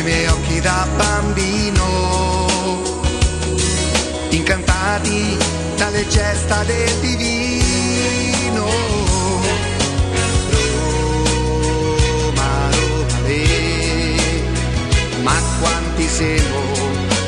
Nei 0.00 0.12
miei 0.12 0.26
occhi 0.28 0.60
da 0.60 0.86
bambino, 0.96 2.46
incantati 4.30 5.36
dalle 5.76 6.06
gesta 6.08 6.62
del 6.64 6.94
divino. 7.00 8.68
Roma, 12.20 12.70
Roma, 12.70 13.20
le, 13.26 14.16
ma 15.22 15.34
quanti 15.60 16.08
siamo 16.08 16.60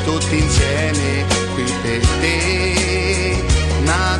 tutti 0.05 0.37
insieme 0.37 1.25
qui 1.53 1.63
per 1.81 2.01
te. 2.21 3.43
Una 3.81 4.19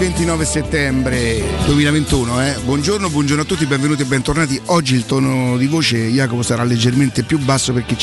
29 0.00 0.44
settembre 0.46 1.42
2021, 1.66 2.42
eh? 2.42 2.56
buongiorno, 2.64 3.10
buongiorno 3.10 3.42
a 3.42 3.44
tutti, 3.44 3.66
benvenuti 3.66 4.00
e 4.00 4.06
bentornati. 4.06 4.58
Oggi 4.66 4.94
il 4.94 5.04
tono 5.04 5.58
di 5.58 5.66
voce 5.66 6.06
Jacopo 6.06 6.42
sarà 6.42 6.64
leggermente 6.64 7.22
più 7.22 7.38
basso 7.38 7.74
perché 7.74 7.96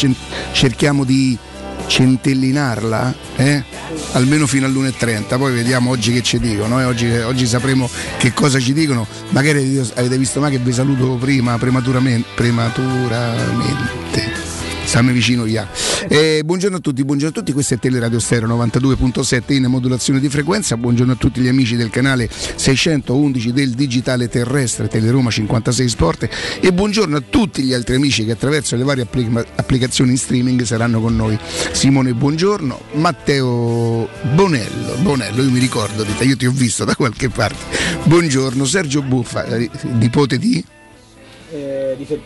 cerchiamo 0.51 1.03
di 1.03 1.35
centellinarla, 1.88 3.15
eh? 3.38 3.63
almeno 4.11 4.45
fino 4.45 4.67
all'1.30, 4.67 5.39
poi 5.39 5.51
vediamo 5.51 5.89
oggi 5.89 6.13
che 6.13 6.21
ci 6.21 6.38
dicono, 6.38 6.79
eh? 6.79 6.83
oggi, 6.83 7.09
oggi 7.09 7.47
sapremo 7.47 7.89
che 8.19 8.31
cosa 8.31 8.59
ci 8.59 8.73
dicono, 8.73 9.07
magari 9.29 9.79
avete 9.95 10.19
visto 10.19 10.39
mai 10.39 10.51
che 10.51 10.59
vi 10.59 10.73
saluto 10.73 11.15
prima, 11.15 11.57
prematuramente, 11.57 12.27
prematuramente. 12.35 14.46
Stammi 14.87 15.11
vicino 15.11 15.43
via. 15.43 15.67
Eh, 16.07 16.43
buongiorno 16.45 16.77
a 16.77 16.79
tutti, 16.79 17.03
buongiorno 17.03 17.35
a 17.35 17.37
tutti, 17.37 17.51
questo 17.51 17.73
è 17.73 17.77
Teleradio 17.77 18.19
Stereo 18.19 18.47
92.7 18.47 19.51
in 19.51 19.65
modulazione 19.65 20.21
di 20.21 20.29
frequenza. 20.29 20.77
Buongiorno 20.77 21.11
a 21.11 21.15
tutti 21.17 21.41
gli 21.41 21.49
amici 21.49 21.75
del 21.75 21.89
canale 21.89 22.29
611 22.31 23.51
del 23.51 23.71
digitale 23.71 24.29
terrestre 24.29 24.87
Teleroma 24.87 25.29
56 25.29 25.89
Sport 25.89 26.29
e 26.61 26.71
buongiorno 26.71 27.17
a 27.17 27.21
tutti 27.29 27.63
gli 27.63 27.73
altri 27.73 27.95
amici 27.95 28.23
che 28.23 28.31
attraverso 28.31 28.77
le 28.77 28.83
varie 28.85 29.03
applica- 29.03 29.45
applicazioni 29.55 30.11
in 30.11 30.17
streaming 30.17 30.61
saranno 30.63 31.01
con 31.01 31.17
noi. 31.17 31.37
Simone, 31.73 32.13
buongiorno. 32.13 32.79
Matteo 32.93 34.07
Bonello, 34.35 34.95
Bonello, 35.01 35.43
io 35.43 35.51
mi 35.51 35.59
ricordo 35.59 36.05
io 36.21 36.37
ti 36.37 36.45
ho 36.45 36.51
visto 36.51 36.85
da 36.85 36.95
qualche 36.95 37.27
parte. 37.27 37.57
Buongiorno, 38.05 38.63
Sergio 38.63 39.01
Buffa, 39.01 39.43
eh, 39.47 39.69
nipote 39.81 40.37
di 40.37 40.63
Eh, 41.51 41.95
di, 41.97 42.05
Fe- 42.05 42.21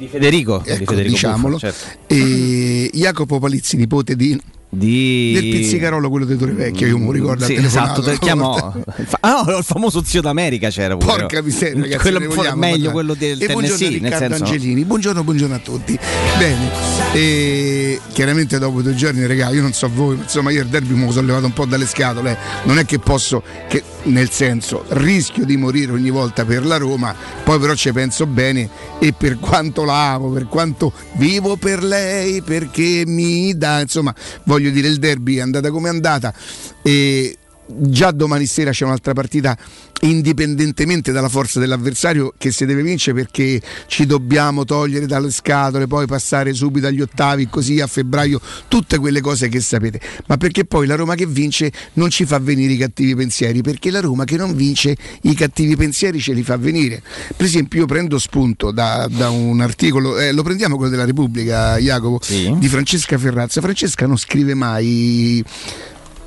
di 0.00 0.08
Federico. 0.08 0.62
di 0.64 0.70
ecco, 0.70 0.84
Federico 0.86 1.14
diciamolo, 1.14 1.54
Buffa, 1.54 1.70
certo. 1.72 1.98
e 2.06 2.90
Jacopo 2.94 3.38
Palizzi, 3.38 3.76
nipote 3.76 4.16
di 4.16 4.40
di... 4.72 5.32
Del 5.34 5.48
pizzicarolo, 5.50 6.08
quello 6.08 6.24
di 6.24 6.36
Torre 6.36 6.52
Vecchio, 6.52 6.86
io 6.86 6.98
mi 6.98 7.12
ricordo. 7.12 7.44
Sì, 7.44 7.54
esatto, 7.54 8.02
te- 8.02 8.18
chiamò. 8.18 8.72
Ah, 9.20 9.42
no, 9.46 9.58
il 9.58 9.64
famoso 9.64 10.02
zio 10.04 10.20
d'America 10.20 10.70
c'era 10.70 10.96
pure. 10.96 11.18
Porca 11.18 11.42
miseria, 11.42 11.82
ragazzi. 11.82 12.00
quello 12.00 12.34
vogliamo 12.34 12.56
meglio 12.56 12.90
parlare. 12.90 12.92
quello 12.92 13.14
del 13.14 13.42
e 13.42 13.46
buongiorno 13.52 13.76
Tennessee, 13.76 14.00
nel 14.00 14.12
Riccardo 14.12 14.36
senso 14.36 14.52
Angelini, 14.52 14.84
buongiorno, 14.84 15.24
buongiorno 15.24 15.54
a 15.54 15.58
tutti. 15.58 15.98
Bene, 16.38 16.70
e 17.12 18.00
chiaramente 18.12 18.58
dopo 18.58 18.82
due 18.82 18.94
giorni, 18.94 19.26
raga, 19.26 19.50
io 19.50 19.62
non 19.62 19.72
so 19.72 19.90
voi, 19.92 20.16
ma 20.16 20.22
insomma 20.22 20.50
io 20.50 20.62
il 20.62 20.68
derby 20.68 20.94
mi 20.94 21.10
sono 21.10 21.26
levato 21.26 21.46
un 21.46 21.52
po' 21.52 21.64
dalle 21.64 21.86
scatole. 21.86 22.36
Non 22.64 22.78
è 22.78 22.84
che 22.84 22.98
posso, 22.98 23.42
che, 23.68 23.82
nel 24.04 24.30
senso, 24.30 24.84
rischio 24.88 25.44
di 25.44 25.56
morire 25.56 25.92
ogni 25.92 26.10
volta 26.10 26.44
per 26.44 26.64
la 26.64 26.76
Roma, 26.76 27.14
poi 27.42 27.58
però 27.58 27.74
ci 27.74 27.92
penso 27.92 28.26
bene 28.26 28.68
e 28.98 29.12
per 29.12 29.38
quanto 29.38 29.84
la 29.84 30.12
amo, 30.12 30.30
per 30.30 30.46
quanto 30.46 30.92
vivo 31.14 31.56
per 31.56 31.82
lei, 31.82 32.42
perché 32.42 33.02
mi 33.06 33.56
dà, 33.56 33.80
insomma, 33.80 34.14
voglio 34.44 34.59
dire, 34.68 34.88
il 34.88 34.98
derby 34.98 35.36
è 35.36 35.40
andata 35.40 35.70
come 35.70 35.88
è 35.88 35.92
andata. 35.92 36.34
E 36.82 37.36
già 37.78 38.10
domani 38.10 38.46
sera 38.46 38.70
c'è 38.70 38.84
un'altra 38.84 39.12
partita 39.12 39.56
indipendentemente 40.02 41.12
dalla 41.12 41.28
forza 41.28 41.60
dell'avversario 41.60 42.32
che 42.38 42.50
si 42.52 42.64
deve 42.64 42.82
vincere 42.82 43.16
perché 43.16 43.60
ci 43.86 44.06
dobbiamo 44.06 44.64
togliere 44.64 45.06
dalle 45.06 45.30
scatole 45.30 45.86
poi 45.86 46.06
passare 46.06 46.52
subito 46.54 46.86
agli 46.86 47.00
ottavi 47.00 47.48
così 47.48 47.80
a 47.80 47.86
febbraio 47.86 48.40
tutte 48.68 48.98
quelle 48.98 49.20
cose 49.20 49.48
che 49.48 49.60
sapete. 49.60 50.00
Ma 50.26 50.36
perché 50.36 50.64
poi 50.64 50.86
la 50.86 50.94
Roma 50.94 51.14
che 51.14 51.26
vince 51.26 51.70
non 51.94 52.10
ci 52.10 52.24
fa 52.24 52.38
venire 52.38 52.72
i 52.72 52.76
cattivi 52.76 53.14
pensieri 53.14 53.60
perché 53.62 53.90
la 53.90 54.00
Roma 54.00 54.24
che 54.24 54.36
non 54.36 54.54
vince 54.54 54.96
i 55.22 55.34
cattivi 55.34 55.76
pensieri 55.76 56.20
ce 56.20 56.32
li 56.32 56.42
fa 56.42 56.56
venire. 56.56 57.02
Per 57.36 57.44
esempio 57.46 57.80
io 57.80 57.86
prendo 57.86 58.18
spunto 58.18 58.70
da, 58.70 59.06
da 59.10 59.28
un 59.30 59.60
articolo 59.60 60.18
eh, 60.18 60.32
lo 60.32 60.42
prendiamo 60.42 60.76
quello 60.76 60.90
della 60.90 61.04
Repubblica 61.04 61.76
Jacopo 61.78 62.20
Sì. 62.22 62.54
di 62.58 62.68
Francesca 62.68 63.18
Ferrazza. 63.18 63.60
Francesca 63.60 64.06
non 64.06 64.16
scrive 64.16 64.54
mai 64.54 65.44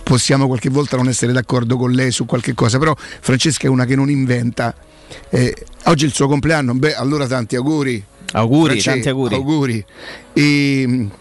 possiamo 0.04 0.48
qualche 0.48 0.70
volta 0.70 0.98
non 0.98 1.08
essere 1.08 1.32
d'accordo 1.32 1.78
con 1.78 1.92
lei 1.92 2.12
su 2.12 2.26
qualche 2.26 2.54
cosa, 2.54 2.78
però 2.78 2.96
Francesca 2.96 3.68
è 3.68 3.70
una 3.70 3.86
che 3.86 3.96
non 3.96 4.10
inventa. 4.10 4.76
Eh, 5.30 5.56
oggi 5.86 6.04
è 6.04 6.08
il 6.08 6.14
suo 6.14 6.28
compleanno, 6.28 6.74
beh, 6.74 6.96
allora 6.96 7.26
tanti 7.26 7.56
auguri. 7.56 8.04
Auguri, 8.34 8.82
Francesca, 8.82 8.92
tanti 8.92 9.10
auguri. 9.10 9.36
auguri. 9.36 9.86
E, 10.34 10.86
mh, 10.88 11.12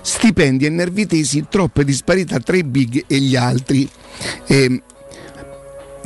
stipendi 0.00 0.66
e 0.66 0.68
nervitesi, 0.70 1.46
troppe 1.48 1.84
disparità 1.84 2.38
tra 2.38 2.56
i 2.56 2.64
big 2.64 3.04
e 3.06 3.18
gli 3.18 3.36
altri. 3.36 3.88
E, 4.46 4.82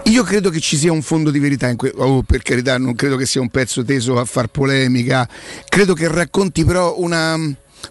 io 0.04 0.24
credo 0.24 0.50
che 0.50 0.58
ci 0.58 0.76
sia 0.76 0.90
un 0.90 1.02
fondo 1.02 1.30
di 1.30 1.38
verità 1.38 1.68
in 1.68 1.76
questo, 1.76 1.98
oh, 1.98 2.22
per 2.22 2.42
carità, 2.42 2.76
non 2.76 2.94
credo 2.94 3.16
che 3.16 3.26
sia 3.26 3.40
un 3.40 3.50
pezzo 3.50 3.84
teso 3.84 4.18
a 4.18 4.24
far 4.24 4.48
polemica, 4.48 5.28
credo 5.68 5.94
che 5.94 6.08
racconti 6.08 6.64
però 6.64 6.98
una, 6.98 7.38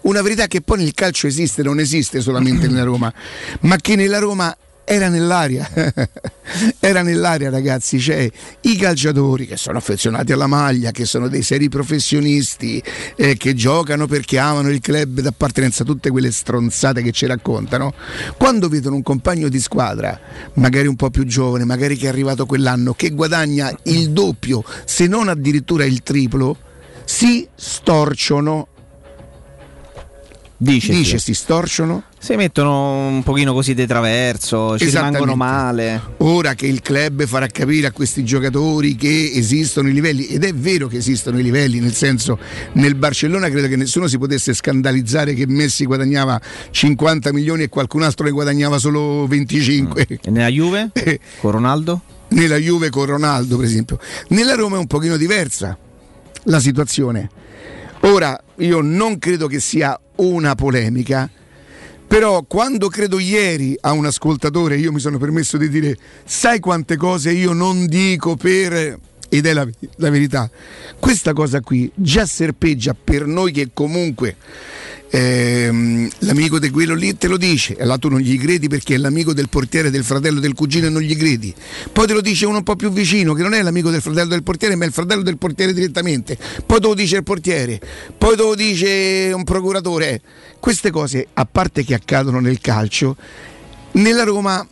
una 0.01 0.21
verità 0.21 0.47
che 0.47 0.61
poi 0.61 0.79
nel 0.79 0.93
calcio 0.93 1.27
esiste, 1.27 1.63
non 1.63 1.79
esiste 1.79 2.21
solamente 2.21 2.67
nella 2.67 2.83
Roma, 2.83 3.13
ma 3.61 3.77
che 3.77 3.95
nella 3.95 4.19
Roma 4.19 4.55
era 4.83 5.07
nell'aria, 5.07 5.69
era 6.79 7.01
nell'aria 7.01 7.49
ragazzi, 7.49 7.97
cioè 7.97 8.29
i 8.61 8.75
calciatori 8.75 9.47
che 9.47 9.55
sono 9.55 9.77
affezionati 9.77 10.33
alla 10.33 10.47
maglia, 10.47 10.91
che 10.91 11.05
sono 11.05 11.29
dei 11.29 11.43
seri 11.43 11.69
professionisti, 11.69 12.83
eh, 13.15 13.37
che 13.37 13.53
giocano 13.53 14.07
perché 14.07 14.37
amano 14.37 14.69
il 14.69 14.81
club 14.81 15.21
d'appartenenza, 15.21 15.85
tutte 15.85 16.09
quelle 16.09 16.31
stronzate 16.31 17.01
che 17.01 17.11
ci 17.11 17.25
raccontano, 17.25 17.93
quando 18.37 18.67
vedono 18.67 18.95
un 18.95 19.03
compagno 19.03 19.47
di 19.47 19.61
squadra, 19.61 20.19
magari 20.55 20.87
un 20.87 20.97
po' 20.97 21.09
più 21.09 21.25
giovane, 21.25 21.63
magari 21.63 21.95
che 21.95 22.07
è 22.07 22.09
arrivato 22.09 22.45
quell'anno, 22.45 22.93
che 22.93 23.11
guadagna 23.11 23.73
il 23.83 24.09
doppio, 24.09 24.61
se 24.83 25.07
non 25.07 25.29
addirittura 25.29 25.85
il 25.85 26.03
triplo, 26.03 26.57
si 27.05 27.47
storciono. 27.55 28.67
Dice, 30.63 30.93
Dice 30.93 31.17
si 31.17 31.33
storciono 31.33 32.03
Si 32.19 32.35
mettono 32.35 33.07
un 33.07 33.23
pochino 33.23 33.51
così 33.51 33.73
di 33.73 33.87
traverso, 33.87 34.77
ci 34.77 34.85
rimangono 34.85 35.35
male. 35.35 35.99
Ora 36.17 36.53
che 36.53 36.67
il 36.67 36.81
club 36.81 37.25
farà 37.25 37.47
capire 37.47 37.87
a 37.87 37.91
questi 37.91 38.23
giocatori 38.23 38.95
che 38.95 39.31
esistono 39.33 39.89
i 39.89 39.91
livelli, 39.91 40.27
ed 40.27 40.43
è 40.43 40.53
vero 40.53 40.87
che 40.87 40.97
esistono 40.97 41.39
i 41.39 41.41
livelli, 41.41 41.79
nel 41.79 41.95
senso 41.95 42.37
nel 42.73 42.93
Barcellona 42.93 43.49
credo 43.49 43.67
che 43.67 43.75
nessuno 43.75 44.05
si 44.05 44.19
potesse 44.19 44.53
scandalizzare 44.53 45.33
che 45.33 45.47
Messi 45.47 45.83
guadagnava 45.85 46.39
50 46.69 47.33
milioni 47.33 47.63
e 47.63 47.69
qualcun 47.69 48.03
altro 48.03 48.25
ne 48.25 48.31
guadagnava 48.31 48.77
solo 48.77 49.25
25. 49.25 50.05
E 50.21 50.29
nella 50.29 50.49
Juve? 50.49 50.91
Eh. 50.93 51.19
Con 51.39 51.53
Ronaldo? 51.53 52.01
Nella 52.29 52.57
Juve 52.57 52.91
con 52.91 53.05
Ronaldo, 53.05 53.57
per 53.57 53.65
esempio. 53.65 53.97
Nella 54.27 54.53
Roma 54.53 54.75
è 54.75 54.79
un 54.79 54.85
pochino 54.85 55.17
diversa 55.17 55.75
la 56.43 56.59
situazione. 56.59 57.29
Ora, 58.01 58.39
io 58.57 58.81
non 58.81 59.19
credo 59.19 59.47
che 59.47 59.59
sia 59.59 59.97
una 60.15 60.55
polemica, 60.55 61.29
però 62.07 62.43
quando 62.43 62.89
credo 62.89 63.19
ieri 63.19 63.77
a 63.79 63.91
un 63.91 64.05
ascoltatore, 64.05 64.75
io 64.77 64.91
mi 64.91 64.99
sono 64.99 65.17
permesso 65.17 65.57
di 65.57 65.69
dire, 65.69 65.95
sai 66.25 66.59
quante 66.59 66.97
cose 66.97 67.31
io 67.31 67.53
non 67.53 67.85
dico 67.85 68.35
per... 68.35 69.09
Ed 69.33 69.45
è 69.45 69.53
la, 69.53 69.65
la 69.95 70.09
verità. 70.09 70.51
Questa 70.99 71.31
cosa 71.31 71.61
qui 71.61 71.89
già 71.95 72.25
serpeggia 72.25 72.93
per 72.93 73.25
noi 73.25 73.53
che 73.53 73.69
comunque 73.73 74.35
ehm, 75.09 76.09
l'amico 76.19 76.59
di 76.59 76.69
quello 76.69 76.95
lì 76.95 77.15
te 77.15 77.29
lo 77.29 77.37
dice, 77.37 77.77
e 77.77 77.85
là 77.85 77.97
tu 77.97 78.09
non 78.09 78.19
gli 78.19 78.37
credi 78.37 78.67
perché 78.67 78.95
è 78.95 78.97
l'amico 78.97 79.33
del 79.33 79.47
portiere, 79.47 79.89
del 79.89 80.03
fratello, 80.03 80.41
del 80.41 80.53
cugino 80.53 80.87
e 80.87 80.89
non 80.89 81.01
gli 81.01 81.15
credi. 81.15 81.55
Poi 81.93 82.07
te 82.07 82.13
lo 82.13 82.19
dice 82.19 82.45
uno 82.45 82.57
un 82.57 82.63
po' 82.63 82.75
più 82.75 82.91
vicino, 82.91 83.33
che 83.33 83.41
non 83.41 83.53
è 83.53 83.61
l'amico 83.61 83.89
del 83.89 84.01
fratello 84.01 84.27
del 84.27 84.43
portiere, 84.43 84.75
ma 84.75 84.83
è 84.83 84.87
il 84.87 84.93
fratello 84.93 85.21
del 85.21 85.37
portiere 85.37 85.71
direttamente. 85.71 86.37
Poi 86.65 86.81
te 86.81 86.87
lo 86.87 86.93
dice 86.93 87.15
il 87.15 87.23
portiere, 87.23 87.79
poi 88.17 88.35
te 88.35 88.41
lo 88.41 88.53
dice 88.53 89.31
un 89.33 89.45
procuratore. 89.45 90.21
Queste 90.59 90.91
cose, 90.91 91.27
a 91.31 91.45
parte 91.45 91.85
che 91.85 91.93
accadono 91.93 92.41
nel 92.41 92.59
calcio, 92.59 93.15
nella 93.93 94.23
Roma 94.23 94.67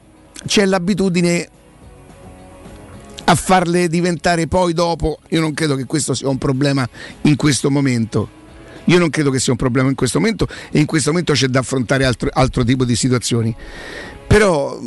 c'è 0.45 0.65
l'abitudine 0.65 1.50
a 3.29 3.35
farle 3.35 3.87
diventare 3.87 4.47
poi 4.47 4.73
dopo. 4.73 5.19
Io 5.29 5.39
non 5.39 5.53
credo 5.53 5.75
che 5.75 5.85
questo 5.85 6.15
sia 6.15 6.27
un 6.27 6.39
problema 6.39 6.87
in 7.21 7.35
questo 7.35 7.69
momento. 7.69 8.37
Io 8.85 8.97
non 8.97 9.11
credo 9.11 9.29
che 9.29 9.39
sia 9.39 9.51
un 9.51 9.57
problema 9.57 9.87
in 9.87 9.95
questo 9.95 10.19
momento 10.19 10.47
e 10.71 10.79
in 10.79 10.87
questo 10.87 11.11
momento 11.11 11.33
c'è 11.33 11.45
da 11.45 11.59
affrontare 11.59 12.05
altro, 12.05 12.29
altro 12.33 12.63
tipo 12.63 12.85
di 12.85 12.95
situazioni. 12.95 13.55
Però 14.25 14.79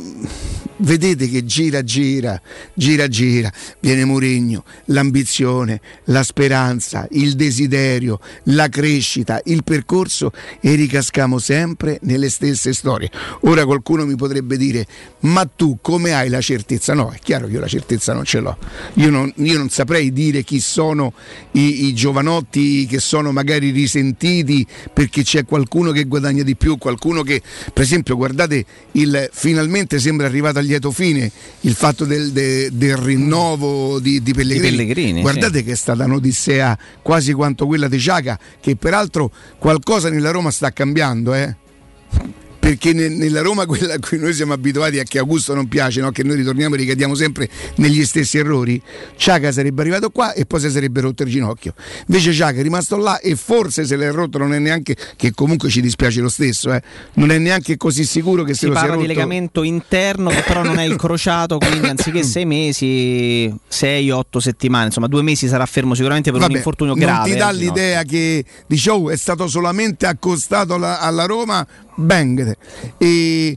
vedete 0.83 1.29
che 1.29 1.45
gira 1.45 1.83
gira, 1.83 2.41
gira 2.75 3.09
gira, 3.09 3.53
viene 3.81 4.05
Mourinho, 4.05 4.65
l'ambizione, 4.87 5.81
la 6.05 6.23
speranza, 6.23 7.07
il 7.13 7.35
desiderio, 7.35 8.21
la 8.45 8.69
crescita, 8.69 9.41
il 9.45 9.65
percorso 9.65 10.33
e 10.61 10.75
ricascamo 10.75 11.39
sempre 11.39 11.99
nelle 12.03 12.31
stesse 12.31 12.73
storie. 12.73 13.11
Ora 13.43 13.65
qualcuno 13.65 14.05
mi 14.07 14.17
potrebbe 14.17 14.57
dire, 14.57 14.87
ma 15.21 15.45
tu 15.45 15.79
come 15.81 16.13
hai 16.13 16.29
la 16.29 16.41
certezza? 16.41 16.95
No, 16.95 17.11
è 17.11 17.19
chiaro 17.19 17.47
che 17.47 17.53
io 17.53 17.61
la 17.61 17.69
certezza 17.69 18.13
non 18.13 18.25
ce 18.25 18.41
l'ho. 18.41 18.57
Io 18.95 19.11
non, 19.11 19.33
io 19.37 19.59
non 19.59 19.69
saprei 19.69 20.13
dire 20.13 20.43
chi 20.43 20.61
sono 20.61 21.13
i, 21.53 21.87
i 21.87 21.95
giovanotti 21.95 22.87
che 22.87 22.99
sono 22.99 23.33
magari 23.33 23.71
risentiti 23.71 24.67
perché 24.93 25.23
c'è 25.23 25.45
qualcuno 25.45 25.93
che 25.93 26.05
guadagna 26.05 26.43
di 26.43 26.57
più, 26.57 26.79
qualcuno 26.79 27.23
che, 27.23 27.41
per 27.73 27.83
esempio, 27.83 28.17
guardate, 28.17 28.65
il, 28.93 29.29
finalmente 29.33 29.99
sembra 29.99 30.27
arrivato 30.27 30.59
a 30.59 30.63
lieto 30.73 30.91
fine 30.91 31.31
il 31.61 31.75
fatto 31.75 32.05
del, 32.05 32.33
de- 32.33 32.71
del 32.73 32.97
rinnovo 32.97 33.99
di, 34.01 34.23
di 34.23 34.33
Pellegrini. 34.33 34.71
Di 34.71 34.77
Pellegrini, 34.77 35.21
guardate 35.21 35.63
che 35.63 35.73
è 35.73 35.77
stata 35.77 36.05
un'odissea 36.05 36.79
quasi 37.03 37.33
quanto 37.33 37.67
quella 37.67 37.89
di 37.89 38.01
Ciaca, 38.01 38.39
che 38.61 38.77
peraltro 38.77 39.31
qualcosa 39.59 40.09
nella 40.09 40.31
Roma 40.31 40.51
sta 40.51 40.73
cambiando, 40.73 41.35
eh? 41.35 41.57
Perché 42.63 42.93
ne- 42.93 43.09
nella 43.09 43.41
Roma 43.41 43.67
quella 43.67 43.95
a 43.95 43.99
cui 43.99 44.19
noi 44.19 44.33
siamo 44.33 44.53
abituati 44.53 45.01
a 45.01 45.03
che 45.03 45.19
Augusto 45.19 45.53
non 45.53 45.67
piace, 45.67 46.01
no? 46.01 46.13
che 46.13 46.23
noi 46.23 46.37
ritorniamo 46.37 46.77
e 46.77 46.79
ricadiamo 46.79 47.17
sempre 47.17 47.49
negli 47.79 48.05
stessi 48.05 48.39
errori, 48.39 48.81
Ciaca 49.17 49.51
sarebbe 49.51 49.81
arrivato 49.83 50.11
qua 50.11 50.33
e 50.33 50.47
poi 50.47 50.61
si 50.61 50.71
sarebbe 50.71 51.01
rotto 51.01 51.25
il 51.25 51.29
ginocchio. 51.29 51.75
Invece 52.07 52.33
Ciaca 52.33 52.61
è 52.61 52.63
rimasto 52.63 52.97
là 52.97 53.19
e 53.19 53.35
forse 53.35 53.85
se 53.85 53.97
l'è 53.97 54.13
rotto 54.13 54.39
non 54.39 54.55
è 54.55 54.61
neanche, 54.61 54.95
che 55.17 55.33
comunque 55.33 55.71
ci 55.71 55.81
dispiace 55.81 56.21
lo 56.21 56.29
stesso, 56.29 56.73
eh, 56.73 56.81
non 57.15 57.33
è 57.33 57.39
neanche 57.39 57.77
così 57.77 58.05
sicuro 58.05 58.45
che 58.45 58.53
se 58.53 58.61
Si 58.61 58.67
lo 58.67 58.75
sia 58.75 58.81
parla 58.83 58.95
rotto... 58.95 59.09
di 59.09 59.13
legamento 59.13 59.65
interno 59.65 60.31
che 60.31 60.45
però 60.47 60.63
non 60.63 60.79
è 60.79 60.85
incrociato, 60.85 61.59
quindi 61.59 61.89
anziché 61.89 62.23
sei 62.23 62.45
mesi, 62.45 63.53
sei, 63.67 64.09
otto 64.11 64.39
settimane, 64.39 64.87
insomma 64.87 65.09
due 65.09 65.23
mesi 65.23 65.49
sarà 65.49 65.67
fermo 65.67 65.95
sicuramente 65.95 66.31
per 66.31 66.39
un 66.39 66.47
Vabbè, 66.47 66.59
infortunio 66.59 66.95
non 66.95 67.03
grave. 67.05 67.29
ti 67.29 67.37
dà 67.37 67.53
ginocchio. 67.53 67.67
l'idea 67.67 68.03
che 68.05 68.45
oh 68.89 69.11
è 69.11 69.17
stato 69.17 69.49
solamente 69.49 70.07
accostato 70.07 70.75
alla, 70.75 71.01
alla 71.01 71.27
Roma 71.27 71.67
bang. 71.97 72.57
E 73.01 73.57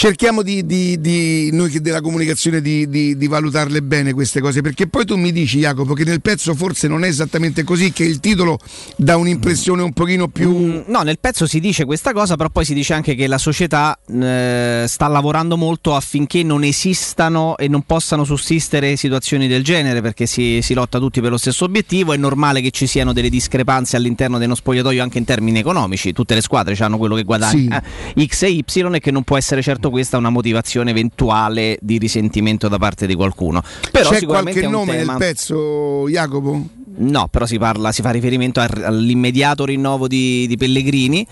cerchiamo 0.00 0.40
di, 0.40 0.64
di- 0.64 0.98
di- 0.98 1.50
noi 1.52 1.68
che 1.68 1.82
della 1.82 2.00
comunicazione 2.00 2.62
di, 2.62 2.88
di- 2.88 3.26
valutarle 3.26 3.82
bene 3.82 4.14
queste 4.14 4.40
cose, 4.40 4.62
perché 4.62 4.86
poi 4.86 5.04
tu 5.04 5.14
mi 5.16 5.30
dici 5.30 5.58
Jacopo 5.58 5.92
che 5.92 6.04
nel 6.04 6.22
pezzo 6.22 6.54
forse 6.54 6.88
non 6.88 7.04
è 7.04 7.08
esattamente 7.08 7.64
così, 7.64 7.92
che 7.92 8.04
il 8.04 8.18
titolo 8.18 8.58
dà 8.96 9.18
un'impressione 9.18 9.82
un 9.82 9.92
pochino 9.92 10.28
più... 10.28 10.56
Mm, 10.56 10.80
No, 10.86 11.02
nel 11.02 11.18
pezzo 11.18 11.46
si 11.46 11.60
dice 11.60 11.84
questa 11.84 12.14
cosa, 12.14 12.36
però 12.36 12.48
poi 12.48 12.64
si 12.64 12.72
dice 12.72 12.94
anche 12.94 13.14
che 13.14 13.26
la 13.26 13.36
società 13.36 13.98
eh, 14.10 14.86
sta 14.88 15.06
lavorando 15.06 15.58
molto 15.58 15.94
affinché 15.94 16.42
non 16.42 16.64
esistano 16.64 17.58
e 17.58 17.68
non 17.68 17.82
possano 17.82 18.24
sussistere 18.24 18.96
situazioni 18.96 19.48
del 19.48 19.62
genere, 19.62 20.00
perché 20.00 20.24
si, 20.24 20.60
si 20.62 20.72
lotta 20.72 20.98
tutti 20.98 21.20
per 21.20 21.30
lo 21.30 21.36
stesso 21.36 21.66
obiettivo. 21.66 22.14
È 22.14 22.16
normale 22.16 22.62
che 22.62 22.70
ci 22.70 22.86
siano 22.86 23.12
delle 23.12 23.28
discrepanze 23.28 23.96
all'interno 23.96 24.38
dello 24.38 24.54
spogliatoio 24.54 25.02
anche 25.02 25.18
in 25.18 25.24
termini 25.24 25.58
economici. 25.58 26.14
Tutte 26.14 26.34
le 26.34 26.40
squadre 26.40 26.74
hanno 26.78 26.96
quello 26.96 27.16
che 27.16 27.24
guadagna 27.24 27.82
eh, 28.14 28.26
X 28.26 28.42
e 28.44 28.48
Y 28.48 28.64
e 28.94 29.00
che 29.00 29.10
non 29.10 29.24
può 29.24 29.36
essere 29.36 29.60
certo 29.60 29.88
questa 29.90 30.16
una 30.16 30.30
motivazione 30.30 30.90
eventuale 30.90 31.78
di 31.80 31.98
risentimento 31.98 32.68
da 32.68 32.78
parte 32.78 33.06
di 33.06 33.14
qualcuno. 33.14 33.62
Però 33.90 34.10
C'è 34.10 34.24
qualche 34.24 34.60
è 34.60 34.68
nome 34.68 34.96
tema... 34.96 35.12
nel 35.12 35.18
pezzo, 35.18 36.08
Jacopo? 36.08 36.66
No, 36.96 37.28
però 37.28 37.46
si, 37.46 37.58
parla, 37.58 37.92
si 37.92 38.02
fa 38.02 38.10
riferimento 38.10 38.60
al- 38.60 38.82
all'immediato 38.84 39.64
rinnovo 39.64 40.06
di, 40.06 40.46
di 40.46 40.56
Pellegrini 40.56 41.26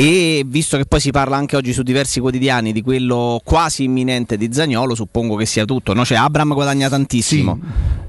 e 0.00 0.44
visto 0.46 0.76
che 0.76 0.84
poi 0.86 1.00
si 1.00 1.10
parla 1.10 1.36
anche 1.36 1.56
oggi 1.56 1.72
su 1.72 1.82
diversi 1.82 2.20
quotidiani 2.20 2.72
di 2.72 2.82
quello 2.82 3.40
quasi 3.44 3.82
imminente 3.82 4.36
di 4.36 4.48
Zagnolo, 4.52 4.94
suppongo 4.94 5.34
che 5.34 5.44
sia 5.44 5.64
tutto. 5.64 5.92
No? 5.92 6.04
Cioè, 6.04 6.16
Abram 6.18 6.54
guadagna 6.54 6.88
tantissimo, 6.88 7.58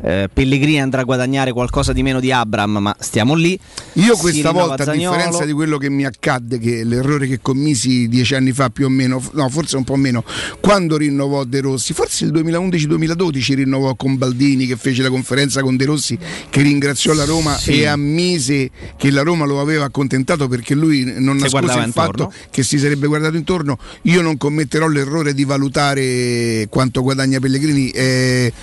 eh, 0.03 0.29
Pellegrini 0.31 0.79
andrà 0.79 1.01
a 1.01 1.03
guadagnare 1.03 1.51
qualcosa 1.51 1.91
di 1.91 2.03
meno 2.03 2.19
di 2.19 2.31
Abram, 2.31 2.77
ma 2.77 2.95
stiamo 2.99 3.33
lì. 3.33 3.59
Io 3.93 4.15
questa 4.17 4.51
volta, 4.51 4.83
a 4.83 4.85
Zaniolo. 4.85 5.15
differenza 5.15 5.45
di 5.45 5.51
quello 5.51 5.77
che 5.79 5.89
mi 5.89 6.05
accadde, 6.05 6.59
che 6.59 6.83
l'errore 6.83 7.25
che 7.25 7.39
commisi 7.41 8.07
dieci 8.07 8.35
anni 8.35 8.51
fa 8.51 8.69
più 8.69 8.85
o 8.85 8.89
meno, 8.89 9.19
no 9.33 9.49
forse 9.49 9.75
un 9.75 9.83
po' 9.83 9.95
meno, 9.95 10.23
quando 10.59 10.95
rinnovò 10.95 11.43
De 11.43 11.59
Rossi, 11.59 11.93
forse 11.93 12.23
il 12.23 12.31
2011-2012 12.33 13.55
rinnovò 13.55 13.95
con 13.95 14.15
Baldini 14.15 14.67
che 14.67 14.75
fece 14.75 15.01
la 15.01 15.09
conferenza 15.09 15.61
con 15.63 15.75
De 15.75 15.85
Rossi 15.85 16.15
che 16.51 16.61
ringraziò 16.61 17.13
la 17.13 17.25
Roma 17.25 17.57
Sì. 17.57 17.81
e 17.81 17.87
ammise 17.87 18.69
che 18.95 19.09
la 19.09 19.23
Roma 19.23 19.45
lo 19.45 19.59
aveva 19.59 19.85
accontentato 19.85 20.47
perché 20.47 20.75
lui 20.75 21.03
non 21.17 21.37
Si 21.37 21.43
nascose 21.45 21.77
il 21.81 21.87
intorno. 21.87 22.23
fatto 22.29 22.33
che 22.49 22.63
si 22.63 22.77
sarebbe 22.77 23.07
guardato 23.07 23.35
intorno. 23.35 23.77
Io 24.03 24.21
non 24.21 24.37
commetterò 24.37 24.87
l'errore 24.87 25.33
di 25.33 25.45
valutare 25.45 26.67
quanto 26.69 27.01
guadagna 27.01 27.39
Pellegrini. 27.39 27.89
eh, 27.91 28.53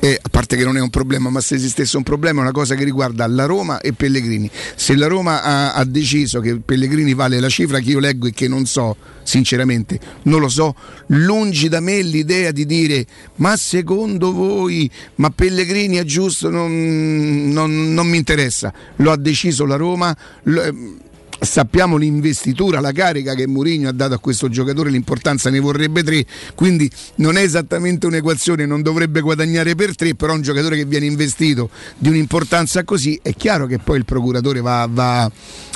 eh, 0.00 0.18
a 0.20 0.28
parte 0.28 0.56
che 0.56 0.64
non 0.64 0.76
è 0.76 0.80
un 0.80 0.90
problema, 0.90 1.30
ma 1.30 1.40
se 1.40 1.54
esistesse 1.54 1.96
un 1.96 2.02
problema 2.02 2.40
è 2.40 2.42
una 2.42 2.52
cosa 2.52 2.74
che 2.74 2.84
riguarda 2.84 3.26
la 3.26 3.46
Roma 3.46 3.80
e 3.80 3.92
Pellegrini. 3.94 4.48
Se 4.74 4.94
la 4.94 5.06
Roma 5.06 5.42
ha, 5.42 5.72
ha 5.72 5.84
deciso 5.84 6.40
che 6.40 6.56
Pellegrini 6.56 7.14
vale 7.14 7.40
la 7.40 7.48
cifra 7.48 7.78
che 7.78 7.90
io 7.90 7.98
leggo 7.98 8.26
e 8.26 8.32
che 8.32 8.46
non 8.46 8.66
so, 8.66 8.94
sinceramente, 9.22 9.98
non 10.24 10.40
lo 10.40 10.48
so, 10.48 10.74
lungi 11.08 11.68
da 11.68 11.80
me 11.80 12.02
l'idea 12.02 12.50
di 12.50 12.66
dire 12.66 13.06
ma 13.36 13.56
secondo 13.56 14.32
voi, 14.32 14.88
ma 15.16 15.30
Pellegrini 15.30 15.96
è 15.96 16.04
giusto, 16.04 16.50
non, 16.50 17.50
non- 17.50 17.94
non 17.94 18.06
mi 18.06 18.18
interessa, 18.18 18.72
lo 18.96 19.10
ha 19.10 19.16
deciso 19.16 19.64
la 19.64 19.76
Roma. 19.76 20.14
lo- 20.44 20.62
ehm, 20.62 20.98
Sappiamo 21.38 21.96
l'investitura, 21.96 22.80
la 22.80 22.92
carica 22.92 23.34
che 23.34 23.46
Mourinho 23.46 23.88
ha 23.88 23.92
dato 23.92 24.14
a 24.14 24.18
questo 24.18 24.48
giocatore, 24.48 24.90
l'importanza 24.90 25.50
ne 25.50 25.60
vorrebbe 25.60 26.02
tre, 26.02 26.24
quindi 26.54 26.90
non 27.16 27.36
è 27.36 27.42
esattamente 27.42 28.06
un'equazione, 28.06 28.64
non 28.64 28.80
dovrebbe 28.80 29.20
guadagnare 29.20 29.74
per 29.74 29.94
tre, 29.94 30.14
però 30.14 30.32
un 30.32 30.40
giocatore 30.40 30.76
che 30.76 30.86
viene 30.86 31.04
investito 31.06 31.68
di 31.98 32.08
un'importanza 32.08 32.84
così, 32.84 33.18
è 33.22 33.34
chiaro 33.34 33.66
che 33.66 33.78
poi 33.78 33.98
il 33.98 34.04
procuratore 34.04 34.60
va, 34.60 34.88
va- 34.90 35.30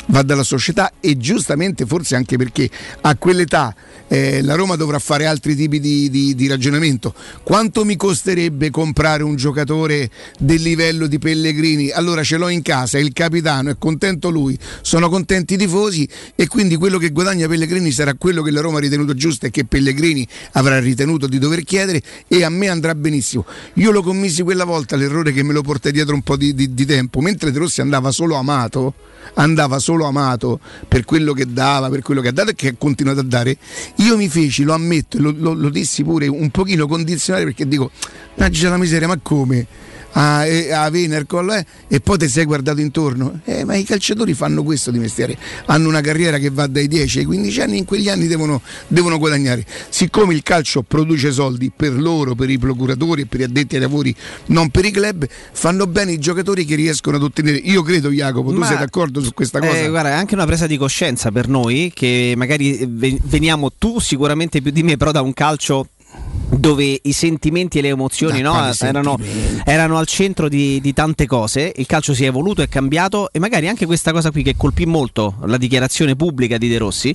va 0.06 0.22
dalla 0.22 0.42
società 0.42 0.92
e 0.98 1.16
giustamente 1.16 1.86
forse 1.86 2.16
anche 2.16 2.36
perché 2.36 2.68
a 3.02 3.16
quell'età 3.16 3.74
eh, 4.08 4.42
la 4.42 4.54
Roma 4.54 4.74
dovrà 4.76 4.98
fare 4.98 5.26
altri 5.26 5.54
tipi 5.54 5.78
di, 5.78 6.10
di- 6.10 6.34
di 6.34 6.48
ragionamento. 6.48 7.14
Quanto 7.42 7.84
mi 7.84 7.96
costerebbe 7.96 8.70
comprare 8.70 9.22
un 9.22 9.36
giocatore 9.36 10.10
del 10.38 10.62
livello 10.62 11.06
di 11.06 11.18
Pellegrini? 11.18 11.90
Allora 11.90 12.24
ce 12.24 12.38
l'ho 12.38 12.48
in 12.48 12.62
casa, 12.62 12.98
è 12.98 13.00
il 13.00 13.12
capitano, 13.12 13.70
è 13.70 13.76
contento 13.78 14.30
lui, 14.30 14.58
sono 14.80 15.08
contenti 15.08 15.49
i 15.54 15.56
tifosi 15.56 16.08
e 16.34 16.46
quindi 16.46 16.76
quello 16.76 16.98
che 16.98 17.10
guadagna 17.10 17.46
Pellegrini 17.48 17.90
sarà 17.90 18.14
quello 18.14 18.42
che 18.42 18.50
la 18.50 18.60
Roma 18.60 18.78
ha 18.78 18.80
ritenuto 18.80 19.14
giusto 19.14 19.46
e 19.46 19.50
che 19.50 19.64
Pellegrini 19.64 20.26
avrà 20.52 20.78
ritenuto 20.80 21.26
di 21.26 21.38
dover 21.38 21.62
chiedere 21.64 22.02
e 22.28 22.42
a 22.44 22.48
me 22.48 22.68
andrà 22.68 22.94
benissimo. 22.94 23.44
Io 23.74 23.90
lo 23.90 24.02
commisi 24.02 24.42
quella 24.42 24.64
volta 24.64 24.96
l'errore 24.96 25.32
che 25.32 25.42
me 25.42 25.52
lo 25.52 25.62
portai 25.62 25.92
dietro 25.92 26.14
un 26.14 26.22
po' 26.22 26.36
di, 26.36 26.54
di- 26.54 26.74
di 26.74 26.84
tempo, 26.86 27.20
mentre 27.20 27.50
De 27.50 27.58
Rossi 27.58 27.80
andava 27.80 28.10
solo 28.10 28.34
amato, 28.36 28.94
andava 29.34 29.78
solo 29.78 30.06
amato 30.06 30.60
per 30.88 31.04
quello 31.04 31.32
che 31.32 31.46
dava, 31.52 31.88
per 31.90 32.02
quello 32.02 32.20
che 32.20 32.28
ha 32.28 32.32
dato 32.32 32.50
e 32.50 32.54
che 32.54 32.68
ha 32.68 32.74
continuato 32.76 33.20
a 33.20 33.24
dare. 33.24 33.56
Io 33.96 34.16
mi 34.16 34.28
feci, 34.28 34.62
lo 34.62 34.72
ammetto, 34.74 35.18
lo, 35.20 35.32
lo- 35.36 35.54
lo 35.54 35.68
dissi 35.68 36.02
pure 36.04 36.26
un 36.26 36.50
pochino 36.50 36.86
condizionale 36.86 37.44
perché 37.44 37.66
dico, 37.66 37.90
mannaggia 38.36 38.70
la 38.70 38.76
miseria, 38.78 39.06
ma 39.08 39.18
come? 39.22 39.66
A, 40.12 40.44
eh, 40.44 40.72
a 40.72 40.90
Venercol 40.90 41.50
eh? 41.50 41.66
e 41.88 42.00
poi 42.00 42.18
ti 42.18 42.28
sei 42.28 42.44
guardato 42.44 42.80
intorno. 42.80 43.40
Eh, 43.44 43.64
ma 43.64 43.76
i 43.76 43.84
calciatori 43.84 44.34
fanno 44.34 44.62
questo 44.62 44.90
di 44.90 44.98
mestiere. 44.98 45.36
Hanno 45.66 45.88
una 45.88 46.00
carriera 46.00 46.38
che 46.38 46.50
va 46.50 46.66
dai 46.66 46.88
10 46.88 47.20
ai 47.20 47.24
15 47.24 47.60
anni 47.60 47.78
in 47.78 47.84
quegli 47.84 48.08
anni 48.08 48.26
devono, 48.26 48.60
devono 48.88 49.18
guadagnare. 49.18 49.64
Siccome 49.88 50.34
il 50.34 50.42
calcio 50.42 50.82
produce 50.82 51.30
soldi 51.30 51.70
per 51.74 51.92
loro 51.92 52.34
per 52.34 52.50
i 52.50 52.58
procuratori 52.58 53.22
e 53.22 53.26
per 53.26 53.40
gli 53.40 53.44
addetti 53.44 53.76
ai 53.76 53.80
lavori 53.80 54.14
non 54.46 54.70
per 54.70 54.84
i 54.84 54.90
club 54.90 55.26
fanno 55.52 55.86
bene 55.86 56.12
i 56.12 56.18
giocatori 56.18 56.64
che 56.64 56.74
riescono 56.74 57.16
ad 57.16 57.22
ottenere. 57.22 57.58
Io 57.58 57.82
credo 57.82 58.10
Jacopo 58.10 58.50
tu 58.50 58.58
Ma- 58.58 58.66
sei 58.66 58.78
d'accordo 58.78 59.22
su 59.22 59.32
questa 59.32 59.60
cosa? 59.60 59.76
Eh, 59.76 59.88
guarda, 59.88 60.10
è 60.10 60.12
anche 60.12 60.34
una 60.34 60.46
presa 60.46 60.66
di 60.66 60.76
coscienza 60.76 61.30
per 61.30 61.48
noi 61.48 61.92
che 61.94 62.34
magari 62.36 62.86
ve- 62.88 63.18
veniamo 63.22 63.70
tu 63.76 64.00
sicuramente 64.00 64.60
più 64.60 64.70
di 64.70 64.82
me, 64.82 64.96
però 64.96 65.10
da 65.12 65.22
un 65.22 65.32
calcio 65.32 65.88
dove 66.50 66.98
i 67.02 67.12
sentimenti 67.12 67.78
e 67.78 67.82
le 67.82 67.88
emozioni 67.88 68.40
no, 68.40 68.72
erano, 68.80 69.18
erano 69.64 69.98
al 69.98 70.06
centro 70.06 70.48
di, 70.48 70.80
di 70.80 70.92
tante 70.92 71.26
cose, 71.26 71.72
il 71.76 71.86
calcio 71.86 72.14
si 72.14 72.24
è 72.24 72.28
evoluto, 72.28 72.62
è 72.62 72.68
cambiato 72.68 73.30
e 73.32 73.38
magari 73.38 73.68
anche 73.68 73.86
questa 73.86 74.12
cosa 74.12 74.30
qui 74.30 74.42
che 74.42 74.56
colpì 74.56 74.86
molto 74.86 75.36
la 75.44 75.56
dichiarazione 75.56 76.16
pubblica 76.16 76.58
di 76.58 76.68
De 76.68 76.78
Rossi 76.78 77.14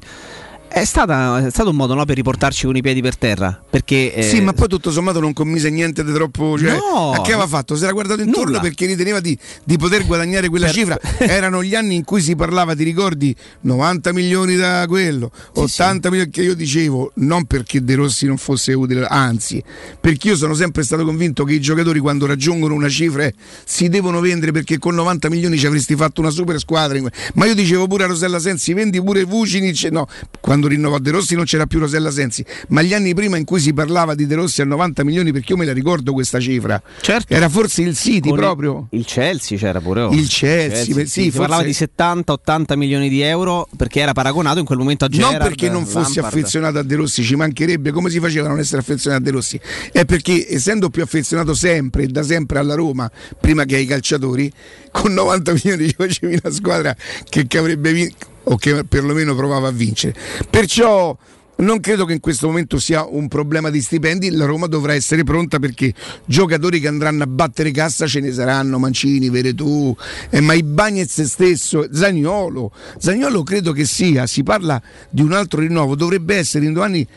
è, 0.77 0.83
stata- 0.83 1.45
è 1.45 1.49
stato 1.49 1.69
un 1.69 1.77
modo 1.77 1.93
no, 1.93 2.03
per 2.03 2.15
riportarci 2.17 2.65
con 2.65 2.75
i 2.75 2.81
piedi 2.81 3.01
per 3.01 3.15
terra. 3.15 3.63
Perché, 3.69 4.13
eh, 4.13 4.23
Sì, 4.23 4.41
ma 4.41 4.51
poi 4.51 4.67
tutto 4.67 4.91
sommato 4.91 5.21
non 5.21 5.31
commise 5.31 5.69
niente 5.69 6.03
di 6.03 6.11
troppo. 6.11 6.57
Cioè, 6.59 6.71
No. 6.75 7.11
a 7.11 7.21
che 7.21 7.31
aveva 7.31 7.47
fatto? 7.47 7.77
Si 7.77 7.83
era 7.83 7.93
guardato 7.93 8.21
intorno 8.21 8.45
Nulla. 8.47 8.59
perché 8.59 8.85
riteneva 8.85 9.21
di, 9.21 9.37
di 9.63 9.77
poter 9.77 10.05
guadagnare 10.05 10.49
quella 10.49 10.65
Per- 10.65 10.75
cifra. 10.75 10.99
Erano 11.19 11.63
gli 11.63 11.75
anni 11.75 11.95
in 11.95 12.03
cui 12.03 12.21
si 12.21 12.35
parlava, 12.35 12.75
ti 12.75 12.83
ricordi, 12.83 13.33
90 13.61 14.11
milioni 14.11 14.55
da 14.57 14.85
quello, 14.87 15.31
80 15.53 16.09
milioni 16.09 16.29
che 16.29 16.41
io 16.41 16.55
dicevo, 16.55 17.11
non 17.15 17.45
perché 17.45 17.81
De 17.81 17.95
Rossi 17.95 18.25
non 18.25 18.35
fosse 18.37 18.73
utile, 18.73 19.05
anzi, 19.05 19.63
perché 19.99 20.27
io 20.29 20.35
sono 20.35 20.53
sempre 20.55 20.83
stato 20.83 21.05
convinto 21.05 21.45
che 21.45 21.53
i 21.53 21.61
giocatori 21.61 21.99
quando 21.99 22.25
raggiungono 22.25 22.73
una 22.73 22.89
cifra 22.89 23.23
eh, 23.23 23.33
si 23.63 23.87
devono 23.87 24.19
vendere 24.19 24.51
perché 24.51 24.77
con 24.77 24.93
90 24.93 25.29
milioni 25.29 25.57
ci 25.57 25.67
avresti 25.67 25.95
fatto 25.95 26.19
una 26.19 26.31
super 26.31 26.59
squadra. 26.59 26.99
Ma 27.35 27.45
io 27.45 27.55
dicevo 27.55 27.87
pure 27.87 28.03
a 28.03 28.07
Rosella 28.07 28.39
Sensi, 28.39 28.73
vendi 28.73 29.01
pure 29.01 29.23
Vucinic, 29.23 29.83
no, 29.91 30.07
quando 30.41 30.64
rinnovò 30.67 30.99
De 30.99 31.11
Rossi 31.11 31.35
non 31.35 31.45
c'era 31.45 31.65
più 31.65 31.79
Rosella 31.79 32.11
Sensi, 32.11 32.43
ma 32.69 32.81
gli 32.81 32.93
anni 32.93 33.13
prima 33.13 33.37
in 33.37 33.45
cui 33.45 33.59
si 33.59 33.73
parlava 33.73 34.15
di 34.15 34.25
De 34.27 34.35
Rossi 34.35 34.61
a 34.61 34.65
90 34.65 35.03
milioni, 35.03 35.31
perché 35.31 35.51
io 35.53 35.57
me 35.57 35.65
la 35.65 35.73
ricordo 35.73 36.13
questa 36.13 36.39
cifra, 36.39 36.81
Certo. 37.01 37.33
era 37.33 37.49
forse 37.49 37.81
il 37.81 37.95
City 37.95 38.29
con 38.29 38.37
proprio. 38.37 38.87
Il 38.91 39.05
Chelsea 39.05 39.57
c'era 39.57 39.79
pure. 39.81 40.01
oh. 40.01 40.11
Il 40.13 40.27
Chelsea, 40.27 40.93
beh, 40.95 41.05
sì, 41.05 41.23
si 41.23 41.31
parlava 41.31 41.63
di 41.63 41.71
70-80 41.71 42.75
milioni 42.77 43.09
di 43.09 43.21
euro 43.21 43.67
perché 43.75 43.99
era 43.99 44.13
paragonato 44.13 44.59
in 44.59 44.65
quel 44.65 44.77
momento 44.77 45.05
a 45.05 45.07
Gerrard. 45.07 45.37
non 45.37 45.47
perché 45.47 45.69
non 45.69 45.85
fossi 45.85 46.15
Lampard. 46.15 46.25
affezionato 46.37 46.77
a 46.79 46.83
De 46.83 46.95
Rossi, 46.95 47.23
ci 47.23 47.35
mancherebbe 47.35 47.91
come 47.91 48.09
si 48.09 48.19
faceva 48.19 48.45
a 48.47 48.49
non 48.49 48.59
essere 48.59 48.81
affezionato 48.81 49.21
a 49.21 49.25
De 49.25 49.31
Rossi, 49.31 49.59
è 49.91 50.05
perché 50.05 50.45
essendo 50.49 50.89
più 50.89 51.01
affezionato 51.03 51.53
sempre 51.53 52.03
e 52.03 52.07
da 52.07 52.23
sempre 52.23 52.59
alla 52.59 52.75
Roma, 52.75 53.09
prima 53.39 53.65
che 53.65 53.75
ai 53.75 53.85
calciatori, 53.85 54.51
con 54.91 55.13
90 55.13 55.53
milioni 55.53 55.87
ci 55.87 55.95
facevi 55.97 56.39
una 56.43 56.53
squadra 56.53 56.95
che, 57.29 57.47
che 57.47 57.57
avrebbe 57.57 57.91
vinto 57.93 58.33
o 58.45 58.57
che 58.57 58.83
perlomeno 58.83 59.35
provava 59.35 59.67
a 59.67 59.71
vincere. 59.71 60.15
Perciò 60.49 61.15
non 61.57 61.79
credo 61.79 62.05
che 62.05 62.13
in 62.13 62.19
questo 62.19 62.47
momento 62.47 62.79
sia 62.79 63.05
un 63.05 63.27
problema 63.27 63.69
di 63.69 63.81
stipendi, 63.81 64.31
la 64.31 64.45
Roma 64.45 64.67
dovrà 64.67 64.93
essere 64.93 65.23
pronta 65.23 65.59
perché 65.59 65.93
giocatori 66.25 66.79
che 66.79 66.87
andranno 66.87 67.23
a 67.23 67.27
battere 67.27 67.71
cassa 67.71 68.07
ce 68.07 68.19
ne 68.19 68.31
saranno, 68.31 68.77
Mancini, 68.77 69.29
Veretù, 69.29 69.95
eh, 70.29 70.41
ma 70.41 70.53
i 70.53 70.63
Bagnez 70.63 71.21
stesso, 71.21 71.87
Zagnolo, 71.91 72.71
Zagnolo 72.97 73.43
credo 73.43 73.71
che 73.71 73.85
sia, 73.85 74.25
si 74.25 74.43
parla 74.43 74.81
di 75.09 75.21
un 75.21 75.31
altro 75.31 75.61
rinnovo, 75.61 75.95
dovrebbe 75.95 76.35
essere 76.35 76.65
in 76.65 76.73
due 76.73 76.83
anni 76.83 77.07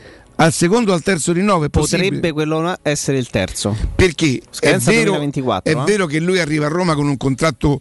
al 0.40 0.52
secondo 0.52 0.92
o 0.92 0.94
al 0.94 1.02
terzo 1.02 1.32
rinnovo, 1.32 1.64
è 1.64 1.68
possibile? 1.68 2.04
Potrebbe 2.04 2.32
quello 2.32 2.78
essere 2.82 3.18
il 3.18 3.28
terzo. 3.28 3.76
perché 3.96 4.40
è 4.60 4.76
vero, 4.78 5.10
2024, 5.16 5.72
è 5.72 5.76
eh? 5.76 5.84
vero 5.84 6.06
che 6.06 6.20
lui 6.20 6.38
arriva 6.38 6.66
a 6.66 6.68
Roma 6.68 6.94
con 6.94 7.08
un 7.08 7.16
contratto 7.16 7.80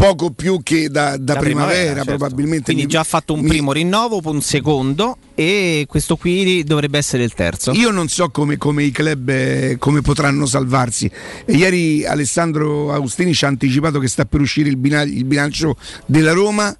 poco 0.00 0.30
più 0.30 0.60
che 0.62 0.88
da, 0.88 1.16
da 1.16 1.32
Da 1.34 1.40
primavera, 1.40 1.94
certo. 2.04 2.16
probabilmente. 2.16 2.66
Quindi 2.66 2.82
Mi- 2.84 2.88
già 2.88 3.00
ha 3.00 3.04
fatto 3.04 3.32
un 3.32 3.40
mi- 3.40 3.48
primo 3.48 3.72
rinnovo, 3.72 4.20
un 4.30 4.40
secondo 4.40 5.16
e 5.34 5.86
questo 5.88 6.16
qui 6.16 6.62
dovrebbe 6.62 6.98
essere 6.98 7.24
il 7.24 7.34
terzo. 7.34 7.72
Io 7.72 7.90
non 7.90 8.06
so 8.06 8.30
come, 8.30 8.56
come 8.58 8.84
i 8.84 8.92
club 8.92 9.28
eh, 9.28 9.76
come 9.80 10.00
potranno 10.00 10.46
salvarsi. 10.46 11.10
E 11.44 11.52
ieri 11.52 12.06
Alessandro 12.06 12.92
Austini 12.92 13.34
ci 13.34 13.44
ha 13.44 13.48
anticipato 13.48 13.98
che 13.98 14.06
sta 14.06 14.24
per 14.24 14.40
uscire 14.40 14.68
il, 14.68 14.76
bina- 14.76 15.02
il 15.02 15.24
bilancio 15.24 15.76
della 16.06 16.30
Roma 16.32 16.74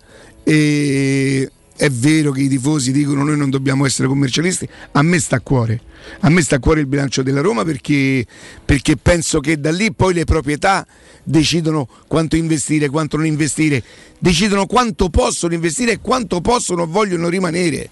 e, 0.44 1.50
è 1.78 1.90
vero 1.90 2.32
che 2.32 2.40
i 2.40 2.48
tifosi 2.48 2.90
dicono 2.90 3.22
noi 3.22 3.36
non 3.36 3.50
dobbiamo 3.50 3.86
essere 3.86 4.08
commercialisti, 4.08 4.68
a 4.92 5.02
me 5.02 5.20
sta 5.20 5.36
a 5.36 5.40
cuore. 5.40 5.80
A 6.20 6.28
me 6.28 6.42
sta 6.42 6.56
a 6.56 6.58
cuore 6.58 6.80
il 6.80 6.86
bilancio 6.86 7.22
della 7.22 7.40
Roma 7.40 7.64
perché, 7.64 8.26
perché 8.64 8.96
penso 8.96 9.38
che 9.38 9.60
da 9.60 9.70
lì 9.70 9.92
poi 9.92 10.12
le 10.12 10.24
proprietà 10.24 10.84
decidono 11.22 11.88
quanto 12.08 12.34
investire, 12.34 12.88
quanto 12.88 13.16
non 13.16 13.26
investire, 13.26 13.80
decidono 14.18 14.66
quanto 14.66 15.08
possono 15.08 15.54
investire 15.54 15.92
e 15.92 15.98
quanto 16.00 16.40
possono 16.40 16.82
o 16.82 16.86
vogliono 16.86 17.28
rimanere. 17.28 17.88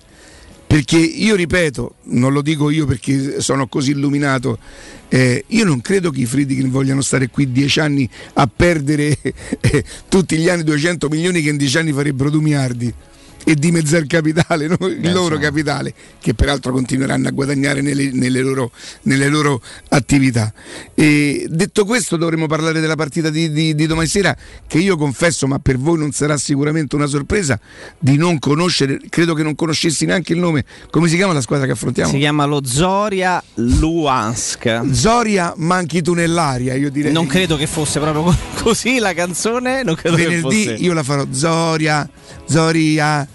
Perché 0.66 0.98
io 0.98 1.36
ripeto, 1.36 1.94
non 2.06 2.32
lo 2.32 2.42
dico 2.42 2.70
io 2.70 2.86
perché 2.86 3.40
sono 3.40 3.68
così 3.68 3.92
illuminato, 3.92 4.58
eh, 5.06 5.44
io 5.46 5.64
non 5.64 5.80
credo 5.80 6.10
che 6.10 6.22
i 6.22 6.26
Friedkin 6.26 6.70
vogliano 6.72 7.02
stare 7.02 7.28
qui 7.28 7.52
dieci 7.52 7.78
anni 7.78 8.10
a 8.32 8.48
perdere 8.48 9.16
eh, 9.22 9.84
tutti 10.08 10.36
gli 10.36 10.48
anni 10.48 10.64
200 10.64 11.08
milioni 11.08 11.40
che 11.40 11.50
in 11.50 11.56
dieci 11.56 11.78
anni 11.78 11.92
farebbero 11.92 12.30
2 12.30 12.40
miliardi 12.40 12.94
e 13.48 13.54
dimezzare 13.54 14.02
il 14.02 14.08
capitale, 14.08 14.66
no? 14.66 14.76
il 14.88 14.96
Beh, 14.98 15.12
loro 15.12 15.36
insomma. 15.36 15.40
capitale, 15.40 15.94
che 16.20 16.34
peraltro 16.34 16.72
continueranno 16.72 17.28
a 17.28 17.30
guadagnare 17.30 17.80
nelle, 17.80 18.10
nelle 18.12 18.40
loro, 18.42 18.72
nelle 19.02 19.28
loro 19.28 19.62
attività. 19.90 20.52
E 20.94 21.46
detto 21.48 21.84
questo 21.84 22.16
dovremo 22.16 22.46
parlare 22.48 22.80
della 22.80 22.96
partita 22.96 23.30
di, 23.30 23.52
di- 23.52 23.74
di 23.76 23.86
domani 23.86 24.08
sera, 24.08 24.36
che 24.66 24.78
io 24.78 24.96
confesso, 24.96 25.46
ma 25.46 25.60
per 25.60 25.78
voi 25.78 25.96
non 25.96 26.10
sarà 26.10 26.36
sicuramente 26.36 26.96
una 26.96 27.06
sorpresa, 27.06 27.58
di 28.00 28.16
non 28.16 28.40
conoscere, 28.40 28.98
credo 29.08 29.32
che 29.34 29.44
non 29.44 29.54
conoscessi 29.54 30.06
neanche 30.06 30.32
il 30.32 30.40
nome, 30.40 30.64
come 30.90 31.06
si 31.08 31.14
chiama 31.14 31.32
la 31.32 31.40
squadra 31.40 31.66
che 31.66 31.72
affrontiamo? 31.72 32.10
Si 32.10 32.18
chiama 32.18 32.44
lo 32.46 32.60
Zoria 32.64 33.40
Luhansk. 33.54 34.90
Zoria 34.90 35.54
manchi 35.58 36.02
tu 36.02 36.14
nell'aria, 36.14 36.74
io 36.74 36.90
direi. 36.90 37.12
Non 37.12 37.26
credo 37.26 37.56
che 37.56 37.68
fosse 37.68 38.00
proprio 38.00 38.22
co- 38.24 38.36
così 38.64 38.98
la 38.98 39.14
canzone. 39.14 39.82
Non 39.84 39.94
credo 39.94 40.16
che 40.16 40.24
Venerdì 40.24 40.64
fosse. 40.64 40.72
io 40.82 40.92
la 40.92 41.02
farò 41.04 41.24
Zoria, 41.30 42.08
Zoria, 42.48 43.26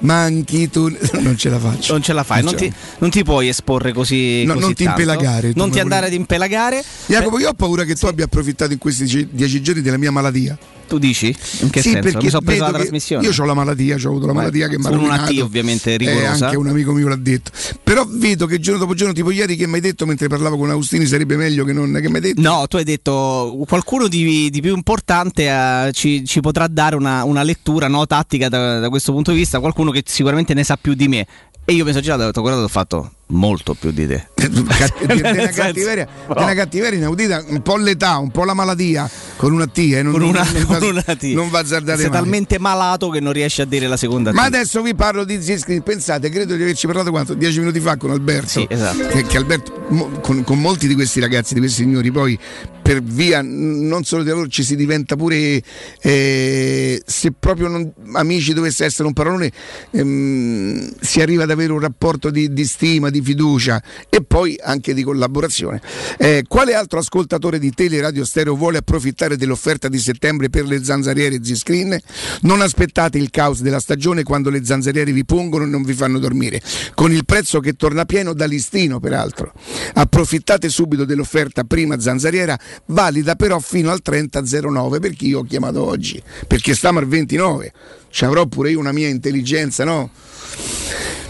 manchi 0.00 0.68
tu. 0.70 0.88
Non 1.20 1.36
ce 1.36 1.48
la 1.48 1.58
faccio. 1.58 1.92
Non 1.92 2.02
ce 2.02 2.12
la 2.12 2.22
fai, 2.24 2.42
non 2.42 2.54
ti, 2.54 2.72
non 2.98 3.10
ti 3.10 3.22
puoi 3.24 3.48
esporre 3.48 3.92
così. 3.92 4.44
No, 4.44 4.54
così 4.54 4.64
non 4.64 4.74
ti 4.74 4.84
tanto. 4.84 5.00
impelagare, 5.00 5.52
Non 5.54 5.70
ti 5.70 5.78
andare 5.80 6.06
volevi- 6.06 6.14
ad 6.14 6.20
impelagare. 6.20 6.84
Jacopo, 7.06 7.38
io 7.38 7.48
ho 7.50 7.54
paura 7.54 7.84
che 7.84 7.94
tu 7.94 8.06
abbia 8.06 8.24
approfittato 8.24 8.72
in 8.72 8.78
questi 8.78 9.28
dieci 9.30 9.60
giorni 9.62 9.80
della 9.82 9.96
mia 9.98 10.10
malattia. 10.10 10.56
Tu 10.88 10.98
dici? 10.98 11.26
In 11.60 11.68
che 11.70 11.82
sì, 11.82 11.90
senso? 11.90 12.02
perché 12.08 12.24
Mi 12.24 12.30
sono 12.30 12.42
preso 12.42 12.62
la 12.62 12.72
trasmissione. 12.72 13.26
Io 13.26 13.32
ho 13.38 13.44
la 13.44 13.54
malattia, 13.54 13.96
ho 13.96 14.08
avuto 14.08 14.26
la 14.26 14.32
Beh, 14.32 14.38
malattia 14.38 14.68
che 14.68 14.78
mi 14.78 14.86
ha 14.86 14.88
una 14.88 14.96
rovinato. 14.96 15.32
T 15.34 15.38
ovviamente 15.40 15.92
Eh, 15.92 15.96
rigorosa. 15.98 16.44
anche 16.46 16.56
un 16.56 16.66
amico 16.66 16.92
mio 16.92 17.08
l'ha 17.08 17.16
detto. 17.16 17.50
Però 17.82 18.06
vedo 18.08 18.46
che 18.46 18.58
giorno 18.58 18.80
dopo 18.80 18.94
giorno, 18.94 19.12
tipo 19.12 19.30
ieri 19.30 19.54
che 19.54 19.66
mi 19.66 19.74
hai 19.74 19.80
detto 19.80 20.06
mentre 20.06 20.28
parlavo 20.28 20.56
con 20.56 20.70
Agustini 20.70 21.04
sarebbe 21.06 21.36
meglio 21.36 21.64
che 21.64 21.72
non 21.74 21.92
che 22.00 22.08
mi 22.08 22.14
hai 22.16 22.20
detto. 22.22 22.40
No, 22.40 22.66
tu 22.66 22.76
hai 22.76 22.84
detto 22.84 23.62
qualcuno 23.68 24.08
di, 24.08 24.48
di 24.50 24.60
più 24.62 24.74
importante 24.74 25.46
eh, 25.48 25.90
ci, 25.92 26.24
ci 26.24 26.40
potrà 26.40 26.66
dare 26.68 26.96
una, 26.96 27.24
una 27.24 27.42
lettura 27.42 27.86
no, 27.88 28.06
tattica 28.06 28.48
da, 28.48 28.78
da 28.78 28.88
questo 28.88 29.12
punto 29.12 29.30
di 29.32 29.36
vista, 29.36 29.60
qualcuno 29.60 29.90
che 29.90 30.02
sicuramente 30.06 30.54
ne 30.54 30.64
sa 30.64 30.78
più 30.80 30.94
di 30.94 31.06
me. 31.08 31.26
E 31.64 31.74
io 31.74 31.84
mi 31.84 31.90
sono 31.90 32.02
girato 32.02 32.20
e 32.22 32.24
ho 32.24 32.26
detto, 32.28 32.40
guarda, 32.40 32.62
ho 32.62 32.68
fatto 32.68 33.12
molto 33.28 33.74
più 33.74 33.90
di 33.90 34.06
te. 34.06 34.28
Cat- 34.34 34.48
di- 35.06 35.14
di 35.14 35.20
una 35.20 35.30
Nel 35.32 35.44
senso, 35.46 35.60
cattiveria, 35.62 36.08
no. 36.28 36.34
una 36.42 36.54
cattiveria 36.54 36.98
inaudita, 36.98 37.44
un 37.48 37.62
po' 37.62 37.76
l'età, 37.76 38.18
un 38.18 38.30
po' 38.30 38.44
la 38.44 38.54
malattia, 38.54 39.08
con 39.36 39.52
una 39.52 39.66
T, 39.66 39.78
eh, 39.78 40.02
non, 40.02 40.12
Con 40.12 40.22
una, 40.22 40.42
non 40.52 40.64
con 40.64 40.82
una 40.82 41.02
T. 41.02 41.22
non 41.34 41.50
va 41.50 41.58
azzardate 41.60 42.00
Sei 42.00 42.10
mai. 42.10 42.18
talmente 42.20 42.58
malato 42.58 43.08
che 43.10 43.20
non 43.20 43.32
riesci 43.32 43.60
a 43.60 43.64
dire 43.66 43.86
la 43.86 43.96
seconda 43.96 44.32
Ma 44.32 44.42
T. 44.44 44.46
adesso 44.46 44.82
vi 44.82 44.94
parlo 44.94 45.24
di 45.24 45.40
Ziscreen. 45.42 45.82
Pensate, 45.82 46.28
credo 46.30 46.54
di 46.56 46.62
averci 46.62 46.86
parlato 46.86 47.10
quanto? 47.10 47.34
Dieci 47.34 47.58
minuti 47.58 47.80
fa 47.80 47.96
con 47.96 48.10
Alberto. 48.10 48.48
Sì, 48.48 48.66
esatto. 48.68 49.06
Che, 49.08 49.22
che 49.24 49.36
Alberto, 49.36 49.84
mo- 49.90 50.08
con, 50.20 50.42
con 50.44 50.60
molti 50.60 50.86
di 50.88 50.94
questi 50.94 51.20
ragazzi, 51.20 51.54
di 51.54 51.60
questi 51.60 51.82
signori, 51.82 52.10
poi 52.10 52.38
per 52.82 53.02
via 53.02 53.42
non 53.42 54.02
solo 54.04 54.22
di 54.22 54.30
lavoro 54.30 54.48
ci 54.48 54.62
si 54.62 54.74
diventa 54.74 55.14
pure, 55.14 55.62
eh, 56.00 57.02
se 57.04 57.32
proprio 57.38 57.68
non- 57.68 57.92
amici 58.14 58.54
dovesse 58.54 58.86
essere 58.86 59.06
un 59.06 59.12
parolone, 59.12 59.52
ehm, 59.90 60.92
si 61.00 61.20
arriva 61.20 61.42
ad 61.42 61.50
avere 61.50 61.72
un 61.72 61.80
rapporto 61.80 62.30
di, 62.30 62.50
di 62.52 62.64
stima, 62.64 63.10
di 63.10 63.17
fiducia 63.22 63.82
e 64.08 64.22
poi 64.22 64.58
anche 64.62 64.94
di 64.94 65.02
collaborazione. 65.02 65.80
Eh, 66.18 66.44
quale 66.48 66.74
altro 66.74 66.98
ascoltatore 66.98 67.58
di 67.58 67.72
Teleradio 67.72 68.24
Stereo 68.24 68.56
vuole 68.56 68.78
approfittare 68.78 69.36
dell'offerta 69.36 69.88
di 69.88 69.98
settembre 69.98 70.50
per 70.50 70.64
le 70.66 70.82
zanzariere 70.82 71.42
Z-Screen? 71.42 71.98
Non 72.42 72.60
aspettate 72.60 73.18
il 73.18 73.30
caos 73.30 73.60
della 73.60 73.80
stagione 73.80 74.22
quando 74.22 74.50
le 74.50 74.64
zanzariere 74.64 75.12
vi 75.12 75.24
pungono 75.24 75.64
e 75.64 75.68
non 75.68 75.82
vi 75.82 75.94
fanno 75.94 76.18
dormire, 76.18 76.60
con 76.94 77.12
il 77.12 77.24
prezzo 77.24 77.60
che 77.60 77.74
torna 77.74 78.04
pieno 78.04 78.32
da 78.32 78.46
listino 78.46 79.00
peraltro. 79.00 79.52
Approfittate 79.94 80.68
subito 80.68 81.04
dell'offerta 81.04 81.64
prima 81.64 82.00
zanzariera, 82.00 82.58
valida 82.86 83.34
però 83.34 83.58
fino 83.58 83.90
al 83.90 84.00
30.09 84.04 85.00
per 85.00 85.12
chi 85.14 85.28
io 85.28 85.40
ho 85.40 85.44
chiamato 85.44 85.84
oggi, 85.84 86.22
perché 86.46 86.74
stiamo 86.74 86.98
al 86.98 87.06
29, 87.06 87.72
ci 88.10 88.24
avrò 88.24 88.46
pure 88.46 88.70
io 88.70 88.78
una 88.78 88.92
mia 88.92 89.08
intelligenza, 89.08 89.84
no? 89.84 90.10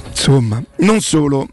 Insomma, 0.09 0.63
non 0.79 1.01
solo. 1.01 1.49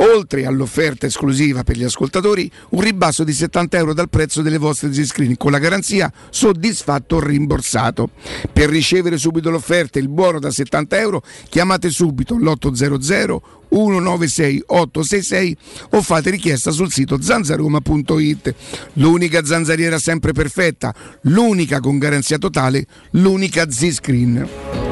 Oltre 0.00 0.46
all'offerta 0.46 1.06
esclusiva 1.06 1.62
per 1.62 1.76
gli 1.76 1.84
ascoltatori, 1.84 2.50
un 2.70 2.80
ribasso 2.80 3.22
di 3.22 3.34
70 3.34 3.76
euro 3.76 3.92
dal 3.92 4.08
prezzo 4.08 4.40
delle 4.40 4.56
vostre 4.56 4.92
Z-Screen 4.92 5.36
con 5.36 5.50
la 5.50 5.58
garanzia 5.58 6.10
soddisfatto 6.30 7.16
o 7.16 7.20
rimborsato. 7.20 8.08
Per 8.50 8.70
ricevere 8.70 9.18
subito 9.18 9.50
l'offerta 9.50 9.98
e 9.98 10.02
il 10.02 10.08
buono 10.08 10.38
da 10.38 10.50
70 10.50 10.98
euro, 10.98 11.22
chiamate 11.48 11.90
subito 11.90 12.36
l'800 12.36 13.38
196 13.70 14.62
866 14.66 15.56
o 15.90 16.02
fate 16.02 16.30
richiesta 16.30 16.70
sul 16.70 16.90
sito 16.90 17.20
zanzaroma.it. 17.20 18.54
L'unica 18.94 19.44
zanzariera 19.44 19.98
sempre 19.98 20.32
perfetta, 20.32 20.94
l'unica 21.22 21.78
con 21.78 21.98
garanzia 21.98 22.38
totale, 22.38 22.86
l'unica 23.10 23.70
Z-Screen. 23.70 24.89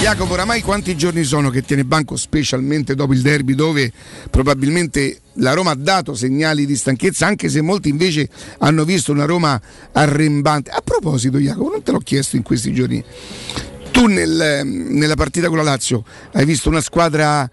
Jacopo, 0.00 0.32
oramai 0.32 0.62
quanti 0.62 0.96
giorni 0.96 1.24
sono 1.24 1.50
che 1.50 1.60
tiene 1.62 1.84
banco, 1.84 2.16
specialmente 2.16 2.94
dopo 2.94 3.12
il 3.12 3.20
derby, 3.20 3.54
dove 3.54 3.92
probabilmente 4.30 5.20
la 5.34 5.52
Roma 5.52 5.72
ha 5.72 5.76
dato 5.76 6.14
segnali 6.14 6.64
di 6.64 6.74
stanchezza, 6.74 7.26
anche 7.26 7.50
se 7.50 7.60
molti 7.60 7.90
invece 7.90 8.28
hanno 8.60 8.84
visto 8.84 9.12
una 9.12 9.26
Roma 9.26 9.60
arrembante. 9.92 10.70
A 10.70 10.80
proposito, 10.82 11.36
Jacopo, 11.38 11.70
non 11.70 11.82
te 11.82 11.92
l'ho 11.92 11.98
chiesto 11.98 12.36
in 12.36 12.42
questi 12.42 12.72
giorni. 12.72 13.04
Tu 13.90 14.06
nel- 14.06 14.64
nella 14.64 15.16
partita 15.16 15.48
con 15.48 15.58
la 15.58 15.64
Lazio 15.64 16.02
hai 16.32 16.46
visto 16.46 16.70
una 16.70 16.80
squadra 16.80 17.48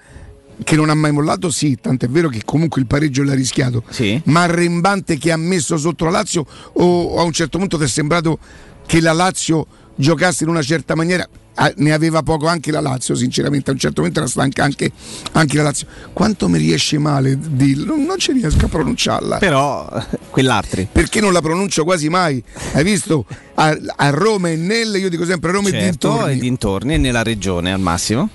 che 0.64 0.76
non 0.78 0.90
ha 0.90 0.96
mai 0.96 1.12
mollato? 1.12 1.52
Sì, 1.52 1.78
tant'è 1.80 2.08
vero 2.08 2.30
che 2.30 2.44
comunque 2.46 2.80
il 2.80 2.88
pareggio 2.88 3.24
l'ha 3.24 3.34
rischiato. 3.34 3.84
Sì. 3.90 4.20
Ma 4.26 4.44
arrembante 4.44 5.18
che 5.18 5.34
ha 5.34 5.38
messo 5.38 5.78
sotto 5.78 6.06
la 6.06 6.12
Lazio 6.12 6.46
o, 6.74 7.04
o 7.04 7.20
a 7.20 7.24
un 7.24 7.34
certo 7.34 7.58
punto 7.58 7.78
ti 7.78 7.84
è 7.84 7.88
sembrato 7.88 8.40
che 8.86 9.02
la 9.02 9.12
Lazio 9.12 9.68
giocasse 9.98 10.44
in 10.46 10.50
una 10.50 10.62
certa 10.62 10.96
maniera? 10.96 11.28
Ah, 11.60 11.74
ne 11.78 11.92
aveva 11.92 12.22
poco 12.22 12.46
anche 12.46 12.70
la 12.72 12.82
Lazio, 12.82 13.16
sinceramente, 13.16 13.72
a 13.72 13.74
un 13.74 13.80
certo 13.80 14.02
momento 14.02 14.20
era 14.20 14.30
stanca 14.30 14.64
anche, 14.64 14.92
anche 15.32 15.58
la 15.58 15.64
Lazio. 15.64 15.88
Quanto 16.14 16.48
mi 16.48 16.60
riesce 16.60 17.00
male 17.00 17.36
dirlo? 17.40 17.96
Non, 17.96 18.06
non 18.06 18.20
ci 18.20 18.32
riesco 18.32 18.66
a 18.66 18.68
pronunciarla. 18.68 19.38
Però 19.40 19.90
quell'altri. 20.30 20.88
Perché 20.92 21.20
non 21.20 21.34
la 21.34 21.42
pronuncio 21.42 21.84
quasi 21.84 22.10
mai? 22.10 22.44
Hai 22.74 22.84
visto? 22.84 23.26
A, 23.56 23.76
a 23.96 24.10
Roma 24.12 24.50
e 24.50 24.56
nelle, 24.56 25.00
io 25.00 25.10
dico 25.10 25.26
sempre 25.26 25.52
Roma 25.52 25.70
e 25.70 25.72
Certo, 25.72 26.10
dintorni. 26.10 26.32
e 26.32 26.36
dintorni 26.40 26.94
e 26.94 26.98
nella 26.98 27.24
regione 27.24 27.74
al 27.74 27.80
massimo. 27.80 28.30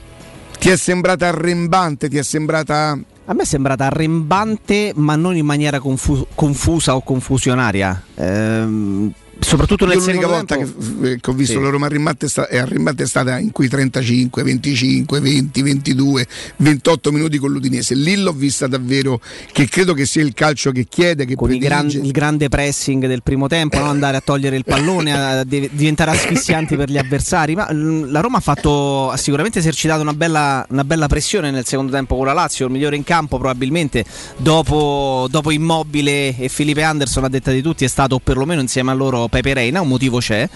Ti 0.59 0.69
è 0.71 0.77
sembrata 0.77 1.29
arrembante? 1.29 2.09
Ti 2.09 2.19
è 2.19 2.23
sembrata. 2.25 2.99
A 3.27 3.35
me 3.35 3.43
è 3.43 3.47
sembrata 3.47 3.87
arrembante, 3.87 4.91
ma 4.97 5.15
non 5.15 5.37
in 5.37 5.47
maniera 5.47 5.79
confu- 5.79 6.27
confusa 6.35 6.97
o 6.97 7.03
confusionaria. 7.03 8.03
Ehm, 8.17 9.13
soprattutto 9.39 9.87
nel 9.87 9.97
Io 9.97 10.01
l'unica 10.01 10.27
secondo 10.27 10.37
volta 10.37 10.57
tempo. 10.57 11.01
che, 11.03 11.19
che 11.21 11.31
ho 11.31 11.33
visto 11.33 11.59
Sì. 11.59 11.63
la 11.63 11.71
Roma 11.71 11.87
arrembante 11.87 12.27
è, 12.27 12.29
sta- 12.29 12.49
è 12.49 13.07
stata 13.07 13.39
in 13.39 13.51
quei 13.53 13.69
35, 13.69 14.43
25, 14.43 15.21
20, 15.21 15.63
22, 15.63 16.27
28 16.57 17.13
minuti 17.13 17.39
con 17.39 17.51
l'Udinese. 17.51 17.95
Lì 17.95 18.17
l'ho 18.17 18.33
vista 18.33 18.67
davvero 18.67 19.21
che 19.53 19.69
credo 19.69 19.95
che 19.95 20.07
sia 20.07 20.23
il 20.23 20.35
calcio 20.35 20.71
che 20.71 20.87
chiede, 20.89 21.25
che 21.25 21.35
con 21.35 21.57
gran- 21.59 21.89
il 21.89 22.11
grande 22.11 22.49
pressing 22.49 23.07
del 23.07 23.23
primo 23.23 23.47
tempo, 23.49 23.79
no? 23.79 23.87
andare 23.87 24.17
a 24.17 24.21
togliere 24.21 24.57
il 24.57 24.65
pallone, 24.65 25.13
a 25.13 25.45
de- 25.45 25.71
diventare 25.73 26.11
asfissianti 26.13 26.77
per 26.77 26.91
gli 26.91 26.99
avversari. 26.99 27.55
Ma 27.55 27.69
mm, 27.73 28.11
la 28.11 28.21
Roma 28.21 28.39
ha, 28.39 28.41
fatto, 28.41 29.11
ha 29.11 29.17
sicuramente 29.17 29.59
esercitato 29.59 30.03
una 30.03 30.15
bella, 30.15 30.67
una 30.71 30.85
bella 30.85 31.07
pressione 31.09 31.51
nel 31.51 31.67
secondo 31.67 31.93
tempo 31.93 32.17
con 32.17 32.27
la 32.27 32.33
Lazio, 32.33 32.67
il 32.67 32.73
migliore 32.73 32.97
in 32.97 33.05
campo 33.05 33.39
probabilmente 33.39 34.05
dopo, 34.37 35.27
dopo 35.31 35.51
Immobile 35.51 36.37
e 36.37 36.49
Felipe 36.49 36.83
Anderson 36.83 37.25
a 37.25 37.29
detta 37.29 37.51
di 37.51 37.63
tutti 37.63 37.85
è 37.85 37.89
stato 37.89 38.19
perlomeno 38.19 38.61
insieme 38.61 38.91
a 38.91 38.95
loro 38.95 39.22
Pepe 39.29 39.55
Reina, 39.55 39.81
un 39.81 39.89
motivo 39.89 40.19
c'è, 40.19 40.49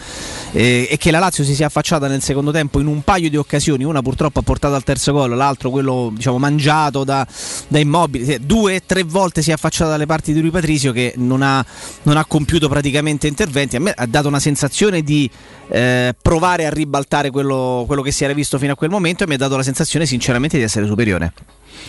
eh, 0.53 0.89
e 0.91 0.97
che 0.97 1.11
la 1.11 1.19
Lazio 1.19 1.45
si 1.45 1.55
sia 1.55 1.67
affacciata 1.67 2.07
nel 2.09 2.23
secondo 2.23 2.51
tempo 2.51 2.81
in 2.81 2.87
un 2.87 3.03
paio 3.03 3.29
di 3.31 3.37
occasioni, 3.37 3.85
una 3.85 4.03
purtroppo 4.03 4.41
ha 4.41 4.43
portato 4.43 4.75
al 4.75 4.85
terzo 4.85 5.13
gol, 5.13 5.37
l'altro 5.37 5.71
quello 5.71 6.11
diciamo, 6.15 6.39
mangiato 6.39 7.05
da, 7.05 7.27
da 7.69 7.79
Immobile, 7.79 8.41
due, 8.41 8.83
tre 8.85 9.03
volte 9.03 9.43
si 9.43 9.51
è 9.51 9.55
affacciata 9.55 9.91
dalle 9.91 10.07
parti 10.07 10.33
di 10.33 10.41
Rui 10.41 10.51
Patrizio 10.51 10.93
che 10.93 11.15
non 11.17 11.43
ha, 11.43 11.65
non 12.03 12.17
ha 12.17 12.25
compiuto 12.25 12.69
praticamente 12.69 13.27
interventi, 13.27 13.77
a 13.77 13.81
me 13.81 13.93
ha 13.93 14.07
dato 14.07 14.29
una 14.29 14.41
sensazione 14.41 15.03
di 15.03 15.31
eh, 15.69 16.15
provare 16.21 16.67
a 16.67 16.71
ribaltare 16.71 17.31
quello, 17.31 17.85
quello 17.87 18.03
che 18.03 18.13
si 18.13 18.25
era 18.25 18.33
visto 18.33 18.59
fino 18.59 18.73
a 18.73 18.77
quel 18.77 18.91
momento 18.91 19.25
e 19.25 19.27
mi 19.27 19.35
ha 19.35 19.39
dato 19.39 19.57
la 19.57 19.63
sensazione 19.63 20.07
sinceramente 20.07 20.57
di 20.57 20.63
essere 20.63 20.87
superiore. 20.87 21.33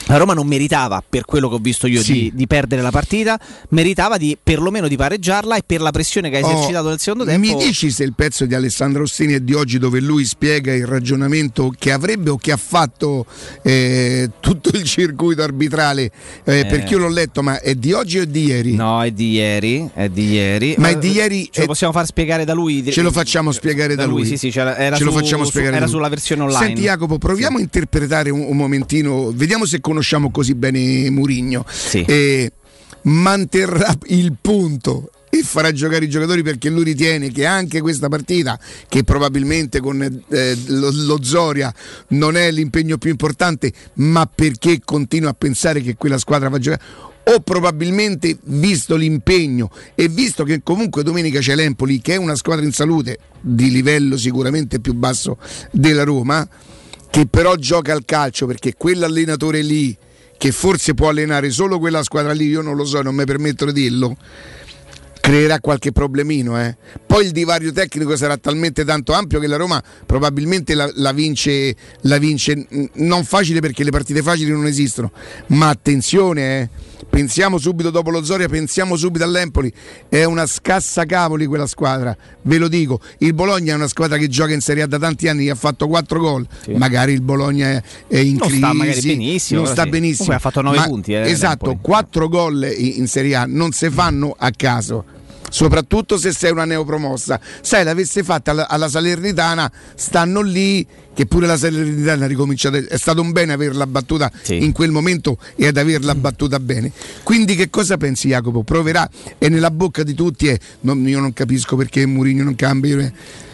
La 0.06 0.17
Roma 0.17 0.34
non 0.34 0.47
meritava, 0.47 1.04
per 1.08 1.26
quello 1.26 1.50
che 1.50 1.56
ho 1.56 1.60
visto 1.60 1.88
io, 1.88 2.02
Sì. 2.02 2.13
di, 2.13 2.32
di 2.34 2.47
perdere 2.47 2.82
la 2.82 2.91
partita, 2.91 3.39
meritava 3.69 4.17
di 4.17 4.38
perlomeno 4.41 4.88
di 4.88 4.95
pareggiarla 4.95 5.56
e 5.58 5.63
per 5.65 5.82
la 5.82 5.91
pressione 5.91 6.30
che 6.30 6.38
ha 6.39 6.45
Oh, 6.45 6.52
esercitato 6.52 6.89
nel 6.89 7.00
secondo 7.00 7.26
tempo. 7.26 7.56
Mi 7.58 7.63
dici 7.63 7.91
se 7.91 8.04
il 8.04 8.13
pezzo 8.13 8.45
di 8.45 8.54
Alessandro 8.56 9.04
Ostini 9.04 9.34
è 9.34 9.39
di 9.39 9.54
oggi 9.54 9.78
dove 9.80 10.00
lui 10.00 10.23
spiega 10.26 10.73
il 10.73 10.86
ragionamento 10.86 11.73
che 11.78 11.91
avrebbe 11.91 12.30
o 12.30 12.38
che 12.38 12.52
ha 12.52 12.58
fatto 12.58 13.26
eh, 13.63 14.30
tutto 14.39 14.69
il 14.78 14.84
circuito 14.84 15.41
arbitrale? 15.41 16.12
Eh, 16.43 16.65
Perché 16.69 16.93
io 16.93 17.00
l'ho 17.00 17.10
letto, 17.10 17.41
ma 17.43 17.60
è 17.60 17.76
di 17.76 17.91
oggi 17.93 18.19
o 18.19 18.26
di 18.26 18.45
ieri? 18.45 18.76
No, 18.76 19.04
è 19.04 19.12
di 19.12 19.32
ieri, 19.32 19.89
è 19.93 20.10
di 20.10 20.32
ieri. 20.32 20.76
Ma 20.78 20.89
è 20.89 20.91
Eh, 20.93 21.00
di 21.00 21.12
ieri- 21.12 21.50
Ce 21.52 21.60
lo 21.60 21.63
è- 21.65 21.67
possiamo 21.67 21.93
far 21.93 22.06
spiegare 22.06 22.45
da 22.45 22.54
lui? 22.54 22.89
Ce 22.91 23.02
lo 23.02 23.12
facciamo 23.12 23.52
spiegare 23.52 23.95
da, 23.95 24.06
lui. 24.06 24.26
Sì, 24.26 24.38
sì, 24.38 24.50
c'era- 24.50 24.78
era, 24.78 24.95
su- 24.95 25.04
su- 25.12 25.58
era 25.60 25.71
da 25.71 25.80
lui. 25.80 25.88
sulla 25.89 26.10
versione 26.10 26.41
online. 26.43 26.65
Senti 26.65 26.82
Jacopo, 26.82 27.17
proviamo 27.17 27.58
a 27.58 27.62
interpretare 27.62 28.30
un, 28.30 28.41
un 28.47 28.56
momentino, 28.56 29.32
vediamo 29.34 29.65
se 29.65 29.77
conosciamo 29.80 30.32
così 30.32 30.56
bene 30.56 31.10
Murigno. 31.10 31.66
Sì. 31.70 32.04
Eh, 32.08 32.52
manterrà 33.04 33.96
il 34.08 34.36
punto 34.40 35.12
e 35.30 35.44
farà 35.44 35.72
giocare 35.72 36.06
i 36.06 36.10
giocatori 36.10 36.42
perché 36.42 36.70
lui 36.70 36.84
ritiene 36.84 37.32
che 37.32 37.46
anche 37.46 37.82
questa 37.82 38.08
partita, 38.08 38.60
che 38.88 39.04
probabilmente 39.04 39.80
con 39.80 40.02
eh, 40.02 40.58
lo, 40.68 40.90
lo 40.92 41.20
Zoria 41.22 41.74
non 42.10 42.38
è 42.38 42.52
l'impegno 42.52 42.98
più 42.98 43.10
importante, 43.10 43.72
ma 43.96 44.26
perché 44.26 44.80
continua 44.84 45.32
a 45.32 45.34
pensare 45.34 45.82
che 45.82 45.96
quella 45.96 46.18
squadra 46.18 46.50
va 46.50 46.58
a 46.58 46.60
giocare. 46.60 46.82
O 47.28 47.42
probabilmente, 47.42 48.38
visto 48.44 48.96
l'impegno 48.96 49.70
e 49.96 50.08
visto 50.08 50.46
che 50.46 50.62
comunque 50.63 51.04
domenica 51.04 51.40
c'è 51.40 51.56
l'Empoli, 51.56 52.00
che 52.00 52.13
è 52.13 52.18
una 52.18 52.36
squadra 52.36 52.63
in 52.63 52.72
salute 52.72 53.20
di 53.42 53.70
livello 53.70 54.16
sicuramente 54.16 54.80
più 54.80 54.94
basso 54.94 55.38
della 55.72 56.04
Roma, 56.04 56.48
che 57.10 57.28
però 57.28 57.56
gioca 57.56 57.93
al 57.93 58.06
calcio 58.06 58.46
perché 58.46 58.74
quell'allenatore 58.76 59.62
lì, 59.62 59.96
che 60.38 60.52
forse 60.52 60.93
può 60.93 61.10
allenare 61.10 61.50
solo 61.50 61.80
quella 61.80 62.04
squadra 62.04 62.32
lì, 62.32 62.48
io 62.48 62.62
non 62.62 62.76
lo 62.76 62.86
so, 62.86 63.02
non 63.02 63.15
mi 63.15 63.26
permetto 63.26 63.65
di 63.65 63.82
dirlo, 63.82 64.15
creerà 65.20 65.60
qualche 65.60 65.91
problemino. 65.91 66.62
eh. 66.62 66.78
Poi 67.06 67.26
il 67.26 67.32
divario 67.32 67.72
tecnico 67.72 68.15
sarà 68.15 68.38
talmente 68.38 68.86
tanto 68.86 69.13
ampio 69.13 69.39
che 69.39 69.48
la 69.48 69.58
Roma 69.58 69.84
probabilmente 70.06 70.74
la, 70.74 70.89
la 70.96 71.12
vince, 71.12 71.76
la 72.02 72.17
vince 72.17 72.65
non 72.93 73.24
facile 73.24 73.60
perché 73.60 73.84
le 73.84 73.91
partite 73.91 74.22
facili 74.22 74.52
non 74.52 74.67
esistono, 74.67 75.12
ma 75.48 75.70
attenzione, 75.70 76.62
eh. 76.62 76.70
Pensiamo 77.10 77.58
subito 77.58 77.90
dopo 77.90 78.10
lo 78.10 78.24
Zoria, 78.24 78.48
pensiamo 78.48 78.96
subito 78.96 79.24
all'Empoli, 79.24 79.72
è 80.10 80.24
una 80.24 80.46
scassa 80.46 81.06
cavoli 81.06 81.46
quella 81.46 81.68
squadra, 81.68 82.16
ve 82.44 82.58
lo 82.58 82.68
dico, 82.68 83.00
il 83.20 83.34
Bologna 83.34 83.74
è 83.74 83.76
una 83.76 83.88
squadra 83.88 84.18
che 84.18 84.28
gioca 84.28 84.54
in 84.54 84.62
Serie 84.62 84.84
A 84.84 84.88
da 84.88 85.00
tanti 85.00 85.28
anni, 85.28 85.50
ha 85.50 85.56
fatto 85.56 85.88
4 85.88 86.20
gol, 86.20 86.48
magari 86.76 87.14
il 87.14 87.22
Bologna 87.22 87.72
è, 87.72 87.84
è 88.08 88.18
in 88.18 88.38
Non 88.38 88.48
crisi, 88.48 88.58
sta 88.58 88.74
magari 88.74 89.02
benissimo, 89.02 89.62
non 89.62 89.72
sta 89.72 89.84
sì. 89.84 89.90
benissimo, 89.90 90.26
Comunque 90.28 90.36
ha 90.36 90.40
fatto 90.52 90.62
nove 90.62 90.78
ma- 90.78 90.86
punti, 90.86 91.14
eh, 91.14 91.22
esatto, 91.30 91.66
l'Empoli. 91.68 91.80
4 91.82 92.30
gol 92.30 92.76
in 92.78 92.96
in 92.98 93.08
Serie 93.08 93.36
A 93.36 93.46
non 93.48 93.72
si 93.72 93.90
fanno 93.90 94.36
a 94.38 94.52
caso. 94.52 95.06
Soprattutto 95.58 96.20
se 96.20 96.32
sei 96.34 96.52
una 96.52 96.65
neopromossa, 96.65 97.39
sai, 97.62 97.84
l'avesse 97.84 98.22
fatta 98.24 98.52
alla, 98.52 98.67
alla 98.70 98.88
Salernitana, 98.88 99.72
stanno 99.96 100.41
lì. 100.41 100.86
Che 101.17 101.26
pure 101.26 101.48
la 101.48 101.58
Salernitana 101.58 102.26
ha 102.26 102.28
ricominciato. 102.28 102.78
È 102.78 102.96
stato 102.96 103.22
un 103.22 103.32
bene 103.32 103.54
averla 103.54 103.88
battuta 103.88 104.32
Sì. 104.43 104.63
in 104.63 104.72
quel 104.72 104.91
momento 104.91 105.39
e 105.56 105.65
ad 105.65 105.78
averla 105.78 106.13
battuta 106.13 106.60
bene. 106.60 106.91
Quindi, 107.24 107.56
che 107.56 107.72
cosa 107.72 107.98
pensi, 107.98 108.28
Jacopo? 108.28 108.62
Proverà, 108.62 109.10
è 109.39 109.48
nella 109.50 109.72
bocca 109.72 110.04
di 110.04 110.13
tutti. 110.13 110.48
E 110.48 110.60
non- 110.82 111.08
io 111.08 111.20
non 111.20 111.34
capisco 111.34 111.76
perché 111.76 112.06
Mourinho 112.06 112.43
non 112.43 112.54
cambia. 112.56 113.02
io- 113.02 113.12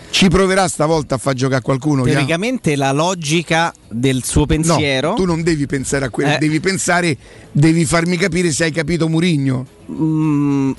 Ci 0.09 0.27
proverà 0.27 0.67
stavolta 0.67 1.15
a 1.15 1.17
far 1.17 1.35
giocare 1.35 1.61
qualcuno? 1.61 2.03
Teoricamente 2.03 2.75
la 2.75 2.91
logica 2.91 3.73
del 3.89 4.23
suo 4.25 4.45
pensiero. 4.45 5.11
No, 5.11 5.15
tu 5.15 5.23
non 5.23 5.41
devi 5.41 5.65
pensare 5.65 6.03
a 6.03 6.09
quello, 6.09 6.33
Eh. 6.33 6.37
devi 6.39 6.59
pensare, 6.59 7.15
devi 7.49 7.85
farmi 7.85 8.17
capire 8.17 8.51
se 8.51 8.65
hai 8.65 8.71
capito 8.73 9.07
Murigno. 9.07 9.65
mm, 9.89 10.71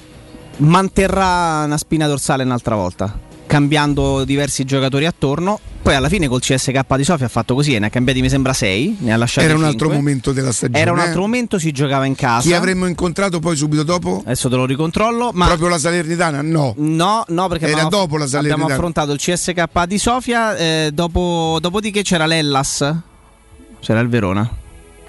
manterrà 0.58 1.62
una 1.64 1.76
spina 1.78 2.06
dorsale 2.06 2.42
un'altra 2.44 2.74
volta, 2.74 3.18
cambiando 3.46 4.24
diversi 4.24 4.64
giocatori 4.64 5.06
attorno. 5.06 5.58
Poi 5.84 5.94
alla 5.94 6.08
fine 6.08 6.28
col 6.28 6.40
CSK 6.40 6.96
di 6.96 7.04
Sofia 7.04 7.26
ha 7.26 7.28
fatto 7.28 7.54
così, 7.54 7.74
e 7.74 7.78
ne 7.78 7.86
ha 7.86 7.90
cambiati 7.90 8.22
mi 8.22 8.30
sembra 8.30 8.54
6, 8.54 8.96
ne 9.00 9.12
ha 9.12 9.16
lasciati 9.18 9.46
Era 9.46 9.54
un 9.56 9.64
cinque. 9.64 9.84
altro 9.84 9.98
momento 9.98 10.32
della 10.32 10.50
stagione. 10.50 10.78
Era 10.80 10.92
un 10.92 10.98
altro 10.98 11.20
momento, 11.20 11.58
si 11.58 11.72
giocava 11.72 12.06
in 12.06 12.14
casa. 12.14 12.40
Chi 12.48 12.54
avremmo 12.54 12.86
incontrato 12.86 13.38
poi 13.38 13.54
subito 13.54 13.82
dopo? 13.82 14.22
Adesso 14.24 14.48
te 14.48 14.56
lo 14.56 14.64
ricontrollo, 14.64 15.30
ma 15.34 15.44
Proprio 15.46 15.68
la 15.68 15.78
Salernitana? 15.78 16.40
No. 16.40 16.72
No, 16.78 17.24
no, 17.28 17.48
perché 17.48 17.64
Era 17.66 17.82
abbiamo, 17.82 17.90
dopo 17.90 18.16
la 18.16 18.26
Salernitana. 18.26 18.62
abbiamo 18.62 18.72
affrontato 18.80 19.12
il 19.12 19.18
CSK 19.18 19.84
di 19.86 19.98
Sofia, 19.98 20.56
eh, 20.56 20.90
dopo, 20.94 21.58
dopodiché 21.60 22.00
c'era 22.00 22.24
l'Ellas, 22.24 22.94
c'era 23.80 24.00
il 24.00 24.08
Verona. 24.08 24.50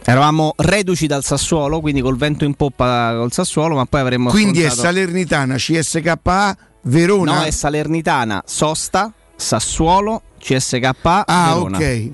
Eravamo 0.08 0.54
reduci 0.58 1.08
dal 1.08 1.24
Sassuolo, 1.24 1.80
quindi 1.80 2.00
col 2.00 2.15
vento 2.15 2.46
in 2.46 2.54
poppa 2.54 3.15
col 3.18 3.32
Sassuolo, 3.32 3.76
ma 3.76 3.86
poi 3.86 4.02
avremmo 4.02 4.30
Quindi 4.30 4.62
è 4.62 4.65
affrontato... 4.65 4.94
Salernitana, 4.94 5.56
CSKA, 5.56 6.58
Verona. 6.84 7.34
No, 7.39 7.44
è 7.44 7.50
Salernitana, 7.50 8.44
Sosta, 8.46 9.12
Sassuolo, 9.36 10.22
CSK, 10.39 10.91
ah, 11.04 11.54
Verona. 11.54 11.78
ok. 11.78 12.12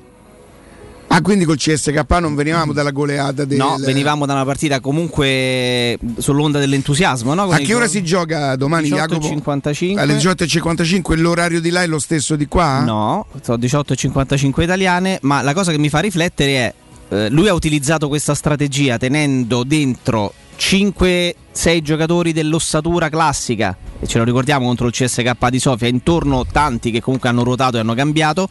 Ah, 1.14 1.22
quindi 1.22 1.44
col 1.44 1.58
CSK 1.58 2.06
non 2.22 2.36
venivamo 2.36 2.72
dalla 2.72 2.92
goleata 2.92 3.44
del... 3.44 3.58
No, 3.58 3.76
venivamo 3.78 4.26
da 4.26 4.32
una 4.32 4.46
partita 4.46 4.80
comunque 4.80 6.00
sull'onda 6.18 6.58
dell'entusiasmo, 6.58 7.34
no? 7.34 7.48
Con 7.48 7.56
A 7.56 7.58
che 7.58 7.74
ora 7.74 7.90
si 7.90 8.02
gioca 8.02 8.56
domani, 8.56 8.84
18 8.84 9.04
e 9.04 9.08
Jacopo? 9.08 9.28
55. 9.28 10.02
Alle 10.02 10.16
18.55 10.16 11.20
l'orario 11.20 11.60
di 11.60 11.70
là 11.70 11.84
è 11.84 11.88
lo 11.88 12.00
stesso 12.00 12.38
di 12.38 12.48
qua? 12.48 12.80
No, 12.86 13.26
sono 13.42 13.58
18.55 13.58 14.62
italiane, 14.62 15.20
ma 15.24 15.42
la 15.42 15.54
cosa 15.54 15.72
che 15.72 15.78
mi 15.78 15.90
fa 15.90 16.00
riflettere 16.00 16.52
è, 16.56 16.74
eh, 17.12 17.30
lui 17.30 17.50
ha 17.50 17.54
utilizzato 17.54 18.08
questa 18.08 18.34
strategia 18.34 18.98
tenendo 18.98 19.64
dentro 19.64 20.34
5-6 20.58 21.82
giocatori 21.82 22.32
dell'ossatura 22.32 23.10
classica, 23.10 23.76
e 24.00 24.08
ce 24.08 24.18
lo 24.18 24.24
ricordiamo 24.24 24.66
contro 24.66 24.88
il 24.88 24.94
CSK 24.94 25.50
di 25.50 25.60
Sofia, 25.60 25.88
intorno 25.88 26.46
tanti 26.46 26.90
che 26.90 27.02
comunque 27.02 27.28
hanno 27.28 27.44
ruotato 27.44 27.76
e 27.76 27.80
hanno 27.82 27.96
cambiato, 27.96 28.48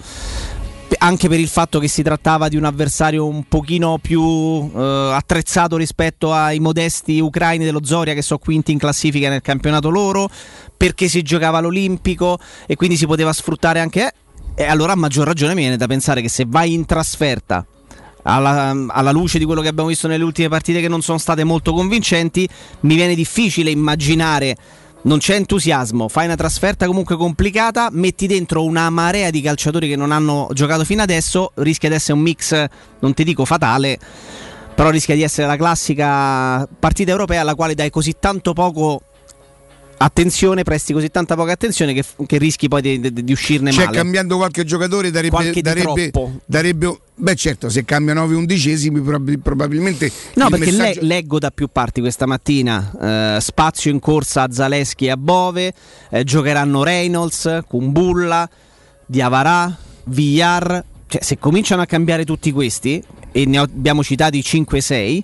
anche 0.98 1.28
per 1.28 1.40
il 1.40 1.48
fatto 1.48 1.78
che 1.78 1.88
si 1.88 2.02
trattava 2.02 2.48
di 2.48 2.56
un 2.56 2.64
avversario 2.64 3.26
un 3.26 3.44
pochino 3.44 3.98
più 3.98 4.70
eh, 4.74 5.10
attrezzato 5.14 5.76
rispetto 5.76 6.32
ai 6.34 6.58
modesti 6.58 7.18
ucraini 7.20 7.64
dello 7.64 7.84
Zoria 7.84 8.12
che 8.12 8.22
sono 8.22 8.40
quinti 8.40 8.72
in 8.72 8.78
classifica 8.78 9.30
nel 9.30 9.40
campionato 9.40 9.88
loro, 9.88 10.28
perché 10.76 11.08
si 11.08 11.22
giocava 11.22 11.60
l'Olimpico 11.60 12.38
e 12.66 12.76
quindi 12.76 12.96
si 12.96 13.06
poteva 13.06 13.32
sfruttare 13.32 13.80
anche... 13.80 14.12
E 14.52 14.64
allora 14.64 14.92
a 14.92 14.96
maggior 14.96 15.26
ragione 15.26 15.54
mi 15.54 15.60
viene 15.60 15.78
da 15.78 15.86
pensare 15.86 16.20
che 16.20 16.28
se 16.28 16.44
vai 16.46 16.74
in 16.74 16.84
trasferta 16.84 17.64
alla, 18.22 18.74
alla 18.88 19.10
luce 19.10 19.38
di 19.38 19.44
quello 19.44 19.60
che 19.60 19.68
abbiamo 19.68 19.88
visto 19.88 20.08
nelle 20.08 20.24
ultime 20.24 20.48
partite 20.48 20.80
che 20.80 20.88
non 20.88 21.02
sono 21.02 21.18
state 21.18 21.44
molto 21.44 21.72
convincenti, 21.72 22.48
mi 22.80 22.94
viene 22.94 23.14
difficile 23.14 23.70
immaginare. 23.70 24.56
Non 25.02 25.18
c'è 25.18 25.34
entusiasmo, 25.34 26.08
fai 26.08 26.26
una 26.26 26.34
trasferta 26.34 26.86
comunque 26.86 27.16
complicata, 27.16 27.88
metti 27.90 28.26
dentro 28.26 28.64
una 28.64 28.90
marea 28.90 29.30
di 29.30 29.40
calciatori 29.40 29.88
che 29.88 29.96
non 29.96 30.12
hanno 30.12 30.48
giocato 30.52 30.84
fino 30.84 31.00
adesso, 31.00 31.52
rischia 31.54 31.88
di 31.88 31.94
essere 31.94 32.12
un 32.12 32.20
mix, 32.20 32.66
non 32.98 33.14
ti 33.14 33.24
dico 33.24 33.46
fatale, 33.46 33.98
però 34.74 34.90
rischia 34.90 35.14
di 35.14 35.22
essere 35.22 35.46
la 35.46 35.56
classica 35.56 36.68
partita 36.78 37.10
europea 37.12 37.40
alla 37.40 37.54
quale 37.54 37.74
dai 37.74 37.88
così 37.88 38.16
tanto 38.20 38.52
poco 38.52 39.00
attenzione, 40.02 40.62
presti 40.62 40.94
così 40.94 41.10
tanta 41.10 41.34
poca 41.36 41.52
attenzione 41.52 41.92
che, 41.92 42.02
che 42.26 42.38
rischi 42.38 42.68
poi 42.68 42.80
di, 42.80 43.00
di- 43.00 43.24
di 43.24 43.32
uscirne 43.32 43.70
Cioè, 43.70 43.84
male. 43.84 43.96
cambiando 43.98 44.36
qualche 44.36 44.64
giocatore 44.64 45.10
darebbe, 45.10 45.34
Qualche 45.34 45.60
darebbe, 45.60 46.10
darebbe- 46.46 46.98
Beh, 47.20 47.34
certo, 47.34 47.68
se 47.68 47.84
cambia 47.84 48.14
9 48.14 48.34
undicesimi, 48.34 48.98
prob- 49.02 49.38
probabilmente. 49.42 50.10
No, 50.36 50.48
perché 50.48 50.70
messaggio- 50.72 51.00
le- 51.02 51.06
leggo 51.06 51.38
da 51.38 51.50
più 51.50 51.68
parti 51.70 52.00
questa 52.00 52.24
mattina 52.24 53.36
eh, 53.36 53.40
spazio 53.42 53.90
in 53.90 53.98
corsa 53.98 54.44
a 54.44 54.50
Zaleschi 54.50 55.04
e 55.04 55.10
a 55.10 55.16
Bove, 55.18 55.74
eh, 56.10 56.24
giocheranno 56.24 56.82
Reynolds, 56.82 57.60
Kumbulla, 57.68 58.48
Diavarà, 59.04 59.76
Villar. 60.04 60.84
Cioè, 61.06 61.22
se 61.22 61.38
cominciano 61.38 61.82
a 61.82 61.86
cambiare 61.86 62.24
tutti 62.24 62.52
questi, 62.52 63.02
e 63.32 63.44
ne 63.44 63.58
abbiamo 63.58 64.02
citati 64.02 64.40
5-6, 64.40 65.22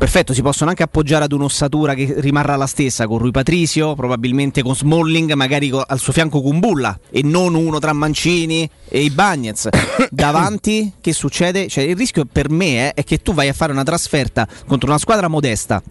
perfetto, 0.00 0.32
si 0.32 0.40
possono 0.40 0.70
anche 0.70 0.82
appoggiare 0.82 1.24
ad 1.24 1.32
un'ossatura 1.32 1.92
che 1.92 2.14
rimarrà 2.16 2.56
la 2.56 2.66
stessa, 2.66 3.06
con 3.06 3.18
Rui 3.18 3.32
Patricio, 3.32 3.94
probabilmente 3.94 4.62
con 4.62 4.74
Smalling, 4.74 5.34
magari 5.34 5.68
co- 5.68 5.84
al 5.86 5.98
suo 5.98 6.14
fianco 6.14 6.40
Kumbulla, 6.40 6.98
e 7.10 7.20
non 7.22 7.54
uno 7.54 7.78
tra 7.78 7.92
Mancini 7.92 8.68
e 8.88 9.02
i 9.02 9.10
Bagnets. 9.10 9.68
Davanti, 10.10 10.94
che 11.02 11.12
succede? 11.12 11.68
Cioè, 11.68 11.84
il 11.84 11.96
rischio 11.96 12.24
per 12.24 12.48
me 12.48 12.88
eh, 12.88 12.94
è 12.94 13.04
che 13.04 13.18
tu 13.18 13.34
vai 13.34 13.48
a 13.48 13.52
fare 13.52 13.72
una 13.72 13.82
trasferta 13.82 14.48
contro 14.66 14.88
una 14.88 14.98
squadra 14.98 15.28
modesta. 15.28 15.82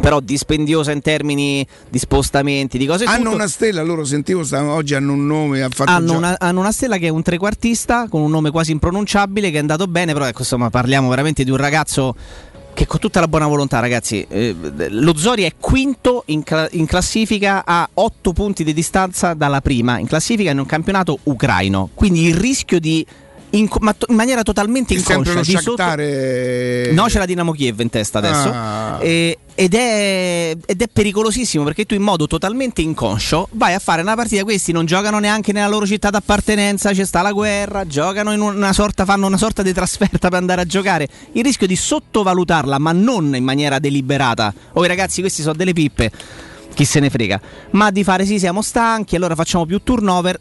Però 0.00 0.20
dispendiosa 0.20 0.92
in 0.92 1.00
termini 1.00 1.66
di 1.90 1.98
spostamenti, 1.98 2.78
di 2.78 2.86
cose 2.86 3.06
Hanno 3.06 3.24
tutto. 3.24 3.34
una 3.34 3.48
stella, 3.48 3.82
loro 3.82 4.04
sentivo 4.04 4.44
oggi 4.70 4.94
hanno 4.94 5.12
un 5.12 5.26
nome, 5.26 5.62
ha 5.62 5.68
Hanno 5.86 6.16
una, 6.16 6.36
hanno 6.38 6.60
una 6.60 6.70
stella 6.70 6.98
che 6.98 7.06
è 7.06 7.10
un 7.10 7.22
trequartista 7.22 8.06
con 8.08 8.20
un 8.20 8.30
nome 8.30 8.52
quasi 8.52 8.70
impronunciabile 8.70 9.50
che 9.50 9.56
è 9.56 9.60
andato 9.60 9.88
bene, 9.88 10.12
però 10.12 10.26
ecco, 10.26 10.42
insomma, 10.42 10.70
parliamo 10.70 11.08
veramente 11.08 11.42
di 11.42 11.50
un 11.50 11.56
ragazzo 11.56 12.14
che 12.78 12.86
con 12.86 13.00
tutta 13.00 13.18
la 13.18 13.26
buona 13.26 13.48
volontà, 13.48 13.80
ragazzi, 13.80 14.24
eh, 14.28 14.54
lo 14.90 15.16
Zori 15.16 15.42
è 15.42 15.54
quinto 15.58 16.22
in, 16.26 16.44
cla- 16.44 16.68
in 16.70 16.86
classifica 16.86 17.64
a 17.66 17.88
8 17.92 18.32
punti 18.32 18.62
di 18.62 18.72
distanza 18.72 19.34
dalla 19.34 19.60
prima 19.60 19.98
in 19.98 20.06
classifica 20.06 20.52
in 20.52 20.60
un 20.60 20.66
campionato 20.66 21.18
ucraino. 21.24 21.90
Quindi 21.92 22.26
il 22.26 22.36
rischio 22.36 22.78
di 22.78 23.04
in, 23.50 23.68
ma 23.80 23.92
to- 23.94 24.06
in 24.10 24.14
maniera 24.16 24.42
totalmente 24.42 24.94
È 24.94 24.98
sempre 24.98 25.30
inconscia. 25.30 25.50
di 25.52 25.56
sotto- 25.58 25.76
Shakhtar. 25.76 26.00
eh, 26.00 26.90
No, 26.92 27.04
c'è 27.04 27.18
la 27.18 27.24
Dinamo 27.26 27.52
Kiev 27.52 27.80
in 27.80 27.88
testa 27.90 28.18
adesso. 28.18 28.50
Ah. 28.52 28.98
E- 29.00 29.38
ed, 29.54 29.74
è, 29.74 30.56
ed 30.66 30.80
è 30.82 30.86
pericolosissimo 30.92 31.64
perché 31.64 31.84
tu 31.84 31.94
in 31.94 32.02
modo 32.02 32.28
totalmente 32.28 32.80
inconscio 32.80 33.48
vai 33.52 33.74
a 33.74 33.78
fare 33.80 34.02
una 34.02 34.14
partita. 34.14 34.44
Questi 34.44 34.70
non 34.70 34.84
giocano 34.86 35.18
neanche 35.18 35.52
nella 35.52 35.66
loro 35.68 35.84
città 35.86 36.10
d'appartenenza, 36.10 36.92
c'è 36.92 37.04
sta 37.04 37.22
la 37.22 37.32
guerra, 37.32 37.84
giocano 37.86 38.32
in 38.32 38.40
una 38.40 38.72
sorta, 38.72 39.04
fanno 39.04 39.26
una 39.26 39.36
sorta 39.38 39.62
di 39.62 39.72
trasferta 39.72 40.28
per 40.28 40.38
andare 40.38 40.60
a 40.60 40.64
giocare. 40.64 41.08
Il 41.32 41.42
rischio 41.42 41.66
di 41.66 41.74
sottovalutarla, 41.74 42.78
ma 42.78 42.92
non 42.92 43.34
in 43.34 43.42
maniera 43.44 43.78
deliberata. 43.80 44.52
Oh 44.74 44.84
ragazzi, 44.84 45.20
questi 45.20 45.42
sono 45.42 45.54
delle 45.54 45.72
pippe. 45.72 46.10
Chi 46.74 46.84
se 46.84 47.00
ne 47.00 47.10
frega, 47.10 47.40
ma 47.72 47.90
di 47.90 48.04
fare 48.04 48.24
sì, 48.24 48.38
siamo 48.38 48.62
stanchi, 48.62 49.16
allora 49.16 49.34
facciamo 49.34 49.66
più 49.66 49.80
turnover. 49.82 50.38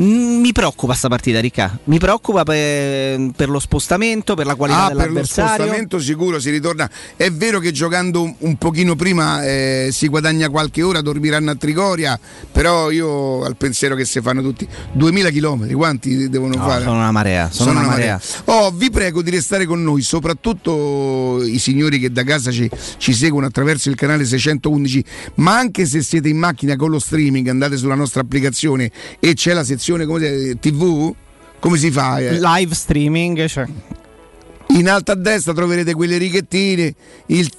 Mi 0.00 0.52
preoccupa 0.52 0.94
sta 0.94 1.08
partita, 1.08 1.40
Ricca. 1.40 1.76
Mi 1.84 1.98
preoccupa 1.98 2.44
per, 2.44 3.32
per 3.34 3.48
lo 3.48 3.58
spostamento, 3.58 4.34
per 4.36 4.46
la 4.46 4.54
qualità 4.54 4.84
Ah, 4.84 4.86
per 4.86 4.94
lo 4.96 5.02
dell'avversario. 5.02 5.54
spostamento 5.56 5.98
sicuro 5.98 6.38
si 6.38 6.50
ritorna. 6.50 6.88
È 7.16 7.28
vero 7.32 7.58
che 7.58 7.72
giocando 7.72 8.22
un, 8.22 8.32
un 8.38 8.56
pochino 8.58 8.94
prima 8.94 9.44
eh, 9.44 9.88
si 9.90 10.06
guadagna 10.06 10.50
qualche 10.50 10.82
ora, 10.82 11.00
dormiranno 11.00 11.50
a 11.50 11.56
Trigoria, 11.56 12.16
però 12.52 12.92
io 12.92 13.42
al 13.42 13.56
pensiero 13.56 13.96
che 13.96 14.04
si 14.04 14.20
fanno 14.20 14.40
tutti 14.40 14.68
2000 14.92 15.30
km, 15.30 15.72
quanti 15.72 16.28
devono 16.28 16.54
No, 16.54 16.62
fare? 16.68 16.84
sono 16.84 16.94
una 16.98 17.10
marea, 17.10 17.50
sono, 17.50 17.70
una 17.72 17.82
marea. 17.82 18.20
Oh, 18.44 18.70
vi 18.70 18.90
prego 18.90 19.20
di 19.20 19.30
restare 19.30 19.66
con 19.66 19.82
noi, 19.82 20.02
soprattutto 20.02 21.42
i 21.42 21.58
signori 21.58 21.98
che 21.98 22.12
da 22.12 22.22
casa 22.22 22.52
ci, 22.52 22.70
ci 22.98 23.12
seguono 23.12 23.46
attraverso 23.46 23.88
il 23.88 23.96
canale 23.96 24.24
611, 24.24 25.04
ma 25.36 25.58
anche 25.58 25.86
se 25.86 26.02
siete 26.02 26.28
in 26.28 26.38
macchina 26.38 26.76
con 26.76 26.90
lo 26.90 27.00
streaming, 27.00 27.48
andate 27.48 27.76
sulla 27.76 27.96
nostra 27.96 28.20
applicazione 28.20 28.92
e 29.18 29.34
c'è 29.34 29.52
la 29.54 29.64
sezione 29.64 29.86
come 30.06 30.20
si- 30.20 30.58
TV, 30.58 31.14
come 31.58 31.76
si 31.78 31.90
fa? 31.90 32.18
eh? 32.18 32.38
Live 32.38 32.74
streaming, 32.74 33.46
cioè. 33.46 33.66
In 34.68 34.88
alto 34.88 35.12
a 35.12 35.14
destra 35.14 35.52
troverete 35.54 35.94
quelle 35.94 36.18
righettine, 36.18 36.94
il, 37.26 37.50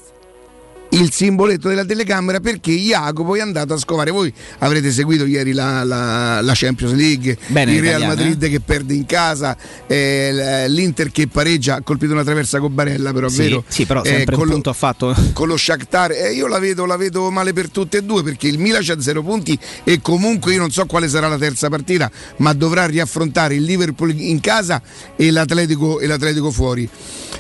il 0.92 1.12
simboletto 1.12 1.68
della 1.70 1.86
telecamera 1.86 2.40
perché 2.40 2.72
Jacopo 2.72 3.36
è 3.36 3.42
andato 3.42 3.74
a 3.74 3.78
scovare. 3.78 4.10
Voi 4.12 4.34
avrete 4.60 4.92
seguito 4.92 5.26
ieri 5.26 5.54
la, 5.54 5.84
la- 5.84 6.42
la 6.42 6.54
Champions 6.56 6.94
League, 6.94 7.38
Bene, 7.48 7.74
il 7.74 7.82
Real 7.82 8.00
italiane, 8.02 8.16
Madrid 8.30 8.50
che 8.50 8.60
perde 8.60 8.94
in 8.96 9.06
casa, 9.06 9.56
eh, 9.88 10.66
l'Inter 10.68 11.12
che 11.12 11.28
pareggia, 11.28 11.76
ha 11.76 11.82
colpito 11.82 12.14
una 12.14 12.24
traversa 12.24 12.60
con 12.60 12.74
Barella, 12.74 13.14
però 13.14 13.30
Sì, 13.30 13.38
vero? 13.44 13.64
sì, 13.68 13.86
però 13.86 14.02
Eh, 14.04 14.08
sempre 14.10 14.34
un 14.36 14.40
con 14.40 14.48
lo- 14.48 14.54
punto 14.54 14.70
ha 14.70 14.74
fatto. 14.74 15.16
con 15.34 15.48
lo 15.48 15.58
Shakhtar 15.58 16.12
eh, 16.12 16.34
io 16.34 16.48
la 16.48 16.60
vedo, 16.60 16.86
la 16.86 16.98
vedo 16.98 17.30
male 17.30 17.54
per 17.54 17.70
tutte 17.70 17.98
e 17.98 18.02
due 18.04 18.24
perché 18.24 18.48
il 18.48 18.58
Milan 18.58 18.84
ha 18.90 19.00
zero 19.02 19.22
punti 19.22 19.58
e 19.84 20.02
comunque 20.02 20.54
io 20.54 20.60
non 20.60 20.72
so 20.72 20.86
quale 20.86 21.08
sarà 21.08 21.28
la 21.28 21.38
terza 21.38 21.70
partita 21.70 22.10
ma 22.38 22.54
dovrà 22.54 22.86
riaffrontare 22.88 23.56
il 23.56 23.64
Liverpool 23.64 24.14
in 24.18 24.40
casa 24.40 24.82
e 25.16 25.30
l'Atletico, 25.32 26.00
e 26.00 26.08
l'Atletico 26.08 26.50
fuori 26.52 26.90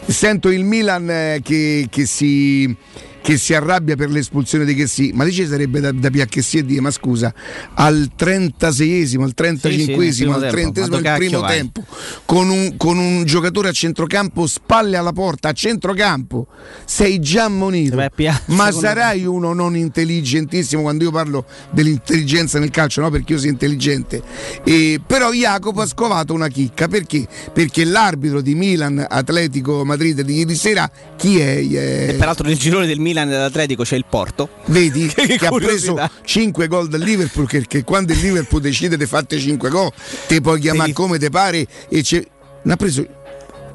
sento 0.05 0.49
il 0.49 0.63
Milan 0.63 1.09
eh, 1.09 1.39
che, 1.43 1.87
che 1.89 2.05
si 2.05 2.75
che 3.21 3.37
si 3.37 3.53
arrabbia 3.53 3.95
per 3.95 4.09
l'espulsione 4.09 4.65
di 4.65 4.73
Chessy, 4.75 5.11
ma 5.13 5.23
lì 5.23 5.31
ci 5.31 5.45
sarebbe 5.45 5.79
da, 5.79 5.91
da 5.91 6.09
Piacchessy 6.09 6.59
e 6.59 6.65
dire 6.65 6.81
ma 6.81 6.91
scusa 6.91 7.33
al 7.75 8.09
36esimo, 8.17 9.21
al 9.21 9.33
35esimo, 9.35 10.31
al 10.31 10.47
primo 10.49 10.71
tempo. 10.71 10.79
30esimo 10.81 10.89
Ma 10.89 10.97
il 10.97 11.03
cacchio 11.03 11.27
primo 11.27 11.39
vai? 11.41 11.55
tempo 11.57 11.85
con 12.25 12.49
un, 12.49 12.77
con 12.77 12.97
un 12.97 13.23
giocatore 13.25 13.69
a 13.69 13.71
centrocampo 13.71 14.47
spalle 14.47 14.97
alla 14.97 15.11
porta 15.13 15.49
a 15.49 15.51
centrocampo 15.53 16.47
sei 16.85 17.19
già 17.19 17.45
ammonito 17.45 17.97
piazza 18.15 18.41
ma 18.53 18.71
sarai 18.71 19.25
uno 19.25 19.53
non 19.53 19.75
intelligentissimo 19.75 20.81
quando 20.81 21.03
io 21.03 21.11
parlo 21.11 21.45
dell'intelligenza 21.71 22.59
nel 22.59 22.69
calcio 22.69 23.01
no 23.01 23.09
perché 23.09 23.33
io 23.33 23.39
sono 23.39 23.51
intelligente 23.51 24.21
E- 24.63 24.99
però 25.05 25.31
Jacopo 25.31 25.81
ha 25.81 25.87
scovato 25.87 26.33
una 26.33 26.47
chicca 26.47 26.87
perché? 26.87 27.27
perché 27.53 27.83
l'arbitro 27.85 28.41
di 28.41 28.55
Milan 28.55 29.05
Atletico 29.07 29.83
Madrid 29.85 30.21
di 30.21 30.37
ieri 30.39 30.55
sera 30.55 30.89
chi 31.17 31.39
è? 31.39 31.57
E 31.57 32.07
Eh, 32.09 32.15
peraltro 32.17 32.47
nel 32.47 32.57
girone 32.57 32.85
del 32.85 32.99
Milan 32.99 33.07
e 33.11 33.25
dell'Atletico 33.25 33.83
c'è 33.83 33.95
il 33.95 34.05
Porto. 34.09 34.49
Vedi 34.67 35.07
Che 35.13 35.37
che, 35.37 35.45
ha 35.45 35.49
preso 35.51 35.93
curiosità. 35.93 36.11
5 36.23 36.67
gol 36.67 36.87
dal 36.87 37.01
Liverpool 37.01 37.47
perché 37.49 37.83
quando 37.83 38.13
il 38.13 38.19
Liverpool 38.19 38.61
decide 38.61 38.97
di 38.97 39.05
fatte 39.05 39.37
5 39.39 39.69
gol 39.69 39.91
te 40.27 40.41
puoi 40.41 40.59
chiamare 40.59 40.83
Devi- 40.87 40.93
come 40.93 41.17
te 41.19 41.29
pare 41.29 41.65
e 41.89 42.01
c'è- 42.01 42.25
ne 42.61 42.73
ha 42.73 42.75
preso 42.75 43.05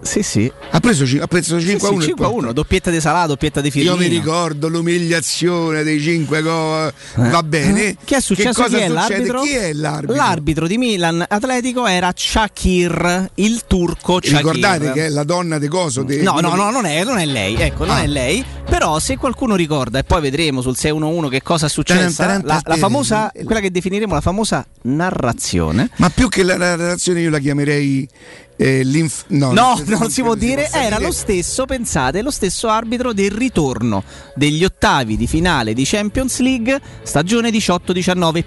Sì, 0.05 0.23
sì. 0.23 0.53
ha 0.71 0.81
preso, 0.81 1.05
ha 1.23 1.27
preso 1.27 1.59
5 1.61 1.89
a 1.89 1.91
1 1.91 2.01
il 2.01 2.07
5 2.07 2.25
a 2.25 2.29
1, 2.29 2.37
Porto. 2.37 2.53
doppietta 2.53 2.91
di 2.91 3.01
Salà, 3.01 3.27
doppietta 3.27 3.61
di 3.61 3.71
Firmino. 3.71 3.95
Io 3.95 3.99
mi 4.01 4.07
ricordo 4.07 4.69
l'umiliazione 4.69 5.83
dei 5.83 5.99
5 6.01 6.43
gol, 6.43 6.93
va 7.15 7.43
bene. 7.43 7.97
Che 8.05 8.17
è 8.17 8.21
successo? 8.21 8.63
cosa 8.63 8.77
chi 8.77 8.83
è 8.83 8.89
l'arbitro? 8.89 9.41
Chi 9.41 9.53
è 9.55 9.73
l'arbitro? 9.73 10.15
L'arbitro 10.17 10.67
di 10.67 10.77
Milan 10.79 11.25
Atletico 11.27 11.87
era 11.87 12.13
Shakir, 12.15 13.31
il 13.37 13.63
turco 13.67 14.21
Shakir. 14.23 14.37
Ricordate 14.37 14.93
che 14.93 15.07
è 15.07 15.09
la 15.09 15.25
donna 15.25 15.59
di 15.59 15.69
coso? 15.69 16.03
de- 16.03 16.21
No, 16.23 16.39
no, 16.41 16.51
che- 16.51 16.57
no, 16.57 16.71
non 16.71 16.85
è, 16.87 17.03
non 17.05 17.19
è 17.19 17.25
lei, 17.27 17.55
ecco, 17.57 17.85
non 17.87 17.97
Ah. 17.97 18.03
è 18.03 18.07
lei. 18.07 18.45
Però 18.69 18.99
se 18.99 19.17
qualcuno 19.17 19.57
ricorda, 19.57 19.99
e 19.99 20.05
poi 20.05 20.21
vedremo 20.21 20.61
sul 20.61 20.77
611 20.77 21.31
che 21.31 21.43
cosa 21.43 21.67
è 21.67 21.69
successo, 21.69 22.23
la, 22.25 22.61
la 22.65 22.77
famosa, 22.77 23.31
quella 23.45 23.61
che 23.61 23.71
definiremo 23.71 24.13
la 24.15 24.21
famosa 24.21 24.67
narrazione. 24.83 25.91
Ma 25.97 26.11
più 26.11 26.29
che 26.29 26.43
la 26.43 26.57
narrazione 26.57 27.21
io 27.21 27.31
la 27.31 27.39
chiamerei 27.39 28.09
eh, 28.57 28.83
l'inf... 28.85 29.25
No, 29.29 29.53
No, 29.53 29.75
non- 29.77 29.99
non 30.01 30.11
si 30.11 30.23
può 30.23 30.35
dire, 30.35 30.69
era 30.71 30.99
lo 30.99 31.11
stesso, 31.13 31.65
pensate, 31.65 32.23
lo 32.23 32.31
stesso 32.31 32.69
arbitro 32.69 33.13
del 33.13 33.31
ritorno 33.31 34.03
degli 34.35 34.65
ottavi 34.65 35.17
di 35.17 35.27
finale 35.27 35.75
di 35.75 35.85
Champions 35.85 36.39
League, 36.41 36.81
stagione 37.03 37.51
18-19, 37.51 38.45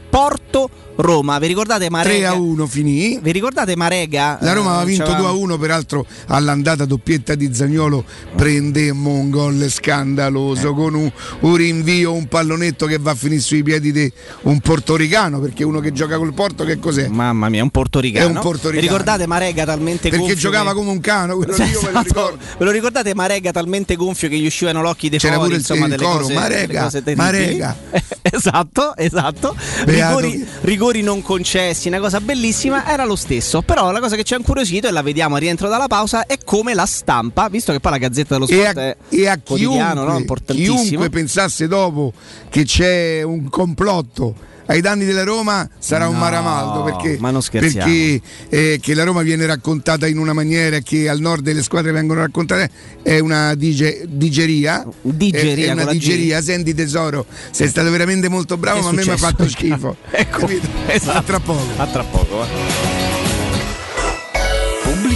Porto-Roma. 1.01 1.37
Vi 1.39 1.47
ricordate 1.47 1.79
3 1.87 1.89
Marega? 1.89 2.29
a 2.29 2.33
1 2.33 2.67
finì. 2.67 3.19
Vi 3.21 3.31
ricordate 3.31 3.75
Marega? 3.75 4.37
La 4.41 4.53
Roma 4.53 4.69
Eh, 4.69 4.73
aveva 4.75 4.83
vinto 4.85 5.03
c'aveva- 5.03 5.19
2 5.19 5.27
a 5.29 5.31
1, 5.41 5.57
peraltro 5.57 6.05
all'andata 6.27 6.85
doppietta 6.85 7.35
di 7.35 7.53
Zagnolo 7.53 8.03
prendemmo 8.35 9.11
un 9.11 9.29
gol 9.29 9.67
scandaloso 9.69 10.73
con 10.73 10.93
un, 10.95 11.11
un 11.41 11.55
rinvio, 11.55 12.13
un 12.13 12.27
pallonetto 12.27 12.85
che 12.85 12.97
va 12.97 13.11
a 13.11 13.15
finire 13.15 13.41
sui 13.41 13.63
piedi 13.63 13.91
di 13.91 14.11
un 14.43 14.59
portoricano, 14.59 15.39
perché 15.39 15.63
uno 15.63 15.79
che 15.79 15.91
gioca 15.93 16.17
col 16.17 16.33
Porto 16.33 16.63
che 16.63 16.79
cos'è? 16.79 17.07
Mamma 17.07 17.49
mia, 17.49 17.63
un 17.63 17.69
portoricano. 17.69 18.25
È 18.25 18.29
un 18.29 18.39
portoricano. 18.39 18.81
Vi 18.81 18.87
ricordate 18.87 19.27
Marega 19.27 19.65
talmente 19.65 20.09
Perché 20.09 20.17
gonfio 20.17 20.35
giocava 20.37 20.69
che- 20.71 20.75
come 20.75 20.89
un 20.91 20.99
cane, 20.99 21.33
quello 21.35 21.55
lì 21.55 21.63
io 21.63 21.67
me 21.67 21.73
lo 21.73 21.79
Esatto. 21.99 22.03
ricordo. 22.07 22.37
Ve 22.57 22.65
lo 22.65 22.71
ricordate 22.71 23.13
Marega 23.15 23.51
talmente 23.51 23.95
gonfio 23.95 24.29
che 24.29 24.37
gli 24.37 24.45
uscivano 24.45 24.81
l'occhi 24.81 25.09
dei 25.09 25.19
C'era 25.19 25.35
fuori, 25.35 25.49
pure 25.51 25.61
il- 25.61 25.67
insomma, 25.67 25.85
il 25.85 25.91
delle 25.91 26.03
coro, 26.03 26.19
cose, 26.23 26.33
Marega. 26.33 26.89
Marega. 27.15 27.75
esatto, 28.21 28.95
esatto. 28.95 29.55
Beato 29.85 30.19
Rigori, 30.19 30.31
che- 30.39 30.45
rigori 30.87 31.01
non 31.01 31.21
concessi, 31.21 31.87
una 31.87 31.99
cosa 31.99 32.21
bellissima, 32.21 32.87
era 32.87 33.03
lo 33.03 33.15
stesso. 33.15 33.61
Però 33.61 33.91
la 33.91 33.99
cosa 33.99 34.15
che 34.15 34.23
ci 34.23 34.33
ha 34.33 34.37
incuriosito 34.37 34.87
e 34.87 34.91
la 34.91 35.01
vediamo 35.01 35.35
a 35.35 35.39
rientro 35.39 35.67
dalla 35.69 35.87
pausa 35.87 36.25
è 36.25 36.37
come 36.43 36.73
la 36.73 36.85
stampa, 36.85 37.49
visto 37.49 37.71
che 37.71 37.79
poi 37.79 37.91
la 37.91 37.97
Gazzetta 37.97 38.37
dello 38.37 38.47
E 38.47 38.53
Sport 38.53 38.77
a, 38.77 38.81
è 38.81 38.97
e 39.09 39.27
a 39.27 39.39
quotidiano, 39.39 40.01
no? 40.01 40.05
chiunque, 40.05 40.21
importantissimo. 40.21 40.81
chiunque 40.81 41.09
pensasse 41.09 41.67
dopo 41.67 42.13
che 42.49 42.63
c'è 42.63 43.21
un 43.21 43.49
complotto 43.49 44.55
ai 44.67 44.81
danni 44.81 45.05
della 45.05 45.23
Roma 45.23 45.67
sarà 45.79 46.07
un 46.07 46.13
No, 46.13 46.19
maramaldo 46.19 46.83
perché, 46.83 47.17
ma 47.19 47.31
perché 47.51 48.21
eh, 48.49 48.79
che 48.81 48.93
la 48.93 49.03
Roma 49.03 49.21
viene 49.21 49.45
raccontata 49.45 50.07
in 50.07 50.17
una 50.17 50.33
maniera 50.33 50.79
che 50.79 51.09
al 51.09 51.19
nord 51.19 51.51
le 51.51 51.63
squadre 51.63 51.91
vengono 51.91 52.21
raccontate 52.21 52.69
è 53.01 53.19
una 53.19 53.53
dige- 53.55 54.05
digeria 54.07 54.85
Digeria, 55.01 55.65
è, 55.65 55.69
è 55.69 55.71
una 55.71 55.85
G. 55.85 55.89
digeria 55.91 56.41
senti 56.41 56.73
tesoro 56.73 57.25
sei 57.51 57.67
stato 57.67 57.89
veramente 57.91 58.29
molto 58.29 58.57
bravo 58.57 58.77
Che 58.79 58.83
ma 58.83 58.89
a 58.89 58.93
me 58.93 59.03
mi 59.05 59.09
ha 59.11 59.17
fatto 59.17 59.47
schifo 59.49 59.95
ecco, 60.11 60.47
esatto. 60.87 61.17
A 61.17 61.21
tra 61.21 61.39
poco 61.39 61.65
A 61.77 61.85
tra 61.87 62.03
poco. 62.03 62.43
eh. 62.43 62.96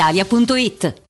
brispalitalia.it. 0.00 1.09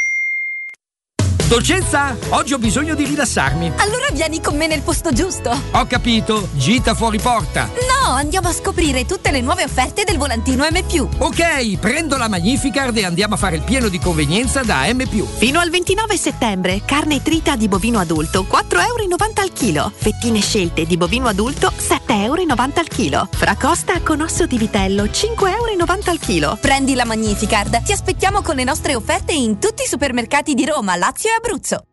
Dolcezza, 1.51 2.15
oggi 2.29 2.53
ho 2.53 2.57
bisogno 2.57 2.95
di 2.95 3.03
rilassarmi. 3.03 3.73
Allora 3.75 4.05
vieni 4.13 4.39
con 4.39 4.55
me 4.55 4.67
nel 4.67 4.79
posto 4.79 5.11
giusto. 5.11 5.49
Ho 5.71 5.85
capito, 5.85 6.47
gita 6.53 6.93
fuori 6.93 7.19
porta. 7.19 7.65
No, 7.65 8.13
andiamo 8.13 8.47
a 8.47 8.53
scoprire 8.53 9.05
tutte 9.05 9.31
le 9.31 9.41
nuove 9.41 9.65
offerte 9.65 10.05
del 10.05 10.17
volantino 10.17 10.65
M. 10.65 10.81
Ok, 11.17 11.77
prendo 11.77 12.15
la 12.15 12.29
Magnificard 12.29 12.95
e 12.95 13.03
andiamo 13.03 13.33
a 13.33 13.37
fare 13.37 13.57
il 13.57 13.63
pieno 13.63 13.89
di 13.89 13.99
convenienza 13.99 14.63
da 14.63 14.85
M. 14.93 15.05
Fino 15.05 15.59
al 15.59 15.69
29 15.69 16.15
settembre, 16.15 16.83
carne 16.85 17.21
trita 17.21 17.57
di 17.57 17.67
bovino 17.67 17.99
adulto 17.99 18.45
4,90 18.49 18.83
euro 18.85 19.33
al 19.35 19.51
chilo. 19.51 19.91
Fettine 19.93 20.39
scelte 20.39 20.85
di 20.85 20.95
bovino 20.95 21.27
adulto 21.27 21.73
7,90 21.77 22.23
euro 22.23 22.43
al 22.75 22.87
chilo. 22.87 23.27
Fracosta 23.29 23.99
con 23.99 24.21
osso 24.21 24.45
di 24.45 24.57
vitello 24.57 25.03
5,90 25.03 25.49
euro 25.49 25.85
al 26.05 26.19
chilo. 26.19 26.57
Prendi 26.61 26.95
la 26.95 27.03
Magnificard. 27.03 27.83
Ti 27.83 27.91
aspettiamo 27.91 28.41
con 28.41 28.55
le 28.55 28.63
nostre 28.63 28.95
offerte 28.95 29.33
in 29.33 29.59
tutti 29.59 29.83
i 29.83 29.87
supermercati 29.87 30.53
di 30.53 30.65
Roma, 30.65 30.95
Lazio 30.95 31.29
e 31.29 31.40
Abruzzo. 31.41 31.85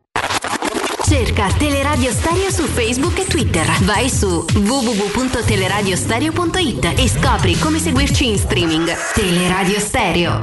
Cerca 1.07 1.49
Teleradio 1.57 2.13
Stereo 2.13 2.51
su 2.51 2.65
Facebook 2.65 3.19
e 3.19 3.25
Twitter. 3.25 3.67
Vai 3.85 4.11
su 4.11 4.45
www.teleradiostereo.it 4.53 6.93
e 6.99 7.09
scopri 7.09 7.59
come 7.59 7.79
seguirci 7.79 8.29
in 8.29 8.37
streaming. 8.37 8.95
Teleradio 9.15 9.81
Stereo. 9.81 10.43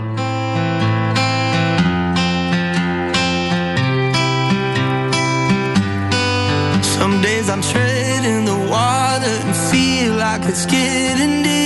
Some 6.82 7.22
days 7.22 7.48
I'm 7.48 7.62
treading 7.62 8.46
the 8.46 8.56
water 8.68 9.30
and 9.46 9.56
feel 9.70 10.15
like 10.15 10.44
it's 10.50 10.65
getting 10.65 11.44
deep. 11.44 11.64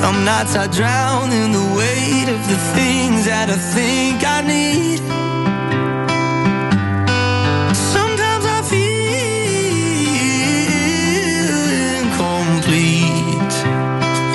Some 0.00 0.24
nights 0.24 0.54
I 0.56 0.66
drown 0.66 1.32
in 1.32 1.52
the 1.52 1.64
weight 1.78 2.28
of 2.28 2.40
the 2.52 2.58
things 2.76 3.24
that 3.24 3.48
I 3.48 3.56
think 3.76 4.22
I 4.36 4.40
need. 4.42 5.00
Sometimes 7.94 8.44
I 8.56 8.60
feel 8.70 8.84
incomplete. 12.02 13.54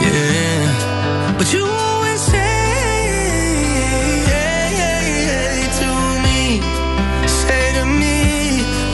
Yeah. 0.06 1.38
But 1.38 1.48
you 1.54 1.64
always 1.66 2.22
say 2.22 2.56
to 5.80 5.92
me, 6.26 6.42
say 7.28 7.66
to 7.78 7.86
me, 8.02 8.18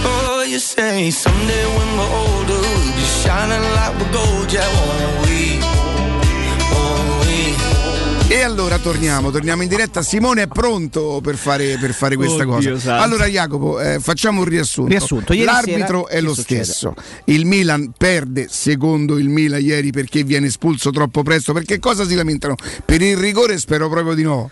oh, 0.03 0.43
you 0.47 0.59
say 0.59 1.09
someday 1.11 1.65
when 1.77 1.89
we're 1.97 2.13
older, 2.23 2.59
we'll 2.59 2.93
be 2.99 3.05
shining 3.21 3.65
like 3.77 3.93
we're 3.99 4.11
gold, 4.11 4.51
yeah, 4.51 4.69
allora 8.45 8.77
torniamo, 8.77 9.31
torniamo 9.31 9.63
in 9.63 9.67
diretta. 9.67 10.01
Simone 10.01 10.43
è 10.43 10.47
pronto 10.47 11.19
per 11.21 11.35
fare, 11.35 11.77
per 11.79 11.93
fare 11.93 12.15
questa 12.15 12.43
Oddio 12.43 12.73
cosa. 12.73 12.79
santo. 12.79 13.03
Allora, 13.03 13.25
Jacopo, 13.25 13.79
eh, 13.79 13.99
facciamo 13.99 14.39
un 14.41 14.45
riassunto. 14.45 14.89
Riassunto, 14.89 15.33
L'arbitro 15.33 16.05
sera 16.07 16.19
è 16.19 16.21
lo 16.21 16.33
succede? 16.33 16.63
stesso. 16.63 16.93
Il 17.25 17.45
Milan 17.45 17.91
perde 17.97 18.47
secondo 18.49 19.17
il 19.17 19.29
Milan 19.29 19.61
ieri 19.61 19.91
perché 19.91 20.23
viene 20.23 20.47
espulso 20.47 20.91
troppo 20.91 21.23
presto. 21.23 21.53
Perché 21.53 21.79
cosa 21.79 22.05
si 22.05 22.13
lamentano? 22.13 22.55
Per 22.85 23.01
il 23.01 23.17
rigore 23.17 23.57
spero 23.57 23.89
proprio 23.89 24.13
di 24.13 24.23
no. 24.23 24.51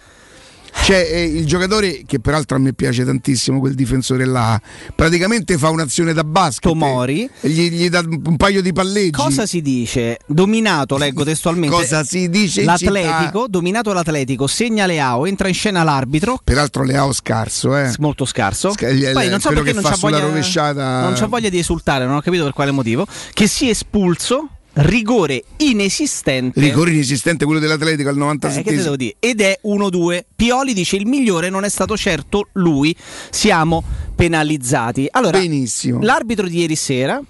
C'è 0.76 1.08
eh, 1.12 1.24
il 1.24 1.46
giocatore 1.46 2.04
che 2.06 2.20
peraltro 2.20 2.58
a 2.58 2.60
me 2.60 2.74
piace 2.74 3.06
tantissimo, 3.06 3.60
quel 3.60 3.74
difensore 3.74 4.26
là, 4.26 4.60
praticamente 4.96 5.58
fa 5.58 5.70
un'azione 5.70 6.14
da 6.14 6.24
basket. 6.24 6.64
Tomori. 6.64 7.30
e 7.40 7.50
Gli, 7.50 7.70
gli 7.72 7.90
dà 7.90 8.00
un 8.00 8.36
paio 8.36 8.62
di 8.62 8.74
palleggi. 8.74 9.12
Cosa 9.12 9.46
si 9.46 9.62
dice? 9.62 10.18
Dominato, 10.26 10.98
leggo 10.98 11.24
testualmente. 11.24 11.76
Cosa 11.76 12.04
si 12.04 12.30
dice 12.30 12.64
L'atletico, 12.64 13.24
città? 13.24 13.46
dominato 13.50 13.94
l'atletico, 13.94 14.48
segna 14.48 14.86
Leao, 14.86 15.26
entra 15.26 15.48
in 15.48 15.54
scena 15.54 15.84
l'arbitro. 15.84 16.40
Peraltro 16.44 16.84
Leao 16.84 17.14
scarso, 17.14 17.78
eh. 17.78 17.94
Molto 18.00 18.26
scarso. 18.26 18.72
Sca- 18.72 18.90
gli- 18.90 19.10
Poi 19.12 19.30
non 19.30 19.40
so 19.40 19.50
perché 19.50 19.72
non 19.74 19.84
fa 19.84 19.92
c'ha 19.92 19.98
voglia, 20.00 20.20
rovesciata- 20.20 21.02
non 21.02 21.14
c'ha 21.14 21.28
voglia 21.28 21.50
di 21.50 21.60
esultare, 21.60 22.06
non 22.06 22.16
ho 22.16 22.22
capito 22.22 22.44
per 22.44 22.54
quale 22.54 22.72
motivo. 22.72 23.06
Che 23.32 23.48
si 23.48 23.68
è 23.68 23.70
espulso, 23.70 24.50
rigore 24.74 25.44
inesistente. 25.58 26.60
Rigore 26.60 26.92
inesistente 26.92 27.46
quello 27.46 27.60
dell'Atletico 27.60 28.10
al 28.10 28.16
Eh, 28.16 28.20
97 28.20 28.70
che 28.70 28.76
te 28.76 28.82
devo 28.84 28.96
dire? 28.96 29.16
Ed 29.20 29.42
è 29.42 29.60
1-2. 29.66 30.24
Pioli 30.36 30.74
dice 30.74 30.96
il 30.96 31.06
migliore 31.06 31.50
non 31.50 31.64
è 31.64 31.70
stato 31.70 31.96
certo 31.96 32.48
lui. 32.54 32.96
Siamo 33.30 33.84
penalizzati. 34.16 35.08
Allora, 35.12 35.38
Benissimo. 35.40 36.02
l'arbitro 36.02 36.48
di 36.48 36.60
ieri 36.60 36.76
sera, 36.76 37.22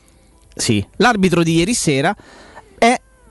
sì, 0.56 0.86
l'arbitro 0.97 1.43
di 1.43 1.56
ieri 1.56 1.73
sera 1.73 2.15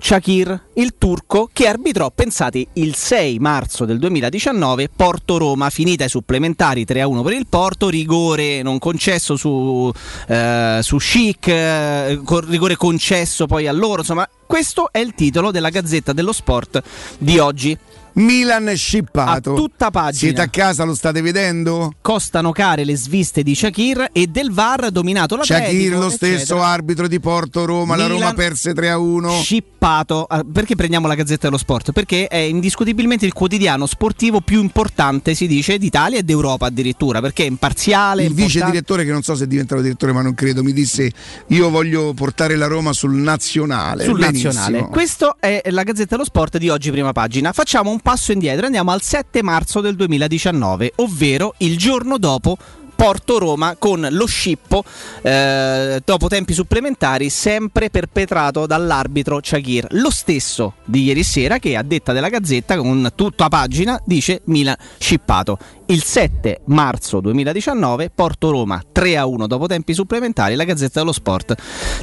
Shakir, 0.05 0.61
il 0.75 0.95
turco 0.99 1.49
che 1.53 1.69
arbitrò, 1.69 2.11
pensate, 2.11 2.67
il 2.73 2.97
6 2.97 3.39
marzo 3.39 3.85
del 3.85 4.01
2019 4.01 4.89
Porto-Roma, 4.89 5.71
finita 5.71 6.03
ai 6.03 6.11
supplementari 6.11 6.85
3-1 6.85 7.23
per 7.23 7.33
il 7.35 7.47
Porto, 7.49 7.89
rigore 7.89 8.63
non 8.63 8.81
concesso 8.81 9.37
su, 9.37 9.93
eh, 10.27 10.81
su 10.83 10.97
Chic, 10.97 11.47
eh, 11.47 12.21
rigore 12.49 12.75
concesso 12.75 13.47
poi 13.47 13.69
a 13.69 13.73
loro, 13.73 14.01
insomma 14.01 14.29
questo 14.45 14.91
è 14.91 14.99
il 14.99 15.15
titolo 15.15 15.53
della 15.53 15.71
Gazzetta 15.71 16.13
dello 16.13 16.33
Sport 16.33 16.83
di 17.19 17.39
oggi. 17.39 17.79
Milan 18.15 18.73
scippato. 18.75 19.53
A 19.53 19.57
tutta 19.57 19.91
pagina. 19.91 20.19
Siete 20.19 20.41
a 20.41 20.49
casa, 20.49 20.85
lo 20.85 20.95
state 20.95 21.23
vedendo? 21.23 21.95
Costano 22.01 22.53
care 22.53 22.85
le 22.85 22.97
sviste 22.97 23.43
di 23.43 23.55
Shakir 23.55 24.11
e 24.13 24.27
del 24.27 24.51
VAR 24.51 24.91
dominato 24.91 25.37
la 25.37 25.45
Shakir 25.45 25.97
lo 25.97 26.11
stesso 26.11 26.63
arbitro 26.63 27.09
di 27.09 27.21
Porto 27.21 27.65
Roma, 27.65 27.95
Milan, 27.95 28.11
la 28.11 28.15
Roma 28.15 28.33
perse 28.35 28.75
3 28.75 28.91
a 28.91 28.99
1. 28.99 29.41
Scippato. 29.41 30.25
Ah, 30.29 30.45
perché 30.51 30.77
prendiamo 30.77 31.07
la 31.07 31.15
Gazzetta 31.15 31.47
dello 31.47 31.59
Sport? 31.59 31.93
Perché 31.93 32.27
è 32.27 32.37
indiscutibilmente 32.37 33.25
il 33.25 33.33
quotidiano 33.33 33.87
sportivo 33.87 34.41
più 34.41 34.61
importante, 34.61 35.35
si 35.35 35.47
dice, 35.47 35.79
d'Italia 35.79 36.19
e 36.19 36.23
d'Europa 36.23 36.67
addirittura, 36.67 37.21
perché 37.21 37.45
è 37.45 37.47
imparziale. 37.47 38.25
Il 38.25 38.35
vice 38.35 38.63
direttore, 38.65 39.05
che 39.05 39.13
non 39.13 39.23
so 39.23 39.35
se 39.35 39.45
è 39.45 39.47
diventato 39.47 39.81
direttore, 39.81 40.13
ma 40.13 40.23
non 40.23 40.35
credo, 40.35 40.63
mi 40.63 40.73
disse 40.73 41.11
io 41.49 41.71
voglio 41.71 42.13
portare 42.15 42.57
la 42.57 42.67
Roma 42.67 42.93
sul 42.93 43.15
nazionale. 43.15 44.05
Sul 44.05 44.19
Benissimo. 44.19 44.53
nazionale. 44.53 44.89
Questo 44.89 45.37
è 45.41 45.63
la 45.71 45.83
Gazzetta 45.83 46.17
dello 46.17 46.25
Sport 46.25 46.59
di 46.59 46.69
oggi, 46.69 46.91
prima 46.91 47.13
pagina. 47.13 47.53
Facciamo 47.53 47.91
un 47.91 48.01
passo 48.03 48.33
indietro, 48.33 48.67
andiamo 48.67 48.91
al 48.91 49.01
7 49.01 49.43
marzo 49.43 49.81
del 49.81 49.95
2019, 49.95 50.95
ovvero 50.97 51.55
il 51.59 51.79
giorno 51.79 52.19
dopo 52.19 52.59
Porto-Roma 53.03 53.75
con 53.81 54.07
lo 54.13 54.27
scippo 54.27 54.85
eh, 55.23 56.01
dopo 56.05 56.29
tempi 56.29 56.53
supplementari 56.53 57.31
sempre 57.31 57.91
perpetrato 57.91 58.65
dall'arbitro 58.65 59.41
Chakir. 59.43 59.89
Lo 59.91 60.11
stesso 60.11 60.75
di 60.85 61.03
ieri 61.03 61.25
sera 61.25 61.59
che 61.59 61.77
a 61.77 61.83
detta 61.83 62.13
della 62.13 62.29
Gazzetta 62.29 62.77
con 62.77 63.11
tutta 63.17 63.49
pagina 63.49 64.01
dice 64.05 64.43
Milan 64.45 64.77
scippato. 64.99 65.59
Il 65.87 66.05
7 66.05 66.61
marzo 66.67 67.19
2019 67.19 68.11
Porto-Roma 68.15 68.81
3-1 68.95 69.47
dopo 69.47 69.67
tempi 69.67 69.95
supplementari. 69.95 70.55
La 70.55 70.63
Gazzetta 70.63 71.01
dello 71.01 71.13
Sport 71.13 71.55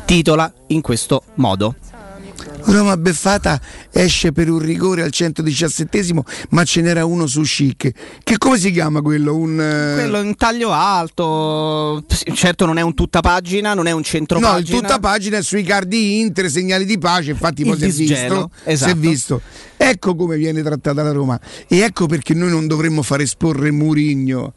titola 0.03 0.51
in 0.67 0.81
questo 0.81 1.23
modo. 1.35 1.75
Roma 2.65 2.97
beffata 2.97 3.59
esce 3.91 4.31
per 4.31 4.49
un 4.49 4.59
rigore 4.59 5.01
al 5.01 5.11
117 5.11 6.13
ma 6.49 6.63
ce 6.63 6.81
n'era 6.81 7.05
uno 7.05 7.27
su 7.27 7.41
Chic. 7.41 7.91
Che 8.23 8.37
come 8.37 8.57
si 8.57 8.71
chiama 8.71 9.01
quello? 9.01 9.35
Un, 9.35 9.53
uh... 9.53 9.95
Quello 9.95 10.21
in 10.21 10.35
taglio 10.35 10.71
alto. 10.71 12.03
Certo 12.33 12.65
non 12.65 12.77
è 12.77 12.81
un 12.81 12.93
tutta 12.93 13.21
pagina, 13.21 13.73
non 13.73 13.87
è 13.87 13.91
un 13.91 14.03
centro 14.03 14.39
No, 14.39 14.57
il 14.57 14.69
tutta 14.69 14.99
pagina 14.99 15.37
è 15.37 15.43
sui 15.43 15.63
cardi 15.63 16.19
Inter, 16.19 16.49
segnali 16.49 16.85
di 16.85 16.97
pace, 16.97 17.31
infatti 17.31 17.63
poi 17.63 17.77
si 17.77 17.85
è 17.85 17.89
visto. 17.89 18.51
Esatto. 18.63 18.91
Si 18.91 18.95
è 18.95 18.99
visto. 18.99 19.41
Ecco 19.77 20.15
come 20.15 20.37
viene 20.37 20.61
trattata 20.61 21.03
la 21.03 21.11
Roma 21.11 21.39
e 21.67 21.79
ecco 21.79 22.05
perché 22.05 22.33
noi 22.33 22.49
non 22.49 22.67
dovremmo 22.67 23.01
far 23.01 23.21
esporre 23.21 23.71
Murigno 23.71 24.53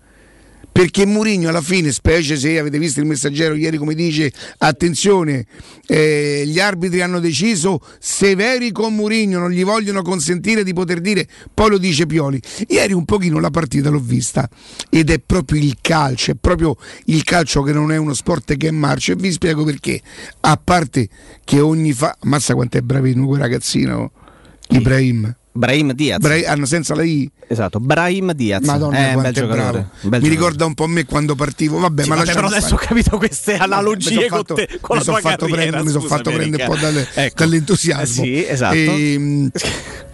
perché 0.73 1.05
Mourinho 1.05 1.51
alla 1.51 1.61
fine, 1.61 1.93
specie 1.93 2.37
se 2.37 2.59
avete 2.59 2.79
visto 2.79 2.99
il 2.99 3.07
messaggero 3.07 3.55
ieri 3.55 3.77
come 3.77 3.95
dice, 3.95 4.33
attenzione, 4.59 5.45
eh, 5.87 6.45
gli 6.47 6.59
arbitri 6.59 7.03
hanno 7.03 7.21
deciso 7.21 7.81
severi 8.01 8.73
con 8.73 8.95
Mourinho, 8.95 9.39
non 9.39 9.51
gli 9.51 9.63
vogliono 9.63 10.01
consentire 10.01 10.65
di 10.65 10.73
poter 10.73 11.01
dire, 11.01 11.29
poi 11.53 11.71
lo 11.71 11.79
dice 11.79 12.07
Pioli. 12.07 12.41
Ieri 12.69 12.95
un 12.95 13.05
pochino 13.05 13.39
la 13.39 13.51
partita 13.51 13.91
l'ho 13.91 14.01
vista 14.01 14.49
ed 14.89 15.11
è 15.11 15.21
proprio 15.21 15.61
il 15.61 15.77
calcio, 15.81 16.31
è 16.31 16.37
proprio 16.41 16.75
il 17.07 17.23
calcio 17.23 17.63
che 17.63 17.73
non 17.73 17.93
è 17.93 17.99
uno 17.99 18.15
sport 18.15 18.57
che 18.57 18.69
è 18.69 18.71
marcio 18.71 19.13
e 19.13 19.17
vi 19.17 19.31
spiego 19.31 19.65
perché. 19.65 20.01
A 20.41 20.59
parte 20.63 21.09
che 21.45 21.61
ogni 21.61 21.93
fa... 21.93 22.17
Ammazza 22.19 22.55
quanto 22.55 22.79
è 22.79 22.81
bravino 22.81 23.27
quel 23.27 23.41
ragazzino, 23.41 24.11
Ibrahim. 24.71 25.37
Brahim 25.53 25.93
Diaz. 25.93 26.19
Bra- 26.19 26.51
hanno 26.51 26.65
senza 26.67 26.95
la 26.95 27.03
I. 27.03 27.31
Esatto, 27.47 27.79
Brahim 27.79 28.33
Diaz. 28.33 28.65
Madonna, 28.65 29.11
eh, 29.11 29.13
quanto 29.13 29.41
è 29.41 29.47
bravo. 29.47 29.89
Mi 30.01 30.29
ricorda 30.29 30.65
un 30.65 30.75
po' 30.75 30.87
me 30.87 31.05
quando 31.05 31.35
partivo. 31.35 31.79
Vabbè, 31.79 32.03
sì, 32.05 32.09
ma 32.09 32.17
vabbè, 32.17 32.33
però 32.33 32.47
adesso 32.47 32.67
stare. 32.69 32.83
ho 32.83 32.87
capito 32.87 33.17
queste 33.19 33.57
analogie 33.57 34.29
con, 34.29 34.45
te, 34.45 34.79
con 34.81 34.97
la 34.97 35.03
mi 35.03 35.09
tua 35.09 35.21
fatto 35.21 35.47
carriera, 35.47 35.55
prendere, 35.61 35.83
Mi 35.83 35.91
sono 35.91 36.07
fatto 36.07 36.31
prendere 36.31 36.63
un 36.65 36.69
po' 36.71 36.77
dalle, 36.77 37.09
ecco. 37.15 37.35
dall'entusiasmo. 37.37 38.23
Eh 38.25 38.27
sì, 38.27 38.47
esatto. 38.47 38.75
E, 38.75 39.51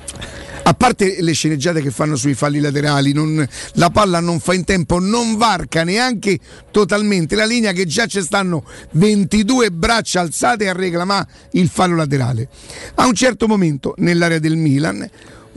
a 0.68 0.74
parte 0.74 1.22
le 1.22 1.32
sceneggiate 1.32 1.80
che 1.80 1.90
fanno 1.90 2.14
sui 2.14 2.34
falli 2.34 2.60
laterali, 2.60 3.14
non, 3.14 3.46
la 3.74 3.88
palla 3.88 4.20
non 4.20 4.38
fa 4.38 4.52
in 4.52 4.64
tempo, 4.64 4.98
non 4.98 5.38
varca 5.38 5.82
neanche 5.82 6.38
totalmente 6.70 7.36
la 7.36 7.46
linea 7.46 7.72
che 7.72 7.86
già 7.86 8.04
ci 8.04 8.20
stanno 8.20 8.64
22 8.92 9.70
braccia 9.70 10.20
alzate 10.20 10.68
a 10.68 10.74
reclamare 10.74 11.26
il 11.52 11.70
fallo 11.70 11.96
laterale. 11.96 12.50
A 12.96 13.06
un 13.06 13.14
certo 13.14 13.46
momento 13.46 13.94
nell'area 13.96 14.38
del 14.38 14.56
Milan 14.56 15.08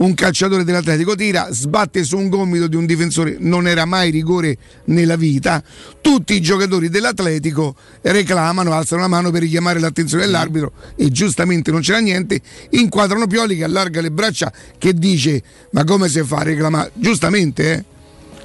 un 0.02 0.14
calciatore 0.14 0.64
dell'Atletico 0.64 1.14
tira, 1.14 1.48
sbatte 1.50 2.02
su 2.02 2.18
un 2.18 2.28
gomito 2.28 2.66
di 2.66 2.76
un 2.76 2.86
difensore, 2.86 3.36
non 3.38 3.68
era 3.68 3.84
mai 3.84 4.10
rigore 4.10 4.56
nella 4.86 5.16
vita. 5.16 5.62
Tutti 6.00 6.34
i 6.34 6.40
giocatori 6.40 6.88
dell'Atletico 6.88 7.76
reclamano, 8.02 8.72
alzano 8.72 9.02
la 9.02 9.08
mano 9.08 9.30
per 9.30 9.42
richiamare 9.42 9.78
l'attenzione 9.78 10.24
dell'arbitro 10.24 10.72
e 10.96 11.08
giustamente 11.10 11.70
non 11.70 11.80
c'era 11.80 12.00
niente. 12.00 12.40
Inquadrano 12.70 13.26
Pioli 13.26 13.56
che 13.56 13.64
allarga 13.64 14.00
le 14.00 14.10
braccia 14.10 14.52
che 14.76 14.92
dice: 14.92 15.42
Ma 15.70 15.84
come 15.84 16.08
si 16.08 16.22
fa 16.24 16.38
a 16.38 16.42
reclamare? 16.42 16.90
Giustamente, 16.94 17.72
eh? 17.72 17.84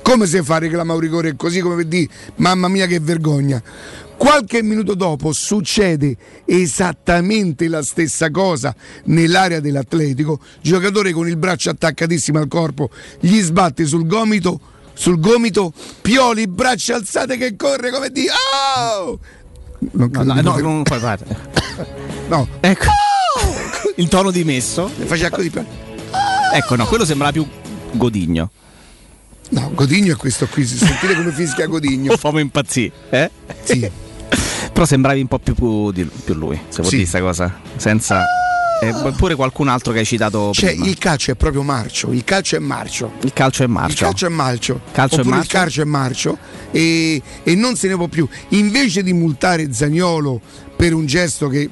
Come 0.03 0.27
si 0.27 0.41
fa 0.41 0.55
a 0.55 0.59
reclamare 0.59 0.99
un 0.99 1.03
rigore 1.03 1.35
così 1.35 1.59
come 1.59 1.75
per 1.75 1.85
dire 1.85 2.07
mamma 2.35 2.69
mia 2.69 2.85
che 2.85 2.99
vergogna? 2.99 3.61
Qualche 4.17 4.63
minuto 4.63 4.95
dopo 4.95 5.31
succede 5.31 6.17
esattamente 6.45 7.67
la 7.67 7.83
stessa 7.83 8.31
cosa 8.31 8.75
nell'area 9.05 9.59
dell'Atletico, 9.59 10.39
giocatore 10.59 11.11
con 11.11 11.27
il 11.27 11.37
braccio 11.37 11.69
attaccatissimo 11.69 12.39
al 12.39 12.47
corpo, 12.47 12.89
gli 13.19 13.39
sbatte 13.39 13.85
sul 13.85 14.07
gomito, 14.07 14.59
sul 14.93 15.19
gomito, 15.19 15.71
Pioli, 16.01 16.47
braccia 16.47 16.95
alzate 16.95 17.37
che 17.37 17.55
corre 17.55 17.91
come 17.91 18.09
di 18.09 18.25
oh! 18.27 19.19
Non 19.91 20.09
no, 20.11 20.23
no, 20.23 20.41
no, 20.41 20.57
non 20.57 20.83
puoi 20.83 20.99
fare. 20.99 21.23
no. 22.27 22.47
Ecco. 22.59 22.85
Il 23.95 24.07
tono 24.07 24.31
dimesso. 24.31 24.87
Faceva 24.87 25.35
così. 25.35 25.51
Ecco, 26.53 26.75
no, 26.75 26.85
quello 26.85 27.05
sembrava 27.05 27.31
più 27.31 27.47
Godigno. 27.91 28.49
No, 29.49 29.71
Godigno 29.73 30.13
è 30.13 30.17
questo 30.17 30.47
qui, 30.47 30.65
sentite 30.65 31.15
come 31.15 31.31
fischia 31.31 31.67
Godigno. 31.67 32.11
Lo 32.11 32.17
famo 32.17 32.39
impazzire, 32.39 32.91
eh? 33.09 33.31
Sì. 33.63 33.91
Però 34.73 34.85
sembravi 34.85 35.21
un 35.21 35.27
po' 35.27 35.39
più, 35.39 35.53
più, 35.55 35.93
più 36.23 36.33
lui, 36.35 36.55
se 36.69 36.77
vuoi 36.77 36.89
Sì. 36.89 36.95
dire 36.97 37.07
sta 37.07 37.19
cosa. 37.19 37.59
Senza. 37.75 38.23
E 38.79 38.93
pure 39.17 39.33
qualcun 39.33 39.69
altro 39.69 39.91
che 39.91 39.99
hai 39.99 40.05
citato 40.05 40.51
Cioè, 40.53 40.69
prima. 40.69 40.85
il 40.85 40.99
calcio 40.99 41.31
è 41.31 41.35
proprio 41.35 41.63
marcio, 41.63 42.11
il 42.11 42.23
calcio 42.23 42.57
è 42.57 42.59
marcio. 42.59 43.11
Il 43.21 43.33
calcio 43.33 43.63
è 43.63 43.67
marcio. 43.67 43.93
Il 43.93 43.99
calcio 43.99 44.25
è 44.27 44.29
marcio. 44.29 44.81
Calcio 44.91 45.21
è 45.21 45.23
marcio? 45.23 45.41
il 45.41 45.47
calcio 45.47 45.81
è 45.81 45.85
marcio 45.85 46.37
e, 46.69 47.21
e 47.41 47.55
non 47.55 47.75
se 47.75 47.87
ne 47.87 47.95
può 47.95 48.07
più. 48.07 48.27
Invece 48.49 49.01
di 49.01 49.13
multare 49.13 49.73
Zagnolo 49.73 50.39
per 50.75 50.93
un 50.93 51.07
gesto 51.07 51.47
che 51.47 51.67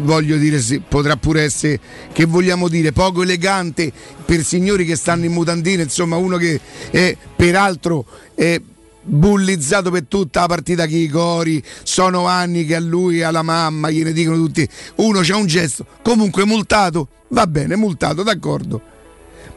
voglio 0.00 0.38
dire 0.38 0.58
potrà 0.88 1.16
pure 1.18 1.42
essere 1.42 1.78
che 2.14 2.24
vogliamo 2.24 2.68
dire 2.68 2.90
poco 2.90 3.20
elegante 3.22 3.92
per 4.24 4.42
signori 4.42 4.86
che 4.86 4.96
stanno 4.96 5.26
in 5.26 5.32
mutandine, 5.32 5.82
insomma, 5.82 6.16
uno 6.16 6.38
che 6.38 6.58
è 6.90 7.14
peraltro 7.36 8.06
è 8.34 8.58
bullizzato 9.06 9.90
per 9.90 10.04
tutta 10.06 10.40
la 10.40 10.46
partita 10.46 10.86
che 10.86 10.96
i 10.96 11.08
cori 11.08 11.62
sono 11.82 12.26
anni 12.26 12.64
che 12.64 12.74
a 12.74 12.80
lui 12.80 13.18
e 13.18 13.22
alla 13.22 13.42
mamma 13.42 13.90
gliene 13.90 14.12
dicono 14.12 14.36
tutti. 14.36 14.68
Uno 14.96 15.20
c'ha 15.22 15.36
un 15.36 15.46
gesto 15.46 15.86
comunque 16.02 16.44
multato. 16.44 17.08
Va 17.28 17.46
bene 17.46 17.76
multato 17.76 18.22
d'accordo. 18.22 18.94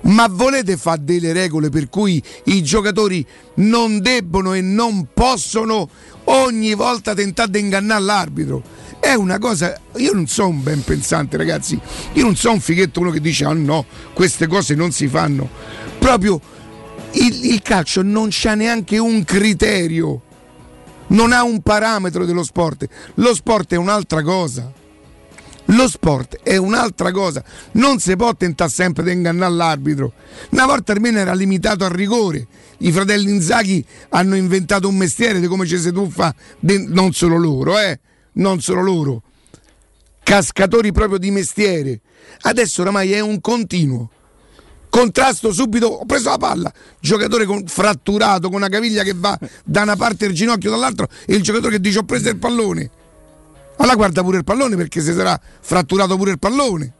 Ma 0.01 0.27
volete 0.29 0.77
fare 0.77 1.03
delle 1.03 1.33
regole 1.33 1.69
per 1.69 1.89
cui 1.89 2.23
i 2.45 2.63
giocatori 2.63 3.25
non 3.55 3.99
debbono 3.99 4.53
e 4.53 4.61
non 4.61 5.07
possono 5.13 5.89
ogni 6.25 6.73
volta 6.73 7.13
tentare 7.13 7.51
di 7.51 7.59
ingannare 7.59 8.03
l'arbitro? 8.03 8.63
È 8.99 9.13
una 9.13 9.37
cosa, 9.39 9.77
io 9.97 10.13
non 10.13 10.27
sono 10.27 10.49
un 10.49 10.63
ben 10.63 10.83
pensante 10.83 11.37
ragazzi, 11.37 11.79
io 12.13 12.23
non 12.23 12.35
sono 12.35 12.55
un 12.55 12.59
fighetto 12.59 12.99
uno 13.01 13.11
che 13.11 13.21
dice 13.21 13.45
ah 13.45 13.53
no, 13.53 13.85
queste 14.13 14.47
cose 14.47 14.73
non 14.75 14.91
si 14.91 15.07
fanno. 15.07 15.49
Proprio 15.99 16.39
il, 17.13 17.45
il 17.45 17.61
calcio 17.61 18.01
non 18.01 18.27
c'ha 18.29 18.55
neanche 18.55 18.97
un 18.97 19.23
criterio, 19.23 20.21
non 21.07 21.31
ha 21.31 21.43
un 21.43 21.61
parametro 21.61 22.25
dello 22.25 22.43
sport. 22.43 22.87
Lo 23.15 23.33
sport 23.33 23.73
è 23.73 23.77
un'altra 23.77 24.21
cosa. 24.21 24.71
Lo 25.71 25.87
sport 25.87 26.39
è 26.41 26.57
un'altra 26.57 27.11
cosa, 27.11 27.43
non 27.73 27.99
si 27.99 28.15
può 28.15 28.33
tentare 28.35 28.71
sempre 28.71 29.03
di 29.03 29.11
ingannare 29.11 29.53
l'arbitro. 29.53 30.13
Una 30.49 30.65
volta 30.65 30.93
almeno 30.93 31.19
era 31.19 31.33
limitato 31.33 31.85
al 31.85 31.91
rigore. 31.91 32.47
I 32.79 32.91
fratelli 32.91 33.29
Inzaghi 33.29 33.85
hanno 34.09 34.35
inventato 34.35 34.87
un 34.87 34.95
mestiere 34.95 35.39
di 35.39 35.45
come 35.45 35.67
ci 35.67 35.77
si 35.77 35.91
tuffa, 35.91 36.33
non 36.61 37.13
solo 37.13 37.37
loro, 37.37 37.77
eh, 37.77 37.99
non 38.33 38.61
solo 38.61 38.81
loro. 38.81 39.21
Cascatori 40.23 40.91
proprio 40.91 41.19
di 41.19 41.29
mestiere. 41.29 42.01
Adesso 42.41 42.81
oramai 42.81 43.11
è 43.11 43.19
un 43.19 43.39
continuo. 43.39 44.09
Contrasto 44.89 45.53
subito, 45.53 45.87
ho 45.87 46.05
preso 46.05 46.29
la 46.29 46.37
palla, 46.37 46.73
giocatore 46.99 47.45
con- 47.45 47.65
fratturato 47.67 48.47
con 48.47 48.57
una 48.57 48.69
caviglia 48.69 49.03
che 49.03 49.13
va 49.15 49.37
da 49.63 49.83
una 49.83 49.95
parte 49.95 50.25
del 50.25 50.35
ginocchio 50.35 50.71
dall'altra 50.71 51.07
e 51.25 51.35
il 51.35 51.43
giocatore 51.43 51.73
che 51.73 51.79
dice 51.79 51.99
ho 51.99 52.03
preso 52.03 52.29
il 52.29 52.37
pallone. 52.37 52.89
Allora 53.77 53.95
guarda 53.95 54.23
pure 54.23 54.37
il 54.37 54.43
pallone 54.43 54.75
perché 54.75 55.01
si 55.01 55.13
sarà 55.13 55.39
fratturato 55.61 56.17
pure 56.17 56.31
il 56.31 56.39
pallone. 56.39 56.93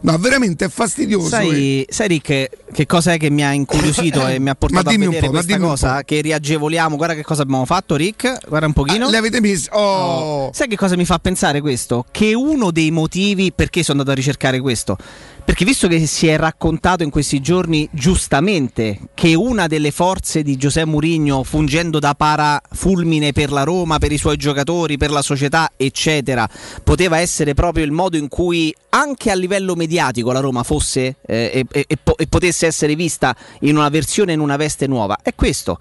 No, 0.00 0.16
veramente 0.18 0.66
è 0.66 0.68
fastidioso. 0.68 1.26
eh. 1.26 1.30
Sai, 1.30 1.86
sai 1.88 2.08
Rick, 2.08 2.50
che 2.72 2.86
cosa 2.86 3.12
è 3.12 3.18
che 3.18 3.30
mi 3.30 3.44
ha 3.44 3.52
incuriosito 3.52 4.26
e 4.28 4.38
mi 4.38 4.48
ha 4.48 4.54
portato 4.54 4.88
a 4.90 4.92
vedere 4.92 5.26
po', 5.26 5.30
questa 5.30 5.58
cosa? 5.58 6.02
Che 6.04 6.20
riagevoliamo, 6.20 6.96
guarda 6.96 7.14
che 7.14 7.24
cosa 7.24 7.42
abbiamo 7.42 7.64
fatto 7.64 7.96
Rick, 7.96 8.46
guarda 8.48 8.66
un 8.66 8.72
pochino. 8.72 9.06
Ah, 9.06 9.10
le 9.10 9.16
avete 9.16 9.40
messo? 9.40 9.70
Oh. 9.72 10.50
Sai 10.52 10.68
che 10.68 10.76
cosa 10.76 10.96
mi 10.96 11.04
fa 11.04 11.18
pensare 11.18 11.60
questo? 11.60 12.04
Che 12.10 12.34
uno 12.34 12.70
dei 12.70 12.90
motivi 12.90 13.52
perché 13.52 13.82
sono 13.82 13.98
andato 13.98 14.16
a 14.16 14.20
ricercare 14.20 14.60
questo? 14.60 14.96
Perché 15.44 15.64
visto 15.64 15.88
che 15.88 16.06
si 16.06 16.26
è 16.26 16.36
raccontato 16.36 17.02
in 17.02 17.08
questi 17.08 17.40
giorni 17.40 17.88
giustamente 17.90 18.98
che 19.14 19.34
una 19.34 19.66
delle 19.66 19.92
forze 19.92 20.42
di 20.42 20.58
Giuseppe 20.58 20.90
Mourinho 20.90 21.42
fungendo 21.42 21.98
da 21.98 22.14
parafulmine 22.14 23.32
per 23.32 23.50
la 23.50 23.62
Roma, 23.62 23.96
per 23.96 24.12
i 24.12 24.18
suoi 24.18 24.36
giocatori, 24.36 24.98
per 24.98 25.10
la 25.10 25.22
società, 25.22 25.72
eccetera, 25.74 26.46
poteva 26.84 27.18
essere 27.18 27.54
proprio 27.54 27.86
il 27.86 27.92
modo 27.92 28.18
in 28.18 28.28
cui 28.28 28.74
anche 28.90 29.30
a 29.30 29.34
livello 29.34 29.74
mediatico 29.74 29.87
la 30.32 30.40
Roma 30.40 30.62
fosse 30.62 31.16
eh, 31.26 31.64
e, 31.70 31.86
e- 31.86 31.98
e 32.16 32.26
potesse 32.26 32.66
essere 32.66 32.94
vista 32.94 33.34
in 33.60 33.76
una 33.76 33.88
versione 33.88 34.32
in 34.32 34.40
una 34.40 34.56
veste 34.56 34.86
nuova, 34.86 35.18
è 35.22 35.34
questo. 35.34 35.76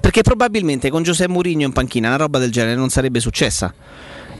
Perché 0.00 0.22
probabilmente 0.22 0.90
con 0.90 1.02
Giuseppe 1.02 1.30
Mourinho 1.30 1.66
in 1.66 1.72
panchina 1.72 2.08
una 2.08 2.16
roba 2.16 2.38
del 2.38 2.50
genere 2.50 2.74
non 2.74 2.88
sarebbe 2.88 3.20
successa. 3.20 3.72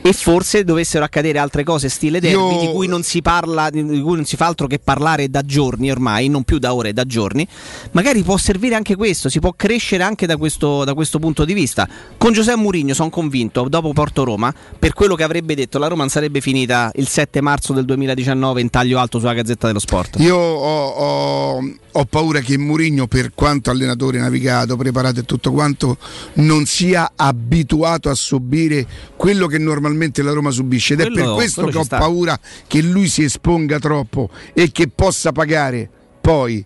E 0.03 0.13
forse 0.15 0.65
dovessero 0.65 1.05
accadere 1.05 1.39
altre 1.39 1.63
cose 1.63 1.89
stile 1.91 2.21
derby 2.21 2.39
Io- 2.55 2.61
di 2.61 2.73
cui 2.73 2.87
non 2.87 3.03
si 3.03 3.21
parla, 3.21 3.69
di 3.69 3.83
cui 3.83 4.15
non 4.17 4.25
si 4.25 4.37
fa 4.37 4.47
altro 4.47 4.67
che 4.67 4.79
parlare 4.79 5.29
da 5.29 5.43
giorni 5.43 5.91
ormai, 5.91 6.29
non 6.29 6.43
più 6.43 6.59
da 6.59 6.73
ore, 6.75 6.95
da 6.95 7.05
giorni. 7.05 7.47
Magari 7.93 8.23
può 8.23 8.39
servire 8.39 8.75
anche 8.75 8.97
questo, 8.97 9.29
si 9.29 9.41
può 9.41 9.53
crescere 9.55 10.03
anche 10.03 10.25
da 10.27 10.39
questo, 10.39 10.85
da 10.85 10.95
questo 10.95 11.19
punto 11.19 11.45
di 11.45 11.53
vista. 11.53 11.87
Con 12.17 12.33
Giuseppe 12.33 12.59
Mourinho 12.59 12.95
sono 12.95 13.11
convinto, 13.11 13.69
dopo 13.69 13.93
Porto 13.93 14.25
Roma, 14.25 14.53
per 14.79 14.95
quello 14.95 15.15
che 15.17 15.23
avrebbe 15.23 15.55
detto, 15.55 15.79
la 15.79 15.87
Roma 15.89 16.01
non 16.01 16.09
sarebbe 16.11 16.41
finita 16.41 16.91
il 16.95 17.07
7 17.07 17.41
marzo 17.43 17.75
del 17.75 17.85
2019 17.85 18.61
in 18.63 18.71
taglio 18.71 18.99
alto 18.99 19.19
sulla 19.19 19.35
Gazzetta 19.35 19.67
dello 19.67 19.79
Sport. 19.81 20.17
Io 20.21 20.35
ho, 20.37 20.87
ho- 20.87 21.75
ho 21.93 22.05
paura 22.07 22.41
che 22.41 22.57
Mourinho, 22.57 23.07
per 23.07 23.33
quanto 23.35 23.71
allenatore 23.71 24.19
navigato, 24.19 24.77
preparato 24.77 25.21
e 25.21 25.25
tutto 25.25 25.53
quanto, 25.53 25.99
non 26.35 26.65
sia 26.65 27.13
abituato 27.17 28.09
a 28.09 28.15
subire 28.15 28.87
quello 29.17 29.47
che 29.47 29.59
normalmente 29.59 29.89
la 30.23 30.33
Roma 30.33 30.51
subisce. 30.51 30.95
Ed 30.95 31.01
è 31.01 31.03
Quello- 31.11 31.25
per 31.25 31.35
questo 31.35 31.67
che 31.67 31.79
ho 31.79 31.85
sta. 31.85 31.99
paura 31.99 32.39
che 32.67 32.83
lui 32.83 33.09
si 33.09 33.23
esponga 33.23 33.79
troppo 33.79 34.31
e 34.53 34.71
che 34.73 34.89
possa 34.89 35.33
pagare 35.33 35.89
poi. 36.21 36.65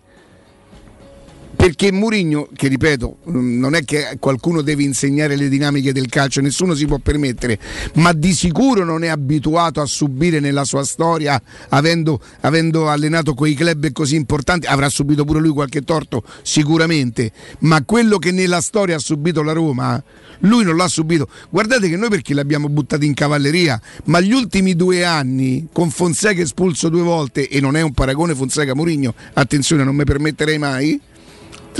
Perché 1.55 1.91
Mourinho, 1.91 2.49
che 2.53 2.67
ripeto, 2.67 3.17
mm, 3.29 3.59
non 3.59 3.75
è 3.75 3.83
che 3.83 4.17
qualcuno 4.19 4.61
deve 4.61 4.83
insegnare 4.83 5.35
le 5.35 5.47
dinamiche 5.47 5.93
del 5.93 6.07
calcio, 6.07 6.41
nessuno 6.41 6.73
si 6.73 6.85
può 6.85 6.97
permettere, 6.97 7.57
ma 7.95 8.11
di 8.13 8.33
sicuro 8.33 8.83
non 8.83 9.03
è 9.03 9.07
abituato 9.07 9.79
a 9.79 9.85
subire 9.85 10.39
nella 10.39 10.63
sua 10.65 10.83
storia, 10.83 11.41
avendo, 11.69 12.19
avendo 12.41 12.89
allenato 12.89 13.33
quei 13.33 13.53
club 13.53 13.91
così 13.91 14.15
importanti, 14.15 14.67
avrà 14.67 14.89
subito 14.89 15.23
pure 15.23 15.39
lui 15.39 15.51
qualche 15.51 15.81
torto, 15.81 16.23
sicuramente, 16.41 17.31
ma 17.59 17.83
quello 17.83 18.17
che 18.17 18.31
nella 18.31 18.61
storia 18.61 18.97
ha 18.97 18.99
subito 18.99 19.41
la 19.41 19.53
Roma, 19.53 20.03
lui 20.39 20.63
non 20.63 20.75
l'ha 20.75 20.87
subito. 20.87 21.29
Guardate 21.49 21.89
che 21.89 21.95
noi 21.95 22.09
perché 22.09 22.33
l'abbiamo 22.33 22.67
buttato 22.69 23.05
in 23.05 23.13
cavalleria, 23.13 23.79
ma 24.05 24.19
gli 24.19 24.33
ultimi 24.33 24.75
due 24.75 25.05
anni, 25.05 25.67
con 25.71 25.89
Fonseca 25.89 26.41
espulso 26.41 26.89
due 26.89 27.01
volte, 27.01 27.47
e 27.47 27.61
non 27.61 27.75
è 27.75 27.81
un 27.81 27.93
paragone 27.93 28.35
Fonseca-Mourinho, 28.35 29.13
attenzione, 29.33 29.83
non 29.83 29.95
mi 29.95 30.03
permetterei 30.03 30.57
mai 30.57 30.99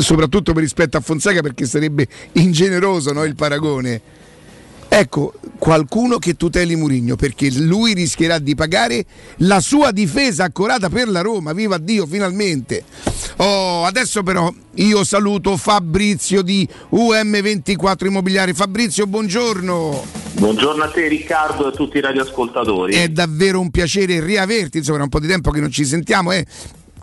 soprattutto 0.01 0.53
per 0.53 0.61
rispetto 0.61 0.97
a 0.97 1.01
Fonseca 1.01 1.41
perché 1.41 1.65
sarebbe 1.65 2.07
ingeneroso 2.33 3.11
no, 3.13 3.23
il 3.23 3.35
paragone. 3.35 4.01
Ecco, 4.87 5.33
qualcuno 5.57 6.19
che 6.19 6.35
tuteli 6.35 6.75
Murigno 6.75 7.15
perché 7.15 7.51
lui 7.51 7.93
rischierà 7.93 8.39
di 8.39 8.55
pagare 8.55 9.03
la 9.37 9.59
sua 9.59 9.91
difesa 9.91 10.45
accorata 10.45 10.89
per 10.89 11.09
la 11.09 11.21
Roma, 11.21 11.53
viva 11.53 11.77
Dio 11.77 12.05
finalmente. 12.05 12.83
Oh, 13.37 13.83
adesso 13.83 14.23
però 14.23 14.49
io 14.75 15.03
saluto 15.03 15.57
Fabrizio 15.57 16.41
di 16.41 16.67
UM24 16.91 18.05
Immobiliare. 18.05 18.53
Fabrizio, 18.53 19.05
buongiorno. 19.07 20.23
Buongiorno 20.33 20.83
a 20.83 20.89
te 20.89 21.07
Riccardo 21.07 21.65
e 21.65 21.67
a 21.69 21.71
tutti 21.71 21.97
i 21.97 22.01
radioascoltatori. 22.01 22.93
È 22.93 23.09
davvero 23.09 23.59
un 23.59 23.71
piacere 23.71 24.23
riaverti, 24.23 24.77
insomma, 24.77 24.97
era 24.97 25.03
un 25.05 25.09
po' 25.09 25.19
di 25.19 25.27
tempo 25.27 25.51
che 25.51 25.59
non 25.59 25.71
ci 25.71 25.83
sentiamo, 25.83 26.31
eh. 26.31 26.45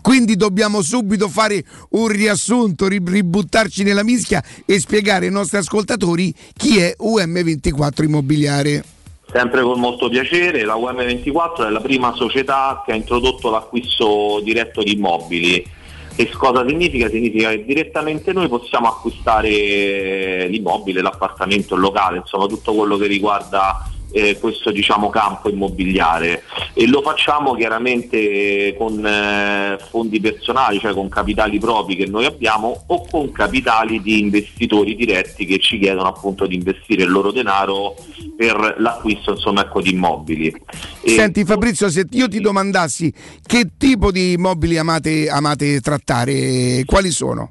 Quindi 0.03 0.35
dobbiamo 0.35 0.81
subito 0.81 1.29
fare 1.29 1.63
un 1.91 2.07
riassunto, 2.07 2.89
ri- 2.89 3.01
ributtarci 3.01 3.83
nella 3.83 4.03
mischia 4.03 4.43
e 4.65 4.77
spiegare 4.77 5.27
ai 5.27 5.31
nostri 5.31 5.59
ascoltatori 5.59 6.35
chi 6.57 6.77
è 6.77 6.93
UM24 6.99 8.03
Immobiliare. 8.03 8.83
Sempre 9.31 9.61
con 9.61 9.79
molto 9.79 10.09
piacere, 10.09 10.65
la 10.65 10.75
UM24 10.75 11.67
è 11.67 11.69
la 11.69 11.79
prima 11.79 12.13
società 12.15 12.83
che 12.85 12.91
ha 12.91 12.95
introdotto 12.95 13.49
l'acquisto 13.49 14.41
diretto 14.43 14.83
di 14.83 14.91
immobili. 14.91 15.65
Che 16.13 16.29
cosa 16.31 16.67
significa? 16.67 17.07
Significa 17.07 17.51
che 17.51 17.63
direttamente 17.63 18.33
noi 18.33 18.49
possiamo 18.49 18.89
acquistare 18.89 20.49
l'immobile, 20.49 21.01
l'appartamento, 21.01 21.75
il 21.75 21.81
locale, 21.81 22.17
insomma 22.17 22.47
tutto 22.47 22.73
quello 22.73 22.97
che 22.97 23.07
riguarda 23.07 23.89
eh, 24.13 24.37
questo 24.39 24.71
diciamo, 24.71 25.09
campo 25.09 25.49
immobiliare 25.49 26.43
e 26.73 26.87
lo 26.87 27.01
facciamo 27.01 27.55
chiaramente 27.55 28.75
con 28.77 29.03
eh, 29.05 29.77
fondi 29.89 30.19
personali, 30.19 30.79
cioè 30.79 30.93
con 30.93 31.09
capitali 31.09 31.59
propri 31.59 31.95
che 31.95 32.05
noi 32.05 32.25
abbiamo 32.25 32.83
o 32.87 33.07
con 33.09 33.31
capitali 33.31 34.01
di 34.01 34.19
investitori 34.19 34.95
diretti 34.95 35.45
che 35.45 35.57
ci 35.57 35.79
chiedono 35.79 36.07
appunto 36.07 36.45
di 36.45 36.55
investire 36.55 37.03
il 37.03 37.09
loro 37.09 37.31
denaro 37.31 37.95
per 38.37 38.75
l'acquisto 38.77 39.31
insomma, 39.31 39.61
ecco, 39.61 39.81
di 39.81 39.91
immobili. 39.91 40.53
E- 41.01 41.09
Senti 41.09 41.43
Fabrizio, 41.43 41.89
se 41.89 42.05
io 42.11 42.27
ti 42.27 42.39
domandassi 42.39 43.11
che 43.45 43.71
tipo 43.77 44.11
di 44.11 44.33
immobili 44.33 44.77
amate, 44.77 45.27
amate 45.27 45.81
trattare, 45.81 46.83
quali 46.85 47.09
sono? 47.09 47.49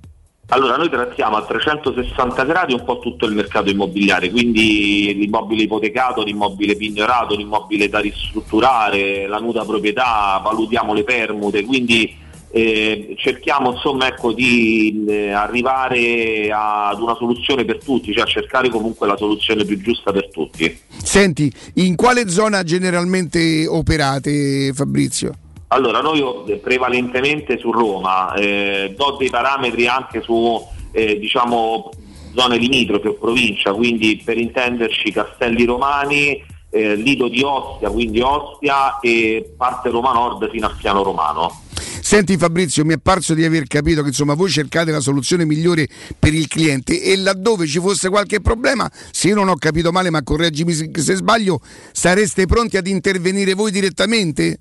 Allora, 0.52 0.76
noi 0.76 0.90
trattiamo 0.90 1.36
a 1.36 1.44
360 1.46 2.44
gradi 2.44 2.74
un 2.74 2.84
po' 2.84 2.98
tutto 2.98 3.24
il 3.24 3.34
mercato 3.34 3.70
immobiliare, 3.70 4.30
quindi 4.30 5.14
l'immobile 5.14 5.62
ipotecato, 5.62 6.22
l'immobile 6.22 6.76
pignorato, 6.76 7.34
l'immobile 7.34 7.88
da 7.88 8.00
ristrutturare, 8.00 9.26
la 9.26 9.38
nuda 9.38 9.64
proprietà, 9.64 10.38
valutiamo 10.44 10.92
le 10.92 11.04
permute, 11.04 11.64
quindi 11.64 12.14
eh, 12.50 13.14
cerchiamo 13.16 13.72
insomma 13.72 14.08
ecco, 14.08 14.34
di 14.34 15.06
eh, 15.08 15.30
arrivare 15.30 16.50
ad 16.52 17.00
una 17.00 17.14
soluzione 17.14 17.64
per 17.64 17.82
tutti, 17.82 18.12
cioè 18.12 18.24
a 18.24 18.26
cercare 18.26 18.68
comunque 18.68 19.06
la 19.06 19.16
soluzione 19.16 19.64
più 19.64 19.80
giusta 19.80 20.12
per 20.12 20.28
tutti. 20.28 20.78
Senti, 21.02 21.50
in 21.76 21.96
quale 21.96 22.28
zona 22.28 22.62
generalmente 22.62 23.66
operate 23.66 24.70
Fabrizio? 24.74 25.32
Allora, 25.72 26.02
noi 26.02 26.22
eh, 26.48 26.56
prevalentemente 26.56 27.56
su 27.58 27.72
Roma, 27.72 28.34
eh, 28.34 28.94
do 28.94 29.16
dei 29.18 29.30
parametri 29.30 29.86
anche 29.86 30.20
su 30.20 30.62
eh, 30.92 31.18
diciamo, 31.18 31.90
zone 32.34 32.58
limitrofe 32.58 33.08
o 33.08 33.14
provincia, 33.14 33.72
quindi 33.72 34.20
per 34.22 34.36
intenderci 34.36 35.10
Castelli 35.10 35.64
Romani, 35.64 36.44
eh, 36.68 36.94
Lido 36.94 37.28
di 37.28 37.40
Ostia, 37.40 37.88
quindi 37.88 38.20
Ostia 38.20 38.98
e 39.00 39.54
parte 39.56 39.88
Roma 39.88 40.12
Nord 40.12 40.50
fino 40.50 40.66
a 40.66 40.74
Fiano 40.78 41.02
Romano. 41.02 41.62
Senti 42.02 42.36
Fabrizio, 42.36 42.84
mi 42.84 42.92
è 42.92 42.98
parso 42.98 43.32
di 43.32 43.42
aver 43.42 43.66
capito 43.66 44.02
che 44.02 44.08
insomma 44.08 44.34
voi 44.34 44.50
cercate 44.50 44.90
la 44.90 45.00
soluzione 45.00 45.46
migliore 45.46 45.88
per 46.18 46.34
il 46.34 46.48
cliente 46.48 47.00
e 47.00 47.16
laddove 47.16 47.66
ci 47.66 47.78
fosse 47.78 48.10
qualche 48.10 48.42
problema, 48.42 48.90
se 49.10 49.28
io 49.28 49.36
non 49.36 49.48
ho 49.48 49.56
capito 49.56 49.90
male, 49.90 50.10
ma 50.10 50.22
correggimi 50.22 50.74
se 50.74 51.14
sbaglio, 51.14 51.60
sareste 51.92 52.44
pronti 52.44 52.76
ad 52.76 52.86
intervenire 52.86 53.54
voi 53.54 53.70
direttamente? 53.70 54.58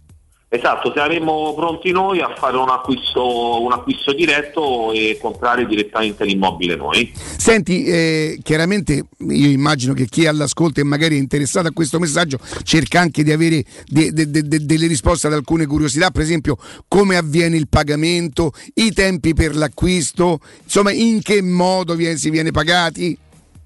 Esatto, 0.54 0.92
saremo 0.94 1.54
pronti 1.56 1.92
noi 1.92 2.20
a 2.20 2.36
fare 2.38 2.58
un 2.58 2.68
acquisto, 2.68 3.62
un 3.62 3.72
acquisto 3.72 4.12
diretto 4.12 4.92
e 4.92 5.18
comprare 5.22 5.66
direttamente 5.66 6.26
l'immobile 6.26 6.76
noi. 6.76 7.10
Senti, 7.16 7.86
eh, 7.86 8.38
chiaramente 8.44 9.06
io 9.30 9.48
immagino 9.48 9.94
che 9.94 10.08
chi 10.08 10.26
è 10.26 10.28
all'ascolto 10.28 10.82
e 10.82 10.84
magari 10.84 11.16
è 11.16 11.20
interessato 11.20 11.70
a 11.70 11.72
questo 11.72 12.00
messaggio 12.00 12.38
cerca 12.64 13.00
anche 13.00 13.24
di 13.24 13.32
avere 13.32 13.64
de- 13.88 14.12
de- 14.12 14.30
de- 14.30 14.42
de- 14.42 14.66
delle 14.66 14.88
risposte 14.88 15.28
ad 15.28 15.34
alcune 15.34 15.66
curiosità, 15.66 16.12
per 16.12 16.24
esempio 16.24 16.58
come 16.90 17.16
avviene 17.16 17.56
il 17.56 17.70
pagamento, 17.70 18.52
i 18.74 18.92
tempi 18.92 19.34
per 19.34 19.56
l'acquisto, 19.56 20.42
insomma 20.66 20.92
in 20.92 21.22
che 21.22 21.42
modo 21.42 21.96
viene- 21.96 22.18
si 22.18 22.30
viene 22.30 22.52
pagati. 22.52 23.18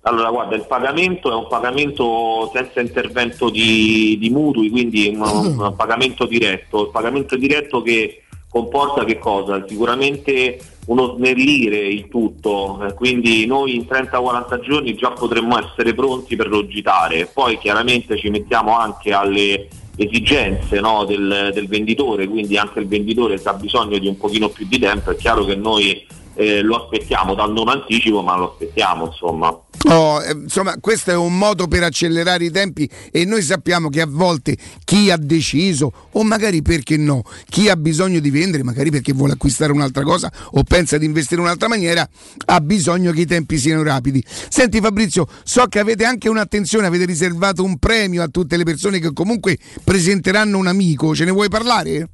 Allora, 0.08 0.30
guarda, 0.30 0.56
il 0.56 0.66
pagamento 0.68 1.32
è 1.32 1.34
un 1.34 1.47
pagamento 1.47 2.51
senza 2.53 2.80
intervento 2.80 3.49
di, 3.49 4.18
di 4.20 4.30
mutui, 4.30 4.70
quindi 4.70 5.08
un, 5.18 5.58
un 5.60 5.74
pagamento 5.76 6.28
diretto. 6.28 6.84
Il 6.84 6.91
pagamento 6.91 7.36
diretto 7.36 7.82
che 7.82 8.22
comporta 8.47 9.03
che 9.03 9.18
cosa? 9.18 9.66
Sicuramente 9.68 10.60
uno 10.86 11.16
snellire 11.16 11.80
il 11.88 12.08
tutto, 12.08 12.86
eh, 12.86 12.93
quindi 12.93 13.47
noi 13.47 13.76
in 13.76 13.88
30-40 13.89 14.60
giorni 14.60 14.93
già 14.93 15.10
potremmo 15.10 15.58
essere 15.58 15.95
pronti 15.95 16.36
per 16.36 16.49
logitare, 16.49 17.26
poi 17.26 17.58
chiaramente 17.58 18.16
ci 18.20 18.30
mettiamo 18.30 18.78
anche 18.78 19.12
alle 19.12 19.68
esigenze 19.95 20.80
no, 20.80 21.03
del, 21.06 21.49
del 21.51 21.68
venditore, 21.68 22.28
quindi 22.28 22.58
anche 22.58 22.80
il 22.80 22.88
venditore 22.88 23.39
se 23.39 23.49
ha 23.49 23.53
bisogno 23.53 23.97
di 23.97 24.08
un 24.08 24.18
pochino 24.18 24.49
più 24.49 24.68
di 24.68 24.78
tempo, 24.78 25.10
è 25.10 25.16
chiaro 25.16 25.45
che 25.45 25.56
noi 25.56 26.06
eh, 26.36 26.61
lo 26.61 26.83
aspettiamo 26.83 27.33
dal 27.33 27.51
non 27.51 27.69
anticipo, 27.69 28.21
ma 28.21 28.38
lo 28.38 28.51
aspettiamo 28.51 29.07
insomma. 29.07 29.57
Oh, 29.88 30.21
eh, 30.21 30.31
insomma, 30.31 30.77
questo 30.79 31.11
è 31.11 31.15
un 31.15 31.38
modo 31.38 31.67
per 31.67 31.83
accelerare 31.83 32.45
i 32.45 32.51
tempi 32.51 32.89
e 33.11 33.25
noi 33.25 33.41
sappiamo 33.41 33.89
che 33.89 34.01
a 34.01 34.07
volte 34.07 34.57
chi 34.83 35.11
ha 35.11 35.17
deciso, 35.17 35.91
o 36.11 36.23
magari 36.23 36.61
perché 36.61 36.97
no, 36.97 37.23
chi 37.47 37.69
ha 37.69 37.75
bisogno 37.75 38.19
di 38.19 38.29
vendere, 38.29 38.63
magari 38.63 38.89
perché 38.89 39.13
vuole 39.13 39.33
acquistare 39.33 39.71
un'altra 39.71 40.03
cosa 40.03 40.31
o 40.51 40.63
pensa 40.63 40.97
di 40.97 41.05
investire 41.05 41.41
in 41.41 41.47
un'altra 41.47 41.67
maniera, 41.67 42.07
ha 42.45 42.61
bisogno 42.61 43.11
che 43.11 43.21
i 43.21 43.25
tempi 43.25 43.57
siano 43.57 43.83
rapidi. 43.83 44.23
Senti 44.27 44.79
Fabrizio, 44.79 45.27
so 45.43 45.65
che 45.67 45.79
avete 45.79 46.03
anche 46.03 46.29
un'attenzione, 46.29 46.88
avete 46.88 47.05
riservato 47.05 47.63
un 47.63 47.77
premio 47.77 48.23
a 48.23 48.27
tutte 48.27 48.57
le 48.57 48.63
persone 48.63 48.99
che 48.99 49.13
comunque 49.13 49.57
presenteranno 49.83 50.57
un 50.57 50.67
amico, 50.67 51.15
ce 51.15 51.25
ne 51.25 51.31
vuoi 51.31 51.49
parlare? 51.49 52.09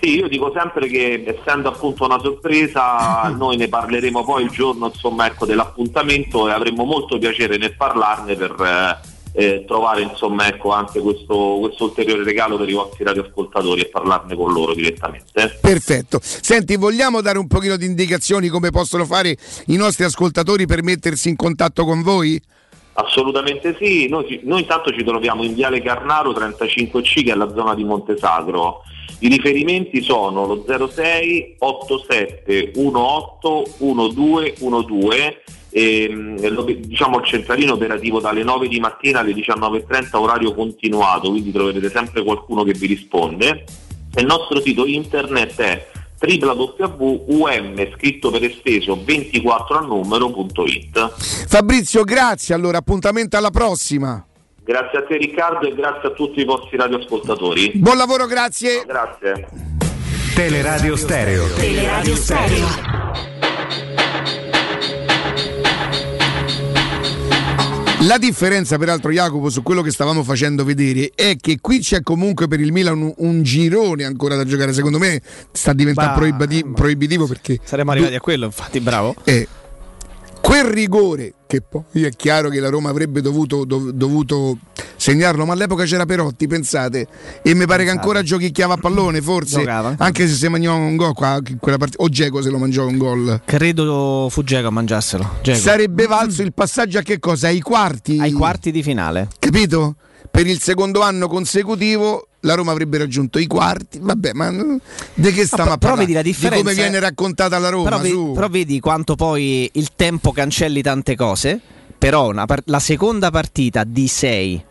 Sì, 0.00 0.16
io 0.18 0.28
dico 0.28 0.52
sempre 0.54 0.88
che 0.88 1.24
essendo 1.26 1.68
appunto 1.68 2.04
una 2.04 2.18
sorpresa, 2.20 3.28
noi 3.36 3.56
ne 3.56 3.68
parleremo 3.68 4.24
poi 4.24 4.44
il 4.44 4.50
giorno 4.50 4.86
insomma, 4.86 5.26
ecco, 5.26 5.46
dell'appuntamento 5.46 6.48
e 6.48 6.52
avremo 6.52 6.84
molto 6.84 7.18
piacere 7.18 7.56
nel 7.56 7.74
parlarne 7.74 8.34
per 8.34 8.54
eh, 8.60 9.14
eh, 9.36 9.64
trovare 9.66 10.00
insomma, 10.02 10.48
ecco, 10.48 10.72
anche 10.72 11.00
questo, 11.00 11.58
questo, 11.60 11.84
ulteriore 11.84 12.24
regalo 12.24 12.56
per 12.56 12.68
i 12.68 12.72
vostri 12.72 13.04
radioascoltatori 13.04 13.82
e 13.82 13.88
parlarne 13.88 14.34
con 14.34 14.52
loro 14.52 14.74
direttamente. 14.74 15.58
Perfetto. 15.60 16.18
Senti, 16.22 16.76
vogliamo 16.76 17.20
dare 17.20 17.38
un 17.38 17.46
pochino 17.46 17.76
di 17.76 17.84
indicazioni 17.84 18.48
come 18.48 18.70
possono 18.70 19.04
fare 19.04 19.36
i 19.66 19.76
nostri 19.76 20.04
ascoltatori 20.04 20.66
per 20.66 20.82
mettersi 20.82 21.28
in 21.28 21.36
contatto 21.36 21.84
con 21.84 22.02
voi? 22.02 22.40
Assolutamente 22.94 23.76
sì, 23.78 24.08
noi, 24.08 24.40
noi 24.44 24.62
intanto 24.62 24.90
ci 24.90 25.04
troviamo 25.04 25.44
in 25.44 25.52
Viale 25.52 25.82
Carnaro 25.82 26.32
35C 26.32 27.24
che 27.24 27.32
è 27.32 27.34
la 27.34 27.52
zona 27.54 27.74
di 27.74 27.84
Montesagro. 27.84 28.84
I 29.20 29.28
riferimenti 29.28 30.02
sono 30.02 30.46
lo 30.46 30.64
06 30.66 31.56
87 31.58 32.72
18 32.74 33.74
1212 33.78 35.36
e, 35.70 36.34
diciamo 36.80 37.18
il 37.18 37.24
centralino 37.26 37.74
operativo 37.74 38.18
dalle 38.20 38.42
9 38.42 38.68
di 38.68 38.80
mattina 38.80 39.20
alle 39.20 39.32
19.30 39.32 40.16
orario 40.16 40.54
continuato, 40.54 41.30
quindi 41.30 41.52
troverete 41.52 41.90
sempre 41.90 42.22
qualcuno 42.22 42.64
che 42.64 42.72
vi 42.72 42.86
risponde. 42.86 43.64
E 44.14 44.20
il 44.20 44.26
nostro 44.26 44.60
sito 44.62 44.86
internet 44.86 45.60
è 45.60 45.86
www.um 46.18 47.88
scritto 47.94 48.30
per 48.30 48.44
esteso 48.44 48.98
24 49.04 49.78
al 49.78 49.86
numero.it 49.86 51.12
Fabrizio 51.46 52.04
grazie. 52.04 52.54
Allora 52.54 52.78
appuntamento 52.78 53.36
alla 53.36 53.50
prossima 53.50 54.24
Grazie 54.66 54.98
a 54.98 55.04
te 55.04 55.16
Riccardo 55.16 55.68
e 55.68 55.74
grazie 55.76 56.08
a 56.08 56.10
tutti 56.10 56.40
i 56.40 56.44
vostri 56.44 56.76
radioascoltatori. 56.76 57.70
Buon 57.76 57.96
lavoro, 57.96 58.26
grazie. 58.26 58.82
Grazie. 58.84 59.46
Teleradio 60.34 60.96
Stereo. 60.96 61.46
Teleradio 61.54 62.16
Stereo. 62.16 62.66
La 68.08 68.18
differenza, 68.18 68.76
peraltro, 68.76 69.12
Jacopo, 69.12 69.50
su 69.50 69.62
quello 69.62 69.82
che 69.82 69.92
stavamo 69.92 70.24
facendo 70.24 70.64
vedere 70.64 71.12
è 71.14 71.36
che 71.40 71.58
qui 71.60 71.78
c'è 71.78 72.02
comunque 72.02 72.48
per 72.48 72.58
il 72.58 72.72
Milan 72.72 73.00
un, 73.00 73.14
un 73.18 73.42
girone 73.44 74.02
ancora 74.02 74.34
da 74.34 74.44
giocare. 74.44 74.72
Secondo 74.72 74.98
me 74.98 75.22
sta 75.52 75.72
diventando 75.74 76.18
proibitivo, 76.18 76.72
proibitivo 76.72 77.26
perché. 77.28 77.60
Saremmo 77.62 77.92
arrivati 77.92 78.16
a 78.16 78.20
quello, 78.20 78.46
infatti, 78.46 78.80
bravo. 78.80 79.14
Eh, 79.22 79.46
quel 80.46 80.62
rigore 80.64 81.32
che 81.48 81.60
poi 81.60 82.04
è 82.04 82.10
chiaro 82.10 82.48
che 82.50 82.60
la 82.60 82.68
Roma 82.68 82.88
avrebbe 82.88 83.20
dovuto, 83.20 83.64
dov- 83.64 83.90
dovuto, 83.90 84.58
segnarlo, 84.94 85.44
ma 85.44 85.54
all'epoca 85.54 85.82
c'era 85.84 86.06
Perotti, 86.06 86.46
pensate, 86.46 87.08
e 87.42 87.52
mi 87.54 87.66
pare 87.66 87.82
che 87.82 87.90
ancora 87.90 88.22
giochicchiava 88.22 88.74
a 88.74 88.76
pallone, 88.76 89.20
forse, 89.20 89.58
Giocava. 89.58 89.96
anche 89.98 90.28
se 90.28 90.34
si 90.34 90.46
mangiava 90.48 90.76
un 90.76 90.94
gol, 90.94 91.14
qua, 91.14 91.40
quella 91.58 91.78
part- 91.78 91.94
o 91.98 92.08
Geco 92.08 92.42
se 92.42 92.50
lo 92.50 92.58
mangiava 92.58 92.88
un 92.88 92.96
gol. 92.96 93.40
Credo 93.44 94.28
fu 94.30 94.44
Geco 94.44 94.68
a 94.68 94.70
mangiarselo. 94.70 95.38
Dzeko. 95.42 95.58
Sarebbe 95.58 96.06
valso 96.06 96.42
il 96.42 96.52
passaggio 96.52 96.98
a 96.98 97.02
che 97.02 97.18
cosa? 97.18 97.48
Ai 97.48 97.60
quarti? 97.60 98.18
Ai 98.20 98.30
quarti 98.30 98.70
di 98.70 98.84
finale. 98.84 99.28
Capito? 99.40 99.96
Per 100.30 100.46
il 100.46 100.60
secondo 100.60 101.00
anno 101.00 101.26
consecutivo 101.26 102.28
la 102.40 102.54
Roma 102.54 102.72
avrebbe 102.72 102.98
raggiunto 102.98 103.38
i 103.38 103.46
quarti. 103.46 103.98
Vabbè, 104.00 104.32
ma 104.32 104.50
mm, 104.50 104.76
di 105.14 105.32
che 105.32 105.46
stiamo 105.46 105.72
a 105.72 105.78
però 105.78 105.94
parlare? 105.94 106.00
vedi 106.00 106.12
la 106.12 106.22
differenza. 106.22 106.56
Di 106.56 106.62
come 106.62 106.74
viene 106.74 107.00
raccontata 107.00 107.58
la 107.58 107.68
Roma? 107.68 107.88
Però, 107.88 107.98
ve- 108.00 108.32
però 108.34 108.48
vedi 108.48 108.80
quanto 108.80 109.14
poi 109.14 109.68
il 109.74 109.90
tempo 109.96 110.32
cancelli 110.32 110.82
tante 110.82 111.16
cose. 111.16 111.60
Però 111.98 112.30
par- 112.44 112.62
la 112.66 112.78
seconda 112.78 113.30
partita 113.30 113.82
di 113.84 114.06
6 114.06 114.64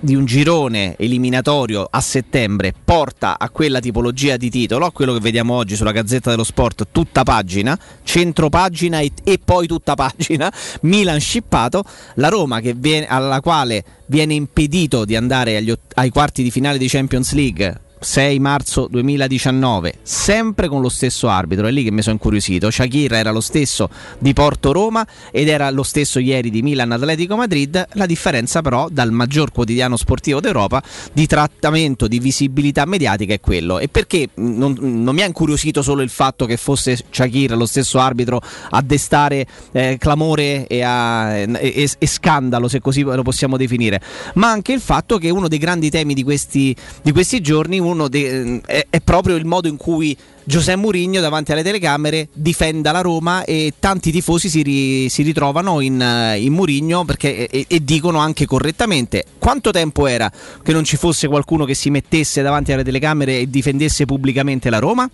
di 0.00 0.14
un 0.14 0.24
girone 0.24 0.94
eliminatorio 0.98 1.86
a 1.90 2.00
settembre 2.00 2.74
porta 2.84 3.38
a 3.38 3.50
quella 3.50 3.80
tipologia 3.80 4.36
di 4.36 4.50
titolo, 4.50 4.86
a 4.86 4.92
quello 4.92 5.12
che 5.12 5.20
vediamo 5.20 5.54
oggi 5.54 5.76
sulla 5.76 5.92
Gazzetta 5.92 6.30
dello 6.30 6.44
Sport, 6.44 6.88
tutta 6.90 7.22
pagina, 7.22 7.78
centro 8.02 8.48
pagina 8.48 9.00
e, 9.00 9.12
e 9.24 9.38
poi 9.42 9.66
tutta 9.66 9.94
pagina, 9.94 10.52
Milan 10.82 11.20
scippato, 11.20 11.84
la 12.14 12.28
Roma 12.28 12.60
viene, 12.60 13.06
alla 13.06 13.40
quale 13.40 13.84
viene 14.06 14.34
impedito 14.34 15.04
di 15.04 15.16
andare 15.16 15.56
agli 15.56 15.72
ai 15.94 16.10
quarti 16.10 16.42
di 16.42 16.50
finale 16.50 16.78
di 16.78 16.88
Champions 16.88 17.32
League 17.32 17.80
6 18.00 18.38
marzo 18.38 18.88
2019, 18.90 19.98
sempre 20.02 20.68
con 20.68 20.80
lo 20.80 20.88
stesso 20.88 21.28
arbitro, 21.28 21.66
è 21.66 21.70
lì 21.70 21.84
che 21.84 21.90
mi 21.90 22.00
sono 22.00 22.14
incuriosito. 22.14 22.70
Shakira 22.70 23.18
era 23.18 23.30
lo 23.30 23.40
stesso 23.40 23.90
di 24.18 24.32
Porto 24.32 24.72
Roma 24.72 25.06
ed 25.30 25.48
era 25.48 25.70
lo 25.70 25.82
stesso 25.82 26.18
ieri 26.18 26.50
di 26.50 26.62
Milan 26.62 26.92
Atletico 26.92 27.36
Madrid. 27.36 27.86
La 27.92 28.06
differenza, 28.06 28.62
però, 28.62 28.88
dal 28.90 29.10
maggior 29.12 29.52
quotidiano 29.52 29.96
sportivo 29.96 30.40
d'Europa 30.40 30.82
di 31.12 31.26
trattamento, 31.26 32.08
di 32.08 32.18
visibilità 32.18 32.86
mediatica 32.86 33.34
è 33.34 33.40
quello. 33.40 33.78
E 33.78 33.88
perché 33.88 34.30
non, 34.36 34.76
non 34.80 35.14
mi 35.14 35.22
ha 35.22 35.26
incuriosito 35.26 35.82
solo 35.82 36.00
il 36.00 36.10
fatto 36.10 36.46
che 36.46 36.56
fosse 36.56 36.98
Shakira, 37.10 37.54
lo 37.54 37.66
stesso 37.66 37.98
arbitro, 37.98 38.40
a 38.70 38.80
destare 38.80 39.46
eh, 39.72 39.96
clamore 39.98 40.66
e, 40.66 40.82
a- 40.82 41.36
e- 41.36 41.90
e 41.98 42.06
scandalo, 42.06 42.66
se 42.66 42.80
così 42.80 43.02
lo 43.02 43.22
possiamo 43.22 43.56
definire, 43.58 44.00
ma 44.34 44.50
anche 44.50 44.72
il 44.72 44.80
fatto 44.80 45.18
che 45.18 45.28
uno 45.28 45.48
dei 45.48 45.58
grandi 45.58 45.90
temi 45.90 46.14
di 46.14 46.22
questi, 46.22 46.74
di 47.02 47.12
questi 47.12 47.40
giorni 47.40 47.78
uno 47.90 48.08
de- 48.08 48.60
è, 48.64 48.86
è 48.88 49.00
proprio 49.00 49.36
il 49.36 49.44
modo 49.44 49.68
in 49.68 49.76
cui 49.76 50.16
Giuseppe 50.44 50.78
Mourinho 50.78 51.20
davanti 51.20 51.52
alle 51.52 51.62
telecamere 51.62 52.28
difenda 52.32 52.92
la 52.92 53.00
Roma 53.00 53.44
e 53.44 53.74
tanti 53.78 54.10
tifosi 54.10 54.48
si, 54.48 54.62
ri- 54.62 55.08
si 55.08 55.22
ritrovano 55.22 55.80
in, 55.80 56.00
eh, 56.00 56.40
in 56.40 56.58
perché, 57.04 57.46
e, 57.46 57.64
e 57.68 57.84
dicono 57.84 58.18
anche 58.18 58.46
correttamente 58.46 59.24
quanto 59.38 59.70
tempo 59.70 60.06
era 60.06 60.30
che 60.62 60.72
non 60.72 60.84
ci 60.84 60.96
fosse 60.96 61.28
qualcuno 61.28 61.64
che 61.64 61.74
si 61.74 61.90
mettesse 61.90 62.42
davanti 62.42 62.72
alle 62.72 62.84
telecamere 62.84 63.40
e 63.40 63.50
difendesse 63.50 64.04
pubblicamente 64.06 64.70
la 64.70 64.78
Roma? 64.78 65.08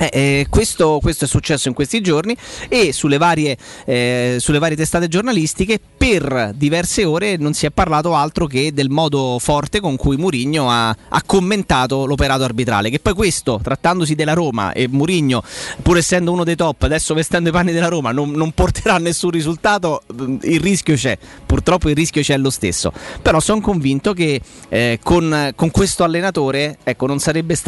Eh, 0.00 0.08
eh, 0.12 0.46
questo, 0.48 0.98
questo 1.02 1.26
è 1.26 1.28
successo 1.28 1.68
in 1.68 1.74
questi 1.74 2.00
giorni 2.00 2.34
e 2.70 2.90
sulle 2.90 3.18
varie, 3.18 3.54
eh, 3.84 4.38
sulle 4.40 4.58
varie 4.58 4.74
testate 4.74 5.08
giornalistiche 5.08 5.78
per 5.94 6.52
diverse 6.54 7.04
ore 7.04 7.36
non 7.36 7.52
si 7.52 7.66
è 7.66 7.70
parlato 7.70 8.14
altro 8.14 8.46
che 8.46 8.72
del 8.72 8.88
modo 8.88 9.38
forte 9.38 9.78
con 9.78 9.96
cui 9.96 10.16
Mourinho 10.16 10.70
ha, 10.70 10.88
ha 10.88 11.22
commentato 11.26 12.06
l'operato 12.06 12.44
arbitrale. 12.44 12.88
Che 12.88 12.98
poi 12.98 13.12
questo, 13.12 13.60
trattandosi 13.62 14.14
della 14.14 14.32
Roma 14.32 14.72
e 14.72 14.88
Mourinho, 14.88 15.42
pur 15.82 15.98
essendo 15.98 16.32
uno 16.32 16.44
dei 16.44 16.56
top, 16.56 16.84
adesso 16.84 17.12
vestendo 17.12 17.50
i 17.50 17.52
panni 17.52 17.72
della 17.72 17.88
Roma, 17.88 18.10
non, 18.10 18.30
non 18.30 18.52
porterà 18.52 18.94
a 18.94 18.98
nessun 18.98 19.30
risultato, 19.30 20.02
mm, 20.14 20.38
il 20.44 20.60
rischio 20.60 20.94
c'è. 20.94 21.18
Purtroppo 21.44 21.90
il 21.90 21.94
rischio 21.94 22.22
c'è 22.22 22.38
lo 22.38 22.48
stesso. 22.48 22.90
Però 23.20 23.38
sono 23.38 23.60
convinto 23.60 24.14
che 24.14 24.40
eh, 24.70 24.98
con, 25.02 25.52
con 25.54 25.70
questo 25.70 26.04
allenatore 26.04 26.78
ecco, 26.82 27.06
non 27.06 27.18
sarebbe 27.18 27.52
eh, 27.52 27.58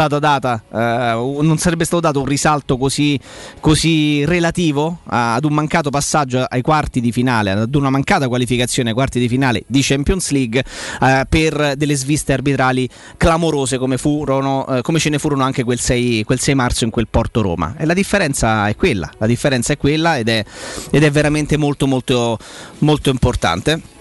non 0.73 1.59
sarebbe 1.59 1.85
stato 1.85 2.01
dato 2.01 2.22
un 2.23 2.29
risalto 2.29 2.77
così, 2.77 3.19
così 3.61 4.25
relativo 4.25 5.01
ad 5.07 5.45
un 5.45 5.53
mancato 5.53 5.91
passaggio 5.91 6.45
ai 6.49 6.63
quarti 6.63 7.01
di 7.01 7.13
finale, 7.13 7.51
ad 7.51 7.75
una 7.75 7.91
mancata 7.91 8.29
qualificazione 8.29 8.91
ai 8.91 8.95
quarti 8.95 9.21
di 9.21 9.29
finale 9.29 9.63
di 9.67 9.81
Champions 9.83 10.31
League 10.31 10.65
eh, 11.01 11.27
per 11.29 11.75
delle 11.77 11.95
sviste 11.95 12.33
arbitrali 12.33 12.89
clamorose 13.17 13.79
come, 13.79 13.99
furono, 13.99 14.67
eh, 14.67 14.83
come 14.83 14.99
ce 14.99 15.11
ne 15.11 15.19
furono 15.19 15.43
anche 15.43 15.65
quel 15.65 15.79
6, 15.79 16.25
quel 16.25 16.41
6 16.41 16.55
marzo 16.55 16.85
in 16.85 16.91
quel 16.91 17.09
Porto 17.09 17.43
Roma. 17.43 17.75
E 17.77 17.85
la 17.85 17.95
differenza 17.95 18.69
è 18.69 18.77
quella, 18.77 19.11
la 19.19 19.27
differenza 19.27 19.73
è 19.73 19.77
quella 19.77 20.19
ed 20.19 20.29
è, 20.29 20.45
ed 20.91 21.03
è 21.03 21.11
veramente 21.11 21.57
molto 21.57 21.87
molto 21.87 22.39
molto 22.79 23.11
importante. 23.11 24.01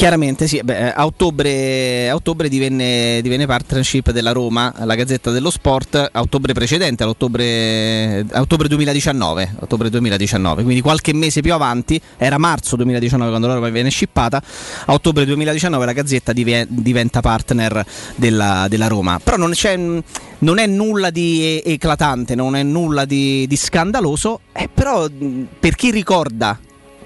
Chiaramente 0.00 0.46
sì, 0.46 0.58
beh, 0.64 0.94
a 0.94 1.04
ottobre, 1.04 2.08
a 2.08 2.14
ottobre 2.14 2.48
divenne, 2.48 3.20
divenne 3.20 3.44
partnership 3.44 4.12
della 4.12 4.32
Roma, 4.32 4.72
la 4.84 4.94
Gazzetta 4.94 5.30
dello 5.30 5.50
Sport, 5.50 6.08
a 6.10 6.20
ottobre 6.22 6.54
precedente, 6.54 7.02
all'ottobre, 7.02 8.24
a 8.30 8.40
ottobre 8.40 8.66
2019, 8.68 9.56
ottobre 9.60 9.90
2019, 9.90 10.62
quindi 10.62 10.80
qualche 10.80 11.12
mese 11.12 11.42
più 11.42 11.52
avanti, 11.52 12.00
era 12.16 12.38
marzo 12.38 12.76
2019 12.76 13.28
quando 13.28 13.46
la 13.48 13.54
Roma 13.54 13.68
viene 13.68 13.90
scippata, 13.90 14.42
a 14.86 14.92
ottobre 14.94 15.26
2019 15.26 15.84
la 15.84 15.92
Gazzetta 15.92 16.32
dive- 16.32 16.66
diventa 16.66 17.20
partner 17.20 17.84
della, 18.14 18.68
della 18.70 18.86
Roma, 18.86 19.20
però 19.22 19.36
non, 19.36 19.52
non 20.38 20.58
è 20.58 20.66
nulla 20.66 21.10
di 21.10 21.60
eclatante, 21.62 22.34
non 22.34 22.56
è 22.56 22.62
nulla 22.62 23.04
di, 23.04 23.46
di 23.46 23.56
scandaloso, 23.56 24.40
eh, 24.52 24.70
però 24.72 25.06
per 25.58 25.74
chi 25.74 25.90
ricorda 25.90 26.58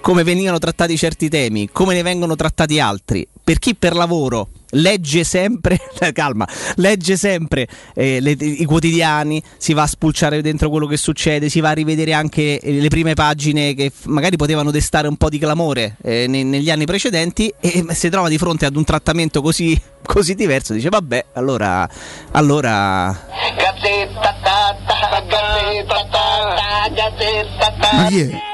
come 0.05 0.22
venivano 0.22 0.59
trattati 0.59 0.98
certi 0.98 1.30
temi, 1.30 1.70
come 1.72 1.94
ne 1.94 2.02
vengono 2.02 2.36
trattati 2.36 2.78
altri, 2.78 3.26
per 3.42 3.59
chi 3.59 3.74
per 3.74 3.94
lavoro 3.94 4.50
legge 4.72 5.24
sempre, 5.24 5.78
calma, 6.12 6.46
legge 6.76 7.16
sempre 7.16 7.66
eh, 7.94 8.20
le- 8.20 8.32
i 8.32 8.66
quotidiani, 8.66 9.42
si 9.57 9.72
va 9.72 9.84
a 9.84 9.86
spulciare 9.86 10.42
dentro 10.42 10.68
quello 10.68 10.86
che 10.86 10.98
succede, 10.98 11.48
si 11.48 11.61
va 11.61 11.70
a 11.70 11.72
rivedere 11.72 12.12
anche 12.12 12.61
eh, 12.61 12.72
le 12.72 12.88
prime 12.88 13.14
pagine 13.14 13.72
che 13.72 13.90
magari 14.05 14.36
potevano 14.36 14.70
destare 14.70 15.09
un 15.09 15.16
po' 15.16 15.30
di 15.30 15.38
clamore 15.38 15.96
eh, 16.02 16.26
ne- 16.28 16.42
negli 16.44 16.68
anni 16.68 16.84
precedenti 16.84 17.50
e 17.59 17.82
si 17.94 18.11
trova 18.11 18.28
di 18.28 18.36
fronte 18.36 18.66
ad 18.66 18.76
un 18.76 18.84
trattamento 18.84 19.40
così, 19.40 19.80
così 20.05 20.34
diverso, 20.34 20.74
dice 20.74 20.90
vabbè, 20.90 21.24
allora, 21.32 21.88
allora 22.32 23.26
Gazzetta, 23.57 24.36
ta, 24.42 24.76
ta, 24.86 25.24
gazzetta, 25.30 26.09
ta, 26.11 26.55
ta, 26.57 26.88
gazzetta, 26.92 27.74
ta. 27.80 27.96
Ma 27.96 28.07
chi 28.09 28.20
è? 28.20 28.52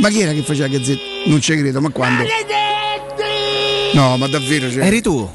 ma 0.00 0.08
chi 0.08 0.20
era 0.20 0.32
che 0.32 0.42
faceva 0.42 0.68
Gazzetta? 0.68 1.00
Non 1.26 1.40
ci 1.40 1.56
credo, 1.56 1.80
ma 1.80 1.90
quando? 1.90 2.24
No, 3.94 4.16
ma 4.16 4.26
davvero 4.26 4.68
c'era. 4.68 4.84
Eri 4.86 5.02
tu? 5.02 5.28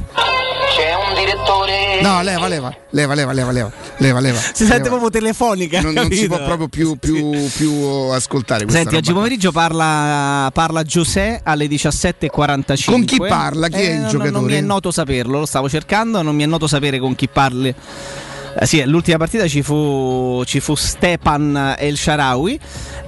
C'è 0.76 0.94
un 0.94 1.14
direttore. 1.16 2.02
No, 2.02 2.22
leva, 2.22 2.48
leva, 2.48 2.76
leva, 2.92 3.14
leva, 3.14 3.34
leva, 3.34 3.52
leva, 3.52 3.72
leva. 3.98 4.20
leva. 4.20 4.40
Si 4.40 4.64
leva. 4.64 4.76
sente 4.76 4.90
proprio 4.90 5.10
telefonica. 5.10 5.82
Non, 5.82 5.94
non, 5.94 6.12
si 6.12 6.28
può 6.28 6.44
proprio 6.44 6.68
più, 6.68 6.96
più, 6.98 7.50
più 7.56 7.72
ascoltare. 8.12 8.66
Senti, 8.68 8.86
roba. 8.86 8.98
oggi 8.98 9.14
pomeriggio 9.14 9.52
parla, 9.52 10.50
parla 10.54 10.84
Giuseppe 10.84 11.42
alle 11.44 11.66
17.45. 11.68 12.86
Con 12.86 13.06
chi 13.06 13.18
parla? 13.18 13.68
Chi 13.70 13.76
eh, 13.76 13.80
è 13.80 13.84
il 13.84 13.90
eh, 13.90 13.98
non, 13.98 14.10
giocatore? 14.10 14.32
Non 14.32 14.44
mi 14.44 14.54
è 14.54 14.62
noto 14.62 14.92
saperlo, 14.92 15.40
lo 15.40 15.46
stavo 15.46 15.70
cercando, 15.70 16.22
non 16.22 16.36
mi 16.36 16.44
è 16.44 16.48
noto 16.48 16.68
sapere 16.68 17.00
con 17.00 17.16
chi 17.16 17.28
parli. 17.28 17.74
Eh, 18.60 18.66
sì, 18.66 18.84
l'ultima 18.86 19.18
partita 19.18 19.48
ci 19.48 19.62
fu, 19.62 20.42
ci 20.46 20.60
fu 20.60 20.74
Stepan 20.74 21.76
El 21.78 21.96
Sharawi. 21.96 22.60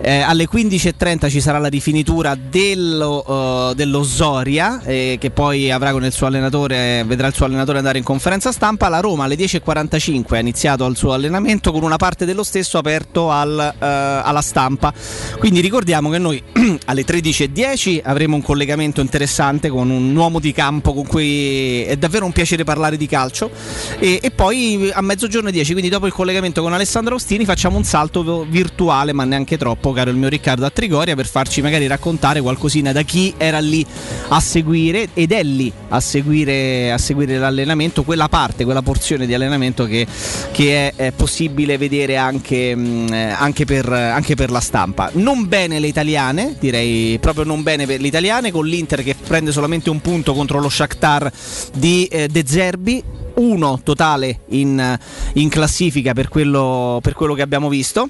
Eh, 0.01 0.19
alle 0.19 0.47
15.30 0.47 1.29
ci 1.29 1.41
sarà 1.41 1.57
la 1.57 1.67
rifinitura 1.67 2.35
dello, 2.35 3.71
eh, 3.71 3.75
dello 3.75 4.03
Zoria, 4.03 4.79
eh, 4.83 5.17
che 5.19 5.31
poi 5.31 5.71
avrà 5.71 5.91
con 5.91 6.05
il 6.05 6.11
suo 6.11 6.27
allenatore, 6.27 7.03
vedrà 7.05 7.27
il 7.27 7.33
suo 7.33 7.45
allenatore 7.45 7.79
andare 7.79 7.97
in 7.97 8.03
conferenza 8.03 8.51
stampa. 8.51 8.89
La 8.89 8.99
Roma 8.99 9.23
alle 9.23 9.35
10.45 9.35 10.35
ha 10.35 10.39
iniziato 10.39 10.85
il 10.85 10.95
suo 10.95 11.13
allenamento 11.13 11.71
con 11.71 11.81
una 11.81 11.97
parte 11.97 12.25
dello 12.25 12.43
stesso 12.43 12.77
aperto 12.77 13.31
al, 13.31 13.57
eh, 13.59 13.85
alla 13.85 14.41
stampa. 14.41 14.93
Quindi 15.39 15.61
ricordiamo 15.61 16.11
che 16.11 16.19
noi 16.19 16.41
alle 16.85 17.03
13.10 17.03 18.01
avremo 18.03 18.35
un 18.35 18.43
collegamento 18.43 19.01
interessante 19.01 19.69
con 19.69 19.89
un 19.89 20.15
uomo 20.15 20.39
di 20.39 20.53
campo 20.53 20.93
con 20.93 21.07
cui 21.07 21.83
è 21.83 21.97
davvero 21.97 22.25
un 22.25 22.31
piacere 22.31 22.63
parlare 22.63 22.97
di 22.97 23.07
calcio. 23.07 23.49
E, 23.97 24.19
e 24.21 24.29
poi 24.29 24.91
a 24.93 25.01
mezzogiorno 25.01 25.38
e 25.47 25.51
10, 25.51 25.71
quindi 25.71 25.89
dopo 25.89 26.05
il 26.05 26.13
collegamento 26.13 26.61
con 26.61 26.73
Alessandro 26.73 27.15
Ostini, 27.15 27.45
facciamo 27.45 27.77
un 27.77 27.85
salto 27.85 28.45
virtuale, 28.47 29.13
ma 29.13 29.23
neanche 29.23 29.57
troppo, 29.57 29.93
caro 29.93 30.09
il 30.09 30.17
mio 30.17 30.27
Riccardo, 30.27 30.65
a 30.65 30.69
Trigoria 30.69 31.15
per 31.15 31.25
farci 31.25 31.61
magari 31.61 31.87
raccontare 31.87 32.41
qualcosina 32.41 32.91
da 32.91 33.03
chi 33.03 33.33
era 33.37 33.59
lì 33.59 33.85
a 34.29 34.39
seguire 34.39 35.09
ed 35.13 35.31
è 35.31 35.43
lì 35.43 35.71
a 35.89 35.99
seguire, 35.99 36.91
a 36.91 36.97
seguire 36.97 37.37
l'allenamento, 37.37 38.03
quella 38.03 38.27
parte, 38.27 38.63
quella 38.63 38.81
porzione 38.81 39.25
di 39.25 39.33
allenamento 39.33 39.85
che, 39.85 40.05
che 40.51 40.89
è, 40.89 40.93
è 40.95 41.11
possibile 41.11 41.77
vedere 41.77 42.17
anche, 42.17 42.75
mh, 42.75 43.13
eh, 43.13 43.29
anche, 43.29 43.65
per, 43.65 43.91
anche 43.91 44.35
per 44.35 44.51
la 44.51 44.59
stampa. 44.59 45.09
Non 45.13 45.47
bene 45.47 45.79
le 45.79 45.87
italiane, 45.87 46.55
direi 46.59 47.17
proprio 47.19 47.43
non 47.43 47.63
bene 47.63 47.85
per 47.85 48.01
le 48.01 48.07
italiane, 48.07 48.51
con 48.51 48.65
l'Inter 48.65 49.03
che 49.03 49.15
prende 49.15 49.51
solamente 49.51 49.89
un 49.89 50.01
punto 50.01 50.33
contro 50.33 50.59
lo 50.59 50.69
Shakhtar 50.69 51.31
di 51.73 52.05
eh, 52.05 52.27
De 52.27 52.43
Zerbi. 52.45 53.03
Uno 53.39 53.79
totale 53.81 54.41
in, 54.49 54.99
in 55.35 55.47
classifica 55.47 56.11
per 56.11 56.27
quello, 56.27 56.99
per 57.01 57.13
quello 57.13 57.33
che 57.33 57.41
abbiamo 57.41 57.69
visto. 57.69 58.09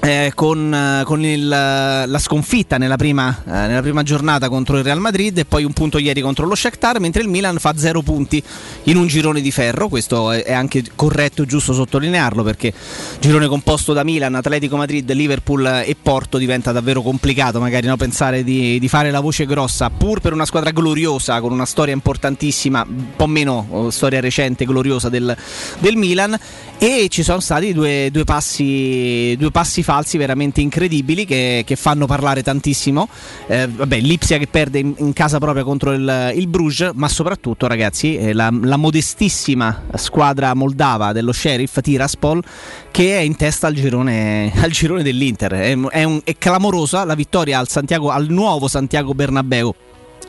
Eh, 0.00 0.32
con, 0.34 0.74
eh, 0.74 1.02
con 1.04 1.24
il, 1.24 1.48
la 1.48 2.18
sconfitta 2.18 2.76
nella 2.76 2.96
prima, 2.96 3.42
eh, 3.46 3.50
nella 3.50 3.80
prima 3.80 4.02
giornata 4.02 4.48
contro 4.48 4.76
il 4.76 4.84
Real 4.84 5.00
Madrid 5.00 5.38
e 5.38 5.44
poi 5.44 5.64
un 5.64 5.72
punto 5.72 5.98
ieri 5.98 6.20
contro 6.20 6.46
lo 6.46 6.54
Shakhtar, 6.54 7.00
mentre 7.00 7.22
il 7.22 7.28
Milan 7.28 7.58
fa 7.58 7.72
zero 7.76 8.02
punti 8.02 8.42
in 8.84 8.96
un 8.96 9.06
girone 9.06 9.40
di 9.40 9.50
ferro. 9.50 9.88
Questo 9.88 10.30
è, 10.32 10.42
è 10.42 10.52
anche 10.52 10.82
corretto 10.94 11.42
e 11.42 11.46
giusto 11.46 11.72
sottolinearlo 11.72 12.42
perché 12.42 12.72
girone 13.20 13.46
composto 13.46 13.92
da 13.92 14.04
Milan, 14.04 14.34
Atletico 14.34 14.76
Madrid, 14.76 15.10
Liverpool 15.12 15.82
e 15.84 15.96
Porto 16.00 16.38
diventa 16.38 16.72
davvero 16.72 17.00
complicato 17.00 17.60
magari 17.60 17.86
no, 17.86 17.96
pensare 17.96 18.44
di, 18.44 18.78
di 18.78 18.88
fare 18.88 19.10
la 19.10 19.20
voce 19.20 19.46
grossa, 19.46 19.90
pur 19.90 20.20
per 20.20 20.32
una 20.32 20.44
squadra 20.44 20.70
gloriosa, 20.70 21.40
con 21.40 21.52
una 21.52 21.66
storia 21.66 21.94
importantissima, 21.94 22.84
un 22.86 23.16
po' 23.16 23.26
meno 23.26 23.66
oh, 23.70 23.90
storia 23.90 24.20
recente, 24.20 24.64
gloriosa 24.64 25.08
del, 25.08 25.34
del 25.78 25.96
Milan. 25.96 26.38
E 26.76 27.06
ci 27.08 27.22
sono 27.22 27.40
stati 27.40 27.72
due, 27.72 28.08
due 28.10 28.24
passi, 28.24 29.34
due 29.38 29.50
passi 29.50 29.82
falsi 29.84 30.16
veramente 30.16 30.60
incredibili 30.60 31.24
che, 31.26 31.62
che 31.64 31.76
fanno 31.76 32.06
parlare 32.06 32.42
tantissimo. 32.42 33.08
Eh, 33.46 33.68
vabbè, 33.68 34.00
l'Ipsia 34.00 34.38
che 34.38 34.48
perde 34.48 34.80
in, 34.80 34.94
in 34.98 35.12
casa 35.12 35.38
propria 35.38 35.62
contro 35.62 35.92
il, 35.92 36.32
il 36.34 36.48
Bruges, 36.48 36.90
ma 36.94 37.06
soprattutto, 37.08 37.68
ragazzi, 37.68 38.16
eh, 38.16 38.32
la, 38.32 38.50
la 38.62 38.76
modestissima 38.76 39.82
squadra 39.94 40.54
moldava 40.54 41.12
dello 41.12 41.32
Sheriff 41.32 41.78
Tiraspol 41.80 42.42
che 42.90 43.16
è 43.16 43.20
in 43.20 43.36
testa 43.36 43.66
al 43.66 43.74
girone, 43.74 44.52
al 44.60 44.70
girone 44.70 45.02
dell'Inter. 45.02 45.52
È, 45.52 45.78
è 45.78 46.02
un- 46.04 46.20
è 46.24 46.36
clamorosa 46.38 47.04
la 47.04 47.14
vittoria 47.14 47.58
al, 47.58 47.68
Santiago- 47.68 48.10
al 48.10 48.26
nuovo 48.28 48.66
Santiago 48.66 49.14
Bernabeu 49.14 49.74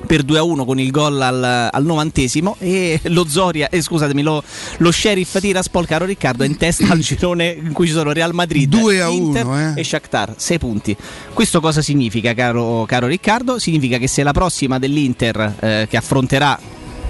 per 0.06 0.24
2 0.24 0.38
a 0.38 0.43
1 0.43 0.66
con 0.66 0.80
il 0.80 0.91
gol 0.91 1.22
al, 1.22 1.70
al 1.72 1.86
novantesimo 1.86 2.56
e 2.60 3.00
lo 3.06 3.26
Zoria, 3.28 3.70
eh, 3.70 3.82
scusatemi, 3.82 4.22
lo, 4.22 4.43
lo 4.78 4.91
Sheriff 4.91 5.39
Tiraspol, 5.39 5.86
caro 5.86 6.06
Riccardo, 6.06 6.43
è 6.43 6.48
in 6.48 6.58
testa 6.58 6.88
al 6.89 7.00
girone 7.00 7.50
in 7.50 7.74
cui 7.74 7.88
ci 7.88 7.93
sono 7.93 8.12
Real 8.12 8.34
Madrid, 8.34 8.70
2 8.70 9.02
a 9.02 9.08
Inter 9.10 9.46
1, 9.46 9.60
eh. 9.60 9.74
e 9.80 9.84
Shakhtar, 9.84 10.34
6 10.36 10.58
punti. 10.60 10.96
Questo 11.34 11.60
cosa 11.60 11.82
significa, 11.82 12.34
caro, 12.34 12.86
caro 12.88 13.08
Riccardo? 13.08 13.60
Significa 13.60 13.98
che 13.98 14.08
se 14.08 14.24
la 14.24 14.32
prossima 14.32 14.80
dell'Inter 14.80 15.56
eh, 15.60 15.88
che 15.89 15.98
affronterà 15.98 16.60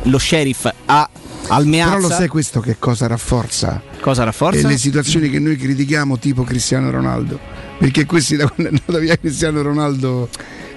lo 0.03 0.17
Sheriff 0.19 0.67
a 0.86 1.09
al 1.47 1.67
Meazza, 1.67 1.95
Però 1.95 2.07
lo 2.07 2.13
sai 2.13 2.27
questo 2.27 2.59
che 2.59 2.77
cosa 2.79 3.07
rafforza? 3.07 3.81
cosa 3.99 4.23
rafforza? 4.23 4.67
E 4.67 4.71
le 4.71 4.77
situazioni 4.77 5.29
che 5.29 5.39
noi 5.39 5.55
critichiamo 5.57 6.17
tipo 6.17 6.43
Cristiano 6.43 6.89
Ronaldo. 6.89 7.39
Perché 7.77 8.05
questi 8.05 8.36
da 8.36 8.47
quando 8.47 8.71
è 8.71 8.75
andato 8.75 8.99
via 8.99 9.17
Cristiano 9.17 9.61
Ronaldo. 9.61 10.29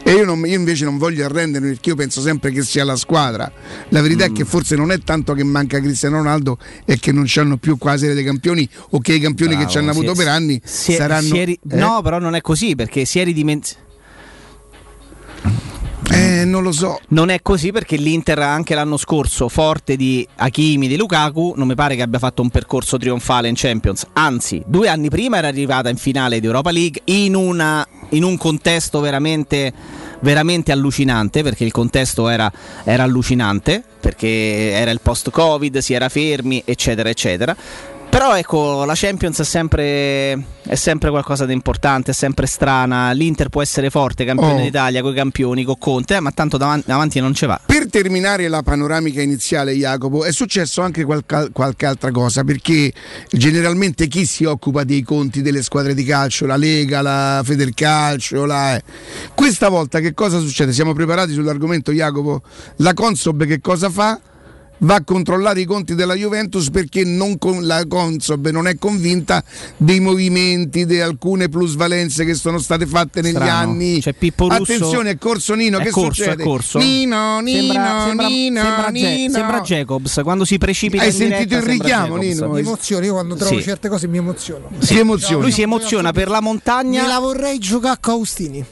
E 0.09 0.13
io, 0.13 0.25
non- 0.25 0.39
io 0.47 0.55
invece 0.57 0.85
non 0.85 0.97
voglio 0.97 1.25
arrendermi 1.25 1.69
perché 1.69 1.91
io 1.91 1.95
penso 1.97 2.21
sempre 2.23 2.51
che 2.51 2.63
sia 2.63 2.83
la 2.85 2.97
squadra. 2.97 3.51
La 3.91 4.01
verità 4.01 4.25
è 4.25 4.33
che 4.33 4.43
Mm. 4.45 4.47
forse 4.47 4.75
non 4.75 4.91
è 4.91 4.99
tanto 5.01 5.35
che 5.35 5.45
manca 5.45 5.81
Cristiano 5.81 6.17
Ronaldo, 6.17 6.59
è 6.87 6.99
che 6.99 7.13
non 7.13 7.25
c'hanno 7.27 7.59
più 7.59 7.77
quasi 7.77 8.07
dei 8.13 8.25
campioni 8.25 8.67
o 8.91 9.01
che 9.01 9.13
i 9.15 9.21
campioni 9.21 9.51
che 9.53 9.57
Bravo, 9.59 9.71
ci 9.73 9.79
hanno 9.79 9.91
avuto 9.91 10.13
si- 10.15 10.19
per 10.19 10.29
anni 10.29 10.61
si 10.65 10.93
è- 10.93 10.97
saranno. 10.97 11.29
si 11.29 11.39
è 11.39 11.43
eh? 11.51 11.59
No, 11.77 12.01
però 12.03 12.19
non 12.19 12.35
è 12.35 12.41
così 12.41 12.75
perché 12.75 13.05
si 13.05 13.19
è 13.19 13.25
ridimensionato. 13.25 13.87
Eh, 16.11 16.45
non 16.47 16.63
lo 16.63 16.73
so. 16.73 16.99
Non 17.09 17.29
è 17.29 17.43
così 17.43 17.71
perché 17.71 17.97
l'Inter 17.97 18.39
anche 18.39 18.75
l'anno 18.75 18.97
scorso, 18.97 19.49
forte 19.49 19.95
di 19.97 20.27
Hakimi, 20.37 20.89
di 20.89 20.97
Lukaku, 20.97 21.53
non 21.57 21.67
mi 21.67 21.75
pare 21.75 21.97
che 21.97 22.03
abbia 22.03 22.19
fatto 22.19 22.41
un 22.43 22.49
percorso 22.51 22.97
trionfale 22.97 23.49
in 23.49 23.55
Champions. 23.57 24.07
Anzi, 24.15 24.63
due 24.67 24.89
anni 24.89 25.11
prima 25.11 25.37
era 25.37 25.49
arrivata 25.49 25.91
in 25.91 25.97
finale 25.97 26.41
di 26.41 26.47
Europa 26.47 26.71
League 26.71 27.03
in, 27.07 27.35
una- 27.35 27.87
in 28.11 28.25
un 28.25 28.37
contesto 28.39 29.01
veramente, 29.01 29.73
veramente 30.21 30.73
allucinante, 30.73 31.43
perché 31.43 31.65
il 31.65 31.73
contesto 31.73 32.29
era, 32.29 32.51
era 32.85 33.03
allucinante, 33.03 33.85
perché 34.01 34.71
era 34.73 34.91
il 34.91 35.01
post-Covid, 35.03 35.79
si 35.79 35.93
era 35.93 36.09
fermi, 36.09 36.63
eccetera, 36.65 37.11
eccetera. 37.11 37.55
Però 38.11 38.37
ecco, 38.37 38.85
la 38.85 38.95
Champions 38.97 39.39
è 39.41 39.45
sempre, 39.45 40.33
è 40.67 40.75
sempre 40.75 41.11
qualcosa 41.11 41.47
di 41.47 41.53
importante, 41.53 42.11
è 42.11 42.15
sempre 42.15 42.47
strana. 42.47 43.13
L'Inter 43.13 43.49
può 43.49 43.63
essere 43.63 43.91
forte, 43.91 44.25
campione 44.25 44.61
Oh. 44.61 44.65
d'Italia, 44.65 45.03
coi 45.03 45.15
campioni, 45.15 45.63
con 45.63 45.79
Conte, 45.79 46.17
eh, 46.17 46.21
ma 46.21 46.33
tanto 46.33 46.57
davanti, 46.57 46.87
davanti 46.89 47.21
non 47.21 47.33
ci 47.33 47.47
va. 47.47 47.61
Per 47.65 47.89
terminare 47.89 48.49
la 48.49 48.63
panoramica 48.63 49.23
iniziale, 49.23 49.73
Jacopo, 49.75 50.25
è 50.25 50.33
successo 50.33 50.83
anche 50.83 51.05
qualche, 51.05 51.51
qualche 51.53 51.87
altra 51.87 52.11
cosa, 52.11 52.43
perché 52.43 52.93
generalmente 53.31 54.09
chi 54.09 54.27
si 54.27 54.45
occupa 54.45 54.83
dei 54.85 55.03
conti 55.03 55.41
delle 55.41 55.63
squadre 55.63 55.95
di 55.95 56.03
calcio, 56.03 56.45
la 56.47 56.57
Lega, 56.57 57.03
la 57.03 57.43
Federcalcio, 57.45 58.45
la... 58.47 58.75
eh. 58.75 58.83
questa 59.35 59.69
volta 59.69 60.01
che 60.01 60.13
cosa 60.15 60.41
succede? 60.41 60.73
Siamo 60.73 60.93
preparati 60.93 61.33
sull'argomento, 61.35 61.93
Jacopo? 61.93 62.43
La 62.77 62.95
Consob 62.95 63.45
che 63.45 63.61
cosa 63.61 63.91
fa? 63.91 64.19
Va 64.81 64.95
a 64.97 65.03
controllare 65.03 65.61
i 65.61 65.65
conti 65.65 65.95
della 65.97 66.15
Juventus 66.15 66.71
perché 66.71 67.03
non 67.05 67.37
con- 67.39 67.67
la 67.67 67.85
Consob 67.89 68.49
non 68.51 68.69
è 68.69 68.77
convinta 68.79 69.43
dei 69.77 69.99
movimenti, 69.99 70.87
di 70.87 71.01
alcune 71.01 71.49
plusvalenze 71.49 72.25
che 72.25 72.35
sono 72.35 72.59
state 72.59 72.87
fatte 72.87 73.21
negli 73.21 73.33
Strano. 73.35 73.51
anni. 73.73 74.01
C'è 74.01 74.13
Pippo 74.13 74.49
Russo- 74.49 74.63
Attenzione, 74.63 75.11
è 75.11 75.19
corso 75.19 75.55
Nino, 75.55 75.79
È 75.79 75.83
che 75.83 75.91
corso, 75.91 76.23
succede? 76.23 76.43
è 76.43 76.47
corso. 76.47 76.79
Nino, 76.79 77.41
Nino, 77.41 77.73
sembra, 77.73 78.05
sembra, 78.07 78.29
Nino, 78.29 78.63
sembra, 78.63 78.93
Ge- 78.93 79.15
Nino. 79.17 79.33
sembra 79.33 79.61
Jacobs 79.63 80.21
quando 80.23 80.45
si 80.45 80.59
precipita 80.59 81.03
Hai 81.03 81.11
in 81.11 81.17
diretta, 81.17 81.37
sentito 81.37 81.57
il 81.57 81.63
richiamo, 81.63 82.07
Jacobs. 82.19 82.27
Nino? 82.27 82.49
Mi 82.53 82.61
emoziono, 82.61 83.05
io 83.05 83.13
quando 83.15 83.35
trovo 83.35 83.57
Sì. 83.57 83.63
certe 83.63 83.89
cose 83.89 84.07
mi 84.07 84.19
emoziono. 84.19 84.71
Si 84.79 84.97
emoziona. 84.99 85.43
Lui 85.43 85.53
si 85.53 85.63
emoziona 85.63 86.13
per 86.13 86.29
la 86.29 86.41
montagna. 86.41 87.03
Me 87.03 87.09
la 87.09 87.19
vorrei 87.19 87.59
giocare 87.59 87.95
a 87.95 87.99
Caustini. 87.99 88.65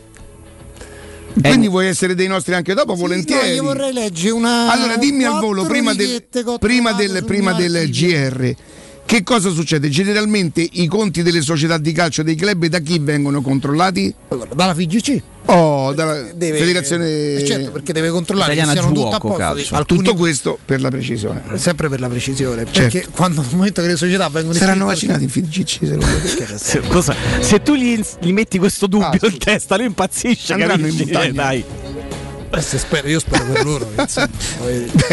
Quindi 1.40 1.68
vuoi 1.68 1.86
essere 1.86 2.14
dei 2.14 2.26
nostri 2.26 2.54
anche 2.54 2.74
dopo, 2.74 2.94
volentieri. 2.94 3.48
No, 3.48 3.54
io 3.54 3.62
vorrei 3.62 3.92
leggere 3.92 4.32
una. 4.32 4.70
Allora 4.70 4.96
dimmi 4.96 5.24
al 5.24 5.40
volo, 5.40 5.64
prima 5.64 5.94
del, 5.94 6.24
prima 6.58 6.92
del, 6.92 7.24
prima 7.24 7.52
del. 7.52 7.90
GR, 7.90 8.54
Che 9.06 9.22
cosa 9.22 9.50
succede? 9.50 9.88
Generalmente 9.88 10.66
i 10.72 10.86
conti 10.88 11.22
delle 11.22 11.40
società 11.40 11.78
di 11.78 11.92
calcio 11.92 12.24
dei 12.24 12.34
club 12.34 12.66
da 12.66 12.80
chi 12.80 12.98
vengono 12.98 13.40
controllati? 13.40 14.12
Allora, 14.28 14.52
dalla 14.52 14.74
FIGC. 14.74 15.22
Oh, 15.48 15.92
dalla 15.92 16.32
Deve- 16.34 16.58
Federazione 16.58 17.06
eh, 17.34 17.44
certo, 17.46 17.70
perché 17.70 17.92
deve 17.92 18.10
controllare 18.10 18.56
che 18.56 18.64
siano 18.64 18.88
tutto 18.92 19.10
a 19.10 19.18
posto. 19.20 19.36
Calcio. 19.38 19.74
Alcuni- 19.76 20.02
Tutto 20.02 20.14
questo 20.16 20.58
per 20.64 20.80
la 20.80 20.88
precisione. 20.90 21.40
Sempre 21.54 21.88
per 21.88 22.00
la 22.00 22.08
precisione. 22.08 22.64
Certo. 22.68 22.80
Perché 22.98 23.06
quando 23.14 23.42
al 23.42 23.46
momento 23.52 23.80
che 23.80 23.86
le 23.86 23.96
società 23.96 24.28
vengono 24.28 24.54
Saranno 24.54 24.86
vaccinati 24.86 25.22
in 25.22 25.30
FIGC 25.30 25.78
secondo 25.86 26.06
te? 26.06 26.58
Se, 26.58 26.80
cosa- 26.88 27.14
se 27.38 27.62
tu 27.62 27.74
gli, 27.76 28.00
gli 28.20 28.32
metti 28.32 28.58
questo 28.58 28.88
dubbio 28.88 29.20
in 29.28 29.38
testa, 29.38 29.76
lui 29.76 29.86
impazzisce. 29.86 30.52
Andranno 30.52 30.86
in 30.88 30.96
capisci? 30.96 31.12
montagna. 31.12 31.28
Eh, 31.28 31.32
dai. 31.32 31.64
Spero, 32.60 33.08
io 33.08 33.18
spero 33.18 33.44
per 33.44 33.64
loro. 33.64 33.88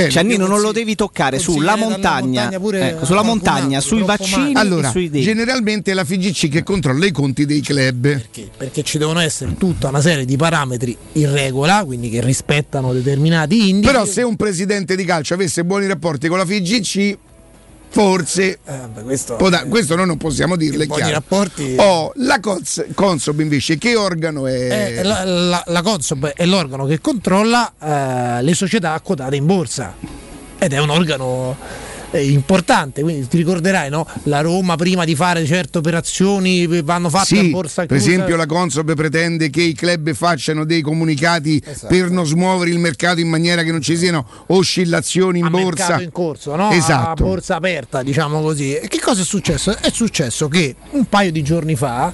Ciannino 0.10 0.46
non 0.48 0.62
lo 0.62 0.72
devi 0.72 0.96
toccare 0.96 1.40
sulla 1.40 1.76
montagna, 1.76 2.44
montagna 2.44 2.60
pure 2.60 2.90
ecco, 2.90 3.06
sulla 3.06 3.22
montagna, 3.24 3.78
altro, 3.78 3.96
sui 3.96 4.06
vaccini. 4.06 4.54
Allora, 4.56 4.88
e 4.90 4.92
sui 4.92 5.10
dei. 5.10 5.22
generalmente 5.22 5.92
è 5.92 5.94
la 5.94 6.04
FIGC 6.04 6.50
che 6.50 6.64
controlla 6.64 7.06
i 7.06 7.12
conti 7.12 7.46
dei 7.46 7.62
club. 7.62 8.02
Perché? 8.02 8.50
Perché 8.56 8.84
ci 8.84 8.98
devono 8.98 9.20
essere 9.20 9.56
tutta 9.58 9.90
una 9.90 10.02
serie 10.02 10.26
di 10.26 10.36
parametri 10.36 10.96
in 11.14 11.32
regola, 11.32 11.84
quindi 11.86 12.10
che 12.10 12.22
rispettano 12.22 12.94
determinati 12.94 13.70
indici. 13.70 13.92
Però 13.92 14.06
se 14.06 14.22
un 14.22 14.36
presidente 14.36 14.96
di 14.96 15.04
calcio 15.06 15.34
avesse 15.34 15.64
buoni 15.64 15.88
rapporti 15.88 16.28
con 16.28 16.38
la 16.38 16.46
FIGC, 16.46 17.18
forse 17.94 18.58
Eh, 18.66 19.04
questo, 19.04 19.36
può 19.36 19.50
da- 19.50 19.66
questo 19.66 19.96
noi 19.96 20.08
non 20.08 20.18
possiamo 20.18 20.56
dirlo, 20.56 20.82
è 20.82 20.88
buoni 20.88 21.04
chiaro. 21.04 21.16
rapporti- 21.20 21.76
Oh, 21.78 22.12
la 22.16 22.40
Cons- 22.40 22.86
Consob 22.96 23.40
invece 23.40 23.78
che 23.78 23.96
organo 23.96 24.48
è? 24.48 24.98
Eh, 24.98 25.04
la, 25.04 25.24
la- 25.24 25.64
la 25.68 25.82
Consob 25.84 26.26
è 26.34 26.44
l'organo 26.46 26.86
che 26.88 27.00
controlla 27.00 27.72
eh, 27.80 28.42
le 28.42 28.54
società 28.56 29.00
quotate 29.02 29.36
in 29.36 29.46
borsa 29.46 29.94
ed 30.58 30.74
è 30.74 30.80
un 30.80 30.90
organo 30.90 31.56
eh, 32.14 32.30
importante, 32.32 33.02
quindi 33.02 33.28
ti 33.28 33.38
ricorderai, 33.38 33.90
no? 33.90 34.08
La 34.24 34.42
Roma 34.42 34.76
prima 34.76 35.04
di 35.04 35.16
fare 35.16 35.46
certe 35.46 35.80
operazioni 35.80 36.64
eh, 36.64 36.82
vanno 36.84 37.10
fatte 37.10 37.38
a 37.38 37.42
Sì, 37.42 37.50
borsa 37.50 37.86
per 37.86 37.98
chiusa. 37.98 38.12
esempio 38.12 38.36
la 38.36 38.46
Consob 38.46 38.94
pretende 38.96 39.50
che 39.50 39.62
i 39.62 39.74
club 39.74 40.14
facciano 40.14 40.64
dei 40.66 40.82
comunicati 40.82 41.62
Esatto. 41.66 41.88
per 41.88 42.10
non 42.12 42.26
smuovere 42.26 42.70
il 42.72 42.80
mercato 42.80 43.20
in 43.20 43.28
maniera 43.30 43.64
che 43.64 43.72
non 43.72 43.82
ci 43.82 43.98
siano 43.98 44.26
oscillazioni 44.48 45.40
in 45.40 45.46
a 45.46 45.50
borsa. 45.50 46.00
in 46.02 46.12
corso, 46.12 46.56
no? 46.56 46.70
Esatto. 46.72 47.24
a 47.24 47.26
borsa 47.26 47.56
aperta, 47.56 48.04
diciamo 48.04 48.42
così. 48.42 48.76
E 48.76 48.88
che 48.88 49.00
cosa 49.00 49.22
è 49.22 49.26
successo? 49.26 49.76
È 49.78 49.90
successo 49.92 50.48
che 50.48 50.76
un 50.92 51.06
paio 51.06 51.32
di 51.32 51.42
giorni 51.42 51.76
fa 51.76 52.14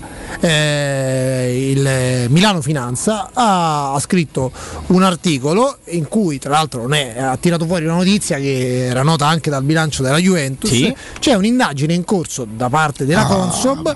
eh, 0.63 1.69
il 1.71 2.29
Milano 2.29 2.61
Finanza 2.61 3.29
ha, 3.33 3.93
ha 3.93 3.99
scritto 3.99 4.51
un 4.87 5.03
articolo 5.03 5.77
in 5.87 6.07
cui, 6.07 6.39
tra 6.39 6.51
l'altro, 6.51 6.87
è- 6.89 7.15
ha 7.19 7.35
tirato 7.37 7.65
fuori 7.65 7.85
una 7.85 7.95
notizia 7.95 8.37
che 8.37 8.85
era 8.87 9.03
nota 9.03 9.27
anche 9.27 9.49
dal 9.49 9.63
bilancio 9.63 9.87
della 10.03 10.17
Juventus. 10.17 10.69
Sì. 10.69 10.93
C'è 11.19 11.33
un'indagine 11.33 11.93
in 11.93 12.03
corso 12.03 12.45
da 12.49 12.69
parte 12.69 13.05
della 13.05 13.21
Ah, 13.21 13.25
Consob. 13.25 13.95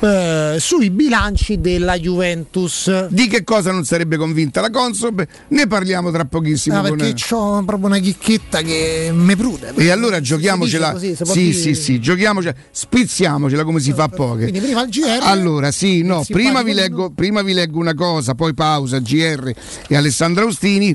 eh, 0.00 0.56
sui 0.60 0.90
bilanci 0.90 1.58
della 1.58 1.96
Juventus 1.98 3.06
Di 3.08 3.28
che 3.28 3.44
cosa 3.44 3.72
non 3.72 3.84
sarebbe 3.84 4.16
convinta 4.18 4.60
la 4.60 4.68
Consob? 4.70 5.26
Ne 5.48 5.66
parliamo 5.66 6.10
tra 6.10 6.24
pochissimo. 6.26 6.78
Ah, 6.78 6.86
con- 6.88 6.98
perché 6.98 7.34
ho 7.34 7.62
proprio 7.64 7.86
una 7.86 7.98
chicchetta 7.98 8.60
che 8.60 9.10
mi 9.14 9.34
prude 9.36 9.72
E 9.76 9.90
allora 9.90 10.20
giochiamocela. 10.20 10.92
Così, 10.92 11.14
sì, 11.16 11.24
dire- 11.40 11.52
sì, 11.54 11.74
sì, 11.74 11.98
giochiamocela, 12.00 12.54
spizziamocela 12.70 13.64
come 13.64 13.80
si 13.80 13.92
fa 13.92 14.04
a 14.04 14.08
poche. 14.08 14.42
Quindi 14.42 14.60
prima 14.60 14.82
il 14.82 14.90
GR. 14.90 15.18
Allora, 15.22 15.70
sì, 15.70 16.02
no, 16.02 16.22
prima 16.28 16.62
vi, 16.62 16.72
leggo, 16.74 17.10
prima 17.10 17.42
vi 17.42 17.52
leggo 17.54 17.78
una 17.78 17.94
cosa, 17.94 18.34
poi 18.34 18.52
pausa, 18.54 18.98
GR 18.98 19.50
e 19.88 19.96
Alessandra 19.96 20.44
Austini. 20.44 20.94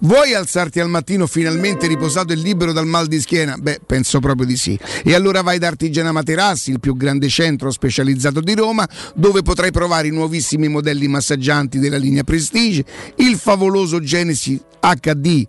Vuoi 0.00 0.34
alzarti 0.34 0.78
al 0.78 0.90
mattino 0.90 1.26
finalmente 1.26 1.86
riposato 1.86 2.32
e 2.32 2.36
libero 2.36 2.72
dal 2.72 2.86
mal 2.86 3.06
di 3.06 3.18
schiena? 3.20 3.56
Beh, 3.56 3.80
penso 3.86 4.20
proprio 4.20 4.46
di 4.46 4.56
sì. 4.56 4.78
E 5.02 5.14
allora 5.14 5.40
vai 5.40 5.58
da 5.58 5.68
Artigiana 5.68 6.12
Materassi, 6.12 6.70
il 6.70 6.80
più 6.80 6.96
grande 6.96 7.28
centro 7.28 7.70
specializzato 7.70 8.40
di 8.40 8.54
Roma, 8.54 8.86
dove 9.14 9.42
potrai 9.42 9.70
provare 9.70 10.08
i 10.08 10.12
nuovissimi 10.12 10.68
modelli 10.68 11.08
massaggianti 11.08 11.78
della 11.78 11.96
linea 11.96 12.24
Prestige, 12.24 12.84
il 13.16 13.36
favoloso 13.36 14.00
Genesi 14.00 14.60
HD 14.80 15.46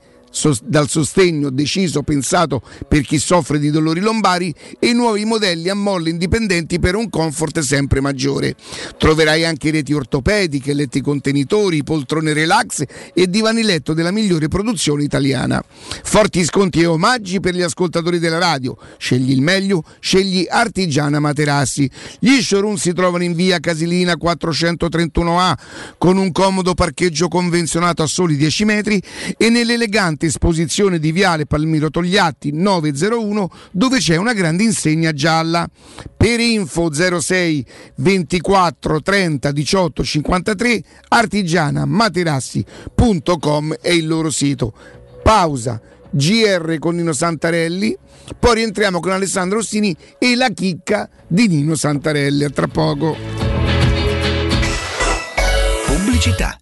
dal 0.64 0.88
sostegno 0.88 1.50
deciso, 1.50 2.04
pensato 2.04 2.62
per 2.88 3.02
chi 3.02 3.20
soffre 3.20 3.60
di 3.60 3.72
dolori 3.72 4.00
lombari 4.00 4.54
e 4.80 4.90
i 4.90 4.94
nuovi 4.94 5.26
modelli 5.26 5.70
a 5.70 5.74
molle 5.74 6.10
indipendenti 6.10 6.80
per 6.80 6.96
un 6.96 7.10
comfort 7.10 7.60
sempre 7.60 8.02
maggiore. 8.02 8.56
Troverai 8.98 9.46
anche 9.46 9.72
reti 9.72 9.94
ortopediche, 9.94 10.74
letti 10.74 11.02
contenitori, 11.02 11.84
poltrone 11.84 12.34
relax 12.34 12.84
e 13.14 13.28
divani 13.28 13.64
letto 13.64 13.94
della 13.94 14.12
migliore 14.12 14.48
produzione 14.48 15.04
italiana. 15.04 15.64
Forti 16.04 16.44
sconti 16.44 16.82
e 16.82 16.86
omaggi 16.86 17.40
per 17.40 17.56
gli 17.56 17.62
ascoltatori 17.62 18.20
della 18.20 18.38
radio. 18.38 18.78
Scegli 18.98 19.32
il 19.32 19.42
meglio, 19.42 19.84
scegli 20.00 20.46
Artigiana 20.50 21.20
Materassi. 21.20 21.90
Gli 22.20 22.42
showroom 22.42 22.76
si 22.76 22.94
trovano 22.94 23.24
in 23.24 23.34
via 23.34 23.60
Casilina 23.60 24.14
431A 24.14 25.54
con 25.98 26.18
un 26.18 26.32
comodo 26.32 26.74
parcheggio 26.74 27.28
convenzionato 27.28 28.04
a 28.04 28.08
soli 28.08 28.36
10 28.36 28.66
metri 28.66 29.02
e 29.38 29.50
nell'elegante 29.50 30.27
esposizione 30.28 31.00
di 31.00 31.12
Viale 31.12 31.46
Palmiro 31.46 31.90
Togliatti 31.90 32.52
901 32.54 33.50
dove 33.72 33.98
c'è 33.98 34.16
una 34.16 34.32
grande 34.34 34.64
insegna 34.64 35.12
gialla. 35.12 35.68
Per 36.16 36.40
info 36.40 36.94
06 36.94 37.66
24 37.96 39.02
30 39.02 39.52
18 39.52 40.04
53 40.04 40.84
artigianamaterassi.com 41.10 43.76
è 43.82 43.90
il 43.90 44.08
loro 44.08 44.30
sito. 44.30 44.72
Pausa. 45.24 45.82
GR 46.10 46.78
con 46.80 46.96
Nino 46.96 47.12
Santarelli, 47.12 47.96
poi 48.40 48.56
rientriamo 48.56 49.00
con 49.00 49.12
Alessandro 49.12 49.60
Ostini 49.60 49.96
e 50.18 50.36
la 50.36 50.50
chicca 50.50 51.10
di 51.28 51.48
Nino 51.48 51.76
Santarelli. 51.76 52.46
A 52.46 52.50
tra 52.50 52.68
poco. 52.68 53.16
Pubblicità. 55.86 56.58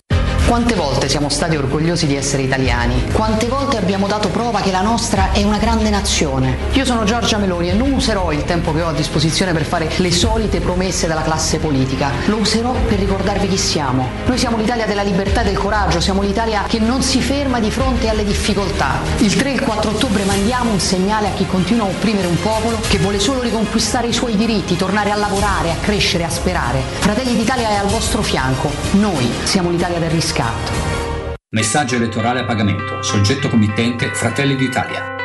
Quante 0.47 0.75
volte 0.75 1.09
siamo 1.09 1.27
stati 1.27 1.55
orgogliosi 1.55 2.05
di 2.05 2.15
essere 2.15 2.43
italiani? 2.43 3.03
Quante 3.11 3.47
volte 3.47 3.77
abbiamo 3.77 4.05
dato 4.05 4.29
prova 4.29 4.61
che 4.61 4.69
la 4.69 4.81
nostra 4.81 5.31
è 5.31 5.41
una 5.41 5.57
grande 5.57 5.89
nazione? 5.89 6.55
Io 6.73 6.85
sono 6.85 7.03
Giorgia 7.03 7.37
Meloni 7.37 7.69
e 7.69 7.73
non 7.73 7.91
userò 7.91 8.31
il 8.31 8.43
tempo 8.43 8.71
che 8.71 8.83
ho 8.83 8.89
a 8.89 8.93
disposizione 8.93 9.53
per 9.53 9.63
fare 9.63 9.89
le 9.95 10.11
solite 10.11 10.59
promesse 10.59 11.07
della 11.07 11.23
classe 11.23 11.57
politica. 11.57 12.11
Lo 12.25 12.37
userò 12.37 12.73
per 12.73 12.99
ricordarvi 12.99 13.47
chi 13.47 13.57
siamo. 13.57 14.07
Noi 14.27 14.37
siamo 14.37 14.57
l'Italia 14.57 14.85
della 14.85 15.01
libertà 15.01 15.41
e 15.41 15.45
del 15.45 15.57
coraggio, 15.57 15.99
siamo 15.99 16.21
l'Italia 16.21 16.63
che 16.67 16.77
non 16.77 17.01
si 17.01 17.21
ferma 17.21 17.59
di 17.59 17.71
fronte 17.71 18.07
alle 18.07 18.23
difficoltà. 18.23 18.99
Il 19.17 19.35
3 19.35 19.49
e 19.49 19.53
il 19.53 19.61
4 19.61 19.89
ottobre 19.89 20.25
mandiamo 20.25 20.71
un 20.71 20.79
segnale 20.79 21.29
a 21.29 21.31
chi 21.31 21.47
continua 21.47 21.85
a 21.85 21.89
opprimere 21.89 22.27
un 22.27 22.39
popolo 22.39 22.79
che 22.87 22.99
vuole 22.99 23.19
solo 23.19 23.41
riconquistare 23.41 24.07
i 24.07 24.13
suoi 24.13 24.35
diritti, 24.35 24.75
tornare 24.75 25.09
a 25.09 25.15
lavorare, 25.15 25.71
a 25.71 25.77
crescere, 25.81 26.23
a 26.23 26.29
sperare. 26.29 26.81
Fratelli 26.99 27.35
d'Italia 27.35 27.69
è 27.69 27.75
al 27.75 27.87
vostro 27.87 28.21
fianco. 28.21 28.69
Noi 28.91 29.27
siamo 29.43 29.71
l'Italia 29.71 29.97
del 29.97 30.11
riscatto. 30.35 31.33
Messaggio 31.51 31.95
elettorale 31.95 32.41
a 32.41 32.45
pagamento. 32.45 33.01
Soggetto 33.01 33.47
committente 33.47 34.13
Fratelli 34.13 34.55
d'Italia. 34.55 35.24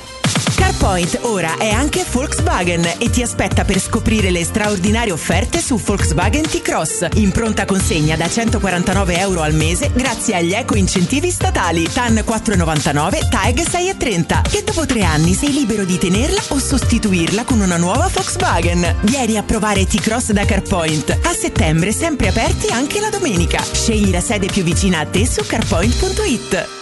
CarPoint 0.71 1.19
ora 1.23 1.57
è 1.57 1.69
anche 1.69 2.05
Volkswagen 2.09 2.85
e 2.97 3.09
ti 3.09 3.21
aspetta 3.21 3.65
per 3.65 3.77
scoprire 3.77 4.31
le 4.31 4.45
straordinarie 4.45 5.11
offerte 5.11 5.59
su 5.59 5.75
Volkswagen 5.77 6.43
T-Cross 6.43 7.07
in 7.15 7.31
pronta 7.31 7.65
consegna 7.65 8.15
da 8.15 8.29
149 8.29 9.17
euro 9.17 9.41
al 9.41 9.53
mese 9.53 9.91
grazie 9.93 10.35
agli 10.35 10.53
eco 10.53 10.75
incentivi 10.75 11.29
statali 11.29 11.91
TAN 11.91 12.13
4,99, 12.13 13.27
TAG 13.27 13.59
6,30 13.59 14.41
che 14.49 14.63
dopo 14.63 14.85
tre 14.85 15.03
anni 15.03 15.33
sei 15.33 15.51
libero 15.51 15.83
di 15.83 15.97
tenerla 15.97 16.41
o 16.49 16.59
sostituirla 16.59 17.43
con 17.43 17.59
una 17.59 17.77
nuova 17.77 18.09
Volkswagen. 18.11 18.95
Vieni 19.01 19.37
a 19.37 19.43
provare 19.43 19.85
T-Cross 19.85 20.31
da 20.31 20.45
CarPoint. 20.45 21.19
A 21.23 21.33
settembre 21.33 21.91
sempre 21.91 22.29
aperti 22.29 22.67
anche 22.71 23.01
la 23.01 23.09
domenica. 23.09 23.61
Scegli 23.61 24.09
la 24.09 24.21
sede 24.21 24.47
più 24.47 24.63
vicina 24.63 24.99
a 24.99 25.05
te 25.05 25.27
su 25.27 25.45
carpoint.it. 25.45 26.80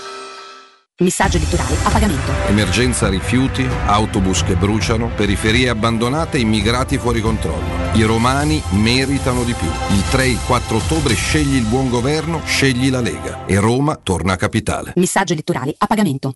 Messaggio 1.02 1.38
elettorale 1.38 1.78
a 1.84 1.90
pagamento. 1.92 2.30
Emergenza 2.48 3.08
rifiuti, 3.08 3.66
autobus 3.86 4.44
che 4.44 4.58
bruciano, 4.58 5.10
periferie 5.16 5.70
abbandonate, 5.70 6.40
immigrati 6.40 6.98
fuori 6.98 7.22
controllo. 7.22 7.94
I 7.94 8.04
romani 8.04 8.62
meritano 8.72 9.46
di 9.46 9.54
più. 9.54 9.70
Il 9.92 10.04
3 10.10 10.24
e 10.24 10.30
il 10.32 10.40
4 10.46 10.76
ottobre 10.76 11.14
scegli 11.14 11.56
il 11.56 11.64
buon 11.64 11.88
governo, 11.90 12.42
scegli 12.44 12.90
la 12.90 13.00
Lega 13.00 13.46
e 13.46 13.58
Roma 13.60 13.96
torna 13.96 14.36
capitale. 14.36 14.92
Messaggio 14.98 15.32
elettorale 15.32 15.74
a 15.78 15.88
pagamento. 15.88 16.36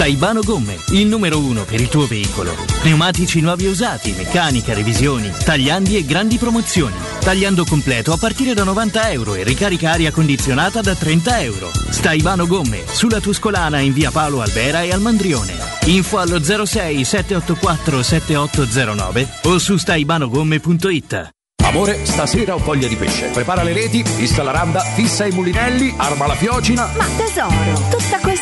Staibano 0.00 0.40
Gomme, 0.42 0.78
il 0.92 1.06
numero 1.08 1.40
uno 1.40 1.64
per 1.64 1.80
il 1.80 1.88
tuo 1.88 2.06
veicolo. 2.06 2.54
Pneumatici 2.80 3.40
nuovi 3.40 3.64
e 3.64 3.68
usati, 3.68 4.12
meccanica, 4.12 4.72
revisioni, 4.72 5.30
tagliandi 5.44 5.96
e 5.96 6.04
grandi 6.06 6.38
promozioni. 6.38 6.94
Tagliando 7.18 7.64
completo 7.66 8.12
a 8.12 8.16
partire 8.16 8.54
da 8.54 8.62
90 8.62 9.10
euro 9.10 9.34
e 9.34 9.42
ricarica 9.42 9.90
aria 9.90 10.12
condizionata 10.12 10.80
da 10.80 10.94
30 10.94 11.40
euro. 11.42 11.70
Staibano 11.90 12.46
Gomme, 12.46 12.84
sulla 12.90 13.20
Tuscolana 13.20 13.80
in 13.80 13.92
via 13.92 14.12
Paolo 14.12 14.40
Albera 14.40 14.82
e 14.82 14.92
al 14.92 15.00
Mandrione. 15.00 15.54
Info 15.86 16.18
allo 16.18 16.40
06 16.42 17.04
784 17.04 18.02
7809 18.02 19.28
o 19.42 19.58
su 19.58 19.76
staibanogomme.it. 19.76 21.30
Amore, 21.62 22.04
stasera 22.04 22.54
ho 22.54 22.58
voglia 22.58 22.88
di 22.88 22.96
pesce. 22.96 23.26
Prepara 23.28 23.62
le 23.62 23.72
reti, 23.72 24.02
fissa 24.02 24.42
la 24.42 24.50
randa, 24.50 24.80
fissa 24.80 25.24
i 25.26 25.30
mulinelli, 25.30 25.94
arma 25.96 26.26
la 26.26 26.34
fiocina. 26.34 26.90
Ma 26.96 27.04
tesoro, 27.16 27.88
tutta 27.90 28.18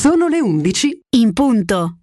Sono 0.00 0.28
le 0.28 0.40
11 0.40 1.08
in 1.10 1.34
punto. 1.34 1.98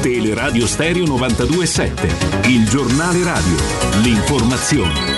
Teleradio 0.00 0.64
Stereo 0.64 1.04
927, 1.06 2.48
il 2.48 2.68
giornale 2.68 3.24
radio, 3.24 3.56
l'informazione. 4.00 5.09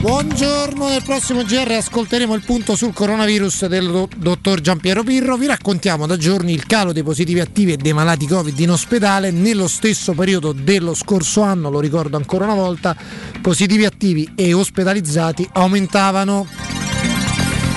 Buongiorno, 0.00 0.88
nel 0.88 1.02
prossimo 1.02 1.42
GR 1.44 1.72
ascolteremo 1.72 2.34
il 2.34 2.42
punto 2.42 2.74
sul 2.74 2.94
coronavirus 2.94 3.66
del 3.66 3.86
do- 3.86 4.08
dottor 4.16 4.62
Giampiero 4.62 5.02
Pirro. 5.02 5.36
Vi 5.36 5.44
raccontiamo 5.44 6.06
da 6.06 6.16
giorni 6.16 6.54
il 6.54 6.64
calo 6.64 6.94
dei 6.94 7.02
positivi 7.02 7.38
attivi 7.38 7.72
e 7.72 7.76
dei 7.76 7.92
malati 7.92 8.26
Covid 8.26 8.58
in 8.58 8.70
ospedale. 8.70 9.30
Nello 9.30 9.68
stesso 9.68 10.14
periodo 10.14 10.52
dello 10.52 10.94
scorso 10.94 11.42
anno, 11.42 11.68
lo 11.68 11.80
ricordo 11.80 12.16
ancora 12.16 12.44
una 12.44 12.54
volta, 12.54 12.96
positivi 13.42 13.84
attivi 13.84 14.32
e 14.34 14.54
ospedalizzati 14.54 15.46
aumentavano. 15.52 16.79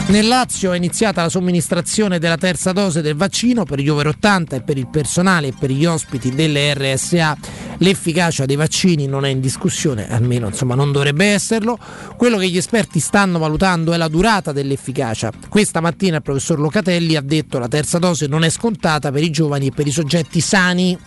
Nel 0.05 0.27
Lazio 0.27 0.73
è 0.73 0.77
iniziata 0.77 1.21
la 1.23 1.29
somministrazione 1.29 2.19
della 2.19 2.37
terza 2.37 2.71
dose 2.71 3.01
del 3.01 3.15
vaccino 3.15 3.63
per 3.63 3.79
gli 3.79 3.87
over 3.87 4.07
80 4.07 4.57
e 4.57 4.61
per 4.61 4.77
il 4.77 4.87
personale 4.87 5.47
e 5.47 5.53
per 5.57 5.71
gli 5.71 5.85
ospiti 5.85 6.29
delle 6.29 6.73
RSA. 6.73 7.37
L'efficacia 7.77 8.45
dei 8.45 8.57
vaccini 8.57 9.07
non 9.07 9.25
è 9.25 9.29
in 9.29 9.39
discussione, 9.39 10.11
almeno 10.11 10.47
insomma 10.47 10.75
non 10.75 10.91
dovrebbe 10.91 11.25
esserlo. 11.25 11.79
Quello 12.15 12.37
che 12.37 12.49
gli 12.49 12.57
esperti 12.57 12.99
stanno 12.99 13.39
valutando 13.39 13.93
è 13.93 13.97
la 13.97 14.09
durata 14.09 14.51
dell'efficacia. 14.51 15.31
Questa 15.49 15.79
mattina 15.79 16.17
il 16.17 16.21
professor 16.21 16.59
Locatelli 16.59 17.15
ha 17.15 17.21
detto 17.21 17.57
che 17.57 17.59
la 17.59 17.67
terza 17.69 17.97
dose 17.97 18.27
non 18.27 18.43
è 18.43 18.49
scontata 18.49 19.09
per 19.11 19.23
i 19.23 19.31
giovani 19.31 19.67
e 19.67 19.71
per 19.71 19.87
i 19.87 19.91
soggetti 19.91 20.41
sani. 20.41 20.97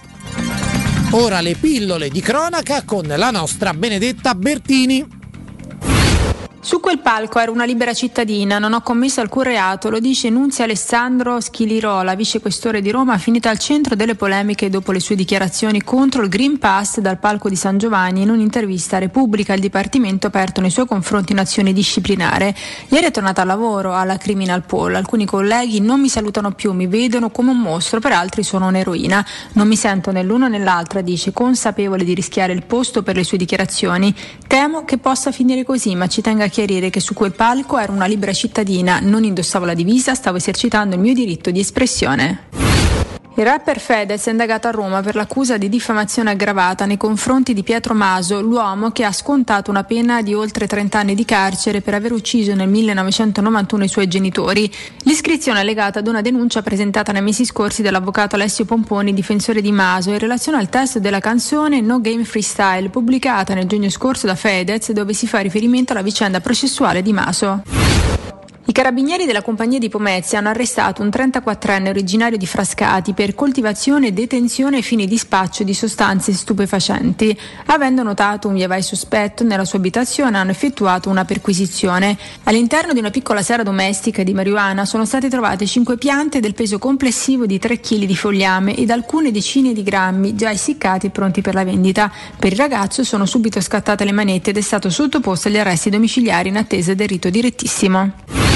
Ora 1.11 1.40
le 1.40 1.55
pillole 1.55 2.09
di 2.09 2.20
cronaca 2.20 2.82
con 2.84 3.07
la 3.07 3.30
nostra 3.30 3.72
Benedetta 3.72 4.34
Bertini. 4.34 5.16
Su 6.67 6.81
quel 6.81 6.99
palco 6.99 7.39
ero 7.39 7.53
una 7.53 7.64
libera 7.64 7.95
cittadina, 7.95 8.59
non 8.59 8.73
ho 8.73 8.81
commesso 8.81 9.21
alcun 9.21 9.45
reato, 9.45 9.89
lo 9.89 10.01
dice 10.01 10.31
Nunzio 10.31 10.64
Alessandro 10.64 11.41
Schilirola, 11.41 12.17
vicequestore 12.17 12.81
di 12.81 12.91
Roma, 12.91 13.19
finita 13.19 13.51
al 13.51 13.61
centro 13.61 13.95
delle 13.95 14.17
polemiche 14.17 14.69
dopo 14.69 14.91
le 14.91 14.99
sue 14.99 15.14
dichiarazioni 15.14 15.85
contro 15.85 16.23
il 16.23 16.29
Green 16.29 16.59
Pass 16.59 16.99
dal 16.99 17.21
palco 17.21 17.49
di 17.49 17.55
San 17.55 17.79
Giovanni 17.79 18.23
in 18.23 18.31
un'intervista 18.31 18.97
a 18.97 18.99
Repubblica 18.99 19.55
il 19.55 19.61
Dipartimento 19.61 20.27
aperto 20.27 20.61
nei 20.61 20.71
suoi 20.71 20.89
confronti 20.89 21.31
in 21.31 21.39
azione 21.39 21.73
disciplinare. 21.73 22.53
Ieri 22.89 23.07
è 23.07 23.11
tornata 23.12 23.43
al 23.43 23.47
lavoro 23.47 23.95
alla 23.95 24.17
Criminal 24.17 24.64
Poll, 24.64 24.97
alcuni 24.97 25.25
colleghi 25.25 25.79
non 25.81 26.01
mi 26.01 26.09
salutano 26.09 26.51
più, 26.51 26.73
mi 26.73 26.89
vedono 26.89 27.31
come 27.31 27.53
un 27.53 27.61
mostro, 27.61 28.01
per 28.01 28.11
altri 28.11 28.43
sono 28.43 28.67
un'eroina. 28.67 29.25
Non 29.53 29.69
mi 29.69 29.77
sento 29.77 30.11
né 30.11 30.25
l'uno 30.25 30.49
né 30.49 30.59
l'altra, 30.59 31.01
dice, 31.01 31.33
consapevole 31.33 32.03
di 32.03 32.12
rischiare 32.12 32.53
il 32.53 32.64
posto 32.64 33.05
per 33.05 33.14
le 33.14 33.23
sue 33.23 33.39
dichiarazioni. 33.39 34.12
Temo 34.49 34.85
che 34.85 34.99
possa 34.99 35.31
finire 35.31 35.62
così, 35.62 35.95
ma 35.95 36.09
ci 36.09 36.21
tenga 36.21 36.43
a 36.43 36.55
chiarire 36.57 36.89
che 36.89 37.01
su 37.01 37.13
quel 37.13 37.33
palco 37.33 37.77
ero 37.77 37.93
una 37.93 38.07
libera 38.07 38.33
cittadina, 38.33 38.99
non 39.03 39.25
indossavo 39.25 39.67
la 39.67 39.75
divisa, 39.75 40.15
stavo 40.15 40.39
esercitando 40.39 40.95
il 40.95 41.03
mio 41.03 41.13
diritto 41.13 41.51
di 41.51 41.61
espressione. 41.61 42.76
Il 43.39 43.45
rapper 43.45 43.78
Fedez 43.78 44.28
è 44.28 44.30
indagato 44.30 44.66
a 44.66 44.70
Roma 44.70 45.03
per 45.03 45.14
l'accusa 45.14 45.59
di 45.59 45.68
diffamazione 45.68 46.30
aggravata 46.30 46.87
nei 46.87 46.97
confronti 46.97 47.53
di 47.53 47.62
Pietro 47.62 47.93
Maso, 47.93 48.41
l'uomo 48.41 48.93
che 48.93 49.05
ha 49.05 49.12
scontato 49.12 49.70
una 49.70 49.84
pena 49.84 50.22
di 50.22 50.32
oltre 50.32 50.66
30 50.66 50.99
anni 50.99 51.14
di 51.14 51.26
carcere 51.26 51.82
per 51.82 51.93
aver 51.93 52.12
ucciso 52.12 52.55
nel 52.55 52.70
1991 52.70 53.84
i 53.84 53.89
suoi 53.89 54.09
genitori. 54.09 54.72
L'iscrizione 55.03 55.61
è 55.61 55.64
legata 55.64 55.99
ad 55.99 56.07
una 56.07 56.22
denuncia 56.22 56.62
presentata 56.62 57.12
nei 57.12 57.20
mesi 57.20 57.45
scorsi 57.45 57.82
dall'avvocato 57.82 58.37
Alessio 58.37 58.64
Pomponi, 58.64 59.12
difensore 59.12 59.61
di 59.61 59.70
Maso, 59.70 60.09
in 60.12 60.18
relazione 60.18 60.57
al 60.57 60.70
testo 60.70 60.99
della 60.99 61.20
canzone 61.20 61.82
No 61.82 62.01
Game 62.01 62.24
Freestyle, 62.24 62.89
pubblicata 62.89 63.53
nel 63.53 63.66
giugno 63.66 63.91
scorso 63.91 64.26
da 64.26 64.34
Fedez, 64.34 64.93
dove 64.93 65.12
si 65.12 65.26
fa 65.26 65.41
riferimento 65.41 65.93
alla 65.93 66.01
vicenda 66.01 66.41
processuale 66.41 67.03
di 67.03 67.12
Maso. 67.12 67.62
I 68.69 68.73
carabinieri 68.73 69.27
della 69.27 69.43
compagnia 69.43 69.79
di 69.79 69.89
Pomezia 69.89 70.41
hanno 70.41 70.49
arrestato 70.49 71.01
un 71.01 71.07
34enne 71.07 71.87
originario 71.87 72.37
di 72.37 72.47
Frascati 72.47 73.12
per 73.12 73.33
coltivazione 73.33 74.09
e 74.09 74.12
detenzione 74.12 74.79
ai 74.79 74.83
fini 74.83 75.07
di 75.07 75.17
spaccio 75.17 75.62
di 75.62 75.73
sostanze 75.73 76.33
stupefacenti. 76.33 77.39
Avendo 77.67 78.03
notato 78.03 78.49
un 78.49 78.55
via 78.55 78.67
vai 78.67 78.83
sospetto 78.83 79.45
nella 79.45 79.64
sua 79.64 79.79
abitazione 79.79 80.37
hanno 80.37 80.51
effettuato 80.51 81.09
una 81.09 81.25
perquisizione. 81.25 82.19
All'interno 82.43 82.93
di 82.93 82.99
una 82.99 83.11
piccola 83.11 83.41
serra 83.41 83.62
domestica 83.62 84.25
di 84.25 84.35
marijuana 84.35 84.85
sono 84.85 85.05
state 85.05 85.29
trovate 85.29 85.64
5 85.64 85.97
piante 85.97 86.41
del 86.41 86.55
peso 86.55 86.81
complessivo 86.81 87.47
di 87.47 87.61
3 87.61 87.79
kg 87.79 88.05
di 88.05 88.17
fogliame 88.17 88.75
ed 88.75 88.91
alcune 88.91 89.31
decine 89.31 89.73
di 89.73 89.85
grammi 89.85 90.35
già 90.35 90.51
essiccati 90.51 91.07
e 91.07 91.11
pronti 91.11 91.41
per 91.41 91.55
la 91.55 91.62
vendita. 91.62 92.11
Per 92.37 92.51
il 92.51 92.59
ragazzo 92.59 93.05
sono 93.05 93.27
subito 93.27 93.61
scattate 93.61 94.05
le 94.05 94.11
manette 94.11 94.51
ed 94.51 94.57
è 94.57 94.61
stato 94.61 94.91
sottoposto 94.91 95.47
agli 95.47 95.59
arresti 95.59 95.89
domiciliari 95.89 96.49
in 96.49 96.57
attesa 96.57 96.95
del 96.95 97.07
rito 97.07 97.31
direttissimo. 97.31 98.56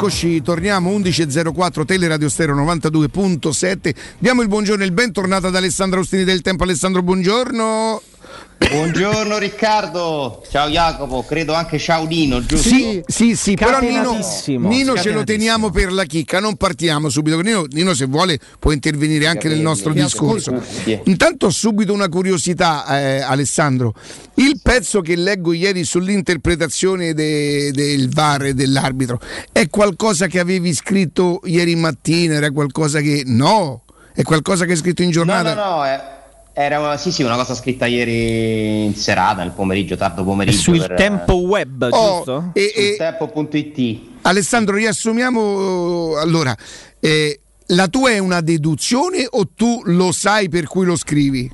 Eccoci, 0.00 0.40
torniamo 0.42 0.96
11.04 0.96 1.84
Teleradio 1.84 2.28
Stereo 2.28 2.54
92.7. 2.54 3.92
Diamo 4.20 4.42
il 4.42 4.48
buongiorno 4.48 4.84
e 4.84 4.86
il 4.86 4.92
bentornato 4.92 5.48
ad 5.48 5.56
Alessandro 5.56 5.98
Austini 5.98 6.22
del 6.22 6.40
Tempo. 6.40 6.62
Alessandro, 6.62 7.02
buongiorno. 7.02 8.00
Buongiorno 8.58 9.38
Riccardo, 9.38 10.42
ciao 10.50 10.68
Jacopo, 10.68 11.22
credo 11.22 11.54
anche 11.54 11.78
ciao 11.78 12.04
Nino, 12.06 12.44
giusto? 12.44 12.68
Sì, 12.68 13.00
sì, 13.06 13.36
sì, 13.36 13.54
però 13.54 13.78
Nino. 13.80 14.18
Nino 14.68 14.96
ce 14.96 15.12
lo 15.12 15.22
teniamo 15.22 15.70
per 15.70 15.92
la 15.92 16.02
chicca, 16.04 16.40
non 16.40 16.56
partiamo 16.56 17.08
subito. 17.08 17.36
con 17.36 17.44
Nino, 17.44 17.66
Nino 17.70 17.94
se 17.94 18.06
vuole 18.06 18.38
può 18.58 18.72
intervenire 18.72 19.26
anche 19.28 19.48
nel 19.48 19.60
nostro 19.60 19.92
discorso. 19.92 20.60
Intanto 21.04 21.50
subito 21.50 21.92
una 21.92 22.08
curiosità, 22.08 22.84
eh, 22.98 23.20
Alessandro. 23.20 23.94
Il 24.34 24.58
pezzo 24.60 25.00
che 25.02 25.14
leggo 25.14 25.52
ieri 25.52 25.84
sull'interpretazione 25.84 27.14
de- 27.14 27.70
del 27.70 28.10
VAR 28.10 28.46
e 28.46 28.54
dell'arbitro 28.54 29.20
è 29.52 29.68
qualcosa 29.68 30.26
che 30.26 30.40
avevi 30.40 30.74
scritto 30.74 31.40
ieri 31.44 31.76
mattina? 31.76 32.34
Era 32.34 32.50
qualcosa 32.50 33.00
che. 33.00 33.22
No! 33.24 33.84
È 34.12 34.22
qualcosa 34.22 34.64
che 34.64 34.72
hai 34.72 34.76
scritto 34.76 35.02
in 35.02 35.08
No, 35.08 35.14
giornata? 35.14 35.54
no, 35.54 35.76
no, 35.76 35.86
eh, 35.86 36.00
era 36.60 36.96
sì, 36.96 37.12
sì, 37.12 37.22
una 37.22 37.36
cosa 37.36 37.54
scritta 37.54 37.86
ieri 37.86 38.84
in 38.86 38.94
serata, 38.96 39.42
nel 39.42 39.52
pomeriggio, 39.52 39.96
tardo 39.96 40.24
pomeriggio. 40.24 40.58
sul 40.58 40.78
per, 40.78 40.94
tempo 40.96 41.34
web, 41.34 41.88
Oh, 41.92 42.16
giusto? 42.16 42.50
e- 42.52 42.72
sul 42.74 42.82
e- 42.84 42.96
tempo.it. 42.96 44.00
Alessandro, 44.22 44.74
riassumiamo 44.74 46.16
allora. 46.18 46.56
eh, 46.98 47.40
la 47.72 47.86
tua 47.86 48.10
è 48.10 48.18
una 48.18 48.40
deduzione 48.40 49.24
o 49.30 49.46
tu 49.54 49.82
lo 49.84 50.10
sai 50.10 50.48
per 50.48 50.66
cui 50.66 50.84
lo 50.84 50.96
scrivi? 50.96 51.48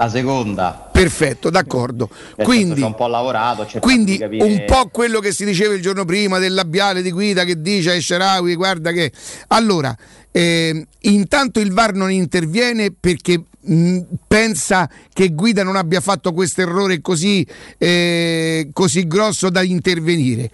La 0.00 0.08
seconda. 0.08 0.88
Perfetto, 0.90 1.50
d'accordo. 1.50 2.08
Quindi, 2.36 2.68
senso, 2.68 2.76
ci 2.76 2.82
ho 2.84 2.86
un 2.86 2.94
po' 2.94 3.06
lavorato, 3.06 3.68
quindi 3.80 4.12
di 4.12 4.18
capire... 4.18 4.44
un 4.44 4.64
po' 4.66 4.88
quello 4.88 5.20
che 5.20 5.30
si 5.30 5.44
diceva 5.44 5.74
il 5.74 5.82
giorno 5.82 6.06
prima 6.06 6.38
del 6.38 6.54
labiale 6.54 7.02
di 7.02 7.10
guida 7.10 7.44
che 7.44 7.60
dice 7.60 7.90
ai 7.90 8.00
Sharawi, 8.00 8.54
guarda 8.54 8.92
che... 8.92 9.12
Allora, 9.48 9.94
eh, 10.30 10.86
intanto 11.00 11.60
il 11.60 11.74
VAR 11.74 11.92
non 11.92 12.10
interviene 12.10 12.94
perché 12.98 13.42
mh, 13.60 13.98
pensa 14.26 14.88
che 15.12 15.34
Guida 15.34 15.62
non 15.64 15.76
abbia 15.76 16.00
fatto 16.00 16.32
questo 16.32 16.62
errore 16.62 17.02
così, 17.02 17.46
eh, 17.76 18.70
così 18.72 19.06
grosso 19.06 19.50
da 19.50 19.60
intervenire. 19.60 20.50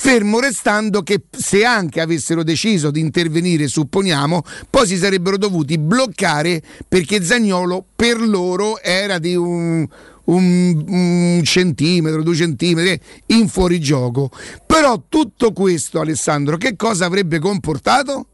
Fermo 0.00 0.38
restando 0.38 1.02
che 1.02 1.22
se 1.28 1.64
anche 1.64 2.00
avessero 2.00 2.44
deciso 2.44 2.92
di 2.92 3.00
intervenire, 3.00 3.66
supponiamo, 3.66 4.42
poi 4.70 4.86
si 4.86 4.96
sarebbero 4.96 5.36
dovuti 5.36 5.76
bloccare 5.76 6.62
perché 6.86 7.22
Zagnolo 7.24 7.84
per 7.96 8.20
loro 8.20 8.80
era 8.80 9.18
di 9.18 9.34
un, 9.34 9.84
un- 10.24 10.84
un 10.86 11.40
centimetro, 11.42 12.22
due 12.22 12.36
centimetri 12.36 12.98
in 13.26 13.48
fuorigioco. 13.48 14.30
Però 14.64 15.02
tutto 15.08 15.52
questo, 15.52 15.98
Alessandro, 16.00 16.56
che 16.58 16.76
cosa 16.76 17.06
avrebbe 17.06 17.40
comportato? 17.40 18.26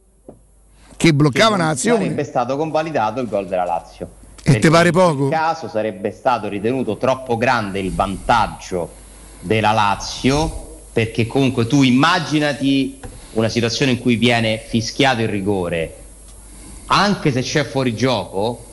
Che 0.97 1.15
bloccava 1.15 1.57
non 1.57 1.65
un'azione. 1.65 2.03
Sarebbe 2.03 2.25
stato 2.25 2.59
convalidato 2.59 3.21
il 3.21 3.29
gol 3.29 3.49
della 3.49 3.65
Lazio. 3.65 4.09
E 4.43 4.59
te 4.59 4.69
pare 4.69 4.89
in 4.89 4.95
poco? 4.95 5.29
quel 5.29 5.31
caso 5.31 5.69
sarebbe 5.69 6.11
stato 6.13 6.49
ritenuto 6.49 6.99
troppo 6.99 7.39
grande 7.39 7.81
il 7.81 7.91
vantaggio 7.93 8.93
della 9.41 9.73
Lazio, 9.73 10.74
perché 10.95 11.27
comunque 11.27 11.67
tu 11.67 11.83
immaginati 11.83 13.01
una 13.33 13.49
situazione 13.49 13.91
in 13.91 13.99
cui 13.99 14.15
viene 14.15 14.63
fischiato 14.65 15.23
il 15.23 15.29
rigore, 15.29 15.97
anche 16.87 17.33
se 17.33 17.43
c'è 17.43 17.65
fuorigioco, 17.65 18.65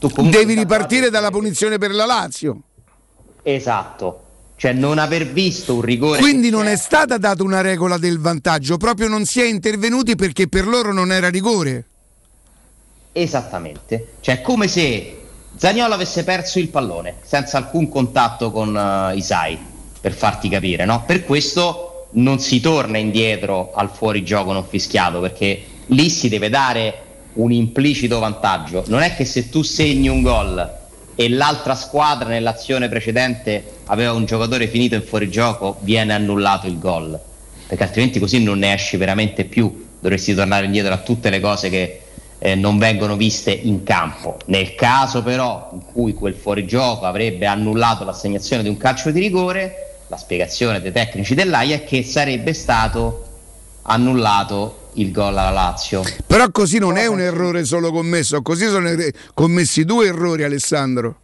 tu 0.00 0.10
comunque 0.10 0.40
Devi 0.40 0.54
ripartire 0.54 1.08
dalla 1.08 1.30
punizione 1.30 1.78
per 1.78 1.92
la 1.92 2.04
Lazio. 2.04 2.62
Esatto, 3.44 4.22
cioè 4.56 4.72
non 4.72 4.98
aver 4.98 5.26
visto 5.26 5.76
un 5.76 5.82
rigore 5.82 6.20
Quindi 6.20 6.50
non 6.50 6.66
è 6.66 6.76
stata 6.76 7.16
data 7.16 7.44
una 7.44 7.60
regola 7.60 7.96
del 7.96 8.18
vantaggio, 8.18 8.76
proprio 8.76 9.06
non 9.06 9.24
si 9.24 9.40
è 9.40 9.44
intervenuti 9.44 10.16
perché 10.16 10.48
per 10.48 10.66
loro 10.66 10.92
non 10.92 11.12
era 11.12 11.30
rigore. 11.30 11.86
Esattamente, 13.12 14.14
cioè 14.20 14.40
come 14.40 14.66
se 14.66 15.20
Zagnolo 15.54 15.94
avesse 15.94 16.24
perso 16.24 16.58
il 16.58 16.70
pallone 16.70 17.18
senza 17.22 17.58
alcun 17.58 17.88
contatto 17.88 18.50
con 18.50 18.76
eh, 18.76 19.16
Isai, 19.16 19.70
per 20.02 20.12
farti 20.12 20.48
capire, 20.48 20.84
no? 20.84 21.04
Per 21.06 21.24
questo 21.24 22.08
non 22.14 22.40
si 22.40 22.60
torna 22.60 22.98
indietro 22.98 23.72
al 23.72 23.88
fuorigioco 23.88 24.52
non 24.52 24.66
fischiato, 24.66 25.20
perché 25.20 25.62
lì 25.86 26.10
si 26.10 26.28
deve 26.28 26.48
dare 26.48 26.94
un 27.34 27.52
implicito 27.52 28.18
vantaggio. 28.18 28.82
Non 28.88 29.02
è 29.02 29.14
che 29.14 29.24
se 29.24 29.48
tu 29.48 29.62
segni 29.62 30.08
un 30.08 30.22
gol 30.22 30.80
e 31.14 31.28
l'altra 31.28 31.76
squadra 31.76 32.28
nell'azione 32.28 32.88
precedente 32.88 33.62
aveva 33.86 34.12
un 34.12 34.24
giocatore 34.24 34.66
finito 34.66 34.96
in 34.96 35.02
fuorigioco, 35.02 35.76
viene 35.80 36.12
annullato 36.12 36.66
il 36.66 36.80
gol, 36.80 37.18
perché 37.68 37.84
altrimenti 37.84 38.18
così 38.18 38.42
non 38.42 38.58
ne 38.58 38.74
esci 38.74 38.96
veramente 38.96 39.44
più, 39.44 39.86
dovresti 40.00 40.34
tornare 40.34 40.66
indietro 40.66 40.92
a 40.92 40.98
tutte 40.98 41.30
le 41.30 41.38
cose 41.38 41.70
che 41.70 42.00
eh, 42.38 42.56
non 42.56 42.76
vengono 42.76 43.14
viste 43.16 43.52
in 43.52 43.84
campo. 43.84 44.36
Nel 44.46 44.74
caso 44.74 45.22
però 45.22 45.70
in 45.72 45.84
cui 45.92 46.12
quel 46.12 46.34
fuorigioco 46.34 47.04
avrebbe 47.04 47.46
annullato 47.46 48.04
l'assegnazione 48.04 48.64
di 48.64 48.68
un 48.68 48.76
calcio 48.76 49.12
di 49.12 49.20
rigore, 49.20 49.91
la 50.12 50.18
spiegazione 50.18 50.82
dei 50.82 50.92
tecnici 50.92 51.34
dell'AIA 51.34 51.76
è 51.76 51.84
che 51.84 52.04
sarebbe 52.04 52.52
stato 52.52 53.28
annullato 53.84 54.90
il 54.94 55.10
gol 55.10 55.38
alla 55.38 55.48
Lazio. 55.48 56.04
Però 56.26 56.50
così 56.50 56.76
non 56.76 56.98
è 56.98 57.06
un 57.06 57.18
errore 57.18 57.64
solo 57.64 57.90
commesso, 57.90 58.42
così 58.42 58.66
sono 58.66 58.88
erre- 58.88 59.14
commessi 59.32 59.86
due 59.86 60.08
errori 60.08 60.44
Alessandro. 60.44 61.16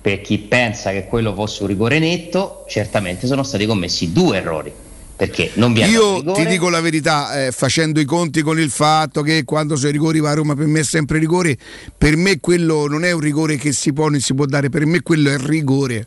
Per 0.00 0.22
chi 0.22 0.38
pensa 0.38 0.92
che 0.92 1.04
quello 1.04 1.34
fosse 1.34 1.60
un 1.60 1.68
rigore 1.68 1.98
netto, 1.98 2.64
certamente 2.66 3.26
sono 3.26 3.42
stati 3.42 3.66
commessi 3.66 4.12
due 4.12 4.38
errori. 4.38 4.72
Perché 5.14 5.50
non 5.56 5.74
viene 5.74 5.92
dato 5.92 6.02
Io 6.02 6.16
rigore, 6.20 6.42
ti 6.42 6.48
dico 6.48 6.70
la 6.70 6.80
verità, 6.80 7.44
eh, 7.44 7.52
facendo 7.52 8.00
i 8.00 8.06
conti 8.06 8.40
con 8.40 8.58
il 8.58 8.70
fatto 8.70 9.20
che 9.20 9.44
quando 9.44 9.76
sono 9.76 9.90
i 9.90 9.92
rigori 9.92 10.20
va 10.20 10.30
a 10.30 10.34
Roma 10.34 10.54
per 10.54 10.64
me 10.64 10.80
è 10.80 10.84
sempre 10.84 11.18
rigore, 11.18 11.58
per 11.98 12.16
me 12.16 12.40
quello 12.40 12.86
non 12.86 13.04
è 13.04 13.12
un 13.12 13.20
rigore 13.20 13.56
che 13.56 13.72
si 13.72 13.92
può 13.92 14.08
non 14.08 14.20
si 14.20 14.32
può 14.32 14.46
dare, 14.46 14.70
per 14.70 14.86
me 14.86 15.02
quello 15.02 15.30
è 15.30 15.36
rigore. 15.36 16.06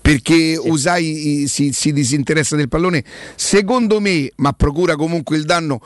Perché 0.00 0.58
Usai 0.60 1.42
eh, 1.44 1.48
si, 1.48 1.72
si 1.72 1.92
disinteressa 1.92 2.56
del 2.56 2.68
pallone, 2.68 3.04
secondo 3.34 4.00
me, 4.00 4.30
ma 4.36 4.52
procura 4.52 4.96
comunque 4.96 5.36
il 5.36 5.44
danno. 5.44 5.80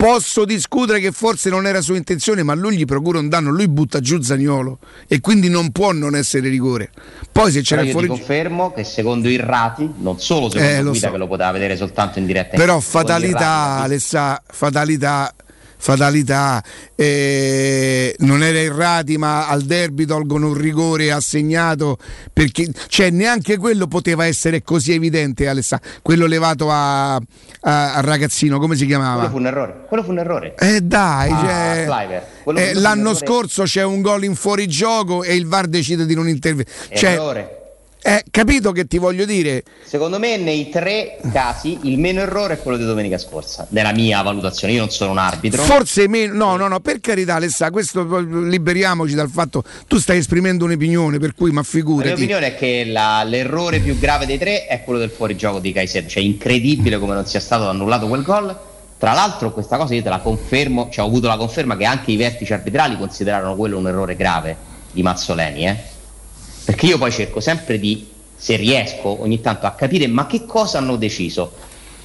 Posso 0.00 0.46
discutere 0.46 0.98
che 0.98 1.12
forse 1.12 1.50
non 1.50 1.66
era 1.66 1.82
sua 1.82 1.94
intenzione, 1.98 2.42
ma 2.42 2.54
lui 2.54 2.74
gli 2.78 2.86
procura 2.86 3.18
un 3.18 3.28
danno, 3.28 3.50
lui 3.50 3.68
butta 3.68 4.00
giù 4.00 4.18
Zagnolo 4.22 4.78
e 5.06 5.20
quindi 5.20 5.50
non 5.50 5.72
può 5.72 5.92
non 5.92 6.16
essere 6.16 6.48
rigore. 6.48 6.90
Poi 7.30 7.52
se 7.52 7.60
c'era 7.60 7.82
però 7.82 7.82
il 7.82 7.88
io 7.88 8.00
ti 8.00 8.06
fuori 8.06 8.20
confermo 8.20 8.72
che 8.72 8.82
secondo 8.82 9.28
Irrati, 9.28 9.92
non 9.98 10.18
solo 10.18 10.48
secondo 10.48 10.72
Eh, 10.72 10.80
lo 10.80 10.90
Guida 10.92 11.06
so. 11.08 11.12
che 11.12 11.18
lo 11.18 11.26
poteva 11.28 11.50
vedere 11.52 11.76
soltanto 11.76 12.18
in 12.18 12.24
diretta, 12.24 12.56
Però 12.56 12.76
in 12.76 12.80
fatalità, 12.80 13.76
Alessa, 13.82 14.42
fatalità, 14.46 15.34
fatalità. 15.80 16.62
eh, 16.94 18.14
non 18.20 18.42
era 18.42 18.58
errati, 18.58 19.16
ma 19.18 19.48
al 19.48 19.62
derby 19.62 20.04
tolgono 20.04 20.48
un 20.48 20.54
rigore 20.54 21.10
assegnato 21.10 21.96
perché 22.32 22.68
cioè, 22.88 23.10
neanche 23.10 23.56
quello 23.56 23.86
poteva 23.86 24.26
essere 24.26 24.62
così 24.62 24.92
evidente, 24.92 25.48
Alessa. 25.48 25.80
Quello 26.02 26.26
levato 26.26 26.70
a, 26.70 27.14
a- 27.16 27.20
al 27.94 28.02
ragazzino, 28.02 28.58
come 28.58 28.76
si 28.76 28.84
quello 28.84 29.00
chiamava? 29.00 29.28
fu 29.30 29.36
un 29.38 29.46
errore. 29.46 29.84
Quello 29.88 30.02
fu 30.02 30.10
un 30.10 30.18
errore. 30.18 30.54
Eh 30.58 30.80
dai, 30.82 31.30
Ah, 31.32 31.38
cioè. 31.40 32.22
Quello- 32.42 32.58
eh, 32.58 32.62
quello 32.72 32.80
l'anno 32.80 33.14
scorso 33.14 33.62
c'è 33.64 33.82
un 33.82 34.00
gol 34.02 34.24
in 34.24 34.34
fuorigioco 34.34 35.22
e 35.22 35.34
il 35.34 35.46
VAR 35.46 35.66
decide 35.66 36.04
di 36.06 36.14
non 36.14 36.28
intervenire. 36.28 36.70
Cioè, 36.94 37.12
Errore. 37.12 37.54
Eh, 38.02 38.24
capito 38.30 38.72
che 38.72 38.86
ti 38.86 38.96
voglio 38.96 39.26
dire? 39.26 39.62
Secondo 39.84 40.18
me 40.18 40.38
nei 40.38 40.70
tre 40.70 41.18
casi 41.32 41.78
il 41.82 41.98
meno 41.98 42.20
errore 42.20 42.54
è 42.54 42.58
quello 42.58 42.78
di 42.78 42.84
domenica 42.84 43.18
scorsa, 43.18 43.66
nella 43.70 43.92
mia 43.92 44.22
valutazione, 44.22 44.72
io 44.72 44.80
non 44.80 44.90
sono 44.90 45.10
un 45.10 45.18
arbitro. 45.18 45.62
Forse 45.62 46.08
meno, 46.08 46.32
no, 46.34 46.56
no, 46.56 46.66
no, 46.68 46.80
per 46.80 47.00
carità, 47.00 47.34
Alessà, 47.34 47.70
questo 47.70 48.02
liberiamoci 48.20 49.14
dal 49.14 49.28
fatto 49.28 49.62
tu 49.86 49.98
stai 49.98 50.18
esprimendo 50.18 50.64
un'opinione, 50.64 51.18
per 51.18 51.34
cui 51.34 51.50
ma 51.50 51.60
La 51.60 51.60
mia 51.60 51.70
figurati. 51.70 52.12
opinione 52.12 52.46
è 52.46 52.54
che 52.56 52.84
la- 52.86 53.22
l'errore 53.22 53.80
più 53.80 53.98
grave 53.98 54.24
dei 54.24 54.38
tre 54.38 54.66
è 54.66 54.82
quello 54.82 54.98
del 54.98 55.10
fuorigioco 55.10 55.58
di 55.58 55.72
Caicedo, 55.72 56.08
cioè 56.08 56.22
incredibile 56.22 56.98
come 56.98 57.12
non 57.14 57.26
sia 57.26 57.40
stato 57.40 57.68
annullato 57.68 58.08
quel 58.08 58.22
gol. 58.22 58.58
Tra 58.96 59.12
l'altro 59.12 59.52
questa 59.52 59.76
cosa 59.76 59.94
io 59.94 60.02
te 60.02 60.08
la 60.08 60.18
confermo, 60.20 60.88
cioè 60.90 61.04
ho 61.04 61.08
avuto 61.08 61.26
la 61.26 61.36
conferma 61.36 61.76
che 61.76 61.84
anche 61.84 62.12
i 62.12 62.16
vertici 62.16 62.52
arbitrali 62.52 62.96
considerarono 62.96 63.56
quello 63.56 63.76
un 63.78 63.88
errore 63.88 64.16
grave 64.16 64.56
di 64.92 65.02
Mazzoleni, 65.02 65.66
eh? 65.66 65.76
Perché 66.64 66.86
io 66.86 66.98
poi 66.98 67.10
cerco 67.10 67.40
sempre 67.40 67.78
di, 67.78 68.08
se 68.36 68.56
riesco 68.56 69.20
ogni 69.20 69.40
tanto 69.40 69.66
a 69.66 69.72
capire 69.72 70.06
ma 70.06 70.26
che 70.26 70.46
cosa 70.46 70.78
hanno 70.78 70.96
deciso. 70.96 71.52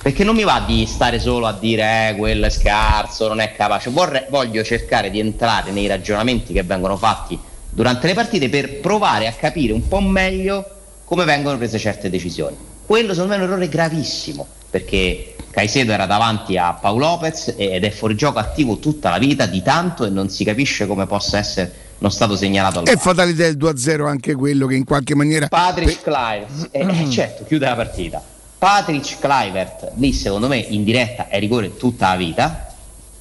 Perché 0.01 0.23
non 0.23 0.35
mi 0.35 0.43
va 0.43 0.63
di 0.65 0.85
stare 0.85 1.19
solo 1.19 1.47
a 1.47 1.53
dire 1.53 2.09
eh, 2.09 2.15
quello 2.15 2.45
è 2.45 2.49
scarso, 2.49 3.27
non 3.27 3.39
è 3.39 3.53
capace. 3.55 3.89
Vorrei- 3.89 4.25
voglio 4.29 4.63
cercare 4.63 5.09
di 5.09 5.19
entrare 5.19 5.71
nei 5.71 5.87
ragionamenti 5.87 6.53
che 6.53 6.63
vengono 6.63 6.95
fatti 6.95 7.39
durante 7.69 8.07
le 8.07 8.13
partite 8.13 8.47
per 8.49 8.79
provare 8.79 9.27
a 9.27 9.33
capire 9.33 9.73
un 9.73 9.87
po' 9.87 9.99
meglio 9.99 10.63
come 11.05 11.25
vengono 11.25 11.57
prese 11.57 11.77
certe 11.77 12.09
decisioni. 12.09 12.55
Quello 12.85 13.13
secondo 13.13 13.33
me 13.33 13.39
è 13.39 13.43
un 13.43 13.51
errore 13.51 13.67
gravissimo, 13.67 14.45
perché 14.69 15.35
Caicedo 15.49 15.91
era 15.91 16.05
davanti 16.05 16.57
a 16.57 16.73
Paolo 16.73 17.05
Lopez 17.05 17.53
ed 17.57 17.83
è 17.83 17.89
fuori 17.89 18.15
gioco 18.15 18.39
attivo 18.39 18.77
tutta 18.77 19.09
la 19.09 19.17
vita 19.17 19.45
di 19.45 19.61
tanto 19.61 20.05
e 20.05 20.09
non 20.09 20.29
si 20.29 20.43
capisce 20.43 20.85
come 20.85 21.05
possa 21.07 21.37
essere 21.37 21.73
non 21.99 22.11
stato 22.11 22.35
segnalato 22.35 22.79
al 22.79 22.87
È 22.87 22.97
fatalità 22.97 23.43
del 23.43 23.57
2-0 23.57 24.05
anche 24.05 24.35
quello 24.35 24.67
che 24.67 24.75
in 24.75 24.83
qualche 24.83 25.15
maniera. 25.15 25.47
Patrick 25.47 26.01
Clivert, 26.01 26.69
eh, 26.71 27.03
eh, 27.03 27.09
certo, 27.09 27.43
chiude 27.45 27.65
la 27.65 27.75
partita. 27.75 28.21
Patrick 28.57 29.19
Clivert, 29.19 29.91
lì 29.95 30.13
secondo 30.13 30.47
me 30.47 30.57
in 30.57 30.83
diretta 30.83 31.27
è 31.27 31.39
rigore 31.39 31.77
tutta 31.77 32.09
la 32.09 32.15
vita. 32.15 32.73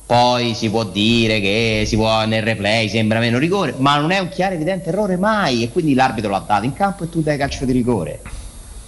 Poi 0.07 0.55
si 0.55 0.69
può 0.69 0.85
dire 0.85 1.41
che 1.41 1.85
si 1.87 1.97
può 1.97 2.27
nel 2.27 2.43
replay 2.43 2.89
sembra 2.89 3.19
meno 3.21 3.39
rigore, 3.39 3.75
ma 3.79 3.99
non 3.99 4.11
è 4.11 4.19
un 4.19 4.29
chiaro 4.29 4.55
evidente 4.55 4.91
errore 4.91 5.17
mai. 5.17 5.63
E 5.63 5.71
quindi 5.71 5.95
l'arbitro 5.95 6.31
l'ha 6.31 6.45
dato 6.47 6.65
in 6.65 6.75
campo 6.75 7.05
e 7.05 7.09
tu 7.09 7.23
dai 7.23 7.39
calcio 7.39 7.65
di 7.65 7.73
rigore. 7.73 8.21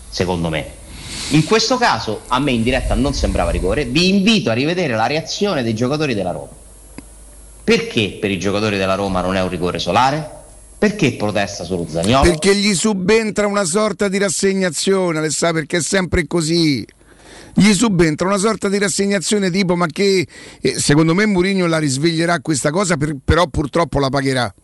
Secondo 0.08 0.50
me. 0.50 0.84
In 1.30 1.44
questo 1.44 1.76
caso 1.78 2.22
a 2.28 2.38
me 2.38 2.52
in 2.52 2.62
diretta 2.62 2.94
non 2.94 3.14
sembrava 3.14 3.50
rigore. 3.50 3.84
Vi 3.84 4.08
invito 4.08 4.50
a 4.50 4.52
rivedere 4.52 4.94
la 4.94 5.06
reazione 5.06 5.62
dei 5.62 5.74
giocatori 5.74 6.14
della 6.14 6.32
Roma. 6.32 6.64
Perché 7.66 8.18
per 8.20 8.30
i 8.30 8.38
giocatori 8.38 8.76
della 8.76 8.94
Roma 8.94 9.20
non 9.22 9.34
è 9.34 9.42
un 9.42 9.48
rigore 9.48 9.80
solare? 9.80 10.24
Perché 10.78 11.14
protesta 11.14 11.64
solo 11.64 11.84
Zaniolo? 11.88 12.22
Perché 12.22 12.54
gli 12.54 12.72
subentra 12.76 13.48
una 13.48 13.64
sorta 13.64 14.06
di 14.06 14.18
rassegnazione, 14.18 15.18
Alessà, 15.18 15.52
perché 15.52 15.78
è 15.78 15.80
sempre 15.80 16.28
così. 16.28 16.86
Gli 17.54 17.72
subentra 17.72 18.28
una 18.28 18.36
sorta 18.38 18.68
di 18.68 18.78
rassegnazione 18.78 19.50
tipo 19.50 19.74
ma 19.74 19.86
che 19.86 20.24
eh, 20.60 20.78
secondo 20.78 21.12
me 21.12 21.26
Mourinho 21.26 21.66
la 21.66 21.78
risveglierà 21.78 22.38
questa 22.38 22.70
cosa, 22.70 22.96
per- 22.96 23.16
però 23.24 23.48
purtroppo 23.48 23.98
la 23.98 24.10
pagherà. 24.10 24.54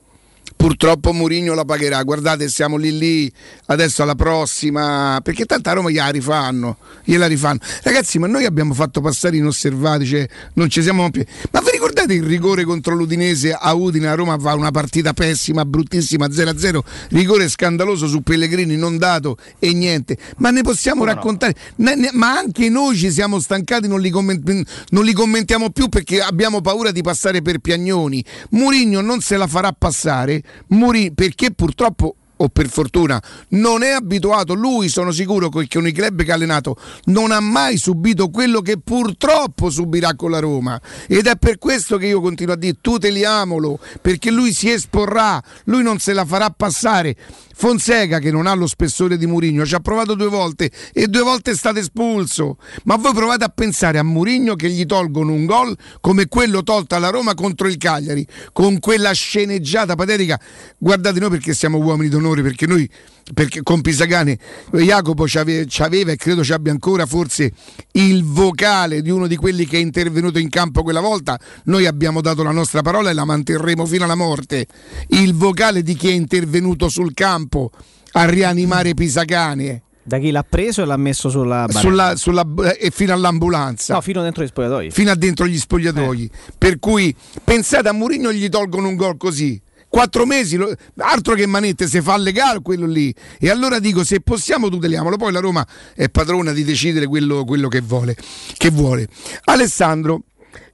Purtroppo 0.62 1.12
Mourinho 1.12 1.54
la 1.54 1.64
pagherà. 1.64 2.00
Guardate, 2.04 2.48
siamo 2.48 2.76
lì 2.76 2.96
lì 2.96 3.32
adesso 3.66 4.04
alla 4.04 4.14
prossima, 4.14 5.18
perché 5.20 5.44
tanta 5.44 5.72
a 5.72 5.74
Roma 5.74 5.90
gliela 5.90 6.10
rifanno, 6.10 6.76
gliela 7.02 7.26
rifanno. 7.26 7.58
Ragazzi, 7.82 8.20
ma 8.20 8.28
noi 8.28 8.44
abbiamo 8.44 8.72
fatto 8.72 9.00
passare 9.00 9.36
inosservati, 9.38 10.06
cioè 10.06 10.28
non 10.54 10.70
ci 10.70 10.80
siamo 10.80 11.10
più. 11.10 11.24
Ma 11.50 11.60
vi 11.62 11.70
ricordate 11.72 12.14
il 12.14 12.22
rigore 12.22 12.62
contro 12.62 12.94
l'Udinese 12.94 13.52
a 13.52 13.74
Udine? 13.74 14.06
A 14.06 14.14
Roma 14.14 14.38
fa 14.38 14.54
una 14.54 14.70
partita 14.70 15.12
pessima, 15.12 15.64
bruttissima, 15.64 16.28
0-0, 16.28 16.78
rigore 17.08 17.48
scandaloso 17.48 18.06
su 18.06 18.22
Pellegrini 18.22 18.76
non 18.76 18.98
dato 18.98 19.38
e 19.58 19.72
niente. 19.72 20.16
Ma 20.36 20.50
ne 20.50 20.62
possiamo 20.62 21.04
raccontare? 21.04 21.56
Ne- 21.76 21.96
ne- 21.96 22.10
ma 22.12 22.36
anche 22.38 22.68
noi 22.68 22.96
ci 22.96 23.10
siamo 23.10 23.40
stancati, 23.40 23.88
non 23.88 24.00
li, 24.00 24.10
comment- 24.10 24.84
non 24.90 25.04
li 25.04 25.12
commentiamo 25.12 25.70
più 25.70 25.88
perché 25.88 26.20
abbiamo 26.20 26.60
paura 26.60 26.92
di 26.92 27.02
passare 27.02 27.42
per 27.42 27.58
piagnoni. 27.58 28.24
Mourinho 28.50 29.00
non 29.00 29.20
se 29.20 29.36
la 29.36 29.48
farà 29.48 29.72
passare 29.76 30.31
Muri- 30.68 31.12
perché 31.12 31.52
purtroppo 31.52 32.16
o 32.42 32.48
per 32.48 32.68
fortuna 32.68 33.22
non 33.50 33.82
è 33.82 33.90
abituato. 33.90 34.54
Lui 34.54 34.88
sono 34.88 35.12
sicuro 35.12 35.48
che 35.48 35.68
con 35.70 35.86
i 35.86 35.92
club 35.92 36.22
che 36.22 36.32
ha 36.32 36.34
allenato 36.34 36.76
non 37.04 37.30
ha 37.30 37.40
mai 37.40 37.76
subito 37.76 38.30
quello 38.30 38.60
che 38.60 38.78
purtroppo 38.78 39.70
subirà 39.70 40.14
con 40.14 40.30
la 40.30 40.40
Roma. 40.40 40.80
Ed 41.06 41.26
è 41.26 41.36
per 41.36 41.58
questo 41.58 41.96
che 41.96 42.06
io 42.06 42.20
continuo 42.20 42.54
a 42.54 42.56
dire 42.56 42.78
tuteliamolo 42.80 43.78
perché 44.00 44.30
lui 44.30 44.52
si 44.52 44.70
esporrà 44.70 45.42
lui 45.64 45.82
non 45.82 45.98
se 45.98 46.12
la 46.12 46.24
farà 46.24 46.50
passare 46.50 47.16
Fonseca 47.62 48.18
che 48.18 48.32
non 48.32 48.48
ha 48.48 48.54
lo 48.54 48.66
spessore 48.66 49.16
di 49.16 49.24
Murigno 49.24 49.64
ci 49.64 49.76
ha 49.76 49.78
provato 49.78 50.16
due 50.16 50.26
volte 50.26 50.68
e 50.92 51.06
due 51.06 51.22
volte 51.22 51.52
è 51.52 51.54
stato 51.54 51.78
espulso. 51.78 52.56
Ma 52.86 52.96
voi 52.96 53.14
provate 53.14 53.44
a 53.44 53.50
pensare 53.50 53.98
a 53.98 54.02
Murigno 54.02 54.56
che 54.56 54.68
gli 54.68 54.84
tolgono 54.84 55.32
un 55.32 55.44
gol 55.44 55.76
come 56.00 56.26
quello 56.26 56.64
tolto 56.64 56.96
alla 56.96 57.10
Roma 57.10 57.34
contro 57.34 57.68
il 57.68 57.76
Cagliari 57.76 58.26
con 58.52 58.80
quella 58.80 59.12
sceneggiata 59.12 59.94
patetica. 59.94 60.40
Guardate 60.76 61.20
noi 61.20 61.30
perché 61.30 61.54
siamo 61.54 61.78
uomini 61.78 62.08
d'onore 62.08 62.42
perché 62.42 62.66
noi 62.66 62.90
perché 63.34 63.62
con 63.62 63.80
Pisagane 63.80 64.38
Jacopo 64.72 65.26
ci 65.28 65.38
ave- 65.38 65.66
ci 65.66 65.82
aveva 65.82 66.10
e 66.12 66.16
credo 66.16 66.42
ci 66.42 66.52
abbia 66.52 66.72
ancora 66.72 67.06
forse 67.06 67.52
il 67.92 68.24
vocale 68.24 69.00
di 69.00 69.10
uno 69.10 69.26
di 69.26 69.36
quelli 69.36 69.64
che 69.66 69.76
è 69.78 69.80
intervenuto 69.80 70.38
in 70.38 70.48
campo 70.48 70.82
quella 70.82 71.00
volta 71.00 71.38
noi 71.64 71.86
abbiamo 71.86 72.20
dato 72.20 72.42
la 72.42 72.50
nostra 72.50 72.82
parola 72.82 73.10
e 73.10 73.12
la 73.12 73.24
manterremo 73.24 73.86
fino 73.86 74.04
alla 74.04 74.14
morte 74.16 74.66
il 75.08 75.34
vocale 75.34 75.82
di 75.82 75.94
chi 75.94 76.08
è 76.08 76.12
intervenuto 76.12 76.88
sul 76.88 77.14
campo 77.14 77.70
a 78.12 78.24
rianimare 78.28 78.92
Pisagane 78.94 79.82
Da 80.02 80.18
chi 80.18 80.32
l'ha 80.32 80.42
preso 80.42 80.82
e 80.82 80.84
l'ha 80.84 80.96
messo 80.96 81.30
sulla 81.30 81.66
sulla, 81.70 82.16
sulla- 82.16 82.44
e 82.76 82.90
fino 82.90 83.12
all'ambulanza 83.12 83.94
No, 83.94 84.00
fino 84.00 84.20
dentro 84.20 84.42
gli 84.42 84.48
spogliatoi. 84.48 84.90
fino 84.90 85.10
a 85.12 85.14
dentro 85.14 85.46
gli 85.46 85.56
spogliatoi. 85.58 86.30
Per 86.58 86.80
cui 86.80 87.14
pensate 87.44 87.88
a 87.88 87.92
Mourinho 87.92 88.32
gli 88.32 88.48
tolgono 88.48 88.88
un 88.88 88.96
gol 88.96 89.16
così. 89.16 89.58
Quattro 89.92 90.24
mesi, 90.24 90.56
lo- 90.56 90.74
altro 91.00 91.34
che 91.34 91.44
manette, 91.44 91.86
se 91.86 92.00
fa 92.00 92.16
legale 92.16 92.60
quello 92.62 92.86
lì. 92.86 93.14
E 93.38 93.50
allora 93.50 93.78
dico, 93.78 94.04
se 94.04 94.20
possiamo 94.22 94.70
tuteliamolo. 94.70 95.18
Poi 95.18 95.30
la 95.32 95.40
Roma 95.40 95.66
è 95.94 96.08
padrona 96.08 96.52
di 96.52 96.64
decidere 96.64 97.06
quello, 97.06 97.44
quello 97.44 97.68
che, 97.68 97.82
vuole, 97.82 98.16
che 98.56 98.70
vuole. 98.70 99.06
Alessandro, 99.44 100.22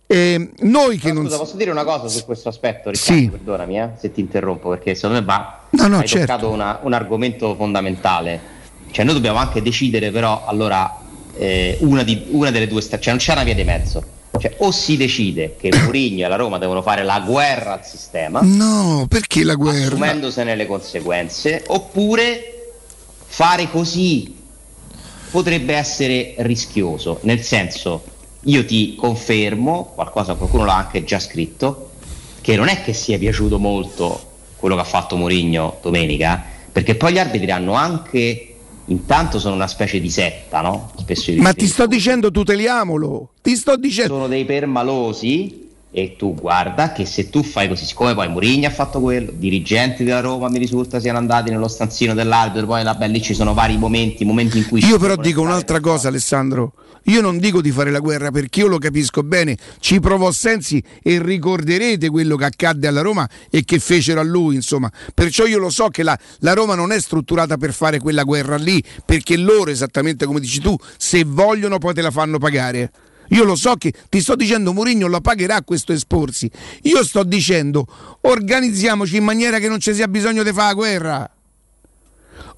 eh, 0.07 0.51
noi 0.61 0.99
che 0.99 1.09
Ma 1.09 1.15
non... 1.15 1.25
scusa, 1.25 1.37
posso 1.39 1.57
dire 1.57 1.73
una 1.73 1.83
cosa 1.83 2.07
su 2.07 2.25
questo 2.25 2.49
aspetto, 2.49 2.91
Riccardo? 2.91 3.21
Sì. 3.21 3.29
Perdonami 3.29 3.81
eh, 3.81 3.89
se 3.99 4.13
ti 4.13 4.21
interrompo, 4.21 4.69
perché 4.69 4.95
secondo 4.95 5.19
me 5.19 5.25
va, 5.25 5.63
No, 5.71 5.89
no, 5.89 5.99
hai 5.99 6.07
certo. 6.07 6.27
toccato 6.27 6.49
una- 6.51 6.79
un 6.83 6.93
argomento 6.93 7.57
fondamentale. 7.57 8.41
Cioè, 8.93 9.05
noi 9.05 9.15
dobbiamo 9.15 9.39
anche 9.39 9.61
decidere, 9.63 10.13
però, 10.13 10.47
allora, 10.47 10.97
eh, 11.37 11.77
una, 11.81 12.05
di- 12.05 12.27
una 12.31 12.53
delle 12.53 12.69
due 12.69 12.81
strade, 12.81 13.03
cioè 13.03 13.13
non 13.15 13.21
c'è 13.23 13.33
una 13.33 13.43
via 13.43 13.55
di 13.57 13.65
mezzo. 13.65 14.03
Cioè, 14.39 14.55
o 14.59 14.71
si 14.71 14.97
decide 14.97 15.57
che 15.59 15.71
Mourinho 15.73 16.25
e 16.25 16.29
la 16.29 16.37
Roma 16.37 16.59
devono 16.59 16.83
fare 16.83 17.03
la 17.03 17.21
guerra 17.21 17.75
al 17.75 17.85
sistema, 17.85 18.41
No, 18.43 19.07
perché 19.09 19.43
la 19.43 19.55
guerra? 19.55 19.87
assumendosene 19.87 20.55
le 20.55 20.67
conseguenze, 20.67 21.65
oppure 21.67 22.73
fare 23.27 23.69
così 23.71 24.37
potrebbe 25.31 25.75
essere 25.75 26.35
rischioso. 26.39 27.19
Nel 27.23 27.43
senso, 27.43 28.05
io 28.43 28.65
ti 28.65 28.95
confermo, 28.95 29.93
qualcosa 29.95 30.35
qualcuno 30.35 30.65
l'ha 30.65 30.77
anche 30.77 31.05
già 31.05 31.19
scritto, 31.19 31.91
che 32.41 32.55
non 32.57 32.69
è 32.69 32.83
che 32.83 32.93
sia 32.93 33.19
piaciuto 33.19 33.59
molto 33.59 34.27
quello 34.57 34.75
che 34.75 34.81
ha 34.83 34.85
fatto 34.85 35.17
Mourinho 35.17 35.79
domenica, 35.83 36.43
perché 36.71 36.95
poi 36.95 37.13
gli 37.13 37.19
arbitri 37.19 37.51
hanno 37.51 37.73
anche 37.75 38.48
intanto 38.89 39.39
sono 39.39 39.55
una 39.55 39.67
specie 39.67 40.01
di 40.01 40.11
setta, 40.11 40.61
no? 40.61 40.93
Spesso 40.97 41.33
Ma 41.37 41.53
ti 41.53 41.67
sto 41.67 41.87
dicendo 41.87 42.31
tuteliamolo. 42.31 43.31
Ti 43.43 43.57
sto 43.57 43.77
dicendo... 43.77 44.15
sono 44.15 44.29
dei 44.29 44.45
permalosi 44.45 45.67
e 45.91 46.17
tu 46.17 46.35
guarda 46.35 46.93
che 46.93 47.07
se 47.07 47.31
tu 47.31 47.43
fai 47.43 47.69
così, 47.69 47.85
siccome 47.85 48.15
poi 48.15 48.29
Mourinho 48.29 48.67
ha 48.67 48.71
fatto 48.71 49.01
quello, 49.01 49.33
dirigenti 49.35 50.05
della 50.05 50.21
Roma 50.21 50.49
mi 50.49 50.59
risulta 50.59 51.01
siano 51.01 51.19
andati 51.19 51.51
nello 51.51 51.69
stanzino 51.69 52.15
dell'arbitro, 52.15 52.67
poi 52.67 52.85
vabbè, 52.85 53.09
lì 53.09 53.23
ci 53.23 53.35
sono 53.35 53.55
vari 53.55 53.79
momenti, 53.79 54.25
momenti 54.25 54.59
in 54.59 54.67
cui 54.67 54.85
Io 54.85 54.99
però 54.99 55.17
dico 55.17 55.41
un'altra 55.41 55.81
cosa, 55.81 56.09
Alessandro. 56.09 56.73
Io 57.09 57.23
non 57.23 57.39
dico 57.39 57.63
di 57.63 57.71
fare 57.71 57.91
la 57.91 58.01
guerra 58.01 58.31
perché 58.31 58.61
io 58.61 58.67
lo 58.67 58.77
capisco 58.77 59.23
bene. 59.23 59.57
Ci 59.81 59.99
provò 59.99 60.31
Sensi 60.31 60.83
e 61.03 61.23
ricorderete 61.23 62.11
quello 62.11 62.37
che 62.37 62.45
accadde 62.45 62.87
alla 62.87 63.01
Roma 63.01 63.27
e 63.51 63.65
che 63.65 63.79
fecero 63.79 64.21
a 64.21 64.23
lui, 64.23 64.57
insomma. 64.57 64.93
Perciò 65.15 65.47
io 65.47 65.59
lo 65.59 65.71
so 65.71 65.89
che 65.89 66.03
la, 66.03 66.19
la 66.41 66.53
Roma 66.53 66.75
non 66.75 66.93
è 66.93 67.01
strutturata 67.01 67.57
per 67.57 67.73
fare 67.73 67.99
quella 67.99 68.25
guerra 68.25 68.57
lì, 68.57 68.83
perché 69.07 69.39
loro, 69.39 69.71
esattamente 69.71 70.27
come 70.27 70.41
dici 70.41 70.61
tu, 70.61 70.77
se 70.99 71.25
vogliono 71.25 71.79
poi 71.79 71.95
te 71.95 72.03
la 72.03 72.11
fanno 72.11 72.37
pagare. 72.39 72.91
Io 73.29 73.45
lo 73.45 73.57
so 73.57 73.75
che 73.77 73.93
ti 74.11 74.21
sto 74.21 74.37
dicendo 74.37 74.75
Mourinho 74.75 75.07
lo 75.07 75.23
pagherà 75.23 75.63
questo 75.63 75.95
esporsi. 75.95 76.51
Io 76.83 77.03
sto 77.05 77.23
dicendo 77.23 77.87
organizziamoci 78.21 79.17
in 79.17 79.25
maniera 79.25 79.59
che 79.59 79.69
non 79.69 79.81
ci 79.81 79.95
sia 79.95 80.09
bisogno 80.09 80.43
di 80.43 80.53
fare 80.53 80.69
la 80.69 80.75
guerra. 80.75 81.31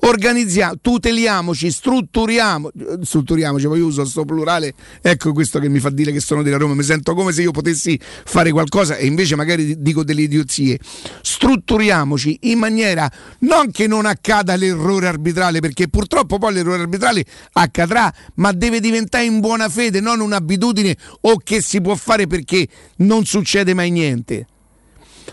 Organizziamo, 0.01 0.75
tuteliamoci, 0.81 1.71
strutturiamo, 1.71 2.71
strutturiamoci, 3.03 3.67
poi 3.67 3.81
uso 3.81 4.05
sto 4.05 4.25
plurale, 4.25 4.75
ecco 5.01 5.33
questo 5.33 5.59
che 5.59 5.69
mi 5.69 5.79
fa 5.79 5.91
dire 5.91 6.13
che 6.13 6.21
sono 6.21 6.43
della 6.43 6.57
Roma, 6.57 6.75
mi 6.75 6.83
sento 6.83 7.15
come 7.15 7.33
se 7.33 7.43
io 7.43 7.51
potessi 7.51 7.99
fare 8.01 8.51
qualcosa 8.51 8.97
e 8.97 9.07
invece 9.07 9.37
magari 9.37 9.81
dico 9.81 10.05
delle 10.05 10.23
idiozie. 10.23 10.79
Strutturiamoci 11.23 12.39
in 12.43 12.59
maniera 12.59 13.11
non 13.41 13.71
che 13.71 13.87
non 13.87 14.07
accada 14.07 14.57
l'errore 14.57 15.09
arbitrale, 15.09 15.61
perché 15.61 15.89
purtroppo 15.89 16.39
poi 16.39 16.55
l'errore 16.55 16.83
arbitrale 16.83 17.25
accadrà, 17.53 18.13
ma 18.35 18.53
deve 18.53 18.81
diventare 18.81 19.25
in 19.25 19.41
buona 19.41 19.69
fede, 19.69 20.01
non 20.01 20.21
un'abitudine 20.21 20.97
o 21.23 21.37
che 21.43 21.61
si 21.61 21.81
può 21.81 21.95
fare 21.95 22.27
perché 22.27 22.67
non 22.97 23.25
succede 23.25 23.75
mai 23.75 23.91
niente 23.91 24.47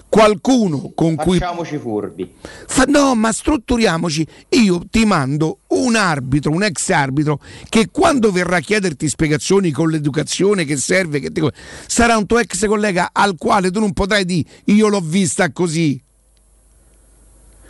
qualcuno 0.10 0.92
con 0.96 1.16
cui 1.16 1.38
Facciamoci 1.38 1.78
furbi. 1.78 2.34
Fa- 2.68 2.86
no, 2.88 3.14
ma 3.16 3.32
strutturiamoci. 3.32 4.26
Io 4.50 4.82
ti 4.90 5.06
mando 5.06 5.60
un 5.68 5.96
arbitro, 5.96 6.52
un 6.52 6.64
ex 6.64 6.90
arbitro, 6.90 7.40
che 7.70 7.90
quando 7.92 8.32
verrà 8.32 8.58
a 8.58 8.62
chiederti 8.62 9.08
spiegazioni 9.10 9.72
con 9.72 9.90
l'educazione 9.90 10.66
che 10.66 10.78
serve, 10.78 11.20
che 11.20 11.32
ti- 11.32 11.48
sarà 11.86 12.18
un 12.18 12.26
tuo 12.26 12.40
ex 12.40 12.66
collega 12.68 13.10
al 13.12 13.36
quale 13.38 13.70
tu 13.72 13.80
non 13.80 13.94
potrai 13.94 14.26
dire 14.26 14.48
io 14.66 14.88
l'ho 14.88 15.02
vista 15.02 15.52
così. 15.52 16.02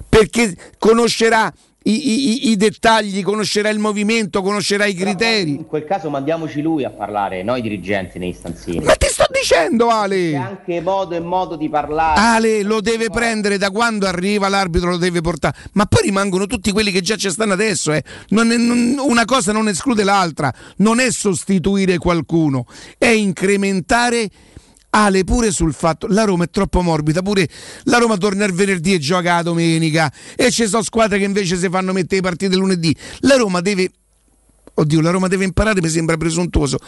Perché 0.09 0.55
conoscerà 0.77 1.51
i, 1.89 2.47
i- 2.47 2.49
i 2.51 2.55
dettagli, 2.57 3.23
conoscerà 3.23 3.69
il 3.69 3.79
movimento, 3.79 4.41
conoscerà 4.41 4.85
i 4.85 4.93
criteri. 4.93 5.51
In 5.51 5.65
quel 5.67 5.85
caso 5.85 6.09
mandiamoci 6.09 6.61
lui 6.61 6.83
a 6.83 6.89
parlare, 6.89 7.43
noi 7.43 7.61
dirigenti 7.61 8.19
nei 8.19 8.33
stanzini. 8.33 8.79
Ma 8.83 8.93
ti 8.95 9.07
sto 9.09 9.25
dicendo, 9.31 9.89
Ale! 9.89 10.31
C'è 10.31 10.35
anche 10.35 10.81
modo 10.81 11.15
e 11.15 11.19
modo 11.19 11.55
di 11.55 11.69
parlare. 11.69 12.19
Ale 12.19 12.63
lo 12.63 12.81
deve 12.81 13.09
prendere 13.09 13.57
da 13.57 13.69
quando 13.71 14.05
arriva 14.05 14.47
l'arbitro, 14.49 14.89
lo 14.89 14.97
deve 14.97 15.21
portare. 15.21 15.55
Ma 15.73 15.85
poi 15.85 16.01
rimangono 16.03 16.45
tutti 16.45 16.71
quelli 16.71 16.91
che 16.91 17.01
già 17.01 17.15
ci 17.15 17.29
stanno 17.29 17.53
adesso. 17.53 17.91
eh. 17.93 18.03
Non 18.29 18.51
è- 18.51 18.57
non- 18.57 18.97
una 18.99 19.25
cosa 19.25 19.51
non 19.51 19.67
esclude 19.67 20.03
l'altra. 20.03 20.53
Non 20.77 20.99
è 20.99 21.09
sostituire 21.11 21.97
qualcuno, 21.97 22.65
è 22.97 23.07
incrementare. 23.07 24.29
Ale 24.97 25.23
pure 25.23 25.51
sul 25.51 25.73
fatto 25.73 26.07
la 26.07 26.23
Roma 26.23 26.45
è 26.45 26.49
troppo 26.49 26.81
morbida 26.81 27.21
pure 27.21 27.47
la 27.83 27.99
Roma 27.99 28.17
torna 28.17 28.45
il 28.45 28.53
venerdì 28.53 28.93
e 28.93 28.97
gioca 28.97 29.35
la 29.35 29.43
domenica. 29.43 30.11
E 30.35 30.49
ci 30.49 30.65
sono 30.65 30.81
squadre 30.81 31.19
che 31.19 31.23
invece 31.23 31.55
si 31.55 31.69
fanno 31.69 31.93
mettere 31.93 32.15
le 32.15 32.27
partite 32.27 32.55
lunedì. 32.55 32.95
La 33.19 33.35
Roma 33.35 33.61
deve 33.61 33.91
oddio 34.73 35.01
la 35.01 35.11
Roma 35.11 35.27
deve 35.27 35.43
imparare 35.43 35.81
mi 35.81 35.89
sembra 35.89 36.17
presuntuoso. 36.17 36.79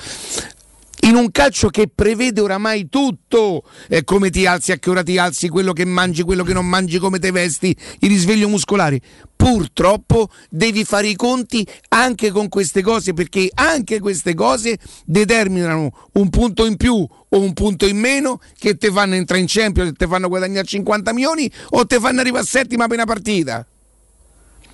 In 1.01 1.15
un 1.15 1.29
calcio 1.31 1.69
che 1.69 1.89
prevede 1.93 2.41
oramai 2.41 2.89
tutto, 2.89 3.63
eh, 3.87 4.03
come 4.03 4.31
ti 4.31 4.45
alzi, 4.45 4.71
a 4.71 4.77
che 4.77 4.89
ora 4.89 5.03
ti 5.03 5.17
alzi, 5.17 5.47
quello 5.47 5.71
che 5.71 5.85
mangi, 5.85 6.23
quello 6.23 6.43
che 6.43 6.53
non 6.53 6.67
mangi, 6.67 6.97
come 6.97 7.19
ti 7.19 7.31
vesti, 7.31 7.75
il 7.99 8.09
risveglio 8.09 8.49
muscolare. 8.49 8.99
Purtroppo 9.41 10.27
devi 10.49 10.83
fare 10.83 11.07
i 11.07 11.15
conti 11.15 11.65
anche 11.87 12.29
con 12.29 12.49
queste 12.49 12.81
cose 12.81 13.13
perché 13.13 13.49
anche 13.53 14.01
queste 14.01 14.33
cose 14.33 14.77
determinano 15.05 15.91
un 16.15 16.29
punto 16.29 16.65
in 16.65 16.75
più 16.75 16.95
o 16.95 17.39
un 17.39 17.53
punto 17.53 17.87
in 17.87 17.97
meno 17.97 18.41
che 18.57 18.75
ti 18.75 18.91
fanno 18.91 19.15
entrare 19.15 19.39
in 19.39 19.47
Champions, 19.47 19.93
ti 19.95 20.05
fanno 20.07 20.27
guadagnare 20.27 20.67
50 20.67 21.13
milioni 21.13 21.49
o 21.69 21.85
ti 21.85 21.97
fanno 21.99 22.19
arrivare 22.19 22.43
a 22.43 22.47
settima 22.47 22.85
una 22.89 23.05
partita. 23.05 23.65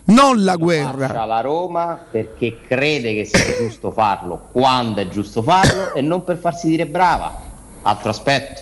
Non 0.06 0.44
la 0.44 0.56
guerra. 0.56 1.10
Faccia 1.10 1.26
la 1.26 1.42
Roma 1.42 2.04
perché 2.10 2.58
crede 2.68 3.14
che 3.14 3.26
sia 3.26 3.58
giusto 3.58 3.92
farlo 3.92 4.50
quando 4.52 5.00
è 5.00 5.08
giusto 5.10 5.44
farlo 5.44 5.94
e 5.94 6.02
non 6.02 6.24
per 6.24 6.40
farsi 6.40 6.70
dire 6.70 6.88
brava. 6.88 7.40
Altro 7.84 8.10
aspetto, 8.10 8.62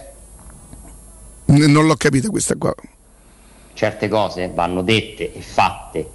Non 1.46 1.86
l'ho 1.86 1.96
capita 1.96 2.28
questa 2.28 2.56
qua. 2.58 2.76
Certe 3.74 4.08
cose 4.08 4.52
vanno 4.54 4.82
dette 4.82 5.34
e 5.34 5.42
fatte. 5.42 6.10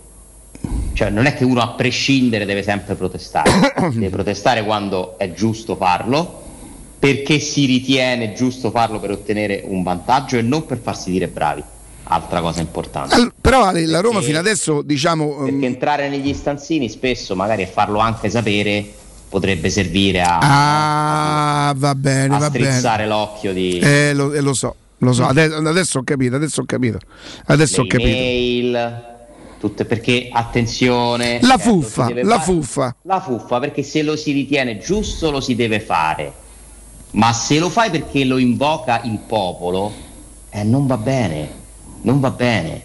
Cioè 0.92 1.10
non 1.10 1.26
è 1.26 1.34
che 1.34 1.44
uno 1.44 1.60
a 1.60 1.68
prescindere 1.68 2.44
deve 2.44 2.62
sempre 2.62 2.94
protestare, 2.96 3.50
deve 3.92 4.10
protestare 4.10 4.64
quando 4.64 5.16
è 5.18 5.32
giusto 5.32 5.76
farlo, 5.76 6.42
perché 6.98 7.38
si 7.38 7.64
ritiene 7.66 8.32
giusto 8.32 8.70
farlo 8.70 8.98
per 8.98 9.12
ottenere 9.12 9.62
un 9.64 9.82
vantaggio 9.84 10.36
e 10.36 10.42
non 10.42 10.66
per 10.66 10.78
farsi 10.78 11.10
dire 11.10 11.28
bravi. 11.28 11.62
Altra 12.10 12.40
cosa 12.40 12.60
importante. 12.60 13.14
Al- 13.14 13.32
però 13.40 13.64
Ale, 13.64 13.86
la 13.86 14.00
Roma 14.00 14.22
fino 14.22 14.38
adesso 14.38 14.80
diciamo 14.82 15.44
Perché 15.44 15.66
entrare 15.66 16.08
negli 16.08 16.32
stanzini 16.32 16.88
spesso, 16.88 17.36
magari 17.36 17.62
e 17.62 17.66
farlo 17.66 17.98
anche 17.98 18.30
sapere, 18.30 18.84
potrebbe 19.28 19.68
servire 19.70 20.22
a, 20.22 20.38
Ah, 21.68 21.74
va 21.76 21.94
bene, 21.94 22.34
a 22.34 22.38
va 22.38 22.50
bene. 22.50 22.64
strizzare 22.64 23.06
l'occhio 23.06 23.52
di 23.52 23.78
Eh, 23.78 24.14
lo, 24.14 24.32
eh, 24.32 24.40
lo 24.40 24.54
so, 24.54 24.74
lo 24.98 25.12
so. 25.12 25.24
Adesso, 25.24 25.56
adesso 25.56 25.98
ho 25.98 26.02
capito, 26.02 26.36
adesso 26.36 26.60
ho 26.60 26.64
capito. 26.64 26.98
Adesso 27.46 27.80
ho 27.80 27.82
le 27.84 27.88
capito. 27.88 28.08
email, 28.08 29.04
tutte 29.58 29.84
perché 29.84 30.28
attenzione. 30.32 31.38
La 31.42 31.56
certo, 31.56 31.62
fuffa, 31.62 32.08
la 32.14 32.38
fare- 32.38 32.42
fuffa. 32.42 32.96
La 33.02 33.20
fuffa, 33.20 33.58
perché 33.60 33.82
se 33.82 34.02
lo 34.02 34.16
si 34.16 34.32
ritiene 34.32 34.78
giusto 34.78 35.30
lo 35.30 35.40
si 35.40 35.54
deve 35.54 35.80
fare. 35.80 36.32
Ma 37.12 37.32
se 37.32 37.58
lo 37.58 37.68
fai 37.70 37.90
perché 37.90 38.24
lo 38.24 38.36
invoca 38.38 39.00
il 39.04 39.18
popolo, 39.26 39.92
eh, 40.50 40.62
non 40.62 40.86
va 40.86 40.96
bene, 40.96 41.48
non 42.02 42.20
va 42.20 42.30
bene. 42.30 42.82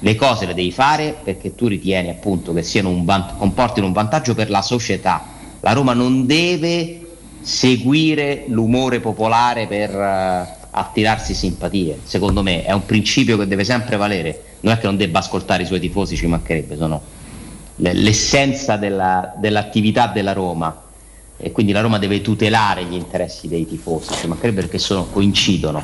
Le 0.00 0.14
cose 0.14 0.46
le 0.46 0.54
devi 0.54 0.70
fare 0.70 1.16
perché 1.24 1.56
tu 1.56 1.66
ritieni 1.66 2.08
appunto 2.08 2.52
che 2.52 2.62
siano 2.62 2.88
un 2.88 3.04
van- 3.04 3.34
comportino 3.36 3.86
un 3.86 3.92
vantaggio 3.92 4.34
per 4.34 4.48
la 4.48 4.62
società. 4.62 5.24
La 5.60 5.72
Roma 5.72 5.92
non 5.92 6.24
deve 6.24 7.00
seguire 7.40 8.44
l'umore 8.46 9.00
popolare 9.00 9.66
per 9.66 9.90
eh, 9.90 10.57
attirarsi 10.78 11.34
simpatie. 11.34 12.00
Secondo 12.04 12.42
me 12.42 12.64
è 12.64 12.72
un 12.72 12.84
principio 12.86 13.36
che 13.36 13.46
deve 13.46 13.64
sempre 13.64 13.96
valere. 13.96 14.42
Non 14.60 14.72
è 14.72 14.78
che 14.78 14.86
non 14.86 14.96
debba 14.96 15.18
ascoltare 15.18 15.62
i 15.62 15.66
suoi 15.66 15.80
tifosi, 15.80 16.16
ci 16.16 16.26
mancherebbe, 16.26 16.76
sono 16.76 17.02
l'essenza 17.76 18.76
della- 18.76 19.34
dell'attività 19.36 20.08
della 20.08 20.32
Roma 20.32 20.82
e 21.36 21.52
quindi 21.52 21.70
la 21.70 21.80
Roma 21.80 21.98
deve 21.98 22.20
tutelare 22.20 22.84
gli 22.84 22.94
interessi 22.94 23.46
dei 23.46 23.66
tifosi, 23.66 24.16
ci 24.16 24.26
mancherebbe 24.26 24.62
perché 24.62 24.78
sono, 24.78 25.06
coincidono. 25.06 25.82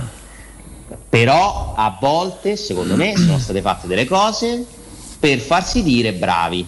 Però 1.09 1.75
a 1.77 1.97
volte, 2.01 2.57
secondo 2.57 2.97
me, 2.97 3.17
sono 3.17 3.39
state 3.39 3.61
fatte 3.63 3.87
delle 3.87 4.05
cose 4.05 4.65
per 5.19 5.39
farsi 5.39 5.83
dire 5.83 6.13
bravi 6.13 6.67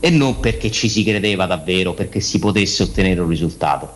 e 0.00 0.10
non 0.10 0.40
perché 0.40 0.70
ci 0.70 0.88
si 0.88 1.04
credeva 1.04 1.46
davvero, 1.46 1.92
perché 1.92 2.20
si 2.20 2.38
potesse 2.38 2.82
ottenere 2.84 3.20
un 3.20 3.28
risultato. 3.28 3.92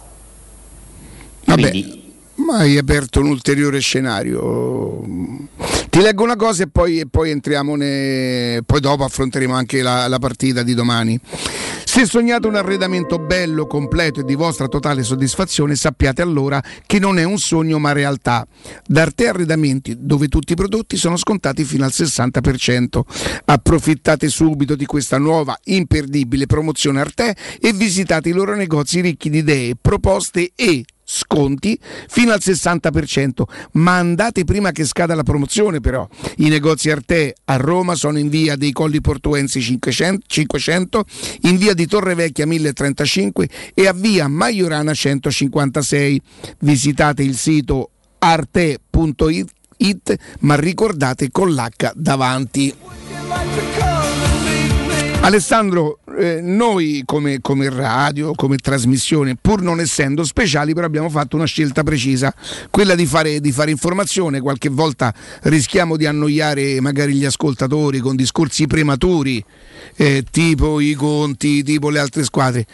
Vabbè, 1.44 2.01
ma 2.36 2.58
hai 2.58 2.76
aperto 2.76 3.20
un 3.20 3.26
ulteriore 3.26 3.80
scenario. 3.80 5.02
Ti 5.88 6.00
leggo 6.00 6.22
una 6.22 6.36
cosa 6.36 6.62
e 6.62 6.68
poi, 6.68 7.00
e 7.00 7.06
poi 7.06 7.30
entriamo, 7.30 7.76
ne... 7.76 8.62
poi 8.64 8.80
dopo 8.80 9.04
affronteremo 9.04 9.54
anche 9.54 9.82
la, 9.82 10.08
la 10.08 10.18
partita 10.18 10.62
di 10.62 10.74
domani. 10.74 11.20
Se 11.84 12.06
sognate 12.06 12.46
un 12.46 12.54
arredamento 12.54 13.18
bello, 13.18 13.66
completo 13.66 14.20
e 14.20 14.24
di 14.24 14.34
vostra 14.34 14.66
totale 14.66 15.02
soddisfazione, 15.02 15.74
sappiate 15.74 16.22
allora 16.22 16.62
che 16.86 16.98
non 16.98 17.18
è 17.18 17.24
un 17.24 17.36
sogno 17.36 17.78
ma 17.78 17.92
realtà. 17.92 18.46
Da 18.86 19.02
Arte 19.02 19.28
Arredamenti, 19.28 19.96
dove 19.98 20.28
tutti 20.28 20.52
i 20.52 20.56
prodotti 20.56 20.96
sono 20.96 21.18
scontati 21.18 21.64
fino 21.64 21.84
al 21.84 21.92
60%. 21.94 23.00
Approfittate 23.44 24.28
subito 24.28 24.74
di 24.74 24.86
questa 24.86 25.18
nuova 25.18 25.54
imperdibile 25.64 26.46
promozione 26.46 27.00
Arte 27.00 27.36
e 27.60 27.74
visitate 27.74 28.30
i 28.30 28.32
loro 28.32 28.56
negozi 28.56 29.02
ricchi 29.02 29.28
di 29.28 29.38
idee, 29.38 29.76
proposte 29.78 30.52
e 30.54 30.84
sconti 31.04 31.78
fino 32.08 32.32
al 32.32 32.40
60%, 32.42 33.42
ma 33.72 33.98
andate 33.98 34.44
prima 34.44 34.70
che 34.70 34.84
scada 34.84 35.14
la 35.14 35.22
promozione 35.22 35.80
però. 35.80 36.06
I 36.38 36.48
negozi 36.48 36.90
Arte 36.90 37.34
a 37.44 37.56
Roma 37.56 37.94
sono 37.94 38.18
in 38.18 38.28
via 38.28 38.56
dei 38.56 38.72
Colli 38.72 39.00
Portuensi 39.00 39.60
500, 39.60 40.24
500, 40.26 41.04
in 41.42 41.56
via 41.56 41.74
di 41.74 41.86
Torre 41.86 42.14
Vecchia 42.14 42.46
1035 42.46 43.48
e 43.74 43.86
a 43.86 43.92
via 43.92 44.28
Maiorana 44.28 44.94
156. 44.94 46.20
Visitate 46.60 47.22
il 47.22 47.36
sito 47.36 47.90
arte.it 48.18 50.16
ma 50.40 50.54
ricordate 50.54 51.30
con 51.30 51.52
l'H 51.52 51.92
davanti. 51.94 53.71
Alessandro, 55.22 56.00
eh, 56.18 56.40
noi 56.42 57.02
come, 57.04 57.40
come 57.40 57.70
radio, 57.70 58.32
come 58.34 58.56
trasmissione, 58.56 59.36
pur 59.40 59.62
non 59.62 59.78
essendo 59.78 60.24
speciali, 60.24 60.74
però 60.74 60.84
abbiamo 60.84 61.08
fatto 61.08 61.36
una 61.36 61.44
scelta 61.44 61.84
precisa, 61.84 62.34
quella 62.70 62.96
di 62.96 63.06
fare, 63.06 63.40
di 63.40 63.52
fare 63.52 63.70
informazione. 63.70 64.40
Qualche 64.40 64.68
volta 64.68 65.14
rischiamo 65.42 65.96
di 65.96 66.06
annoiare 66.06 66.80
magari 66.80 67.14
gli 67.14 67.24
ascoltatori 67.24 68.00
con 68.00 68.16
discorsi 68.16 68.66
prematuri, 68.66 69.42
eh, 69.94 70.24
tipo 70.28 70.80
i 70.80 70.94
conti, 70.94 71.62
tipo 71.62 71.88
le 71.88 72.00
altre 72.00 72.24
squadre. 72.24 72.66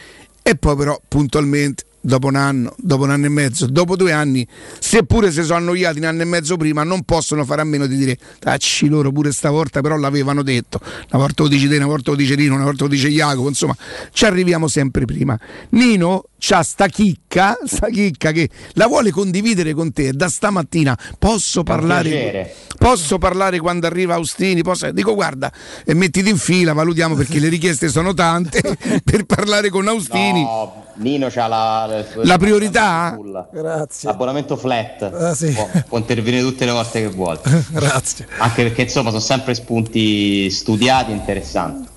E 0.42 0.56
poi 0.56 0.74
però 0.74 0.98
puntualmente 1.06 1.84
dopo 2.08 2.26
un 2.26 2.36
anno, 2.36 2.74
dopo 2.78 3.04
un 3.04 3.10
anno 3.10 3.26
e 3.26 3.28
mezzo, 3.28 3.66
dopo 3.66 3.94
due 3.94 4.12
anni, 4.12 4.46
seppure 4.80 5.30
si 5.30 5.42
sono 5.42 5.58
annoiati 5.58 5.98
un 5.98 6.04
anno 6.04 6.22
e 6.22 6.24
mezzo 6.24 6.56
prima, 6.56 6.82
non 6.82 7.02
possono 7.02 7.44
fare 7.44 7.60
a 7.60 7.64
meno 7.64 7.86
di 7.86 7.96
dire 7.96 8.16
tacci 8.38 8.88
loro 8.88 9.12
pure 9.12 9.30
stavolta, 9.30 9.80
però 9.82 9.96
l'avevano 9.96 10.42
detto. 10.42 10.80
Una 10.82 11.22
volta 11.22 11.42
lo 11.42 11.48
dici 11.48 11.68
te, 11.68 11.76
una 11.76 11.86
volta 11.86 12.10
lo 12.10 12.16
dice 12.16 12.34
Rino, 12.34 12.54
una 12.54 12.64
volta 12.64 12.84
lo 12.84 12.90
dice 12.90 13.08
Jacopo, 13.08 13.48
insomma, 13.48 13.76
ci 14.10 14.24
arriviamo 14.24 14.68
sempre 14.68 15.04
prima. 15.04 15.38
Nino 15.70 16.24
c'ha 16.38 16.62
sta 16.62 16.86
chicca, 16.86 17.58
sta 17.66 17.88
chicca 17.88 18.32
che 18.32 18.48
la 18.74 18.86
vuole 18.86 19.10
condividere 19.10 19.74
con 19.74 19.92
te 19.92 20.12
da 20.12 20.28
stamattina. 20.28 20.98
Posso 21.18 21.62
parlare? 21.62 22.54
Posso 22.78 23.18
parlare 23.18 23.58
quando 23.58 23.86
arriva 23.86 24.14
Austini? 24.14 24.62
Posso- 24.62 24.90
Dico 24.92 25.14
guarda, 25.14 25.52
e 25.84 25.92
mettiti 25.92 26.30
in 26.30 26.38
fila, 26.38 26.72
valutiamo 26.72 27.14
perché 27.14 27.38
le 27.38 27.48
richieste 27.48 27.88
sono 27.88 28.14
tante 28.14 28.62
per 29.04 29.24
parlare 29.24 29.68
con 29.68 29.86
Austini. 29.88 30.42
No, 30.42 30.87
Nino 30.98 31.28
c'ha 31.28 31.46
la, 31.46 32.04
La 32.22 32.38
priorità? 32.38 33.16
Grazie. 33.52 34.08
L'abbonamento 34.08 34.56
flat. 34.56 35.02
Ah, 35.02 35.34
sì. 35.34 35.52
può, 35.52 35.68
può 35.88 35.98
intervenire 35.98 36.42
tutte 36.42 36.64
le 36.64 36.72
volte 36.72 37.00
che 37.00 37.08
vuole. 37.08 37.40
Grazie. 37.70 38.26
Anche 38.38 38.62
perché 38.64 38.82
insomma 38.82 39.10
sono 39.10 39.22
sempre 39.22 39.54
spunti 39.54 40.50
studiati 40.50 41.10
e 41.10 41.14
interessanti. 41.14 41.88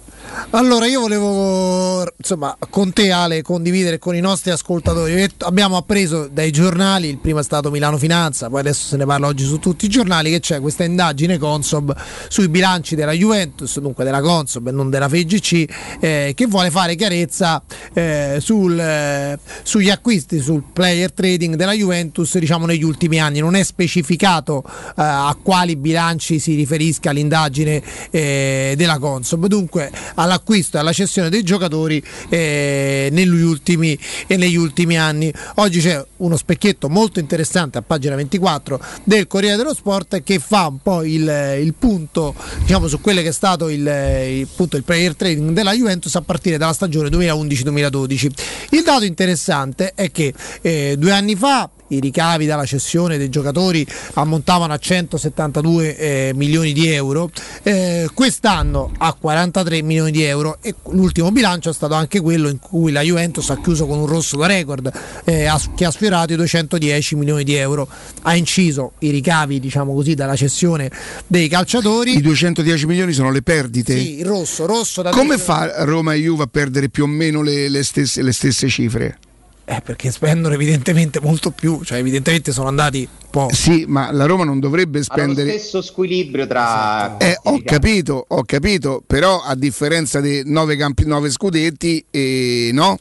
Allora, 0.52 0.86
io 0.86 1.02
volevo 1.02 2.06
insomma 2.18 2.58
con 2.70 2.92
te, 2.94 3.12
Ale, 3.12 3.42
condividere 3.42 4.00
con 4.00 4.16
i 4.16 4.20
nostri 4.20 4.52
ascoltatori. 4.52 5.30
Abbiamo 5.40 5.78
appreso 5.78 6.28
dai 6.28 6.52
giornali, 6.52 7.08
il 7.10 7.18
primo 7.18 7.40
è 7.40 7.44
stato 7.44 7.72
Milano 7.72 7.98
Finanza, 7.98 8.50
poi 8.50 8.60
adesso 8.60 8.86
se 8.86 8.98
ne 8.98 9.06
parla 9.06 9.28
oggi 9.28 9.46
su 9.46 9.60
tutti 9.60 9.86
i 9.86 9.90
giornali, 9.90 10.30
che 10.30 10.40
c'è 10.40 10.60
questa 10.60 10.84
indagine 10.84 11.38
Consob 11.38 11.96
sui 12.28 12.50
bilanci 12.50 12.96
della 12.96 13.12
Juventus, 13.12 13.80
dunque 13.80 14.04
della 14.04 14.22
Consob 14.22 14.68
e 14.68 14.72
non 14.72 14.90
della 14.90 15.08
FIGC, 15.08 16.00
eh, 16.00 16.32
che 16.36 16.46
vuole 16.48 16.70
fare 16.70 16.96
chiarezza 16.96 17.62
eh, 17.94 18.38
sul, 18.40 18.78
eh, 18.80 19.40
sugli 19.64 19.90
acquisti, 19.90 20.40
sul 20.40 20.64
player 20.72 21.12
trading 21.12 21.56
della 21.56 21.74
Juventus 21.74 22.38
diciamo 22.38 22.66
negli 22.66 22.84
ultimi 22.84 23.20
anni. 23.20 23.40
Non 23.40 23.56
è 23.56 23.64
specificato 23.64 24.64
eh, 24.66 24.94
a 24.96 25.36
quali 25.42 25.76
bilanci 25.76 26.40
si 26.40 26.56
riferisca 26.56 27.12
l'indagine 27.12 27.82
eh, 28.10 28.74
della 28.76 29.00
Consob. 29.00 29.48
Dunque 29.48 29.92
all'acquisto 30.22 30.78
e 30.78 30.80
alla 30.80 30.94
cessione 30.94 31.30
dei 31.30 31.44
giocatori 31.44 32.04
eh, 32.30 33.10
negli, 33.12 33.42
ultimi, 33.42 33.98
e 34.28 34.38
negli 34.38 34.56
ultimi 34.56 34.98
anni. 34.98 35.34
Oggi 35.56 35.80
c'è 35.80 36.04
uno 36.18 36.38
specchietto 36.38 36.90
molto 36.90 37.20
interessante 37.20 37.78
a 37.78 37.82
pagina 37.82 38.16
24 38.16 38.80
del 39.04 39.28
Corriere 39.28 39.58
dello 39.58 39.74
Sport 39.74 40.24
che 40.24 40.40
fa 40.40 40.68
un 40.68 40.80
po' 40.82 41.04
il, 41.04 41.58
il 41.60 41.74
punto 41.74 42.36
diciamo, 42.60 42.88
su 42.88 43.02
quello 43.02 43.22
che 43.22 43.30
è 43.30 43.34
stato 43.34 43.70
il, 43.70 43.82
il, 43.82 44.48
punto, 44.54 44.78
il 44.78 44.84
player 44.84 45.16
trading 45.16 45.52
della 45.52 45.74
Juventus 45.74 46.16
a 46.16 46.22
partire 46.22 46.58
dalla 46.58 46.74
stagione 46.74 47.10
2011-2012. 47.10 48.30
Il 48.72 48.84
dato 48.84 49.06
interessante 49.06 49.94
è 49.96 50.12
che 50.12 50.34
eh, 50.62 50.96
due 50.98 51.12
anni 51.12 51.36
fa 51.36 51.70
i 51.92 52.00
ricavi 52.00 52.46
dalla 52.46 52.66
cessione 52.66 53.18
dei 53.18 53.30
giocatori 53.30 53.86
ammontavano 54.14 54.74
a 54.74 54.78
172 54.78 55.98
eh, 55.98 56.32
milioni 56.36 56.74
di 56.74 56.88
euro, 56.88 57.30
eh, 57.64 58.10
quest'anno 58.14 58.92
a 58.98 59.14
43 59.14 59.82
milioni 59.82 60.12
di 60.12 60.24
euro 60.24 60.58
e 60.62 60.76
l'ultimo 60.92 61.32
bilancio 61.32 61.70
è 61.70 61.74
stato 61.74 61.94
anche 61.94 62.20
quello 62.20 62.50
in 62.50 62.60
cui 62.60 62.92
la 62.92 63.02
Juventus 63.02 63.50
ha 63.50 63.60
chiuso 63.62 63.86
con 63.86 64.00
un 64.00 64.06
rosso 64.06 64.38
da 64.38 64.48
record 64.48 64.92
eh, 65.26 65.50
che 65.76 65.86
ha 65.86 65.92
sfiorato 65.92 66.34
i 66.34 66.36
210 66.36 67.16
milioni 67.16 67.44
di 67.44 67.56
euro, 67.56 67.88
ha 68.24 68.36
inciso 68.36 68.94
i 69.00 69.10
ricavi 69.10 69.60
diciamo 69.60 69.94
così 69.94 70.14
dalla 70.14 70.36
cessione 70.36 70.90
dei 71.28 71.48
calciatori. 71.48 72.16
I 72.16 72.22
210 72.22 72.86
milioni 72.86 73.14
sono 73.14 73.32
le 73.32 73.42
perdite. 73.42 73.98
Sì, 73.98 74.20
il 74.20 74.26
rosso, 74.26 74.66
rosso 74.66 75.02
da 75.02 75.12
Come 75.12 75.38
fa 75.38 75.84
Roma 75.84 76.14
e 76.14 76.20
Juve 76.20 76.44
a 76.44 76.48
perdere 76.48 76.90
più 76.90 77.04
o 77.04 77.08
meno 77.08 77.42
le, 77.42 77.70
le 77.70 77.84
stesse, 77.84 78.22
le 78.22 78.32
stesse 78.32 78.68
cifre? 78.68 79.18
Eh, 79.64 79.80
perché 79.82 80.12
spendono 80.12 80.54
evidentemente 80.54 81.22
molto 81.22 81.52
più, 81.52 81.84
cioè 81.84 82.00
evidentemente 82.00 82.52
sono 82.52 82.68
andati 82.68 83.08
un 83.10 83.30
po'. 83.30 83.48
Sì, 83.54 83.86
ma 83.88 84.12
la 84.12 84.26
Roma 84.26 84.44
non 84.44 84.60
dovrebbe 84.60 85.00
Hanno 85.08 85.28
lo 85.28 85.34
spendere. 85.34 85.58
stesso 85.60 85.82
squilibrio 85.82 86.46
tra... 86.48 87.18
Eh, 87.18 87.38
ho 87.44 87.62
capito, 87.64 88.26
ho 88.28 88.44
capito, 88.44 89.02
però 89.06 89.42
a 89.42 89.56
differenza 89.56 90.20
dei 90.20 90.42
9 90.46 90.76
campi, 90.76 91.06
9 91.06 91.30
scudetti, 91.30 92.04
eh, 92.10 92.72
no? 92.74 93.00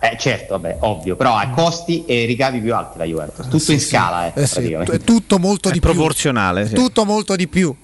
Eh 0.00 0.16
certo, 0.18 0.58
vabbè, 0.58 0.78
ovvio, 0.80 1.16
però 1.16 1.34
ha 1.36 1.48
costi 1.48 2.04
e 2.04 2.26
ricavi 2.26 2.60
più 2.60 2.74
alti 2.74 2.98
la 2.98 3.04
Juventus. 3.04 3.48
Tutto 3.48 3.72
in 3.72 3.80
scala, 3.80 4.34
eh, 4.34 4.42
Eh 4.42 4.46
sì, 4.46 4.72
è 4.72 4.98
tutto 4.98 5.38
molto 5.38 5.70
di 5.70 5.80
più. 5.80 5.90
proporzionale. 5.90 6.66
sì. 6.68 6.74
Tutto 6.74 7.06
molto 7.06 7.34
di 7.36 7.48
più. 7.48 7.74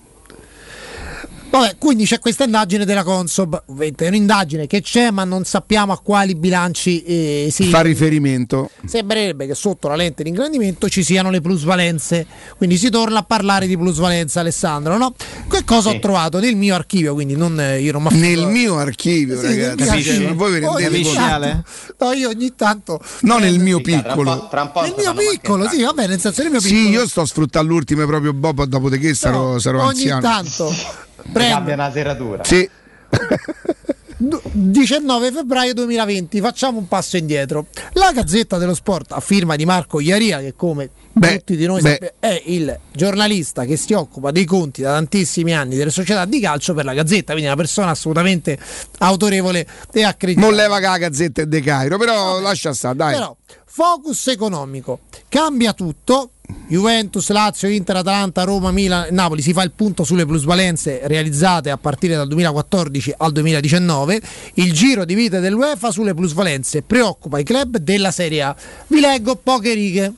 Vabbè, 1.51 1.77
quindi 1.78 2.05
c'è 2.05 2.20
questa 2.20 2.44
indagine 2.44 2.85
della 2.85 3.02
Consob, 3.02 3.60
ovviamente 3.66 4.05
è 4.05 4.09
un'indagine 4.09 4.68
che 4.68 4.82
c'è 4.82 5.10
ma 5.10 5.24
non 5.24 5.43
sappiamo 5.44 5.93
a 5.93 5.98
quali 5.98 6.36
bilanci 6.36 7.02
eh, 7.02 7.48
si 7.51 7.64
Fa 7.64 7.81
riferimento. 7.81 8.70
Sembrerebbe 8.86 9.48
che 9.48 9.55
sotto 9.56 9.89
la 9.89 9.97
lente 9.97 10.22
di 10.22 10.28
ingrandimento 10.28 10.89
ci 10.89 11.02
siano 11.02 11.28
le 11.28 11.40
plusvalenze, 11.40 12.24
quindi 12.56 12.77
si 12.77 12.89
torna 12.89 13.18
a 13.18 13.22
parlare 13.24 13.66
di 13.66 13.77
plusvalenza 13.77 14.39
Alessandro, 14.40 14.97
no? 14.97 15.12
Che 15.51 15.64
cosa 15.64 15.90
ho 15.90 15.98
trovato 15.98 16.39
nel 16.39 16.55
mio 16.55 16.77
archivio, 16.77 17.14
quindi 17.14 17.35
non, 17.35 17.59
eh, 17.59 17.81
io 17.81 17.90
non 17.93 18.06
Nel 18.12 18.47
mio 18.47 18.77
archivio, 18.78 19.36
Sì, 19.40 19.47
ragazzi. 19.47 19.82
mio 19.82 19.86
Capisci? 19.86 20.22
Ma 20.22 20.32
voi 20.35 20.52
vi 20.52 20.59
rendete 20.60 20.86
Ogni 20.86 21.02
conto? 21.02 21.64
No, 21.98 22.12
io 22.12 22.28
ogni 22.28 22.55
tanto 22.55 23.01
Non 23.22 23.40
nel 23.40 23.59
mio 23.59 23.81
Sì, 23.85 23.90
tra 23.90 23.97
un 23.97 24.02
po'- 24.02 24.09
piccolo. 24.14 24.48
tra 24.48 24.62
un 24.62 24.70
po' 24.70 24.81
nel 24.82 24.94
mio 24.97 25.14
piccolo, 25.14 25.68
sì, 25.68 25.82
vabbè, 25.82 26.06
nel 26.06 26.20
senso 26.20 26.43
nel 26.43 26.52
mio 26.52 26.60
Sì, 26.60 26.68
piccolo. 26.74 26.90
io 26.90 27.09
sto 27.09 27.24
sfruttando 27.24 27.72
l'ultimo 27.72 28.06
proprio 28.06 28.32
Bob, 28.32 28.62
dopodiché 28.66 29.14
sarò, 29.14 29.59
sarò 29.59 29.81
ogni 29.86 30.09
anziano. 30.09 30.20
tanto 30.20 30.72
Cambia 31.32 31.74
una 31.74 31.90
serratura. 31.90 32.44
Sì. 32.44 32.69
Du- 34.23 34.39
19 34.52 35.32
febbraio 35.32 35.73
2020 35.73 36.40
facciamo 36.40 36.77
un 36.77 36.86
passo 36.89 37.16
indietro 37.16 37.69
la 37.94 38.12
Gazzetta 38.12 38.59
dello 38.59 38.74
Sport 38.74 39.12
a 39.12 39.20
firma 39.20 39.57
di 39.57 39.65
Marco 39.65 39.98
Iaria 39.98 40.40
che 40.40 40.52
come 40.55 40.90
tutti 41.15 41.57
di 41.57 41.65
noi 41.65 41.81
beh. 41.81 41.89
sappiamo 41.90 42.12
è 42.20 42.43
il 42.44 42.78
giornalista 42.93 43.65
che 43.65 43.77
si 43.77 43.94
occupa 43.94 44.31
dei 44.31 44.44
conti 44.44 44.82
da 44.82 44.93
tantissimi 44.93 45.55
anni 45.55 45.74
delle 45.74 45.89
società 45.89 46.27
di 46.27 46.39
calcio 46.39 46.74
per 46.74 46.85
la 46.85 46.93
Gazzetta 46.93 47.32
quindi 47.32 47.47
una 47.47 47.57
persona 47.57 47.93
assolutamente 47.93 48.59
autorevole 48.98 49.66
e 49.90 50.05
accreditata 50.05 50.47
Non 50.47 50.55
leva 50.55 50.78
che 50.81 50.86
la 50.86 50.98
gazzetta 50.98 51.40
è 51.40 51.47
De 51.47 51.61
Cairo, 51.62 51.97
però 51.97 52.40
lascia 52.40 52.74
stare, 52.74 52.97
dai. 52.97 53.15
però 53.15 53.35
focus 53.65 54.27
economico 54.27 55.01
cambia 55.31 55.73
tutto 55.73 56.32
Juventus, 56.68 57.28
Lazio, 57.31 57.68
Inter, 57.68 57.97
Atalanta, 57.97 58.44
Roma, 58.44 58.70
Milan, 58.70 59.09
Napoli 59.10 59.43
si 59.43 59.52
fa 59.52 59.62
il 59.62 59.72
punto 59.72 60.05
sulle 60.05 60.27
plusvalenze 60.27 61.01
realizzate 61.05 61.70
a 61.70 61.77
partire 61.77 62.14
dal 62.14 62.28
2014 62.28 63.14
al 63.18 63.32
2019 63.32 64.20
il 64.55 64.72
giro 64.72 65.05
di 65.05 65.14
vita 65.14 65.40
dell'UEFA 65.40 65.90
sulle 65.90 66.14
plusvalenze 66.14 66.82
preoccupa 66.82 67.39
i 67.39 67.44
club 67.44 67.78
della 67.78 68.10
Serie 68.10 68.43
A 68.43 68.56
vi 68.89 69.01
leggo 69.01 69.36
poche 69.36 69.74
righe 69.74 70.12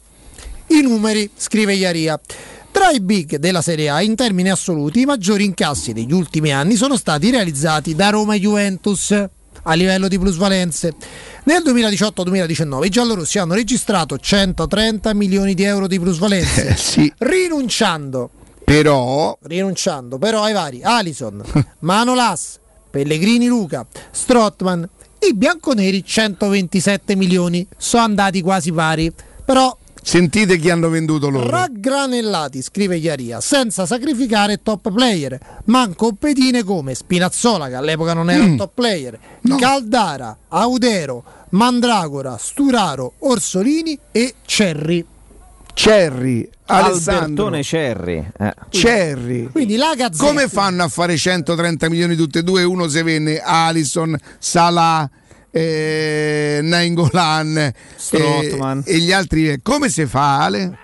i 0.68 0.80
numeri, 0.80 1.28
scrive 1.36 1.74
Iaria. 1.74 2.18
Tra 2.70 2.88
i 2.90 3.00
big 3.00 3.36
della 3.36 3.60
Serie 3.60 3.90
A, 3.90 4.00
in 4.00 4.16
termini 4.16 4.50
assoluti, 4.50 5.02
i 5.02 5.04
maggiori 5.04 5.44
incassi 5.44 5.92
degli 5.92 6.12
ultimi 6.12 6.50
anni 6.52 6.76
sono 6.76 6.96
stati 6.96 7.30
realizzati 7.30 7.94
da 7.94 8.08
Roma 8.08 8.34
e 8.34 8.40
Juventus 8.40 9.10
a 9.64 9.74
livello 9.74 10.08
di 10.08 10.18
plusvalenze. 10.18 10.94
Nel 11.44 11.62
2018-2019 11.66 12.84
i 12.84 12.88
giallorossi 12.88 13.38
hanno 13.40 13.54
registrato 13.54 14.16
130 14.16 15.12
milioni 15.14 15.54
di 15.54 15.64
euro 15.64 15.88
di 15.88 15.98
plusvalenze, 15.98 16.76
rinunciando, 17.18 18.30
Però, 18.64 19.36
rinunciando 19.42 20.18
però 20.18 20.44
ai 20.44 20.52
vari 20.52 20.82
Alison, 20.84 21.42
Manolas, 21.80 22.60
Pellegrini 22.88 23.48
Luca, 23.48 23.84
Strottman, 24.12 24.88
i 25.18 25.34
bianconeri 25.34 26.04
127 26.04 27.16
milioni, 27.16 27.66
sono 27.76 28.04
andati 28.04 28.40
quasi 28.40 28.70
pari, 28.70 29.12
però 29.44 29.76
sentite 30.02 30.58
chi 30.58 30.68
hanno 30.70 30.88
venduto 30.88 31.28
loro. 31.30 31.48
raggranellati, 31.48 32.60
scrive 32.62 32.96
Iaria, 32.96 33.40
senza 33.40 33.86
sacrificare 33.86 34.60
top 34.62 34.92
player, 34.92 35.38
manco 35.66 36.12
pedine 36.12 36.64
come 36.64 36.94
Spinazzola, 36.94 37.68
che 37.68 37.74
all'epoca 37.74 38.12
non 38.14 38.30
era 38.30 38.42
un 38.42 38.56
top 38.56 38.70
player, 38.74 39.18
Caldara, 39.58 40.36
Audero, 40.48 41.22
Mandragora, 41.50 42.36
Sturaro, 42.38 43.14
Orsolini 43.20 43.98
e 44.10 44.34
Cerri. 44.44 45.04
Cerri, 45.74 46.46
Alessandro. 46.66 47.22
Albertone 47.24 47.62
Cerri. 47.62 48.30
eh. 48.38 48.54
Cerri. 48.68 49.48
Quindi 49.50 49.76
la 49.76 49.94
Gazzetta 49.96 50.26
Come 50.26 50.48
fanno 50.48 50.82
a 50.82 50.88
fare 50.88 51.16
130 51.16 51.88
milioni 51.88 52.14
tutte 52.14 52.40
e 52.40 52.42
due? 52.42 52.62
Uno 52.62 52.88
se 52.88 53.02
venne 53.02 53.38
Alison, 53.40 54.14
Salah, 54.38 55.08
eh, 55.52 56.58
Nainggolan 56.62 57.72
Strootman. 57.94 58.82
eh, 58.86 58.94
e 58.94 58.98
gli 58.98 59.12
altri. 59.12 59.48
eh, 59.50 59.60
Come 59.62 59.88
si 59.88 60.06
fa, 60.06 60.40
Ale? 60.42 60.76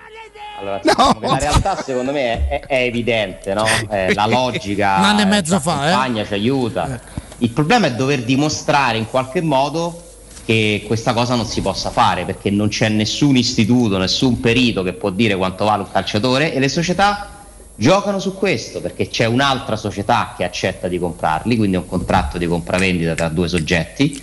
Allora, 0.61 0.81
diciamo 0.83 1.19
che 1.21 1.27
la 1.27 1.39
realtà 1.39 1.83
secondo 1.83 2.13
me 2.13 2.49
è, 2.49 2.61
è- 2.61 2.67
è 2.67 2.83
evidente, 2.83 3.55
no? 3.55 3.65
Eh, 3.91 4.13
la 4.15 4.27
logica 4.27 4.97
Un 4.99 5.05
anno 5.05 5.21
e 5.21 5.23
eh, 5.23 5.27
mezzo 5.27 5.57
ci 5.57 5.63
fa, 5.63 5.73
eh. 5.87 5.91
accompagna, 5.91 6.25
ci 6.27 6.33
aiuta. 6.35 7.01
Il 7.39 7.51
problema 7.51 7.87
è 7.87 7.93
dover 7.95 8.25
dimostrare 8.25 8.99
in 8.99 9.07
qualche 9.09 9.41
modo 9.41 10.03
che 10.45 10.83
questa 10.87 11.13
cosa 11.13 11.35
non 11.37 11.47
si 11.47 11.61
possa 11.61 11.91
fare 11.91 12.25
perché 12.25 12.51
non 12.51 12.69
c'è 12.69 12.89
nessun 12.89 13.37
istituto, 13.37 13.99
nessun 13.99 14.41
perito 14.41 14.83
che 14.83 14.95
può 14.95 15.11
dire 15.11 15.37
quanto 15.37 15.65
vale 15.65 15.83
un 15.83 15.91
calciatore 15.93 16.53
e 16.53 16.59
le 16.59 16.69
società 16.69 17.31
giocano 17.77 18.19
su 18.19 18.35
questo 18.35 18.81
perché 18.81 19.09
c'è 19.09 19.27
un'altra 19.27 19.77
società 19.77 20.35
che 20.37 20.43
accetta 20.43 20.89
di 20.89 20.99
comprarli, 20.99 21.57
quindi 21.57 21.77
è 21.77 21.79
un 21.79 21.87
contratto 21.87 22.37
di 22.39 22.47
compravendita 22.49 23.15
tra 23.15 23.29
due 23.29 23.47
soggetti. 23.47 24.21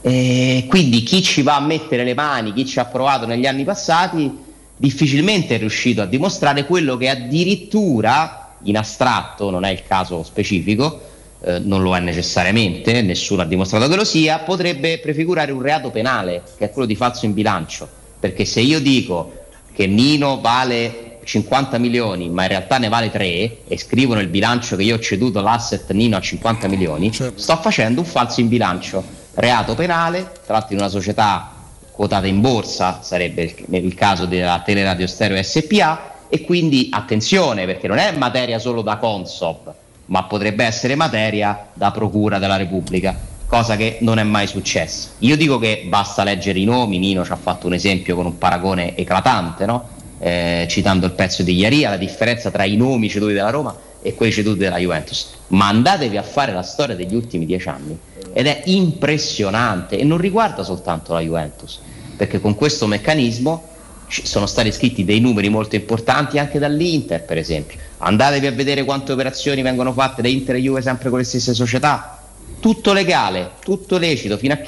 E 0.00 0.66
quindi 0.68 1.02
chi 1.02 1.22
ci 1.22 1.42
va 1.42 1.56
a 1.56 1.60
mettere 1.60 2.04
le 2.04 2.14
mani, 2.14 2.52
chi 2.52 2.64
ci 2.64 2.78
ha 2.78 2.84
provato 2.84 3.26
negli 3.26 3.46
anni 3.46 3.64
passati, 3.64 4.46
difficilmente 4.76 5.56
è 5.56 5.58
riuscito 5.58 6.02
a 6.02 6.06
dimostrare 6.06 6.64
quello 6.64 6.96
che 6.96 7.08
addirittura 7.08 8.54
in 8.62 8.76
astratto, 8.76 9.50
non 9.50 9.64
è 9.64 9.70
il 9.70 9.82
caso 9.86 10.22
specifico, 10.22 11.00
eh, 11.40 11.58
non 11.58 11.82
lo 11.82 11.94
è 11.96 12.00
necessariamente, 12.00 13.02
nessuno 13.02 13.42
ha 13.42 13.44
dimostrato 13.44 13.88
che 13.88 13.96
lo 13.96 14.04
sia, 14.04 14.38
potrebbe 14.40 14.98
prefigurare 14.98 15.52
un 15.52 15.62
reato 15.62 15.90
penale, 15.90 16.42
che 16.56 16.66
è 16.66 16.70
quello 16.70 16.86
di 16.86 16.96
falso 16.96 17.26
in 17.26 17.34
bilancio. 17.34 17.88
Perché 18.18 18.44
se 18.44 18.60
io 18.60 18.80
dico 18.80 19.32
che 19.72 19.86
Nino 19.86 20.40
vale 20.40 21.18
50 21.22 21.78
milioni, 21.78 22.28
ma 22.30 22.42
in 22.42 22.48
realtà 22.48 22.78
ne 22.78 22.88
vale 22.88 23.10
3 23.10 23.58
e 23.68 23.78
scrivo 23.78 24.14
nel 24.14 24.28
bilancio 24.28 24.74
che 24.76 24.82
io 24.82 24.96
ho 24.96 24.98
ceduto 24.98 25.40
l'asset 25.40 25.90
Nino 25.92 26.16
a 26.16 26.20
50 26.20 26.66
milioni, 26.68 27.12
sto 27.12 27.56
facendo 27.56 28.00
un 28.00 28.06
falso 28.06 28.40
in 28.40 28.48
bilancio, 28.48 29.04
reato 29.34 29.74
penale, 29.74 30.30
tra 30.44 30.54
l'altro 30.54 30.74
in 30.74 30.80
una 30.80 30.88
società 30.88 31.52
quotata 31.90 32.26
in 32.26 32.40
borsa, 32.40 33.00
sarebbe 33.02 33.54
il, 33.70 33.94
caso 33.94 34.26
della 34.26 34.62
Teleradio 34.64 35.06
Stereo 35.06 35.42
SPA, 35.42 36.14
e 36.28 36.42
quindi 36.42 36.88
attenzione 36.92 37.64
perché 37.66 37.88
non 37.88 37.98
è 37.98 38.12
materia 38.16 38.58
solo 38.58 38.82
da 38.82 38.98
Consob, 38.98 39.74
ma 40.06 40.24
potrebbe 40.24 40.64
essere 40.64 40.94
materia 40.94 41.68
da 41.72 41.90
Procura 41.90 42.38
della 42.38 42.56
Repubblica, 42.56 43.16
cosa 43.46 43.76
che 43.76 43.98
non 44.00 44.18
è 44.18 44.22
mai 44.22 44.46
successa. 44.46 45.10
Io 45.18 45.36
dico 45.36 45.58
che 45.58 45.86
basta 45.88 46.22
leggere 46.22 46.58
i 46.58 46.64
nomi, 46.64 46.98
Nino 46.98 47.24
ci 47.24 47.32
ha 47.32 47.36
fatto 47.36 47.66
un 47.66 47.74
esempio 47.74 48.14
con 48.14 48.26
un 48.26 48.38
paragone 48.38 48.94
eclatante, 48.96 49.66
no? 49.66 49.88
Eh, 50.20 50.66
citando 50.68 51.06
il 51.06 51.12
pezzo 51.12 51.42
di 51.42 51.56
Iaria, 51.56 51.90
la 51.90 51.96
differenza 51.96 52.50
tra 52.50 52.64
i 52.64 52.76
nomi 52.76 53.08
ceduti 53.08 53.32
della 53.32 53.50
Roma 53.50 53.74
e 54.08 54.14
quelli 54.14 54.32
ceduti 54.32 54.58
della 54.58 54.78
Juventus. 54.78 55.30
Ma 55.48 55.68
andatevi 55.68 56.16
a 56.16 56.22
fare 56.22 56.52
la 56.52 56.62
storia 56.62 56.94
degli 56.94 57.14
ultimi 57.14 57.46
dieci 57.46 57.68
anni 57.68 57.98
ed 58.32 58.46
è 58.46 58.62
impressionante 58.66 59.98
e 59.98 60.04
non 60.04 60.18
riguarda 60.18 60.62
soltanto 60.62 61.12
la 61.12 61.20
Juventus, 61.20 61.78
perché 62.16 62.40
con 62.40 62.54
questo 62.54 62.86
meccanismo 62.86 63.64
sono 64.08 64.46
stati 64.46 64.72
scritti 64.72 65.04
dei 65.04 65.20
numeri 65.20 65.50
molto 65.50 65.76
importanti 65.76 66.38
anche 66.38 66.58
dall'Inter, 66.58 67.24
per 67.24 67.36
esempio. 67.36 67.78
Andatevi 67.98 68.46
a 68.46 68.52
vedere 68.52 68.84
quante 68.84 69.12
operazioni 69.12 69.60
vengono 69.60 69.92
fatte 69.92 70.22
da 70.22 70.28
Inter 70.28 70.56
e 70.56 70.60
Juve 70.60 70.80
sempre 70.80 71.10
con 71.10 71.18
le 71.18 71.24
stesse 71.24 71.52
società. 71.52 72.22
Tutto 72.60 72.92
legale, 72.92 73.50
tutto 73.62 73.98
lecito, 73.98 74.38
fino 74.38 74.54
a 74.54 74.60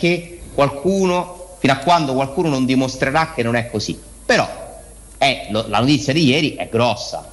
qualcuno, 0.54 1.56
fino 1.58 1.72
a 1.72 1.76
quando 1.76 2.12
qualcuno 2.12 2.48
non 2.48 2.66
dimostrerà 2.66 3.32
che 3.34 3.42
non 3.42 3.56
è 3.56 3.70
così. 3.70 3.98
Però 4.26 4.46
è, 5.16 5.48
lo- 5.50 5.64
la 5.68 5.80
notizia 5.80 6.12
di 6.12 6.26
ieri 6.26 6.54
è 6.54 6.68
grossa. 6.70 7.32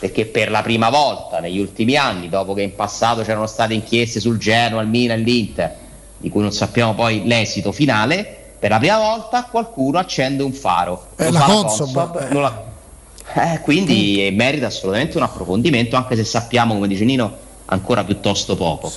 Perché 0.00 0.26
per 0.26 0.50
la 0.50 0.62
prima 0.62 0.90
volta 0.90 1.40
negli 1.40 1.58
ultimi 1.58 1.96
anni, 1.96 2.28
dopo 2.28 2.54
che 2.54 2.62
in 2.62 2.74
passato 2.74 3.22
c'erano 3.22 3.46
state 3.46 3.74
inchieste 3.74 4.20
sul 4.20 4.38
Genoa, 4.38 4.82
il 4.82 4.88
Milan 4.88 5.18
e 5.18 5.22
l'Inter, 5.22 5.74
di 6.18 6.28
cui 6.28 6.42
non 6.42 6.52
sappiamo 6.52 6.94
poi 6.94 7.22
l'esito 7.24 7.72
finale, 7.72 8.34
per 8.58 8.70
la 8.70 8.78
prima 8.78 8.98
volta 8.98 9.44
qualcuno 9.44 9.98
accende 9.98 10.42
un 10.42 10.52
faro. 10.52 11.08
Eh, 11.16 11.24
Lo 11.26 11.38
la 11.38 11.40
Consob, 11.44 11.92
Consob, 11.94 12.30
eh. 12.30 12.34
la- 12.34 12.64
eh, 13.54 13.60
quindi 13.60 14.30
merita 14.32 14.66
assolutamente 14.66 15.16
un 15.16 15.24
approfondimento, 15.24 15.96
anche 15.96 16.16
se 16.16 16.24
sappiamo, 16.24 16.74
come 16.74 16.86
dice 16.88 17.04
Nino, 17.04 17.36
ancora 17.66 18.04
piuttosto 18.04 18.56
poco. 18.56 18.92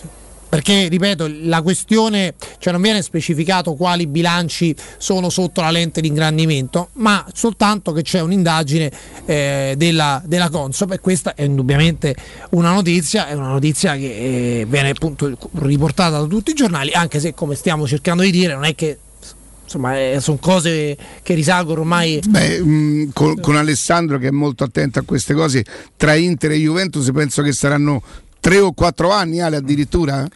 Perché, 0.49 0.87
ripeto, 0.87 1.29
la 1.43 1.61
questione, 1.61 2.33
cioè 2.57 2.73
non 2.73 2.81
viene 2.81 3.03
specificato 3.03 3.75
quali 3.75 4.07
bilanci 4.07 4.75
sono 4.97 5.29
sotto 5.29 5.61
la 5.61 5.69
lente 5.69 6.01
di 6.01 6.07
ingrandimento, 6.07 6.89
ma 6.93 7.23
soltanto 7.31 7.91
che 7.91 8.01
c'è 8.01 8.19
un'indagine 8.19 8.91
eh, 9.25 9.75
della, 9.77 10.21
della 10.25 10.49
Consob 10.49 10.93
e 10.93 10.99
questa 10.99 11.35
è 11.35 11.43
indubbiamente 11.43 12.15
una 12.51 12.73
notizia, 12.73 13.27
è 13.27 13.33
una 13.33 13.49
notizia 13.49 13.95
che 13.95 14.61
eh, 14.61 14.65
viene 14.67 14.89
appunto 14.89 15.37
riportata 15.59 16.19
da 16.19 16.25
tutti 16.25 16.49
i 16.49 16.55
giornali, 16.55 16.91
anche 16.93 17.19
se 17.19 17.35
come 17.35 17.53
stiamo 17.53 17.85
cercando 17.85 18.23
di 18.23 18.31
dire 18.31 18.53
non 18.55 18.65
è 18.65 18.73
che 18.73 18.97
insomma 19.63 19.99
eh, 19.99 20.19
sono 20.19 20.37
cose 20.41 20.97
che 21.21 21.35
risalgono 21.35 21.81
ormai 21.81 22.19
Beh, 22.27 22.59
mh, 22.59 23.11
con, 23.13 23.39
con 23.39 23.55
Alessandro 23.55 24.17
che 24.17 24.29
è 24.29 24.31
molto 24.31 24.63
attento 24.63 24.97
a 24.97 25.03
queste 25.03 25.35
cose, 25.35 25.63
tra 25.95 26.15
Inter 26.15 26.51
e 26.51 26.57
Juventus 26.57 27.11
penso 27.13 27.43
che 27.43 27.51
saranno 27.51 28.01
tre 28.39 28.59
o 28.59 28.71
quattro 28.71 29.11
anni, 29.11 29.41
Ale, 29.41 29.57
addirittura? 29.57 30.27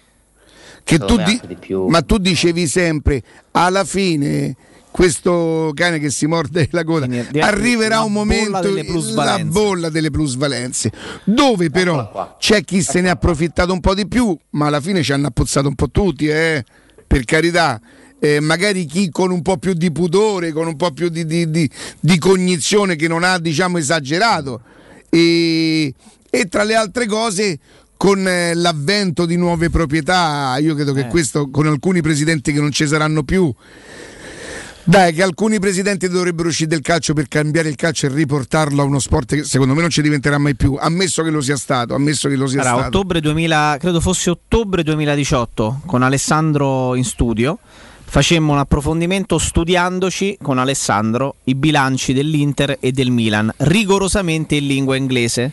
Che 0.83 0.97
tu 0.99 1.15
di- 1.17 1.39
di 1.47 1.55
ma 1.87 2.01
tu 2.01 2.17
dicevi 2.17 2.67
sempre, 2.67 3.21
alla 3.51 3.83
fine 3.85 4.55
questo 4.91 5.71
cane 5.73 5.97
che 5.97 6.11
si 6.11 6.27
morde 6.27 6.67
la 6.71 6.83
coda 6.83 7.07
arriverà 7.39 8.01
un 8.03 8.13
bolla 8.13 8.19
momento 8.25 8.59
delle 8.59 8.83
la 8.83 9.39
bolla 9.51 9.89
delle 9.89 10.11
plusvalenze 10.11 10.91
dove 11.23 11.71
però 11.71 12.35
c'è 12.37 12.63
chi 12.63 12.83
se 12.83 13.01
ne 13.01 13.07
è 13.07 13.11
approfittato 13.11 13.73
un 13.73 13.79
po' 13.79 13.95
di 13.95 14.07
più 14.07 14.37
ma 14.51 14.67
alla 14.67 14.79
fine 14.81 15.01
ci 15.01 15.11
hanno 15.11 15.25
appozzato 15.27 15.67
un 15.67 15.73
po' 15.73 15.89
tutti 15.89 16.27
eh? 16.27 16.63
per 17.07 17.23
carità 17.25 17.81
Eh, 18.19 18.39
magari 18.39 18.85
chi 18.85 19.09
con 19.09 19.31
un 19.31 19.41
po' 19.41 19.57
più 19.57 19.73
di 19.73 19.91
pudore 19.91 20.51
con 20.53 20.67
un 20.67 20.75
po' 20.77 20.91
più 20.91 21.09
di, 21.09 21.25
di- 21.25 21.49
di- 21.49 21.69
di 21.99 22.17
cognizione 22.19 22.95
che 22.95 23.07
non 23.09 23.23
ha 23.23 23.37
diciamo 23.39 23.77
esagerato. 23.79 24.61
E, 25.09 25.93
e 26.29 26.45
tra 26.47 26.63
le 26.63 26.75
altre 26.75 27.05
cose 27.05 27.59
con 27.97 28.27
eh, 28.27 28.53
l'avvento 28.53 29.25
di 29.25 29.35
nuove 29.37 29.69
proprietà 29.69 30.55
io 30.59 30.75
credo 30.75 30.93
che 30.93 31.01
Eh. 31.01 31.07
questo 31.07 31.49
con 31.49 31.67
alcuni 31.67 32.01
presidenti 32.01 32.51
che 32.51 32.59
non 32.59 32.71
ci 32.71 32.85
saranno 32.87 33.23
più 33.23 33.53
dai, 34.85 35.13
che 35.13 35.23
alcuni 35.23 35.59
presidenti 35.59 36.09
dovrebbero 36.09 36.49
uscire 36.49 36.67
del 36.67 36.81
calcio 36.81 37.13
per 37.13 37.29
cambiare 37.29 37.69
il 37.69 37.75
calcio 37.75 38.05
e 38.05 38.09
riportarlo 38.09 38.81
a 38.81 38.85
uno 38.85 38.99
sport 38.99 39.35
che 39.35 39.43
secondo 39.45 39.73
me 39.73 39.79
non 39.79 39.89
ci 39.89 40.01
diventerà 40.01 40.37
mai 40.37 40.55
più, 40.57 40.75
ammesso 40.77 41.23
che 41.23 41.29
lo 41.29 41.39
sia 41.39 41.55
stato, 41.55 41.95
ammesso 41.95 42.27
che 42.27 42.35
lo 42.35 42.47
sia 42.47 42.59
Era 42.59 42.71
stato. 42.71 42.85
ottobre 42.87 43.21
2000, 43.21 43.77
credo 43.79 44.01
fosse 44.01 44.29
ottobre 44.29 44.83
2018, 44.83 45.83
con 45.85 46.03
Alessandro 46.03 46.95
in 46.95 47.05
studio. 47.05 47.59
Facemmo 48.03 48.51
un 48.51 48.57
approfondimento 48.59 49.37
studiandoci 49.37 50.37
con 50.41 50.57
Alessandro 50.57 51.35
i 51.45 51.55
bilanci 51.55 52.11
dell'Inter 52.11 52.75
e 52.81 52.91
del 52.91 53.09
Milan, 53.09 53.51
rigorosamente 53.57 54.55
in 54.55 54.67
lingua 54.67 54.97
inglese. 54.97 55.51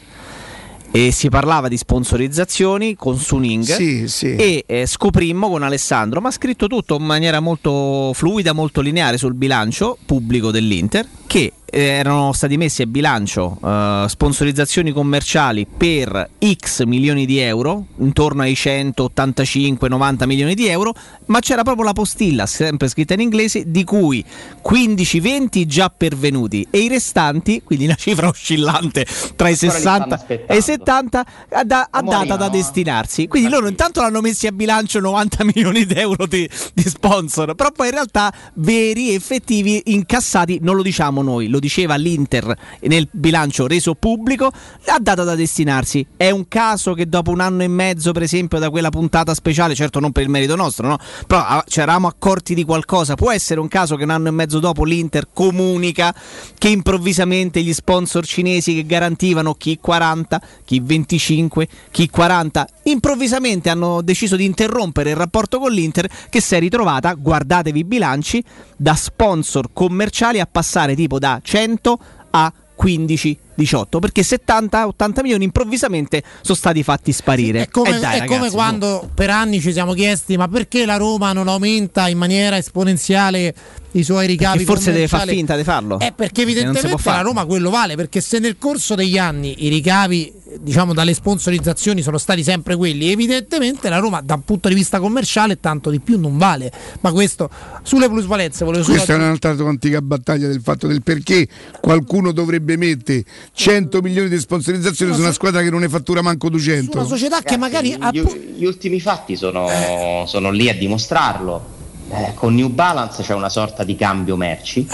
E 0.92 1.12
si 1.12 1.28
parlava 1.28 1.68
di 1.68 1.76
sponsorizzazioni 1.76 2.96
con 2.96 3.16
Suning 3.16 3.62
Sì, 3.62 4.08
sì. 4.08 4.34
e 4.34 4.64
eh, 4.66 4.86
scoprimmo 4.86 5.48
con 5.48 5.62
Alessandro, 5.62 6.20
ma 6.20 6.28
ha 6.28 6.32
scritto 6.32 6.66
tutto 6.66 6.96
in 6.96 7.04
maniera 7.04 7.38
molto 7.38 8.12
fluida, 8.12 8.52
molto 8.52 8.80
lineare 8.80 9.16
sul 9.16 9.34
bilancio 9.34 9.96
pubblico 10.04 10.50
dell'Inter, 10.50 11.06
che 11.28 11.52
erano 11.70 12.32
stati 12.32 12.56
messi 12.56 12.82
a 12.82 12.86
bilancio 12.86 13.58
eh, 13.64 14.04
sponsorizzazioni 14.08 14.92
commerciali 14.92 15.66
per 15.66 16.30
X 16.40 16.84
milioni 16.84 17.26
di 17.26 17.38
euro, 17.38 17.86
intorno 17.98 18.42
ai 18.42 18.52
185-90 18.52 20.26
milioni 20.26 20.54
di 20.54 20.66
euro, 20.66 20.94
ma 21.26 21.38
c'era 21.40 21.62
proprio 21.62 21.84
la 21.84 21.92
postilla, 21.92 22.46
sempre 22.46 22.88
scritta 22.88 23.14
in 23.14 23.20
inglese, 23.20 23.70
di 23.70 23.84
cui 23.84 24.24
15-20 24.68 25.64
già 25.66 25.92
pervenuti 25.94 26.66
e 26.70 26.78
i 26.78 26.88
restanti, 26.88 27.62
quindi 27.64 27.84
una 27.84 27.94
cifra 27.94 28.28
oscillante 28.28 29.06
tra 29.36 29.48
i 29.48 29.50
Ancora 29.50 29.50
li 29.50 29.56
stanno 29.56 29.70
60 29.70 30.14
aspettando. 30.14 30.52
e 30.52 30.56
i 30.56 30.62
70, 30.62 31.26
a, 31.50 31.64
da- 31.64 31.88
a 31.90 32.02
data 32.02 32.36
da 32.36 32.48
destinarsi. 32.48 33.28
Quindi 33.28 33.48
loro 33.48 33.68
intanto 33.68 34.00
l'hanno 34.00 34.20
messi 34.20 34.46
a 34.46 34.52
bilancio 34.52 35.00
90 35.00 35.44
milioni 35.44 35.84
di 35.84 35.94
euro 35.94 36.26
di, 36.26 36.48
di 36.72 36.82
sponsor, 36.82 37.54
però 37.54 37.70
poi 37.70 37.88
in 37.88 37.92
realtà 37.94 38.32
veri 38.54 39.14
effettivi 39.14 39.82
incassati 39.86 40.58
non 40.62 40.76
lo 40.76 40.82
diciamo 40.82 41.22
noi, 41.22 41.48
lo 41.48 41.59
diceva 41.60 41.94
l'Inter 41.94 42.56
nel 42.80 43.08
bilancio 43.10 43.66
reso 43.66 43.94
pubblico, 43.94 44.46
a 44.46 44.98
data 45.00 45.22
da 45.22 45.34
destinarsi. 45.34 46.04
È 46.16 46.30
un 46.30 46.48
caso 46.48 46.94
che 46.94 47.08
dopo 47.08 47.30
un 47.30 47.40
anno 47.40 47.62
e 47.62 47.68
mezzo, 47.68 48.12
per 48.12 48.22
esempio, 48.22 48.58
da 48.58 48.70
quella 48.70 48.90
puntata 48.90 49.34
speciale, 49.34 49.74
certo 49.74 50.00
non 50.00 50.12
per 50.12 50.24
il 50.24 50.28
merito 50.30 50.56
nostro, 50.56 50.88
no? 50.88 50.98
Però 51.26 51.40
ah, 51.40 51.64
ci 51.66 51.80
eravamo 51.80 52.08
accorti 52.08 52.54
di 52.54 52.64
qualcosa. 52.64 53.14
Può 53.14 53.30
essere 53.30 53.60
un 53.60 53.68
caso 53.68 53.96
che 53.96 54.04
un 54.04 54.10
anno 54.10 54.28
e 54.28 54.32
mezzo 54.32 54.58
dopo 54.58 54.84
l'Inter 54.84 55.28
comunica 55.32 56.14
che 56.58 56.68
improvvisamente 56.68 57.62
gli 57.62 57.72
sponsor 57.72 58.24
cinesi 58.24 58.74
che 58.74 58.86
garantivano 58.86 59.54
chi 59.54 59.78
40, 59.80 60.40
chi 60.64 60.80
25, 60.80 61.68
chi 61.90 62.08
40, 62.08 62.68
improvvisamente 62.84 63.68
hanno 63.70 64.02
deciso 64.02 64.36
di 64.36 64.44
interrompere 64.44 65.10
il 65.10 65.16
rapporto 65.16 65.58
con 65.58 65.72
l'Inter 65.72 66.08
che 66.28 66.40
si 66.40 66.54
è 66.54 66.58
ritrovata, 66.58 67.14
guardatevi 67.14 67.80
i 67.80 67.84
bilanci, 67.84 68.42
da 68.76 68.94
sponsor 68.94 69.70
commerciali 69.72 70.40
a 70.40 70.48
passare 70.50 70.94
tipo 70.94 71.18
da 71.18 71.40
100 71.42 71.98
a 72.30 72.52
15 72.74 73.38
18 73.60 73.98
perché 73.98 74.22
70-80 74.22 75.20
milioni 75.20 75.44
improvvisamente 75.44 76.22
sono 76.40 76.56
stati 76.56 76.82
fatti 76.82 77.12
sparire 77.12 77.64
È 77.64 77.68
come, 77.68 77.96
Eh 77.96 78.00
dai, 78.00 78.20
è 78.20 78.24
come 78.24 78.36
ragazzi, 78.36 78.54
quando 78.54 79.10
per 79.14 79.28
anni 79.28 79.60
ci 79.60 79.72
siamo 79.72 79.92
chiesti 79.92 80.38
ma 80.38 80.48
perché 80.48 80.86
la 80.86 80.96
Roma 80.96 81.34
non 81.34 81.46
aumenta 81.46 82.08
in 82.08 82.16
maniera 82.16 82.56
esponenziale 82.56 83.54
i 83.92 84.02
suoi 84.02 84.26
ricavi 84.26 84.58
Perché 84.58 84.72
forse 84.72 84.92
deve 84.92 85.08
far 85.08 85.28
finta 85.28 85.56
di 85.56 85.64
farlo. 85.64 85.98
Eh, 85.98 86.12
perché 86.12 86.42
evidentemente 86.42 87.10
la. 87.10 87.20
Roma 87.20 87.44
quello 87.44 87.70
vale, 87.70 87.96
perché 87.96 88.20
se 88.20 88.38
nel 88.38 88.56
corso 88.56 88.94
degli 88.94 89.18
anni 89.18 89.64
i 89.64 89.68
ricavi 89.68 90.32
diciamo 90.62 90.92
dalle 90.92 91.14
sponsorizzazioni 91.14 92.02
sono 92.02 92.18
stati 92.18 92.42
sempre 92.42 92.76
quelli, 92.76 93.10
evidentemente 93.10 93.88
la 93.88 93.98
Roma 93.98 94.20
da 94.20 94.34
un 94.34 94.42
punto 94.42 94.68
di 94.68 94.74
vista 94.74 95.00
commerciale 95.00 95.58
tanto 95.58 95.90
di 95.90 96.00
più 96.00 96.18
non 96.18 96.36
vale. 96.38 96.70
Ma 97.00 97.12
questo 97.12 97.48
sulle 97.82 98.08
plusvalenze 98.08 98.64
volevo 98.64 98.84
solo 98.84 98.96
Questa 98.96 99.14
è 99.14 99.16
un'altra 99.16 99.50
antica 99.50 100.00
battaglia 100.02 100.48
del 100.48 100.60
fatto 100.60 100.86
del 100.86 101.02
perché 101.02 101.48
qualcuno 101.80 102.32
dovrebbe 102.32 102.76
mettere 102.76 103.24
100 103.52 104.00
milioni 104.00 104.28
di 104.28 104.38
sponsorizzazioni 104.38 105.14
su 105.14 105.20
una 105.20 105.32
squadra 105.32 105.62
che 105.62 105.70
non 105.70 105.80
ne 105.80 105.88
fattura 105.88 106.22
manco 106.22 106.48
200. 106.50 106.98
una 106.98 107.06
società 107.06 107.40
che 107.40 107.56
magari 107.56 107.94
ha 107.98 108.10
Gli, 108.10 108.20
gli 108.56 108.64
ultimi 108.64 109.00
fatti 109.00 109.36
sono, 109.36 110.24
sono 110.26 110.50
lì 110.50 110.68
a 110.68 110.74
dimostrarlo. 110.74 111.78
eh, 112.10 112.34
con 112.34 112.54
New 112.54 112.68
Balance 112.68 113.22
c'è 113.22 113.34
una 113.34 113.48
sorta 113.48 113.84
di 113.84 113.96
cambio 113.96 114.36
merci, 114.36 114.86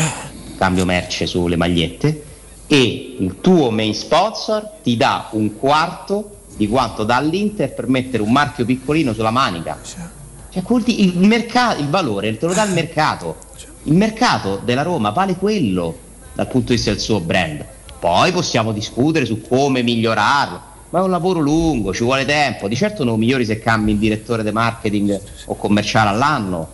cambio 0.56 0.84
merce 0.84 1.26
sulle 1.26 1.56
magliette 1.56 2.25
e 2.66 3.16
il 3.18 3.36
tuo 3.40 3.70
main 3.70 3.94
sponsor 3.94 4.68
ti 4.82 4.96
dà 4.96 5.28
un 5.32 5.56
quarto 5.58 6.30
di 6.56 6.68
quanto 6.68 7.04
dà 7.04 7.16
all'Inter 7.16 7.72
per 7.74 7.86
mettere 7.86 8.22
un 8.22 8.32
marchio 8.32 8.64
piccolino 8.64 9.12
sulla 9.12 9.30
manica. 9.30 9.78
Cioè, 9.82 10.62
il, 10.86 11.18
mercato, 11.18 11.80
il 11.80 11.88
valore 11.88 12.36
te 12.38 12.46
lo 12.46 12.54
dà 12.54 12.64
il 12.64 12.72
mercato. 12.72 13.36
Il 13.84 13.94
mercato 13.94 14.60
della 14.64 14.82
Roma 14.82 15.10
vale 15.10 15.36
quello 15.36 15.96
dal 16.34 16.48
punto 16.48 16.68
di 16.68 16.74
vista 16.74 16.90
del 16.90 17.00
suo 17.00 17.20
brand. 17.20 17.64
Poi 17.98 18.32
possiamo 18.32 18.72
discutere 18.72 19.26
su 19.26 19.42
come 19.42 19.82
migliorarlo, 19.82 20.60
ma 20.90 20.98
è 20.98 21.02
un 21.02 21.10
lavoro 21.10 21.40
lungo, 21.40 21.94
ci 21.94 22.04
vuole 22.04 22.24
tempo. 22.24 22.68
Di 22.68 22.76
certo 22.76 23.04
non 23.04 23.18
migliori 23.18 23.44
se 23.44 23.58
cambi 23.58 23.92
il 23.92 23.98
direttore 23.98 24.42
di 24.42 24.50
marketing 24.50 25.20
o 25.46 25.56
commerciale 25.56 26.08
all'anno. 26.08 26.68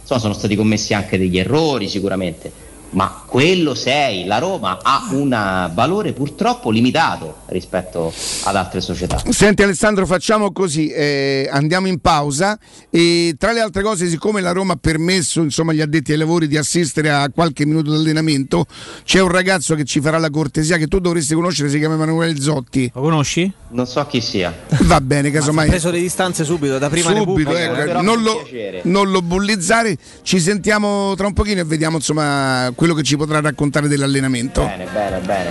Insomma, 0.00 0.20
sono 0.20 0.34
stati 0.34 0.56
commessi 0.56 0.94
anche 0.94 1.16
degli 1.16 1.38
errori 1.38 1.88
sicuramente. 1.88 2.50
Ma 2.90 3.22
quello 3.28 3.74
sei, 3.74 4.24
la 4.24 4.38
Roma 4.38 4.78
ha 4.82 5.06
un 5.10 5.70
valore 5.74 6.12
purtroppo 6.14 6.70
limitato 6.70 7.40
rispetto 7.48 8.10
ad 8.44 8.56
altre 8.56 8.80
società. 8.80 9.22
Senti 9.28 9.62
Alessandro, 9.62 10.06
facciamo 10.06 10.50
così, 10.50 10.88
eh, 10.88 11.46
andiamo 11.50 11.88
in 11.88 11.98
pausa 11.98 12.58
e 12.88 13.34
tra 13.38 13.52
le 13.52 13.60
altre 13.60 13.82
cose, 13.82 14.08
siccome 14.08 14.40
la 14.40 14.52
Roma 14.52 14.72
ha 14.72 14.78
permesso 14.80 15.42
insomma, 15.42 15.72
agli 15.72 15.82
addetti 15.82 16.12
ai 16.12 16.18
lavori 16.18 16.48
di 16.48 16.56
assistere 16.56 17.10
a 17.10 17.28
qualche 17.28 17.66
minuto 17.66 17.90
di 17.90 17.96
allenamento, 17.98 18.64
c'è 19.04 19.20
un 19.20 19.28
ragazzo 19.28 19.74
che 19.74 19.84
ci 19.84 20.00
farà 20.00 20.16
la 20.16 20.30
cortesia 20.30 20.78
che 20.78 20.86
tu 20.86 20.98
dovresti 20.98 21.34
conoscere, 21.34 21.68
si 21.68 21.78
chiama 21.78 21.94
Emanuele 21.94 22.40
Zotti. 22.40 22.90
Lo 22.94 23.02
conosci? 23.02 23.52
Non 23.70 23.86
so 23.86 24.06
chi 24.06 24.22
sia. 24.22 24.56
Va 24.84 25.02
bene, 25.02 25.28
Ha 25.28 25.32
casomai. 25.32 25.68
preso 25.68 25.90
le 25.90 26.00
distanze 26.00 26.44
subito, 26.44 26.78
da 26.78 26.88
prima 26.88 27.14
Subito, 27.14 27.54
ecco, 27.54 28.00
non, 28.00 28.22
lo, 28.22 28.46
non 28.84 29.10
lo 29.10 29.20
bullizzare, 29.20 29.98
ci 30.22 30.40
sentiamo 30.40 31.14
tra 31.14 31.26
un 31.26 31.34
pochino 31.34 31.60
e 31.60 31.64
vediamo 31.64 31.96
insomma 31.96 32.72
quello 32.74 32.94
che 32.94 33.02
ci 33.02 33.16
potrà 33.18 33.40
raccontare 33.40 33.88
dell'allenamento. 33.88 34.64
Bene, 34.64 34.86
bene, 34.90 35.18
bene. 35.18 35.50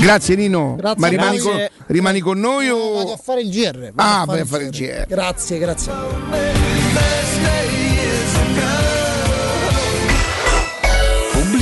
Grazie 0.00 0.36
Nino, 0.36 0.76
Grazie 0.76 1.00
ma 1.00 1.06
a 1.06 1.10
rimani 1.10 1.38
con, 1.38 1.66
rimani 1.86 2.20
con 2.20 2.38
noi 2.38 2.68
o... 2.68 2.94
Vado 2.94 3.12
a 3.14 3.16
fare 3.16 3.40
il 3.40 3.50
GR. 3.50 3.92
vado 3.92 3.92
Ah, 3.96 4.20
a 4.20 4.24
vai 4.26 4.40
a 4.40 4.44
fare 4.44 4.64
il 4.64 4.70
GR. 4.70 5.06
Grazie, 5.06 5.58
grazie. 5.58 6.57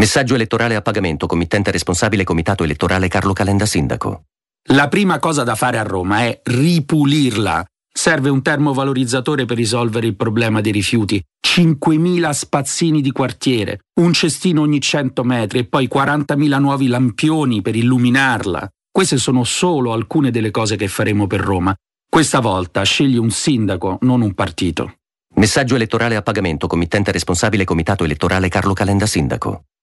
Messaggio 0.00 0.34
elettorale 0.34 0.76
a 0.76 0.80
pagamento, 0.80 1.26
committente 1.26 1.70
responsabile 1.70 2.24
Comitato 2.24 2.64
Elettorale 2.64 3.06
Carlo 3.06 3.34
Calenda 3.34 3.66
Sindaco. 3.66 4.22
La 4.70 4.88
prima 4.88 5.18
cosa 5.18 5.42
da 5.42 5.54
fare 5.54 5.76
a 5.76 5.82
Roma 5.82 6.20
è 6.20 6.40
ripulirla. 6.42 7.62
Serve 7.92 8.30
un 8.30 8.40
termovalorizzatore 8.40 9.44
per 9.44 9.58
risolvere 9.58 10.06
il 10.06 10.16
problema 10.16 10.62
dei 10.62 10.72
rifiuti, 10.72 11.22
5.000 11.46 12.30
spazzini 12.30 13.02
di 13.02 13.12
quartiere, 13.12 13.80
un 14.00 14.14
cestino 14.14 14.62
ogni 14.62 14.80
100 14.80 15.22
metri 15.22 15.58
e 15.58 15.64
poi 15.66 15.86
40.000 15.92 16.58
nuovi 16.58 16.86
lampioni 16.86 17.60
per 17.60 17.76
illuminarla. 17.76 18.70
Queste 18.90 19.18
sono 19.18 19.44
solo 19.44 19.92
alcune 19.92 20.30
delle 20.30 20.50
cose 20.50 20.76
che 20.76 20.88
faremo 20.88 21.26
per 21.26 21.40
Roma. 21.40 21.74
Questa 22.08 22.40
volta 22.40 22.82
scegli 22.84 23.18
un 23.18 23.30
sindaco, 23.30 23.98
non 24.00 24.22
un 24.22 24.32
partito. 24.32 24.94
Messaggio 25.34 25.74
elettorale 25.74 26.16
a 26.16 26.22
pagamento, 26.22 26.68
committente 26.68 27.12
responsabile 27.12 27.64
Comitato 27.64 28.04
Elettorale 28.04 28.48
Carlo 28.48 28.72
Calenda 28.72 29.04
Sindaco. 29.04 29.64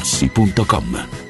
artigianamaterassi.com. 0.00 1.29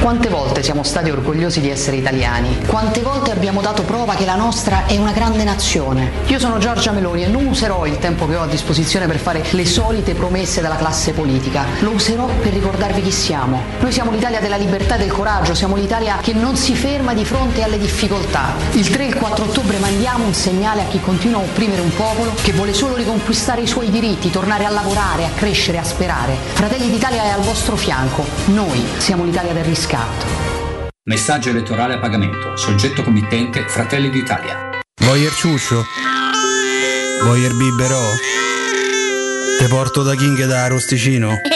Quante 0.00 0.30
volte 0.30 0.62
siamo 0.62 0.82
stati 0.82 1.10
orgogliosi 1.10 1.60
di 1.60 1.68
essere 1.68 1.96
italiani? 1.96 2.58
Quante 2.66 3.02
volte 3.02 3.32
abbiamo 3.32 3.60
dato 3.60 3.82
prova 3.82 4.14
che 4.14 4.24
la 4.24 4.34
nostra 4.34 4.86
è 4.86 4.96
una 4.96 5.12
grande 5.12 5.44
nazione? 5.44 6.10
Io 6.28 6.38
sono 6.38 6.56
Giorgia 6.56 6.90
Meloni 6.90 7.24
e 7.24 7.26
non 7.26 7.44
userò 7.44 7.84
il 7.84 7.98
tempo 7.98 8.26
che 8.26 8.34
ho 8.34 8.40
a 8.40 8.46
disposizione 8.46 9.06
per 9.06 9.18
fare 9.18 9.44
le 9.50 9.66
solite 9.66 10.14
promesse 10.14 10.62
della 10.62 10.76
classe 10.76 11.12
politica. 11.12 11.66
Lo 11.80 11.90
userò 11.90 12.24
per 12.24 12.54
ricordarvi 12.54 13.02
chi 13.02 13.10
siamo. 13.10 13.60
Noi 13.78 13.92
siamo 13.92 14.10
l'Italia 14.10 14.40
della 14.40 14.56
libertà 14.56 14.94
e 14.94 14.98
del 14.98 15.12
coraggio, 15.12 15.54
siamo 15.54 15.76
l'Italia 15.76 16.16
che 16.22 16.32
non 16.32 16.56
si 16.56 16.74
ferma 16.74 17.12
di 17.12 17.26
fronte 17.26 17.62
alle 17.62 17.78
difficoltà. 17.78 18.54
Il 18.72 18.88
3 18.88 19.04
e 19.04 19.06
il 19.08 19.14
4 19.16 19.44
ottobre 19.44 19.76
mandiamo 19.76 20.24
un 20.24 20.32
segnale 20.34 20.80
a 20.80 20.86
chi 20.86 20.98
continua 21.00 21.40
a 21.40 21.42
opprimere 21.42 21.82
un 21.82 21.94
popolo 21.94 22.32
che 22.40 22.52
vuole 22.52 22.72
solo 22.72 22.96
riconquistare 22.96 23.60
i 23.60 23.66
suoi 23.66 23.90
diritti, 23.90 24.30
tornare 24.30 24.64
a 24.64 24.70
lavorare, 24.70 25.26
a 25.26 25.30
crescere, 25.34 25.76
a 25.76 25.84
sperare. 25.84 26.36
Fratelli 26.54 26.88
d'Italia 26.88 27.22
è 27.24 27.28
al 27.28 27.42
vostro 27.42 27.76
fianco. 27.76 28.24
Noi 28.46 28.82
siamo 28.96 29.24
l'Italia 29.24 29.52
del 29.52 29.64
riscatto. 29.90 30.26
Messaggio 31.04 31.50
elettorale 31.50 31.94
a 31.94 31.98
pagamento. 31.98 32.56
Soggetto 32.56 33.02
committente 33.02 33.66
Fratelli 33.66 34.08
d'Italia. 34.10 34.70
Voyer 35.02 35.32
ciuscio? 35.32 35.84
Voyer 37.24 37.52
biberò? 37.54 38.00
Te 39.58 39.66
porto 39.66 40.02
da 40.02 40.14
King 40.14 40.46
da 40.46 40.68
Rosticino. 40.68 41.34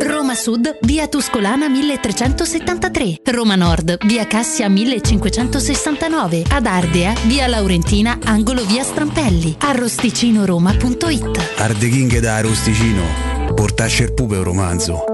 Roma 0.00 0.34
Sud, 0.34 0.78
via 0.82 1.08
Tuscolana 1.08 1.68
1373. 1.68 3.20
Roma 3.24 3.54
Nord, 3.56 3.98
via 4.06 4.26
Cassia 4.26 4.68
1569. 4.68 6.44
Ad 6.48 6.66
Ardea, 6.66 7.14
via 7.26 7.46
Laurentina, 7.46 8.18
angolo 8.22 8.64
via 8.64 8.82
Strampelli. 8.82 9.56
Arrosticinoroma.it. 9.58 11.52
Arde 11.56 11.88
King 11.88 12.18
da 12.18 12.40
Rosticino. 12.40 13.02
Portasce 13.54 14.04
il 14.04 14.12
pupe 14.12 14.36
un 14.36 14.44
romanzo. 14.44 15.13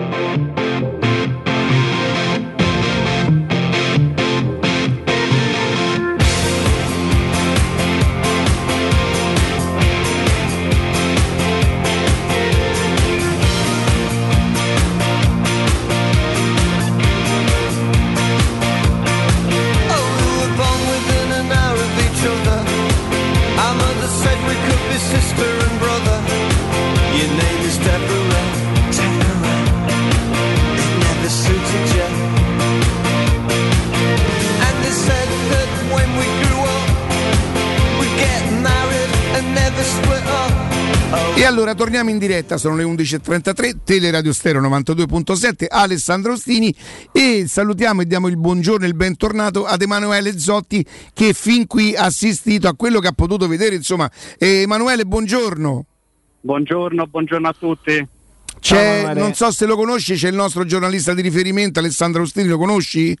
E 41.35 41.43
allora 41.45 41.73
torniamo 41.75 42.09
in 42.09 42.17
diretta, 42.17 42.57
sono 42.57 42.75
le 42.75 42.83
11.33, 42.85 43.79
Teleradio 43.83 44.31
Stereo 44.31 44.61
92.7, 44.61 45.65
Alessandro 45.67 46.33
Ostini 46.33 46.73
e 47.11 47.45
salutiamo 47.47 48.01
e 48.01 48.05
diamo 48.05 48.27
il 48.27 48.37
buongiorno 48.37 48.85
e 48.85 48.87
il 48.87 48.95
bentornato 48.95 49.65
ad 49.65 49.81
Emanuele 49.81 50.37
Zotti 50.39 50.85
che 51.13 51.33
fin 51.33 51.67
qui 51.67 51.95
ha 51.95 52.05
assistito 52.05 52.69
a 52.69 52.75
quello 52.75 52.99
che 52.99 53.07
ha 53.07 53.11
potuto 53.11 53.47
vedere. 53.47 53.75
Insomma, 53.75 54.09
Eh, 54.37 54.61
Emanuele, 54.61 55.05
buongiorno. 55.05 55.85
Buongiorno, 56.41 57.07
buongiorno 57.07 57.47
a 57.47 57.55
tutti. 57.57 58.07
C'è, 58.59 59.13
non 59.13 59.33
so 59.33 59.51
se 59.51 59.65
lo 59.65 59.75
conosci, 59.75 60.13
c'è 60.15 60.29
il 60.29 60.35
nostro 60.35 60.63
giornalista 60.65 61.13
di 61.13 61.21
riferimento 61.21 61.79
Alessandro 61.79 62.21
Ostini, 62.21 62.47
lo 62.47 62.57
conosci? 62.57 63.17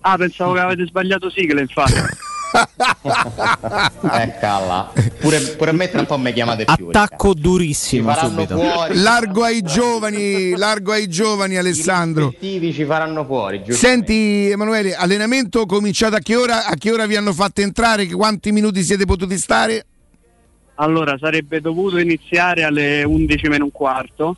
Ah, 0.00 0.16
pensavo 0.16 0.52
che 0.54 0.60
avete 0.60 0.84
sbagliato 0.86 1.30
sigla, 1.30 1.60
infatti. 1.60 1.92
Eccola. 4.12 4.92
Pure, 5.20 5.40
pure 5.56 5.70
a 5.70 5.72
me 5.72 5.88
tra 5.88 6.00
un 6.00 6.06
po' 6.06 6.18
mi 6.18 6.32
chiamate 6.32 6.64
più. 6.76 6.88
Attacco 6.88 7.34
durissimo 7.34 8.10
Ci 8.10 8.14
faranno 8.14 8.40
subito. 8.40 8.58
fuori. 8.58 9.00
Largo 9.00 9.44
ai 9.44 9.62
giovani, 9.62 10.56
largo 10.56 10.92
ai 10.92 11.08
giovani 11.08 11.56
Alessandro. 11.56 12.34
I 12.38 12.72
ci 12.72 12.84
faranno 12.84 13.24
fuori, 13.24 13.62
giusto? 13.62 13.86
Senti 13.86 14.50
Emanuele, 14.50 14.94
allenamento 14.94 15.66
cominciato 15.66 16.16
a 16.16 16.20
che 16.20 16.36
ora? 16.36 16.66
A 16.66 16.74
che 16.74 16.90
ora 16.90 17.06
vi 17.06 17.16
hanno 17.16 17.32
fatto 17.32 17.60
entrare? 17.60 18.06
Quanti 18.06 18.52
minuti 18.52 18.82
siete 18.82 19.04
potuti 19.04 19.38
stare? 19.38 19.86
Allora, 20.76 21.16
sarebbe 21.18 21.60
dovuto 21.60 21.98
iniziare 21.98 22.64
alle 22.64 23.04
11 23.04 23.48
meno 23.48 23.64
un 23.64 23.70
quarto, 23.70 24.36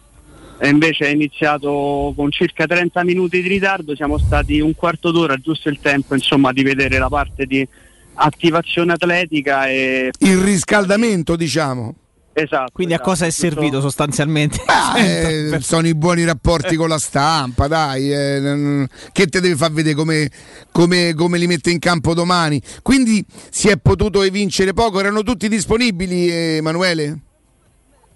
e 0.58 0.68
invece 0.68 1.06
è 1.06 1.10
iniziato 1.10 2.12
con 2.16 2.30
circa 2.30 2.66
30 2.66 3.02
minuti 3.04 3.40
di 3.40 3.48
ritardo. 3.48 3.94
Siamo 3.94 4.18
stati 4.18 4.60
un 4.60 4.74
quarto 4.74 5.10
d'ora, 5.10 5.36
giusto 5.36 5.68
il 5.68 5.78
tempo, 5.80 6.14
insomma, 6.14 6.52
di 6.52 6.62
vedere 6.62 6.98
la 6.98 7.08
parte 7.08 7.46
di 7.46 7.66
attivazione 8.14 8.92
atletica 8.92 9.68
e 9.68 10.10
Il 10.18 10.38
riscaldamento, 10.38 11.36
diciamo. 11.36 11.94
Esatto. 12.36 12.72
Quindi 12.72 12.94
a 12.94 13.00
cosa 13.00 13.26
è 13.26 13.30
servito 13.30 13.80
sostanzialmente? 13.80 14.58
Eh, 14.96 15.58
sono 15.60 15.88
i 15.88 15.94
buoni 15.94 16.24
rapporti 16.24 16.76
con 16.76 16.88
la 16.88 16.98
stampa, 16.98 17.66
dai. 17.66 18.12
eh, 18.12 18.86
che 19.12 19.26
te 19.26 19.40
deve 19.40 19.56
far 19.56 19.72
vedere 19.72 19.96
come, 19.96 20.30
come- 20.70 21.14
come 21.14 21.36
li 21.38 21.48
mette 21.48 21.70
in 21.70 21.80
campo 21.80 22.14
domani? 22.14 22.60
Quindi 22.82 23.24
si 23.50 23.68
è 23.68 23.76
potuto 23.76 24.22
evincere 24.22 24.72
poco, 24.72 25.00
erano 25.00 25.22
tutti 25.22 25.48
disponibili, 25.48 26.28
eh, 26.28 26.56
Emanuele? 26.56 27.18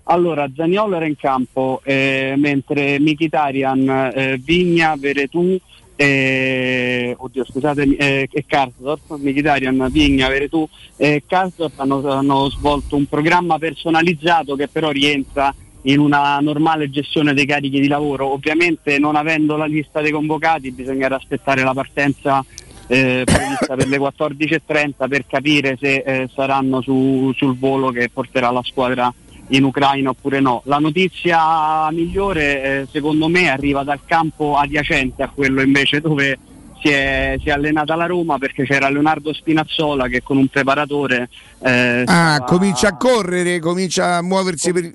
Allora, 0.04 0.48
Zaniolo 0.54 0.96
era 0.96 1.06
in 1.06 1.16
campo, 1.16 1.80
eh, 1.84 2.34
mentre 2.36 2.98
Mkhitaryan, 3.00 4.12
eh, 4.14 4.40
Vigna, 4.42 4.94
Veretù, 4.96 5.58
eh, 6.00 7.12
oddio, 7.18 7.44
scusatemi, 7.44 7.96
eh, 7.96 8.28
e 8.30 8.44
Karsdorp, 8.46 9.16
Mkhitaryan, 9.16 9.88
Vigna, 9.90 10.28
Veretù 10.28 10.66
e 10.96 11.24
Karsdorp 11.26 11.76
hanno, 11.80 12.08
hanno 12.08 12.48
svolto 12.50 12.94
un 12.94 13.06
programma 13.06 13.58
personalizzato 13.58 14.54
che 14.54 14.68
però 14.68 14.90
rientra 14.90 15.52
in 15.82 15.98
una 15.98 16.38
normale 16.38 16.88
gestione 16.88 17.34
dei 17.34 17.46
carichi 17.46 17.80
di 17.80 17.88
lavoro. 17.88 18.32
Ovviamente 18.32 19.00
non 19.00 19.16
avendo 19.16 19.56
la 19.56 19.64
lista 19.64 20.00
dei 20.00 20.12
convocati 20.12 20.70
bisognerà 20.70 21.16
aspettare 21.16 21.64
la 21.64 21.74
partenza 21.74 22.44
eh, 22.86 23.24
prevista 23.24 23.74
per 23.74 23.88
le 23.88 23.98
14.30 23.98 25.08
per 25.08 25.26
capire 25.26 25.76
se 25.80 25.96
eh, 25.96 26.28
saranno 26.32 26.80
su- 26.80 27.32
sul 27.34 27.58
volo 27.58 27.90
che 27.90 28.08
porterà 28.08 28.52
la 28.52 28.62
squadra 28.62 29.12
in 29.48 29.64
Ucraina 29.64 30.10
oppure 30.10 30.40
no. 30.40 30.62
La 30.64 30.78
notizia 30.78 31.90
migliore 31.90 32.62
eh, 32.62 32.86
secondo 32.90 33.28
me 33.28 33.48
arriva 33.50 33.82
dal 33.82 34.00
campo 34.04 34.56
adiacente 34.56 35.22
a 35.22 35.30
quello 35.34 35.60
invece 35.62 36.00
dove 36.00 36.38
si 36.80 36.88
è, 36.90 37.36
si 37.40 37.48
è 37.48 37.52
allenata 37.52 37.94
la 37.96 38.06
Roma 38.06 38.38
perché 38.38 38.64
c'era 38.64 38.88
Leonardo 38.88 39.32
Spinazzola 39.32 40.06
che 40.08 40.22
con 40.22 40.36
un 40.36 40.46
preparatore 40.48 41.28
eh, 41.60 42.04
Ah, 42.06 42.34
stava- 42.34 42.44
comincia 42.44 42.88
a 42.88 42.96
correre, 42.96 43.58
comincia 43.58 44.16
a 44.16 44.22
muoversi 44.22 44.72
per... 44.72 44.92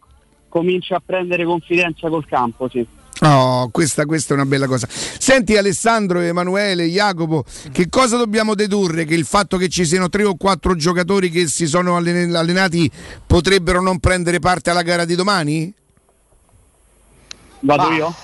comincia 0.48 0.96
a 0.96 1.02
prendere 1.06 1.44
confidenza 1.44 2.08
col 2.10 2.26
campo, 2.26 2.70
sì. 2.70 2.86
Oh, 3.26 3.70
questa, 3.70 4.06
questa 4.06 4.34
è 4.34 4.36
una 4.36 4.46
bella 4.46 4.68
cosa. 4.68 4.86
Senti 4.90 5.56
Alessandro, 5.56 6.20
Emanuele, 6.20 6.86
Jacopo, 6.88 7.46
che 7.72 7.88
cosa 7.88 8.18
dobbiamo 8.18 8.54
dedurre? 8.54 9.06
Che 9.06 9.16
il 9.16 9.24
fatto 9.24 9.56
che 9.56 9.70
ci 9.70 9.86
siano 9.86 10.10
tre 10.10 10.26
o 10.26 10.36
quattro 10.36 10.76
giocatori 10.76 11.30
che 11.30 11.48
si 11.48 11.66
sono 11.66 11.96
allen- 11.96 12.36
allenati 12.36 12.92
potrebbero 13.26 13.82
non 13.82 14.00
prendere 14.00 14.40
parte 14.40 14.72
alla 14.72 14.82
gara 14.82 15.06
di 15.06 15.16
domani? 15.16 15.74
Vado 17.62 17.90
Ma- 17.90 17.96
io? 17.96 18.16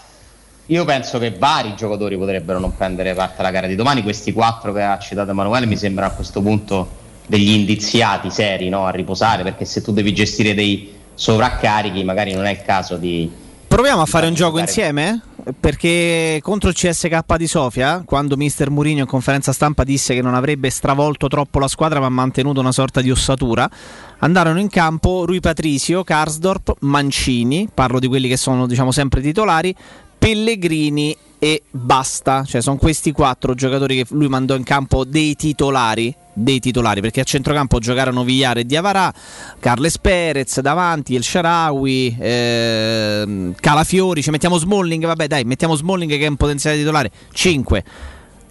Io 0.66 0.86
penso 0.86 1.18
che 1.18 1.32
vari 1.32 1.74
giocatori 1.76 2.18
potrebbero 2.18 2.60
non 2.60 2.76
prendere 2.76 3.14
parte 3.14 3.40
alla 3.40 3.52
gara 3.52 3.68
di 3.68 3.76
domani. 3.76 4.04
Questi 4.04 4.34
quattro 4.34 4.74
che 4.74 4.84
ha 4.84 5.00
citato 5.00 5.32
Emanuele 5.32 5.66
mi 5.66 5.78
sembrano 5.78 6.12
a 6.12 6.14
questo 6.14 6.42
punto 6.42 6.98
degli 7.26 7.52
indiziati 7.52 8.30
seri 8.30 8.68
no? 8.68 8.86
a 8.86 8.92
riposare, 8.92 9.44
perché 9.44 9.64
se 9.64 9.82
tu 9.82 9.94
devi 9.94 10.14
gestire 10.14 10.54
dei 10.54 10.94
sovraccarichi, 11.14 12.04
magari 12.04 12.34
non 12.34 12.46
è 12.46 12.52
il 12.52 12.62
caso 12.64 12.98
di. 12.98 13.48
Proviamo 13.80 14.02
a 14.02 14.06
fare 14.06 14.28
un 14.28 14.34
gioco 14.34 14.60
insieme? 14.60 15.22
Perché 15.58 16.42
contro 16.44 16.68
il 16.68 16.76
CSK 16.76 17.38
di 17.38 17.48
Sofia, 17.48 18.04
quando 18.06 18.36
mister 18.36 18.70
Mourinho 18.70 19.00
in 19.00 19.08
conferenza 19.08 19.54
stampa 19.54 19.86
disse 19.86 20.14
che 20.14 20.22
non 20.22 20.34
avrebbe 20.34 20.70
stravolto 20.70 21.30
troppo 21.30 21.60
la 21.60 21.70
squadra 21.70 22.02
ma 22.02 22.08
ha 22.08 22.10
mantenuto 22.10 22.60
una 22.60 22.74
sorta 22.74 23.00
di 23.00 23.10
ossatura, 23.10 23.70
andarono 24.18 24.60
in 24.60 24.68
campo 24.68 25.24
Rui 25.24 25.40
Patricio, 25.40 26.04
Karsdorp, 26.04 26.76
Mancini, 26.80 27.70
parlo 27.74 28.00
di 28.00 28.08
quelli 28.08 28.28
che 28.28 28.36
sono 28.36 28.68
diciamo 28.68 28.92
sempre 28.92 29.22
titolari, 29.22 29.74
Pellegrini 30.18 31.16
e 31.40 31.64
basta. 31.72 32.44
Cioè 32.46 32.62
sono 32.62 32.78
questi 32.78 33.12
quattro 33.12 33.56
giocatori 33.56 33.96
che 33.96 34.06
lui 34.10 34.28
mandò 34.28 34.56
in 34.56 34.64
campo 34.64 35.06
dei 35.06 35.36
titolari. 35.36 36.14
Dei 36.32 36.60
titolari 36.60 37.02
perché 37.02 37.20
a 37.20 37.24
centrocampo 37.24 37.80
giocarono 37.80 38.24
Vigliare 38.24 38.62
e 38.62 38.66
Diavarà, 38.66 39.12
Carles 39.60 39.98
Perez 39.98 40.62
davanti, 40.62 41.16
El 41.16 41.24
Sharawi, 41.24 42.16
ehm, 42.18 43.56
Calafiori. 43.60 44.22
Ci 44.22 44.30
mettiamo 44.30 44.58
Smalling. 44.58 45.06
Vabbè, 45.06 45.28
dai, 45.28 45.44
mettiamo 45.44 45.76
Smalling 45.76 46.12
che 46.12 46.26
è 46.26 46.30
un 46.30 46.38
potenziale 46.38 46.78
titolare. 46.78 47.12
5. 47.34 47.84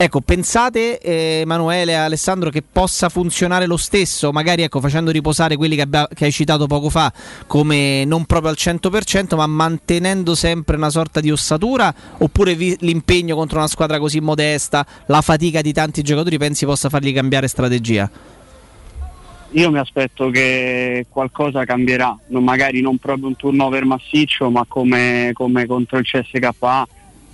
Ecco, 0.01 0.21
pensate 0.21 1.01
eh, 1.01 1.41
Emanuele 1.41 1.91
e 1.91 1.95
Alessandro 1.97 2.51
che 2.51 2.63
possa 2.63 3.09
funzionare 3.09 3.67
lo 3.67 3.77
stesso, 3.77 4.31
magari 4.31 4.63
ecco, 4.63 4.79
facendo 4.79 5.11
riposare 5.11 5.57
quelli 5.57 5.75
che, 5.75 5.83
abbia- 5.83 6.07
che 6.15 6.27
hai 6.27 6.31
citato 6.31 6.69
poco 6.69 6.89
fa 6.89 7.13
come 7.49 8.05
non 8.05 8.25
proprio 8.25 8.51
al 8.51 8.57
100%, 8.57 9.35
ma 9.35 9.49
mantenendo 9.49 10.37
sempre 10.37 10.77
una 10.77 10.91
sorta 10.91 11.19
di 11.19 11.33
ossatura, 11.33 11.93
oppure 12.19 12.55
vi- 12.55 12.77
l'impegno 12.79 13.35
contro 13.35 13.59
una 13.59 13.67
squadra 13.67 13.99
così 13.99 14.21
modesta, 14.21 14.87
la 15.07 15.21
fatica 15.21 15.63
di 15.63 15.73
tanti 15.73 16.03
giocatori, 16.03 16.39
pensi 16.39 16.65
possa 16.65 16.89
fargli 16.89 17.13
cambiare 17.13 17.49
strategia? 17.49 18.09
Io 19.51 19.71
mi 19.73 19.79
aspetto 19.79 20.31
che 20.31 21.07
qualcosa 21.09 21.65
cambierà, 21.65 22.17
non- 22.29 22.45
magari 22.45 22.81
non 22.81 22.99
proprio 22.99 23.27
un 23.27 23.35
turnover 23.35 23.85
massiccio, 23.85 24.49
ma 24.49 24.65
come, 24.69 25.31
come 25.33 25.67
contro 25.67 25.99
il 25.99 26.05
CSKA 26.05 26.87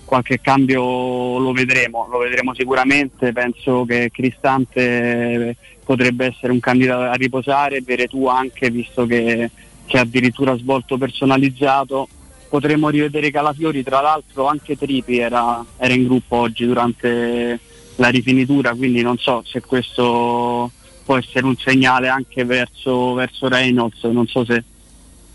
qualche 0.05 0.41
cambio 0.41 1.39
lo 1.39 1.53
vedremo, 1.53 2.07
lo 2.11 2.19
vedremo 2.19 2.55
sicuramente, 2.55 3.33
penso 3.33 3.85
che 3.85 4.11
Cristante 4.13 5.57
potrebbe 5.85 6.27
essere 6.27 6.53
un 6.53 6.61
candidato 6.61 7.03
a 7.03 7.15
riposare, 7.15 7.83
Veretù 7.83 8.27
anche 8.27 8.71
visto 8.71 9.07
che, 9.07 9.51
che 9.87 9.99
addirittura 9.99 10.57
svolto 10.57 10.97
personalizzato, 10.97 12.09
potremmo 12.49 12.89
rivedere 12.89 13.31
Calafiori, 13.31 13.83
tra 13.83 14.01
l'altro 14.01 14.47
anche 14.47 14.77
Tripi 14.77 15.19
era, 15.19 15.65
era 15.77 15.93
in 15.93 16.05
gruppo 16.05 16.37
oggi 16.37 16.65
durante 16.67 17.59
la 17.97 18.09
rifinitura, 18.09 18.75
quindi 18.75 19.03
non 19.03 19.19
so 19.19 19.43
se 19.45 19.61
questo 19.61 20.71
può 21.05 21.17
essere 21.17 21.45
un 21.45 21.57
segnale 21.57 22.09
anche 22.09 22.45
verso, 22.45 23.13
verso 23.15 23.49
Reynolds, 23.49 24.03
non 24.05 24.27
so 24.27 24.45
se 24.45 24.65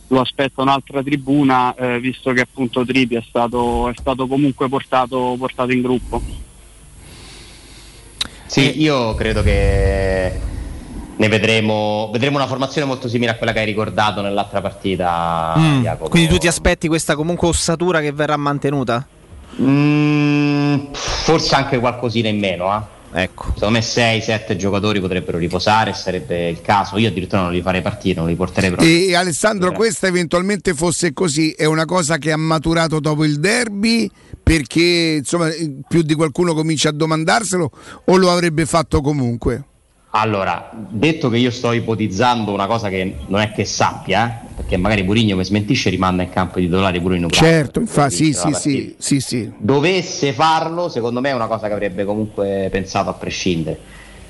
lo 0.10 0.22
aspetta 0.22 0.62
un'altra 0.62 1.02
tribuna, 1.04 1.74
eh, 1.76 2.00
visto 2.00 2.32
che 2.32 2.42
appunto 2.42 2.86
Tripi 2.86 3.16
è 3.16 3.24
stato, 3.28 3.90
è 3.90 3.94
stato 3.96 4.28
comunque 4.28 4.68
portato, 4.68 5.36
portato 5.38 5.72
in 5.72 5.82
gruppo. 5.82 6.22
Sì, 8.46 8.82
io 8.82 9.14
credo 9.14 9.44
che 9.44 10.40
ne 11.16 11.28
vedremo, 11.28 12.10
vedremo 12.12 12.38
una 12.38 12.48
formazione 12.48 12.88
molto 12.88 13.08
simile 13.08 13.32
a 13.32 13.36
quella 13.36 13.54
che 13.54 13.60
hai 13.60 13.66
ricordato 13.66 14.22
nell'altra 14.22 14.62
partita, 14.62 15.54
Mm, 15.58 15.82
Jacopo. 15.84 16.10
Quindi 16.10 16.30
tu 16.30 16.38
ti 16.38 16.48
aspetti 16.48 16.88
questa 16.88 17.16
comunque 17.16 17.48
ossatura 17.48 18.00
che 18.00 18.12
verrà 18.12 18.38
mantenuta? 18.38 19.06
Mm, 19.62 20.92
forse 20.94 21.56
anche 21.56 21.78
qualcosina 21.78 22.30
in 22.30 22.40
meno, 22.40 22.76
eh. 22.76 22.98
Ecco. 23.12 23.52
Secondo 23.54 23.80
me 23.80 23.80
6-7 23.80 24.56
giocatori 24.56 25.00
potrebbero 25.00 25.38
riposare, 25.38 25.94
sarebbe 25.94 26.50
il 26.50 26.62
caso. 26.62 26.98
Io 26.98 27.08
addirittura 27.08 27.42
non 27.42 27.52
li 27.52 27.62
farei 27.62 27.82
partire, 27.82 28.20
non 28.20 28.28
li 28.28 28.36
porterei 28.36 28.70
proprio. 28.70 28.90
E 28.90 29.16
Alessandro, 29.16 29.72
questa 29.72 30.08
eventualmente 30.08 30.74
fosse 30.74 31.14
così, 31.14 31.52
è 31.52 31.66
una 31.66 31.86
cosa 31.86 32.18
che 32.18 32.32
ha 32.32 32.38
maturato 32.38 33.00
dopo 33.00 33.26
il 33.26 33.40
derby 33.40 34.10
perché 34.42 35.18
insomma 35.20 35.50
più 35.88 36.02
di 36.02 36.16
qualcuno 36.16 36.54
comincia 36.54 36.90
a 36.90 36.92
domandarselo 36.92 37.72
o 38.06 38.16
lo 38.18 38.32
avrebbe 38.32 38.66
fatto 38.66 39.02
comunque? 39.02 39.64
Allora, 40.12 40.72
detto 40.74 41.30
che 41.30 41.38
io 41.38 41.52
sto 41.52 41.72
ipotizzando 41.72 42.52
una 42.52 42.66
cosa 42.66 42.90
che 42.90 43.18
non 43.28 43.42
è 43.42 43.52
che 43.52 43.64
sappia, 43.64 44.42
eh, 44.42 44.54
perché 44.56 44.76
magari 44.76 45.04
Murigno 45.04 45.36
mi 45.36 45.46
smentisce 45.46 45.92
rimanda 45.92 46.24
in 46.24 46.32
campo 46.32 46.60
di 46.60 46.66
titolare 46.66 47.00
pure 47.00 47.18
in 47.18 47.26
Ucraina. 47.26 47.48
Certo, 47.48 47.80
infatti, 47.80 48.16
sì, 48.16 48.34
sì, 48.34 48.54
sì, 48.54 48.96
sì, 48.98 49.20
sì. 49.20 49.54
Dovesse 49.60 50.34
farlo, 50.34 50.90
secondo 50.90 51.22
me 51.22 51.30
è 51.30 51.34
una 51.34 51.46
cosa 51.46 51.68
che 51.68 51.74
avrebbe 51.74 52.06
comunque 52.06 52.70
pensato 52.72 53.12
a 53.12 53.14
prescindere. 53.14 53.80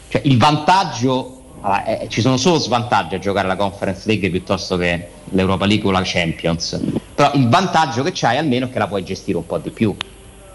Cioè, 0.09 0.21
il 0.25 0.37
vantaggio, 0.37 1.43
allora, 1.61 1.85
eh, 1.85 2.09
ci 2.09 2.19
sono 2.19 2.35
solo 2.35 2.59
svantaggi 2.59 3.15
a 3.15 3.19
giocare 3.19 3.47
la 3.47 3.55
Conference 3.55 4.01
League 4.05 4.29
piuttosto 4.29 4.75
che 4.75 5.07
l'Europa 5.29 5.65
League 5.65 5.87
o 5.87 5.91
la 5.91 6.01
Champions. 6.03 6.77
Però 7.15 7.31
il 7.35 7.47
vantaggio 7.47 8.03
che 8.03 8.11
c'hai 8.13 8.35
almeno 8.35 8.65
è 8.65 8.69
che 8.69 8.79
la 8.79 8.87
puoi 8.87 9.05
gestire 9.05 9.37
un 9.37 9.45
po' 9.45 9.57
di 9.59 9.69
più. 9.69 9.95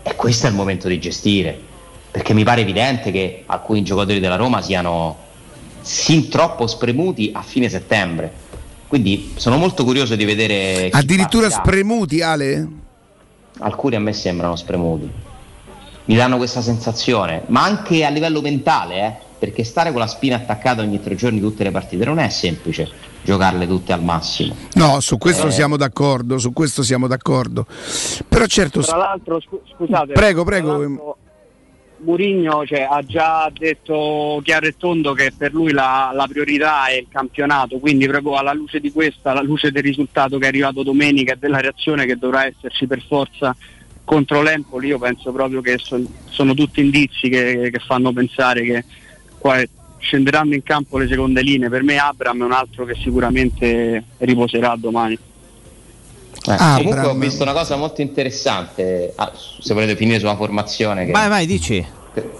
E 0.02 0.16
questo 0.16 0.48
è 0.48 0.51
il 0.51 0.56
momento 0.56 0.86
di 0.86 0.98
gestire. 0.98 1.72
Perché 2.15 2.32
mi 2.32 2.45
pare 2.45 2.61
evidente 2.61 3.11
che 3.11 3.43
alcuni 3.47 3.82
giocatori 3.82 4.20
della 4.20 4.36
Roma 4.36 4.62
siano 4.62 5.16
sin 5.81 6.28
troppo 6.28 6.69
spremuti 6.69 7.32
a 7.35 7.43
fine 7.43 7.69
settembre. 7.69 8.32
Quindi 8.86 9.32
sono 9.35 9.57
molto 9.57 9.82
curioso 9.82 10.15
di 10.15 10.24
vedere. 10.24 10.91
chi 10.91 10.97
Addirittura 10.97 11.49
partirà. 11.49 11.62
spremuti, 11.65 12.23
Ale? 12.23 12.69
Alcuni 13.59 13.97
a 13.97 14.01
me 14.01 14.12
sembrano 14.12 14.55
spremuti. 14.55 15.11
Mi 16.05 16.15
danno 16.15 16.36
questa 16.36 16.62
sensazione, 16.62 17.43
ma 17.47 17.65
anche 17.65 18.05
a 18.05 18.11
livello 18.11 18.41
mentale, 18.41 18.95
eh, 18.97 19.12
perché 19.36 19.65
stare 19.65 19.91
con 19.91 19.99
la 19.99 20.07
spina 20.07 20.36
attaccata 20.36 20.82
ogni 20.82 21.03
tre 21.03 21.16
giorni 21.16 21.41
tutte 21.41 21.65
le 21.65 21.73
partite 21.73 22.05
non 22.05 22.19
è 22.20 22.28
semplice 22.28 22.89
giocarle 23.24 23.66
tutte 23.66 23.93
al 23.93 24.05
massimo. 24.05 24.55
No, 24.74 25.01
su 25.01 25.19
questo 25.19 25.49
Eh. 25.49 25.51
siamo 25.51 25.77
d'accordo, 25.77 26.39
su 26.39 26.53
questo 26.53 26.85
siamo 26.85 27.09
d'accordo. 27.09 27.66
Però 28.28 28.47
certo, 28.47 28.82
Tra 28.82 28.99
l'altro, 28.99 29.41
scu- 29.41 29.62
scusate, 29.74 30.12
Prego, 30.12 30.45
tra 30.45 30.51
prego. 30.53 31.16
Mourinho 31.98 32.66
cioè, 32.66 32.86
ha 32.88 33.02
già 33.02 33.50
detto 33.56 34.40
chiaro 34.42 34.66
e 34.66 34.76
tondo 34.76 35.12
che 35.12 35.32
per 35.36 35.52
lui 35.52 35.72
la, 35.72 36.10
la 36.12 36.26
priorità 36.26 36.86
è 36.86 36.94
il 36.94 37.06
campionato, 37.08 37.78
quindi 37.78 38.06
proprio 38.06 38.34
alla 38.34 38.52
luce 38.52 38.80
di 38.80 38.92
questa, 38.92 39.30
alla 39.30 39.42
luce 39.42 39.70
del 39.70 39.82
risultato 39.82 40.38
che 40.38 40.44
è 40.44 40.48
arrivato 40.48 40.82
domenica 40.82 41.32
e 41.34 41.36
della 41.38 41.60
reazione 41.60 42.04
che 42.06 42.16
dovrà 42.16 42.46
esserci 42.46 42.86
per 42.86 43.02
forza 43.06 43.56
contro 44.04 44.42
l'Empoli, 44.42 44.88
io 44.88 44.98
penso 44.98 45.32
proprio 45.32 45.60
che 45.60 45.78
son- 45.78 46.06
sono 46.28 46.52
tutti 46.52 46.80
indizi 46.80 47.28
che, 47.28 47.70
che 47.72 47.78
fanno 47.78 48.12
pensare 48.12 48.62
che 48.62 48.84
qua 49.38 49.62
scenderanno 49.98 50.54
in 50.54 50.62
campo 50.62 50.98
le 50.98 51.08
seconde 51.08 51.42
linee. 51.42 51.70
Per 51.70 51.82
me 51.82 51.96
Abram 51.96 52.42
è 52.42 52.44
un 52.44 52.52
altro 52.52 52.84
che 52.84 52.94
sicuramente 52.94 54.04
riposerà 54.18 54.76
domani. 54.76 55.18
Eh, 56.46 56.56
Ah, 56.58 56.74
comunque 56.76 57.06
ho 57.06 57.14
visto 57.14 57.42
una 57.42 57.52
cosa 57.52 57.76
molto 57.76 58.02
interessante, 58.02 59.12
ah, 59.16 59.32
se 59.34 59.72
volete 59.72 59.96
finire 59.96 60.18
sulla 60.18 60.36
formazione, 60.36 61.06
che, 61.06 61.12
Vai, 61.12 61.28
vai, 61.28 61.46
dici. 61.46 61.84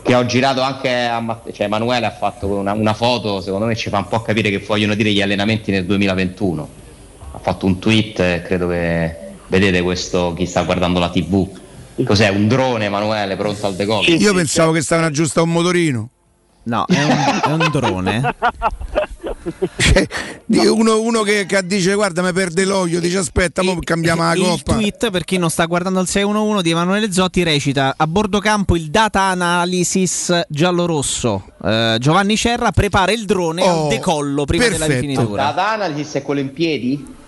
che 0.03 0.15
ho 0.15 0.27
girato 0.27 0.61
anche 0.61 0.91
a 1.05 1.21
Matt- 1.21 1.51
cioè 1.53 1.67
Emanuele 1.67 2.05
ha 2.07 2.11
fatto 2.13 2.47
una, 2.49 2.73
una 2.73 2.93
foto, 2.93 3.41
secondo 3.41 3.65
me 3.67 3.75
ci 3.75 3.89
fa 3.89 3.99
un 3.99 4.09
po' 4.09 4.21
capire 4.21 4.51
che 4.51 4.59
vogliono 4.59 4.95
dire 4.95 5.11
gli 5.11 5.23
allenamenti 5.23 5.71
nel 5.71 5.87
2021. 5.87 6.69
Ha 7.33 7.39
fatto 7.39 7.65
un 7.67 7.79
tweet, 7.79 8.21
eh, 8.21 8.43
credo 8.45 8.69
che 8.69 9.17
vedete 9.47 9.81
questo 9.83 10.35
chi 10.37 10.45
sta 10.47 10.63
guardando 10.65 10.99
la 11.01 11.09
TV. 11.09 11.49
Cos'è? 12.05 12.29
Un 12.29 12.47
drone 12.47 12.85
Emanuele 12.87 13.37
pronto 13.37 13.67
al 13.67 13.75
decollo? 13.75 14.09
io 14.11 14.35
pensavo 14.35 14.73
che 14.73 14.83
stavano 14.83 15.07
aggiustare 15.09 15.47
un 15.47 15.53
motorino. 15.53 16.09
No, 16.65 16.85
è 16.87 17.03
un, 17.03 17.41
è 17.43 17.53
un 17.53 17.69
drone. 17.71 18.35
Uno, 20.47 21.01
uno 21.01 21.23
che, 21.23 21.47
che 21.47 21.65
dice 21.67 21.95
guarda 21.95 22.23
mi 22.23 22.33
perde 22.33 22.65
l'olio, 22.65 23.01
dice 23.01 23.19
aspetta, 23.19 23.63
mo 23.63 23.77
cambiamo 23.81 24.23
la 24.23 24.35
il 24.35 24.41
coppa. 24.43 24.75
tweet, 24.75 25.11
per 25.11 25.25
chi 25.25 25.37
non 25.39 25.51
sta 25.51 25.65
guardando 25.67 26.01
il 26.01 26.07
611 26.09 26.63
di 26.63 26.71
Emanuele 26.71 27.13
Zotti, 27.13 27.43
recita 27.43 27.95
a 27.97 28.07
bordo 28.07 28.39
campo 28.41 28.77
il 28.77 28.91
data 28.91 29.23
analysis 29.23 30.43
giallo-rosso. 30.49 31.45
Eh, 31.63 31.97
Giovanni 32.01 32.37
Cerra 32.37 32.71
prepara 32.73 33.13
il 33.13 33.25
drone 33.25 33.63
Oh, 33.63 33.83
al 33.85 33.89
decollo 33.89 34.45
prima 34.45 34.65
della 34.65 34.87
perfetto. 34.87 35.01
rifinitura. 35.07 35.43
Data 35.45 35.71
analysis 35.73 36.15
è 36.15 36.23
quello 36.23 36.41
in 36.41 36.53
piedi? 36.53 37.23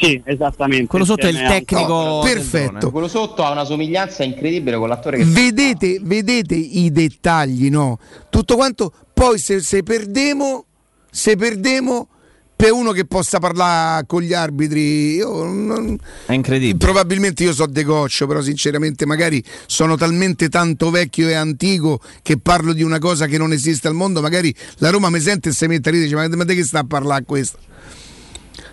Sì, 0.00 0.20
esattamente. 0.24 0.86
Quello 0.86 1.04
sotto 1.04 1.26
è 1.26 1.30
il 1.30 1.38
a- 1.38 1.48
tecnico. 1.48 2.20
Del 2.22 2.32
perfetto. 2.34 2.90
Quello 2.92 3.08
sotto 3.08 3.42
ha 3.44 3.50
una 3.50 3.64
somiglianza 3.64 4.22
incredibile 4.22 4.76
con 4.76 4.88
l'attore 4.88 5.16
che 5.18 5.24
Vedete, 5.24 5.98
vedete 6.02 6.54
i 6.54 6.92
dettagli, 6.92 7.68
no? 7.68 7.98
Tutto 8.30 8.54
quanto, 8.54 8.92
poi 9.12 9.38
se, 9.40 9.58
se 9.60 9.82
perdemo, 9.82 10.66
se 11.10 11.36
perdemo 11.36 12.08
per 12.56 12.72
uno 12.72 12.90
che 12.90 13.04
possa 13.06 13.38
parlare 13.38 14.04
con 14.08 14.20
gli 14.20 14.32
arbitri, 14.32 15.14
io 15.14 15.44
non- 15.44 15.96
È 16.26 16.32
incredibile. 16.32 16.76
probabilmente 16.76 17.44
io 17.44 17.52
so 17.52 17.66
De 17.66 17.84
Goccio, 17.84 18.26
però 18.26 18.40
sinceramente 18.42 19.06
magari 19.06 19.40
sono 19.66 19.96
talmente 19.96 20.48
tanto 20.48 20.90
vecchio 20.90 21.28
e 21.28 21.34
antico 21.34 22.00
che 22.20 22.36
parlo 22.38 22.72
di 22.72 22.82
una 22.82 22.98
cosa 22.98 23.26
che 23.26 23.38
non 23.38 23.52
esiste 23.52 23.86
al 23.86 23.94
mondo, 23.94 24.20
magari 24.20 24.52
la 24.78 24.90
Roma 24.90 25.08
mi 25.08 25.20
sente 25.20 25.50
e 25.50 25.52
si 25.52 25.66
mette 25.68 25.90
e 25.90 25.92
dice 25.92 26.16
ma, 26.16 26.26
ma 26.26 26.42
di 26.42 26.56
che 26.56 26.64
sta 26.64 26.80
a 26.80 26.84
parlare 26.84 27.22
questo? 27.24 27.58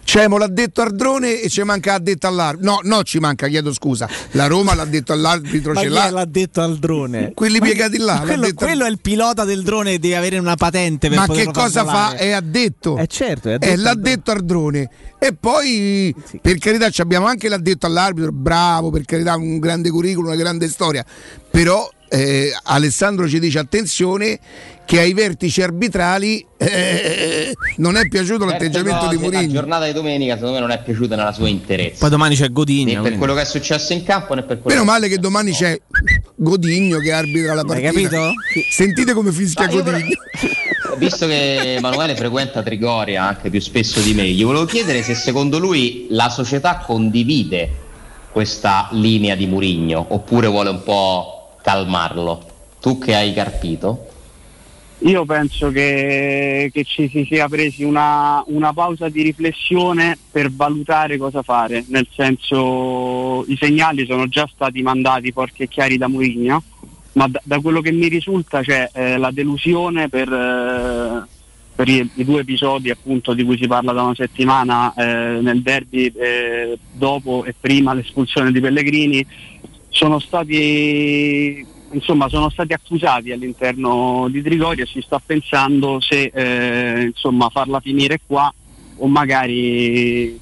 Cioè, 0.06 0.27
mo 0.27 0.38
l'ha 0.38 0.48
detto 0.48 0.82
Ardrone 0.82 1.41
e 1.41 1.49
ci 1.49 1.64
manca 1.64 1.95
ha 1.95 1.99
detto 1.99 2.27
all'arbitro. 2.27 2.72
No, 2.72 2.80
no, 2.84 3.02
ci 3.03 3.18
manca, 3.18 3.48
chiedo 3.48 3.73
scusa. 3.73 4.07
La 4.32 4.45
Roma 4.45 4.76
l'ha 4.76 4.86
detto 4.86 5.14
all'arbitro, 5.14 5.73
Ma 5.73 5.82
ce 5.82 5.88
chi 5.88 5.94
l'ha. 5.94 6.26
detto 6.26 6.61
al 6.61 6.77
drone? 6.77 7.32
Quelli 7.34 7.60
piegati 7.60 7.98
là. 7.98 8.19
Quello, 8.23 8.44
detto- 8.45 8.65
quello 8.65 8.86
è 8.86 8.90
il 8.90 8.99
pilota 9.02 9.44
del 9.45 9.64
drone 9.64 9.94
e 9.94 9.99
deve 9.99 10.15
avere 10.15 10.38
una 10.38 10.56
patente 10.56 11.10
per 11.10 11.18
Ma 11.18 11.26
che 11.27 11.45
cosa 11.52 11.84
fa? 11.84 11.91
volare. 11.91 12.19
E 12.19 12.32
ha 12.34 12.41
detto. 12.41 12.98
Eh 12.98 13.07
certo, 13.07 13.49
è 13.49 13.53
Eh, 13.56 13.57
detto 13.57 13.82
l'ha 13.82 13.90
al 13.90 13.95
drone. 13.98 14.15
detto 14.15 14.32
Ardrone. 14.32 14.90
E 15.18 15.34
poi, 15.34 16.15
per 16.40 16.57
carità, 16.60 16.90
ci 16.91 17.02
abbiamo 17.02 17.26
anche 17.26 17.49
l'ha 17.49 17.57
detto 17.57 17.88
all'arbitro, 17.88 18.32
bravo, 18.32 18.91
per 18.91 19.06
carità, 19.06 19.36
un 19.36 19.57
grande 19.57 19.90
curriculum, 19.90 20.27
una 20.27 20.36
grande 20.38 20.68
storia. 20.69 21.03
Però 21.49 21.90
eh, 22.10 22.52
Alessandro 22.64 23.27
ci 23.27 23.40
dice 23.40 23.60
attenzione 23.60 24.40
che 24.86 24.99
ai 24.99 25.14
vertici 25.14 25.61
arbitrali 25.64 26.45
eh, 26.57 27.52
non 27.77 27.98
è 27.98 28.07
piaciuto 28.07 28.45
l'atteggiamento 28.45 29.07
di 29.07 29.15
La 29.15 29.22
Mourinho. 29.22 29.52
giornata 29.53 29.86
di 29.86 29.94
domenica 29.94 30.36
secondo 30.36 30.53
me 30.56 30.60
non 30.60 30.69
è 30.72 30.82
piaciuta 30.84 31.15
nella 31.15 31.32
sua 31.32 31.48
interezza. 31.49 31.98
Poi 31.99 32.10
domani 32.10 32.36
c'è 32.36 32.49
Godinho. 32.52 32.86
né 32.86 32.91
per 32.94 33.02
quindi- 33.02 33.18
quello 33.18 33.34
che 33.34 33.41
è 33.41 33.45
successo 33.45 33.94
in 33.94 34.03
campo 34.03 34.34
né 34.36 34.44
per 34.44 34.60
quello 34.61 34.77
Meno 34.77 34.82
che 34.82 34.86
male 34.91 35.07
che 35.07 35.18
domani 35.19 35.52
c'è 35.52 35.80
Godigno 36.36 36.99
che 36.99 37.11
arbitra 37.11 37.53
la 37.56 37.61
Hai 37.61 37.65
partita. 37.68 37.91
capito? 37.91 38.32
Sentite 38.72 39.14
come 39.14 39.32
fischia 39.32 39.68
io 39.69 39.82
però- 39.84 39.98
Godigno. 39.98 40.15
Visto 40.98 41.26
che 41.27 41.76
Emanuele 41.76 42.15
frequenta 42.15 42.61
Trigoria 42.64 43.27
anche 43.27 43.49
più 43.49 43.60
spesso 43.60 43.99
di 43.99 44.14
me, 44.14 44.27
gli 44.27 44.44
volevo 44.45 44.65
chiedere 44.65 45.02
se 45.03 45.14
secondo 45.15 45.57
lui 45.60 46.06
la 46.11 46.30
società 46.30 46.77
condivide 46.77 47.69
questa 48.32 48.88
linea 48.91 49.36
di 49.36 49.45
Murigno 49.48 50.06
oppure 50.10 50.48
vuole 50.48 50.69
un 50.69 50.84
po' 50.84 51.35
calmarlo. 51.66 52.46
tu 52.80 53.00
che 53.00 53.16
hai 53.16 53.34
carpito, 53.34 54.06
Io 55.00 55.26
penso 55.26 55.72
che, 55.72 56.70
che 56.72 56.84
ci 56.84 57.10
si 57.10 57.26
sia 57.28 57.50
presi 57.50 57.84
una, 57.84 58.44
una 58.48 58.72
pausa 58.74 59.10
di 59.10 59.24
riflessione 59.24 60.16
per 60.32 60.52
valutare 60.52 61.18
cosa 61.18 61.42
fare, 61.42 61.84
nel 61.88 62.08
senso 62.14 63.44
i 63.48 63.58
segnali 63.58 64.06
sono 64.06 64.28
già 64.28 64.48
stati 64.52 64.84
mandati 64.84 65.32
forti 65.32 65.64
e 65.64 65.68
chiari 65.68 65.98
da 65.98 66.08
Mourinho, 66.08 66.64
ma 67.14 67.28
da, 67.28 67.42
da 67.44 67.60
quello 67.60 67.82
che 67.82 67.92
mi 67.92 68.08
risulta 68.08 68.62
c'è 68.62 68.90
eh, 68.94 69.18
la 69.18 69.32
delusione 69.32 70.08
per, 70.08 70.32
eh, 70.32 71.28
per 71.76 71.88
i, 71.90 72.10
i 72.16 72.24
due 72.24 72.42
episodi 72.42 72.92
appunto 72.92 73.34
di 73.34 73.44
cui 73.44 73.58
si 73.58 73.68
parla 73.68 73.92
da 73.92 74.04
una 74.04 74.16
settimana 74.16 74.94
eh, 74.94 75.40
nel 75.42 75.62
derby 75.62 76.06
eh, 76.16 76.78
dopo 76.92 77.44
e 77.44 77.54
prima 77.60 77.94
l'espulsione 77.94 78.52
di 78.52 78.62
Pellegrini, 78.62 79.26
sono 79.96 80.20
stati 80.20 81.66
insomma 81.92 82.28
sono 82.28 82.50
stati 82.50 82.74
accusati 82.74 83.32
all'interno 83.32 84.28
di 84.30 84.42
Trigoria 84.42 84.84
e 84.84 84.88
si 84.88 85.00
sta 85.00 85.22
pensando 85.26 86.02
se 86.02 86.32
eh, 86.34 87.04
insomma 87.04 87.48
farla 87.50 87.80
finire 87.80 88.20
qua 88.26 88.54
o 88.98 89.08
magari 89.08 90.38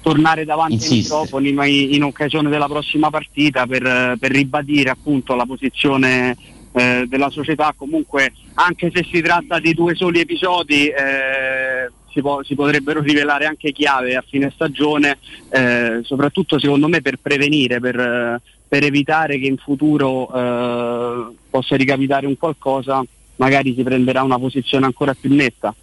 tornare 0.00 0.44
davanti 0.44 0.74
ai 0.74 0.80
Insiste. 0.80 1.14
microfoni 1.14 1.52
ma 1.52 1.64
in, 1.66 2.02
occasione 2.02 2.50
della 2.50 2.66
prossima 2.66 3.08
partita 3.08 3.66
per, 3.66 4.16
per 4.18 4.30
ribadire 4.32 4.90
appunto 4.90 5.36
la 5.36 5.46
posizione 5.46 6.36
eh, 6.72 7.04
della 7.06 7.30
società 7.30 7.72
comunque 7.76 8.32
anche 8.54 8.90
se 8.92 9.06
si 9.08 9.20
tratta 9.20 9.60
di 9.60 9.74
due 9.74 9.94
soli 9.94 10.18
episodi 10.18 10.88
eh, 10.88 11.88
si, 12.14 12.20
può- 12.20 12.42
si 12.44 12.54
potrebbero 12.54 13.00
rivelare 13.00 13.46
anche 13.46 13.72
chiave 13.72 14.14
a 14.14 14.24
fine 14.26 14.50
stagione 14.54 15.18
eh, 15.50 16.00
soprattutto 16.04 16.60
secondo 16.60 16.86
me 16.86 17.02
per 17.02 17.18
prevenire 17.20 17.80
per, 17.80 18.40
per 18.68 18.84
evitare 18.84 19.38
che 19.38 19.46
in 19.46 19.56
futuro 19.56 20.30
eh, 20.32 21.34
possa 21.50 21.76
ricapitare 21.76 22.26
un 22.26 22.38
qualcosa 22.38 23.04
magari 23.36 23.74
si 23.74 23.82
prenderà 23.82 24.22
una 24.22 24.38
posizione 24.38 24.86
ancora 24.86 25.14
più 25.14 25.34
netta. 25.34 25.74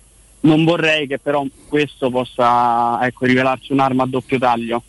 Non 0.42 0.64
vorrei 0.64 1.06
che 1.06 1.20
però 1.20 1.46
questo 1.68 2.10
possa 2.10 3.06
ecco, 3.06 3.26
rivelarsi 3.26 3.74
un'arma 3.74 4.04
a 4.04 4.08
doppio 4.08 4.40
taglio. 4.40 4.82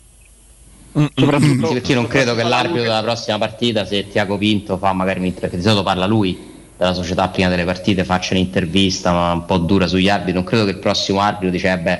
Soprattutto 0.93 1.67
Sì, 1.67 1.73
perché 1.73 1.91
io 1.91 1.97
non 1.99 2.07
credo 2.07 2.35
che 2.35 2.43
l'arbitro 2.43 2.83
della 2.83 3.01
prossima 3.01 3.37
partita, 3.37 3.85
se 3.85 4.07
Tiago 4.07 4.37
Pinto 4.37 4.77
fa 4.77 4.93
magari 4.93 5.31
perché 5.31 5.57
di 5.57 5.63
solito 5.63 5.83
parla 5.83 6.05
lui 6.05 6.51
della 6.83 6.93
società 6.93 7.29
prima 7.29 7.47
delle 7.47 7.63
partite, 7.63 8.03
faccia 8.03 8.33
un'intervista 8.33 9.13
ma 9.13 9.31
un 9.31 9.45
po' 9.45 9.57
dura 9.57 9.87
sugli 9.87 10.09
arbitri, 10.09 10.33
non 10.33 10.43
credo 10.43 10.65
che 10.65 10.71
il 10.71 10.77
prossimo 10.79 11.21
arbitro 11.21 11.49
dice 11.49 11.71
eh 11.71 11.77
beh 11.77 11.99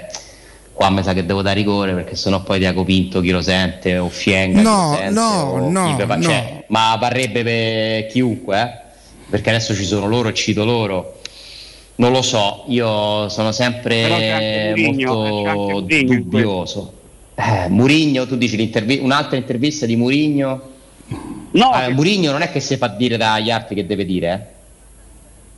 qua 0.74 0.90
mi 0.90 1.02
sa 1.04 1.14
che 1.14 1.26
devo 1.26 1.42
dare 1.42 1.56
rigore 1.56 1.94
perché 1.94 2.16
sennò 2.16 2.42
poi 2.42 2.60
Tiago 2.60 2.84
Pinto 2.84 3.22
chi 3.22 3.30
lo 3.30 3.42
sente 3.42 3.98
o 3.98 4.10
Fienga 4.10 4.62
No, 4.62 4.96
sente, 4.98 5.12
no, 5.14 5.70
no, 5.70 5.96
no. 5.96 6.22
cioè, 6.22 6.66
ma 6.68 6.98
parrebbe 7.00 7.44
per 7.44 8.08
chiunque 8.08 8.60
eh? 8.62 8.82
perché 9.30 9.50
adesso 9.50 9.74
ci 9.76 9.86
sono 9.86 10.08
loro 10.08 10.30
e 10.30 10.34
cito 10.34 10.66
loro 10.66 11.20
non 11.96 12.12
lo 12.12 12.24
so, 12.24 12.64
io 12.70 13.30
sono 13.30 13.52
sempre 13.52 14.32
anche 14.32 14.74
molto 14.76 15.14
Mourinho 15.14 15.86
in 15.90 16.06
dubbioso. 16.08 16.94
Eh, 17.36 17.70
Murigno, 17.70 18.26
tu 18.26 18.36
dici 18.36 18.58
l'intervi- 18.58 18.98
un'altra 19.00 19.38
intervista 19.38 19.86
di 19.86 19.96
Murigno? 19.96 20.62
No, 21.52 21.72
Eh, 21.80 21.90
Murigno 21.94 22.32
non 22.32 22.42
è 22.42 22.52
che 22.52 22.60
si 22.60 22.78
fa 22.78 22.88
dire 22.88 23.16
dagli 23.16 23.52
altri 23.52 23.76
che 23.76 23.86
deve 23.86 24.06
dire, 24.06 24.34
eh? 24.34 24.53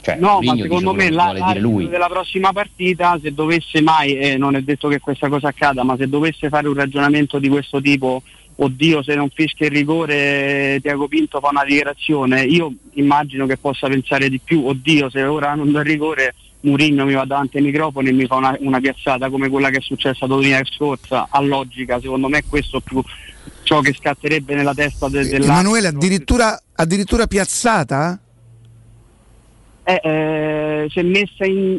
Cioè, 0.06 0.18
No, 0.18 0.34
Mourinho 0.34 0.54
ma 0.54 0.62
secondo 0.62 0.94
me 0.94 1.10
l'arbitro 1.10 1.88
della 1.88 2.06
prossima 2.06 2.54
partita, 2.54 3.18
se 3.20 3.34
dovesse 3.34 3.82
mai, 3.82 4.16
e 4.16 4.38
non 4.38 4.56
è 4.56 4.62
detto 4.62 4.88
che 4.88 5.00
questa 5.00 5.30
cosa 5.30 5.48
accada, 5.48 5.84
ma 5.84 5.98
se 5.98 6.08
dovesse 6.08 6.48
fare 6.50 6.68
un 6.68 6.76
ragionamento 6.76 7.40
di 7.40 7.50
questo 7.50 7.82
tipo, 7.82 8.22
oddio 8.58 9.02
se 9.02 9.16
non 9.16 9.30
fischia 9.34 9.66
il 9.66 9.72
rigore 9.72 10.78
Tiago 10.80 11.08
Pinto 11.08 11.40
fa 11.40 11.50
una 11.50 11.64
dichiarazione, 11.64 12.44
io 12.44 12.72
immagino 12.94 13.48
che 13.48 13.58
possa 13.58 13.88
pensare 13.88 14.30
di 14.30 14.40
più, 14.40 14.68
oddio 14.68 15.10
se 15.10 15.24
ora 15.24 15.56
non 15.56 15.72
do 15.72 15.80
il 15.80 15.86
rigore 15.86 16.36
Murigno 16.60 17.04
mi 17.06 17.14
va 17.14 17.26
davanti 17.26 17.58
ai 17.58 17.64
microfoni 17.64 18.10
e 18.10 18.14
mi 18.14 18.28
fa 18.28 18.36
una, 18.36 18.56
una 18.60 18.80
piazzata 18.80 19.32
come 19.32 19.50
quella 19.50 19.72
che 19.72 19.78
è 19.78 19.82
successa 19.82 20.28
domenica 20.28 20.62
scorsa, 20.66 21.30
a 21.32 21.42
logica, 21.42 22.00
secondo 22.00 22.28
me 22.28 22.44
questo 22.48 22.80
più 22.80 23.02
ciò 23.64 23.82
che 23.82 23.92
scatterebbe 23.92 24.54
nella 24.54 24.76
testa 24.76 25.10
de- 25.10 25.24
dell'arbitro. 25.24 25.52
Emanuele 25.52 25.88
addirittura, 25.88 26.62
addirittura 26.76 27.26
piazzata? 27.26 28.20
Eh, 29.88 30.02
eh, 30.04 30.88
se 30.92 31.04
messa 31.04 31.46
in 31.46 31.78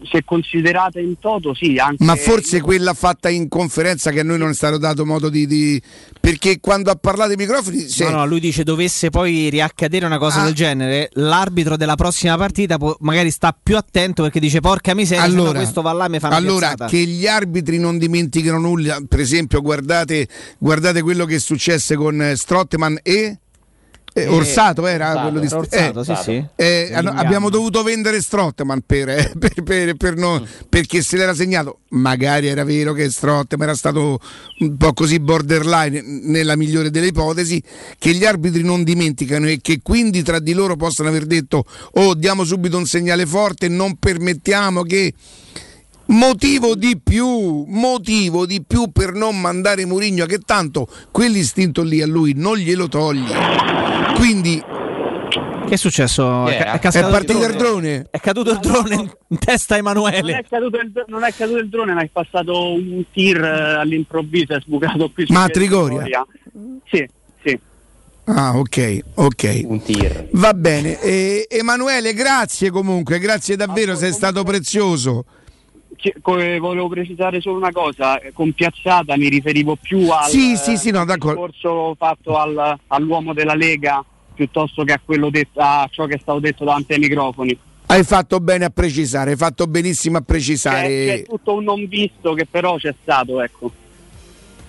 se 0.00 0.22
considerata 0.24 1.00
in 1.00 1.18
toto 1.18 1.54
sì 1.54 1.76
anche 1.76 2.04
Ma 2.04 2.14
forse 2.14 2.60
quella 2.60 2.94
fatta 2.94 3.28
in 3.30 3.48
conferenza 3.48 4.12
che 4.12 4.20
a 4.20 4.22
noi 4.22 4.38
non 4.38 4.50
è 4.50 4.54
stato 4.54 4.78
dato 4.78 5.04
modo 5.04 5.28
di... 5.28 5.44
di- 5.44 5.82
perché 6.20 6.60
quando 6.60 6.92
ha 6.92 6.94
parlato 6.94 7.30
ai 7.30 7.36
microfoni... 7.36 7.80
se- 7.80 8.04
No, 8.04 8.18
no, 8.18 8.26
lui 8.26 8.38
dice 8.38 8.62
dovesse 8.62 9.10
poi 9.10 9.50
riaccadere 9.50 10.06
una 10.06 10.18
cosa 10.18 10.42
Ah. 10.42 10.44
del 10.44 10.54
genere, 10.54 11.08
l'arbitro 11.14 11.76
della 11.76 11.96
prossima 11.96 12.36
partita 12.36 12.78
può- 12.78 12.96
magari 13.00 13.32
sta 13.32 13.52
più 13.60 13.76
attento 13.76 14.22
perché 14.22 14.38
dice 14.38 14.60
porca 14.60 14.94
miseria, 14.94 15.24
Allora, 15.24 15.58
questo 15.58 15.82
va 15.82 15.90
là 15.90 16.04
e 16.06 16.10
mi 16.10 16.20
fa 16.20 16.28
una 16.28 16.36
allora 16.36 16.66
piazzata". 16.68 16.86
che 16.86 16.98
gli 16.98 17.26
arbitri 17.26 17.78
non 17.80 17.98
dimentichino 17.98 18.56
nulla, 18.60 18.98
per 19.08 19.18
esempio 19.18 19.60
guardate, 19.60 20.28
guardate 20.58 21.02
quello 21.02 21.24
che 21.24 21.40
successe 21.40 21.96
con 21.96 22.34
Strottman 22.36 23.00
e... 23.02 23.38
eh, 24.22 24.26
Orsato 24.28 24.86
era 24.86 25.08
Orsato, 25.08 25.28
quello 25.28 25.40
di 25.40 25.54
Orsato, 25.54 26.04
sì, 26.04 26.14
sì. 26.22 26.44
Eh, 26.56 26.84
L'inganno. 26.90 27.10
abbiamo 27.20 27.50
dovuto 27.50 27.82
vendere 27.82 28.20
Strottman 28.20 28.82
per, 28.84 29.08
eh, 29.08 29.32
per- 29.38 29.62
per- 29.62 29.94
per 29.96 30.16
non- 30.16 30.46
perché 30.68 31.02
se 31.02 31.16
l'era 31.16 31.34
segnato 31.34 31.80
magari 31.90 32.48
era 32.48 32.64
vero 32.64 32.92
che 32.92 33.10
Strottman 33.10 33.68
era 33.68 33.76
stato 33.76 34.18
un 34.60 34.76
po' 34.76 34.92
così 34.92 35.18
borderline 35.20 36.02
nella 36.02 36.56
migliore 36.56 36.90
delle 36.90 37.06
ipotesi 37.06 37.62
che 37.98 38.12
gli 38.12 38.24
arbitri 38.24 38.62
non 38.62 38.84
dimenticano 38.84 39.46
e 39.48 39.58
che 39.62 39.80
quindi 39.82 40.22
tra 40.22 40.38
di 40.38 40.52
loro 40.52 40.76
possano 40.76 41.08
aver 41.08 41.24
detto 41.26 41.64
oh 41.92 42.14
diamo 42.14 42.44
subito 42.44 42.76
un 42.76 42.86
segnale 42.86 43.26
forte 43.26 43.68
non 43.68 43.96
permettiamo 43.96 44.82
che 44.82 45.14
Motivo 46.10 46.74
di 46.74 46.98
più, 46.98 47.64
motivo 47.68 48.46
di 48.46 48.62
più 48.66 48.90
per 48.90 49.12
non 49.12 49.38
mandare 49.38 49.84
Murigno 49.84 50.24
che 50.24 50.38
tanto 50.38 50.88
quell'istinto 51.10 51.82
lì 51.82 52.00
a 52.00 52.06
lui 52.06 52.32
non 52.34 52.56
glielo 52.56 52.88
toglie. 52.88 53.87
Quindi 54.18 54.62
Che 55.68 55.74
è 55.74 55.76
successo? 55.76 56.46
È, 56.46 56.54
era? 56.54 56.72
è 56.72 56.78
è 56.78 57.00
partito 57.10 57.44
il 57.46 57.54
drone. 57.56 58.06
È 58.10 58.18
caduto 58.18 58.50
il 58.52 58.58
drone 58.58 58.94
in- 58.94 59.10
in 59.28 59.38
testa 59.38 59.74
a 59.74 59.80
non 59.80 59.96
Emanuele. 60.08 60.38
è, 60.38 60.44
caduto 60.48 60.78
il, 60.78 61.04
non 61.08 61.24
è 61.24 61.32
caduto 61.34 61.58
il 61.58 61.68
drone 61.68 61.92
ma 61.92 62.00
è 62.00 62.08
passato 62.10 62.72
un 62.72 63.04
tir 63.12 63.36
eh, 63.42 63.74
all'improvviso 63.74 64.54
è 64.54 64.60
sbucato 64.60 65.10
qui 65.12 65.26
Ma 65.28 65.42
a 65.44 65.48
Trigoria? 65.48 66.26
sì 66.90 67.06
sì 67.44 67.60
Ah, 68.30 68.58
ok, 68.58 68.98
ok. 69.14 69.60
Un 69.64 69.82
tir. 69.82 70.28
Va 70.32 70.52
bene. 70.52 71.00
Eh, 71.00 71.46
Emanuele, 71.48 72.12
grazie 72.12 72.68
comunque, 72.70 73.18
grazie 73.18 73.56
davvero, 73.56 73.94
sei 73.96 74.12
stato 74.12 74.42
prezioso. 74.44 75.24
Volevo 76.22 76.88
precisare 76.88 77.40
solo 77.40 77.56
una 77.56 77.72
cosa, 77.72 78.20
eh, 78.20 78.32
con 78.32 78.52
Piazzata 78.52 79.16
mi 79.16 79.28
riferivo 79.28 79.76
più 79.76 80.08
al 80.10 80.28
Sì, 80.28 80.56
sì, 80.56 80.76
sì, 80.76 80.90
no, 80.90 81.04
discorso 81.04 81.94
fatto 81.98 82.38
al- 82.38 82.78
all'uomo 82.86 83.32
della 83.32 83.54
Lega 83.54 84.04
piuttosto 84.34 84.84
che 84.84 84.92
a, 84.92 85.00
quello 85.04 85.30
detto, 85.30 85.58
a 85.60 85.88
ciò 85.90 86.06
che 86.06 86.14
è 86.14 86.18
stato 86.20 86.38
detto 86.38 86.64
davanti 86.64 86.92
ai 86.92 87.00
microfoni. 87.00 87.58
Hai 87.86 88.04
fatto 88.04 88.38
bene 88.38 88.66
a 88.66 88.70
precisare, 88.70 89.32
hai 89.32 89.36
fatto 89.36 89.66
benissimo 89.66 90.18
a 90.18 90.20
C'è, 90.20 90.26
precisare. 90.26 90.88
c'è 90.88 91.22
tutto 91.24 91.54
un 91.54 91.64
non 91.64 91.86
visto 91.88 92.34
che 92.34 92.46
però 92.46 92.76
c'è 92.76 92.94
stato, 93.02 93.40
ecco. 93.42 93.72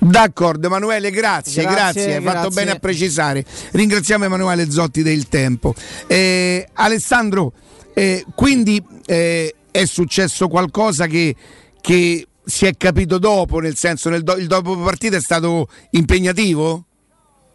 D'accordo 0.01 0.67
Emanuele, 0.67 1.11
grazie, 1.11 1.63
grazie, 1.63 1.75
Grazie, 1.75 2.15
hai 2.15 2.23
fatto 2.23 2.39
grazie. 2.39 2.61
bene 2.63 2.71
a 2.71 2.79
precisare. 2.79 3.45
Ringraziamo 3.71 4.23
Emanuele 4.25 4.71
Zotti 4.71 5.03
del 5.03 5.27
tempo. 5.27 5.75
Eh, 6.07 6.65
Alessandro, 6.73 7.51
eh, 7.93 8.23
quindi 8.33 8.81
eh, 9.05 9.53
è 9.71 9.85
successo 9.85 10.47
qualcosa 10.47 11.07
che, 11.07 11.35
che 11.81 12.27
si 12.43 12.65
è 12.65 12.73
capito 12.77 13.17
dopo, 13.17 13.59
nel 13.59 13.75
senso 13.75 14.09
nel 14.09 14.23
do- 14.23 14.37
il 14.37 14.47
dopo 14.47 14.75
partita 14.77 15.17
è 15.17 15.21
stato 15.21 15.67
impegnativo? 15.91 16.85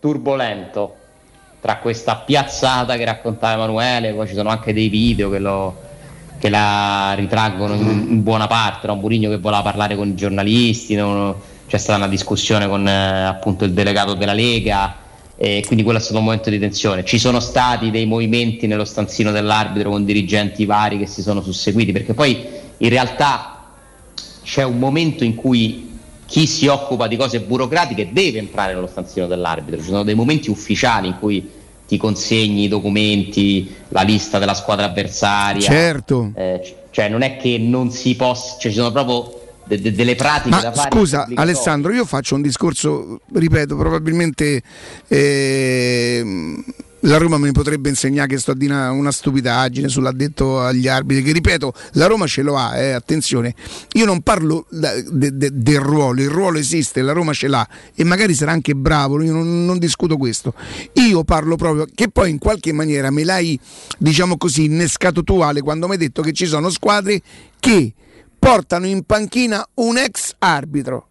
turbolento 0.01 0.97
tra 1.61 1.79
questa 1.79 2.17
piazzata 2.17 2.97
che 2.97 3.07
raccontava 3.07 3.55
Emanuele, 3.55 4.13
poi 4.13 4.29
ci 4.29 4.35
sono 4.35 4.51
anche 4.51 4.75
dei 4.75 4.89
video 4.91 5.31
che, 5.31 5.39
lo- 5.39 5.81
che 6.39 6.51
la 6.51 7.15
ritraggono 7.15 7.75
in, 7.75 8.07
in 8.11 8.23
buona 8.23 8.47
parte, 8.47 8.87
no? 8.87 8.97
Murigno 8.97 9.31
che 9.31 9.39
voleva 9.39 9.63
parlare 9.63 9.97
con 9.97 10.09
i 10.09 10.15
giornalisti, 10.15 10.95
no? 10.95 11.41
c'è 11.67 11.79
stata 11.79 11.97
una 11.97 12.09
discussione 12.09 12.69
con 12.69 12.87
eh, 12.87 13.25
appunto 13.25 13.65
il 13.65 13.73
delegato 13.73 14.13
della 14.13 14.35
Lega 14.35 15.04
e 15.37 15.63
quindi 15.67 15.83
quello 15.83 15.99
è 15.99 16.03
stato 16.03 16.19
un 16.19 16.25
momento 16.25 16.51
di 16.51 16.59
tensione. 16.59 17.05
Ci 17.05 17.19
sono 17.19 17.41
stati 17.41 17.91
dei 17.91 18.07
movimenti 18.07 18.67
nello 18.67 18.85
stanzino 18.85 19.33
dell'arbitro 19.33 19.91
con 19.91 20.05
dirigenti 20.05 20.65
vari 20.65 20.99
che 20.99 21.07
si 21.07 21.23
sono 21.23 21.43
susseguiti, 21.43 21.93
perché 21.93 22.15
poi 22.15 22.45
in 22.79 22.89
realtà 22.89 23.65
c'è 24.43 24.63
un 24.63 24.79
momento 24.79 25.25
in 25.25 25.35
cui 25.35 25.93
chi 26.27 26.47
si 26.47 26.67
occupa 26.67 27.07
di 27.07 27.17
cose 27.17 27.41
burocratiche 27.41 28.09
deve 28.13 28.39
entrare 28.39 28.75
nello 28.75 28.87
stanzino 28.87 29.27
dell'arbitro, 29.27 29.81
ci 29.81 29.87
sono 29.87 30.05
dei 30.05 30.15
momenti 30.15 30.51
ufficiali 30.51 31.09
in 31.09 31.19
cui 31.19 31.51
ti 31.87 31.97
consegni 31.99 32.65
i 32.65 32.69
documenti, 32.69 33.73
la 33.89 34.03
lista 34.03 34.39
della 34.39 34.55
squadra 34.55 34.87
avversaria. 34.87 35.61
Certo. 35.61 36.33
Eh, 36.35 36.77
cioè 36.91 37.09
non 37.09 37.23
è 37.23 37.37
che 37.37 37.59
non 37.59 37.91
si 37.91 38.15
possa, 38.17 38.57
cioè 38.59 38.71
ci 38.71 38.79
sono 38.79 38.91
proprio 38.91 39.43
de- 39.67 39.81
de- 39.81 39.93
delle 39.93 40.15
pratiche 40.15 40.51
Ma 40.51 40.61
da 40.61 40.73
fare. 40.73 40.91
scusa. 40.91 41.27
Alessandro, 41.35 41.93
io 41.93 42.05
faccio 42.05 42.35
un 42.35 42.43
discorso, 42.43 43.21
ripeto, 43.33 43.77
probabilmente 43.77 44.63
ehm, 45.09 46.65
la 47.01 47.19
Roma 47.19 47.37
mi 47.37 47.53
potrebbe 47.53 47.91
insegnare 47.91 48.29
che 48.29 48.39
sto 48.39 48.53
a 48.53 48.55
dire 48.55 48.73
una, 48.75 49.13
stupidaggine 49.13 49.89
sull'addetto 49.89 50.61
agli 50.61 50.89
arbitri, 50.89 51.23
che 51.23 51.33
ripeto, 51.33 51.75
la 51.93 52.07
Roma 52.07 52.27
ce 52.27 52.41
lo 52.41 52.57
ha, 52.57 52.77
eh, 52.79 52.93
attenzione. 52.93 53.55
Io 53.93 54.07
non 54.07 54.23
parlo 54.23 54.67
de- 54.71 55.05
de- 55.13 55.51
del 55.53 55.81
ruolo, 55.81 56.23
il 56.23 56.31
ruolo 56.31 56.59
esiste, 56.59 57.03
la 57.03 57.13
Roma 57.13 57.35
ce 57.35 57.49
l'ha 57.49 57.67
e 57.95 58.05
magari 58.05 58.33
sarà 58.35 58.53
anche 58.53 58.75
bravo, 58.75 59.21
io 59.23 59.33
non, 59.33 59.67
non 59.67 59.79
discuto 59.79 60.17
questo. 60.17 60.55
Io 60.95 61.25
parlo 61.25 61.57
proprio 61.57 61.87
che 61.95 62.09
poi 62.09 62.31
in 62.31 62.39
qualche 62.39 62.73
maniera 62.73 63.11
me 63.11 63.23
l'hai, 63.25 63.59
diciamo 63.99 64.39
così, 64.39 64.65
innescato 64.65 65.23
tu 65.23 65.41
Ale 65.41 65.61
quando 65.61 65.87
mi 65.87 65.93
hai 65.93 65.99
detto 65.99 66.23
che 66.23 66.33
ci 66.33 66.47
sono 66.47 66.71
squadre 66.71 67.21
che 67.61 67.93
portano 68.45 68.87
in 68.87 69.05
panchina 69.05 69.67
un 69.75 69.97
ex 69.97 70.35
arbitro. 70.39 71.07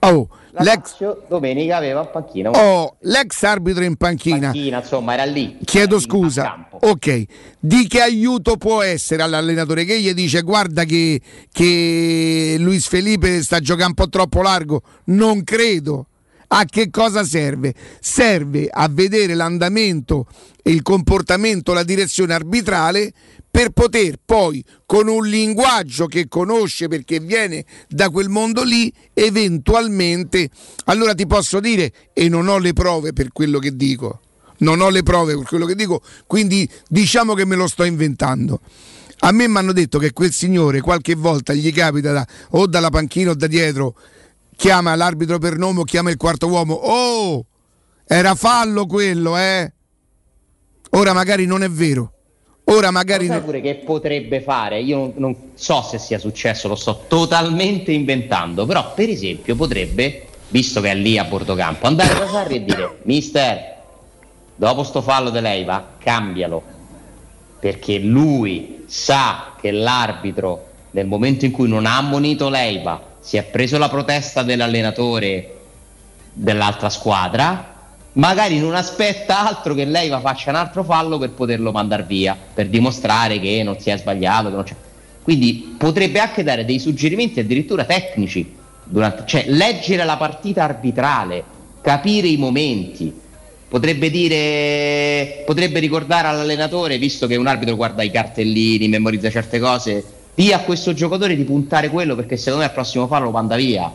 Oh, 0.00 0.28
l'ex 0.58 0.96
domenica 1.28 1.76
aveva 1.76 2.02
in 2.02 2.10
panchina 2.10 2.50
Oh, 2.50 2.96
l'ex 3.00 3.42
arbitro 3.42 3.84
in 3.84 3.96
panchina. 3.96 4.50
panchina, 4.50 4.78
insomma, 4.78 5.12
era 5.14 5.24
lì. 5.24 5.58
Chiedo 5.64 5.98
scusa. 5.98 6.68
Ok, 6.70 7.24
di 7.60 7.86
che 7.86 8.00
aiuto 8.00 8.56
può 8.56 8.82
essere 8.82 9.22
all'allenatore 9.22 9.84
che 9.84 10.00
gli 10.00 10.12
dice 10.12 10.40
guarda 10.42 10.84
che, 10.84 11.20
che 11.52 12.56
Luis 12.58 12.86
Felipe 12.86 13.42
sta 13.42 13.60
giocando 13.60 13.88
un 13.88 13.94
po' 13.94 14.08
troppo 14.08 14.42
largo? 14.42 14.82
Non 15.04 15.44
credo. 15.44 16.06
A 16.48 16.64
che 16.64 16.90
cosa 16.90 17.24
serve? 17.24 17.74
Serve 18.00 18.68
a 18.70 18.88
vedere 18.88 19.34
l'andamento 19.34 20.26
il 20.64 20.82
comportamento, 20.82 21.72
la 21.72 21.82
direzione 21.82 22.34
arbitrale 22.34 23.12
per 23.50 23.70
poter 23.70 24.16
poi 24.24 24.64
con 24.84 25.08
un 25.08 25.26
linguaggio 25.26 26.06
che 26.06 26.26
conosce 26.26 26.88
perché 26.88 27.20
viene 27.20 27.64
da 27.88 28.10
quel 28.10 28.28
mondo 28.28 28.64
lì, 28.64 28.92
eventualmente, 29.12 30.50
allora 30.86 31.14
ti 31.14 31.26
posso 31.26 31.60
dire, 31.60 31.92
e 32.12 32.28
non 32.28 32.48
ho 32.48 32.58
le 32.58 32.72
prove 32.72 33.12
per 33.12 33.30
quello 33.30 33.58
che 33.58 33.76
dico, 33.76 34.20
non 34.58 34.80
ho 34.80 34.88
le 34.88 35.02
prove 35.02 35.36
per 35.36 35.46
quello 35.46 35.66
che 35.66 35.76
dico, 35.76 36.02
quindi 36.26 36.68
diciamo 36.88 37.34
che 37.34 37.44
me 37.44 37.56
lo 37.56 37.68
sto 37.68 37.84
inventando. 37.84 38.60
A 39.20 39.30
me 39.30 39.46
mi 39.46 39.56
hanno 39.56 39.72
detto 39.72 39.98
che 39.98 40.12
quel 40.12 40.32
signore 40.32 40.80
qualche 40.80 41.14
volta 41.14 41.52
gli 41.54 41.72
capita 41.72 42.12
da- 42.12 42.26
o 42.50 42.66
dalla 42.66 42.90
panchina 42.90 43.30
o 43.30 43.34
da 43.34 43.46
dietro, 43.46 43.94
chiama 44.56 44.94
l'arbitro 44.94 45.38
per 45.38 45.56
nome 45.56 45.80
o 45.80 45.84
chiama 45.84 46.10
il 46.10 46.16
quarto 46.16 46.46
uomo. 46.46 46.74
Oh, 46.74 47.44
era 48.06 48.34
fallo 48.34 48.86
quello, 48.86 49.36
eh? 49.36 49.72
Ora 50.90 51.12
magari 51.12 51.46
non 51.46 51.62
è 51.62 51.70
vero. 51.70 52.12
Ora 52.66 52.90
magari 52.90 53.26
no- 53.26 53.42
pure 53.42 53.60
che 53.60 53.74
potrebbe 53.76 54.40
fare? 54.40 54.80
Io 54.80 54.96
non, 54.96 55.12
non 55.16 55.36
so 55.54 55.82
se 55.82 55.98
sia 55.98 56.18
successo, 56.18 56.66
lo 56.66 56.76
sto 56.76 57.04
totalmente 57.06 57.92
inventando, 57.92 58.64
però 58.64 58.94
per 58.94 59.10
esempio 59.10 59.54
potrebbe, 59.54 60.26
visto 60.48 60.80
che 60.80 60.90
è 60.90 60.94
lì 60.94 61.18
a 61.18 61.24
bordo 61.24 61.54
campo, 61.54 61.86
andare 61.86 62.18
da 62.18 62.26
Sarri 62.26 62.56
e 62.56 62.64
dire 62.64 62.98
Mister, 63.02 63.76
dopo 64.56 64.82
sto 64.82 65.02
fallo 65.02 65.28
di 65.28 65.40
Leiva, 65.40 65.96
cambialo, 65.98 66.62
perché 67.60 67.98
lui 67.98 68.84
sa 68.86 69.52
che 69.60 69.70
l'arbitro 69.70 70.68
nel 70.92 71.06
momento 71.06 71.44
in 71.44 71.50
cui 71.50 71.68
non 71.68 71.84
ha 71.84 71.98
ammonito 71.98 72.48
Leiva 72.48 73.12
si 73.24 73.38
è 73.38 73.42
preso 73.42 73.78
la 73.78 73.88
protesta 73.88 74.42
dell'allenatore 74.42 75.56
dell'altra 76.30 76.90
squadra. 76.90 77.72
Magari 78.12 78.60
non 78.60 78.74
aspetta 78.74 79.48
altro 79.48 79.72
che 79.74 79.86
Leiva 79.86 80.20
faccia 80.20 80.50
un 80.50 80.56
altro 80.56 80.84
fallo 80.84 81.16
per 81.16 81.30
poterlo 81.30 81.72
mandare 81.72 82.04
via 82.06 82.36
per 82.54 82.68
dimostrare 82.68 83.40
che 83.40 83.62
non 83.64 83.80
si 83.80 83.90
è 83.90 83.96
sbagliato 83.96 84.64
quindi 85.22 85.74
potrebbe 85.78 86.20
anche 86.20 86.42
dare 86.42 86.66
dei 86.66 86.78
suggerimenti 86.78 87.40
addirittura 87.40 87.84
tecnici 87.84 88.54
durante- 88.84 89.24
cioè 89.26 89.44
leggere 89.48 90.04
la 90.04 90.18
partita 90.18 90.62
arbitrale 90.64 91.42
capire 91.80 92.28
i 92.28 92.36
momenti. 92.36 93.22
Potrebbe 93.66 94.10
dire 94.10 95.42
potrebbe 95.46 95.80
ricordare 95.80 96.28
all'allenatore 96.28 96.98
visto 96.98 97.26
che 97.26 97.36
un 97.36 97.46
arbitro 97.46 97.74
guarda 97.74 98.02
i 98.02 98.10
cartellini 98.10 98.86
memorizza 98.86 99.30
certe 99.30 99.58
cose 99.58 100.04
di 100.34 100.52
a 100.52 100.60
questo 100.60 100.92
giocatore 100.92 101.36
di 101.36 101.44
puntare 101.44 101.88
quello 101.88 102.14
perché 102.14 102.36
secondo 102.36 102.58
me 102.58 102.64
al 102.64 102.72
prossimo 102.72 103.06
fallo 103.06 103.26
lo 103.26 103.30
manda 103.30 103.56
via 103.56 103.92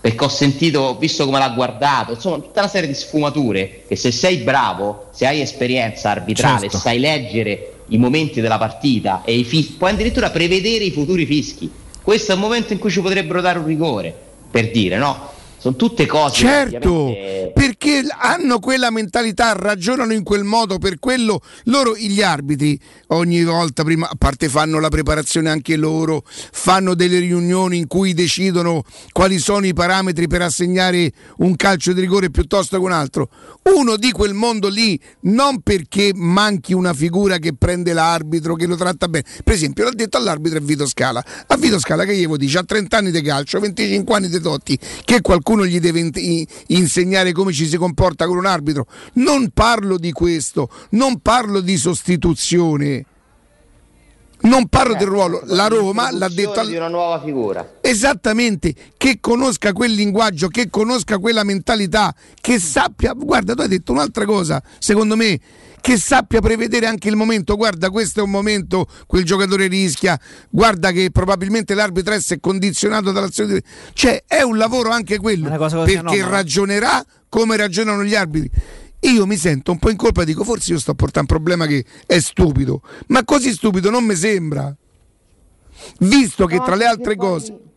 perché 0.00 0.24
ho 0.24 0.28
sentito, 0.28 0.80
ho 0.80 0.96
visto 0.96 1.24
come 1.24 1.38
l'ha 1.38 1.50
guardato, 1.50 2.12
insomma 2.12 2.36
tutta 2.36 2.60
una 2.60 2.68
serie 2.68 2.88
di 2.88 2.94
sfumature 2.94 3.82
che 3.88 3.96
se 3.96 4.12
sei 4.12 4.38
bravo, 4.38 5.08
se 5.10 5.26
hai 5.26 5.40
esperienza 5.40 6.10
arbitrale, 6.10 6.60
Certo. 6.60 6.78
sai 6.78 7.00
leggere 7.00 7.72
i 7.88 7.98
momenti 7.98 8.40
della 8.40 8.58
partita 8.58 9.22
e 9.24 9.36
i 9.36 9.44
fischi, 9.44 9.72
puoi 9.72 9.90
addirittura 9.90 10.30
prevedere 10.30 10.84
i 10.84 10.92
futuri 10.92 11.26
fischi. 11.26 11.70
Questo 12.00 12.30
è 12.30 12.34
un 12.36 12.40
momento 12.40 12.72
in 12.72 12.78
cui 12.78 12.90
ci 12.90 13.00
potrebbero 13.00 13.40
dare 13.40 13.58
un 13.58 13.66
rigore, 13.66 14.14
per 14.50 14.70
dire, 14.70 14.98
no? 14.98 15.30
Sono 15.58 15.74
tutte 15.74 16.06
cose 16.06 16.36
Certo, 16.36 17.12
perché 17.52 18.04
hanno 18.08 18.60
quella 18.60 18.90
mentalità, 18.90 19.52
ragionano 19.52 20.12
in 20.12 20.22
quel 20.22 20.44
modo, 20.44 20.78
per 20.78 21.00
quello 21.00 21.40
loro, 21.64 21.96
gli 21.96 22.22
arbitri, 22.22 22.78
ogni 23.08 23.42
volta 23.42 23.82
prima, 23.82 24.08
a 24.08 24.14
parte 24.16 24.48
fanno 24.48 24.78
la 24.78 24.88
preparazione 24.88 25.50
anche 25.50 25.74
loro, 25.74 26.22
fanno 26.24 26.94
delle 26.94 27.18
riunioni 27.18 27.76
in 27.76 27.88
cui 27.88 28.14
decidono 28.14 28.84
quali 29.10 29.38
sono 29.38 29.66
i 29.66 29.74
parametri 29.74 30.28
per 30.28 30.42
assegnare 30.42 31.10
un 31.38 31.56
calcio 31.56 31.92
di 31.92 32.00
rigore 32.00 32.30
piuttosto 32.30 32.78
che 32.78 32.84
un 32.84 32.92
altro. 32.92 33.28
Uno 33.74 33.96
di 33.96 34.12
quel 34.12 34.34
mondo 34.34 34.68
lì, 34.68 34.98
non 35.22 35.60
perché 35.62 36.12
manchi 36.14 36.72
una 36.72 36.94
figura 36.94 37.38
che 37.38 37.54
prende 37.54 37.92
l'arbitro, 37.92 38.54
che 38.54 38.66
lo 38.66 38.76
tratta 38.76 39.08
bene. 39.08 39.24
Per 39.42 39.54
esempio, 39.54 39.84
l'ha 39.84 39.90
detto 39.92 40.18
all'arbitro 40.18 40.60
Vito 40.60 40.86
Scala. 40.86 41.22
A 41.48 41.56
Vito 41.56 41.80
Scala 41.80 42.04
che 42.04 42.14
gli 42.14 42.26
dire? 42.36 42.58
Ha 42.58 42.62
30 42.62 42.96
anni 42.96 43.10
di 43.10 43.20
calcio, 43.22 43.58
25 43.58 44.14
anni 44.14 44.28
di 44.28 44.40
Totti, 44.40 44.78
che 45.04 45.20
qualcuno 45.20 45.47
gli 45.56 45.80
deve 45.80 46.10
insegnare 46.66 47.32
come 47.32 47.52
ci 47.52 47.66
si 47.66 47.76
comporta 47.76 48.26
con 48.26 48.36
un 48.36 48.46
arbitro. 48.46 48.86
Non 49.14 49.50
parlo 49.52 49.98
di 49.98 50.12
questo, 50.12 50.68
non 50.90 51.20
parlo 51.20 51.60
di 51.60 51.76
sostituzione. 51.76 53.04
Non 54.40 54.68
parlo 54.68 54.94
del 54.94 55.08
ruolo, 55.08 55.42
la 55.46 55.66
Roma 55.66 56.12
l'ha 56.12 56.28
detto 56.28 56.60
al- 56.60 56.68
di 56.68 56.76
una 56.76 56.86
nuova 56.86 57.20
figura. 57.20 57.78
Esattamente, 57.80 58.72
che 58.96 59.18
conosca 59.20 59.72
quel 59.72 59.92
linguaggio, 59.92 60.46
che 60.46 60.70
conosca 60.70 61.18
quella 61.18 61.42
mentalità, 61.42 62.14
che 62.40 62.60
sappia, 62.60 63.14
guarda, 63.14 63.54
tu 63.54 63.62
hai 63.62 63.68
detto 63.68 63.90
un'altra 63.90 64.24
cosa, 64.24 64.62
secondo 64.78 65.16
me, 65.16 65.40
che 65.80 65.96
sappia 65.96 66.40
prevedere 66.40 66.86
anche 66.86 67.08
il 67.08 67.16
momento, 67.16 67.56
guarda, 67.56 67.90
questo 67.90 68.20
è 68.20 68.22
un 68.22 68.30
momento, 68.30 68.86
quel 69.06 69.24
giocatore 69.24 69.66
rischia, 69.66 70.18
guarda 70.50 70.90
che 70.90 71.10
probabilmente 71.10 71.74
l'arbitro 71.74 72.14
è 72.14 72.40
condizionato 72.40 73.12
dall'azione 73.12 73.54
di... 73.54 73.62
Cioè, 73.92 74.24
è 74.26 74.42
un 74.42 74.56
lavoro 74.56 74.90
anche 74.90 75.18
quello, 75.18 75.48
perché 75.48 75.98
anomala. 75.98 76.28
ragionerà 76.28 77.04
come 77.28 77.56
ragionano 77.56 78.04
gli 78.04 78.14
arbitri. 78.14 78.50
Io 79.00 79.26
mi 79.26 79.36
sento 79.36 79.70
un 79.70 79.78
po' 79.78 79.90
in 79.90 79.96
colpa, 79.96 80.24
dico, 80.24 80.42
forse 80.44 80.72
io 80.72 80.78
sto 80.78 80.94
portando 80.94 81.32
un 81.32 81.38
problema 81.38 81.66
che 81.66 81.84
è 82.06 82.18
stupido, 82.18 82.82
ma 83.08 83.24
così 83.24 83.52
stupido 83.52 83.90
non 83.90 84.04
mi 84.04 84.16
sembra. 84.16 84.74
Visto 86.00 86.46
che 86.46 86.60
tra 86.60 86.74
le 86.74 86.84
altre 86.84 87.14
cose 87.14 87.67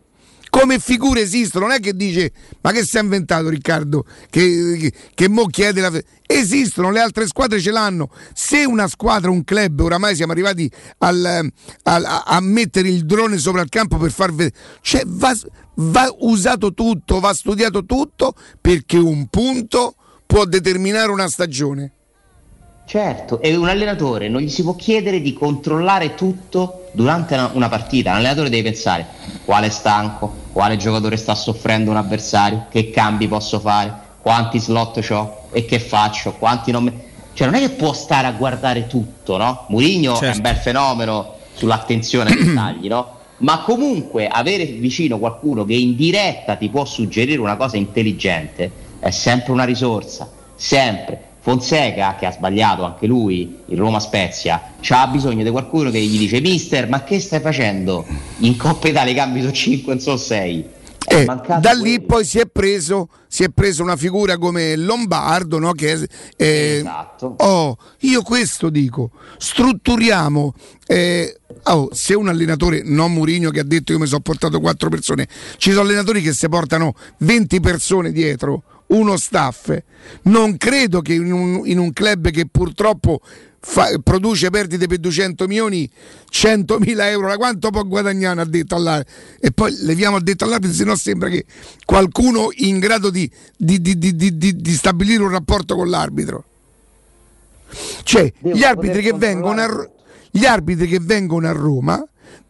come 0.52 0.80
figure 0.80 1.22
esistono, 1.22 1.68
non 1.68 1.76
è 1.76 1.80
che 1.80 1.96
dice 1.96 2.34
ma 2.60 2.72
che 2.72 2.84
si 2.84 2.98
è 2.98 3.02
inventato 3.02 3.48
Riccardo 3.48 4.06
che, 4.30 4.78
che, 4.78 4.94
che 5.16 5.30
mo 5.30 5.46
chiede 5.46 5.80
la 5.80 5.90
fe-". 5.90 6.04
esistono, 6.28 6.92
le 6.92 7.00
altre 7.00 7.26
squadre 7.26 7.60
ce 7.60 7.72
l'hanno 7.72 8.10
se 8.34 8.66
una 8.66 8.88
squadra, 8.90 9.32
un 9.32 9.46
club, 9.46 9.80
oramai 9.80 10.14
siamo 10.14 10.34
arrivati 10.34 10.70
al- 11.00 11.50
al- 11.84 12.06
a, 12.06 12.24
a 12.26 12.40
mettere 12.42 12.90
il 12.90 13.06
drone 13.06 13.38
sopra 13.38 13.62
il 13.62 13.70
campo 13.70 13.98
per 13.98 14.12
far 14.12 14.32
vedere 14.34 14.54
cioè 14.82 15.04
va, 15.06 15.34
va 15.76 16.14
usato 16.20 16.74
tutto, 16.74 17.22
va 17.22 17.34
studiato 17.34 17.86
tutto 17.86 18.34
perché 18.60 18.98
un 18.98 19.28
punto 19.28 19.96
può 20.26 20.44
determinare 20.44 21.12
una 21.12 21.30
stagione 21.30 21.94
Certo, 22.92 23.40
e 23.40 23.56
un 23.56 23.70
allenatore 23.70 24.28
non 24.28 24.42
gli 24.42 24.50
si 24.50 24.64
può 24.64 24.76
chiedere 24.76 25.22
di 25.22 25.32
controllare 25.32 26.14
tutto 26.14 26.90
durante 26.92 27.36
una, 27.36 27.50
una 27.54 27.70
partita. 27.70 28.12
L'allenatore 28.12 28.50
deve 28.50 28.64
pensare 28.64 29.08
quale 29.46 29.68
è 29.68 29.70
stanco, 29.70 30.30
quale 30.52 30.76
giocatore 30.76 31.16
sta 31.16 31.34
soffrendo 31.34 31.90
un 31.90 31.96
avversario, 31.96 32.66
che 32.70 32.90
cambi 32.90 33.30
posso 33.30 33.62
fare, 33.62 33.94
quanti 34.22 34.60
slot 34.60 35.08
ho 35.10 35.48
e 35.54 35.64
che 35.64 35.80
faccio, 35.80 36.34
quanti 36.34 36.72
non 36.72 36.84
me... 36.84 36.94
Cioè 37.32 37.48
non 37.48 37.56
è 37.56 37.60
che 37.62 37.70
può 37.70 37.94
stare 37.94 38.28
a 38.28 38.34
guardare 38.34 38.88
tutto, 38.88 39.38
no? 39.38 39.68
Mourinho 39.70 40.16
è 40.16 40.18
Certo. 40.18 40.36
un 40.36 40.42
bel 40.42 40.58
fenomeno 40.58 41.36
sull'attenzione 41.54 42.32
ai 42.32 42.44
dettagli, 42.44 42.88
no? 42.90 43.20
Ma 43.38 43.60
comunque 43.60 44.28
avere 44.28 44.66
vicino 44.66 45.18
qualcuno 45.18 45.64
che 45.64 45.76
in 45.76 45.96
diretta 45.96 46.58
ti 46.58 46.68
può 46.68 46.84
suggerire 46.84 47.40
una 47.40 47.56
cosa 47.56 47.78
intelligente 47.78 48.70
è 49.00 49.12
sempre 49.12 49.54
una 49.54 49.64
risorsa, 49.64 50.30
sempre. 50.56 51.30
Fonseca, 51.42 52.16
che 52.20 52.28
ha 52.28 52.32
sbagliato 52.32 52.84
anche 52.84 53.08
lui, 53.08 53.58
il 53.66 53.78
Roma 53.78 54.00
Spezia, 54.00 54.62
ha 54.88 55.08
bisogno 55.08 55.44
di 55.44 55.50
qualcuno 55.50 55.90
che 55.90 56.00
gli 56.00 56.20
dice 56.20 56.40
Mister, 56.40 56.88
ma 56.88 57.04
che 57.04 57.20
stai 57.20 57.40
facendo? 57.40 58.06
In 58.40 58.56
Coppa 58.58 58.88
Italia 58.88 59.12
i 59.12 59.16
cambi 59.16 59.40
sono 59.42 59.52
5, 59.52 59.94
non 59.94 60.02
sono 60.02 60.18
6. 60.18 60.66
Eh, 61.08 61.26
da 61.26 61.72
lì 61.74 62.00
poi 62.00 62.24
si 62.24 62.38
è, 62.38 62.46
preso, 62.46 63.10
si 63.28 63.44
è 63.44 63.50
preso 63.50 63.82
una 63.82 63.96
figura 63.96 64.38
come 64.38 64.76
Lombardo, 64.76 65.58
no? 65.58 65.72
che 65.72 65.94
è, 65.94 66.00
eh, 66.38 66.78
Esatto. 66.78 67.36
oh, 67.40 67.76
io 68.02 68.22
questo 68.22 68.70
dico, 68.70 69.10
strutturiamo. 69.38 70.54
eh, 70.86 71.40
oh, 71.64 71.90
se 71.92 72.14
un 72.14 72.28
allenatore, 72.28 72.84
non 72.86 73.14
Murigno 73.14 73.50
che 73.50 73.62
ha 73.62 73.66
detto 73.66 73.94
io 73.94 74.00
mi 74.00 74.06
sono 74.06 74.22
portato 74.22 74.60
quattro 74.60 74.90
persone, 74.90 75.28
ci 75.58 75.72
sono 75.72 75.86
allenatori 75.88 76.22
che 76.22 76.34
si 76.34 76.48
portano 76.48 76.94
20 77.18 77.60
persone 77.60 78.12
dietro, 78.12 78.62
uno 78.92 79.18
staff. 79.18 79.78
Non 80.24 80.58
credo 80.58 81.02
che 81.02 81.14
in 81.14 81.32
un, 81.32 81.62
in 81.66 81.78
un 81.78 81.92
club 81.94 82.30
che 82.32 82.48
purtroppo 82.50 83.20
fa- 83.60 83.98
produce 84.02 84.50
perdite 84.50 84.88
per 84.88 84.98
200 84.98 85.48
milioni, 85.48 85.90
100 86.30 86.80
mila 86.80 87.10
euro, 87.10 87.28
da 87.28 87.38
quanto 87.38 87.70
può 87.70 87.84
guadagnare 87.84 88.42
ha 88.42 88.46
detto 88.46 88.76
all'arbitro? 88.76 89.14
E 89.40 89.52
poi 89.52 89.76
leviamo 89.82 90.18
il 90.18 90.24
detto 90.24 90.46
all'arbitro, 90.46 90.76
se 90.76 90.84
no 90.84 90.96
sembra 90.96 91.30
che 91.30 91.46
qualcuno 91.86 92.50
in 92.56 92.80
grado 92.80 93.10
di, 93.10 93.30
di- 93.56 93.80
di- 93.82 93.98
di- 93.98 94.72
stabilire 94.74 95.24
un 95.24 95.30
rapporto 95.32 95.76
con 95.76 95.90
l'arbitro. 95.90 96.46
Cioè, 98.04 98.32
gli 98.40 98.64
arbitri, 98.64 98.98
poter 98.98 99.12
che 99.12 99.14
vengono 99.18 99.62
a, 99.62 99.90
gli 100.30 100.46
arbitri 100.46 100.88
che 100.88 101.00
vengono 101.00 101.48
a 101.48 101.52
Roma, 101.52 102.04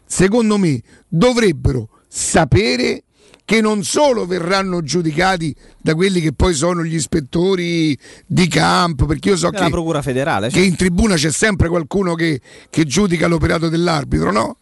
secondo 0.05 0.57
me, 0.57 0.81
dovrebbero 1.07 1.89
sapere 2.07 3.03
che 3.51 3.59
non 3.59 3.83
solo 3.83 4.25
verranno 4.25 4.81
giudicati 4.81 5.53
da 5.77 5.93
quelli 5.93 6.21
che 6.21 6.31
poi 6.31 6.53
sono 6.53 6.85
gli 6.85 6.95
ispettori 6.95 7.97
di 8.25 8.47
campo, 8.47 9.05
perché 9.05 9.27
io 9.27 9.35
so 9.35 9.49
Della 9.49 9.65
che, 9.65 9.71
procura 9.71 10.01
federale. 10.01 10.47
che 10.47 10.61
in 10.61 10.77
tribuna 10.77 11.15
c'è 11.15 11.31
sempre 11.33 11.67
qualcuno 11.67 12.15
che, 12.15 12.39
che 12.69 12.85
giudica 12.85 13.27
l'operato 13.27 13.67
dell'arbitro, 13.67 14.31
no? 14.31 14.57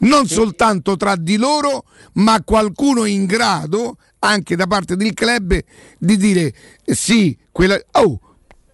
Non 0.00 0.26
soltanto 0.26 0.98
tra 0.98 1.16
di 1.16 1.38
loro, 1.38 1.84
ma 2.16 2.42
qualcuno 2.44 3.06
in 3.06 3.24
grado, 3.24 3.96
anche 4.18 4.56
da 4.56 4.66
parte 4.66 4.94
del 4.94 5.14
club, 5.14 5.58
di 5.98 6.16
dire 6.18 6.52
eh, 6.84 6.94
sì, 6.94 7.34
quella... 7.50 7.80
Oh, 7.92 8.20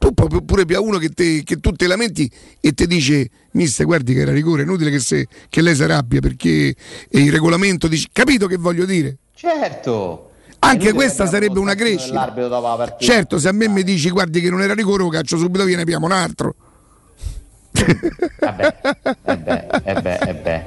tu 0.01 0.13
pure 0.13 0.65
più 0.65 0.75
a 0.75 0.81
uno 0.81 0.99
che, 0.99 1.11
te, 1.11 1.45
che 1.45 1.59
tu 1.59 1.71
te 1.71 1.87
lamenti 1.87 2.29
e 2.61 2.73
ti 2.73 2.89
dice 2.89 3.31
mister 3.53 3.87
guardi 3.87 4.15
che 4.15 4.21
era 4.21 4.33
rigore, 4.33 4.63
è 4.63 4.65
inutile 4.65 4.91
che, 4.91 4.99
se- 4.99 5.29
che 5.49 5.63
lei 5.63 5.77
si 5.77 5.85
arrabbia 5.85 6.19
perché 6.19 6.75
il 7.11 7.31
regolamento 7.31 7.87
dice... 7.87 8.09
Capito 8.13 8.49
che 8.49 8.57
voglio 8.57 8.85
dire? 8.85 9.19
Certo. 9.45 10.31
Anche 10.61 10.77
È 10.77 10.89
inutile 10.89 10.93
questa 10.93 11.27
sarebbe 11.27 11.59
una 11.59 11.75
crescita. 11.75 12.33
Certo, 12.99 13.39
se 13.39 13.49
a 13.49 13.53
me 13.53 13.69
mi 13.69 13.83
dici 13.83 14.09
guardi 14.11 14.41
che 14.41 14.49
non 14.49 14.63
era 14.63 14.73
rigore, 14.73 15.03
lo 15.03 15.11
caccio 15.11 15.37
subito 15.37 15.65
via, 15.65 15.77
ne 15.77 15.83
abbiamo 15.83 16.07
un 16.07 16.13
altro. 16.13 16.55
Eh 17.77 19.37
beh, 19.37 19.67
eh 19.85 20.01
beh, 20.01 20.19
eh 20.19 20.35
beh. 20.35 20.65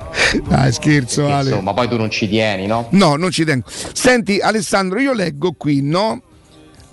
Dai, 0.47 0.71
scherzo, 0.71 1.21
Perché, 1.21 1.33
Ale. 1.35 1.49
Insomma, 1.49 1.73
poi 1.73 1.87
tu 1.87 1.97
non 1.97 2.11
ci 2.11 2.27
tieni, 2.27 2.67
no? 2.67 2.87
No, 2.91 3.15
non 3.15 3.31
ci 3.31 3.45
tengo. 3.45 3.65
Senti, 3.67 4.39
Alessandro, 4.39 4.99
io 4.99 5.13
leggo 5.13 5.53
qui, 5.53 5.81
no? 5.81 6.21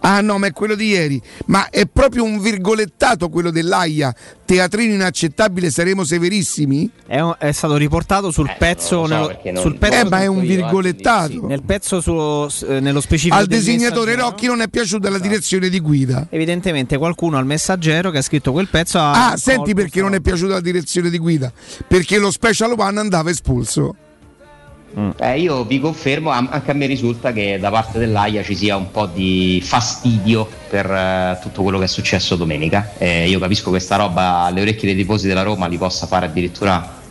Ah 0.07 0.21
no, 0.21 0.37
ma 0.39 0.47
è 0.49 0.53
quello 0.53 0.75
di 0.75 0.89
ieri. 0.89 1.21
Ma 1.47 1.69
è 1.71 1.87
proprio 1.87 2.25
un 2.25 2.39
virgolettato 2.39 3.31
quello 3.31 3.51
dell'AIA. 3.51 4.15
Teatrino 4.45 4.93
inaccettabile, 4.93 5.71
saremo 5.71 6.05
severissimi? 6.05 6.91
È, 7.07 7.21
un- 7.21 7.35
è 7.39 7.53
stato 7.53 7.77
riportato 7.77 8.31
sul 8.31 8.55
pezzo. 8.59 9.01
lo 9.01 9.07
so, 9.07 9.15
nello, 9.15 9.39
non- 9.53 9.63
sul 9.63 9.79
pezzo 9.79 10.07
Eh, 10.07 10.09
ma 10.11 10.21
è 10.21 10.27
un 10.27 10.37
io, 10.37 10.43
eh, 10.43 10.47
virgolettato. 10.57 11.47
nel 11.47 11.63
pezzo 11.63 12.01
su- 12.03 12.47
s- 12.49 12.67
eh, 12.69 12.81
nello 12.81 13.01
specifico 13.01 13.37
Al 13.37 13.47
disegnatore 13.47 14.15
Rocchi 14.15 14.47
non 14.47 14.61
è 14.61 14.69
piaciuta 14.69 15.09
la 15.09 15.19
direzione 15.19 15.71
di 15.71 15.81
guida. 15.81 16.27
Evidentemente 16.29 16.99
qualcuno 16.99 17.39
al 17.39 17.47
messaggero 17.47 18.11
che 18.11 18.19
ha 18.19 18.23
scritto 18.23 18.53
quel 18.53 18.69
pezzo 18.69 18.99
ha 18.99 19.31
Ah, 19.31 19.37
senti 19.39 19.73
perché 19.75 20.03
non 20.03 20.15
è 20.15 20.21
piaciuta 20.21 20.53
la 20.55 20.61
direzione 20.61 21.09
di 21.09 21.19
guida? 21.19 21.51
Perché 21.89 22.19
lo 22.19 22.31
Special 22.31 22.75
One 22.77 23.01
andava 23.01 23.31
espulso. 23.31 23.97
Eh, 25.17 25.41
io 25.41 25.65
vi 25.65 25.81
confermo, 25.81 26.31
anche 26.31 26.71
a 26.71 26.75
me 26.75 26.87
risulta 26.87 27.33
che 27.33 27.59
da 27.59 27.71
parte 27.71 27.99
dell'AIA 27.99 28.45
ci 28.45 28.55
sia 28.55 28.77
un 28.77 28.91
po' 28.91 29.07
di 29.07 29.61
fastidio 29.65 30.49
per 30.69 30.89
eh, 30.91 31.39
tutto 31.43 31.63
quello 31.63 31.79
che 31.79 31.85
è 31.85 31.89
successo 31.89 32.37
domenica. 32.37 32.93
Eh, 32.99 33.29
io 33.29 33.39
capisco 33.41 33.65
che 33.65 33.71
questa 33.71 33.97
roba 33.97 34.41
alle 34.43 34.61
orecchie 34.61 34.95
dei 34.95 34.97
tifosi 34.97 35.27
della 35.27 35.43
Roma 35.43 35.67
li 35.67 35.79
possa 35.79 36.07
fare 36.07 36.27
addirittura 36.27 37.03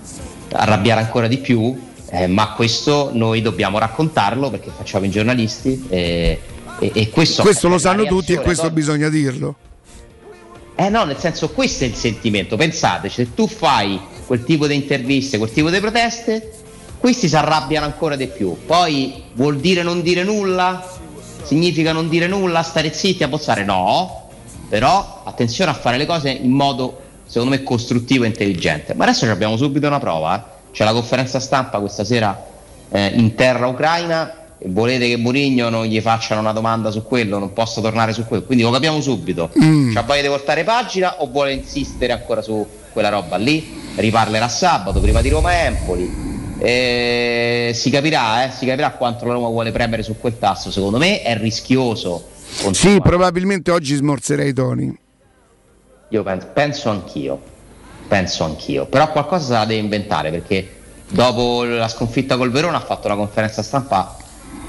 arrabbiare 0.53 1.01
ancora 1.01 1.27
di 1.27 1.39
più, 1.39 1.77
eh, 2.09 2.27
ma 2.27 2.53
questo 2.53 3.09
noi 3.13 3.41
dobbiamo 3.41 3.79
raccontarlo 3.79 4.49
perché 4.49 4.71
facciamo 4.75 5.05
i 5.05 5.09
giornalisti 5.09 5.85
e, 5.89 6.39
e- 6.79 6.91
e 6.93 7.09
questo, 7.09 7.41
Questo 7.41 7.67
lo 7.67 7.77
sanno 7.77 8.05
tutti 8.05 8.31
e 8.33 8.37
questo 8.39 8.67
no? 8.67 8.71
bisogna 8.71 9.09
dirlo. 9.09 9.55
Eh 10.75 10.89
no, 10.89 11.03
nel 11.03 11.17
senso 11.17 11.49
questo 11.49 11.83
è 11.83 11.87
il 11.87 11.95
sentimento. 11.95 12.55
Pensate, 12.55 13.09
se 13.09 13.33
tu 13.33 13.47
fai 13.47 13.99
quel 14.25 14.43
tipo 14.43 14.67
di 14.67 14.73
interviste, 14.75 15.37
quel 15.37 15.51
tipo 15.51 15.69
di 15.69 15.79
proteste, 15.79 16.51
questi 17.03 17.27
si 17.27 17.35
arrabbiano 17.35 17.85
ancora 17.85 18.15
di 18.15 18.27
più. 18.27 18.55
Poi 18.65 19.23
vuol 19.33 19.57
dire 19.59 19.83
non 19.83 20.01
dire 20.01 20.23
nulla? 20.23 20.81
Significa 21.43 21.91
non 21.91 22.07
dire 22.07 22.27
nulla, 22.27 22.63
stare 22.63 22.93
zitti, 22.93 23.23
abbozzare? 23.23 23.65
No. 23.65 24.29
Però 24.69 25.23
attenzione 25.25 25.69
a 25.69 25.73
fare 25.73 25.97
le 25.97 26.05
cose 26.05 26.29
in 26.29 26.51
modo, 26.51 27.01
secondo 27.25 27.53
me, 27.55 27.61
costruttivo 27.63 28.23
e 28.23 28.27
intelligente. 28.27 28.93
Ma 28.93 29.03
adesso 29.03 29.29
abbiamo 29.29 29.57
subito 29.57 29.85
una 29.85 29.99
prova. 29.99 30.37
eh. 30.37 30.71
C'è 30.71 30.85
la 30.85 30.93
conferenza 30.93 31.41
stampa 31.41 31.79
questa 31.79 32.05
sera 32.05 32.41
eh, 32.89 33.07
in 33.07 33.35
terra 33.35 33.67
ucraina. 33.67 34.35
Volete 34.67 35.09
che 35.09 35.17
Mourinho 35.17 35.67
non 35.67 35.83
gli 35.83 35.99
facciano 35.99 36.39
una 36.39 36.53
domanda 36.53 36.89
su 36.89 37.03
quello, 37.03 37.37
non 37.37 37.51
posso 37.51 37.81
tornare 37.81 38.13
su 38.13 38.25
quello. 38.25 38.43
Quindi 38.43 38.63
lo 38.63 38.71
capiamo 38.71 39.01
subito. 39.01 39.49
Mm. 39.61 39.97
Voglia 40.05 40.21
di 40.21 40.27
voltare 40.29 40.63
pagina 40.63 41.21
o 41.21 41.27
vuole 41.27 41.51
insistere 41.51 42.13
ancora 42.13 42.41
su 42.41 42.65
quella 42.93 43.09
roba 43.09 43.35
lì? 43.35 43.81
Riparlerà 43.95 44.47
sabato 44.47 45.01
prima 45.01 45.19
di 45.19 45.27
Roma 45.27 45.65
Empoli. 45.65 46.32
Eh, 46.59 47.71
si 47.73 47.89
capirà, 47.89 48.45
eh, 48.45 48.51
si 48.51 48.65
capirà 48.65 48.91
quanto 48.91 49.25
la 49.25 49.33
Roma 49.33 49.47
vuole 49.47 49.71
premere 49.71 50.03
su 50.03 50.17
quel 50.19 50.37
tasto. 50.37 50.71
Secondo 50.71 50.97
me 50.97 51.21
è 51.21 51.37
rischioso. 51.37 52.29
Sì, 52.71 52.99
probabilmente 53.01 53.71
oggi 53.71 53.95
smorzerei 53.95 54.49
i 54.49 54.53
toni. 54.53 54.97
Io 56.09 56.21
penso, 56.21 56.47
penso 56.53 56.89
anch'io, 56.91 57.41
penso 58.07 58.43
anch'io, 58.43 58.85
però 58.85 59.11
qualcosa 59.11 59.45
se 59.45 59.53
la 59.53 59.65
deve 59.65 59.79
inventare 59.81 60.29
perché 60.29 60.69
dopo 61.09 61.63
la 61.63 61.87
sconfitta 61.87 62.37
col 62.37 62.51
Verona 62.51 62.77
ha 62.77 62.81
fatto 62.81 63.07
una 63.07 63.15
conferenza 63.15 63.63
stampa, 63.63 64.15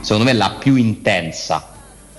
secondo 0.01 0.25
me 0.25 0.33
la 0.33 0.57
più 0.59 0.77
intensa, 0.77 1.69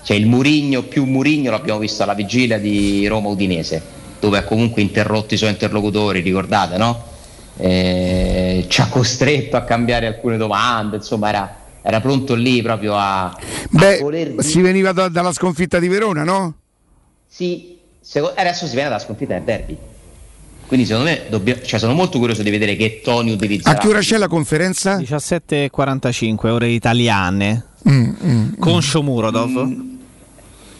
cioè 0.04 0.16
il 0.16 0.26
Murigno 0.26 0.82
più 0.82 1.04
Murigno 1.04 1.50
l'abbiamo 1.50 1.80
visto 1.80 2.04
alla 2.04 2.14
vigilia 2.14 2.58
di 2.58 3.06
Roma 3.08 3.28
Udinese, 3.28 3.82
dove 4.20 4.38
ha 4.38 4.44
comunque 4.44 4.80
interrotto 4.80 5.34
i 5.34 5.36
suoi 5.36 5.50
interlocutori, 5.50 6.20
ricordate 6.20 6.76
no? 6.76 7.14
Eh, 7.58 8.66
ci 8.68 8.80
ha 8.80 8.86
costretto 8.88 9.56
a 9.56 9.62
cambiare 9.62 10.06
alcune 10.06 10.36
domande, 10.36 10.96
insomma 10.96 11.28
era, 11.30 11.56
era 11.82 12.00
pronto 12.00 12.34
lì 12.34 12.60
proprio 12.62 12.94
a, 12.96 13.24
a 13.26 13.38
Beh, 13.70 13.98
voler 14.00 14.34
si 14.38 14.60
veniva 14.60 14.92
da- 14.92 15.08
dalla 15.08 15.32
sconfitta 15.32 15.78
di 15.78 15.88
Verona, 15.88 16.22
no? 16.22 16.54
sì, 17.28 17.78
seco- 18.00 18.32
adesso 18.34 18.66
si 18.66 18.74
viene 18.74 18.88
dalla 18.90 19.00
sconfitta 19.00 19.34
del 19.34 19.42
derby. 19.42 19.76
Quindi 20.66 20.84
secondo 20.86 21.08
me 21.10 21.22
dobbia- 21.28 21.62
cioè, 21.62 21.78
sono 21.78 21.92
molto 21.94 22.18
curioso 22.18 22.42
di 22.42 22.50
vedere 22.50 22.74
che 22.76 23.00
toni 23.02 23.30
utilizzerà. 23.32 23.76
A 23.78 23.80
che 23.80 23.86
ora 23.88 24.00
c'è 24.00 24.16
la 24.16 24.26
conferenza? 24.28 24.96
17.45 24.98 26.48
ore 26.48 26.68
italiane 26.68 27.64
Mm, 27.88 28.10
mm. 28.24 28.48
con 28.58 28.82
Shomurodov. 28.82 29.94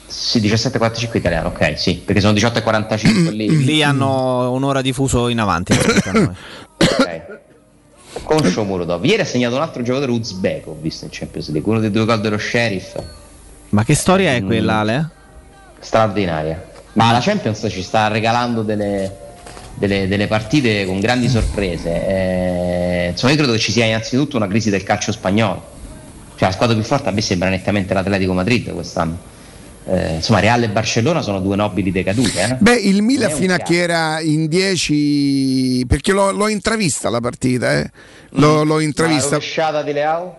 Sì, 0.07 0.41
17.45 0.41 1.17
italiano, 1.17 1.49
ok, 1.49 1.79
sì, 1.79 1.97
perché 2.05 2.21
sono 2.21 2.33
18.45 2.33 3.31
lì. 3.35 3.65
Lì 3.65 3.83
hanno 3.83 4.53
un'ora 4.53 4.81
di 4.81 4.93
fuso 4.93 5.29
in 5.29 5.41
avanti. 5.41 5.73
Ok. 5.73 7.25
Con 8.23 8.45
Shomurodov. 8.45 9.05
Ieri 9.05 9.23
ha 9.23 9.25
segnato 9.27 9.57
un 9.57 9.63
altro 9.63 9.83
giocatore 9.83 10.11
uzbeko, 10.13 10.71
ho 10.71 10.77
visto 10.81 11.05
in 11.05 11.11
Champions 11.13 11.51
League, 11.51 11.71
uno 11.71 11.81
dei 11.81 11.91
due 11.91 12.05
gol 12.05 12.21
dello 12.21 12.39
Sheriff. 12.39 12.97
Ma 13.71 13.85
che 13.85 13.95
storia 13.95 14.35
è 14.35 14.43
quella, 14.43 14.75
Mm. 14.75 14.79
Ale? 14.79 15.09
Straordinaria. 15.81 16.65
Ma 16.95 17.13
la 17.13 17.21
Champions 17.21 17.67
ci 17.69 17.83
sta 17.83 18.09
regalando 18.09 18.63
delle, 18.63 19.15
delle- 19.75 20.09
delle 20.09 20.27
partite 20.29 20.87
con 20.87 20.99
grandi 20.99 21.29
sorprese. 21.29 21.91
Eh, 22.09 23.09
insomma, 23.11 23.33
io 23.33 23.39
credo 23.39 23.53
che 23.53 23.59
ci 23.59 23.71
sia 23.73 23.85
innanzitutto 23.85 24.37
una 24.37 24.49
crisi 24.49 24.71
del 24.71 24.83
calcio 24.83 25.13
spagnolo. 25.13 25.75
Cioè, 26.37 26.49
la 26.49 26.55
squadra 26.55 26.75
più 26.75 26.85
forte 26.85 27.09
a 27.09 27.13
me 27.13 27.21
sembra 27.21 27.49
nettamente 27.49 27.93
l'Atletico 27.93 28.33
Madrid 28.33 28.73
quest'anno. 28.73 29.19
Eh, 29.89 30.15
insomma, 30.17 30.41
Real 30.41 30.63
e 30.65 30.69
Barcellona 30.69 31.23
sono 31.23 31.39
due 31.41 31.55
nobili 31.55 31.93
decadute. 31.93 32.41
eh. 32.43 32.57
Beh, 32.59 32.75
il 32.75 33.03
Milan 33.03 33.31
fino 33.31 33.55
a 33.55 33.59
che 33.59 33.79
era 33.79 34.21
in 34.21 34.49
10, 34.49 35.85
perché 35.87 36.11
l'ho, 36.13 36.33
l'ho 36.33 36.49
intravista 36.49 37.09
la 37.09 37.21
partita, 37.21 37.73
eh. 37.79 37.91
l'ho, 38.31 38.65
l'ho 38.65 38.75
Ma 38.75 38.77
la 38.79 38.83
intravista. 38.83 39.31
rovesciata 39.31 39.83
di 39.83 39.93
Leao? 39.93 40.39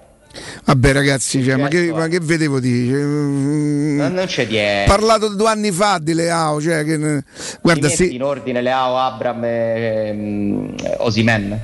Vabbè, 0.65 0.91
ragazzi, 0.91 1.41
cioè, 1.43 1.55
ma, 1.55 1.67
che, 1.69 1.85
Certo. 1.85 1.95
ma 1.95 2.07
che 2.07 2.19
vedevo 2.19 2.59
di? 2.59 2.87
Cioè, 2.89 2.99
mm, 3.01 3.97
Non, 3.97 4.13
non 4.13 4.25
c'è 4.25 4.45
di 4.47 4.57
parlato 4.85 5.29
due 5.29 5.47
anni 5.49 5.71
fa 5.71 5.97
di 5.99 6.13
Leao, 6.13 6.61
cioè, 6.61 6.83
che, 6.83 6.97
guarda, 7.61 7.87
metti 7.87 7.95
sì, 7.95 8.15
in 8.15 8.23
ordine 8.23 8.61
Leao, 8.61 8.97
Abram 8.97 9.43
e 9.45 10.11
mm, 10.13 10.67
Osimen. 10.97 11.59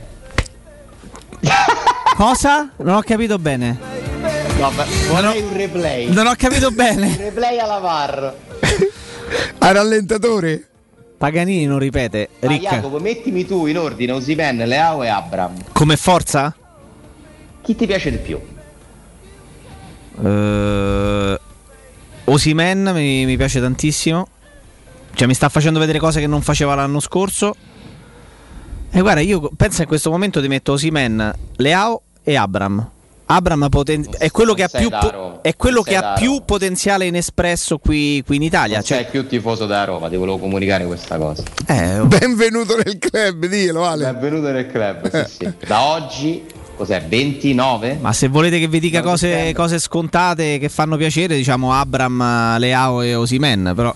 Cosa? 2.16 2.72
Non 2.78 2.96
ho 2.96 3.02
capito 3.02 3.38
bene. 3.38 4.13
No, 4.64 4.72
beh, 4.72 4.86
vorrei 5.10 5.42
un 5.42 5.52
replay. 5.58 6.10
Non 6.14 6.26
ho 6.26 6.34
capito 6.38 6.70
Un 6.72 6.76
bene. 6.76 7.18
replay 7.18 7.60
alla 7.60 7.80
VAR. 7.80 8.36
a 9.58 9.72
rallentatore. 9.74 10.68
Paganini 11.18 11.66
non 11.66 11.80
ripete. 11.80 12.30
Ma 12.40 12.48
Ricca. 12.48 12.70
Jacopo, 12.76 12.98
mettimi 13.00 13.46
tu 13.46 13.66
in 13.66 13.78
ordine 13.78 14.14
Osimen, 14.14 14.60
Leao 14.66 15.04
e 15.04 15.10
Abram. 15.10 15.54
Come 15.74 15.98
forza? 15.98 16.56
Chi 17.62 17.76
ti 17.76 17.86
piace 17.86 18.10
di 18.12 18.18
più? 18.20 18.40
Eh, 20.24 21.40
Osimen 22.24 22.92
mi, 22.94 23.26
mi 23.26 23.36
piace 23.36 23.60
tantissimo. 23.60 24.28
Cioè, 25.14 25.28
mi 25.28 25.34
sta 25.34 25.50
facendo 25.50 25.78
vedere 25.80 26.00
cose 26.00 26.22
che 26.22 26.28
non 26.28 26.42
faceva 26.42 26.74
l'anno 26.74 27.02
scorso. 27.02 27.54
E 28.90 29.02
guarda, 29.02 29.20
io 29.20 29.52
penso 29.58 29.82
in 29.82 29.90
questo 29.90 30.10
momento 30.10 30.40
ti 30.40 30.48
metto 30.48 30.72
Osimen, 30.72 31.34
Leao 31.58 32.02
e 32.24 32.38
Abram. 32.38 32.92
Abram 33.36 33.68
poten- 33.70 34.08
è 34.18 34.30
quello 34.32 34.54
che 34.54 34.64
ha 34.64 34.70
più, 34.70 34.90
po- 34.90 35.40
è 35.42 35.56
quello 35.56 35.82
che 35.82 35.96
ha 35.96 36.14
più 36.14 36.42
potenziale 36.46 37.06
in 37.06 37.16
espresso 37.16 37.78
qui, 37.78 38.22
qui 38.26 38.36
in 38.36 38.44
Italia. 38.44 38.76
Non 38.78 38.86
Cioè, 38.86 38.98
sei 39.02 39.06
più 39.10 39.28
tifoso 39.28 39.66
da 39.66 39.84
Roma, 39.86 40.10
ti 40.10 40.16
volevo 40.16 40.38
comunicare 40.38 40.86
questa 40.86 41.18
cosa. 41.18 41.44
eh, 41.68 42.00
Benvenuto 42.06 42.76
nel 42.76 42.98
club, 43.00 43.46
dillo 43.48 43.86
Ale. 43.86 44.12
Benvenuto 44.14 44.52
nel 44.52 44.68
club, 44.68 45.10
sì, 45.26 45.32
sì. 45.38 45.54
Da 45.68 45.84
oggi, 45.86 46.44
cos'è, 46.76 47.02
29? 47.08 47.98
ma 48.00 48.14
se 48.14 48.28
volete 48.28 48.60
che 48.60 48.68
vi 48.68 48.80
dica 48.80 49.02
cose, 49.02 49.52
cose 49.54 49.80
scontate 49.80 50.58
che 50.60 50.70
fanno 50.70 50.96
piacere, 50.98 51.36
diciamo 51.36 51.74
Abram, 51.74 52.58
Leao 52.60 53.02
e 53.02 53.16
Osimen, 53.16 53.74
però 53.76 53.94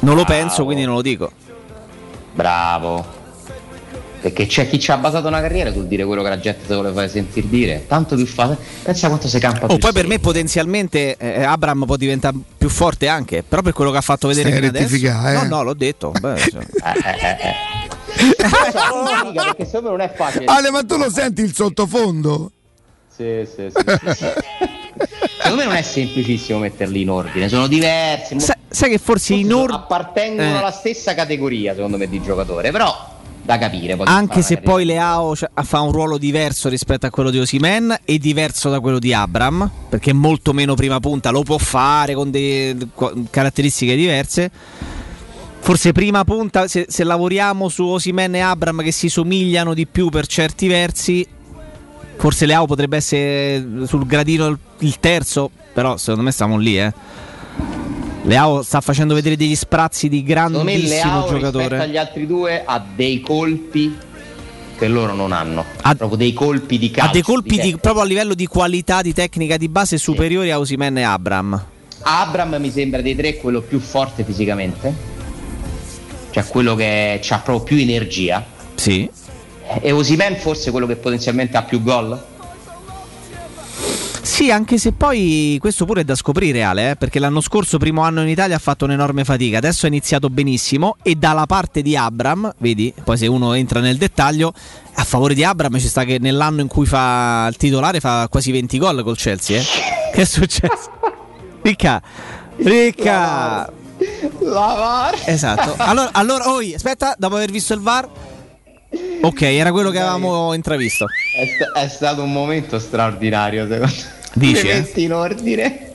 non 0.00 0.14
lo 0.16 0.22
Bravo. 0.24 0.40
penso, 0.40 0.64
quindi 0.64 0.84
non 0.84 0.94
lo 0.94 1.02
dico. 1.02 1.30
Bravo. 2.32 3.22
Perché 4.24 4.46
c'è 4.46 4.66
chi 4.70 4.80
ci 4.80 4.90
ha 4.90 4.96
basato 4.96 5.28
una 5.28 5.42
carriera 5.42 5.70
sul 5.70 5.86
dire 5.86 6.02
quello 6.06 6.22
che 6.22 6.30
la 6.30 6.40
gente 6.40 6.60
si 6.66 6.72
vuole 6.72 6.92
fare 6.92 7.08
sentir 7.10 7.44
dire. 7.44 7.84
Tanto 7.86 8.16
più 8.16 8.24
fa. 8.24 8.56
Pensa 8.82 9.08
quanto 9.08 9.28
si 9.28 9.38
campa 9.38 9.66
Oh, 9.66 9.76
poi 9.76 9.92
per 9.92 10.06
me 10.06 10.18
potenzialmente 10.18 11.16
eh, 11.18 11.42
Abram 11.42 11.84
può 11.84 11.96
diventare 11.96 12.34
più 12.56 12.70
forte 12.70 13.06
anche, 13.06 13.42
però 13.42 13.60
per 13.60 13.74
quello 13.74 13.90
che 13.90 13.98
ha 13.98 14.00
fatto 14.00 14.26
vedere 14.28 14.48
Stai 14.48 14.60
fino 14.60 14.70
adesso. 14.70 14.84
rettificare, 14.86 15.30
eh? 15.30 15.42
No, 15.46 15.56
no, 15.56 15.62
l'ho 15.64 15.74
detto. 15.74 16.10
Beh, 16.18 16.36
cioè. 16.50 16.62
Eh, 16.62 16.98
eh, 17.04 17.20
eh, 17.20 17.48
eh. 17.50 19.32
Perché 19.34 19.66
secondo 19.66 19.90
me 19.90 19.96
non 19.96 20.00
è 20.00 20.12
facile. 20.14 20.44
Ale, 20.46 20.70
ma 20.70 20.82
tu 20.84 20.96
lo 20.96 21.10
senti 21.10 21.42
il 21.42 21.54
sottofondo? 21.54 22.50
Sì, 23.14 23.46
sì, 23.46 23.70
sì, 23.70 24.14
sì. 24.14 24.26
Secondo 25.36 25.56
me 25.56 25.64
non 25.64 25.74
è 25.76 25.82
semplicissimo 25.82 26.58
metterli 26.60 27.02
in 27.02 27.10
ordine, 27.10 27.48
sono 27.50 27.66
diversi. 27.66 28.40
Sai, 28.40 28.56
sai 28.68 28.88
che 28.88 28.98
forse 28.98 29.34
in 29.34 29.52
ordine. 29.52 29.76
appartengono 29.80 30.48
Eh. 30.54 30.58
alla 30.58 30.72
stessa 30.72 31.12
categoria, 31.14 31.74
secondo 31.74 31.98
me, 31.98 32.08
di 32.08 32.22
giocatore, 32.22 32.70
però 32.70 33.12
da 33.44 33.58
capire. 33.58 33.96
Anche 34.04 34.42
se 34.42 34.56
poi 34.56 34.84
Leao 34.84 35.36
cioè, 35.36 35.50
fa 35.62 35.80
un 35.80 35.92
ruolo 35.92 36.16
diverso 36.16 36.68
rispetto 36.68 37.06
a 37.06 37.10
quello 37.10 37.30
di 37.30 37.38
Osimen 37.38 37.94
e 38.04 38.18
diverso 38.18 38.70
da 38.70 38.80
quello 38.80 38.98
di 38.98 39.12
Abram, 39.12 39.70
perché 39.88 40.10
è 40.10 40.14
molto 40.14 40.52
meno 40.52 40.74
prima 40.74 40.98
punta, 40.98 41.30
lo 41.30 41.42
può 41.42 41.58
fare 41.58 42.14
con 42.14 42.30
delle 42.30 42.76
caratteristiche 43.30 43.94
diverse. 43.94 44.50
Forse 45.60 45.92
prima 45.92 46.24
punta, 46.24 46.68
se, 46.68 46.86
se 46.88 47.04
lavoriamo 47.04 47.68
su 47.68 47.84
Osimen 47.84 48.34
e 48.34 48.40
Abram 48.40 48.82
che 48.82 48.92
si 48.92 49.08
somigliano 49.08 49.72
di 49.72 49.86
più 49.86 50.08
per 50.08 50.26
certi 50.26 50.66
versi, 50.66 51.26
forse 52.16 52.46
Leao 52.46 52.66
potrebbe 52.66 52.96
essere 52.96 53.86
sul 53.86 54.06
gradino 54.06 54.46
il, 54.46 54.58
il 54.78 54.98
terzo, 55.00 55.50
però 55.72 55.96
secondo 55.96 56.22
me 56.22 56.32
stiamo 56.32 56.58
lì, 56.58 56.78
eh. 56.78 56.92
Leao 58.24 58.62
sta 58.62 58.80
facendo 58.80 59.14
vedere 59.14 59.36
degli 59.36 59.54
sprazzi 59.54 60.08
di 60.08 60.22
grandissimo 60.22 60.64
Leao 60.64 61.20
rispetto 61.20 61.38
giocatore. 61.38 61.78
agli 61.78 61.96
altri 61.98 62.26
due 62.26 62.62
ha 62.64 62.82
dei 62.94 63.20
colpi 63.20 63.96
che 64.78 64.88
loro 64.88 65.12
non 65.14 65.32
hanno. 65.32 65.64
Ha- 65.82 65.94
proprio 65.94 66.16
dei 66.16 66.32
colpi 66.32 66.78
di 66.78 66.90
calcio. 66.90 67.10
ha 67.10 67.12
dei 67.12 67.22
colpi 67.22 67.58
di, 67.60 67.76
proprio 67.78 68.02
a 68.02 68.06
livello 68.06 68.34
di 68.34 68.46
qualità 68.46 69.02
di 69.02 69.12
tecnica 69.12 69.56
di 69.56 69.68
base 69.68 69.98
superiori 69.98 70.50
a 70.50 70.58
Osimen 70.58 70.98
e 70.98 71.02
Abram. 71.02 71.64
Abram 72.00 72.56
mi 72.56 72.70
sembra 72.70 73.00
dei 73.02 73.14
tre 73.14 73.36
quello 73.36 73.60
più 73.60 73.78
forte 73.78 74.24
fisicamente. 74.24 75.12
Cioè 76.30 76.44
quello 76.46 76.74
che 76.74 77.20
ha 77.28 77.38
proprio 77.38 77.64
più 77.64 77.76
energia. 77.76 78.44
Sì. 78.74 79.08
E 79.80 79.92
Osimen 79.92 80.36
forse 80.36 80.70
quello 80.70 80.86
che 80.86 80.96
potenzialmente 80.96 81.56
ha 81.56 81.62
più 81.62 81.82
gol. 81.82 82.32
Sì, 84.24 84.50
anche 84.50 84.78
se 84.78 84.92
poi 84.92 85.58
questo 85.60 85.84
pure 85.84 86.00
è 86.00 86.04
da 86.04 86.14
scoprire, 86.14 86.62
Ale, 86.62 86.92
eh, 86.92 86.96
perché 86.96 87.18
l'anno 87.18 87.42
scorso, 87.42 87.76
primo 87.76 88.00
anno 88.00 88.22
in 88.22 88.28
Italia, 88.28 88.56
ha 88.56 88.58
fatto 88.58 88.86
un'enorme 88.86 89.22
fatica. 89.22 89.58
Adesso 89.58 89.84
ha 89.84 89.88
iniziato 89.88 90.30
benissimo 90.30 90.96
e 91.02 91.14
dalla 91.14 91.44
parte 91.44 91.82
di 91.82 91.94
Abram, 91.94 92.52
vedi, 92.56 92.92
poi 93.04 93.18
se 93.18 93.26
uno 93.26 93.52
entra 93.52 93.80
nel 93.80 93.98
dettaglio, 93.98 94.52
a 94.94 95.04
favore 95.04 95.34
di 95.34 95.44
Abram 95.44 95.78
ci 95.78 95.88
sta 95.88 96.04
che 96.04 96.18
nell'anno 96.18 96.62
in 96.62 96.68
cui 96.68 96.86
fa 96.86 97.46
il 97.50 97.56
titolare 97.56 98.00
fa 98.00 98.26
quasi 98.30 98.50
20 98.50 98.78
gol 98.78 99.02
col 99.04 99.16
Chelsea. 99.16 99.60
Eh? 99.60 99.64
Che 100.14 100.22
è 100.22 100.24
successo? 100.24 100.90
Ricca, 101.60 102.02
Ricca. 102.56 103.70
La 104.40 104.74
VAR. 104.74 105.20
Esatto. 105.26 105.74
Allora, 105.76 106.08
allora 106.12 106.50
oi, 106.50 106.74
aspetta, 106.74 107.14
dopo 107.18 107.36
aver 107.36 107.50
visto 107.50 107.74
il 107.74 107.80
VAR. 107.80 108.08
Ok, 109.22 109.42
era 109.42 109.70
quello 109.72 109.90
che 109.90 109.98
avevamo 109.98 110.52
intravisto. 110.54 111.06
È, 111.06 111.46
sta- 111.46 111.80
è 111.80 111.88
stato 111.88 112.22
un 112.22 112.32
momento 112.32 112.78
straordinario, 112.78 113.66
secondo 113.66 113.86
me. 113.86 114.12
Dici, 114.34 114.62
Mi 114.64 114.70
eh? 114.70 114.74
metti 114.74 115.02
in 115.02 115.12
ordine. 115.12 115.92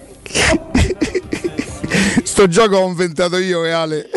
Sto 2.23 2.47
gioco 2.47 2.77
ho 2.77 2.87
inventato 2.87 3.37
io 3.37 3.65
e 3.65 3.71
Ale. 3.71 4.09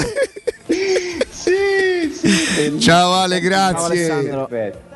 sì, 1.31 2.11
sì. 2.13 2.79
Ciao 2.81 3.13
Ale, 3.15 3.41
grazie. 3.41 4.07
Perfetto. 4.23 4.91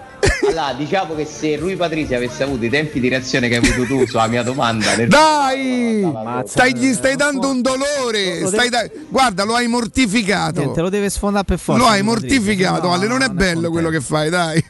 Allora, 0.48 0.74
diciamo 0.76 1.14
che 1.14 1.24
se 1.26 1.56
Rui 1.56 1.76
Patrizi 1.76 2.14
avesse 2.14 2.42
avuto 2.42 2.64
i 2.64 2.68
tempi 2.70 3.00
di 3.00 3.08
reazione 3.08 3.48
che 3.48 3.56
hai 3.56 3.66
avuto 3.66 3.84
tu 3.84 4.06
sulla 4.06 4.26
mia 4.26 4.42
domanda, 4.42 4.94
Dai! 5.06 6.10
Stai, 6.46 6.76
gli 6.76 6.92
stai 6.92 7.16
dando 7.16 7.48
un 7.50 7.60
dolore. 7.62 8.46
Stai 8.46 8.68
da- 8.68 8.88
Guarda, 9.08 9.44
lo 9.44 9.54
hai 9.54 9.66
mortificato. 9.66 10.60
Niente, 10.60 10.80
lo 10.80 10.88
deve 10.88 11.10
sfondare 11.10 11.44
per 11.44 11.58
forza. 11.58 11.82
Lo 11.82 11.88
hai 11.88 12.02
mortificato, 12.02 12.86
No, 12.86 12.92
Ale. 12.94 13.06
Non 13.06 13.22
è 13.22 13.26
non 13.26 13.36
è 13.36 13.38
bello 13.38 13.70
quello 13.70 13.88
che 13.90 14.00
fai, 14.00 14.30
dai. 14.30 14.64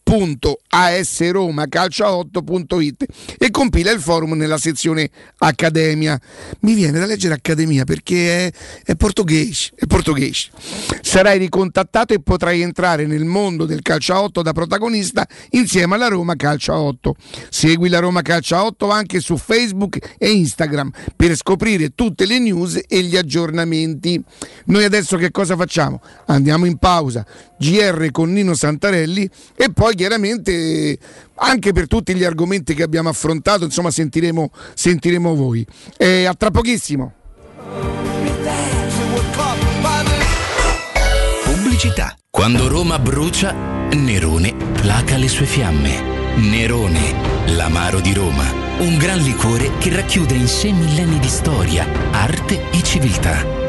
www.asromacalcio8.it 0.09 3.05
e 3.37 3.51
compila 3.51 3.91
il 3.91 3.99
forum 3.99 4.31
nella 4.33 4.57
sezione 4.57 5.11
Accademia. 5.37 6.19
Mi 6.61 6.73
viene 6.73 6.97
da 6.99 7.05
leggere 7.05 7.35
Accademia 7.35 7.83
perché 7.83 8.47
è, 8.47 8.51
è 8.85 8.95
portoghese, 8.95 9.73
è 9.75 9.85
portoghese. 9.85 10.49
Sarai 11.01 11.37
ricontattato 11.37 12.13
e 12.13 12.21
potrai 12.21 12.61
entrare 12.61 13.05
nel 13.05 13.25
mondo 13.25 13.65
del 13.65 13.83
calcio 13.83 14.13
a 14.13 14.23
8 14.23 14.41
da 14.41 14.53
protagonista 14.53 15.27
insieme 15.51 15.93
alla 15.95 16.07
Roma 16.07 16.35
Calcio 16.35 16.73
a 16.73 16.79
8. 16.79 17.15
Segui 17.49 17.89
la 17.89 17.99
Roma 17.99 18.23
Calcio 18.23 18.55
a 18.55 18.65
8 18.65 18.89
anche 18.89 19.19
su 19.19 19.37
Facebook 19.37 20.15
e 20.17 20.31
Instagram 20.31 20.89
per 21.15 21.35
scoprire 21.35 21.93
tutte 21.93 22.25
le 22.25 22.39
news 22.39 22.79
e 22.87 23.03
gli 23.03 23.15
aggiornamenti. 23.15 24.19
Noi 24.65 24.83
adesso 24.83 25.17
che 25.17 25.29
cosa 25.31 25.55
facciamo? 25.55 26.01
Andiamo 26.27 26.65
in 26.65 26.77
pausa, 26.77 27.25
GR 27.59 28.09
con 28.11 28.31
Nino 28.31 28.53
Santarelli 28.53 29.29
e 29.55 29.71
poi 29.71 29.93
chiaramente 29.95 30.97
anche 31.35 31.73
per 31.73 31.87
tutti 31.87 32.15
gli 32.15 32.23
argomenti 32.23 32.73
che 32.73 32.83
abbiamo 32.83 33.09
affrontato, 33.09 33.65
insomma 33.65 33.91
sentiremo, 33.91 34.49
sentiremo 34.73 35.35
voi. 35.35 35.65
E 35.97 36.25
a 36.25 36.33
tra 36.33 36.51
pochissimo. 36.51 37.13
Pubblicità. 41.43 42.15
Quando 42.29 42.67
Roma 42.67 42.99
brucia, 42.99 43.53
Nerone 43.53 44.55
placa 44.73 45.17
le 45.17 45.27
sue 45.27 45.45
fiamme. 45.45 46.17
Nerone, 46.35 47.47
l'amaro 47.55 47.99
di 47.99 48.13
Roma. 48.13 48.45
Un 48.79 48.97
gran 48.97 49.19
liquore 49.19 49.71
che 49.79 49.93
racchiude 49.93 50.35
in 50.35 50.47
sé 50.47 50.71
millenni 50.71 51.19
di 51.19 51.27
storia, 51.27 51.85
arte 52.11 52.69
e 52.71 52.81
civiltà. 52.83 53.68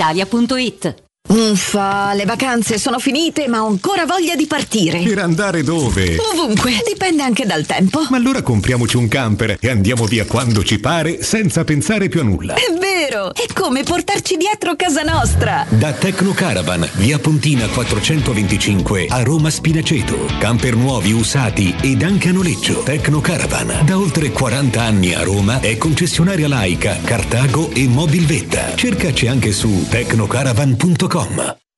brispalitalia.it. 0.00 0.94
Uffa, 1.28 2.12
le 2.14 2.24
vacanze 2.24 2.78
sono 2.78 2.98
finite, 2.98 3.46
ma 3.46 3.62
ho 3.62 3.66
ancora 3.68 4.04
voglia 4.06 4.34
di 4.34 4.46
partire. 4.46 5.00
Per 5.02 5.18
andare 5.18 5.62
dove? 5.62 6.16
Ovunque, 6.32 6.82
dipende 6.84 7.22
anche 7.22 7.44
dal 7.44 7.66
tempo. 7.66 8.04
Ma 8.08 8.16
allora 8.16 8.42
compriamoci 8.42 8.96
un 8.96 9.06
camper 9.06 9.58
e 9.60 9.68
andiamo 9.68 10.06
via 10.06 10.24
quando 10.24 10.64
ci 10.64 10.80
pare, 10.80 11.22
senza 11.22 11.62
pensare 11.62 12.08
più 12.08 12.20
a 12.20 12.24
nulla. 12.24 12.54
È 12.54 12.72
vero! 12.78 12.89
È 13.00 13.46
come 13.54 13.82
portarci 13.82 14.36
dietro 14.36 14.76
casa 14.76 15.00
nostra. 15.00 15.64
Da 15.70 15.90
Tecno 15.90 16.32
Caravan, 16.32 16.86
via 16.96 17.18
Pontina 17.18 17.66
425 17.66 19.06
a 19.08 19.22
Roma 19.22 19.48
Spinaceto. 19.48 20.26
Camper 20.38 20.76
nuovi, 20.76 21.10
usati 21.12 21.74
ed 21.80 22.02
anche 22.02 22.28
a 22.28 22.32
noleggio. 22.32 22.82
Tecno 22.82 23.22
Caravan, 23.22 23.86
da 23.86 23.96
oltre 23.96 24.30
40 24.30 24.82
anni 24.82 25.14
a 25.14 25.22
Roma, 25.22 25.60
è 25.60 25.78
concessionaria 25.78 26.46
laica, 26.46 26.98
Cartago 27.02 27.70
e 27.70 27.88
Mobilvetta. 27.88 28.76
Cercaci 28.76 29.28
anche 29.28 29.52
su 29.52 29.86
tecnocaravan.com. 29.88 31.69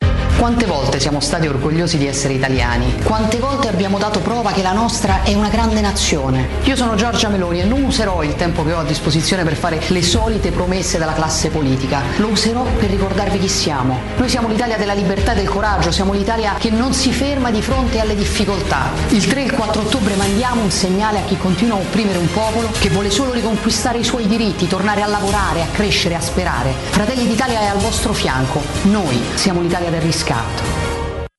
Quante 0.42 0.66
volte 0.66 0.98
siamo 0.98 1.20
stati 1.20 1.46
orgogliosi 1.46 1.98
di 1.98 2.08
essere 2.08 2.34
italiani? 2.34 2.96
Quante 3.04 3.38
volte 3.38 3.68
abbiamo 3.68 3.96
dato 3.98 4.18
prova 4.18 4.50
che 4.50 4.60
la 4.60 4.72
nostra 4.72 5.22
è 5.22 5.34
una 5.34 5.48
grande 5.48 5.80
nazione? 5.80 6.48
Io 6.64 6.74
sono 6.74 6.96
Giorgia 6.96 7.28
Meloni 7.28 7.60
e 7.60 7.64
non 7.64 7.84
userò 7.84 8.24
il 8.24 8.34
tempo 8.34 8.64
che 8.64 8.72
ho 8.72 8.80
a 8.80 8.84
disposizione 8.84 9.44
per 9.44 9.54
fare 9.54 9.80
le 9.86 10.02
solite 10.02 10.50
promesse 10.50 10.98
della 10.98 11.12
classe 11.12 11.48
politica. 11.50 12.02
Lo 12.16 12.26
userò 12.26 12.64
per 12.64 12.90
ricordarvi 12.90 13.38
chi 13.38 13.46
siamo. 13.46 14.00
Noi 14.16 14.28
siamo 14.28 14.48
l'Italia 14.48 14.76
della 14.76 14.94
libertà 14.94 15.30
e 15.30 15.36
del 15.36 15.48
coraggio, 15.48 15.92
siamo 15.92 16.12
l'Italia 16.12 16.54
che 16.58 16.70
non 16.70 16.92
si 16.92 17.12
ferma 17.12 17.52
di 17.52 17.62
fronte 17.62 18.00
alle 18.00 18.16
difficoltà. 18.16 18.90
Il 19.10 19.24
3 19.24 19.42
e 19.42 19.44
il 19.44 19.52
4 19.52 19.82
ottobre 19.82 20.16
mandiamo 20.16 20.62
un 20.62 20.72
segnale 20.72 21.20
a 21.20 21.22
chi 21.22 21.38
continua 21.38 21.76
a 21.76 21.80
opprimere 21.82 22.18
un 22.18 22.32
popolo 22.32 22.68
che 22.80 22.88
vuole 22.88 23.12
solo 23.12 23.32
riconquistare 23.32 23.98
i 23.98 24.04
suoi 24.04 24.26
diritti, 24.26 24.66
tornare 24.66 25.02
a 25.02 25.06
lavorare, 25.06 25.62
a 25.62 25.66
crescere, 25.70 26.16
a 26.16 26.20
sperare. 26.20 26.74
Fratelli 26.90 27.28
d'Italia 27.28 27.60
è 27.60 27.66
al 27.66 27.78
vostro 27.78 28.12
fianco. 28.12 28.60
Noi 28.82 29.22
siamo 29.34 29.60
l'Italia 29.60 29.90
del 29.90 30.00
riscatto. 30.00 30.31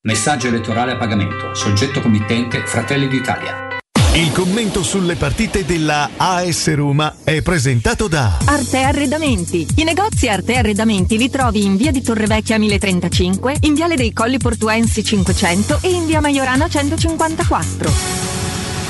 Messaggio 0.02 0.48
elettorale 0.48 0.92
a 0.92 0.98
pagamento. 0.98 1.56
Soggetto 1.56 2.02
committente 2.02 2.66
Fratelli 2.66 3.08
d'Italia. 3.08 3.68
Il 4.16 4.32
commento 4.32 4.84
sulle 4.84 5.16
partite 5.16 5.66
della 5.66 6.12
AS 6.18 6.72
Roma 6.76 7.16
è 7.24 7.42
presentato 7.42 8.08
da 8.08 8.38
Arte 8.46 8.84
Arredamenti. 8.84 9.66
I 9.78 9.84
negozi 9.84 10.28
Arte 10.28 10.58
Arredamenti 10.58 11.18
li 11.18 11.32
trovi 11.32 11.64
in 11.64 11.78
via 11.78 11.92
di 11.92 12.04
Torrevecchia 12.04 12.60
1035, 12.60 13.58
in 13.62 13.74
viale 13.74 13.96
dei 13.96 14.14
Colli 14.14 14.38
Portuensi 14.38 15.04
500 15.04 15.80
e 15.82 15.90
in 15.90 16.06
via 16.06 16.22
Maiorana 16.22 16.68
154. 16.68 18.33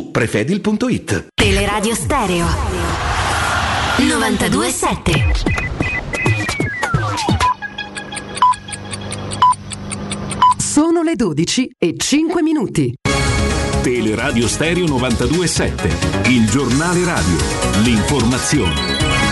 prefedil.it. 0.00 1.26
Teleradio 1.34 1.94
Stereo 1.94 2.46
927 3.98 5.70
Sono 10.58 11.02
le 11.02 11.14
12 11.16 11.74
e 11.78 11.94
5 11.96 12.42
minuti. 12.42 12.94
Teleradio 13.82 14.48
Stereo 14.48 14.86
927, 14.86 16.30
il 16.30 16.48
giornale 16.48 17.04
radio, 17.04 17.36
l'informazione. 17.82 19.31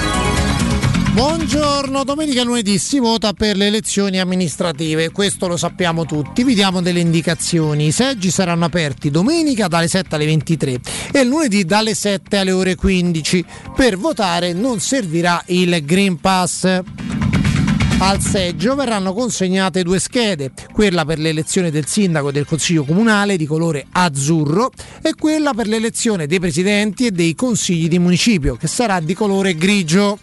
Buongiorno, 1.12 2.04
domenica 2.04 2.40
e 2.40 2.44
lunedì 2.44 2.78
si 2.78 3.00
vota 3.00 3.32
per 3.32 3.56
le 3.56 3.66
elezioni 3.66 4.20
amministrative, 4.20 5.10
questo 5.10 5.48
lo 5.48 5.56
sappiamo 5.56 6.06
tutti, 6.06 6.44
vi 6.44 6.54
diamo 6.54 6.80
delle 6.80 7.00
indicazioni. 7.00 7.86
I 7.86 7.90
seggi 7.90 8.30
saranno 8.30 8.64
aperti 8.64 9.10
domenica 9.10 9.66
dalle 9.66 9.88
7 9.88 10.14
alle 10.14 10.26
23 10.26 10.80
e 11.10 11.24
lunedì 11.24 11.64
dalle 11.64 11.94
7 11.94 12.38
alle 12.38 12.52
ore 12.52 12.76
15. 12.76 13.44
Per 13.74 13.98
votare 13.98 14.52
non 14.52 14.78
servirà 14.78 15.42
il 15.46 15.84
Green 15.84 16.20
Pass. 16.20 16.80
Al 18.02 18.20
seggio 18.20 18.76
verranno 18.76 19.12
consegnate 19.12 19.82
due 19.82 19.98
schede, 19.98 20.52
quella 20.72 21.04
per 21.04 21.18
l'elezione 21.18 21.70
del 21.70 21.86
sindaco 21.86 22.28
e 22.28 22.32
del 22.32 22.46
consiglio 22.46 22.84
comunale 22.84 23.36
di 23.36 23.46
colore 23.46 23.84
azzurro 23.90 24.70
e 25.02 25.14
quella 25.14 25.52
per 25.54 25.66
l'elezione 25.66 26.26
dei 26.26 26.38
presidenti 26.38 27.06
e 27.06 27.10
dei 27.10 27.34
consigli 27.34 27.88
di 27.88 27.98
municipio 27.98 28.54
che 28.54 28.68
sarà 28.68 29.00
di 29.00 29.12
colore 29.12 29.54
grigio. 29.56 30.18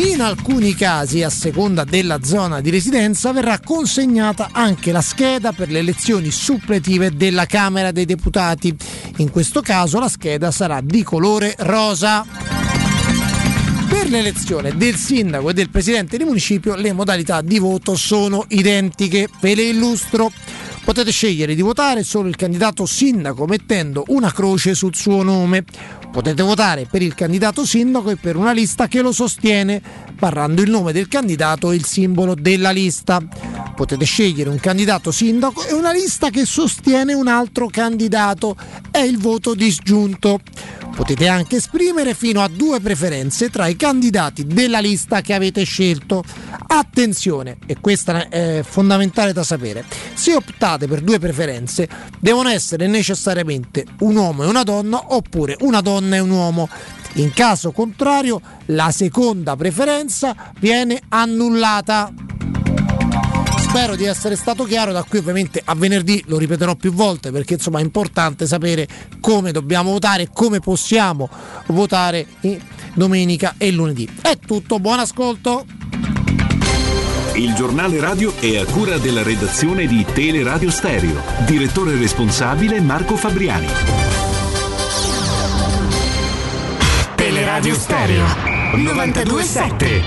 In 0.00 0.20
alcuni 0.20 0.76
casi, 0.76 1.24
a 1.24 1.28
seconda 1.28 1.82
della 1.82 2.22
zona 2.22 2.60
di 2.60 2.70
residenza, 2.70 3.32
verrà 3.32 3.58
consegnata 3.58 4.50
anche 4.52 4.92
la 4.92 5.00
scheda 5.00 5.50
per 5.50 5.70
le 5.70 5.80
elezioni 5.80 6.30
suppletive 6.30 7.16
della 7.16 7.46
Camera 7.46 7.90
dei 7.90 8.04
Deputati. 8.04 8.72
In 9.16 9.30
questo 9.30 9.60
caso 9.60 9.98
la 9.98 10.08
scheda 10.08 10.52
sarà 10.52 10.80
di 10.80 11.02
colore 11.02 11.56
rosa. 11.58 12.24
Per 13.88 14.08
l'elezione 14.08 14.76
del 14.76 14.94
sindaco 14.94 15.50
e 15.50 15.54
del 15.54 15.68
presidente 15.68 16.16
di 16.16 16.22
municipio 16.22 16.76
le 16.76 16.92
modalità 16.92 17.40
di 17.40 17.58
voto 17.58 17.96
sono 17.96 18.44
identiche. 18.50 19.28
Ve 19.40 19.56
le 19.56 19.64
illustro. 19.64 20.30
Potete 20.84 21.10
scegliere 21.10 21.54
di 21.54 21.60
votare 21.60 22.02
solo 22.02 22.28
il 22.28 22.36
candidato 22.36 22.86
sindaco 22.86 23.46
mettendo 23.46 24.04
una 24.08 24.32
croce 24.32 24.74
sul 24.74 24.94
suo 24.94 25.22
nome. 25.22 25.64
Potete 26.10 26.42
votare 26.42 26.86
per 26.90 27.02
il 27.02 27.14
candidato 27.14 27.64
sindaco 27.64 28.10
e 28.10 28.16
per 28.16 28.36
una 28.36 28.52
lista 28.52 28.88
che 28.88 29.02
lo 29.02 29.12
sostiene, 29.12 29.80
barrando 30.14 30.62
il 30.62 30.70
nome 30.70 30.92
del 30.92 31.06
candidato 31.06 31.70
e 31.70 31.76
il 31.76 31.84
simbolo 31.84 32.34
della 32.34 32.70
lista. 32.70 33.22
Potete 33.76 34.04
scegliere 34.04 34.50
un 34.50 34.58
candidato 34.58 35.12
sindaco 35.12 35.64
e 35.66 35.74
una 35.74 35.92
lista 35.92 36.30
che 36.30 36.44
sostiene 36.44 37.12
un 37.12 37.28
altro 37.28 37.68
candidato. 37.68 38.56
È 38.90 38.98
il 38.98 39.18
voto 39.18 39.54
disgiunto. 39.54 40.40
Potete 40.96 41.28
anche 41.28 41.56
esprimere 41.56 42.12
fino 42.14 42.42
a 42.42 42.48
due 42.48 42.80
preferenze 42.80 43.50
tra 43.50 43.68
i 43.68 43.76
candidati 43.76 44.44
della 44.44 44.80
lista 44.80 45.20
che 45.20 45.32
avete 45.32 45.62
scelto. 45.62 46.24
Attenzione, 46.70 47.58
e 47.66 47.76
questa 47.80 48.28
è 48.28 48.62
fondamentale 48.68 49.32
da 49.32 49.44
sapere, 49.44 49.84
se 50.14 50.34
optate 50.34 50.88
per 50.88 51.00
due 51.00 51.20
preferenze 51.20 51.88
devono 52.18 52.48
essere 52.48 52.88
necessariamente 52.88 53.86
un 54.00 54.16
uomo 54.16 54.42
e 54.42 54.48
una 54.48 54.64
donna 54.64 55.14
oppure 55.14 55.56
una 55.60 55.80
donna 55.80 55.97
e 55.98 56.18
un 56.20 56.30
uomo. 56.30 56.68
In 57.14 57.32
caso 57.32 57.72
contrario 57.72 58.40
la 58.66 58.90
seconda 58.90 59.56
preferenza 59.56 60.52
viene 60.60 61.00
annullata. 61.08 62.12
Spero 63.58 63.96
di 63.96 64.04
essere 64.04 64.36
stato 64.36 64.64
chiaro, 64.64 64.92
da 64.92 65.02
qui 65.02 65.18
ovviamente 65.18 65.60
a 65.62 65.74
venerdì 65.74 66.22
lo 66.26 66.38
ripeterò 66.38 66.74
più 66.74 66.92
volte 66.92 67.30
perché 67.30 67.54
insomma 67.54 67.80
è 67.80 67.82
importante 67.82 68.46
sapere 68.46 68.86
come 69.20 69.52
dobbiamo 69.52 69.90
votare 69.90 70.22
e 70.22 70.28
come 70.32 70.60
possiamo 70.60 71.28
votare 71.66 72.26
domenica 72.94 73.54
e 73.58 73.70
lunedì. 73.70 74.08
È 74.22 74.38
tutto, 74.38 74.78
buon 74.78 75.00
ascolto! 75.00 75.66
Il 77.38 77.54
giornale 77.54 78.00
radio 78.00 78.34
è 78.40 78.56
a 78.56 78.64
cura 78.64 78.98
della 78.98 79.22
redazione 79.22 79.86
di 79.86 80.04
Teleradio 80.04 80.70
Stereo. 80.70 81.22
Direttore 81.46 81.96
responsabile 81.96 82.80
Marco 82.80 83.16
Fabriani. 83.16 84.17
Teleradio 87.58 87.74
Stereo 87.74 88.24
927. 88.76 90.02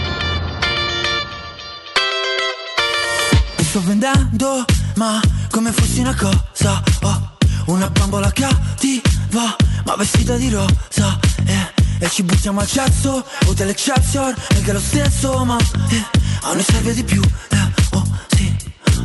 Mi 3.57 3.63
sto 3.65 3.83
vendendo, 3.83 4.63
ma 4.95 5.19
come 5.49 5.73
fossi 5.73 5.99
una 5.99 6.15
cosa. 6.15 6.81
Oh, 7.01 7.31
una 7.65 7.89
bambola 7.89 8.31
cattiva, 8.31 9.53
ma 9.83 9.95
vestita 9.97 10.37
di 10.37 10.49
rosa. 10.49 11.19
Eh, 11.43 11.73
e 11.99 12.09
ci 12.09 12.23
buttiamo 12.23 12.61
al 12.61 12.67
cesso, 12.67 13.25
hotel 13.45 13.67
Excelsior, 13.67 14.33
e 14.55 14.61
che 14.61 14.69
è 14.69 14.73
lo 14.73 14.79
stesso, 14.79 15.43
ma 15.43 15.57
eh, 15.89 16.05
a 16.43 16.53
noi 16.53 16.63
serve 16.63 16.93
di 16.93 17.03
più. 17.03 17.21
Eh, 17.21 17.71
oh, 17.91 18.03
sì, 18.27 18.55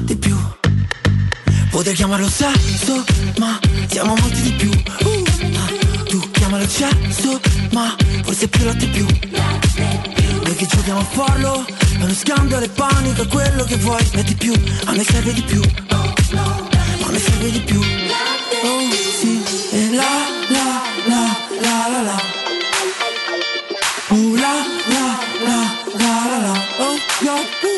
di 0.03 0.17
più. 0.17 0.39
Potrei 1.71 1.95
chiamarlo 1.97 2.29
sesso, 2.29 3.05
ma 3.39 3.59
siamo 3.89 4.15
molti 4.15 4.41
di 4.41 4.53
più. 4.53 4.71
Uh, 4.71 5.26
tu 6.19 6.31
chiamalo 6.31 6.65
eccesso, 6.65 7.41
ma 7.73 7.95
forse 8.23 8.49
più 8.49 8.65
latte 8.65 8.87
più. 8.87 9.07
Noi 10.43 10.55
che 10.55 10.67
giochiamo 10.67 11.01
a 11.01 11.05
farlo, 11.05 11.67
è 11.67 12.03
uno 12.03 12.15
scandalo 12.15 12.65
e 12.65 12.69
panico, 12.69 13.27
quello 13.27 13.65
che 13.65 13.77
vuoi, 13.77 14.03
di 14.25 14.35
più, 14.35 14.53
a 14.85 14.93
noi 14.93 15.05
serve 15.05 15.33
di 15.35 15.43
più. 15.43 15.61
A 15.91 17.11
noi 17.11 17.21
serve 17.21 17.51
di 17.51 17.61
più. 17.61 17.81
Oh 17.81 18.93
sì, 19.21 19.43
e 19.73 19.95
la 19.95 20.27
la 20.49 20.83
la 21.07 21.37
la 21.61 21.89
la 21.91 22.03
la. 22.03 22.23
Oh 24.09 24.35
la 24.37 24.55
la 24.87 25.19
la 25.45 25.61
la 25.99 26.27
la 26.31 26.39
la. 26.39 26.55
Oh 26.79 26.97
yo, 27.21 27.76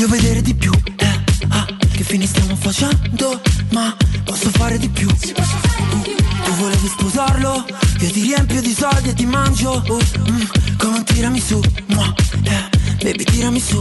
voglio 0.00 0.16
vedere 0.16 0.40
di 0.40 0.54
più. 0.54 0.72
Eh, 0.96 1.20
ah, 1.48 1.66
che 1.92 2.02
fine 2.04 2.26
stiamo 2.26 2.56
facendo? 2.56 3.38
Ma 3.72 3.94
posso 4.24 4.48
fare 4.48 4.78
di 4.78 4.88
più. 4.88 5.06
Tu 5.06 6.52
volevi 6.54 6.86
sposarlo? 6.86 7.66
Io 7.98 8.10
ti 8.10 8.22
riempio 8.22 8.62
di 8.62 8.72
soldi 8.72 9.10
e 9.10 9.12
ti 9.12 9.26
mangio. 9.26 9.82
Uh, 9.86 10.00
mm, 10.30 10.42
come 10.78 10.96
un 10.96 11.04
tiramisù. 11.04 11.60
Mua, 11.88 12.14
eh, 12.44 12.70
baby 13.02 13.24
tirami 13.24 13.60
su. 13.60 13.78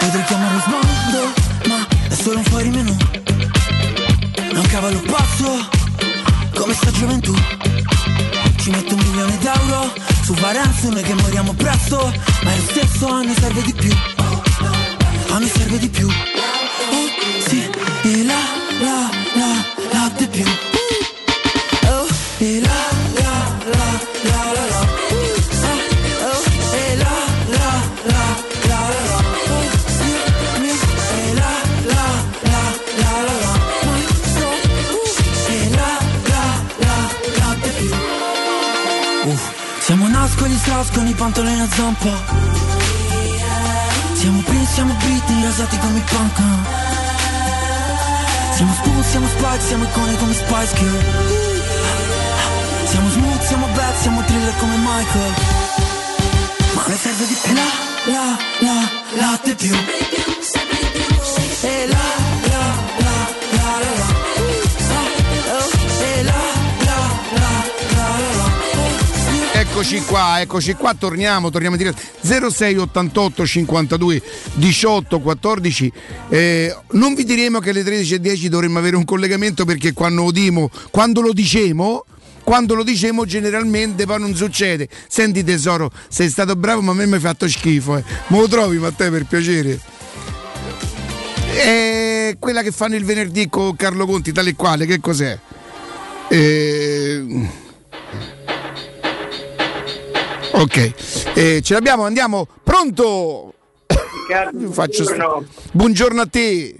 Potrei 0.00 0.24
chiamarlo 0.24 0.60
smondo, 0.64 1.32
ma 1.68 1.86
è 2.08 2.14
solo 2.14 2.38
un 2.38 2.44
fuori 2.44 2.70
menù. 2.70 2.96
È 4.34 4.56
un 4.56 4.66
cavallo 4.66 5.00
pazzo, 5.02 5.68
come 6.54 6.74
sta 6.74 6.90
gioventù. 6.90 7.32
Ci 8.56 8.70
metto 8.70 8.94
un 8.94 9.00
milione 9.00 9.38
d'euro 9.38 9.92
su 10.24 10.34
Varenzo, 10.34 10.90
noi 10.90 11.02
che 11.02 11.14
moriamo 11.14 11.52
presto, 11.52 12.12
ma 12.42 12.56
lo 12.56 12.62
stesso, 12.68 13.06
a 13.06 13.22
noi 13.22 13.34
serve 13.38 13.62
di 13.62 13.74
più. 13.74 14.31
A 15.32 15.38
noi 15.38 15.48
serve 15.48 15.78
di 15.78 15.88
più. 15.88 16.06
Oh, 16.06 17.08
sì, 17.46 17.66
e 18.02 18.22
la, 18.24 18.42
la, 18.80 19.10
la, 19.32 19.64
la 19.90 20.10
di 20.16 20.26
più. 20.26 20.44
Oh, 21.86 22.06
e 22.36 22.60
la, 22.60 22.68
la, 23.14 23.34
la, 23.72 23.86
la, 24.28 24.52
la, 24.52 24.64
la. 24.72 24.80
Ah, 25.62 25.80
oh, 26.26 26.42
e. 26.74 26.84
Oh, 26.84 26.84
e. 26.84 27.00
Oh, 39.24 39.28
uh, 39.28 39.32
e 39.32 39.38
siamo 39.80 40.08
nascoli 40.08 40.56
straus 40.58 40.90
con 40.90 41.06
i 41.06 41.12
pantaloni 41.12 41.60
a 41.60 41.68
zampa 41.70 42.42
Siamo 44.22 44.42
siamo 44.72 44.94
Britney, 44.94 45.44
rasati 45.44 45.78
come 45.78 45.98
i 45.98 46.02
punk 46.02 46.40
Siamo 48.54 48.72
smooth, 48.82 49.04
siamo 49.04 49.26
spike, 49.28 49.60
siamo 49.60 49.84
icone 49.84 50.16
come 50.16 50.32
Spice 50.32 50.74
Girl 50.76 51.04
Siamo 52.86 53.08
smooth, 53.10 53.40
siamo 53.42 53.66
bad, 53.74 53.94
siamo 54.00 54.22
thriller 54.22 54.56
come 54.56 54.76
Michael 54.76 55.34
Ma 56.74 56.84
ne 56.86 56.96
serve 56.96 57.26
di 57.26 57.36
più 57.42 57.54
La, 57.54 57.70
la, 58.12 58.38
la, 58.60 58.90
la 59.20 59.40
di 59.42 59.54
più 59.54 59.74
E 61.62 61.86
la, 61.86 61.96
la, 61.96 61.96
la, 61.96 62.21
Eccoci 69.74 70.02
qua, 70.02 70.38
eccoci 70.38 70.74
qua, 70.74 70.92
torniamo, 70.92 71.48
torniamo 71.48 71.76
a 71.76 71.78
dire 71.78 71.94
06 72.20 72.76
88 72.76 73.46
52 73.46 74.22
18 74.52 75.18
14. 75.18 75.92
Eh, 76.28 76.76
non 76.90 77.14
vi 77.14 77.24
diremo 77.24 77.58
che 77.58 77.70
alle 77.70 77.82
13.10 77.82 78.48
dovremmo 78.48 78.78
avere 78.78 78.96
un 78.96 79.06
collegamento 79.06 79.64
perché 79.64 79.94
quando 79.94 80.24
lo, 80.24 80.30
dimo, 80.30 80.70
quando 80.90 81.22
lo 81.22 81.32
diciamo 81.32 82.04
quando 82.44 82.74
lo 82.74 82.82
diciamo 82.84 83.24
generalmente 83.24 84.04
poi 84.04 84.20
non 84.20 84.34
succede. 84.34 84.90
Senti 85.08 85.42
tesoro, 85.42 85.90
sei 86.06 86.28
stato 86.28 86.54
bravo 86.54 86.82
ma 86.82 86.92
a 86.92 86.94
me 86.94 87.06
mi 87.06 87.14
hai 87.14 87.20
fatto 87.20 87.48
schifo. 87.48 87.96
Eh. 87.96 88.04
Ma 88.26 88.40
lo 88.40 88.48
trovi 88.48 88.76
Matteo 88.76 89.10
per 89.10 89.24
piacere? 89.24 89.80
È 91.54 92.36
quella 92.38 92.60
che 92.60 92.72
fanno 92.72 92.96
il 92.96 93.06
venerdì 93.06 93.48
con 93.48 93.74
Carlo 93.74 94.04
Conti, 94.04 94.32
tale 94.32 94.50
e 94.50 94.54
quale, 94.54 94.84
che 94.84 95.00
cos'è? 95.00 95.38
Eh... 96.28 97.70
Ok, 100.62 100.92
eh, 101.34 101.60
ce 101.60 101.74
l'abbiamo, 101.74 102.04
andiamo. 102.04 102.46
Pronto? 102.62 103.52
Faccio 104.70 105.02
st- 105.02 105.72
Buongiorno 105.72 106.20
a 106.20 106.26
te. 106.26 106.76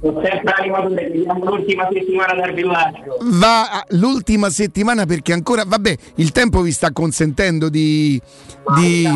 Ho 0.00 0.20
sempre 0.20 0.52
animatore, 0.52 1.08
vediamo 1.08 1.44
l'ultima 1.44 1.88
settimana 1.92 2.34
dal 2.34 2.52
villaggio. 2.52 3.18
Va 3.20 3.70
ah, 3.70 3.86
l'ultima 3.90 4.50
settimana 4.50 5.06
perché 5.06 5.32
ancora, 5.32 5.62
vabbè, 5.64 5.96
il 6.16 6.32
tempo 6.32 6.60
vi 6.60 6.72
sta 6.72 6.90
consentendo 6.90 7.68
di... 7.68 8.20
di... 8.74 9.06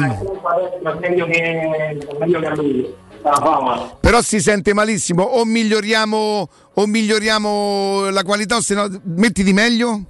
Meglio 1.01 1.27
che, 1.27 1.99
meglio 2.17 2.39
che 2.39 2.47
a 2.47 2.55
lui. 2.55 2.95
La 3.21 3.33
fama. 3.33 3.97
Però 3.99 4.23
si 4.23 4.39
sente 4.39 4.73
malissimo, 4.73 5.25
o 5.25 5.45
miglioriamo, 5.45 6.49
o 6.75 6.87
miglioriamo 6.87 8.11
la 8.11 8.23
qualità 8.23 8.55
o 8.57 8.61
se 8.61 8.75
no 8.75 8.87
metti 9.07 9.43
di 9.43 9.53
meglio? 9.53 10.03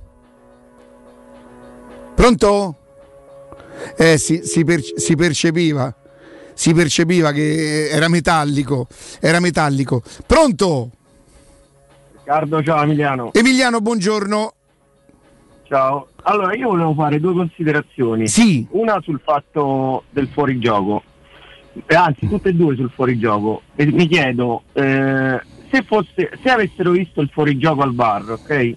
Pronto? 2.15 2.77
Eh 3.97 4.19
sì, 4.19 4.41
si, 4.45 4.65
per- 4.65 4.81
si 4.81 5.15
percepiva, 5.15 5.95
si 6.55 6.73
percepiva 6.73 7.33
che 7.33 7.89
era 7.91 8.09
metallico, 8.09 8.87
era 9.21 9.41
metallico. 9.41 10.03
Pronto? 10.27 10.91
Riccardo, 12.13 12.63
ciao 12.63 12.83
Emiliano. 12.83 13.33
Emiliano, 13.33 13.81
buongiorno. 13.81 14.55
Ciao. 15.65 16.09
Allora, 16.23 16.55
io 16.55 16.69
volevo 16.69 16.95
fare 16.95 17.21
due 17.21 17.35
considerazioni. 17.35 18.27
Sì. 18.29 18.67
Una 18.71 19.01
sul 19.03 19.21
fatto 19.23 20.05
del 20.11 20.29
fuorigioco, 20.29 21.03
eh, 21.87 21.95
anzi 21.95 22.29
tutte 22.29 22.51
e 22.51 22.55
due 22.55 22.77
sul 22.77 22.91
fuorigioco. 22.95 23.63
E 23.75 23.87
mi 23.87 24.07
chiedo, 24.07 24.63
eh, 24.73 25.41
se, 25.71 25.83
fosse, 25.83 26.31
se 26.43 26.51
avessero 26.51 26.93
visto 26.93 27.21
il 27.21 27.29
fuorigioco 27.31 27.83
al 27.83 27.93
bar, 27.93 28.31
ok? 28.31 28.77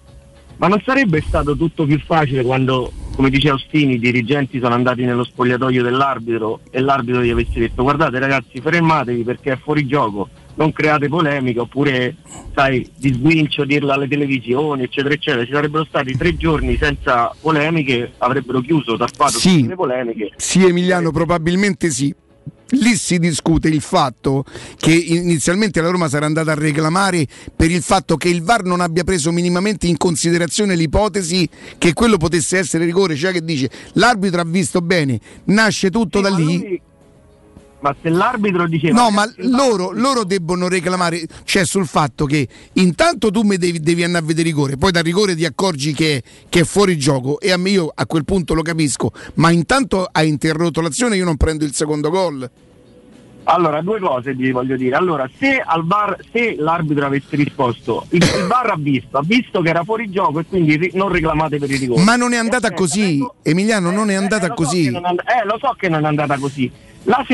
Ma 0.57 0.67
non 0.67 0.81
sarebbe 0.83 1.21
stato 1.21 1.55
tutto 1.55 1.85
più 1.85 1.99
facile 1.99 2.43
quando, 2.43 2.91
come 3.15 3.29
dice 3.29 3.51
Ostini, 3.51 3.93
i 3.95 3.99
dirigenti 3.99 4.59
sono 4.59 4.73
andati 4.73 5.03
nello 5.03 5.23
spogliatoio 5.23 5.83
dell'arbitro 5.83 6.61
e 6.71 6.81
l'arbitro 6.81 7.21
gli 7.23 7.29
avesse 7.29 7.59
detto 7.59 7.83
guardate 7.83 8.17
ragazzi 8.17 8.59
fermatevi 8.59 9.23
perché 9.23 9.51
è 9.53 9.57
fuori 9.57 9.85
gioco, 9.85 10.27
non 10.55 10.73
create 10.73 11.09
polemiche 11.09 11.59
oppure 11.59 12.15
sai 12.55 12.89
di 12.97 13.13
sguincio 13.13 13.65
dirla 13.65 13.93
alle 13.93 14.07
televisioni 14.07 14.81
eccetera 14.83 15.13
eccetera, 15.13 15.45
ci 15.45 15.51
sarebbero 15.51 15.85
stati 15.85 16.17
tre 16.17 16.35
giorni 16.35 16.75
senza 16.77 17.31
polemiche, 17.39 18.13
avrebbero 18.17 18.59
chiuso, 18.61 18.97
tappato 18.97 19.37
Sì. 19.37 19.57
tutte 19.57 19.67
le 19.69 19.75
polemiche. 19.75 20.31
Sì, 20.37 20.65
Emiliano, 20.65 21.11
probabilmente 21.11 21.91
sì. 21.91 22.11
Lì 22.71 22.95
si 22.95 23.17
discute 23.17 23.69
il 23.69 23.81
fatto 23.81 24.43
che 24.75 24.93
inizialmente 24.93 25.81
la 25.81 25.89
Roma 25.89 26.09
sarà 26.09 26.25
andata 26.25 26.51
a 26.51 26.55
reclamare 26.55 27.25
per 27.55 27.71
il 27.71 27.81
fatto 27.81 28.17
che 28.17 28.27
il 28.27 28.43
VAR 28.43 28.63
non 28.63 28.81
abbia 28.81 29.03
preso 29.03 29.31
minimamente 29.31 29.87
in 29.87 29.95
considerazione 29.97 30.75
l'ipotesi 30.75 31.47
che 31.77 31.93
quello 31.93 32.17
potesse 32.17 32.57
essere 32.57 32.83
rigore, 32.83 33.15
cioè 33.15 33.31
che 33.31 33.43
dice 33.43 33.69
l'arbitro 33.93 34.41
ha 34.41 34.45
visto 34.45 34.81
bene, 34.81 35.19
nasce 35.45 35.89
tutto 35.89 36.19
da 36.19 36.29
lì. 36.29 36.81
Ma 37.79 37.95
se 38.01 38.09
l'arbitro 38.09 38.67
diceva 38.67 38.99
No, 39.03 39.11
ma 39.11 39.31
loro, 39.37 39.91
loro 39.91 40.23
debbono 40.23 40.67
reclamare, 40.67 41.21
cioè 41.43 41.63
sul 41.63 41.85
fatto 41.85 42.25
che 42.25 42.47
intanto 42.73 43.29
tu 43.29 43.43
mi 43.43 43.57
devi, 43.57 43.79
devi 43.79 44.03
andare 44.03 44.23
a 44.23 44.27
vedere 44.27 44.47
rigore, 44.47 44.77
poi 44.77 44.91
dal 44.91 45.03
rigore 45.03 45.35
ti 45.35 45.45
accorgi 45.45 45.93
che, 45.93 46.23
che 46.49 46.61
è 46.61 46.63
fuori 46.63 46.97
gioco 46.97 47.39
e 47.39 47.51
a 47.51 47.57
me 47.57 47.69
io 47.69 47.91
a 47.93 48.05
quel 48.07 48.25
punto 48.25 48.55
lo 48.55 48.63
capisco, 48.63 49.11
ma 49.35 49.51
intanto 49.51 50.07
hai 50.11 50.27
interrotto 50.27 50.81
l'azione 50.81 51.17
io 51.17 51.25
non 51.25 51.37
prendo 51.37 51.65
il 51.65 51.73
secondo 51.73 52.09
gol. 52.09 52.49
Allora, 53.49 53.81
due 53.81 53.97
cose 54.01 54.35
ti 54.35 54.51
voglio 54.51 54.75
dire. 54.75 54.97
Allora, 54.97 55.29
se 55.39 55.63
al 55.65 55.85
VAR, 55.85 56.17
se 56.33 56.55
l'arbitro 56.57 57.05
avesse 57.05 57.37
risposto, 57.37 58.05
il, 58.09 58.21
il 58.21 58.45
VAR 58.45 58.71
ha 58.71 58.75
visto, 58.77 59.17
ha 59.17 59.23
visto 59.23 59.61
che 59.61 59.69
era 59.69 59.85
fuori 59.85 60.09
gioco 60.09 60.39
e 60.39 60.45
quindi 60.45 60.75
ri- 60.75 60.91
non 60.95 61.07
reclamate 61.09 61.57
per 61.57 61.71
il 61.71 61.79
rigore. 61.79 62.03
Ma 62.03 62.17
non 62.17 62.33
è 62.33 62.37
andata 62.37 62.73
così, 62.73 63.25
Emiliano, 63.43 63.89
non 63.89 64.09
è 64.09 64.15
andata 64.15 64.47
Eh, 64.47 64.49
lo 64.49 64.55
so 64.57 64.63
così. 64.63 64.89
non 64.89 65.05
and- 65.05 65.19
eh, 65.19 65.45
lo 65.45 65.57
so 65.61 65.73
che 65.79 65.87
non 65.87 66.03
è 66.03 66.07
andata 66.07 66.37
così. 66.37 66.69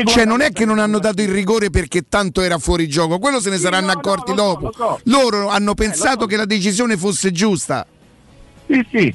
Cioè 0.04 0.24
non 0.24 0.40
è 0.40 0.52
che 0.52 0.64
non 0.64 0.78
hanno 0.78 1.00
dato 1.00 1.20
il 1.20 1.28
rigore 1.28 1.68
perché 1.68 2.08
tanto 2.08 2.42
era 2.42 2.58
fuori 2.58 2.88
gioco, 2.88 3.18
quello 3.18 3.40
se 3.40 3.50
ne 3.50 3.58
saranno 3.58 3.90
accorti 3.90 4.30
lo 4.30 4.36
so, 4.36 4.44
dopo. 4.44 4.64
lo 4.66 4.72
so. 4.72 5.00
Loro 5.04 5.48
hanno 5.48 5.74
pensato 5.74 6.26
che 6.26 6.36
la 6.36 6.44
decisione 6.44 6.96
fosse 6.96 7.32
giusta. 7.32 7.84
Sì, 8.66 8.86
sì. 8.90 9.14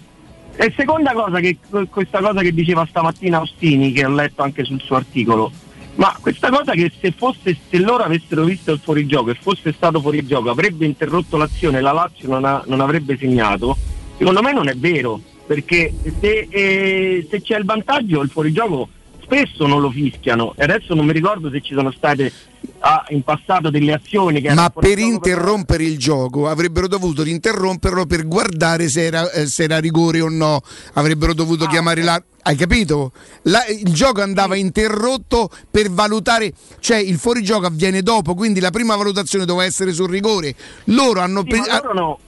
E 0.56 0.74
seconda 0.76 1.14
cosa, 1.14 1.40
che, 1.40 1.58
questa 1.90 2.20
cosa 2.20 2.42
che 2.42 2.54
diceva 2.54 2.86
stamattina 2.90 3.40
Ostini, 3.40 3.94
che 3.94 4.04
ho 4.04 4.10
letto 4.10 4.42
anche 4.42 4.66
sul 4.66 4.82
suo 4.82 4.98
articolo, 4.98 5.50
ma 5.96 6.14
questa 6.20 6.50
cosa 6.50 6.74
che 6.74 6.92
se, 7.00 7.14
fosse, 7.16 7.58
se 7.70 7.78
loro 7.78 8.04
avessero 8.04 8.44
visto 8.44 8.74
il 8.74 8.82
fuorigioco 8.84 9.30
e 9.30 9.38
fosse 9.40 9.72
stato 9.72 10.02
fuorigioco 10.02 10.50
avrebbe 10.50 10.86
interrotto 10.86 11.38
l'azione 11.38 11.78
e 11.78 11.82
la 11.82 11.94
Lazio 11.94 12.28
non, 12.28 12.44
ha- 12.44 12.64
non 12.68 12.82
avrebbe 12.82 13.18
segnato, 13.18 13.78
secondo 14.18 14.42
me 14.42 14.52
non 14.52 14.68
è 14.68 14.76
vero, 14.76 15.22
perché 15.48 15.94
se, 16.20 16.48
eh, 16.50 17.28
se 17.30 17.42
c'è 17.42 17.58
il 17.58 17.66
vantaggio 17.66 18.22
il 18.22 18.30
fuorigioco 18.30 18.90
spesso 19.30 19.68
non 19.68 19.80
lo 19.80 19.92
fischiano 19.92 20.54
e 20.58 20.64
adesso 20.64 20.96
non 20.96 21.06
mi 21.06 21.14
ricordo 21.14 21.52
se 21.52 21.62
ci 21.62 21.76
sono 21.76 21.92
state 21.92 22.34
ah, 22.80 23.06
in 23.10 23.22
passato 23.22 23.70
delle 23.70 23.94
azioni 23.94 24.42
che 24.42 24.52
Ma 24.54 24.72
per 24.72 24.98
interrompere 24.98 25.84
il 25.84 26.00
gioco 26.00 26.48
avrebbero 26.48 26.88
dovuto 26.88 27.24
interromperlo 27.24 28.08
per 28.08 28.28
guardare 28.28 28.90
se 28.90 29.06
era, 29.06 29.30
eh, 29.32 29.46
se 29.46 29.64
era 29.64 29.80
rigore 29.80 30.20
o 30.22 30.30
no. 30.30 30.62
Avrebbero 30.94 31.34
dovuto 31.36 31.68
chiamare 31.68 32.02
la. 32.02 32.22
Hai 32.42 32.56
capito? 32.56 33.12
La- 33.44 33.66
il 33.68 33.94
gioco 33.94 34.22
andava 34.22 34.56
interrotto 34.56 35.50
per 35.70 35.92
valutare, 35.92 36.52
cioè 36.80 36.98
il 36.98 37.20
fuorigioco 37.20 37.68
avviene 37.68 38.02
dopo, 38.02 38.34
quindi 38.34 38.60
la 38.60 38.72
prima 38.72 38.96
valutazione 38.96 39.46
doveva 39.46 39.68
essere 39.68 39.94
sul 39.94 40.10
rigore. 40.10 40.56
Loro 40.86 41.20
hanno 41.20 41.44
Sì, 41.46 41.56
ma 41.58 41.64
pe- 41.64 41.70
loro 41.84 41.94
no. 41.94 42.20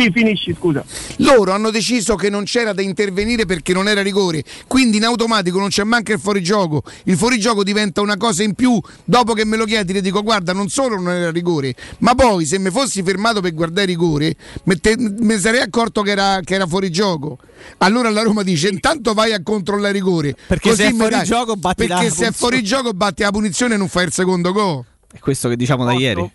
Sì, 0.00 0.10
finisci, 0.12 0.54
scusa. 0.58 0.84
loro 1.18 1.52
hanno 1.52 1.70
deciso 1.70 2.14
che 2.14 2.30
non 2.30 2.44
c'era 2.44 2.72
da 2.72 2.80
intervenire 2.80 3.44
perché 3.44 3.72
non 3.74 3.86
era 3.86 4.00
rigore, 4.02 4.42
quindi 4.66 4.96
in 4.96 5.04
automatico 5.04 5.58
non 5.58 5.68
c'è 5.68 5.84
manco 5.84 6.12
il 6.12 6.18
fuorigioco. 6.18 6.82
Il 7.04 7.16
fuorigioco 7.16 7.62
diventa 7.62 8.00
una 8.00 8.16
cosa 8.16 8.42
in 8.42 8.54
più. 8.54 8.80
Dopo 9.04 9.34
che 9.34 9.44
me 9.44 9.56
lo 9.56 9.64
chiedi, 9.64 9.92
ti 9.92 10.00
dico: 10.00 10.22
guarda, 10.22 10.52
non 10.52 10.68
solo 10.68 10.96
non 10.96 11.10
era 11.12 11.30
rigore, 11.30 11.74
ma 11.98 12.14
poi 12.14 12.46
se 12.46 12.58
mi 12.58 12.70
fossi 12.70 13.02
fermato 13.02 13.40
per 13.40 13.52
guardare 13.52 13.86
rigore, 13.86 14.34
me, 14.64 14.76
te- 14.76 14.96
me 14.96 15.38
sarei 15.38 15.60
accorto 15.60 16.00
che 16.02 16.12
era, 16.12 16.40
che 16.42 16.54
era 16.54 16.66
fuorigioco. 16.66 17.38
Allora 17.78 18.08
la 18.08 18.22
Roma 18.22 18.42
dice: 18.42 18.68
intanto 18.68 19.12
vai 19.12 19.32
a 19.32 19.42
controllare 19.42 19.92
rigore. 19.92 20.34
Perché 20.46 20.74
se 20.74 20.86
è 20.86 20.90
mi 20.92 20.96
fuori 20.98 21.14
dai- 21.16 21.24
gioco, 21.26 21.56
batti 21.56 21.86
la 21.86 21.96
Perché 21.96 22.10
se 22.10 22.14
è 22.14 22.16
punizione. 22.30 22.32
fuori 22.32 22.62
gioco, 22.62 22.92
batti 22.94 23.22
la 23.22 23.30
punizione 23.30 23.74
e 23.74 23.76
non 23.76 23.88
fai 23.88 24.04
il 24.06 24.12
secondo 24.12 24.52
gol. 24.52 24.84
È 25.12 25.18
questo 25.18 25.48
che 25.48 25.56
diciamo 25.56 25.84
da 25.84 25.92
ieri. 25.92 26.30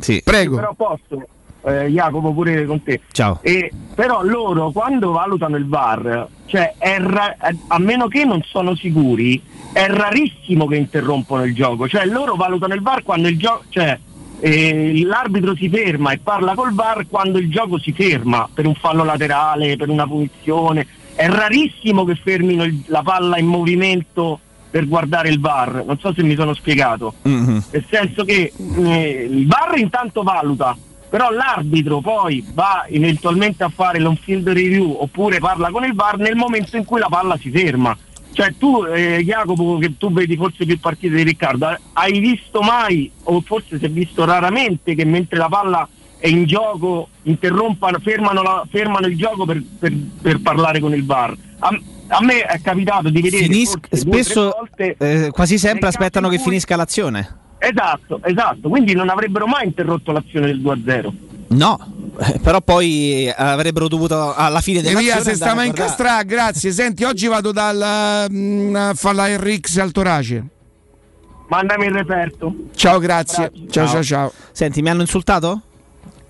Sì. 0.00 0.22
Prego. 0.24 0.56
Però 0.56 0.72
posso, 0.74 1.26
eh, 1.64 1.86
Jacopo, 1.86 2.32
pure 2.32 2.64
con 2.66 2.82
te. 2.82 3.00
Ciao. 3.12 3.38
E, 3.42 3.70
però 3.94 4.22
loro 4.22 4.70
quando 4.70 5.12
valutano 5.12 5.56
il 5.56 5.66
VAR, 5.66 6.26
cioè 6.46 6.74
è 6.78 6.98
ra- 6.98 7.36
a 7.68 7.78
meno 7.78 8.08
che 8.08 8.24
non 8.24 8.42
sono 8.42 8.74
sicuri, 8.74 9.40
è 9.72 9.86
rarissimo 9.86 10.66
che 10.66 10.76
interrompono 10.76 11.44
il 11.44 11.54
gioco. 11.54 11.88
Cioè 11.88 12.04
loro 12.06 12.34
valutano 12.34 12.74
il 12.74 12.82
VAR 12.82 13.02
quando 13.02 13.28
il 13.28 13.38
gioco. 13.38 13.64
Cioè, 13.68 13.98
eh, 14.40 15.02
l'arbitro 15.04 15.54
si 15.54 15.68
ferma 15.68 16.10
e 16.12 16.18
parla 16.18 16.54
col 16.54 16.72
VAR 16.74 17.06
quando 17.08 17.38
il 17.38 17.48
gioco 17.50 17.78
si 17.78 17.92
ferma 17.92 18.48
per 18.52 18.66
un 18.66 18.74
fallo 18.74 19.04
laterale, 19.04 19.76
per 19.76 19.88
una 19.88 20.06
punizione. 20.06 20.86
È 21.14 21.28
rarissimo 21.28 22.04
che 22.04 22.16
fermino 22.16 22.64
il- 22.64 22.82
la 22.86 23.02
palla 23.02 23.38
in 23.38 23.46
movimento 23.46 24.40
per 24.70 24.88
guardare 24.88 25.28
il 25.28 25.38
VAR. 25.38 25.84
Non 25.86 25.98
so 25.98 26.12
se 26.14 26.22
mi 26.22 26.34
sono 26.34 26.54
spiegato. 26.54 27.14
Nel 27.70 27.84
senso 27.88 28.24
che 28.24 28.52
eh, 28.82 29.28
il 29.30 29.46
VAR 29.46 29.76
intanto 29.78 30.22
valuta, 30.22 30.76
però 31.12 31.30
l'arbitro 31.30 32.00
poi 32.00 32.42
va 32.54 32.86
eventualmente 32.88 33.62
a 33.62 33.68
fare 33.68 33.98
l'on-field 33.98 34.48
review 34.48 34.96
oppure 34.98 35.40
parla 35.40 35.68
con 35.70 35.84
il 35.84 35.92
VAR 35.92 36.16
nel 36.16 36.36
momento 36.36 36.78
in 36.78 36.86
cui 36.86 37.00
la 37.00 37.08
palla 37.10 37.36
si 37.38 37.50
ferma. 37.50 37.94
Cioè 38.32 38.54
tu, 38.56 38.82
eh, 38.86 39.22
Jacopo, 39.22 39.76
che 39.76 39.98
tu 39.98 40.10
vedi 40.10 40.36
forse 40.36 40.64
più 40.64 40.80
partite 40.80 41.14
di 41.14 41.22
Riccardo, 41.22 41.76
hai 41.92 42.18
visto 42.18 42.62
mai, 42.62 43.10
o 43.24 43.42
forse 43.42 43.78
si 43.78 43.84
è 43.84 43.90
visto 43.90 44.24
raramente, 44.24 44.94
che 44.94 45.04
mentre 45.04 45.36
la 45.36 45.48
palla 45.50 45.86
è 46.16 46.28
in 46.28 46.46
gioco 46.46 47.08
interrompano, 47.24 47.98
fermano, 47.98 48.40
la- 48.40 48.64
fermano 48.70 49.06
il 49.06 49.18
gioco 49.18 49.44
per, 49.44 49.62
per- 49.78 49.92
per 50.22 50.40
parlare 50.40 50.80
con 50.80 50.94
il 50.94 51.04
VAR? 51.04 51.36
A, 51.58 51.78
a 52.08 52.22
me 52.24 52.40
è 52.40 52.58
capitato 52.62 53.10
di 53.10 53.20
vedere 53.20 53.42
Finis- 53.42 53.76
spesso, 53.90 54.54
volte 54.56 54.96
eh, 54.98 55.28
quasi 55.30 55.58
sempre 55.58 55.88
aspettano 55.88 56.30
che 56.30 56.36
cui- 56.36 56.44
finisca 56.46 56.74
l'azione. 56.74 57.40
Esatto, 57.64 58.20
esatto, 58.24 58.68
quindi 58.68 58.92
non 58.92 59.08
avrebbero 59.08 59.46
mai 59.46 59.66
interrotto 59.66 60.10
l'azione 60.10 60.46
del 60.46 60.60
2-0. 60.60 61.12
No, 61.50 61.78
eh, 62.18 62.40
però 62.42 62.60
poi 62.60 63.26
eh, 63.28 63.34
avrebbero 63.36 63.86
dovuto 63.86 64.34
alla 64.34 64.60
fine 64.60 64.82
dell'azione 64.82 65.14
via, 65.14 65.22
se 65.22 65.36
stava 65.36 65.60
a 65.60 65.64
in 65.64 65.72
castra, 65.72 66.24
grazie. 66.24 66.72
Senti, 66.72 67.04
oggi 67.04 67.28
vado 67.28 67.52
dal 67.52 68.26
mm, 68.28 68.74
a 68.74 68.94
fare 68.94 69.14
la 69.14 69.36
RX 69.36 69.78
al 69.78 69.92
torace. 69.92 70.44
Mandami 71.48 71.86
il 71.86 71.92
referto. 71.92 72.52
Ciao, 72.74 72.98
grazie. 72.98 73.52
Ciao, 73.70 73.86
ciao, 73.86 74.02
ciao. 74.02 74.32
Senti, 74.50 74.82
mi 74.82 74.90
hanno 74.90 75.02
insultato? 75.02 75.60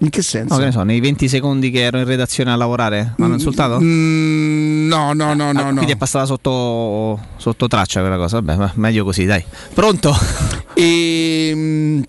In 0.03 0.11
che 0.11 0.20
senso? 0.20 0.55
No, 0.55 0.59
che 0.59 0.66
ne 0.66 0.73
so, 0.73 0.83
nei 0.83 0.99
20 0.99 1.29
secondi 1.29 1.70
che 1.70 1.83
ero 1.83 1.97
in 1.99 2.05
redazione 2.05 2.51
a 2.51 2.57
lavorare, 2.57 3.15
mi 3.16 3.24
hanno 3.24 3.35
insultato? 3.35 3.79
Mm, 3.81 4.89
no, 4.89 5.12
no, 5.12 5.33
no, 5.33 5.51
Ah, 5.51 5.53
no, 5.53 5.62
no. 5.62 5.74
Quindi 5.74 5.93
è 5.93 5.97
passata 5.97 6.27
sotto, 6.27 7.20
sotto 7.37 7.69
traccia 7.69 8.01
quella 8.01 8.16
cosa. 8.16 8.41
Vabbè, 8.41 8.57
ma 8.59 8.73
meglio 8.74 9.05
così, 9.05 9.24
dai. 9.24 9.45
Pronto? 9.73 10.15
E, 10.74 11.53
mm, 11.55 12.03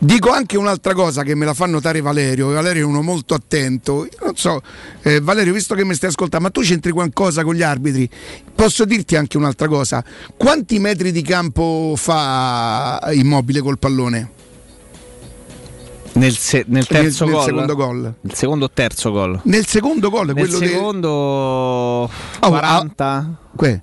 dico 0.00 0.30
anche 0.30 0.58
un'altra 0.58 0.94
cosa 0.94 1.22
che 1.22 1.36
me 1.36 1.44
la 1.44 1.54
fa 1.54 1.66
notare 1.66 2.00
Valerio. 2.00 2.50
Valerio 2.50 2.82
è 2.82 2.84
uno 2.84 3.02
molto 3.02 3.34
attento. 3.34 4.04
Io 4.04 4.18
non 4.24 4.34
so, 4.36 4.60
eh, 5.02 5.20
Valerio, 5.20 5.52
visto 5.52 5.76
che 5.76 5.84
mi 5.84 5.94
stai 5.94 6.10
ascoltando, 6.10 6.46
ma 6.46 6.50
tu 6.50 6.60
c'entri 6.60 6.90
qualcosa 6.90 7.44
con 7.44 7.54
gli 7.54 7.62
arbitri? 7.62 8.10
Posso 8.54 8.84
dirti 8.84 9.14
anche 9.14 9.36
un'altra 9.36 9.68
cosa. 9.68 10.04
Quanti 10.36 10.80
metri 10.80 11.12
di 11.12 11.22
campo 11.22 11.94
fa 11.96 13.00
immobile 13.12 13.60
col 13.60 13.78
pallone? 13.78 14.30
Nel, 16.14 16.36
se- 16.36 16.64
nel 16.66 16.66
Nel- 16.68 16.86
terzo 16.86 17.24
nel 17.24 17.34
gol? 17.34 17.44
secondo 17.44 17.74
gol. 17.74 18.14
Il 18.22 18.34
secondo 18.34 18.64
o 18.66 18.70
terzo 18.70 19.10
gol? 19.10 19.40
Nel 19.44 19.66
secondo 19.66 20.10
gol, 20.10 20.26
Nel 20.26 20.34
quello 20.34 20.58
secondo 20.58 22.10
ah, 22.40 22.48
40. 22.48 23.38
Que- 23.56 23.80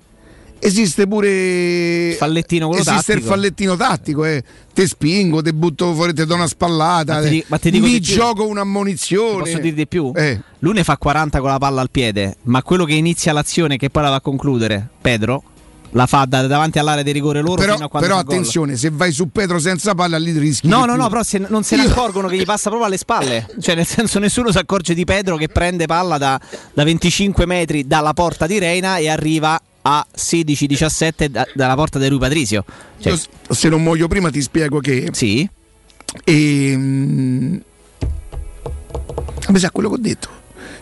Esiste 0.62 1.06
pure 1.06 2.14
fallettino 2.18 2.66
quello 2.68 2.82
Esiste 2.82 3.12
il 3.12 3.18
tattico. 3.20 3.34
fallettino 3.34 3.76
tattico, 3.76 4.24
eh. 4.26 4.44
Te 4.74 4.86
spingo, 4.86 5.40
te 5.40 5.54
butto 5.54 5.94
fuori, 5.94 6.12
te 6.12 6.26
do 6.26 6.34
una 6.34 6.46
spallata, 6.46 7.14
Ma 7.14 7.26
ti 7.28 7.42
ma 7.46 7.56
ti 7.58 7.70
dico 7.70 7.86
mi 7.86 7.92
di 7.92 8.00
più. 8.00 8.14
gioco 8.14 8.46
un'ammonizione. 8.46 9.38
Posso 9.44 9.58
dire 9.58 9.74
di 9.74 9.86
più? 9.86 10.12
Eh. 10.14 10.38
Lui 10.58 10.74
ne 10.74 10.84
fa 10.84 10.98
40 10.98 11.40
con 11.40 11.48
la 11.48 11.56
palla 11.58 11.80
al 11.80 11.88
piede, 11.90 12.36
ma 12.42 12.62
quello 12.62 12.84
che 12.84 12.92
inizia 12.92 13.32
l'azione 13.32 13.78
che 13.78 13.88
poi 13.88 14.02
la 14.02 14.10
va 14.10 14.16
a 14.16 14.20
concludere, 14.20 14.86
Pedro, 15.00 15.42
la 15.92 16.06
fa 16.06 16.24
da- 16.24 16.46
davanti 16.46 16.78
all'area 16.78 17.02
di 17.02 17.10
rigore 17.12 17.40
loro 17.40 17.56
Però, 17.60 17.74
fino 17.74 17.86
a 17.86 17.88
quando 17.88 18.08
però 18.08 18.20
attenzione, 18.20 18.76
se 18.76 18.90
vai 18.92 19.12
su 19.12 19.30
Pedro 19.30 19.58
senza 19.58 19.94
palla 19.94 20.18
lì 20.18 20.30
rischi. 20.38 20.68
No, 20.68 20.84
no, 20.84 20.92
più. 20.94 21.02
no, 21.02 21.08
però 21.08 21.22
se- 21.22 21.38
non 21.48 21.62
se 21.64 21.76
ne 21.76 21.82
accorgono 21.82 22.28
che 22.28 22.36
gli 22.36 22.44
passa 22.44 22.68
proprio 22.68 22.86
alle 22.86 22.96
spalle. 22.98 23.48
Cioè, 23.60 23.74
nel 23.74 23.86
senso, 23.86 24.18
nessuno 24.18 24.50
si 24.52 24.58
accorge 24.58 24.94
di 24.94 25.04
Pedro 25.04 25.36
che 25.36 25.48
prende 25.48 25.86
palla 25.86 26.16
da, 26.18 26.40
da 26.72 26.84
25 26.84 27.44
metri 27.46 27.86
dalla 27.86 28.12
porta 28.12 28.46
di 28.46 28.58
Reina 28.58 28.96
e 28.98 29.08
arriva 29.08 29.60
a 29.82 30.06
16-17 30.16 31.26
da- 31.28 31.46
dalla 31.54 31.74
porta 31.74 31.98
di 31.98 32.06
Rui 32.08 32.18
Patrizio. 32.18 32.64
Cioè, 33.00 33.12
Io, 33.12 33.18
se 33.54 33.68
non 33.68 33.82
muoio 33.82 34.06
prima 34.08 34.30
ti 34.30 34.40
spiego 34.42 34.78
che. 34.80 35.08
Sì. 35.12 35.48
E. 36.24 36.72
mm, 36.76 37.56
mi 39.48 39.58
sa 39.58 39.70
quello 39.70 39.88
che 39.88 39.94
ho 39.94 39.98
detto. 39.98 40.28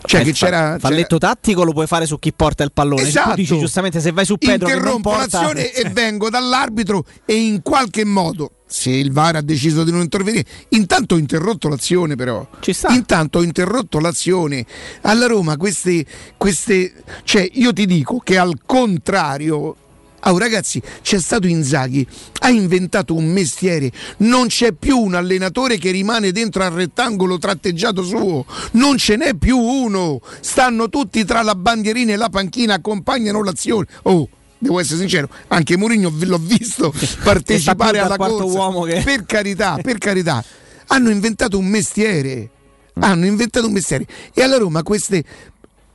Cioè, 0.03 0.23
che 0.23 0.31
c'era. 0.31 0.77
falletto 0.79 1.17
tattico 1.17 1.63
lo 1.63 1.73
puoi 1.73 1.87
fare 1.87 2.05
su 2.05 2.17
chi 2.19 2.33
porta 2.33 2.63
il 2.63 2.71
pallone. 2.71 3.01
Esatto. 3.01 3.29
Tu 3.31 3.35
dici 3.35 3.59
giustamente 3.59 3.99
se 3.99 4.11
vai 4.11 4.25
su 4.25 4.37
Pedro 4.37 4.67
che 4.67 4.73
non 4.73 4.81
interrompo 4.81 5.09
porta 5.11 5.41
l'azione 5.41 5.71
e 5.73 5.89
vengo 5.89 6.29
dall'arbitro 6.29 7.05
e 7.25 7.35
in 7.35 7.61
qualche 7.61 8.05
modo 8.05 8.51
se 8.65 8.91
il 8.91 9.11
VAR 9.11 9.37
ha 9.37 9.41
deciso 9.41 9.83
di 9.83 9.91
non 9.91 10.01
intervenire 10.01 10.45
intanto 10.69 11.15
ho 11.15 11.17
interrotto 11.17 11.67
l'azione 11.69 12.15
però 12.15 12.47
intanto 12.89 13.39
ho 13.39 13.41
interrotto 13.41 13.99
l'azione 13.99 14.63
alla 15.01 15.25
Roma 15.25 15.57
queste, 15.57 16.05
queste 16.37 16.93
cioè 17.23 17.49
io 17.53 17.73
ti 17.73 17.87
dico 17.87 18.19
che 18.19 18.37
al 18.37 18.59
contrario 18.67 19.75
Oh, 20.23 20.37
ragazzi, 20.37 20.81
c'è 21.01 21.19
stato 21.19 21.47
Inzaghi, 21.47 22.05
ha 22.41 22.49
inventato 22.49 23.15
un 23.15 23.25
mestiere, 23.25 23.91
non 24.17 24.47
c'è 24.47 24.73
più 24.73 24.97
un 24.97 25.15
allenatore 25.15 25.77
che 25.77 25.91
rimane 25.91 26.31
dentro 26.31 26.63
al 26.63 26.71
rettangolo 26.71 27.37
tratteggiato 27.37 28.03
suo, 28.03 28.45
non 28.73 28.97
ce 28.97 29.15
n'è 29.15 29.33
più 29.35 29.57
uno, 29.57 30.19
stanno 30.41 30.89
tutti 30.89 31.23
tra 31.25 31.41
la 31.41 31.55
bandierina 31.55 32.13
e 32.13 32.15
la 32.17 32.29
panchina, 32.29 32.75
accompagnano 32.75 33.43
l'azione. 33.43 33.87
Oh, 34.03 34.27
devo 34.57 34.79
essere 34.79 34.99
sincero, 34.99 35.29
anche 35.47 35.77
Mourinho 35.77 36.11
l'ho 36.19 36.37
visto 36.37 36.93
partecipare 37.23 37.99
alla 37.99 38.17
corsa. 38.17 38.43
uomo 38.43 38.81
che- 38.83 39.01
Per 39.03 39.25
carità, 39.25 39.79
per 39.81 39.97
carità, 39.97 40.43
hanno 40.87 41.09
inventato 41.11 41.57
un 41.57 41.65
mestiere, 41.65 42.49
hanno 42.95 43.25
inventato 43.25 43.67
un 43.67 43.73
mestiere. 43.73 44.05
E 44.33 44.41
alla 44.43 44.57
Roma 44.57 44.83
queste 44.83 45.23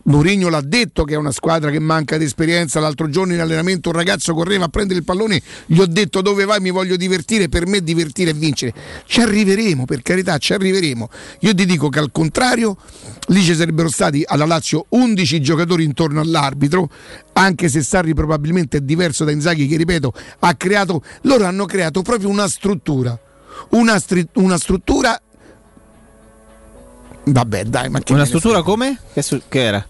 Mourinho 0.05 0.49
l'ha 0.49 0.61
detto 0.61 1.05
che 1.05 1.15
è 1.15 1.17
una 1.17 1.31
squadra 1.31 1.71
che 1.71 1.79
manca 1.79 2.19
di 2.19 2.25
esperienza. 2.25 2.81
L'altro 2.81 3.09
giorno 3.09 3.33
in 3.33 3.41
allenamento 3.41 3.89
un 3.89 3.95
ragazzo 3.95 4.35
correva 4.35 4.67
a 4.67 4.69
prendere 4.69 4.99
il 4.99 5.05
pallone, 5.05 5.41
gli 5.67 5.79
ho 5.79 5.87
detto 5.87 6.21
dove 6.21 6.45
vai, 6.45 6.61
mi 6.61 6.71
voglio 6.71 6.97
divertire, 6.97 7.49
per 7.49 7.67
me 7.67 7.83
divertire 7.83 8.31
e 8.31 8.35
vincere. 8.35 8.75
Ci 9.07 9.21
arriveremo, 9.21 9.85
per 9.85 10.03
carità, 10.03 10.37
ci 10.39 10.53
arriveremo. 10.53 11.09
Io 11.41 11.55
ti 11.55 11.65
dico 11.65 11.89
che 11.89 11.99
al 11.99 12.13
contrario, 12.13 12.77
lì 13.29 13.43
ci 13.43 13.55
sarebbero 13.55 13.89
stati 13.89 14.23
alla 14.27 14.45
Lazio 14.45 14.87
11 14.91 15.41
giocatori 15.41 15.85
intorno 15.85 16.21
all'arbitro, 16.21 16.91
anche 17.33 17.69
se 17.69 17.83
Sarri 17.83 18.15
probabilmente 18.15 18.79
è 18.79 18.81
diverso 18.81 19.25
da 19.25 19.31
Inzaghi 19.31 19.67
che 19.67 19.77
ripeto, 19.77 20.13
ha 20.41 20.55
creato 20.55 21.03
loro 21.23 21.45
hanno 21.45 21.65
creato 21.65 22.03
proprio 22.03 22.29
una 22.29 22.49
struttura. 22.49 23.19
Una, 23.71 23.99
stri- 23.99 24.29
una 24.35 24.59
struttura 24.59 25.19
Vabbè, 27.27 27.65
dai, 27.65 27.89
ma 27.89 28.01
che 28.01 28.13
Una 28.13 28.27
struttura 28.27 28.61
come? 28.63 28.99
Che, 29.15 29.23
su- 29.23 29.41
che 29.49 29.61
era? 29.63 29.87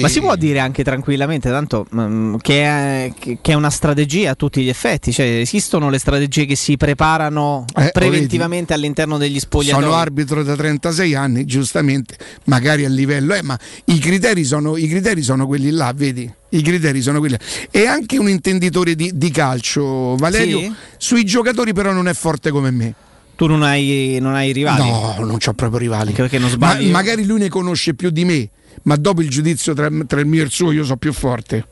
Ma 0.00 0.08
si 0.08 0.18
può 0.18 0.34
dire 0.34 0.58
anche 0.58 0.82
tranquillamente, 0.82 1.48
tanto 1.48 1.86
mm, 1.94 2.36
che, 2.40 2.62
è, 2.64 3.12
che- 3.16 3.38
è 3.40 3.54
una 3.54 3.70
strategia 3.70 4.32
a 4.32 4.34
tutti 4.34 4.60
gli 4.62 4.68
effetti. 4.68 5.12
Cioè, 5.12 5.26
esistono 5.26 5.90
le 5.90 5.98
strategie 5.98 6.46
che 6.46 6.56
si 6.56 6.76
preparano 6.76 7.64
Eh, 7.76 7.90
preventivamente 7.92 8.74
all'interno 8.74 9.16
degli 9.16 9.38
spogliatoi. 9.38 9.80
Sono 9.80 9.94
arbitro 9.94 10.42
da 10.42 10.56
36 10.56 11.14
anni, 11.14 11.44
giustamente, 11.44 12.16
magari 12.46 12.84
a 12.84 12.88
livello, 12.88 13.34
eh, 13.34 13.42
ma 13.42 13.56
i 13.84 13.98
criteri, 14.00 14.42
sono, 14.42 14.76
i 14.76 14.88
criteri 14.88 15.22
sono 15.22 15.46
quelli 15.46 15.70
là, 15.70 15.92
vedi? 15.94 16.28
I 16.48 16.62
criteri 16.62 17.00
sono 17.00 17.20
quelli 17.20 17.36
là. 17.38 17.68
E 17.70 17.86
anche 17.86 18.18
un 18.18 18.28
intenditore 18.28 18.96
di, 18.96 19.12
di 19.14 19.30
calcio, 19.30 20.16
Valerio, 20.16 20.58
Sì? 20.58 20.72
sui 20.96 21.24
giocatori 21.24 21.72
però 21.72 21.92
non 21.92 22.08
è 22.08 22.12
forte 22.14 22.50
come 22.50 22.72
me. 22.72 22.94
Tu 23.40 23.46
non 23.46 23.62
hai, 23.62 24.18
non 24.20 24.34
hai 24.34 24.52
rivali? 24.52 24.82
No, 24.86 25.14
non 25.20 25.38
ho 25.42 25.52
proprio 25.54 25.78
rivali. 25.78 26.08
Anche 26.08 26.20
perché 26.20 26.38
non 26.38 26.50
Ma, 26.50 26.54
sbagli. 26.56 26.90
magari 26.90 27.24
lui 27.24 27.38
ne 27.38 27.48
conosce 27.48 27.94
più 27.94 28.10
di 28.10 28.26
me, 28.26 28.50
ma 28.82 28.96
dopo 28.96 29.22
il 29.22 29.30
giudizio 29.30 29.72
tra, 29.72 29.88
tra 30.06 30.20
il 30.20 30.26
mio 30.26 30.42
e 30.42 30.44
il 30.44 30.50
suo 30.50 30.72
io 30.72 30.84
so 30.84 30.98
più 30.98 31.10
forte. 31.14 31.66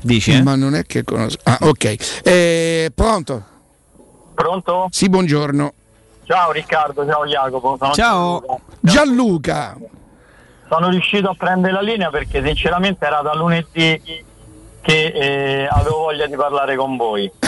Dici, 0.00 0.32
eh? 0.32 0.42
Ma 0.42 0.56
non 0.56 0.74
è 0.74 0.84
che 0.84 1.04
conosco. 1.04 1.38
Ah, 1.44 1.58
ok. 1.60 2.22
Eh, 2.24 2.90
pronto? 2.92 3.44
Pronto? 4.34 4.88
Sì, 4.90 5.08
buongiorno. 5.08 5.72
Ciao 6.24 6.50
Riccardo, 6.50 7.06
ciao 7.06 7.24
Jacopo. 7.24 7.76
sono 7.78 7.92
Ciao. 7.92 8.60
Gianluca. 8.80 9.76
Gianluca. 9.78 9.78
Sono 10.68 10.88
riuscito 10.88 11.28
a 11.28 11.34
prendere 11.38 11.72
la 11.72 11.82
linea 11.82 12.10
perché 12.10 12.42
sinceramente 12.44 13.06
era 13.06 13.20
da 13.20 13.32
lunedì 13.32 14.24
che 14.80 15.06
eh, 15.06 15.68
avevo 15.70 15.98
voglia 15.98 16.26
di 16.26 16.34
parlare 16.34 16.74
con 16.74 16.96
voi. 16.96 17.30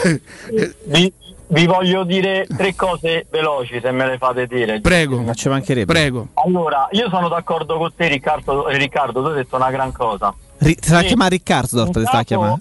vi, 0.86 1.12
vi 1.48 1.66
voglio 1.66 2.04
dire 2.04 2.46
tre 2.46 2.74
cose 2.74 3.26
veloci 3.30 3.80
se 3.80 3.90
me 3.90 4.06
le 4.06 4.18
fate 4.18 4.46
dire. 4.46 4.80
Prego. 4.80 5.20
Ma 5.20 5.34
ci 5.34 5.48
mancherebbe. 5.48 5.92
Prego. 5.92 6.28
Allora, 6.34 6.88
io 6.92 7.08
sono 7.08 7.28
d'accordo 7.28 7.76
con 7.78 7.92
te 7.94 8.08
Riccardo, 8.08 8.68
Riccardo 8.68 9.22
tu 9.22 9.28
hai 9.28 9.34
detto 9.36 9.56
una 9.56 9.70
gran 9.70 9.92
cosa. 9.92 10.34
Ri- 10.58 10.74
ti 10.74 10.88
sta 10.88 10.98
a 10.98 11.02
chiamare 11.02 11.30
Riccardo, 11.30 11.88
ti 11.88 12.04
sta 12.04 12.18
a 12.18 12.22
chiamare. 12.22 12.60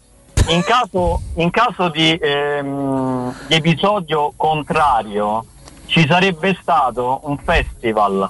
In 0.50 0.64
caso, 0.64 1.22
in 1.36 1.50
caso 1.50 1.90
di, 1.90 2.18
ehm, 2.22 3.36
di 3.48 3.56
episodio 3.56 4.32
contrario 4.38 5.44
ci 5.88 6.06
sarebbe 6.08 6.58
stato 6.62 7.22
un 7.24 7.38
festival. 7.38 8.30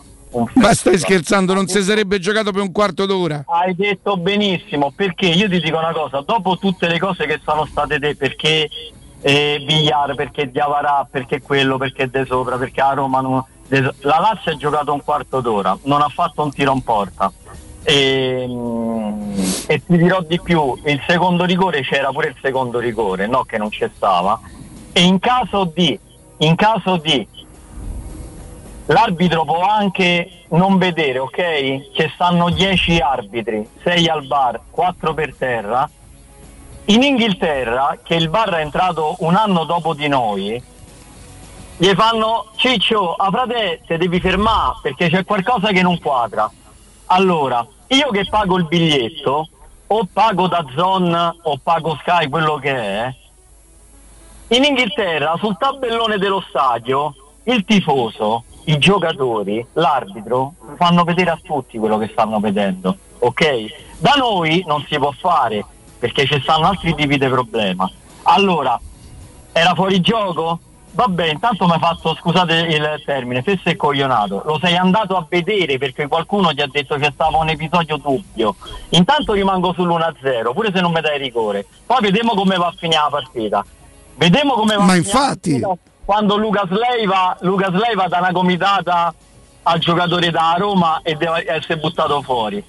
Ma 0.54 0.74
stai 0.74 0.98
scherzando, 0.98 1.54
non 1.54 1.68
si 1.68 1.82
sarebbe 1.82 2.20
giocato 2.20 2.52
per 2.52 2.62
un 2.62 2.72
quarto 2.72 3.06
d'ora. 3.06 3.44
Hai 3.48 3.76
detto 3.76 4.18
benissimo, 4.18 4.92
perché 4.96 5.28
io 5.28 5.50
ti 5.50 5.60
dico 5.60 5.78
una 5.78 5.94
cosa, 5.94 6.22
dopo 6.22 6.58
tutte 6.58 6.88
le 6.88 7.00
cose 7.00 7.26
che 7.26 7.40
sono 7.44 7.66
state 7.66 7.98
dette, 7.98 8.16
perché 8.16 8.70
eh, 9.28 9.62
Villar, 9.66 10.16
perché 10.16 10.50
Diavarà, 10.50 11.06
perché 11.10 11.42
quello, 11.42 11.78
perché 11.78 12.10
De 12.10 12.26
Sopra, 12.26 12.56
perché 12.58 12.80
a 12.80 12.94
Roma 12.94 13.20
non- 13.20 13.44
De 13.68 13.82
la 13.82 14.20
Lazio 14.20 14.54
ha 14.54 14.56
giocato 14.56 14.94
un 14.94 15.04
quarto 15.04 15.42
d'ora, 15.42 15.78
non 15.84 16.02
ha 16.02 16.08
fatto 16.08 16.42
un 16.44 16.54
tiro 16.54 16.72
in 16.72 16.82
porta. 16.82 17.30
E, 17.84 18.46
mm, 18.48 19.40
e 19.68 19.84
ti 19.86 19.98
dirò 19.98 20.22
di 20.22 20.40
più, 20.40 20.78
il 20.86 21.02
secondo 21.06 21.44
rigore 21.44 21.82
c'era 21.82 22.10
pure 22.12 22.30
il 22.30 22.36
secondo 22.42 22.80
rigore, 22.80 23.28
no 23.28 23.44
che 23.44 23.58
non 23.58 23.68
c'è 23.68 23.90
stava. 23.94 24.40
E 24.94 25.02
in 25.02 25.20
caso 25.20 25.70
di, 25.76 26.00
in 26.38 26.56
caso 26.56 26.96
di 26.96 27.28
L'arbitro 28.90 29.44
può 29.44 29.60
anche 29.68 30.46
non 30.52 30.78
vedere, 30.78 31.20
ok? 31.20 31.92
Ci 31.94 32.10
stanno 32.14 32.50
10 32.50 33.00
arbitri, 33.00 33.68
6 33.84 34.08
al 34.08 34.26
bar, 34.26 34.62
4 34.70 35.14
per 35.14 35.36
terra. 35.38 35.90
In 36.90 37.04
Inghilterra, 37.04 37.98
che 38.02 38.16
il 38.16 38.30
bar 38.30 38.50
è 38.54 38.62
entrato 38.62 39.18
un 39.20 39.36
anno 39.36 39.66
dopo 39.66 39.94
di 39.94 40.08
noi, 40.08 40.64
gli 41.76 41.94
fanno 41.94 42.52
Ciccio, 42.56 43.14
a 43.14 43.30
frate, 43.30 43.82
te 43.86 43.98
devi 43.98 44.22
fermare 44.22 44.78
perché 44.82 45.10
c'è 45.10 45.26
qualcosa 45.26 45.68
che 45.72 45.82
non 45.82 46.00
quadra. 46.00 46.50
Allora, 47.08 47.66
io 47.88 48.10
che 48.12 48.26
pago 48.30 48.58
il 48.58 48.68
biglietto, 48.68 49.50
o 49.88 50.08
pago 50.12 50.48
da 50.48 50.66
Zon 50.74 51.36
o 51.42 51.60
pago 51.62 51.98
Sky, 52.00 52.30
quello 52.30 52.56
che 52.56 52.74
è, 52.74 53.16
in 54.50 54.64
Inghilterra 54.64 55.36
sul 55.38 55.58
tabellone 55.58 56.18
dello 56.18 56.42
stadio 56.48 57.14
il 57.44 57.66
tifoso, 57.66 58.46
i 58.68 58.78
giocatori, 58.78 59.66
l'arbitro 59.74 60.54
fanno 60.78 61.04
vedere 61.04 61.32
a 61.32 61.40
tutti 61.44 61.78
quello 61.78 61.98
che 61.98 62.08
stanno 62.14 62.40
vedendo, 62.40 62.96
ok? 63.20 63.66
Da 63.98 64.14
noi 64.14 64.64
non 64.66 64.86
si 64.88 64.98
può 64.98 65.12
fare 65.12 65.66
perché 66.00 66.26
ci 66.26 66.40
stanno 66.42 66.68
altri 66.68 66.94
tipi 66.96 67.18
di 67.18 67.28
problema. 67.28 67.90
Allora, 68.24 68.80
era 69.52 69.74
fuori 69.74 70.00
gioco? 70.02 70.60
Vabbè, 70.92 71.28
intanto 71.28 71.66
mi 71.68 71.74
ha 71.74 71.78
fatto, 71.80 72.16
scusate 72.16 72.54
il 72.56 73.04
termine, 73.06 73.44
fesso 73.44 73.70
e 73.70 73.76
coglionato. 73.76 74.42
Lo 74.46 74.58
sei 74.60 74.76
andato 74.76 75.16
a 75.16 75.26
vedere 75.30 75.78
perché 75.78 76.08
qualcuno 76.08 76.52
ti 76.54 76.62
ha 76.62 76.68
detto 76.68 76.96
che 76.96 77.12
stava 77.14 77.38
un 77.38 77.50
episodio 77.50 77.98
dubbio. 77.98 78.56
Intanto 78.90 79.34
rimango 79.34 79.74
sull'1-0, 79.78 80.54
pure 80.54 80.72
se 80.74 80.82
non 80.82 80.92
mi 80.92 81.02
dai 81.02 81.20
rigore. 81.20 81.66
Poi 81.86 82.00
vediamo 82.02 82.34
come 82.34 82.58
va 82.58 82.68
a 82.68 82.74
finire 82.76 83.00
la 83.02 83.10
partita. 83.12 83.64
Vediamo 84.16 84.54
come 84.54 84.76
va 84.76 84.84
Ma 84.84 84.94
a 84.94 84.96
finire 84.96 85.12
la 85.14 85.20
infatti- 85.20 85.60
partita 85.60 85.78
quando 86.04 86.38
Lucas 86.38 86.70
Leiva, 86.70 87.38
Lucas 87.42 87.72
Leiva 87.74 88.08
dà 88.08 88.18
una 88.20 88.32
comitata 88.32 89.14
al 89.64 89.80
giocatore 89.80 90.32
da 90.32 90.56
Roma 90.58 91.02
e 91.04 91.16
deve 91.16 91.44
essere 91.46 91.78
buttato 91.78 92.22
fuori. 92.22 92.64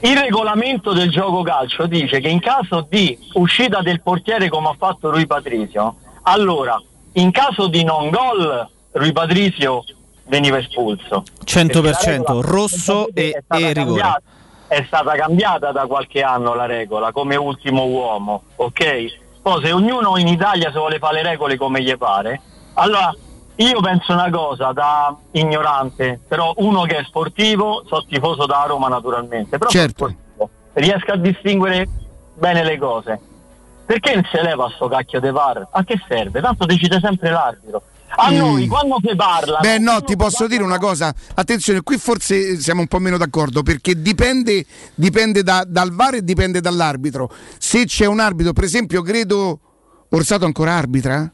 Il 0.00 0.16
regolamento 0.16 0.92
del 0.92 1.10
gioco 1.10 1.42
calcio 1.42 1.86
dice 1.86 2.20
che 2.20 2.28
in 2.28 2.38
caso 2.38 2.86
di 2.88 3.18
uscita 3.32 3.80
del 3.80 4.00
portiere 4.00 4.48
come 4.48 4.68
ha 4.68 4.76
fatto 4.78 5.10
Rui 5.10 5.26
Patrizio, 5.26 5.96
allora 6.22 6.80
in 7.14 7.32
caso 7.32 7.66
di 7.66 7.82
non 7.82 8.08
gol 8.10 8.68
Rui 8.92 9.12
Patrizio 9.12 9.82
veniva 10.26 10.58
espulso. 10.58 11.24
100% 11.44 11.82
Perché 11.82 12.10
la 12.10 12.16
regola- 12.16 12.40
rosso 12.40 13.08
e, 13.12 13.42
e 13.48 13.72
rigore. 13.72 14.22
È 14.68 14.84
stata 14.86 15.12
cambiata 15.14 15.72
da 15.72 15.86
qualche 15.86 16.22
anno 16.22 16.54
la 16.54 16.66
regola 16.66 17.10
come 17.10 17.34
ultimo 17.34 17.86
uomo, 17.86 18.42
ok? 18.56 19.16
Poi 19.42 19.64
se 19.64 19.72
ognuno 19.72 20.16
in 20.18 20.28
Italia 20.28 20.70
si 20.70 20.76
vuole 20.76 20.98
fare 20.98 21.22
le 21.22 21.30
regole 21.30 21.56
come 21.56 21.82
gli 21.82 21.96
pare, 21.96 22.40
allora 22.74 23.12
io 23.58 23.80
penso 23.80 24.12
una 24.12 24.30
cosa 24.30 24.72
da 24.72 25.16
ignorante, 25.32 26.20
però 26.26 26.52
uno 26.58 26.82
che 26.82 26.98
è 26.98 27.04
sportivo, 27.04 27.84
so 27.86 28.04
tifoso 28.08 28.46
da 28.46 28.64
Roma 28.66 28.88
naturalmente, 28.88 29.58
però 29.58 29.70
sono 29.70 29.82
Certo. 29.84 30.14
riesco 30.74 31.12
a 31.12 31.16
distinguere 31.16 31.88
bene 32.34 32.62
le 32.64 32.78
cose. 32.78 33.20
perché 33.88 34.12
non 34.14 34.22
si 34.30 34.36
leva 34.42 34.70
sto 34.74 34.86
cacchio 34.86 35.18
di 35.18 35.30
VAR? 35.30 35.66
A 35.70 35.82
che 35.82 35.98
serve? 36.06 36.42
Tanto 36.42 36.66
decide 36.66 37.00
sempre 37.00 37.30
l'arbitro. 37.30 37.82
A 38.16 38.30
Mm. 38.30 38.36
noi 38.36 38.66
quando 38.66 38.98
si 39.02 39.16
parla 39.16 39.60
Beh, 39.60 39.78
no, 39.78 40.02
ti 40.02 40.14
posso 40.14 40.46
dire 40.46 40.62
una 40.62 40.76
cosa. 40.78 41.10
Attenzione, 41.34 41.80
qui 41.82 41.96
forse 41.96 42.60
siamo 42.60 42.82
un 42.82 42.86
po' 42.86 42.98
meno 42.98 43.16
d'accordo 43.16 43.62
perché 43.62 43.98
dipende, 44.02 44.66
dipende 44.94 45.42
da- 45.42 45.64
dal 45.66 45.90
VAR 45.94 46.16
e 46.16 46.22
dipende 46.22 46.60
dall'arbitro. 46.60 47.30
Se 47.56 47.86
c'è 47.86 48.04
un 48.04 48.20
arbitro, 48.20 48.52
per 48.52 48.64
esempio, 48.64 49.00
credo 49.00 49.58
Orsato 50.10 50.44
ancora 50.44 50.74
arbitra? 50.74 51.30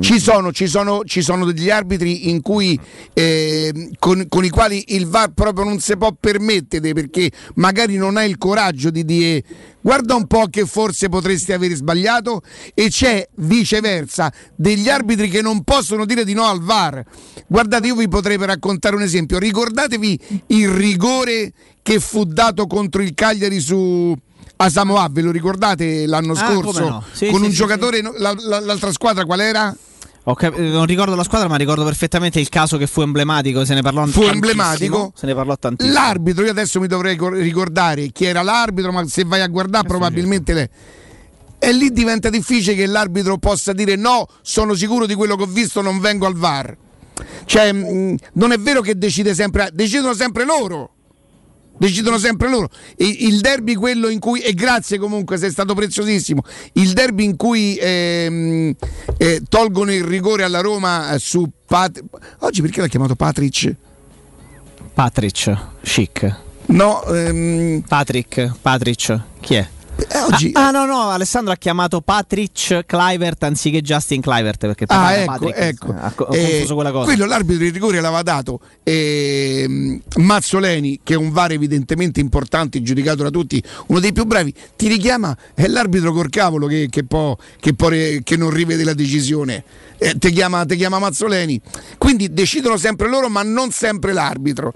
Ci 0.00 0.18
sono, 0.20 0.52
ci, 0.52 0.66
sono, 0.66 1.02
ci 1.04 1.22
sono 1.22 1.44
degli 1.44 1.70
arbitri 1.70 2.40
cui, 2.40 2.78
eh, 3.14 3.90
con, 3.98 4.26
con 4.28 4.44
i 4.44 4.50
quali 4.50 4.94
il 4.94 5.06
VAR 5.06 5.32
proprio 5.32 5.64
non 5.64 5.78
si 5.80 5.96
può 5.96 6.14
permettere 6.18 6.92
perché 6.92 7.30
magari 7.54 7.96
non 7.96 8.16
ha 8.16 8.24
il 8.24 8.38
coraggio 8.38 8.90
di 8.90 9.04
dire 9.04 9.42
guarda 9.80 10.14
un 10.14 10.26
po' 10.26 10.46
che 10.48 10.64
forse 10.64 11.08
potresti 11.08 11.52
aver 11.52 11.72
sbagliato 11.72 12.42
e 12.74 12.88
c'è 12.88 13.26
viceversa 13.36 14.32
degli 14.54 14.88
arbitri 14.88 15.28
che 15.28 15.42
non 15.42 15.62
possono 15.64 16.04
dire 16.04 16.24
di 16.24 16.34
no 16.34 16.44
al 16.44 16.60
VAR. 16.60 17.04
Guardate, 17.46 17.88
io 17.88 17.96
vi 17.96 18.08
potrei 18.08 18.36
raccontare 18.38 18.94
un 18.94 19.02
esempio. 19.02 19.38
Ricordatevi 19.38 20.20
il 20.48 20.68
rigore 20.68 21.52
che 21.82 21.98
fu 21.98 22.24
dato 22.24 22.66
contro 22.66 23.02
il 23.02 23.14
Cagliari 23.14 23.60
su 23.60 24.16
a 24.56 24.68
Samoa, 24.68 25.08
ve 25.10 25.22
lo 25.22 25.30
ricordate 25.30 26.06
l'anno 26.06 26.32
Ah, 26.32 26.36
scorso? 26.36 26.88
no. 26.88 27.04
Sì, 27.12 27.26
con 27.26 27.40
sì, 27.40 27.44
un 27.46 27.50
sì, 27.50 27.56
giocatore, 27.56 28.00
la- 28.00 28.34
la- 28.38 28.60
l'altra 28.60 28.92
squadra 28.92 29.24
qual 29.24 29.40
era? 29.40 29.76
Cap- 30.24 30.56
eh, 30.56 30.68
non 30.68 30.86
ricordo 30.86 31.16
la 31.16 31.24
squadra, 31.24 31.48
ma 31.48 31.56
ricordo 31.56 31.82
perfettamente 31.84 32.38
il 32.38 32.48
caso 32.48 32.76
che 32.78 32.86
fu 32.86 33.00
emblematico. 33.00 33.64
Se 33.64 33.74
ne 33.74 33.82
parlò 33.82 34.02
Fu 34.06 34.20
tantissimo. 34.20 34.32
emblematico. 34.34 35.12
Se 35.16 35.26
ne 35.26 35.34
parlò 35.34 35.56
tantissimo. 35.56 35.94
L'arbitro, 35.94 36.44
io 36.44 36.50
adesso 36.52 36.78
mi 36.78 36.86
dovrei 36.86 37.16
cor- 37.16 37.32
ricordare 37.34 38.06
chi 38.08 38.24
era 38.26 38.42
l'arbitro, 38.42 38.92
ma 38.92 39.04
se 39.08 39.24
vai 39.24 39.40
a 39.40 39.48
guardare 39.48 39.86
probabilmente 39.88 40.52
le... 40.52 40.70
E 41.58 41.72
lì 41.72 41.90
diventa 41.90 42.28
difficile 42.28 42.74
che 42.76 42.86
l'arbitro 42.86 43.36
possa 43.38 43.72
dire 43.72 43.96
no, 43.96 44.26
sono 44.42 44.74
sicuro 44.74 45.06
di 45.06 45.14
quello 45.14 45.34
che 45.36 45.42
ho 45.42 45.46
visto, 45.46 45.80
non 45.80 45.98
vengo 45.98 46.26
al 46.26 46.34
VAR. 46.34 46.76
Cioè, 47.44 47.72
mh, 47.72 48.16
non 48.34 48.52
è 48.52 48.58
vero 48.58 48.80
che 48.80 48.96
decide 48.96 49.34
sempre, 49.34 49.70
decidono 49.72 50.14
sempre 50.14 50.44
loro. 50.44 50.91
Decidono 51.82 52.16
sempre 52.16 52.48
loro. 52.48 52.68
E 52.96 53.04
il 53.06 53.40
derby, 53.40 53.74
quello 53.74 54.06
in 54.08 54.20
cui, 54.20 54.38
e 54.38 54.54
grazie 54.54 54.98
comunque, 54.98 55.36
sei 55.36 55.50
stato 55.50 55.74
preziosissimo. 55.74 56.44
Il 56.74 56.92
derby 56.92 57.24
in 57.24 57.34
cui 57.36 57.76
ehm, 57.76 58.72
eh, 59.18 59.42
tolgono 59.48 59.92
il 59.92 60.04
rigore 60.04 60.44
alla 60.44 60.60
Roma 60.60 61.12
eh, 61.12 61.18
su 61.18 61.44
Pat- 61.66 62.00
Oggi 62.38 62.60
perché 62.60 62.82
l'ha 62.82 62.86
chiamato 62.86 63.16
Patrick? 63.16 63.74
Patrick, 64.94 65.58
chic. 65.82 66.36
No, 66.66 67.02
ehm, 67.06 67.82
Patrick, 67.88 68.52
Patrick, 68.62 69.20
chi 69.40 69.54
è? 69.54 69.68
Oggi- 70.30 70.50
Ah, 70.54 70.68
ah, 70.68 70.70
no, 70.70 70.84
no, 70.86 71.08
Alessandro 71.10 71.52
ha 71.52 71.56
chiamato 71.56 72.00
Patrick 72.00 72.84
Clivert 72.86 73.42
anziché 73.44 73.80
Justin 73.80 74.20
Clivert 74.20 74.58
perché 74.66 74.84
Ah, 74.88 75.12
ecco, 75.14 75.32
Patrick, 75.32 75.58
ecco. 75.58 75.94
ha 75.98 76.10
co- 76.12 76.24
ho 76.24 76.34
Eh, 76.34 76.64
quella 76.72 76.90
cosa. 76.90 77.04
Quello 77.04 77.26
l'arbitro 77.26 77.64
di 77.64 77.70
rigore 77.70 78.00
l'aveva 78.00 78.22
dato 78.22 78.60
ehm, 78.82 80.00
Mazzoleni, 80.16 81.00
che 81.02 81.14
è 81.14 81.16
un 81.16 81.30
VAR 81.30 81.52
evidentemente 81.52 82.20
importante, 82.20 82.82
giudicato 82.82 83.22
da 83.22 83.30
tutti, 83.30 83.62
uno 83.88 84.00
dei 84.00 84.12
più 84.12 84.24
bravi, 84.24 84.52
ti 84.76 84.88
richiama, 84.88 85.36
è 85.54 85.66
l'arbitro 85.66 86.12
col 86.12 86.28
cavolo 86.28 86.66
che, 86.66 86.88
che, 86.90 87.04
può- 87.04 87.36
che 87.60 87.74
può 87.74 87.88
che 87.88 88.36
non 88.36 88.50
rivede 88.50 88.84
la 88.84 88.94
decisione. 88.94 89.64
Eh, 90.02 90.18
ti, 90.18 90.32
chiama, 90.32 90.64
chiama 90.66 90.98
Mazzoleni. 90.98 91.60
Quindi 91.96 92.32
decidono 92.32 92.76
sempre 92.76 93.08
loro, 93.08 93.28
ma 93.28 93.44
non 93.44 93.70
sempre 93.70 94.12
l'arbitro. 94.12 94.74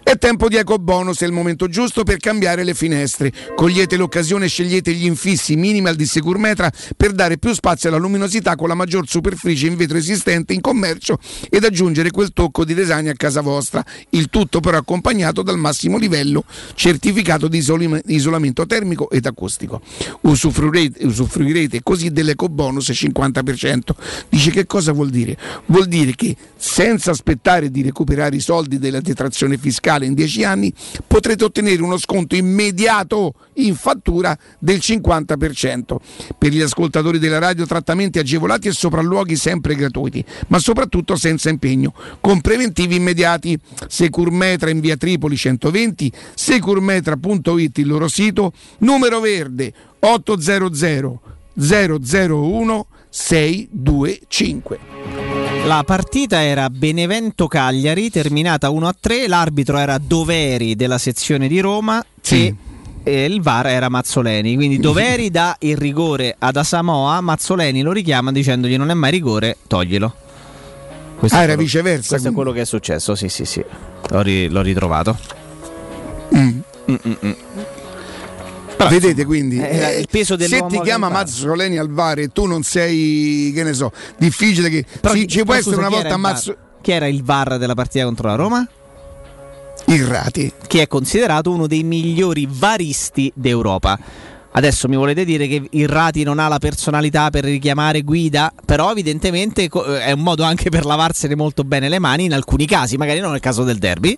È 0.00 0.16
tempo 0.16 0.48
di 0.48 0.54
eco 0.56 0.78
bonus, 0.78 1.22
è 1.22 1.26
il 1.26 1.32
momento 1.32 1.66
giusto 1.66 2.04
per 2.04 2.18
cambiare 2.18 2.62
le 2.62 2.74
finestre. 2.74 3.32
Cogliete 3.56 3.96
l'occasione 3.96 4.46
scegliete 4.46 4.92
gli 4.92 5.06
infissi 5.06 5.56
minimal 5.56 5.96
di 5.96 6.06
Securmetra 6.06 6.70
per 6.96 7.10
dare 7.10 7.36
più 7.38 7.52
spazio 7.52 7.88
alla 7.88 7.98
luminosità 7.98 8.54
con 8.54 8.68
la 8.68 8.74
maggior 8.74 9.08
superficie 9.08 9.66
in 9.66 9.74
vetro 9.74 9.98
esistente 9.98 10.52
in 10.52 10.60
commercio 10.60 11.18
ed 11.48 11.64
aggiungere 11.64 12.12
quel 12.12 12.32
tocco 12.32 12.64
di 12.64 12.72
design 12.72 13.08
a 13.08 13.14
casa 13.14 13.40
vostra. 13.40 13.84
Il 14.10 14.28
tutto 14.30 14.60
però 14.60 14.76
accompagnato 14.76 15.42
dal 15.42 15.58
massimo 15.58 15.98
livello 15.98 16.44
certificato 16.74 17.48
di 17.48 17.58
isolamento 18.06 18.66
termico 18.66 19.10
ed 19.10 19.26
acustico. 19.26 19.80
Usufruirete, 20.20 21.04
usufruirete 21.06 21.82
così 21.82 22.12
dell'eco 22.12 22.48
bonus 22.48 22.90
50%. 22.90 23.80
Dice 24.28 24.50
che 24.50 24.59
cosa 24.66 24.92
vuol 24.92 25.10
dire? 25.10 25.36
Vuol 25.66 25.86
dire 25.86 26.14
che 26.14 26.36
senza 26.56 27.10
aspettare 27.10 27.70
di 27.70 27.82
recuperare 27.82 28.36
i 28.36 28.40
soldi 28.40 28.78
della 28.78 29.00
detrazione 29.00 29.56
fiscale 29.56 30.06
in 30.06 30.14
10 30.14 30.44
anni 30.44 30.72
potrete 31.06 31.44
ottenere 31.44 31.82
uno 31.82 31.98
sconto 31.98 32.34
immediato 32.34 33.34
in 33.54 33.74
fattura 33.74 34.36
del 34.58 34.78
50%. 34.78 35.96
Per 36.36 36.50
gli 36.50 36.60
ascoltatori 36.60 37.18
della 37.18 37.38
radio 37.38 37.66
trattamenti 37.66 38.18
agevolati 38.18 38.68
e 38.68 38.72
sopralluoghi 38.72 39.36
sempre 39.36 39.74
gratuiti, 39.74 40.24
ma 40.48 40.58
soprattutto 40.58 41.16
senza 41.16 41.48
impegno, 41.48 41.92
con 42.20 42.40
preventivi 42.40 42.96
immediati. 42.96 43.58
Securmetra 43.88 44.70
in 44.70 44.80
via 44.80 44.96
Tripoli 44.96 45.36
120, 45.36 46.12
securmetra.it 46.34 47.78
il 47.78 47.86
loro 47.86 48.08
sito, 48.08 48.52
numero 48.78 49.20
verde 49.20 49.72
800 50.00 51.20
001 51.54 52.86
625. 53.10 54.78
La 55.66 55.82
partita 55.84 56.42
era 56.42 56.70
Benevento-Cagliari, 56.70 58.08
terminata 58.10 58.70
1-3, 58.70 59.28
l'arbitro 59.28 59.76
era 59.78 59.98
Doveri 59.98 60.74
della 60.76 60.96
sezione 60.98 61.48
di 61.48 61.60
Roma 61.60 62.02
e, 62.28 62.54
e 63.02 63.24
il 63.24 63.42
VAR 63.42 63.66
era 63.66 63.88
Mazzoleni, 63.88 64.54
quindi 64.54 64.78
Doveri 64.80 65.30
dà 65.30 65.56
il 65.60 65.76
rigore 65.76 66.34
ad 66.38 66.56
Asamoa, 66.56 67.20
Mazzoleni 67.20 67.82
lo 67.82 67.92
richiama 67.92 68.32
dicendogli 68.32 68.76
non 68.76 68.90
è 68.90 68.94
mai 68.94 69.10
rigore, 69.10 69.56
toglilo. 69.66 70.14
Questo 71.18 71.36
Ah, 71.36 71.42
era 71.42 71.52
quello- 71.54 71.68
viceversa, 71.68 72.08
Questo 72.08 72.28
è 72.28 72.32
quello 72.32 72.52
che 72.52 72.62
è 72.62 72.64
successo, 72.64 73.14
sì 73.14 73.28
sì 73.28 73.44
sì, 73.44 73.62
l'ho, 74.08 74.22
ri- 74.22 74.48
l'ho 74.48 74.62
ritrovato. 74.62 75.18
Mm. 76.34 76.60
Mm-mm-mm. 78.80 79.00
Vedete 79.00 79.24
quindi 79.24 79.58
Eh, 79.60 79.98
il 80.00 80.08
peso 80.10 80.38
se 80.38 80.64
ti 80.68 80.80
chiama. 80.80 81.08
Mazzoleni 81.08 81.78
al 81.78 81.90
VAR 81.90 82.20
e 82.20 82.28
tu 82.28 82.46
non 82.46 82.62
sei 82.62 83.52
che 83.54 83.62
ne 83.62 83.72
so 83.72 83.92
difficile 84.16 84.68
che 84.70 84.84
Però 85.00 85.14
sì, 85.14 85.26
ci 85.26 85.38
può 85.38 85.54
però 85.54 85.58
essere 85.58 85.76
una 85.76 85.88
volta? 85.88 86.16
Mazzo 86.16 86.56
Chi 86.80 86.92
era 86.92 87.06
il 87.06 87.22
VAR 87.22 87.58
della 87.58 87.74
partita 87.74 88.04
contro 88.04 88.28
la 88.28 88.34
Roma? 88.36 88.68
Irrati 89.86 90.52
che 90.66 90.82
è 90.82 90.86
considerato 90.86 91.50
uno 91.50 91.66
dei 91.66 91.82
migliori 91.82 92.46
varisti 92.48 93.30
d'Europa. 93.34 93.98
Adesso 94.52 94.88
mi 94.88 94.96
volete 94.96 95.24
dire 95.24 95.46
che 95.46 95.62
Irrati 95.70 96.24
non 96.24 96.40
ha 96.40 96.48
la 96.48 96.58
personalità 96.58 97.30
per 97.30 97.44
richiamare 97.44 98.02
guida, 98.02 98.52
però 98.64 98.90
evidentemente 98.90 99.62
eh, 99.62 100.00
è 100.00 100.12
un 100.12 100.22
modo 100.22 100.42
anche 100.42 100.70
per 100.70 100.84
lavarsene 100.84 101.36
molto 101.36 101.62
bene 101.62 101.88
le 101.88 102.00
mani 102.00 102.24
in 102.24 102.32
alcuni 102.32 102.66
casi, 102.66 102.96
magari 102.96 103.20
non 103.20 103.30
nel 103.30 103.40
caso 103.40 103.62
del 103.62 103.78
derby. 103.78 104.16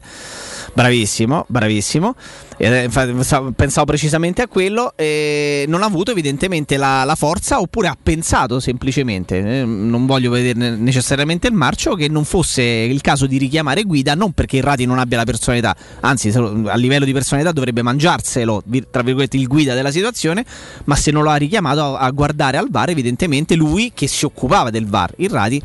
Bravissimo, 0.72 1.44
bravissimo. 1.48 2.14
Eh, 2.58 2.88
pensavo- 2.90 3.84
precisamente 3.84 4.42
a 4.42 4.48
quello. 4.48 4.92
E 4.96 5.64
non 5.68 5.82
ha 5.82 5.86
avuto 5.86 6.10
evidentemente 6.12 6.76
la, 6.76 7.04
la 7.04 7.14
forza, 7.14 7.60
oppure 7.60 7.88
ha 7.88 7.96
pensato 8.00 8.60
semplicemente, 8.60 9.38
eh, 9.38 9.64
non 9.64 10.06
voglio 10.06 10.30
vedere 10.30 10.76
necessariamente 10.76 11.48
il 11.48 11.54
marcio, 11.54 11.94
che 11.94 12.08
non 12.08 12.24
fosse 12.24 12.62
il 12.62 13.00
caso 13.00 13.26
di 13.26 13.38
richiamare 13.38 13.82
guida, 13.82 14.14
non 14.14 14.32
perché 14.32 14.56
Irrati 14.56 14.84
non 14.84 14.98
abbia 14.98 15.18
la 15.18 15.24
personalità, 15.24 15.74
anzi 16.00 16.28
a 16.28 16.76
livello 16.76 17.04
di 17.04 17.12
personalità 17.12 17.52
dovrebbe 17.52 17.82
mangiarselo, 17.82 18.62
tra 18.90 19.02
virgolette, 19.02 19.36
il 19.36 19.46
guida 19.46 19.74
della 19.74 19.90
situazione, 19.90 20.44
ma 20.84 20.96
se 20.96 21.10
non 21.10 21.22
lo 21.22 21.30
ha 21.30 21.36
richiamato 21.36 21.96
a, 21.96 22.00
a 22.00 22.10
guardare 22.10 22.56
al 22.56 22.68
VAR, 22.70 22.90
evidentemente 22.90 23.54
lui 23.54 23.92
che 23.94 24.06
si 24.06 24.24
occupava 24.24 24.70
del 24.70 24.86
VAR, 24.86 25.12
Irrati 25.16 25.62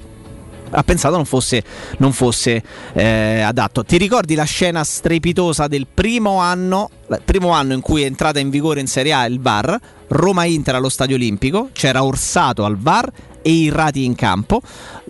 ha 0.70 0.84
pensato 0.84 1.16
non 1.16 1.26
fosse, 1.26 1.64
non 1.98 2.14
fosse 2.14 2.64
eh, 2.94 3.42
adatto. 3.42 3.84
Ti 3.84 3.98
ricordi 3.98 4.36
la 4.36 4.44
scena 4.44 4.84
strepitosa 4.84 5.68
del 5.68 5.88
primo 5.92 6.40
anno, 6.40 6.90
primo 7.24 7.50
anno 7.50 7.74
in 7.74 7.82
cui 7.82 8.04
è 8.04 8.06
entrata 8.06 8.40
in 8.40 8.50
vigore 8.50 8.80
in 8.80 8.88
Serie 8.88 9.14
A 9.14 9.26
il 9.26 9.40
VAR? 9.40 9.80
Roma-Inter 10.10 10.76
allo 10.76 10.90
Stadio 10.90 11.16
Olimpico, 11.16 11.70
c'era 11.74 12.04
Orsato 12.04 12.64
al 12.64 12.78
VAR 12.78 13.12
e 13.48 13.52
Irrati 13.52 14.04
in 14.04 14.14
campo, 14.14 14.62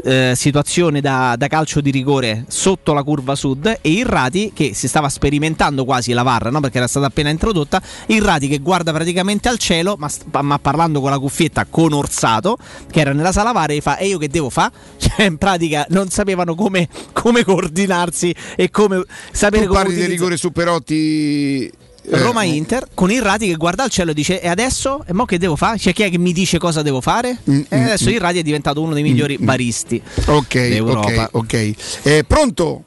eh, 0.03 0.33
situazione 0.35 1.01
da, 1.01 1.33
da 1.35 1.47
calcio 1.47 1.81
di 1.81 1.89
rigore 1.89 2.45
sotto 2.47 2.93
la 2.93 3.01
curva 3.01 3.33
sud 3.33 3.79
e 3.81 3.89
Irrati 3.89 4.51
che 4.53 4.75
si 4.75 4.87
stava 4.87 5.09
sperimentando 5.09 5.83
quasi 5.85 6.13
la 6.13 6.21
VAR 6.21 6.51
no? 6.51 6.59
perché 6.59 6.77
era 6.77 6.85
stata 6.85 7.07
appena 7.07 7.31
introdotta, 7.31 7.81
Irrati 8.05 8.47
che 8.47 8.59
guarda 8.59 8.93
praticamente 8.93 9.49
al 9.49 9.57
cielo 9.57 9.95
ma, 9.97 10.07
ma 10.41 10.59
parlando 10.59 11.01
con 11.01 11.09
la 11.09 11.17
cuffietta 11.17 11.65
con 11.65 11.93
Orsato 11.93 12.59
che 12.91 12.99
era 12.99 13.11
nella 13.11 13.31
sala 13.31 13.51
VAR 13.53 13.71
e 13.71 13.81
fa 13.81 13.97
e 13.97 14.05
io 14.05 14.19
che 14.19 14.27
devo 14.27 14.51
fare? 14.51 14.71
Cioè 15.07 15.25
in 15.25 15.37
pratica 15.37 15.87
non 15.89 16.09
sapevano 16.09 16.53
come, 16.53 16.87
come 17.13 17.43
coordinarsi 17.43 18.35
e 18.55 18.69
come 18.69 19.03
sapere 19.31 19.63
tu 19.63 19.69
come 19.69 19.79
parli 19.79 19.93
utilizzare- 19.93 20.13
rigore 20.15 20.37
su 20.37 20.51
Perotti 20.51 21.71
eh, 22.09 22.17
Roma 22.21 22.43
Inter 22.43 22.87
con 22.93 23.11
Irrati 23.11 23.47
che 23.47 23.55
guarda 23.55 23.83
al 23.83 23.89
cielo 23.89 24.11
e 24.11 24.13
dice 24.13 24.41
e 24.41 24.47
adesso 24.47 25.03
e 25.05 25.13
mo 25.13 25.25
che 25.25 25.37
devo 25.37 25.55
fare? 25.55 25.77
C'è 25.77 25.93
chi 25.93 26.03
è 26.03 26.09
che 26.09 26.17
mi 26.17 26.31
dice 26.33 26.57
cosa 26.57 26.81
devo 26.81 27.01
fare? 27.01 27.37
Mm, 27.49 27.61
e 27.69 27.81
adesso 27.81 28.09
Irrati 28.09 28.39
è 28.39 28.43
diventato 28.43 28.81
uno 28.81 28.93
dei 28.93 29.03
migliori 29.03 29.37
baristi 29.39 30.01
ok 30.25 30.53
d'Europa. 30.69 31.07
ok 31.07 31.29
ok 31.33 31.73
Eh, 32.03 32.23
pronto? 32.27 32.83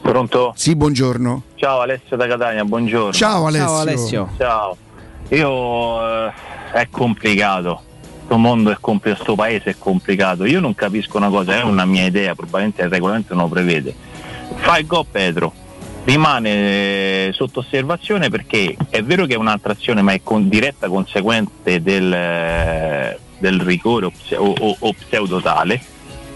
Pronto? 0.00 0.52
sì 0.56 0.74
buongiorno 0.76 1.42
Ciao 1.56 1.80
Alessio 1.80 2.16
da 2.16 2.26
Catania, 2.26 2.64
buongiorno. 2.64 3.12
Ciao, 3.12 3.46
Alessio. 3.46 3.66
Ciao, 3.68 3.78
Alessio. 3.80 4.28
Ciao. 4.38 4.76
Io 5.30 6.26
eh, 6.26 6.32
è 6.72 6.88
complicato. 6.90 7.82
sto 8.24 8.36
mondo 8.38 8.70
è 8.70 8.76
complicato, 8.80 9.22
sto 9.24 9.34
paese 9.34 9.70
è 9.70 9.74
complicato. 9.78 10.44
Io 10.44 10.60
non 10.60 10.74
capisco 10.74 11.16
una 11.16 11.28
cosa, 11.28 11.58
è 11.58 11.62
una 11.62 11.84
mia 11.84 12.04
idea, 12.06 12.34
probabilmente 12.36 12.82
il 12.82 12.88
regolamento 12.90 13.34
non 13.34 13.44
lo 13.44 13.48
prevede. 13.48 13.92
Fa 14.56 14.78
il 14.78 14.86
go 14.86 15.04
Pedro, 15.10 15.52
rimane 16.08 16.50
eh, 17.26 17.32
sotto 17.34 17.60
osservazione 17.60 18.30
perché 18.30 18.74
è 18.88 19.02
vero 19.02 19.26
che 19.26 19.34
è 19.34 19.36
un'altra 19.36 19.72
azione, 19.72 20.00
ma 20.00 20.12
è 20.12 20.22
con 20.22 20.48
diretta 20.48 20.88
conseguente 20.88 21.82
del, 21.82 22.10
eh, 22.10 23.18
del 23.38 23.60
rigore 23.60 24.06
o, 24.06 24.12
o- 24.58 24.76
o 24.78 24.92
pseudotale. 24.94 25.78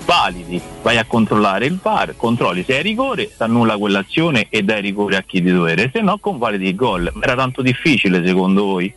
Validi, 0.04 0.60
vai 0.82 0.98
a 0.98 1.04
controllare 1.06 1.64
il 1.64 1.78
VAR, 1.80 2.14
controlli 2.16 2.64
se 2.64 2.80
è 2.80 2.82
rigore, 2.82 3.30
si 3.34 3.42
annulla 3.42 3.78
quell'azione 3.78 4.48
e 4.50 4.62
dai 4.62 4.82
rigore 4.82 5.16
a 5.16 5.22
chi 5.22 5.40
di 5.40 5.50
dovere, 5.52 5.90
se 5.92 6.00
no 6.02 6.18
convalidi 6.18 6.68
il 6.68 6.74
gol. 6.74 7.10
Era 7.20 7.34
tanto 7.34 7.62
difficile 7.62 8.22
secondo 8.26 8.64
voi? 8.64 8.92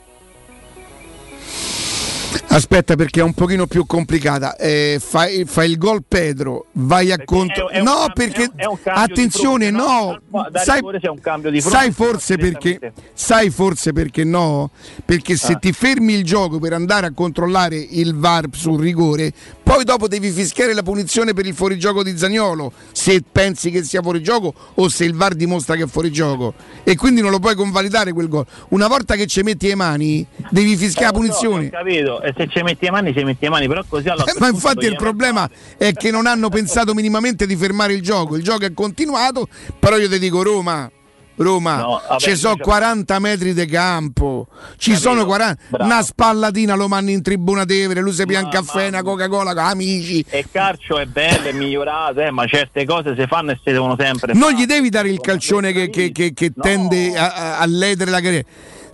Aspetta 2.56 2.95
perché 2.95 3.19
è 3.19 3.24
un 3.24 3.34
pochino 3.34 3.67
più 3.67 3.85
complicata. 3.85 4.56
Eh, 4.56 4.98
fai, 5.01 5.43
fai 5.43 5.72
il 5.72 5.77
gol 5.77 6.03
Pedro, 6.08 6.67
vai 6.74 7.11
a 7.11 7.22
contro. 7.25 7.67
è 7.67 7.80
un 7.80 7.84
no, 7.84 7.95
cambio- 7.95 8.14
perché 8.14 8.43
è 8.56 8.66
un- 8.66 8.77
un 8.82 8.92
attenzione, 8.93 9.67
fronte, 9.72 9.85
no. 9.85 10.19
no? 10.32 10.50
Sai, 10.53 10.80
un 10.82 11.00
fronte, 11.01 11.59
sai 11.61 11.92
forse 11.92 12.38
perché 12.38 12.93
sai 13.14 13.50
forse 13.50 13.92
perché 13.92 14.24
no? 14.24 14.69
Perché 15.03 15.35
se 15.35 15.51
Ah. 15.53 15.58
ti 15.58 15.74
fermi 15.74 16.14
il 16.14 16.24
gioco 16.24 16.58
per 16.59 16.72
andare 16.72 17.08
a 17.08 17.11
controllare 17.14 17.75
il 17.75 18.16
VAR 18.16 18.45
sul 18.53 18.80
rigore, 18.80 19.34
poi 19.65 19.83
dopo 19.83 20.07
devi 20.07 20.29
fischiare 20.29 20.75
la 20.75 20.83
punizione 20.83 21.33
per 21.33 21.47
il 21.47 21.55
fuorigioco 21.55 22.03
di 22.03 22.15
Zagnolo, 22.15 22.71
se 22.91 23.23
pensi 23.29 23.71
che 23.71 23.83
sia 23.83 23.99
fuorigioco 24.03 24.53
o 24.75 24.87
se 24.89 25.05
il 25.05 25.15
VAR 25.15 25.33
dimostra 25.33 25.75
che 25.75 25.83
è 25.83 25.87
fuorigioco. 25.87 26.53
E 26.83 26.95
quindi 26.95 27.21
non 27.21 27.31
lo 27.31 27.39
puoi 27.39 27.55
convalidare 27.55 28.13
quel 28.13 28.27
gol. 28.29 28.45
Una 28.69 28.87
volta 28.87 29.15
che 29.15 29.25
ci 29.25 29.41
metti 29.41 29.67
le 29.67 29.73
mani, 29.75 30.23
devi 30.51 30.77
fischiare 30.77 31.11
la 31.11 31.19
Eh, 31.19 31.31
so, 31.31 31.39
punizione. 31.39 31.65
ho 31.65 31.69
capito, 31.71 32.21
e 32.21 32.33
se 32.37 32.47
ci 32.47 32.61
metti 32.61 32.85
le 32.85 32.91
mani, 32.91 33.11
ci 33.13 33.23
metti 33.23 33.37
le 33.45 33.49
mani, 33.49 33.67
però 33.67 33.83
così 33.89 34.07
allora. 34.07 34.31
Eh, 34.31 34.35
ma 34.37 34.49
infatti 34.49 34.85
il 34.85 34.95
problema 34.95 35.49
è 35.77 35.93
che 35.93 36.11
non 36.11 36.27
hanno 36.27 36.49
pensato 36.49 36.93
minimamente 36.93 37.47
di 37.47 37.55
fermare 37.55 37.93
il 37.93 38.03
gioco. 38.03 38.35
Il 38.35 38.43
gioco 38.43 38.65
è 38.65 38.73
continuato, 38.73 39.47
però 39.79 39.97
io 39.97 40.07
ti 40.07 40.19
dico 40.19 40.43
Roma. 40.43 40.89
Roma, 41.38 41.75
No, 41.77 42.01
vabbè, 42.07 42.19
ci 42.19 42.35
sono 42.35 42.53
diciamo- 42.55 42.64
40 42.72 43.19
metri 43.19 43.53
di 43.53 43.65
campo, 43.65 44.47
ci 44.77 44.91
Capito, 44.91 45.09
sono 45.09 45.25
40, 45.25 45.61
bravo. 45.69 45.91
una 45.91 46.01
spallatina 46.01 46.75
lo 46.75 46.88
manni 46.88 47.11
in 47.14 47.22
tribuna 47.22 47.65
Tevere, 47.65 47.99
lui 48.01 48.14
si 48.14 48.25
pian 48.25 48.47
caffè, 48.49 48.88
una 48.88 49.01
Coca-Cola 49.03 49.51
amici. 49.51 50.23
E 50.30 50.45
calcio 50.51 50.97
è 50.97 51.05
bello, 51.05 51.47
è 51.49 51.51
migliorato, 51.51 52.22
eh, 52.22 52.31
ma 52.31 52.45
certe 52.45 52.85
cose 52.85 53.15
si 53.17 53.25
fanno 53.27 53.51
e 53.51 53.59
si 53.64 53.72
devono 53.72 53.95
sempre 53.99 54.33
Non 54.33 54.51
fare. 54.51 54.55
gli 54.55 54.65
devi 54.65 54.89
dare 54.89 55.09
il 55.09 55.19
calcione 55.19 55.72
che, 55.73 55.89
che- 55.89 56.11
che- 56.11 56.33
che 56.33 56.53
tende 56.53 57.17
a, 57.17 57.33
a- 57.33 57.57
a 57.59 57.65
ledere 57.65 58.11
la 58.11 58.22
carriera. 58.22 58.45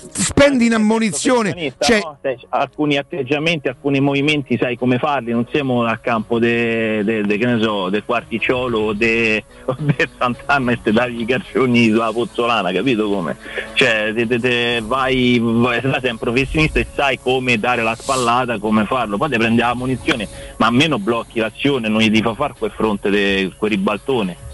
Spendi 0.09 0.65
in 0.65 0.73
ammonizione, 0.73 1.73
cioè, 1.77 1.99
no? 1.99 2.17
Alcuni 2.49 2.97
atteggiamenti, 2.97 3.67
alcuni 3.67 3.99
movimenti 3.99 4.57
sai 4.59 4.75
come 4.77 4.97
farli, 4.97 5.31
non 5.31 5.45
siamo 5.51 5.83
al 5.83 5.99
campo 6.01 6.39
de, 6.39 7.03
de- 7.03 7.21
de- 7.23 7.37
che 7.37 7.45
ne 7.45 7.61
so, 7.61 7.89
del 7.89 8.03
quarticciolo 8.03 8.79
o 8.79 8.93
de, 8.93 9.43
del 9.77 10.09
Sant'Anna 10.17 10.71
e 10.71 10.79
te 10.81 10.91
dagli 10.91 11.21
i 11.21 11.25
calcioni 11.25 11.89
sulla 11.89 12.11
pozzolana, 12.11 12.71
capito 12.71 13.07
come? 13.09 13.37
Cioè 13.73 14.11
te- 14.15 14.25
te- 14.27 14.39
te 14.39 14.81
vai, 14.83 15.39
vai, 15.41 15.79
sei 16.01 16.11
un 16.11 16.17
professionista 16.17 16.79
e 16.79 16.87
sai 16.93 17.19
come 17.19 17.59
dare 17.59 17.83
la 17.83 17.95
spallata, 17.95 18.57
come 18.57 18.85
farlo, 18.85 19.17
poi 19.17 19.29
ti 19.29 19.37
prendi 19.37 19.61
la 19.61 19.75
munizione, 19.75 20.27
ma 20.57 20.65
almeno 20.67 20.97
blocchi 20.97 21.39
l'azione, 21.39 21.87
non 21.89 21.99
gli 22.01 22.09
devi 22.09 22.21
far 22.23 22.35
fare 22.35 22.53
quel 22.57 22.71
fronte 22.71 23.09
di 23.11 23.53
quel 23.55 23.71
ribaltone. 23.71 24.49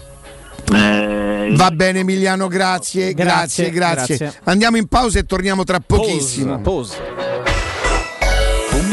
Eh, 0.70 1.54
va 1.56 1.70
bene 1.70 2.00
Emiliano, 2.00 2.46
grazie, 2.48 3.14
grazie, 3.14 3.70
Grazie, 3.70 3.70
grazie. 3.70 4.16
grazie. 4.16 4.40
Andiamo 4.44 4.76
in 4.76 4.86
pausa 4.86 5.18
e 5.18 5.24
torniamo 5.24 5.64
tra 5.64 5.80
pochissimo. 5.80 6.60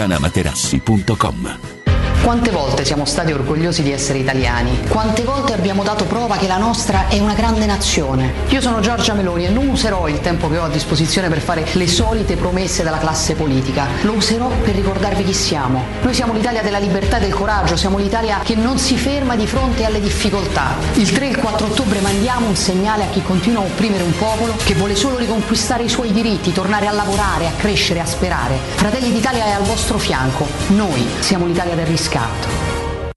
artigianamaterassi.com. 0.00 1.79
Quante 2.22 2.50
volte 2.50 2.84
siamo 2.84 3.06
stati 3.06 3.32
orgogliosi 3.32 3.82
di 3.82 3.92
essere 3.92 4.18
italiani? 4.18 4.78
Quante 4.88 5.22
volte 5.22 5.54
abbiamo 5.54 5.82
dato 5.82 6.04
prova 6.04 6.36
che 6.36 6.46
la 6.46 6.58
nostra 6.58 7.08
è 7.08 7.18
una 7.18 7.32
grande 7.32 7.64
nazione? 7.64 8.34
Io 8.48 8.60
sono 8.60 8.80
Giorgia 8.80 9.14
Meloni 9.14 9.46
e 9.46 9.48
non 9.48 9.66
userò 9.68 10.06
il 10.06 10.20
tempo 10.20 10.48
che 10.48 10.58
ho 10.58 10.64
a 10.64 10.68
disposizione 10.68 11.28
per 11.28 11.40
fare 11.40 11.66
le 11.72 11.88
solite 11.88 12.36
promesse 12.36 12.82
della 12.82 12.98
classe 12.98 13.34
politica. 13.34 13.86
Lo 14.02 14.12
userò 14.12 14.48
per 14.48 14.74
ricordarvi 14.74 15.24
chi 15.24 15.32
siamo. 15.32 15.82
Noi 16.02 16.12
siamo 16.12 16.34
l'Italia 16.34 16.62
della 16.62 16.78
libertà 16.78 17.16
e 17.16 17.20
del 17.20 17.32
coraggio, 17.32 17.76
siamo 17.76 17.96
l'Italia 17.96 18.40
che 18.44 18.54
non 18.54 18.78
si 18.78 18.96
ferma 18.96 19.34
di 19.34 19.46
fronte 19.46 19.84
alle 19.84 20.00
difficoltà. 20.00 20.74
Il 20.94 21.10
3 21.10 21.24
e 21.24 21.28
il 21.30 21.36
4 21.38 21.66
ottobre 21.66 22.00
mandiamo 22.00 22.46
un 22.46 22.56
segnale 22.56 23.04
a 23.04 23.08
chi 23.08 23.22
continua 23.22 23.62
a 23.62 23.64
opprimere 23.64 24.04
un 24.04 24.16
popolo 24.16 24.54
che 24.62 24.74
vuole 24.74 24.94
solo 24.94 25.16
riconquistare 25.16 25.84
i 25.84 25.88
suoi 25.88 26.12
diritti, 26.12 26.52
tornare 26.52 26.86
a 26.86 26.92
lavorare, 26.92 27.46
a 27.46 27.52
crescere, 27.56 28.00
a 28.00 28.06
sperare. 28.06 28.58
Fratelli 28.74 29.10
d'Italia 29.10 29.46
è 29.46 29.52
al 29.52 29.62
vostro 29.62 29.96
fianco. 29.96 30.46
Noi 30.68 31.08
siamo 31.20 31.46
l'Italia 31.46 31.74
del 31.74 31.86
riscatto. 32.10 32.48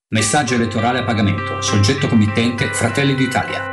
Messaggio 0.09 0.53
elettorale 0.53 0.99
a 0.99 1.03
pagamento. 1.03 1.61
Soggetto 1.61 2.07
committente 2.07 2.71
Fratelli 2.71 3.15
d'Italia. 3.15 3.72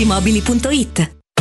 paolettimobili.it 0.05 1.20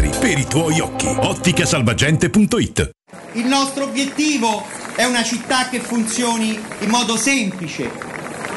per 0.00 0.38
i 0.38 0.46
tuoi 0.46 0.80
occhi. 0.80 1.06
Otticasalvagente.it 1.06 2.90
Il 3.32 3.44
nostro 3.44 3.84
obiettivo 3.84 4.64
è 4.94 5.04
una 5.04 5.22
città 5.22 5.68
che 5.68 5.80
funzioni 5.80 6.58
in 6.80 6.88
modo 6.88 7.16
semplice, 7.18 7.90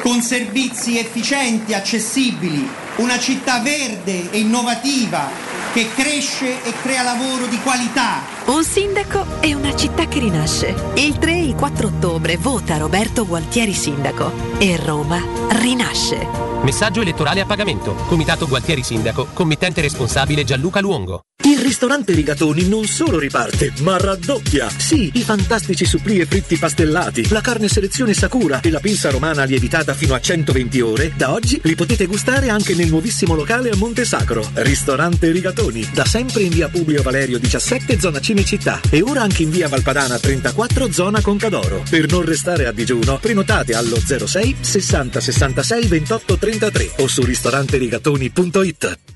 con 0.00 0.22
servizi 0.22 0.98
efficienti, 0.98 1.74
accessibili, 1.74 2.66
una 2.96 3.18
città 3.18 3.60
verde 3.60 4.30
e 4.30 4.38
innovativa 4.38 5.28
che 5.72 5.90
cresce 5.94 6.62
e 6.62 6.72
crea 6.80 7.02
lavoro 7.02 7.46
di 7.46 7.58
qualità. 7.60 8.22
Un 8.46 8.64
sindaco 8.64 9.40
e 9.40 9.54
una 9.54 9.76
città 9.76 10.06
che 10.06 10.20
rinasce. 10.20 10.74
Il 10.94 11.18
3 11.18 11.32
e 11.32 11.44
il 11.44 11.54
4 11.54 11.88
ottobre 11.88 12.38
vota 12.38 12.78
Roberto 12.78 13.26
Gualtieri 13.26 13.74
sindaco 13.74 14.32
e 14.58 14.78
Roma 14.82 15.22
rinasce. 15.50 16.46
Messaggio 16.62 17.02
elettorale 17.02 17.42
a 17.42 17.46
pagamento. 17.46 17.94
Comitato 18.08 18.48
Gualtieri 18.48 18.82
Sindaco. 18.82 19.28
Committente 19.32 19.82
responsabile 19.82 20.42
Gianluca 20.42 20.80
Luongo. 20.80 21.20
Il 21.44 21.60
ristorante 21.60 22.12
Rigatoni 22.12 22.66
non 22.66 22.86
solo 22.86 23.20
riparte, 23.20 23.72
ma 23.82 23.96
raddoppia. 23.96 24.68
Sì, 24.68 25.12
i 25.14 25.22
fantastici 25.22 25.84
supplì 25.84 26.18
e 26.18 26.26
fritti 26.26 26.56
pastellati, 26.56 27.28
la 27.28 27.40
carne 27.40 27.68
selezione 27.68 28.14
Sakura 28.14 28.60
e 28.60 28.70
la 28.70 28.80
pinza 28.80 29.10
romana 29.10 29.44
lievitata 29.44 29.94
fino 29.94 30.14
a 30.14 30.20
120 30.20 30.80
ore, 30.80 31.12
da 31.14 31.32
oggi 31.32 31.60
li 31.62 31.76
potete 31.76 32.06
gustare 32.06 32.48
anche 32.48 32.74
nel 32.74 32.85
nuovissimo 32.88 33.34
locale 33.34 33.70
a 33.70 33.76
Monte 33.76 34.04
Sacro. 34.04 34.48
Ristorante 34.54 35.30
Rigatoni, 35.30 35.88
da 35.92 36.04
sempre 36.04 36.42
in 36.42 36.50
via 36.50 36.68
Publio 36.68 37.02
Valerio 37.02 37.38
17, 37.38 37.98
zona 37.98 38.20
Cinecittà 38.20 38.80
e 38.90 39.02
ora 39.02 39.22
anche 39.22 39.42
in 39.42 39.50
via 39.50 39.68
Valpadana 39.68 40.18
34, 40.18 40.92
zona 40.92 41.20
Concadoro. 41.20 41.82
Per 41.88 42.10
non 42.10 42.24
restare 42.24 42.66
a 42.66 42.72
digiuno, 42.72 43.18
prenotate 43.18 43.74
allo 43.74 43.96
06 43.96 44.56
60 44.60 45.20
66 45.20 45.86
28 45.86 46.38
33 46.38 46.90
o 46.98 47.06
su 47.06 47.22
ristoranterigatoni.it. 47.22 49.15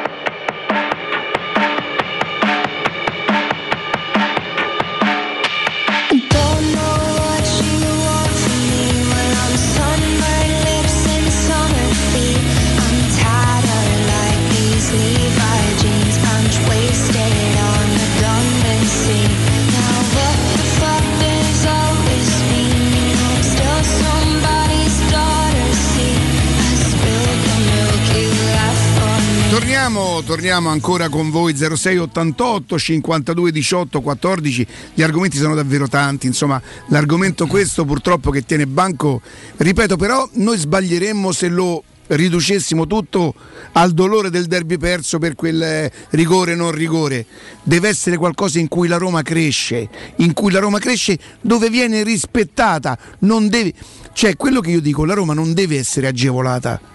Torniamo, 30.31 30.69
ancora 30.69 31.09
con 31.09 31.29
voi 31.29 31.53
0688 31.53 32.79
52 32.79 33.51
18 33.51 33.99
14. 33.99 34.67
Gli 34.93 35.01
argomenti 35.01 35.35
sono 35.35 35.55
davvero 35.55 35.89
tanti, 35.89 36.25
insomma, 36.25 36.59
l'argomento 36.87 37.47
questo 37.47 37.83
purtroppo 37.83 38.31
che 38.31 38.45
tiene 38.45 38.65
banco, 38.65 39.21
ripeto, 39.57 39.97
però 39.97 40.25
noi 40.35 40.57
sbaglieremmo 40.57 41.33
se 41.33 41.49
lo 41.49 41.83
riducessimo 42.07 42.87
tutto 42.87 43.33
al 43.73 43.91
dolore 43.91 44.29
del 44.29 44.45
derby 44.45 44.77
perso 44.77 45.19
per 45.19 45.35
quel 45.35 45.61
eh, 45.61 45.91
rigore 46.11 46.55
non 46.55 46.71
rigore. 46.71 47.25
Deve 47.61 47.89
essere 47.89 48.15
qualcosa 48.15 48.57
in 48.57 48.69
cui 48.69 48.87
la 48.87 48.95
Roma 48.95 49.23
cresce, 49.23 49.89
in 50.15 50.31
cui 50.31 50.53
la 50.53 50.59
Roma 50.59 50.79
cresce 50.79 51.19
dove 51.41 51.69
viene 51.69 52.03
rispettata, 52.03 52.97
non 53.19 53.49
deve 53.49 53.73
cioè 54.13 54.37
quello 54.37 54.61
che 54.61 54.71
io 54.71 54.79
dico, 54.79 55.03
la 55.03 55.13
Roma 55.13 55.33
non 55.33 55.53
deve 55.53 55.77
essere 55.77 56.07
agevolata. 56.07 56.90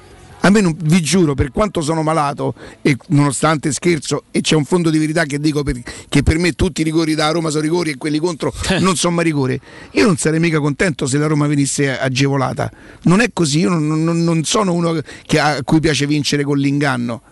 A 0.47 0.51
me 0.51 0.61
non- 0.61 0.77
vi 0.81 1.01
giuro, 1.03 1.35
per 1.35 1.51
quanto 1.51 1.81
sono 1.81 2.05
malato 2.05 2.55
e 2.81 2.97
nonostante 3.09 3.73
scherzo, 3.73 4.25
e 4.31 4.43
c'è 4.43 4.55
un 4.55 4.65
fondo 4.65 4.91
di 4.91 4.99
verità 4.99 5.25
che 5.25 5.41
dico 5.41 5.65
per- 5.65 5.83
che 6.09 6.23
per 6.23 6.39
me 6.39 6.53
tutti 6.53 6.83
i 6.83 6.85
rigori 6.85 7.17
da 7.17 7.31
Roma 7.33 7.51
sono 7.51 7.63
rigori 7.63 7.91
e 7.91 7.97
quelli 7.97 8.19
contro 8.21 8.55
non 8.79 8.95
sono 8.95 9.17
mai 9.17 9.25
rigori. 9.25 9.61
Io 9.93 10.07
non 10.07 10.17
sarei 10.17 10.39
mica 10.39 10.61
contento 10.61 11.07
se 11.07 11.19
la 11.19 11.27
Roma 11.27 11.49
venisse 11.49 11.99
agevolata. 11.99 12.71
Non 13.03 13.19
è 13.21 13.31
così, 13.33 13.59
io 13.59 13.71
non, 13.71 14.05
non- 14.05 14.23
non 14.23 14.45
sono 14.45 14.73
uno 14.73 15.01
che- 15.27 15.41
a 15.41 15.61
cui 15.65 15.81
piace 15.81 16.07
vincere 16.07 16.45
con 16.45 16.59
l'inganno. 16.59 17.23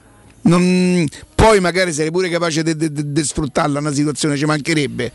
Non- 0.42 1.06
poi 1.36 1.60
magari 1.60 1.92
sarei 1.92 2.10
pure 2.10 2.28
capace 2.28 2.64
di 2.64 3.22
sfruttarla 3.24 3.78
una 3.78 3.92
situazione, 3.92 4.36
ci 4.36 4.44
mancherebbe. 4.44 5.12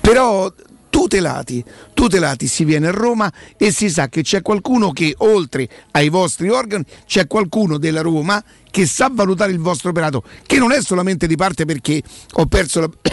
Però 0.00 0.52
tutelati, 0.96 1.62
tutelati 1.92 2.46
si 2.46 2.64
viene 2.64 2.86
a 2.86 2.90
Roma 2.90 3.30
e 3.58 3.70
si 3.70 3.90
sa 3.90 4.08
che 4.08 4.22
c'è 4.22 4.40
qualcuno 4.40 4.92
che 4.92 5.14
oltre 5.18 5.68
ai 5.90 6.08
vostri 6.08 6.48
organi 6.48 6.86
c'è 7.06 7.26
qualcuno 7.26 7.76
della 7.76 8.00
Roma 8.00 8.42
che 8.70 8.86
sa 8.86 9.10
valutare 9.12 9.52
il 9.52 9.58
vostro 9.58 9.90
operato, 9.90 10.24
che 10.46 10.58
non 10.58 10.72
è 10.72 10.80
solamente 10.80 11.26
di 11.26 11.36
parte 11.36 11.66
perché 11.66 12.02
ho 12.32 12.46
perso 12.46 12.80
la 12.80 12.88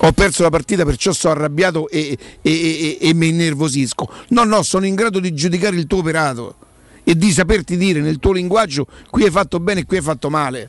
ho 0.00 0.12
perso 0.12 0.42
la 0.42 0.50
partita 0.50 0.84
perciò 0.84 1.12
sono 1.12 1.32
arrabbiato 1.32 1.88
e, 1.88 2.18
e- 2.42 2.50
e- 2.50 2.98
e 3.00 3.14
mi 3.14 3.28
innervosisco. 3.28 4.12
No, 4.28 4.44
no, 4.44 4.62
sono 4.62 4.84
in 4.84 4.94
grado 4.94 5.18
di 5.18 5.32
giudicare 5.32 5.76
il 5.76 5.86
tuo 5.86 6.00
operato 6.00 6.56
e 7.04 7.16
di 7.16 7.32
saperti 7.32 7.78
dire 7.78 8.00
nel 8.00 8.18
tuo 8.18 8.32
linguaggio 8.32 8.86
qui 9.08 9.24
hai 9.24 9.30
fatto 9.30 9.60
bene 9.60 9.80
e 9.80 9.86
qui 9.86 9.96
hai 9.96 10.02
fatto 10.02 10.28
male. 10.28 10.68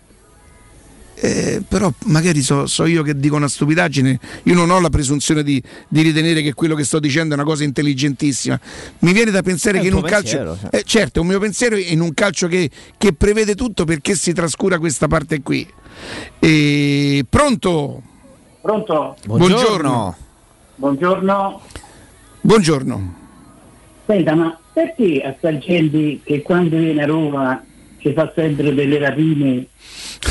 Eh, 1.20 1.64
però 1.68 1.92
magari 2.06 2.42
so, 2.42 2.68
so 2.68 2.86
io 2.86 3.02
che 3.02 3.18
dico 3.18 3.36
una 3.36 3.48
stupidaggine, 3.48 4.20
io 4.44 4.54
non 4.54 4.70
ho 4.70 4.80
la 4.80 4.90
presunzione 4.90 5.42
di, 5.42 5.62
di 5.88 6.02
ritenere 6.02 6.44
che 6.44 6.54
quello 6.54 6.76
che 6.76 6.84
sto 6.84 7.00
dicendo 7.00 7.34
è 7.34 7.38
una 7.38 7.46
cosa 7.46 7.64
intelligentissima. 7.64 8.60
Mi 9.00 9.14
viene 9.14 9.32
da 9.32 9.42
pensare 9.42 9.80
È 9.80 9.82
che 9.82 9.88
in 9.88 9.96
un 9.96 10.02
calcio, 10.04 10.38
pensiero, 10.38 10.58
cioè. 10.62 10.80
eh, 10.80 10.84
certo, 10.84 11.18
è 11.18 11.22
un 11.24 11.28
mio 11.28 11.40
pensiero 11.40 11.76
in 11.76 12.02
un 12.02 12.14
calcio 12.14 12.48
che, 12.48 12.70
che 13.00 13.14
prevede 13.14 13.56
tutto 13.56 13.84
perché 13.84 14.14
si 14.14 14.32
trascura 14.32 14.78
questa 14.78 15.08
parte 15.08 15.42
qui. 15.42 15.68
E, 16.38 17.26
pronto? 17.28 18.04
Pronto? 18.62 19.16
Buongiorno. 19.26 20.16
Buongiorno. 20.76 21.62
Buongiorno. 22.42 23.16
Senta, 24.06 24.36
ma 24.36 24.60
perché 24.72 25.22
a 25.22 25.34
sta 25.36 25.58
gente 25.58 26.20
che 26.24 26.44
quando 26.44 26.78
viene 26.78 27.02
a 27.02 27.06
Roma 27.08 27.64
ci 28.08 28.14
fa 28.14 28.32
sempre 28.36 28.74
delle 28.74 28.98
rapine. 28.98 29.68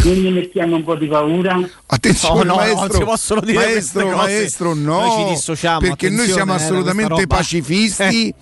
Gli 0.02 0.28
mettiamo 0.28 0.76
un 0.76 0.84
po' 0.84 0.94
di 0.96 1.06
paura? 1.06 1.60
Attenzione, 1.86 2.44
No, 2.44 2.44
no, 2.44 2.56
maestro, 2.56 2.86
non 2.86 2.90
si 2.90 3.05
possono 3.05 3.40
dire 3.40 3.58
maestro, 3.58 4.16
maestro, 4.16 4.74
no, 4.74 5.00
Noi 5.00 5.10
ci 5.10 5.24
dissociamo, 5.34 5.80
perché 5.80 6.10
noi 6.10 6.26
siamo 6.26 6.52
eh, 6.52 6.56
assolutamente 6.56 7.26
pacifisti 7.26 8.34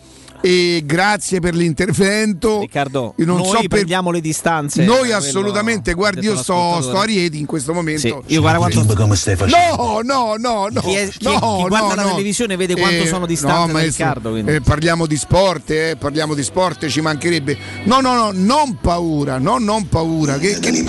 e 0.44 0.82
grazie 0.84 1.40
per 1.40 1.54
l'intervento. 1.54 2.60
Riccardo, 2.60 3.14
Io 3.16 3.24
non 3.24 3.38
noi 3.38 3.46
so 3.46 3.58
per- 3.60 3.68
prendiamo 3.68 4.10
le 4.10 4.20
distanze. 4.20 4.84
Noi 4.84 5.08
da 5.08 5.16
assolutamente, 5.16 5.94
guardi, 5.94 6.26
io 6.26 6.36
sto, 6.36 6.82
sto 6.82 6.98
a. 6.98 7.04
Rieti 7.04 7.38
in 7.38 7.46
questo 7.46 7.72
momento. 7.72 8.22
Sì, 8.26 8.34
io 8.34 8.42
guarda 8.42 8.58
quanto- 8.58 8.94
come 8.94 9.16
stai 9.16 9.36
No, 9.38 10.00
no, 10.02 10.34
no, 10.36 10.66
no. 10.70 10.80
Chi 10.82 10.92
è- 10.92 11.08
chi- 11.08 11.24
no, 11.24 11.32
chi 11.62 11.68
guarda 11.68 11.88
no, 11.88 11.94
la 11.94 12.02
no. 12.02 12.10
televisione 12.10 12.56
vede 12.56 12.76
quanto 12.76 13.06
sono 13.06 13.24
distante 13.24 13.72
no, 13.72 13.78
Riccardo, 13.78 14.36
eh, 14.36 14.60
parliamo 14.60 15.06
di 15.06 15.16
sport, 15.16 15.70
eh, 15.70 15.96
parliamo 15.98 16.34
di 16.34 16.42
sport, 16.42 16.86
ci 16.88 17.00
mancherebbe. 17.00 17.56
No, 17.84 18.00
no, 18.00 18.12
no, 18.14 18.30
non 18.34 18.78
paura, 18.82 19.38
no, 19.38 19.56
non 19.56 19.88
paura. 19.88 20.36
Che, 20.36 20.58
che- 20.58 20.84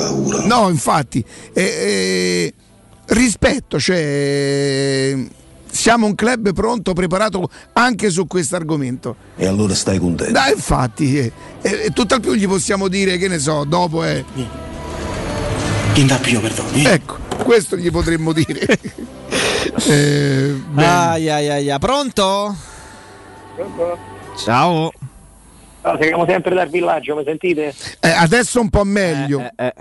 No, 0.46 0.68
infatti, 0.68 1.24
eh, 1.54 1.64
eh, 1.64 2.54
rispetto, 3.08 3.80
cioè 3.80 5.16
siamo 5.76 6.06
un 6.06 6.16
club 6.16 6.54
pronto, 6.54 6.94
preparato 6.94 7.50
anche 7.74 8.10
su 8.10 8.26
questo 8.28 8.56
argomento. 8.56 9.16
E 9.36 9.46
allora 9.46 9.76
stai 9.76 10.00
contento. 10.00 10.32
Dai, 10.32 10.54
infatti, 10.54 11.18
e, 11.18 11.32
e, 11.62 11.82
e 11.86 11.90
tutt'al 11.92 12.22
più 12.22 12.34
gli 12.34 12.48
possiamo 12.48 12.88
dire, 12.88 13.18
che 13.18 13.28
ne 13.28 13.40
so, 13.40 13.66
dopo 13.66 14.04
è. 14.04 14.24
Chi 15.94 16.06
dà 16.06 16.16
più 16.18 16.40
perdono? 16.40 16.70
Ecco, 16.74 17.18
questo 17.44 17.76
gli 17.76 17.92
potremmo 17.92 18.32
dire. 18.32 18.66
Eh. 19.88 20.56
Ai, 20.76 21.28
ai, 21.30 21.50
ai, 21.50 21.70
ai. 21.70 21.80
Pronto? 21.80 22.56
Ciao. 24.38 24.92
Ah, 25.82 25.98
siamo 26.00 26.26
sempre 26.26 26.54
dal 26.54 26.70
villaggio, 26.70 27.16
mi 27.16 27.24
sentite? 27.26 27.74
Eh, 28.00 28.10
adesso 28.10 28.62
un 28.62 28.70
po' 28.70 28.84
meglio. 28.84 29.42
Eh, 29.56 29.74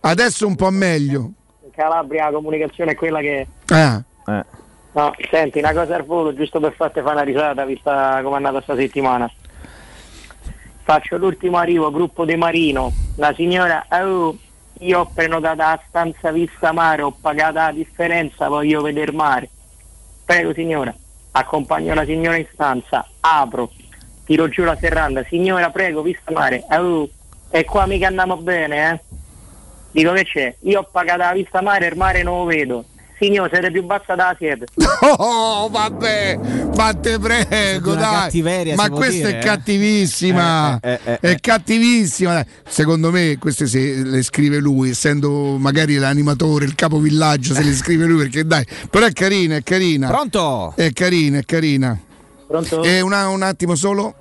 Adesso 0.00 0.46
un 0.46 0.56
po' 0.56 0.70
meglio. 0.70 1.32
In 1.64 1.70
Calabria 1.74 2.26
la 2.26 2.32
comunicazione 2.32 2.92
è 2.92 2.94
quella 2.94 3.20
che... 3.20 3.46
Ah. 3.68 4.02
No, 4.92 5.14
senti, 5.30 5.60
una 5.60 5.72
cosa 5.72 5.94
al 5.94 6.04
volo, 6.04 6.34
giusto 6.34 6.58
per 6.58 6.72
farti 6.72 7.00
fare 7.00 7.14
una 7.14 7.22
risata, 7.22 7.64
vista 7.64 8.20
come 8.22 8.34
è 8.34 8.36
andata 8.36 8.60
sta 8.60 8.74
settimana. 8.74 9.30
Faccio 10.82 11.16
l'ultimo 11.16 11.58
arrivo, 11.58 11.92
gruppo 11.92 12.24
De 12.24 12.34
Marino. 12.34 12.92
La 13.16 13.32
signora, 13.32 13.86
oh, 13.90 14.36
io 14.80 14.98
ho 14.98 15.10
prenotato 15.14 15.58
la 15.58 15.80
stanza 15.86 16.32
vista 16.32 16.72
mare, 16.72 17.02
ho 17.02 17.12
pagato 17.12 17.54
la 17.54 17.70
differenza, 17.70 18.48
voglio 18.48 18.82
vedere 18.82 19.12
mare. 19.12 19.48
Prego 20.24 20.52
signora, 20.54 20.92
accompagno 21.32 21.94
la 21.94 22.04
signora 22.04 22.36
in 22.36 22.46
stanza, 22.52 23.06
apro, 23.20 23.70
tiro 24.24 24.48
giù 24.48 24.64
la 24.64 24.76
serranda, 24.76 25.22
signora 25.24 25.70
prego, 25.70 26.02
vista 26.02 26.32
mare, 26.32 26.64
oh, 26.70 27.08
e 27.50 27.64
qua 27.64 27.86
mica 27.86 28.08
andiamo 28.08 28.36
bene, 28.38 28.90
eh? 28.90 29.00
Dico 29.92 30.12
che 30.12 30.24
c'è, 30.24 30.54
io 30.60 30.80
ho 30.80 30.88
pagato 30.90 31.18
la 31.18 31.32
vista 31.32 31.60
mare, 31.62 31.86
il 31.86 31.96
mare 31.96 32.22
non 32.24 32.38
lo 32.38 32.44
vedo. 32.44 32.84
Signore, 33.20 33.50
siete 33.52 33.70
più 33.70 33.84
bassa 33.84 34.14
da 34.14 34.34
siete. 34.38 34.64
Oh, 35.02 35.68
vabbè, 35.70 36.38
ma 36.76 36.92
te 36.94 37.18
prego, 37.18 37.92
Una 37.92 38.00
dai. 38.00 38.12
cattiveria, 38.20 38.74
Ma 38.74 38.90
questa 38.90 39.28
dire, 39.28 39.38
è 39.38 39.40
eh? 39.40 39.44
cattivissima. 39.44 40.78
Eh, 40.80 40.90
eh, 40.92 41.00
eh, 41.04 41.18
è 41.20 41.30
eh. 41.30 41.40
cattivissima. 41.40 42.34
dai. 42.34 42.44
Secondo 42.66 43.10
me, 43.10 43.36
queste 43.38 43.66
se 43.66 44.02
le 44.04 44.22
scrive 44.22 44.58
lui, 44.58 44.90
essendo 44.90 45.56
magari 45.56 45.96
l'animatore, 45.96 46.64
il 46.64 46.74
capovillaggio, 46.74 47.54
se 47.54 47.62
le 47.62 47.74
scrive 47.74 48.04
lui 48.06 48.18
perché 48.18 48.44
dai. 48.44 48.64
Però 48.90 49.04
è 49.06 49.12
carina, 49.12 49.56
è 49.56 49.62
carina. 49.62 50.08
Pronto? 50.08 50.72
È 50.76 50.92
carina, 50.92 51.38
è 51.38 51.44
carina. 51.44 51.98
Pronto? 52.46 52.82
E 52.82 53.00
una- 53.00 53.28
un 53.28 53.42
attimo 53.42 53.74
solo. 53.74 54.14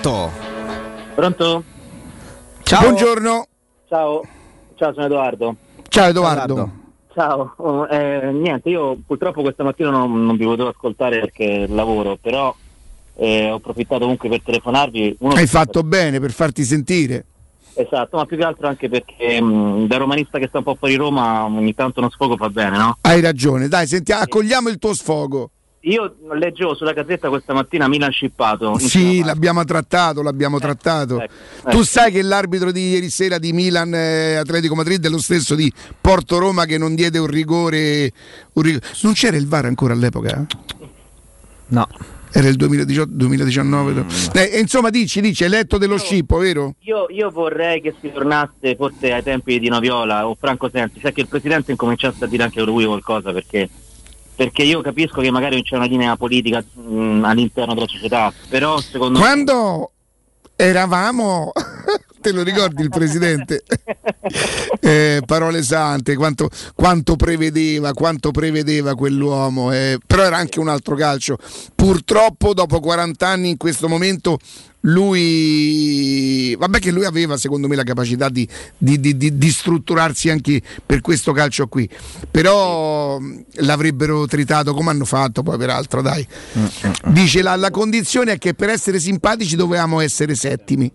Pronto? 0.00 0.32
Pronto? 1.14 1.64
Ciao. 2.62 2.80
Buongiorno. 2.80 3.46
Ciao, 3.86 4.22
ciao 4.76 4.92
sono 4.94 5.04
Edoardo. 5.04 5.56
Ciao 5.88 6.08
Edoardo. 6.08 6.70
Ciao, 7.12 7.52
Oh, 7.56 7.86
eh, 7.86 8.30
niente, 8.32 8.70
io 8.70 8.96
purtroppo 9.06 9.42
questa 9.42 9.62
mattina 9.62 9.90
non, 9.90 10.24
non 10.24 10.36
vi 10.36 10.44
potevo 10.44 10.68
ascoltare 10.68 11.20
perché 11.20 11.66
lavoro, 11.68 12.16
però 12.18 12.54
eh, 13.16 13.50
ho 13.50 13.56
approfittato 13.56 14.00
comunque 14.00 14.30
per 14.30 14.40
telefonarvi. 14.42 15.16
Uno 15.18 15.34
Hai 15.34 15.46
fatto 15.46 15.82
bene 15.82 16.18
per 16.18 16.30
farti 16.30 16.64
sentire. 16.64 17.26
Esatto, 17.74 18.16
ma 18.16 18.24
più 18.24 18.38
che 18.38 18.44
altro 18.44 18.68
anche 18.68 18.88
perché 18.88 19.38
mh, 19.38 19.86
da 19.86 19.98
romanista 19.98 20.38
che 20.38 20.46
sta 20.48 20.58
un 20.58 20.64
po' 20.64 20.76
fuori 20.76 20.94
Roma 20.94 21.44
ogni 21.44 21.74
tanto 21.74 22.00
uno 22.00 22.08
sfogo 22.10 22.36
fa 22.38 22.48
bene, 22.48 22.78
no? 22.78 22.96
Hai 23.02 23.20
ragione. 23.20 23.68
Dai, 23.68 23.86
senti, 23.86 24.12
accogliamo 24.12 24.70
il 24.70 24.78
tuo 24.78 24.94
sfogo. 24.94 25.50
Io 25.84 26.14
leggevo 26.32 26.74
sulla 26.74 26.92
gazzetta 26.92 27.30
questa 27.30 27.54
mattina 27.54 27.88
Milan 27.88 28.10
scippato. 28.10 28.78
Sì, 28.78 29.22
l'abbiamo 29.24 29.64
trattato, 29.64 30.20
l'abbiamo 30.20 30.58
trattato. 30.58 31.20
ecco. 31.20 31.70
Tu 31.70 31.82
sai 31.82 32.12
che 32.12 32.20
l'arbitro 32.20 32.70
di 32.70 32.90
ieri 32.90 33.08
sera 33.08 33.38
di 33.38 33.52
Milan 33.52 33.94
eh, 33.94 34.34
Atletico 34.34 34.74
Madrid 34.74 35.04
è 35.04 35.08
lo 35.08 35.18
stesso 35.18 35.54
di 35.54 35.72
Porto 35.98 36.38
Roma 36.38 36.66
che 36.66 36.76
non 36.76 36.94
diede 36.94 37.18
un 37.18 37.28
rigore. 37.28 38.12
un 38.52 38.62
rig- 38.62 38.82
Non 39.02 39.14
c'era 39.14 39.38
il 39.38 39.46
VAR 39.48 39.64
ancora 39.64 39.94
all'epoca? 39.94 40.46
No. 41.68 41.88
Era 42.32 42.46
il 42.46 42.56
2018, 42.56 43.10
2019. 43.12 43.92
Mm. 43.92 44.08
Eh, 44.34 44.60
insomma, 44.60 44.90
dici, 44.90 45.20
dici, 45.20 45.44
hai 45.44 45.50
letto 45.50 45.78
dello 45.78 45.98
scippo, 45.98 46.36
vero? 46.38 46.74
Io, 46.80 47.06
io 47.08 47.30
vorrei 47.30 47.80
che 47.80 47.94
si 48.00 48.12
tornasse 48.12 48.76
forse 48.76 49.12
ai 49.12 49.22
tempi 49.22 49.58
di 49.58 49.68
Noviola 49.68 50.28
o 50.28 50.36
Franco 50.38 50.68
Sensi, 50.70 51.00
cioè 51.00 51.12
che 51.12 51.22
il 51.22 51.26
presidente 51.28 51.72
incominciasse 51.72 52.24
a 52.24 52.28
dire 52.28 52.44
anche 52.44 52.62
lui 52.62 52.84
qualcosa 52.84 53.32
perché, 53.32 53.68
perché 54.40 54.62
io 54.62 54.80
capisco 54.80 55.20
che 55.20 55.30
magari 55.30 55.56
non 55.56 55.64
c'è 55.64 55.76
una 55.76 55.84
linea 55.84 56.16
politica 56.16 56.64
mh, 56.72 57.24
all'interno 57.24 57.74
della 57.74 57.86
società, 57.86 58.32
però 58.48 58.80
secondo 58.80 59.18
me... 59.18 59.24
Quando 59.26 59.90
eravamo, 60.56 61.52
te 62.20 62.32
lo 62.32 62.42
ricordi 62.42 62.82
il 62.82 62.88
presidente? 62.88 63.62
Eh, 64.82 65.22
parole 65.26 65.62
sante, 65.62 66.14
quanto, 66.16 66.48
quanto 66.74 67.14
prevedeva, 67.16 67.92
quanto 67.92 68.30
prevedeva 68.30 68.94
quell'uomo, 68.94 69.72
eh, 69.72 69.98
però 70.04 70.24
era 70.24 70.36
anche 70.36 70.58
un 70.58 70.68
altro 70.68 70.96
calcio. 70.96 71.36
Purtroppo 71.74 72.54
dopo 72.54 72.80
40 72.80 73.26
anni 73.26 73.50
in 73.50 73.56
questo 73.56 73.88
momento 73.88 74.38
lui, 74.82 76.54
vabbè 76.56 76.78
che 76.78 76.90
lui 76.90 77.04
aveva 77.04 77.36
secondo 77.36 77.68
me 77.68 77.76
la 77.76 77.82
capacità 77.82 78.28
di, 78.28 78.48
di- 78.78 78.98
di- 78.98 79.36
di- 79.36 79.50
strutturarsi 79.50 80.30
anche 80.30 80.62
per 80.84 81.00
questo 81.02 81.32
calcio 81.32 81.66
qui, 81.68 81.88
però 82.30 83.18
mh, 83.18 83.44
l'avrebbero 83.56 84.26
tritato 84.26 84.72
come 84.72 84.90
hanno 84.90 85.04
fatto 85.04 85.42
poi 85.42 85.58
peraltro, 85.58 86.00
dai. 86.00 86.26
Dice 87.06 87.42
la, 87.42 87.56
la 87.56 87.70
condizione 87.70 88.32
è 88.32 88.38
che 88.38 88.54
per 88.54 88.70
essere 88.70 88.98
simpatici 88.98 89.56
dovevamo 89.56 90.00
essere 90.00 90.34
settimi. 90.34 90.90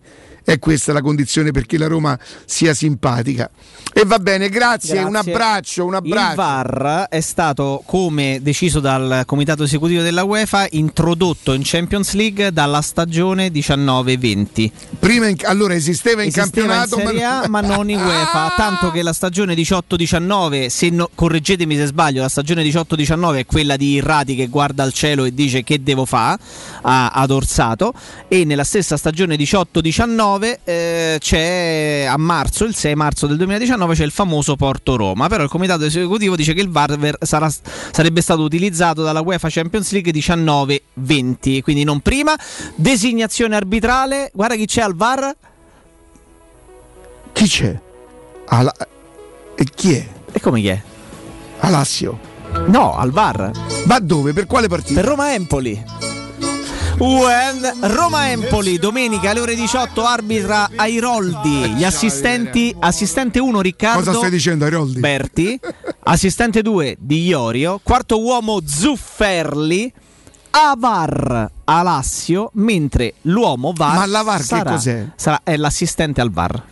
È 0.45 0.59
questa 0.59 0.93
la 0.93 1.01
condizione 1.01 1.49
perché 1.49 1.79
la 1.79 1.87
Roma 1.87 2.17
sia 2.45 2.75
simpatica. 2.75 3.49
E 3.91 4.03
va 4.05 4.19
bene, 4.19 4.49
grazie, 4.49 5.01
un 5.01 5.11
Grazie. 5.11 5.31
abbraccio, 5.31 5.85
un 5.85 5.93
abbraccio. 5.95 6.29
Il 6.29 6.35
VAR 6.35 7.07
è 7.09 7.19
stato, 7.21 7.81
come 7.85 8.39
deciso 8.43 8.79
dal 8.79 9.23
comitato 9.25 9.63
esecutivo 9.63 10.03
della 10.03 10.23
UEFA, 10.23 10.67
introdotto 10.71 11.53
in 11.53 11.61
Champions 11.63 12.11
League 12.13 12.51
dalla 12.51 12.81
stagione 12.81 13.49
19-20. 13.49 14.69
Prima 14.99 15.27
in- 15.27 15.37
allora 15.45 15.73
esisteva 15.73 16.21
in 16.21 16.27
Esisteva 16.27 16.73
campionato, 16.73 16.99
in 16.99 17.05
Serie 17.07 17.23
A, 17.23 17.45
ma 17.47 17.61
non 17.61 17.89
in 17.89 17.99
UEFA, 17.99 18.53
tanto 18.55 18.91
che 18.91 19.01
la 19.01 19.13
stagione 19.13 19.55
18-19, 19.55 20.69
se 20.69 20.89
no- 20.89 21.09
correggetemi 21.15 21.75
se 21.75 21.85
sbaglio, 21.87 22.21
la 22.21 22.29
stagione 22.29 22.63
18-19 22.63 23.37
è 23.37 23.45
quella 23.45 23.77
di 23.77 23.93
Irrati 23.93 24.35
che 24.35 24.47
guarda 24.47 24.83
al 24.83 24.93
cielo 24.93 25.23
e 25.23 25.33
dice 25.33 25.63
che 25.63 25.81
devo 25.81 26.05
fare 26.05 26.37
ad 26.81 27.31
Orsato 27.31 27.93
e 28.27 28.43
nella 28.45 28.63
stessa 28.65 28.97
stagione 28.97 29.37
18-19 29.37 30.34
eh, 30.43 31.17
c'è 31.19 32.05
a 32.09 32.17
marzo, 32.17 32.65
il 32.65 32.75
6 32.75 32.95
marzo 32.95 33.27
del 33.27 33.37
2019 33.37 33.95
c'è 33.95 34.03
il 34.03 34.11
famoso 34.11 34.55
Porto 34.55 34.95
Roma, 34.95 35.27
però 35.27 35.43
il 35.43 35.49
comitato 35.49 35.85
esecutivo 35.85 36.35
dice 36.35 36.53
che 36.53 36.61
il 36.61 36.69
VAR 36.69 37.17
sarà- 37.21 37.49
sarebbe 37.91 38.21
stato 38.21 38.41
utilizzato 38.41 39.03
dalla 39.03 39.21
UEFA 39.21 39.47
Champions 39.49 39.91
League 39.91 40.11
19-20, 40.11 41.61
quindi 41.61 41.83
non 41.83 41.99
prima. 42.01 42.33
Designazione 42.75 43.55
arbitrale, 43.55 44.29
guarda 44.33 44.55
chi 44.55 44.65
c'è 44.65 44.81
al 44.81 44.95
VAR. 44.95 45.35
Chi 47.33 47.47
c'è? 47.47 47.79
Ala- 48.47 48.73
E 49.55 49.65
chi 49.73 49.93
è? 49.93 50.07
E 50.31 50.39
come 50.39 50.59
chi 50.61 50.67
è? 50.67 50.81
Alassio. 51.59 52.19
No, 52.67 52.95
al 52.97 53.11
VAR. 53.11 53.51
Ma 53.85 53.99
dove? 53.99 54.33
Per 54.33 54.45
quale 54.45 54.67
partita? 54.67 54.99
Per 55.01 55.09
Roma 55.09 55.33
Empoli. 55.33 55.83
When 56.97 57.91
Roma 57.93 58.29
Empoli, 58.31 58.77
domenica 58.79 59.31
alle 59.31 59.41
ore 59.41 59.55
18 59.55 60.05
arbitra 60.05 60.69
Airoldi, 60.75 61.73
gli 61.75 61.83
assistenti, 61.83 62.73
assistente 62.79 63.39
1 63.39 63.61
Riccardo 63.61 63.99
Cosa 64.03 64.17
stai 64.17 64.29
dicendo, 64.29 64.63
Airoldi? 64.63 64.99
Berti, 65.01 65.59
assistente 66.03 66.61
2 66.61 66.95
Di 66.99 67.25
Iorio, 67.25 67.79
quarto 67.83 68.21
uomo 68.21 68.61
Zufferli, 68.65 69.91
Avar 70.51 71.51
Alassio, 71.65 72.49
mentre 72.53 73.15
l'uomo 73.23 73.73
VAR 73.75 73.95
Ma 73.97 74.05
la 74.05 74.21
VAR 74.21 74.37
che 74.37 74.43
sarà, 74.45 74.71
cos'è? 74.71 75.05
sarà- 75.15 75.41
è 75.43 75.57
l'assistente 75.57 76.21
al 76.21 76.31
VAR. 76.31 76.63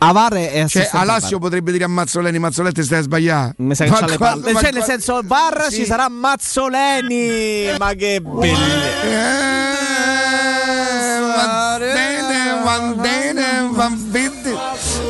Avar 0.00 0.32
è 0.34 0.48
Cioè, 0.50 0.60
assistente 0.60 0.96
al 0.96 1.08
Alassio 1.08 1.38
potrebbe 1.40 1.72
dire 1.72 1.82
a 1.84 1.88
Mazzoleni, 1.88 2.38
Mazzoletti 2.38 2.84
stai 2.84 2.98
a 2.98 3.02
sbagliare. 3.02 3.54
Mi 3.58 3.74
sa 3.74 3.84
che 3.84 3.90
c'ha 3.90 4.06
le 4.06 4.16
palle. 4.16 4.54
Cioè, 4.54 4.70
nel 4.70 4.84
senso, 4.84 5.16
al 5.16 5.24
VAR 5.26 5.66
Sì. 5.70 5.76
ci 5.76 5.84
sarà 5.86 6.08
Mazzoleni. 6.08 7.76
Ma 7.78 7.92
che 7.94 8.20
bello. 8.20 8.38
Va 8.38 9.67
bene, 12.68 12.94
va 12.94 13.02
bene, 13.02 13.70
va 13.72 13.88
bene. 13.88 14.50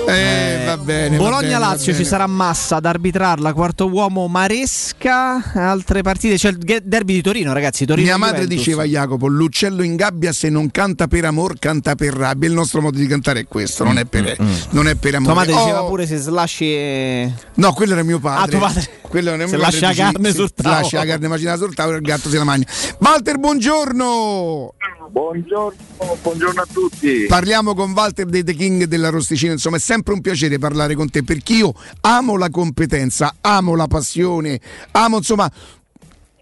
Eh, 0.07 0.65
va 0.65 0.77
bene. 0.77 0.77
va 0.77 0.77
bene, 0.77 1.17
Bologna-Lazio 1.17 1.95
ci 1.95 2.05
sarà 2.05 2.27
Massa 2.27 2.77
ad 2.77 2.87
arbitrarla, 2.87 3.53
quarto 3.53 3.89
uomo 3.89 4.29
Maresca, 4.29 5.53
altre 5.55 6.03
partite, 6.03 6.37
c'è 6.37 6.51
il 6.51 6.59
derby 6.85 7.15
di 7.15 7.23
Torino 7.23 7.53
ragazzi, 7.53 7.85
Torino 7.85 8.07
Mia 8.07 8.17
madre 8.17 8.43
Juventus. 8.43 8.59
diceva 8.59 8.85
Jacopo, 8.85 9.27
l'uccello 9.27 9.83
in 9.83 9.97
gabbia 9.97 10.33
se 10.33 10.49
non 10.49 10.71
canta 10.71 11.09
per 11.09 11.25
amor, 11.25 11.59
canta 11.59 11.95
per 11.95 12.15
rabbia. 12.15 12.49
Il 12.49 12.55
nostro 12.55 12.81
modo 12.81 12.99
di 12.99 13.07
cantare 13.07 13.41
è 13.41 13.47
questo, 13.47 13.85
non 13.85 13.99
è 13.99 14.05
per, 14.05 14.37
non 14.71 14.89
è 14.89 14.95
per 14.95 15.17
amore. 15.17 15.33
Tua 15.33 15.43
madre 15.43 15.53
diceva 15.55 15.83
Oh, 15.83 15.89
pure 15.89 16.07
se 16.07 16.17
slasci 16.17 16.65
e... 16.65 17.33
No, 17.55 17.73
quello 17.73 17.93
era 17.93 18.03
mio 18.03 18.19
padre. 18.19 18.45
Ah, 18.45 18.47
tuo 18.49 18.59
padre. 18.59 18.89
Quello 19.01 19.31
era 19.31 19.47
Se 19.47 19.57
mio 19.57 19.65
padre 19.65 19.81
lascia 19.81 20.03
la 20.03 20.11
carne 20.11 20.33
sul 20.33 20.49
se 20.49 20.63
tavolo. 20.63 20.81
Lascia 20.81 20.99
la 20.99 21.05
carne 21.07 21.29
macinata 21.29 21.59
sul 21.59 21.75
tavolo 21.75 21.97
e 21.97 22.01
il 22.01 22.07
gatto 22.07 22.29
se 22.29 22.39
la 22.39 22.45
mangia. 22.45 22.67
Walter, 22.99 23.39
buongiorno. 23.39 24.75
Buongiorno, 25.11 25.79
buongiorno 26.23 26.61
a 26.61 26.67
tutti. 26.71 27.25
Parliamo 27.27 27.75
con 27.75 27.93
Walter 27.93 28.27
dei 28.27 28.45
The 28.45 28.53
King 28.53 28.85
della 28.85 29.09
Rosticina. 29.09 29.53
Insomma, 29.53 29.77
è 29.77 29.81
sempre 29.81 30.13
un 30.13 30.21
piacere 30.21 30.59
parlare 30.59 30.95
con 30.95 31.09
te 31.09 31.25
perché 31.25 31.55
io 31.55 31.73
amo 32.03 32.37
la 32.37 32.51
competenza, 32.51 33.37
amo 33.41 33.75
la 33.75 33.87
passione, 33.87 34.61
amo 34.93 35.17
insomma. 35.17 35.51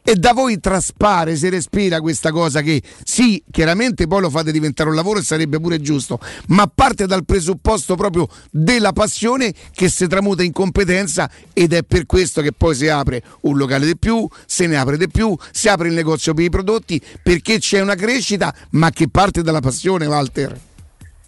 E 0.09 0.15
da 0.15 0.33
voi 0.33 0.61
traspare, 0.61 1.35
si 1.35 1.49
respira 1.49 2.01
questa 2.01 2.31
cosa 2.31 2.61
che 2.61 2.81
sì, 3.03 3.43
chiaramente 3.51 4.07
poi 4.07 4.21
lo 4.21 4.31
fate 4.31 4.53
diventare 4.53 4.89
un 4.89 4.95
lavoro 4.95 5.19
e 5.19 5.23
sarebbe 5.23 5.59
pure 5.59 5.81
giusto, 5.81 6.21
ma 6.47 6.71
parte 6.73 7.07
dal 7.07 7.25
presupposto 7.25 7.97
proprio 7.97 8.29
della 8.53 8.93
passione 8.93 9.53
che 9.73 9.89
si 9.89 10.07
tramuta 10.07 10.45
in 10.45 10.53
competenza 10.53 11.29
ed 11.53 11.73
è 11.73 11.83
per 11.83 12.07
questo 12.07 12.41
che 12.41 12.53
poi 12.53 12.77
si 12.77 12.87
apre 12.87 13.21
un 13.41 13.57
locale 13.57 13.85
di 13.85 13.99
più, 13.99 14.29
se 14.47 14.69
ne 14.69 14.77
apre 14.77 14.97
di 14.97 15.09
più, 15.09 15.37
si 15.51 15.69
apre 15.69 15.89
il 15.89 15.95
negozio 15.95 16.35
per 16.35 16.45
i 16.45 16.51
prodotti 16.51 17.03
perché 17.21 17.59
c'è 17.59 17.81
una 17.81 17.97
crescita 17.97 18.55
ma 18.71 18.91
che 18.91 19.09
parte 19.09 19.43
dalla 19.43 19.59
passione, 19.59 20.07
Walter. 20.07 20.57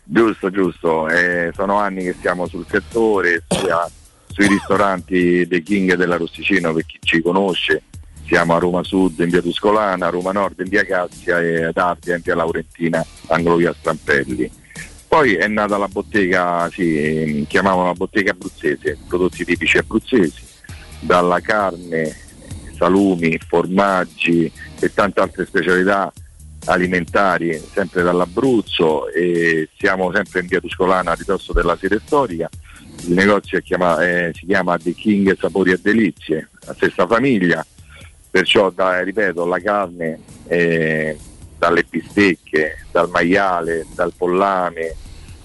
Giusto, 0.04 0.50
giusto. 0.50 1.08
Eh, 1.08 1.50
sono 1.52 1.78
anni 1.78 2.04
che 2.04 2.14
siamo 2.20 2.46
sul 2.46 2.64
settore, 2.70 3.42
sia 3.48 3.90
sui 4.28 4.46
ristoranti 4.46 5.48
dei 5.48 5.64
King 5.64 5.94
della 5.94 6.16
Rosticino 6.16 6.72
per 6.72 6.86
chi 6.86 6.98
ci 7.00 7.20
conosce. 7.20 7.82
Siamo 8.28 8.54
a 8.54 8.58
Roma 8.58 8.84
Sud 8.84 9.18
in 9.20 9.30
via 9.30 9.40
Tuscolana, 9.40 10.08
a 10.08 10.10
Roma 10.10 10.32
Nord 10.32 10.60
in 10.60 10.68
via 10.68 10.84
Cassia 10.84 11.40
e 11.40 11.64
ad 11.64 11.78
Ardea 11.78 12.16
in 12.16 12.20
via 12.22 12.34
Laurentina, 12.34 13.02
angolo 13.28 13.56
via 13.56 13.72
Strampelli. 13.72 14.50
Poi 15.08 15.36
è 15.36 15.48
nata 15.48 15.78
la 15.78 15.88
bottega, 15.88 16.68
sì, 16.70 17.46
chiamavano 17.48 17.86
la 17.86 17.94
bottega 17.94 18.32
abruzzese, 18.32 18.98
prodotti 19.08 19.46
tipici 19.46 19.78
abruzzesi, 19.78 20.42
dalla 21.00 21.40
carne, 21.40 22.14
salumi, 22.76 23.38
formaggi 23.38 24.52
e 24.78 24.92
tante 24.92 25.20
altre 25.20 25.46
specialità 25.46 26.12
alimentari 26.66 27.58
sempre 27.72 28.02
dall'Abruzzo 28.02 29.08
e 29.08 29.70
siamo 29.78 30.12
sempre 30.12 30.40
in 30.40 30.48
via 30.48 30.60
Tuscolana 30.60 31.14
ridosso 31.14 31.54
della 31.54 31.78
sede 31.78 31.98
storica. 32.04 32.50
Il 33.06 33.14
negozio 33.14 33.58
chiama- 33.60 34.06
eh, 34.06 34.32
si 34.34 34.44
chiama 34.44 34.76
The 34.76 34.92
King 34.92 35.34
Sapori 35.38 35.72
e 35.72 35.78
Delizie, 35.80 36.50
la 36.66 36.74
stessa 36.74 37.06
famiglia, 37.06 37.64
perciò 38.30 38.70
da- 38.70 39.02
ripeto 39.02 39.44
la 39.46 39.60
carne 39.60 40.18
eh, 40.46 41.16
dalle 41.58 41.84
bistecche, 41.88 42.84
dal 42.90 43.08
maiale, 43.10 43.86
dal 43.94 44.12
pollame, 44.16 44.94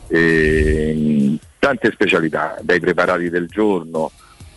ehm, 0.08 1.38
tante 1.60 1.92
specialità, 1.92 2.58
dai 2.62 2.80
preparati 2.80 3.30
del 3.30 3.48
giorno, 3.48 4.12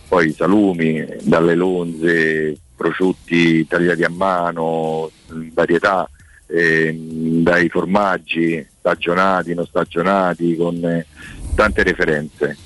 poi 0.08 0.28
i 0.28 0.32
salumi, 0.32 1.04
dalle 1.22 1.54
lonze, 1.54 2.56
prosciutti 2.76 3.66
tagliati 3.66 4.04
a 4.04 4.10
mano, 4.10 5.10
varietà, 5.52 6.08
ehm, 6.46 7.42
dai 7.42 7.68
formaggi 7.68 8.64
stagionati, 8.78 9.54
non 9.54 9.66
stagionati, 9.66 10.56
con 10.56 10.84
eh, 10.84 11.06
tante 11.54 11.82
referenze. 11.82 12.56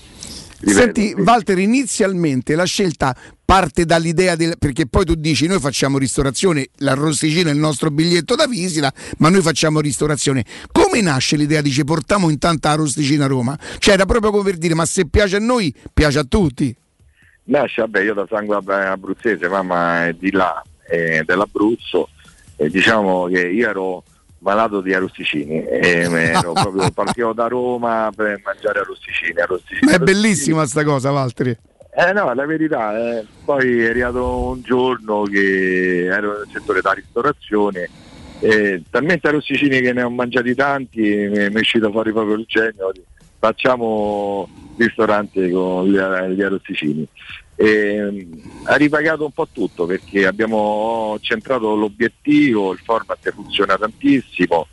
Senti, 0.62 1.14
Walter, 1.16 1.58
inizialmente 1.58 2.54
la 2.54 2.64
scelta 2.64 3.16
parte 3.44 3.84
dall'idea 3.84 4.36
del. 4.36 4.58
perché 4.58 4.86
poi 4.86 5.04
tu 5.04 5.14
dici 5.14 5.46
noi 5.46 5.58
facciamo 5.58 5.96
ristorazione, 5.96 6.68
l'arrosticino 6.76 7.48
è 7.48 7.52
il 7.52 7.58
nostro 7.58 7.90
biglietto 7.90 8.34
da 8.34 8.46
visita, 8.46 8.92
ma 9.18 9.30
noi 9.30 9.40
facciamo 9.40 9.80
ristorazione. 9.80 10.44
Come 10.70 11.00
nasce 11.00 11.36
l'idea? 11.36 11.62
Dice 11.62 11.84
portiamo 11.84 12.28
in 12.28 12.38
tanta 12.38 12.70
arrosticina 12.70 13.24
a 13.24 13.28
Roma? 13.28 13.58
Cioè 13.78 13.94
era 13.94 14.04
proprio 14.04 14.30
come 14.30 14.44
per 14.44 14.58
dire 14.58 14.74
ma 14.74 14.84
se 14.84 15.06
piace 15.06 15.36
a 15.36 15.40
noi, 15.40 15.74
piace 15.92 16.18
a 16.18 16.24
tutti. 16.24 16.76
Nasce, 17.44 17.80
vabbè, 17.80 18.02
io 18.02 18.14
da 18.14 18.26
sangue 18.28 18.56
ab- 18.56 18.68
abruzzese, 18.68 19.48
mamma 19.48 20.06
è 20.06 20.12
di 20.12 20.30
là, 20.30 20.62
è 20.86 21.22
dell'Abruzzo, 21.24 22.10
e 22.56 22.68
diciamo 22.68 23.26
che 23.26 23.48
io 23.48 23.68
ero 23.68 24.04
malato 24.40 24.80
di 24.80 24.92
arrosticini, 24.92 25.64
e 25.64 26.08
ero 26.10 26.52
proprio, 26.52 26.90
partivo 26.90 27.32
da 27.32 27.46
Roma 27.46 28.10
per 28.14 28.40
mangiare 28.44 28.80
arrosticini. 28.80 29.40
arrosticini 29.40 29.80
Ma 29.82 29.92
è 29.92 29.94
arrosticini. 29.94 30.20
bellissima 30.20 30.66
sta 30.66 30.84
cosa, 30.84 31.10
Walter. 31.10 31.46
Eh 31.92 32.12
no, 32.12 32.32
la 32.32 32.46
verità, 32.46 32.96
eh. 32.96 33.26
poi 33.44 33.82
è 33.82 33.88
arrivato 33.88 34.46
un 34.48 34.62
giorno 34.62 35.22
che 35.22 36.04
ero 36.06 36.38
nel 36.38 36.48
settore 36.52 36.80
della 36.80 36.94
ristorazione 36.94 37.88
e 38.38 38.82
talmente 38.88 39.28
arrosticini 39.28 39.80
che 39.80 39.92
ne 39.92 40.02
ho 40.02 40.10
mangiati 40.10 40.54
tanti, 40.54 41.00
mi 41.00 41.36
è 41.36 41.50
uscito 41.52 41.90
fuori 41.90 42.12
proprio 42.12 42.36
il 42.36 42.44
genio, 42.46 42.92
facciamo 43.38 44.48
ristorante 44.76 45.50
con 45.50 45.86
gli, 45.86 45.98
gli 45.98 46.42
arrosticini. 46.42 47.06
E, 47.62 48.10
mm, 48.10 48.32
ha 48.64 48.76
ripagato 48.76 49.26
un 49.26 49.32
po' 49.32 49.46
tutto 49.52 49.84
perché 49.84 50.26
abbiamo 50.26 51.18
centrato 51.20 51.74
l'obiettivo, 51.74 52.72
il 52.72 52.78
format 52.78 53.30
funziona 53.32 53.76
tantissimo, 53.76 54.66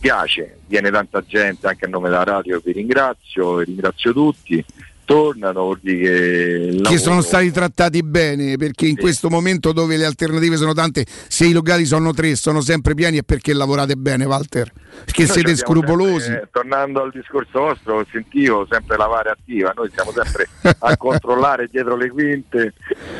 piace, 0.00 0.60
viene 0.66 0.90
tanta 0.90 1.22
gente 1.22 1.66
anche 1.66 1.84
a 1.84 1.88
nome 1.88 2.08
della 2.08 2.24
radio, 2.24 2.62
vi 2.64 2.72
ringrazio, 2.72 3.56
vi 3.56 3.64
ringrazio 3.64 4.14
tutti, 4.14 4.64
tornano, 5.04 5.60
vuol 5.60 5.78
dire 5.80 6.76
che 6.76 6.80
Che 6.82 6.98
sono 6.98 7.20
stati 7.20 7.50
trattati 7.50 8.02
bene 8.02 8.56
perché 8.56 8.86
in 8.86 8.96
questo 8.96 9.28
momento 9.28 9.72
dove 9.72 9.96
le 9.96 10.04
alternative 10.04 10.56
sono 10.56 10.72
tante, 10.72 11.04
se 11.28 11.46
i 11.46 11.52
locali 11.52 11.84
sono 11.84 12.12
tre, 12.12 12.34
sono 12.36 12.60
sempre 12.60 12.94
pieni 12.94 13.18
è 13.18 13.22
perché 13.22 13.52
lavorate 13.52 13.96
bene, 13.96 14.24
Walter. 14.24 14.72
Perché 15.04 15.24
Noi 15.24 15.32
siete 15.32 15.56
scrupolosi. 15.56 16.24
sempre, 16.26 16.42
eh, 16.42 16.48
tornando 16.50 17.02
al 17.02 17.10
discorso 17.10 17.60
vostro, 17.60 18.06
sentivo 18.10 18.66
sempre 18.70 18.96
la 18.96 19.06
vara 19.06 19.32
attiva, 19.32 19.72
noi 19.74 19.90
siamo 19.92 20.12
sempre 20.12 20.48
a 20.78 20.96
controllare 20.98 21.68
dietro 21.70 21.96
le 21.96 22.08
quinte. 22.10 22.72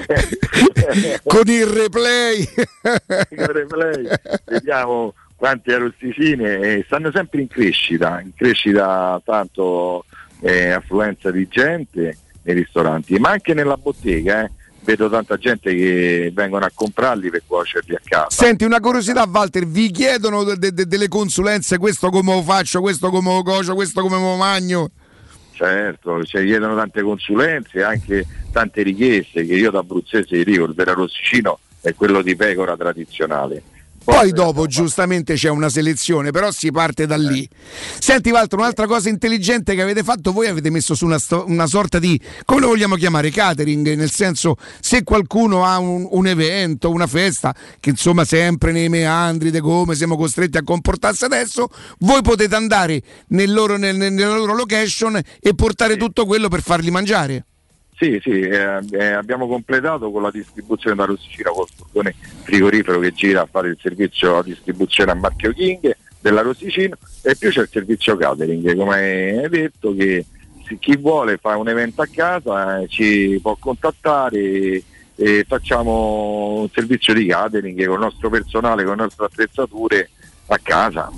Con 1.25 1.43
il 1.47 1.67
replay. 1.67 2.49
Con 2.81 3.39
il 3.39 3.47
replay. 3.47 4.07
Vediamo 4.47 5.15
quanti 5.37 5.73
arrosticini 5.73 6.45
e 6.45 6.83
stanno 6.87 7.11
sempre 7.13 7.41
in 7.43 7.49
crescita, 7.49 8.21
in 8.21 8.33
crescita 8.35 9.21
tanto 9.25 10.05
eh, 10.45 10.73
affluenza 10.73 11.31
di 11.31 11.49
gente 11.49 12.19
nei 12.43 12.55
ristoranti, 12.55 13.19
ma 13.19 13.31
anche 13.31 13.55
nella 13.55 13.77
bottega. 13.79 14.45
eh. 14.45 14.51
Vedo 14.85 15.09
tanta 15.09 15.39
gente 15.39 15.75
che 15.75 16.31
vengono 16.35 16.67
a 16.67 16.71
comprarli 16.75 17.31
per 17.31 17.43
cuocerli 17.47 17.95
a 17.95 18.01
casa. 18.05 18.27
Senti, 18.29 18.65
una 18.65 18.81
curiosità, 18.81 19.25
Walter, 19.27 19.65
vi 19.67 19.91
chiedono 19.91 20.45
de- 20.45 20.71
de- 20.73 20.87
delle 20.87 21.09
consulenze, 21.09 21.79
questo 21.79 22.11
come 22.11 22.35
lo 22.35 22.43
faccio, 22.43 22.83
questo 22.83 23.09
come 23.09 23.33
lo 23.33 23.43
cocio, 23.43 23.75
questo 23.75 24.03
come 24.03 24.17
lo 24.21 24.37
magno. 24.37 24.91
Certo, 25.53 26.23
ci 26.25 26.37
chiedono 26.45 26.77
tante 26.77 27.01
consulenze, 27.01 27.83
anche 27.83 28.27
tante 28.53 28.83
richieste 28.83 29.47
che 29.47 29.55
io 29.55 29.71
da 29.71 29.79
abruzzese 29.79 30.45
dico, 30.45 30.65
il 30.65 30.75
vero 30.75 30.93
rossicino 30.93 31.61
è 31.81 31.95
quello 31.95 32.21
di 32.21 32.37
pecora 32.37 32.77
tradizionale. 32.77 33.63
Poi 34.05 34.33
dopo 34.33 34.67
giustamente 34.67 35.35
c'è 35.35 35.49
una 35.49 35.71
selezione, 35.71 36.31
però 36.31 36.51
si 36.51 36.71
parte 36.71 37.07
da 37.07 37.17
lì. 37.17 37.49
Senti 37.99 38.31
Walter, 38.31 38.59
un'altra 38.59 38.87
cosa 38.87 39.09
intelligente 39.09 39.75
che 39.75 39.81
avete 39.81 40.03
fatto, 40.03 40.31
voi 40.31 40.47
avete 40.47 40.69
messo 40.69 40.95
su 40.95 41.07
una, 41.07 41.19
una 41.47 41.67
sorta 41.67 41.99
di, 41.99 42.21
come 42.45 42.61
lo 42.61 42.67
vogliamo 42.69 42.97
chiamare, 42.97 43.31
catering, 43.31 43.95
nel 43.95 44.11
senso 44.11 44.57
se 44.81 45.05
qualcuno 45.05 45.65
ha 45.65 45.79
un, 45.79 46.07
un 46.11 46.27
evento, 46.27 46.91
una 46.91 47.07
festa, 47.07 47.55
che 47.81 47.91
insomma 47.91 48.25
sempre 48.25 48.73
nei 48.73 48.91
meandri 48.91 49.51
di 49.51 49.61
come 49.61 49.95
siamo 49.95 50.17
costretti 50.17 50.59
a 50.59 50.63
comportarsi 50.63 51.25
adesso, 51.25 51.69
voi 52.01 52.21
potete 52.21 52.55
andare 52.55 53.03
nel 53.29 53.53
loro- 53.53 53.79
nel- 53.79 53.97
nel- 53.97 54.13
nella 54.13 54.37
loro 54.37 54.55
location 54.55 55.19
e 55.41 55.55
portare 55.55 55.97
tutto 55.97 56.27
quello 56.27 56.49
per 56.49 56.63
farli 56.63 56.91
mangiare. 56.91 57.47
Sì, 57.97 58.19
sì, 58.23 58.41
eh, 58.41 58.81
eh, 58.91 59.13
abbiamo 59.13 59.47
completato 59.47 60.11
con 60.11 60.23
la 60.23 60.31
distribuzione 60.31 60.97
da 60.97 61.05
Rossicino 61.05 61.53
col 61.53 61.69
furgone 61.75 62.15
frigorifero 62.43 62.99
che 62.99 63.13
gira 63.13 63.43
a 63.43 63.49
fare 63.51 63.69
il 63.69 63.79
servizio 63.81 64.39
a 64.39 64.43
distribuzione 64.43 65.13
a 65.13 65.15
marchio 65.15 65.53
King 65.53 65.97
della 66.21 66.41
Rossicino 66.41 66.97
e 67.23 67.37
più 67.37 67.51
c'è 67.51 67.61
il 67.61 67.69
servizio 67.71 68.17
catering, 68.17 68.77
come 68.77 69.39
hai 69.43 69.49
detto 69.49 69.95
che 69.95 70.27
chi 70.81 70.97
vuole 70.97 71.37
fa 71.37 71.57
un 71.57 71.69
evento 71.69 72.03
a 72.03 72.09
casa 72.11 72.81
eh, 72.81 72.89
ci 72.89 73.39
può 73.41 73.57
contattare 73.61 74.83
e 75.17 75.45
facciamo 75.47 76.61
un 76.63 76.69
servizio 76.71 77.15
di 77.15 77.27
catering 77.27 77.85
con 77.85 77.95
il 77.95 78.01
nostro 78.01 78.29
personale, 78.29 78.83
con 78.83 78.97
le 78.97 79.03
nostre 79.03 79.27
attrezzature 79.27 80.11
a 80.47 80.59
casa. 80.61 81.11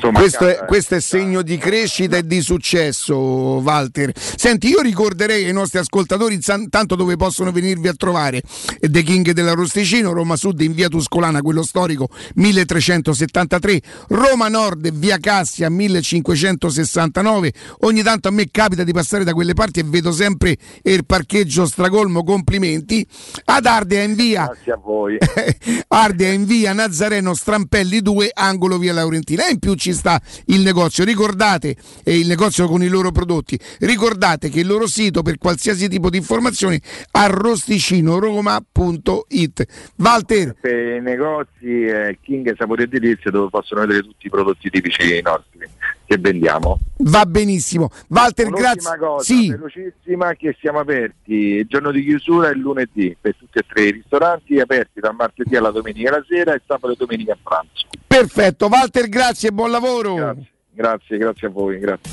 Insomma, 0.00 0.18
Questo 0.18 0.46
è, 0.46 0.64
questo 0.66 0.94
è 0.94 1.00
segno 1.00 1.42
di 1.42 1.58
crescita 1.58 2.16
e 2.16 2.26
di 2.26 2.40
successo, 2.40 3.16
Walter. 3.16 4.12
Senti, 4.14 4.68
io 4.68 4.80
ricorderei 4.80 5.44
ai 5.44 5.52
nostri 5.52 5.78
ascoltatori 5.78 6.38
tanto 6.40 6.94
dove 6.96 7.16
possono 7.16 7.52
venirvi 7.52 7.88
a 7.88 7.94
trovare 7.94 8.42
The 8.80 9.02
King 9.02 9.30
dell'Arosticino, 9.32 10.12
Roma 10.12 10.36
Sud 10.36 10.60
in 10.60 10.72
via 10.72 10.88
Tuscolana, 10.88 11.42
quello 11.42 11.62
storico 11.62 12.08
1373, 12.34 13.80
Roma 14.08 14.48
Nord, 14.48 14.90
via 14.92 15.18
Cassia 15.18 15.68
1569. 15.68 17.52
Ogni 17.80 18.02
tanto 18.02 18.28
a 18.28 18.30
me 18.30 18.48
capita 18.50 18.84
di 18.84 18.92
passare 18.92 19.24
da 19.24 19.34
quelle 19.34 19.54
parti 19.54 19.80
e 19.80 19.84
vedo 19.84 20.12
sempre 20.12 20.56
il 20.82 21.04
parcheggio 21.04 21.66
stracolmo. 21.66 22.24
Complimenti. 22.24 23.06
Ad 23.44 23.66
Ardea 23.66 24.02
in 24.02 24.14
via 24.14 24.46
Grazie 24.46 24.72
a 24.72 24.76
voi. 24.76 25.18
Ardea 25.88 26.32
in 26.32 26.44
via 26.44 26.72
Nazareno 26.72 27.34
Strampelli 27.34 28.00
2, 28.00 28.30
angolo 28.32 28.78
via 28.78 28.92
Laurentina. 28.92 29.46
E 29.46 29.52
in 29.52 29.58
più 29.58 29.74
ci 29.74 29.89
sta 29.92 30.20
il 30.46 30.60
negozio. 30.60 31.04
Ricordate, 31.04 31.76
e 32.04 32.18
il 32.18 32.26
negozio 32.26 32.66
con 32.66 32.82
i 32.82 32.88
loro 32.88 33.12
prodotti, 33.12 33.58
ricordate 33.80 34.48
che 34.48 34.60
il 34.60 34.66
loro 34.66 34.86
sito 34.86 35.20
per 35.22 35.36
qualsiasi 35.38 35.88
tipo 35.88 36.10
di 36.10 36.18
informazioni 36.18 36.80
arrosticinoroma.it. 37.10 39.66
Walter, 39.96 40.54
Per 40.60 40.96
i 40.96 41.00
negozi 41.00 41.84
eh, 41.84 42.18
King 42.22 42.54
Sapore 42.56 42.84
Edilizia 42.84 43.30
dove 43.30 43.50
possono 43.50 43.80
vedere 43.80 44.02
tutti 44.02 44.26
i 44.26 44.30
prodotti 44.30 44.70
tipici 44.70 45.20
nostri 45.22 45.68
che 46.10 46.18
vendiamo. 46.18 46.76
va 46.98 47.24
benissimo. 47.24 47.88
Walter, 48.08 48.46
Un'ultima 48.48 48.72
grazie. 48.72 48.98
cosa, 48.98 49.22
Sì, 49.24 49.48
velocissima, 49.50 50.32
che 50.34 50.56
siamo 50.60 50.80
aperti 50.80 51.32
il 51.32 51.66
giorno 51.68 51.92
di 51.92 52.02
chiusura 52.02 52.48
è 52.48 52.52
il 52.52 52.58
lunedì 52.58 53.16
per 53.20 53.36
tutti 53.38 53.58
e 53.58 53.64
tre 53.64 53.82
i 53.84 53.92
ristoranti, 53.92 54.58
aperti 54.58 54.98
dal 54.98 55.14
martedì 55.14 55.54
alla 55.54 55.70
domenica 55.70 56.10
la 56.10 56.24
sera 56.28 56.52
e 56.54 56.62
sabato 56.66 56.94
e 56.94 56.96
domenica 56.98 57.34
a 57.34 57.38
pranzo. 57.40 57.86
perfetto. 58.08 58.66
Walter, 58.66 59.08
grazie 59.08 59.50
e 59.50 59.52
buon 59.52 59.70
lavoro. 59.70 60.34
Grazie, 60.72 61.16
grazie 61.16 61.46
a 61.46 61.50
voi, 61.50 61.78
grazie. 61.78 62.10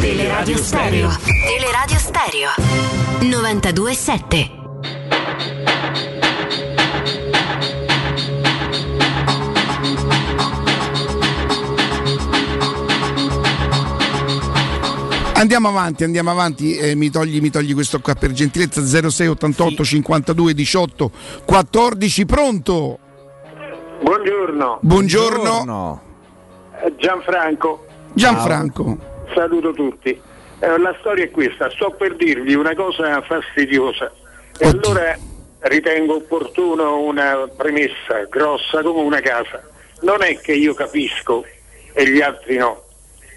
Teleradio 0.00 0.56
Stereo. 0.56 1.10
Teleradio 1.46 1.98
Stereo. 1.98 2.48
92.7. 3.20 6.09
Andiamo 15.40 15.68
avanti, 15.68 16.04
andiamo 16.04 16.30
avanti, 16.30 16.76
eh, 16.76 16.94
mi, 16.94 17.08
togli, 17.08 17.40
mi 17.40 17.48
togli 17.48 17.72
questo 17.72 17.98
qua 18.00 18.14
per 18.14 18.30
gentilezza 18.32 18.82
06 18.84 19.26
88 19.26 19.84
52 19.84 20.52
18 20.52 21.10
14, 21.46 22.26
pronto? 22.26 22.98
Buongiorno. 24.02 24.80
Buongiorno. 24.82 26.02
Eh, 26.82 26.94
Gianfranco. 26.96 27.86
Gianfranco. 28.12 28.98
Saluto 29.32 29.72
tutti. 29.72 30.10
Eh, 30.10 30.78
la 30.78 30.94
storia 31.00 31.24
è 31.24 31.30
questa, 31.30 31.70
sto 31.70 31.94
per 31.96 32.16
dirvi 32.16 32.52
una 32.52 32.74
cosa 32.74 33.22
fastidiosa 33.22 34.12
e 34.58 34.66
allora 34.66 35.16
ritengo 35.60 36.16
opportuno 36.16 36.98
una 36.98 37.48
premessa 37.56 38.26
grossa 38.28 38.82
come 38.82 39.00
una 39.00 39.20
casa. 39.20 39.62
Non 40.02 40.22
è 40.22 40.38
che 40.38 40.52
io 40.52 40.74
capisco 40.74 41.46
e 41.94 42.10
gli 42.10 42.20
altri 42.20 42.58
no, 42.58 42.88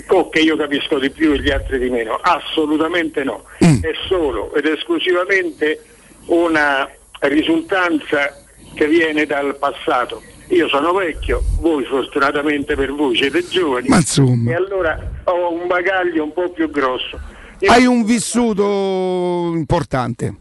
o 0.09 0.29
che 0.29 0.39
io 0.39 0.55
capisco 0.57 0.99
di 0.99 1.09
più 1.09 1.33
e 1.33 1.39
gli 1.41 1.49
altri 1.49 1.79
di 1.79 1.89
meno, 1.89 2.15
assolutamente 2.21 3.23
no. 3.23 3.43
È 3.57 3.91
solo 4.07 4.53
ed 4.53 4.65
esclusivamente 4.65 5.81
una 6.25 6.89
risultanza 7.19 8.33
che 8.73 8.87
viene 8.87 9.25
dal 9.25 9.55
passato. 9.57 10.21
Io 10.49 10.67
sono 10.67 10.93
vecchio, 10.93 11.41
voi 11.59 11.83
fortunatamente 11.85 12.75
per 12.75 12.91
voi 12.93 13.15
siete 13.15 13.47
giovani 13.47 13.87
Ma 13.87 13.95
insomma. 13.97 14.51
e 14.51 14.55
allora 14.55 14.99
ho 15.23 15.51
un 15.53 15.67
bagaglio 15.67 16.23
un 16.23 16.33
po' 16.33 16.49
più 16.49 16.69
grosso. 16.69 17.19
Io- 17.59 17.71
Hai 17.71 17.85
un 17.85 18.03
vissuto 18.03 19.51
importante. 19.53 20.33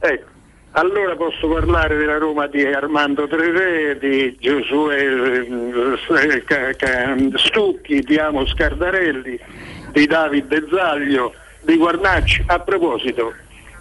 Ecco, 0.00 0.26
allora 0.72 1.16
posso 1.16 1.48
parlare 1.48 1.96
della 1.96 2.18
Roma 2.18 2.46
di 2.46 2.64
Armando 2.64 3.26
Trerè, 3.26 3.96
di 3.96 4.36
Giosuè 4.38 5.46
eh, 6.20 6.44
Ca- 6.44 7.16
Stucchi, 7.34 8.00
di 8.00 8.16
Amos 8.16 8.52
Cardarelli, 8.54 9.38
di 9.92 10.06
Davide 10.06 10.66
Zaglio, 10.70 11.34
di 11.62 11.76
Guarnacci. 11.76 12.44
A 12.46 12.60
proposito, 12.60 13.32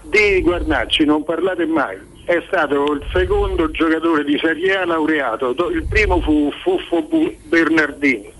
di 0.03 0.41
Guarnacci 0.41 1.03
non 1.05 1.23
parlate 1.23 1.65
mai. 1.65 1.97
È 2.23 2.41
stato 2.47 2.91
il 2.93 3.03
secondo 3.13 3.69
giocatore 3.71 4.23
di 4.23 4.37
Serie 4.37 4.77
A 4.77 4.85
laureato, 4.85 5.53
il 5.69 5.85
primo 5.87 6.19
fu 6.21 6.51
Fuffo 6.61 7.07
Bernardini. 7.45 8.33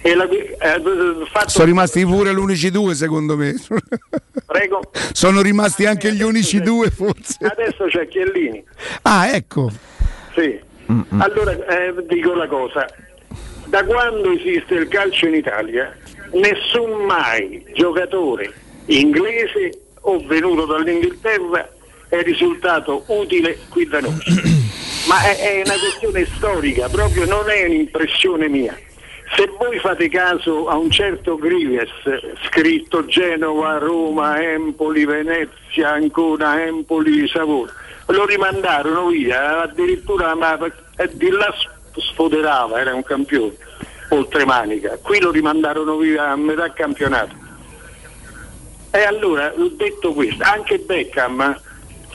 E 0.00 0.14
la- 0.14 0.28
eh, 0.28 1.26
fatto- 1.30 1.48
Sono 1.48 1.64
rimasti 1.64 2.04
pure 2.04 2.32
gli 2.32 2.38
unici 2.38 2.70
due, 2.70 2.94
secondo 2.94 3.36
me. 3.36 3.54
Prego. 4.46 4.80
Sono 5.12 5.40
rimasti 5.42 5.86
anche 5.86 6.12
gli 6.12 6.22
unici 6.22 6.60
due, 6.60 6.90
forse. 6.90 7.36
Adesso 7.40 7.84
c'è 7.86 8.06
Chiellini. 8.08 8.62
Ah, 9.02 9.28
ecco. 9.34 9.70
Sì. 10.34 10.58
Allora 11.18 11.52
eh, 11.66 11.94
dico 12.08 12.32
la 12.32 12.46
cosa, 12.46 12.86
da 13.66 13.84
quando 13.84 14.30
esiste 14.32 14.72
il 14.74 14.88
calcio 14.88 15.26
in 15.26 15.34
Italia, 15.34 15.94
nessun 16.32 17.04
mai 17.04 17.62
giocatore 17.74 18.50
inglese 18.86 19.80
o 20.00 20.24
venuto 20.26 20.64
dall'Inghilterra 20.64 21.68
è 22.08 22.22
risultato 22.22 23.04
utile 23.08 23.58
qui 23.68 23.86
da 23.86 24.00
noi. 24.00 24.16
Ma 25.08 25.22
è, 25.24 25.36
è 25.36 25.62
una 25.66 25.74
questione 25.78 26.26
storica, 26.36 26.88
proprio 26.88 27.26
non 27.26 27.50
è 27.50 27.64
un'impressione 27.66 28.48
mia. 28.48 28.74
Se 29.34 29.50
voi 29.58 29.78
fate 29.78 30.08
caso 30.08 30.68
a 30.68 30.76
un 30.76 30.90
certo 30.90 31.36
Grives, 31.36 31.90
scritto 32.46 33.04
Genova, 33.06 33.78
Roma, 33.78 34.40
Empoli, 34.42 35.04
Venezia, 35.04 35.90
Ancona, 35.90 36.64
Empoli, 36.64 37.28
Savona, 37.28 37.72
lo 38.06 38.24
rimandarono 38.24 39.08
via, 39.08 39.62
addirittura 39.62 40.34
ma, 40.34 40.58
di 41.12 41.28
là 41.30 41.54
sfoderava, 41.92 42.80
era 42.80 42.94
un 42.94 43.02
campione, 43.02 43.56
oltre 44.10 44.44
manica. 44.44 44.98
Qui 45.02 45.20
lo 45.20 45.30
rimandarono 45.30 45.96
via 45.96 46.30
a 46.30 46.36
metà 46.36 46.72
campionato. 46.72 47.46
E 48.90 49.02
allora, 49.02 49.52
detto 49.76 50.12
questo, 50.14 50.42
anche 50.42 50.78
Beckham 50.78 51.60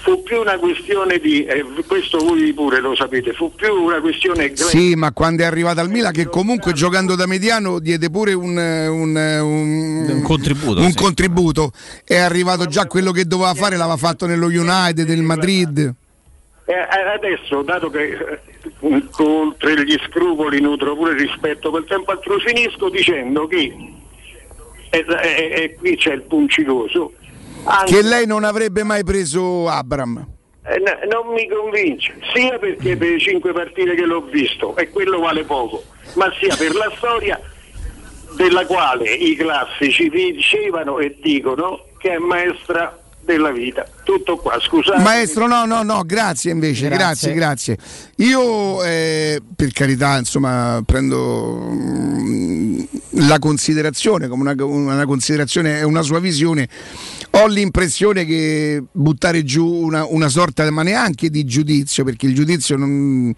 fu 0.04 0.22
più 0.22 0.42
una 0.42 0.58
questione 0.58 1.18
di, 1.18 1.46
eh, 1.46 1.64
questo 1.88 2.18
voi 2.18 2.52
pure 2.52 2.82
lo 2.82 2.94
sapete, 2.94 3.32
fu 3.32 3.54
più 3.56 3.74
una 3.74 4.02
questione 4.02 4.52
Sì, 4.54 4.96
ma 4.96 5.14
quando 5.14 5.44
è 5.44 5.46
arrivato 5.46 5.80
al 5.80 5.90
Milan, 5.90 6.12
che 6.12 6.28
comunque 6.28 6.74
giocando 6.74 7.16
da 7.16 7.26
mediano 7.26 7.80
diede 7.80 8.10
pure 8.10 8.34
un, 8.34 8.58
un- 8.58 9.16
un- 9.16 10.10
Un 10.10 10.22
contributo, 10.22 10.82
un 10.82 10.92
sì. 10.92 10.98
contributo. 10.98 11.72
È 12.04 12.18
arrivato 12.18 12.66
già 12.66 12.86
quello 12.86 13.12
che 13.12 13.26
doveva 13.26 13.54
fare, 13.54 13.78
l'aveva 13.78 13.96
fatto 13.96 14.26
nello 14.26 14.48
United, 14.48 15.08
nel 15.08 15.22
Madrid. 15.22 15.94
Eh, 16.66 16.74
eh, 16.74 17.14
adesso, 17.16 17.62
dato 17.62 17.90
che 17.90 18.04
eh, 18.82 19.04
oltre 19.18 19.86
gli 19.86 19.98
scrupoli 20.10 20.60
nutro 20.60 20.96
pure 20.98 21.14
rispetto 21.16 21.70
quel 21.70 21.86
tempo 21.88 22.12
altro, 22.12 22.38
finisco 22.40 22.90
dicendo 22.90 23.48
che, 23.48 23.74
e, 24.90 25.76
qui 25.80 25.96
c'è 25.96 26.12
il 26.14 26.22
punciloso, 26.24 27.14
anche- 27.64 27.94
Che 27.94 28.02
lei 28.02 28.26
non 28.26 28.44
avrebbe 28.44 28.84
mai 28.84 29.04
preso 29.04 29.68
Abram. 29.70 30.26
eh, 30.66 30.80
non 31.12 31.34
mi 31.34 31.48
convince, 31.50 32.16
sia 32.34 32.58
perché 32.60 32.96
per 32.98 33.10
le 33.10 33.20
cinque 33.20 33.52
partite 33.54 33.96
che 33.96 34.06
l'ho 34.06 34.22
visto, 34.22 34.76
e 34.78 34.90
quello 34.90 35.20
vale 35.20 35.44
poco, 35.44 35.84
ma 36.16 36.32
sia 36.40 36.56
per 36.56 36.74
la 36.76 36.92
storia 36.98 37.40
della 38.36 38.66
quale 38.66 39.12
i 39.14 39.36
classici 39.36 40.10
dicevano 40.10 40.98
e 41.00 41.18
dicono 41.22 41.86
che 42.00 42.14
è 42.14 42.18
maestra 42.18 42.98
della 43.22 43.52
vita. 43.52 43.86
Tutto 44.04 44.36
qua, 44.38 44.60
scusate. 44.60 45.02
Maestro, 45.02 45.48
no, 45.48 45.66
no, 45.66 45.82
no, 45.84 46.04
grazie 46.06 46.52
invece, 46.52 46.90
Grazie. 46.90 47.34
grazie, 47.34 47.76
grazie. 47.76 47.78
Io, 48.28 48.84
eh, 48.84 49.40
per 49.56 49.72
carità, 49.72 50.18
insomma, 50.18 50.82
prendo 50.86 51.58
mm, 51.72 52.82
la 53.28 53.40
considerazione 53.40 54.28
come 54.28 54.42
una, 54.52 54.66
una 54.66 55.06
considerazione, 55.06 55.80
è 55.80 55.84
una 55.84 56.02
sua 56.02 56.20
visione. 56.20 56.68
Ho 57.36 57.48
l'impressione 57.48 58.26
che 58.26 58.84
buttare 58.92 59.44
giù 59.44 59.66
una, 59.66 60.06
una 60.06 60.30
sorta, 60.30 60.70
ma 60.70 60.84
neanche 60.84 61.32
di 61.32 61.44
giudizio, 61.46 62.04
perché 62.04 62.28
il 62.28 62.36
giudizio 62.36 62.78
non- 62.78 63.34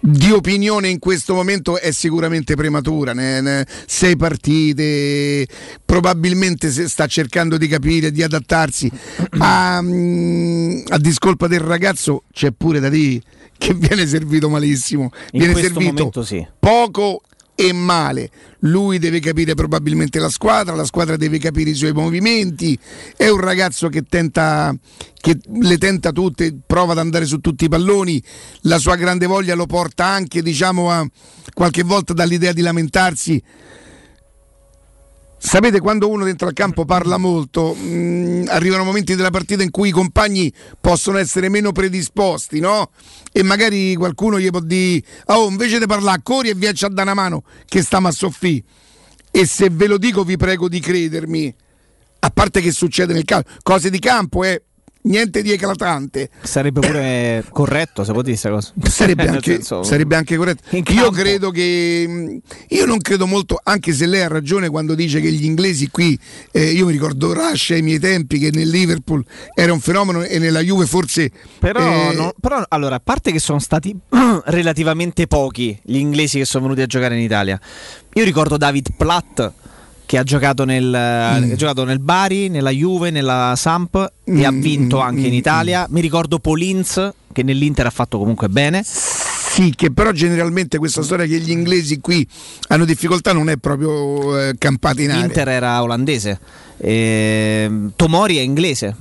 di 0.00 0.32
opinione 0.32 0.88
in 0.88 0.98
questo 0.98 1.34
momento 1.34 1.78
è 1.78 1.92
sicuramente 1.92 2.56
prematura. 2.56 3.12
Ne- 3.12 3.40
ne- 3.40 3.66
sei 3.86 4.16
partite, 4.16 5.46
probabilmente 5.84 6.70
se 6.70 6.88
sta 6.88 7.06
cercando 7.06 7.56
di 7.56 7.68
capire, 7.68 8.10
di 8.10 8.24
adattarsi. 8.24 8.90
A, 9.38 9.80
mm, 9.82 10.80
a 10.88 10.98
discolpa 10.98 11.46
del 11.46 11.60
ragazzo 11.60 12.24
c'è 12.32 12.50
pure 12.50 12.80
da 12.80 12.88
dire 12.88 13.22
che 13.56 13.72
viene 13.72 14.06
servito 14.08 14.48
malissimo. 14.48 15.10
In 15.32 15.40
viene 15.40 15.54
servito 15.54 16.22
sì. 16.24 16.44
poco 16.58 17.22
e 17.60 17.72
male. 17.72 18.30
Lui 18.60 19.00
deve 19.00 19.18
capire 19.18 19.54
probabilmente 19.54 20.20
la 20.20 20.28
squadra, 20.28 20.76
la 20.76 20.84
squadra 20.84 21.16
deve 21.16 21.38
capire 21.38 21.70
i 21.70 21.74
suoi 21.74 21.92
movimenti. 21.92 22.78
È 23.16 23.26
un 23.26 23.40
ragazzo 23.40 23.88
che 23.88 24.02
tenta 24.02 24.72
che 25.20 25.36
le 25.60 25.76
tenta 25.76 26.12
tutte, 26.12 26.56
prova 26.64 26.92
ad 26.92 26.98
andare 26.98 27.24
su 27.24 27.38
tutti 27.38 27.64
i 27.64 27.68
palloni. 27.68 28.22
La 28.62 28.78
sua 28.78 28.94
grande 28.94 29.26
voglia 29.26 29.56
lo 29.56 29.66
porta 29.66 30.04
anche, 30.04 30.40
diciamo, 30.40 30.88
a 30.92 31.04
qualche 31.52 31.82
volta 31.82 32.12
dall'idea 32.12 32.52
di 32.52 32.60
lamentarsi. 32.60 33.42
Sapete, 35.40 35.80
quando 35.80 36.10
uno 36.10 36.24
dentro 36.24 36.48
al 36.48 36.52
campo 36.52 36.84
parla 36.84 37.16
molto, 37.16 37.72
mh, 37.72 38.46
arrivano 38.48 38.82
momenti 38.82 39.14
della 39.14 39.30
partita 39.30 39.62
in 39.62 39.70
cui 39.70 39.88
i 39.88 39.92
compagni 39.92 40.52
possono 40.80 41.16
essere 41.16 41.48
meno 41.48 41.70
predisposti, 41.70 42.58
no? 42.58 42.90
E 43.32 43.44
magari 43.44 43.94
qualcuno 43.94 44.40
gli 44.40 44.50
può 44.50 44.60
dire: 44.60 45.02
Oh, 45.26 45.48
invece 45.48 45.78
di 45.78 45.86
parlare, 45.86 46.20
corri 46.24 46.48
e 46.48 46.54
viaci 46.54 46.84
a 46.84 46.88
dare 46.88 47.10
una 47.10 47.14
mano, 47.14 47.44
che 47.66 47.82
stiamo 47.82 48.08
a 48.08 48.10
soffì. 48.10 48.62
E 49.30 49.46
se 49.46 49.70
ve 49.70 49.86
lo 49.86 49.96
dico, 49.96 50.24
vi 50.24 50.36
prego 50.36 50.68
di 50.68 50.80
credermi. 50.80 51.54
A 52.20 52.30
parte 52.30 52.60
che 52.60 52.72
succede 52.72 53.12
nel 53.12 53.24
campo, 53.24 53.48
cose 53.62 53.90
di 53.90 54.00
campo, 54.00 54.42
eh, 54.42 54.64
niente 55.08 55.42
di 55.42 55.52
eclatante. 55.52 56.30
Sarebbe 56.42 56.80
pure 56.80 57.44
corretto 57.50 58.04
se 58.04 58.12
dire 58.12 58.22
questa 58.22 58.50
cosa. 58.50 58.72
Sarebbe 58.88 59.26
anche, 59.28 59.52
senso- 59.54 59.82
sarebbe 59.82 60.16
anche 60.16 60.36
corretto. 60.36 60.76
Io 60.92 61.10
credo 61.10 61.50
che. 61.50 62.04
mh, 62.08 62.36
Io 62.68 62.86
non 62.86 62.98
credo 62.98 63.26
molto, 63.26 63.60
anche 63.62 63.92
se 63.92 64.06
lei 64.06 64.22
ha 64.22 64.28
ragione 64.28 64.68
quando 64.68 64.94
dice 64.94 65.20
che 65.20 65.30
gli 65.32 65.44
inglesi 65.44 65.88
qui. 65.90 66.18
eh, 66.52 66.70
io 66.70 66.86
mi 66.86 66.92
ricordo 66.92 67.32
Rush 67.32 67.70
ai 67.70 67.82
miei 67.82 67.98
tempi 67.98 68.38
che 68.38 68.50
nel 68.52 68.68
Liverpool 68.68 69.24
era 69.54 69.72
un 69.72 69.80
fenomeno 69.80 70.22
e 70.22 70.38
nella 70.38 70.60
Juve 70.60 70.86
forse. 70.86 71.30
Però, 71.58 72.10
eh, 72.10 72.14
no- 72.14 72.34
però, 72.40 72.62
allora, 72.68 72.96
a 72.96 73.00
parte 73.02 73.32
che 73.32 73.38
sono 73.40 73.58
stati 73.58 73.94
relativamente 74.46 75.26
pochi 75.26 75.78
gli 75.82 75.96
inglesi 75.96 76.38
che 76.38 76.44
sono 76.44 76.64
venuti 76.64 76.82
a 76.82 76.86
giocare 76.86 77.16
in 77.16 77.22
Italia, 77.22 77.58
io 78.14 78.24
ricordo 78.24 78.56
David 78.56 78.88
Platt 78.96 79.52
che 80.08 80.16
ha 80.16 80.22
giocato 80.22 80.64
nel, 80.64 80.86
Mm. 80.88 81.52
ha 81.52 81.54
giocato 81.54 81.84
nel 81.84 81.98
Bari, 82.00 82.48
nella 82.48 82.70
Juve, 82.70 83.10
nella 83.10 83.52
Samp 83.58 83.94
e 84.24 84.42
ha 84.46 84.50
Mm, 84.50 84.60
vinto 84.62 84.96
mm, 84.96 85.00
anche 85.02 85.26
in 85.26 85.32
mm, 85.34 85.36
Italia. 85.36 85.86
Mi 85.90 86.00
ricordo 86.00 86.38
Polins 86.38 87.12
che 87.30 87.42
nell'Inter 87.42 87.84
ha 87.84 87.90
fatto 87.90 88.16
comunque 88.18 88.48
bene. 88.48 88.82
Sì, 88.82 89.74
che 89.76 89.92
però 89.92 90.10
generalmente 90.12 90.78
questa 90.78 91.02
storia 91.02 91.26
che 91.26 91.38
gli 91.40 91.50
inglesi 91.50 92.00
qui 92.00 92.26
hanno 92.68 92.86
difficoltà 92.86 93.34
non 93.34 93.50
è 93.50 93.58
proprio 93.58 94.38
eh, 94.48 94.54
campata 94.56 95.02
in 95.02 95.10
aria. 95.10 95.24
L'Inter 95.24 95.48
era 95.50 95.82
olandese. 95.82 96.40
Ehm, 96.78 97.92
Tomori 97.94 98.38
è 98.38 98.40
inglese. 98.40 98.96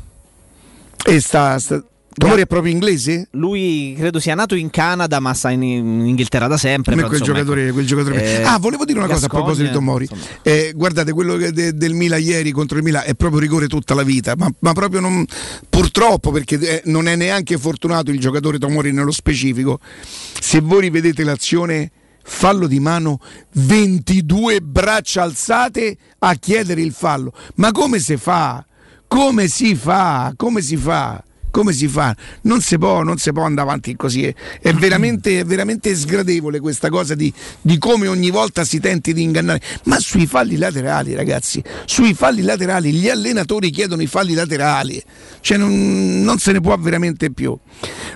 E 1.06 1.22
sta, 1.22 1.58
sta- 1.58 1.82
Tomori 2.18 2.42
è 2.42 2.48
proprio 2.48 2.72
inglese? 2.72 3.28
Lui 3.32 3.94
credo 3.96 4.20
sia 4.20 4.34
nato 4.34 4.56
in 4.56 4.72
Canada, 4.72 5.20
ma 5.20 5.36
sta 5.36 5.52
in, 5.52 5.62
in 5.62 6.06
Inghilterra 6.08 6.48
da 6.48 6.58
sempre. 6.58 6.96
Come 6.96 7.06
quel 7.06 7.20
insomma, 7.20 7.38
giocatore, 7.38 7.64
ecco. 7.66 7.74
quel 7.74 7.86
giocatore. 7.86 8.40
Eh, 8.40 8.42
ah, 8.42 8.58
volevo 8.58 8.86
dire 8.86 8.98
una 8.98 9.08
cosa 9.08 9.26
a 9.26 9.30
Gascogne, 9.30 9.44
proposito 9.44 9.68
di 9.68 9.74
Tomori. 9.74 10.10
Eh, 10.42 10.74
guardate, 10.76 11.14
quello 11.14 11.38
de- 11.38 11.74
del 11.74 11.94
Milan 11.94 12.20
ieri 12.20 12.50
contro 12.52 12.80
il 12.80 12.84
Milan 12.84 13.04
è 13.06 13.14
proprio 13.14 13.40
rigore 13.40 13.68
tutta 13.68 13.94
la 13.94 14.02
vita, 14.02 14.34
ma, 14.36 14.52
ma 14.60 14.74
proprio 14.74 15.00
non, 15.00 15.26
purtroppo 15.70 16.32
perché 16.32 16.60
eh, 16.60 16.82
non 16.86 17.08
è 17.08 17.16
neanche 17.16 17.56
fortunato 17.60 18.10
il 18.10 18.20
giocatore 18.20 18.58
Tomori 18.58 18.92
nello 18.92 19.12
specifico. 19.12 19.80
Se 20.02 20.60
voi 20.60 20.82
rivedete 20.82 21.24
l'azione, 21.24 21.92
fallo 22.24 22.66
di 22.66 22.80
mano, 22.80 23.20
22 23.52 24.62
braccia 24.62 25.22
alzate 25.22 25.96
a 26.18 26.34
chiedere 26.34 26.82
il 26.82 26.94
fallo. 26.94 27.32
Ma 27.56 27.72
come 27.72 28.00
si 28.00 28.18
fa? 28.18 28.66
Come 29.08 29.48
si 29.48 29.76
fa? 29.76 30.34
Come 30.36 30.62
si 30.62 30.78
fa? 30.78 31.22
Come 31.52 31.74
si 31.74 31.88
fa? 31.88 32.16
Non 32.42 32.62
si 32.62 32.78
può, 32.78 33.04
non 33.04 33.18
si 33.18 33.32
può 33.32 33.44
andare 33.44 33.68
avanti 33.68 33.96
così. 33.96 34.26
È, 34.26 34.34
è 34.62 34.74
veramente, 34.74 35.40
è 35.40 35.46
veramente 35.46 35.96
sgradevole 35.96 36.60
questa 36.60 36.90
cosa 36.90 37.16
di, 37.16 37.32
di 37.62 37.78
come 37.78 38.08
ogni 38.08 38.30
volta 38.30 38.64
si 38.64 38.80
tenti 38.80 39.14
di 39.14 39.24
ingannare. 39.24 39.62
Ma 39.84 40.00
sui 40.00 40.28
falli 40.28 40.58
laterali, 40.58 41.16
ragazzi, 41.16 41.64
sui 41.86 42.14
falli 42.14 42.42
laterali, 42.42 42.92
gli 42.92 43.10
allenatori 43.10 43.70
chiedono 43.70 44.02
i 44.02 44.08
falli 44.08 44.34
laterali. 44.34 45.02
Cioè 45.42 45.58
non, 45.58 46.22
non 46.24 46.38
se 46.38 46.52
ne 46.52 46.62
può 46.62 46.76
veramente 46.78 47.32
più. 47.32 47.58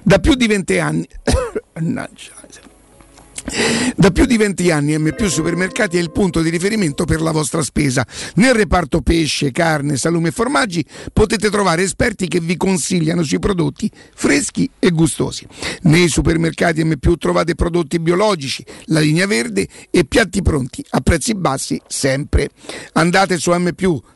Da 0.04 0.20
più 0.20 0.36
di 0.36 0.48
20 0.48 0.80
anni. 0.80 1.08
Da 3.96 4.12
più 4.12 4.26
di 4.26 4.38
20 4.38 4.72
anni 4.72 4.98
M 4.98 5.16
Supermercati 5.28 5.98
è 5.98 6.00
il 6.00 6.12
punto 6.12 6.42
di 6.42 6.50
riferimento 6.50 7.06
per 7.06 7.22
la 7.22 7.32
vostra 7.32 7.62
spesa. 7.64 8.06
Nel 8.36 8.54
reparto 8.54 9.02
pesce, 9.02 9.52
carne, 9.52 9.98
salumi 9.98 10.28
e 10.28 10.32
formaggi 10.32 10.86
potete 11.12 11.50
trovare 11.50 11.84
esperti 11.84 12.28
che 12.28 12.40
vi 12.40 12.58
consigliano 12.58 13.24
sui 13.24 13.40
prodotti 13.40 13.90
freschi 14.14 14.70
e 14.80 14.92
gustosi. 14.92 15.48
Nei 15.84 16.08
supermercati 16.08 16.84
M 16.84 16.98
trovate 17.18 17.56
prodotti 17.56 18.00
biologici, 18.00 18.66
la 18.86 19.00
linea 19.00 19.28
verde 19.28 19.68
e 19.90 20.06
piatti 20.06 20.42
pronti 20.42 20.84
a 20.92 21.02
prezzi 21.02 21.36
bassi 21.36 21.82
sempre. 21.88 22.50
Andate 22.94 23.38
su 23.38 23.52
M 23.52 23.70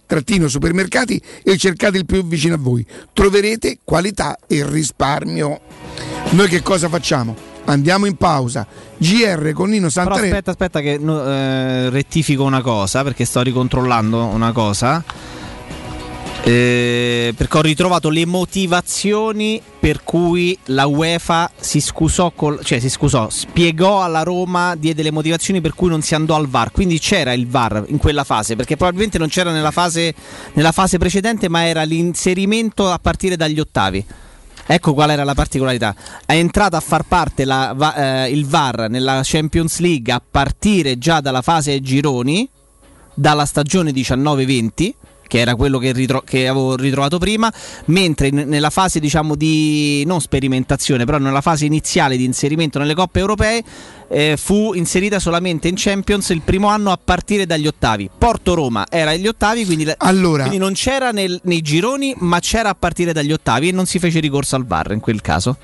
trattino 0.06 0.48
supermercati 0.48 1.22
e 1.44 1.58
cercate 1.58 1.98
il 1.98 2.06
più 2.06 2.26
vicino 2.26 2.56
a 2.56 2.60
voi. 2.60 2.86
Troverete 3.14 3.80
qualità 3.84 4.38
e 4.48 4.68
risparmio. 4.68 5.60
Noi 6.32 6.48
che 6.48 6.62
cosa 6.62 6.90
facciamo? 6.90 7.55
Andiamo 7.66 8.06
in 8.06 8.16
pausa. 8.16 8.66
GR 8.98 9.52
con 9.54 9.70
Nino 9.70 9.88
Però 9.88 9.90
Santarelli. 9.90 10.28
aspetta, 10.28 10.52
aspetta 10.52 10.82
che 10.82 10.94
eh, 10.94 11.90
rettifico 11.90 12.44
una 12.44 12.62
cosa 12.62 13.04
perché 13.04 13.26
sto 13.26 13.42
ricontrollando 13.42 14.24
una 14.26 14.52
cosa. 14.52 15.04
Eh, 16.48 17.34
perché 17.36 17.58
ho 17.58 17.62
ritrovato 17.62 18.10
le 18.10 18.24
motivazioni 18.28 19.60
per 19.80 20.04
cui 20.04 20.56
la 20.66 20.86
UEFA 20.86 21.50
si 21.60 21.82
scusò, 21.82 22.32
col- 22.36 22.60
cioè 22.64 22.78
si 22.80 22.88
scusò, 22.88 23.30
spiegò 23.32 24.04
alla 24.04 24.22
Roma, 24.22 24.76
diede 24.76 25.02
le 25.02 25.10
motivazioni 25.10 25.60
per 25.60 25.74
cui 25.74 25.90
non 25.90 26.04
si 26.04 26.14
andò 26.14 26.36
al 26.36 26.48
VAR. 26.48 26.72
Quindi 26.72 27.00
c'era 27.00 27.34
il 27.34 27.48
VAR 27.48 27.86
in 27.88 27.98
quella 27.98 28.24
fase, 28.24 28.56
perché 28.56 28.76
probabilmente 28.78 29.18
non 29.18 29.28
c'era 29.28 29.52
nella 29.52 29.72
fase, 29.72 30.14
nella 30.54 30.72
fase 30.72 31.00
precedente, 31.00 31.50
ma 31.50 31.66
era 31.66 31.82
l'inserimento 31.82 32.92
a 32.92 33.00
partire 33.00 33.36
dagli 33.36 33.60
ottavi. 33.60 34.06
Ecco 34.68 34.94
qual 34.94 35.12
era 35.12 35.24
la 35.24 35.36
particolarità. 35.36 35.96
È 36.26 36.34
entrato 36.34 36.76
a 36.76 36.80
far 36.80 37.04
parte 37.04 37.46
la- 37.46 38.24
eh, 38.26 38.32
il 38.32 38.46
VAR 38.48 38.90
nella 38.90 39.22
Champions 39.24 39.80
League 39.80 40.12
a 40.12 40.20
partire 40.20 40.98
già 40.98 41.22
dalla 41.22 41.42
fase 41.44 41.80
gironi, 41.82 42.50
dalla 43.14 43.46
stagione 43.46 43.92
19-20 43.92 44.94
che 45.28 45.40
era 45.40 45.56
quello 45.56 45.80
che, 45.80 45.92
ritro- 45.92 46.22
che 46.22 46.48
avevo 46.48 46.76
ritrovato 46.76 47.18
prima, 47.18 47.52
mentre 47.86 48.28
in- 48.28 48.44
nella 48.48 48.70
fase 48.70 49.00
diciamo 49.00 49.36
di 49.36 50.04
non 50.06 50.22
sperimentazione, 50.22 51.04
però 51.04 51.18
nella 51.18 51.42
fase 51.42 51.66
iniziale 51.66 52.16
di 52.16 52.24
inserimento 52.26 52.78
nelle 52.78 52.94
coppe 52.94 53.20
europee 53.20 53.64
eh, 54.08 54.36
fu 54.38 54.74
inserita 54.74 55.20
solamente 55.20 55.68
in 55.68 55.76
Champions 55.78 56.30
il 56.30 56.42
primo 56.42 56.68
anno 56.68 56.92
a 56.92 57.00
partire 57.04 57.46
dagli 57.46 57.68
ottavi. 57.68 58.10
Porto 58.18 58.54
Roma 58.54 58.86
era 58.90 59.12
agli 59.12 59.28
ottavi, 59.28 59.66
quindi, 59.66 59.84
la- 59.86 59.96
quindi 60.44 60.58
non 60.60 60.74
c'era 60.74 61.12
nel- 61.12 61.40
nei 61.44 61.62
gironi, 61.62 62.14
ma 62.20 62.40
c'era 62.40 62.70
a 62.70 62.76
partire 62.76 63.14
dagli 63.14 63.32
ottavi 63.32 63.70
e 63.70 63.72
non 63.72 63.86
si 63.86 64.00
fece 64.00 64.20
ricorso 64.20 64.56
al 64.56 64.66
VAR 64.66 64.92
in 64.92 65.00
quel 65.00 65.22
caso. 65.22 65.58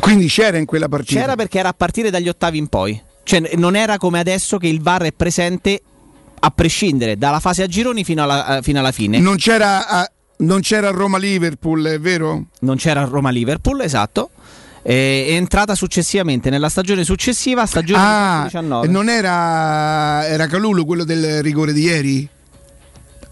Quindi 0.00 0.26
c'era 0.28 0.56
in 0.56 0.64
quella 0.64 0.88
partita. 0.88 1.20
C'era 1.20 1.36
perché 1.36 1.58
era 1.58 1.68
a 1.68 1.74
partire 1.74 2.10
dagli 2.10 2.28
ottavi 2.28 2.58
in 2.58 2.68
poi. 2.68 3.00
Cioè, 3.24 3.50
non 3.56 3.76
era 3.76 3.98
come 3.98 4.18
adesso 4.18 4.58
che 4.58 4.66
il 4.68 4.80
VAR 4.80 5.02
è 5.02 5.12
presente 5.12 5.80
a 6.40 6.50
prescindere 6.50 7.16
dalla 7.16 7.38
fase 7.40 7.62
a 7.62 7.66
gironi 7.66 8.02
fino 8.02 8.22
alla, 8.22 8.58
eh, 8.58 8.62
fino 8.62 8.78
alla 8.80 8.90
fine. 8.90 9.18
Non 9.20 9.36
c'era, 9.36 9.86
a- 9.86 10.10
non 10.38 10.60
c'era 10.60 10.90
Roma-Liverpool, 10.90 11.84
è 11.84 12.00
vero? 12.00 12.46
Non 12.60 12.76
c'era 12.76 13.04
Roma-Liverpool, 13.04 13.82
esatto. 13.82 14.30
È 14.82 15.26
entrata 15.28 15.74
successivamente 15.76 16.50
nella 16.50 16.68
stagione 16.68 17.04
successiva, 17.04 17.64
stagione 17.66 18.02
Ah, 18.02 18.42
19. 18.44 18.86
e 18.86 18.90
non 18.90 19.08
era, 19.08 20.26
era 20.26 20.46
Calulu 20.48 20.84
quello 20.84 21.04
del 21.04 21.40
rigore 21.42 21.72
di 21.72 21.82
ieri? 21.82 22.28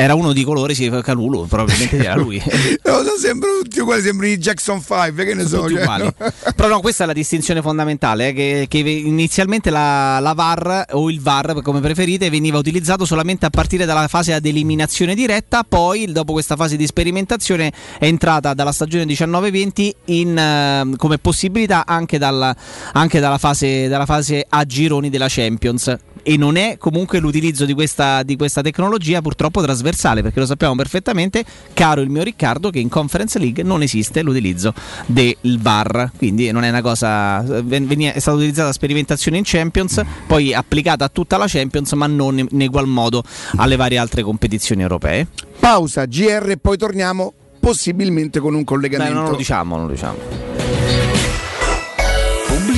Era 0.01 0.15
uno 0.15 0.33
di 0.33 0.45
colore, 0.45 0.73
sì, 0.73 0.89
Calulu, 1.03 1.47
probabilmente 1.47 1.99
era 1.99 2.15
lui. 2.15 2.43
No, 2.83 3.03
no, 3.03 3.11
sembrano 3.21 3.59
tutti 3.63 3.81
uguali, 3.81 4.03
sembrano 4.03 4.33
i 4.33 4.39
Jackson 4.39 4.81
5, 4.81 5.25
che 5.25 5.35
ne 5.35 5.47
so. 5.47 5.61
tutti 5.61 5.75
cioè, 5.75 5.83
uguali. 5.83 6.05
no? 6.05 6.15
Però 6.57 6.69
no, 6.69 6.81
questa 6.81 7.05
è 7.05 7.07
la 7.07 7.13
distinzione 7.13 7.61
fondamentale, 7.61 8.29
eh, 8.29 8.33
che, 8.33 8.67
che 8.69 8.79
inizialmente 8.79 9.69
la, 9.69 10.19
la 10.21 10.33
VAR 10.33 10.87
o 10.93 11.11
il 11.11 11.21
VAR, 11.21 11.61
come 11.63 11.81
preferite, 11.81 12.31
veniva 12.31 12.57
utilizzato 12.57 13.05
solamente 13.05 13.45
a 13.45 13.51
partire 13.51 13.85
dalla 13.85 14.09
fase 14.09 14.33
ad 14.33 14.47
eliminazione 14.47 15.15
diretta, 15.15 15.65
poi 15.69 16.11
dopo 16.11 16.33
questa 16.33 16.57
fase 16.57 16.77
di 16.77 16.87
sperimentazione 16.87 17.71
è 17.99 18.07
entrata 18.07 18.55
dalla 18.55 18.73
stagione 18.73 19.05
19-20 19.05 19.91
in, 20.07 20.39
eh, 20.39 20.97
come 20.97 21.19
possibilità 21.19 21.85
anche, 21.87 22.17
dalla, 22.17 22.57
anche 22.93 23.21
dalla, 23.21 23.39
fase, 23.39 23.87
dalla 23.89 24.07
fase 24.07 24.47
a 24.49 24.65
gironi 24.65 25.11
della 25.11 25.29
Champions. 25.29 25.95
E 26.31 26.37
non 26.37 26.55
è 26.55 26.77
comunque 26.79 27.19
l'utilizzo 27.19 27.65
di 27.65 27.75
questa, 27.75 28.23
di 28.23 28.37
questa 28.37 28.63
tecnologia 28.63 29.21
purtroppo 29.21 29.61
trasversale, 29.63 30.23
perché 30.23 30.39
lo 30.39 30.47
sappiamo 30.47 30.77
perfettamente, 30.77 31.45
caro 31.73 32.03
il 32.03 32.09
mio 32.09 32.23
Riccardo, 32.23 32.71
che 32.71 32.79
in 32.79 32.89
Conference 32.89 33.37
League 33.37 33.65
non 33.65 33.83
esiste 33.83 34.23
l'utilizzo 34.23 34.73
del 35.07 35.37
VAR, 35.59 36.13
quindi 36.17 36.53
non 36.53 36.63
è 36.63 36.69
una 36.69 36.83
cosa. 36.83 37.43
è 37.43 38.19
stata 38.21 38.37
utilizzata 38.37 38.71
sperimentazione 38.71 39.39
in 39.39 39.43
Champions, 39.45 40.01
poi 40.29 40.55
applicata 40.55 41.05
a 41.05 41.09
tutta 41.09 41.37
la 41.37 41.47
Champions, 41.49 41.91
ma 41.95 42.07
non 42.07 42.39
in, 42.39 42.61
egual 42.61 42.87
modo 42.87 43.25
alle 43.57 43.75
varie 43.75 43.99
altre 43.99 44.23
competizioni 44.23 44.83
europee. 44.83 45.27
Pausa, 45.59 46.05
GR, 46.05 46.59
poi 46.61 46.77
torniamo 46.77 47.33
possibilmente 47.59 48.39
con 48.39 48.55
un 48.55 48.63
Dai, 48.63 48.67
collegamento. 48.67 49.15
non 49.15 49.31
lo 49.31 49.37
diciamo, 49.37 49.77
non 49.77 49.87
lo 49.87 49.93
diciamo. 49.93 50.51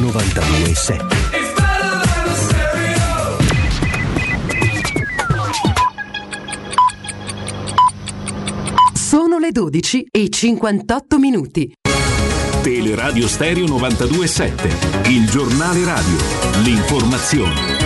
927 0.00 1.30
Sono 8.94 9.38
le 9.38 9.50
12 9.50 10.06
e 10.10 10.28
58 10.30 11.18
minuti. 11.18 11.72
Teleradio 12.62 13.26
Stereo 13.26 13.66
927, 13.66 15.08
il 15.08 15.28
giornale 15.28 15.84
radio, 15.84 16.16
l'informazione. 16.62 17.79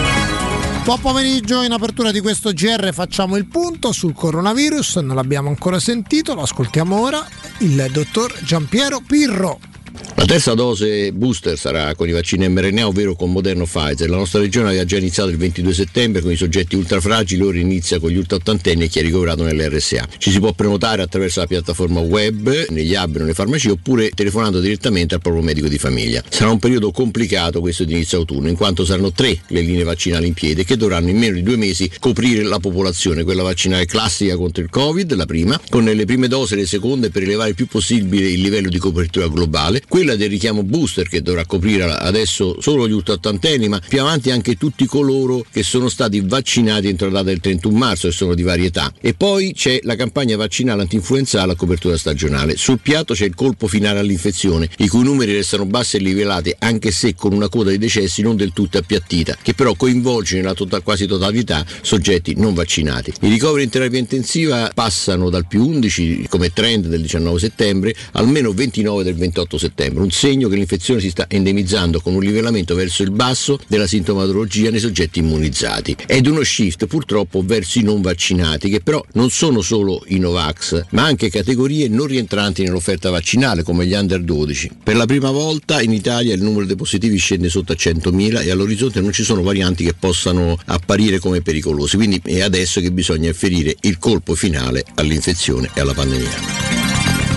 Buon 0.85 1.01
pomeriggio, 1.01 1.63
in 1.63 1.73
apertura 1.73 2.11
di 2.11 2.21
questo 2.21 2.53
GR 2.53 2.93
facciamo 2.93 3.37
il 3.37 3.47
punto 3.47 3.91
sul 3.91 4.13
coronavirus, 4.13 4.97
non 4.97 5.17
l'abbiamo 5.17 5.49
ancora 5.49 5.79
sentito, 5.79 6.35
lo 6.35 6.43
ascoltiamo 6.43 7.01
ora, 7.01 7.27
il 7.61 7.89
dottor 7.91 8.39
Giampiero 8.43 9.01
Pirro. 9.01 9.74
La 10.17 10.27
terza 10.27 10.55
dose 10.55 11.13
booster 11.13 11.59
sarà 11.59 11.95
con 11.97 12.09
i 12.09 12.13
vaccini 12.13 12.49
mRNA, 12.49 12.87
ovvero 12.87 13.15
con 13.15 13.33
Moderno 13.33 13.65
Pfizer. 13.65 14.09
La 14.09 14.17
nostra 14.17 14.41
regione 14.41 14.69
aveva 14.69 14.85
già 14.85 14.97
iniziato 14.97 15.29
il 15.29 15.37
22 15.37 15.75
settembre 15.75 16.23
con 16.23 16.31
i 16.31 16.37
soggetti 16.37 16.77
ultrafragili, 16.77 17.43
ora 17.43 17.59
inizia 17.59 17.99
con 17.99 18.11
gli 18.11 18.17
ultraottantenni 18.17 18.85
e 18.85 18.89
chi 18.89 19.01
è 19.01 19.03
ricoverato 19.03 19.43
nell'RSA. 19.43 20.09
Ci 20.17 20.31
si 20.31 20.39
può 20.39 20.53
prenotare 20.53 21.03
attraverso 21.03 21.41
la 21.41 21.47
piattaforma 21.47 22.01
web, 22.01 22.69
negli 22.71 22.95
hub, 22.95 23.17
nelle 23.19 23.35
farmacie 23.35 23.71
oppure 23.71 24.11
telefonando 24.11 24.61
direttamente 24.61 25.15
al 25.15 25.21
proprio 25.21 25.43
medico 25.43 25.69
di 25.69 25.79
famiglia. 25.79 26.23
Sarà 26.29 26.51
un 26.51 26.59
periodo 26.59 26.91
complicato 26.91 27.61
questo 27.61 27.85
di 27.85 27.93
inizio 27.93 28.19
autunno, 28.19 28.49
in 28.49 28.57
quanto 28.57 28.85
saranno 28.85 29.13
tre 29.13 29.37
le 29.49 29.61
linee 29.61 29.85
vaccinali 29.85 30.29
in 30.29 30.33
piedi 30.33 30.65
che 30.65 30.77
dovranno 30.77 31.11
in 31.11 31.19
meno 31.19 31.35
di 31.35 31.43
due 31.43 31.57
mesi 31.57 31.91
coprire 31.99 32.45
la 32.45 32.61
popolazione, 32.61 33.25
quella 33.25 33.43
vaccinale 33.43 33.85
classica 33.85 34.37
contro 34.37 34.63
il 34.63 34.71
Covid, 34.71 35.13
la 35.15 35.27
prima, 35.27 35.61
con 35.69 35.85
le 35.85 36.05
prime 36.07 36.29
dosi 36.29 36.55
e 36.55 36.57
le 36.59 36.67
seconde 36.67 37.11
per 37.11 37.25
elevare 37.25 37.51
il 37.51 37.57
più 37.57 37.67
possibile 37.67 38.29
il 38.29 38.41
livello 38.41 38.69
di 38.69 38.79
copertura 38.79 39.29
globale, 39.29 39.83
quella 39.87 40.04
quella 40.05 40.19
del 40.19 40.29
richiamo 40.29 40.63
booster 40.63 41.09
che 41.09 41.23
dovrà 41.23 41.47
coprire 41.47 41.85
adesso 41.85 42.61
solo 42.61 42.87
gli 42.87 42.93
ultraottantenni, 42.93 43.69
ma 43.69 43.81
più 43.87 44.01
avanti 44.01 44.31
anche 44.31 44.57
tutti 44.57 44.85
coloro 44.85 45.47
che 45.51 45.63
sono 45.63 45.89
stati 45.89 46.21
vaccinati 46.21 46.89
entro 46.89 47.07
la 47.07 47.21
data 47.21 47.31
del 47.31 47.41
31 47.41 47.75
marzo 47.75 48.09
e 48.09 48.11
sono 48.11 48.35
di 48.35 48.43
varietà. 48.43 48.93
E 49.01 49.15
poi 49.15 49.55
c'è 49.55 49.79
la 49.83 49.97
campagna 49.97 50.37
vaccinale 50.37 50.83
antinfluenzale 50.83 51.53
a 51.53 51.57
copertura 51.57 51.97
stagionale. 51.97 52.57
Sul 52.57 52.81
piatto 52.81 53.15
c'è 53.15 53.25
il 53.25 53.35
colpo 53.35 53.67
finale 53.67 54.01
all'infezione, 54.01 54.69
i 54.79 54.89
cui 54.89 55.05
numeri 55.05 55.33
restano 55.33 55.65
bassi 55.65 55.97
e 55.97 56.01
livelati 56.01 56.55
anche 56.59 56.91
se 56.91 57.15
con 57.15 57.33
una 57.33 57.49
coda 57.49 57.71
di 57.71 57.79
decessi 57.79 58.21
non 58.21 58.37
del 58.37 58.53
tutto 58.53 58.77
appiattita, 58.77 59.39
che 59.41 59.55
però 59.55 59.75
coinvolge 59.75 60.37
nella 60.37 60.53
tota- 60.53 60.81
quasi 60.81 61.07
totalità 61.07 61.65
soggetti 61.81 62.35
non 62.37 62.53
vaccinati. 62.53 63.11
I 63.23 63.29
ricoveri 63.31 63.65
in 63.65 63.71
terapia 63.71 63.99
intensiva 63.99 64.71
passano 64.75 65.31
dal 65.31 65.47
più 65.47 65.67
11 65.67 66.27
come 66.29 66.53
trend 66.53 66.89
del 66.89 67.01
19 67.01 67.39
settembre 67.39 67.95
al 68.13 68.29
meno 68.29 68.53
29 68.53 69.03
del 69.03 69.15
28 69.15 69.57
settembre, 69.57 69.94
un 69.97 70.11
segno 70.11 70.49
che 70.49 70.57
l'infezione 70.57 71.01
si 71.01 71.11
sta 71.11 71.27
endemizzando 71.29 72.01
con 72.01 72.15
un 72.15 72.23
livellamento 72.23 72.75
verso 72.75 73.03
il 73.03 73.11
basso 73.11 73.59
della 73.67 73.87
sintomatologia 73.87 74.71
nei 74.71 74.81
soggetti 74.81 75.21
immunizzati 75.21 75.97
ed 76.07 76.27
uno 76.27 76.43
shift 76.43 76.87
purtroppo 76.87 77.43
verso 77.45 77.79
i 77.79 77.83
non 77.83 78.01
vaccinati 78.01 78.69
che 78.69 78.81
però 78.81 79.05
non 79.13 79.31
sono 79.31 79.61
solo 79.61 80.03
i 80.09 80.19
Novax 80.19 80.87
ma 80.91 81.05
anche 81.05 81.31
categorie 81.31 81.89
non 81.89 82.07
rientranti 82.07 82.63
nell'offerta 82.63 83.11
vaccinale 83.11 83.63
come 83.63 83.87
gli 83.87 83.95
under 83.95 84.23
12. 84.23 84.71
Per 84.83 84.97
la 84.97 85.07
prima 85.07 85.31
volta 85.31 85.81
in 85.81 85.93
Italia 85.93 86.35
il 86.35 86.43
numero 86.43 86.67
dei 86.67 86.77
positivi 86.77 87.17
scende 87.17 87.49
sotto 87.49 87.73
a 87.73 87.77
100.000 87.79 88.45
e 88.45 88.51
all'orizzonte 88.51 89.01
non 89.01 89.13
ci 89.13 89.23
sono 89.23 89.43
varianti 89.43 89.85
che 89.85 89.95
possano 89.95 90.59
apparire 90.67 91.19
come 91.19 91.43
pericolose, 91.43 91.97
quindi 91.97 92.21
è 92.25 92.41
adesso 92.41 92.81
che 92.81 92.93
bisogna 92.93 93.33
ferire 93.33 93.77
il 93.83 93.99
colpo 93.99 94.35
finale 94.35 94.85
all'infezione 94.95 95.71
e 95.75 95.81
alla 95.81 95.95
pandemia. 95.95 96.84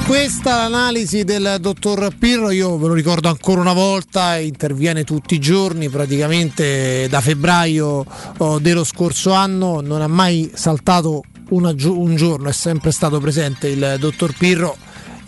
Questa 0.07 0.55
l'analisi 0.55 1.25
del 1.25 1.57
dottor 1.59 2.15
Pirro, 2.17 2.49
io 2.49 2.77
ve 2.77 2.87
lo 2.87 2.93
ricordo 2.93 3.27
ancora 3.27 3.59
una 3.59 3.73
volta, 3.73 4.37
interviene 4.37 5.03
tutti 5.03 5.35
i 5.35 5.39
giorni, 5.39 5.89
praticamente 5.89 7.07
da 7.09 7.19
febbraio 7.19 8.05
oh, 8.37 8.57
dello 8.59 8.85
scorso 8.85 9.33
anno, 9.33 9.81
non 9.81 10.01
ha 10.01 10.07
mai 10.07 10.49
saltato 10.53 11.23
una, 11.49 11.75
un 11.87 12.15
giorno, 12.15 12.47
è 12.47 12.53
sempre 12.53 12.91
stato 12.91 13.19
presente 13.19 13.67
il 13.67 13.97
dottor 13.99 14.33
Pirro 14.37 14.77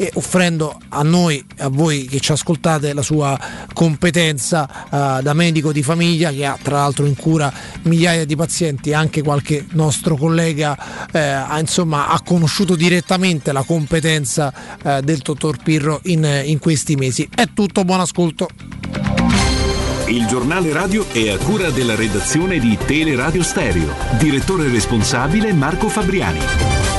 e 0.02 0.10
offrendo 0.14 0.80
a 0.88 1.04
noi 1.04 1.44
a 1.58 1.68
voi 1.68 2.06
che 2.06 2.22
ci 2.22 2.32
ascoltate 2.32 2.94
la 2.94 3.02
sua 3.02 3.38
competenza 3.74 4.88
uh, 4.90 5.22
da 5.22 5.34
medico 5.34 5.74
di 5.74 5.84
famiglia 5.84 6.32
che 6.32 6.46
ha 6.46 6.58
tra 6.62 6.78
l'altro 6.78 7.06
in 7.06 7.18
cura 7.18 7.52
migliaia 7.82 8.24
di 8.24 8.38
pazienti 8.38 8.94
anche 8.94 9.22
qualche 9.22 9.66
nostro 9.72 10.16
collega 10.16 10.78
eh, 11.12 11.60
insomma, 11.60 12.08
ha 12.08 12.22
conosciuto 12.22 12.76
direttamente 12.76 13.52
la 13.52 13.64
competenza 13.64 14.54
eh, 14.82 15.02
del 15.02 15.18
dottor 15.18 15.58
Pirro 15.62 16.00
in, 16.04 16.44
in 16.46 16.60
questi 16.60 16.96
mesi. 16.96 17.28
È 17.34 17.46
tutto 17.54 17.84
buon 17.84 18.00
ascolto. 18.00 18.48
Il 20.08 20.26
giornale 20.26 20.74
radio 20.74 21.08
è 21.12 21.30
a 21.30 21.38
cura 21.38 21.70
della 21.70 21.96
redazione 21.96 22.58
di 22.58 22.78
Teleradio 22.84 23.44
Stereo. 23.44 23.94
Direttore 24.18 24.68
responsabile 24.70 25.54
Marco 25.54 25.88
Fabriani 25.88 26.99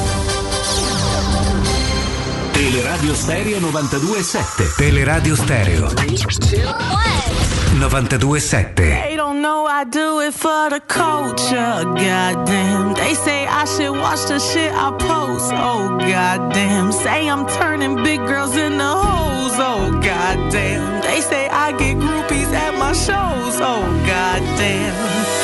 Teleradio 2.61 3.15
Stereo 3.15 3.59
92.7 3.59 4.77
Teleradio 4.77 5.35
Stereo. 5.35 5.89
92.7 5.89 8.75
They 8.77 9.17
don't 9.17 9.41
know 9.41 9.65
I 9.65 9.85
do 9.85 10.21
it 10.21 10.35
for 10.35 10.69
the 10.69 10.79
culture 10.87 11.57
Goddamn. 11.57 12.93
They 12.93 13.15
say 13.15 13.47
I 13.47 13.65
should 13.65 13.93
watch 13.93 14.27
the 14.29 14.39
shit 14.39 14.75
I 14.75 14.91
post 14.91 15.51
Oh 15.55 15.97
goddamn. 16.01 16.93
Say 16.93 17.31
I'm 17.31 17.47
turning 17.49 17.97
big 18.05 18.21
girls 18.27 18.55
into 18.55 18.85
hoes 18.85 19.55
Oh 19.57 19.99
goddamn. 20.05 21.01
They 21.01 21.23
say 21.23 21.49
I 21.49 21.73
get 21.73 21.97
groupies 21.97 22.53
at 22.53 22.75
my 22.79 22.93
shows 22.93 23.59
Oh 23.59 23.87
goddamn. 24.07 24.95
all 24.95 25.40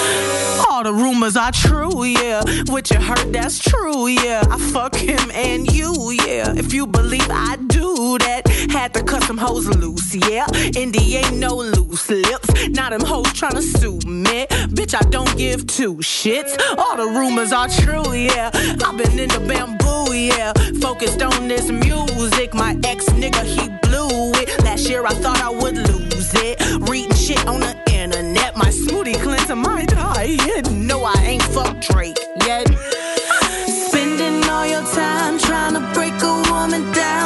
the 0.87 0.93
rumors 0.93 1.37
are 1.37 1.51
true, 1.51 2.05
yeah. 2.05 2.45
What 2.67 2.91
you 2.91 3.01
heard, 3.01 3.33
that's 3.33 3.59
true, 3.59 4.07
yeah. 4.07 4.45
I 4.49 4.59
fuck 4.71 4.95
him 4.95 5.31
and 5.33 5.71
you, 5.73 6.13
yeah. 6.13 6.55
If 6.55 6.73
you 6.73 6.87
believe 6.87 7.29
I 7.29 7.57
do 7.57 8.19
that, 8.19 8.43
had 8.71 8.95
to 8.95 9.03
cut 9.03 9.25
some 9.25 9.37
hoes 9.37 9.67
loose, 9.67 10.15
yeah. 10.15 10.47
Indy 10.77 11.17
ain't 11.17 11.39
no 11.39 11.57
loose 11.57 12.09
lips. 12.09 12.69
Now 12.69 12.91
them 12.91 13.01
hoes 13.01 13.27
tryna 13.33 13.63
sue 13.63 13.99
me. 14.09 14.47
Bitch, 14.77 14.95
I 14.95 15.03
don't 15.11 15.37
give 15.37 15.67
two 15.67 15.97
shits. 15.97 16.57
All 16.79 16.97
the 16.97 17.09
rumors 17.19 17.53
are 17.53 17.69
true, 17.69 18.13
yeah. 18.13 18.51
I've 18.55 18.97
been 18.97 19.19
in 19.19 19.29
the 19.29 19.41
bamboo, 19.41 20.15
yeah. 20.15 20.53
Focused 20.81 21.21
on 21.21 21.49
this 21.49 21.69
music. 21.69 22.55
My 22.55 22.79
ex 22.85 23.07
nigga, 23.07 23.43
he 23.43 23.69
blew 23.83 24.31
it. 24.41 24.63
Last 24.63 24.89
year 24.89 25.05
I 25.05 25.15
thought 25.15 25.41
I 25.41 25.51
would 25.51 25.77
lose 25.77 26.33
it. 26.35 26.89
Reading 26.89 27.17
shit 27.17 27.45
on 27.49 27.59
the 27.59 27.86
internet. 28.07 28.57
My 28.57 28.71
smoothie 28.71 29.21
cleanser 29.21 29.57
might 29.57 29.89
die. 29.89 30.37
No, 30.71 31.03
I 31.03 31.17
ain't 31.31 31.43
fuck 31.55 31.81
Drake 31.81 32.19
yet. 32.47 32.67
Spending 33.89 34.49
all 34.49 34.67
your 34.67 34.87
time 35.01 35.39
trying 35.39 35.75
to 35.75 35.83
break 35.93 36.15
a 36.23 36.35
woman 36.51 36.93
down. 36.93 37.26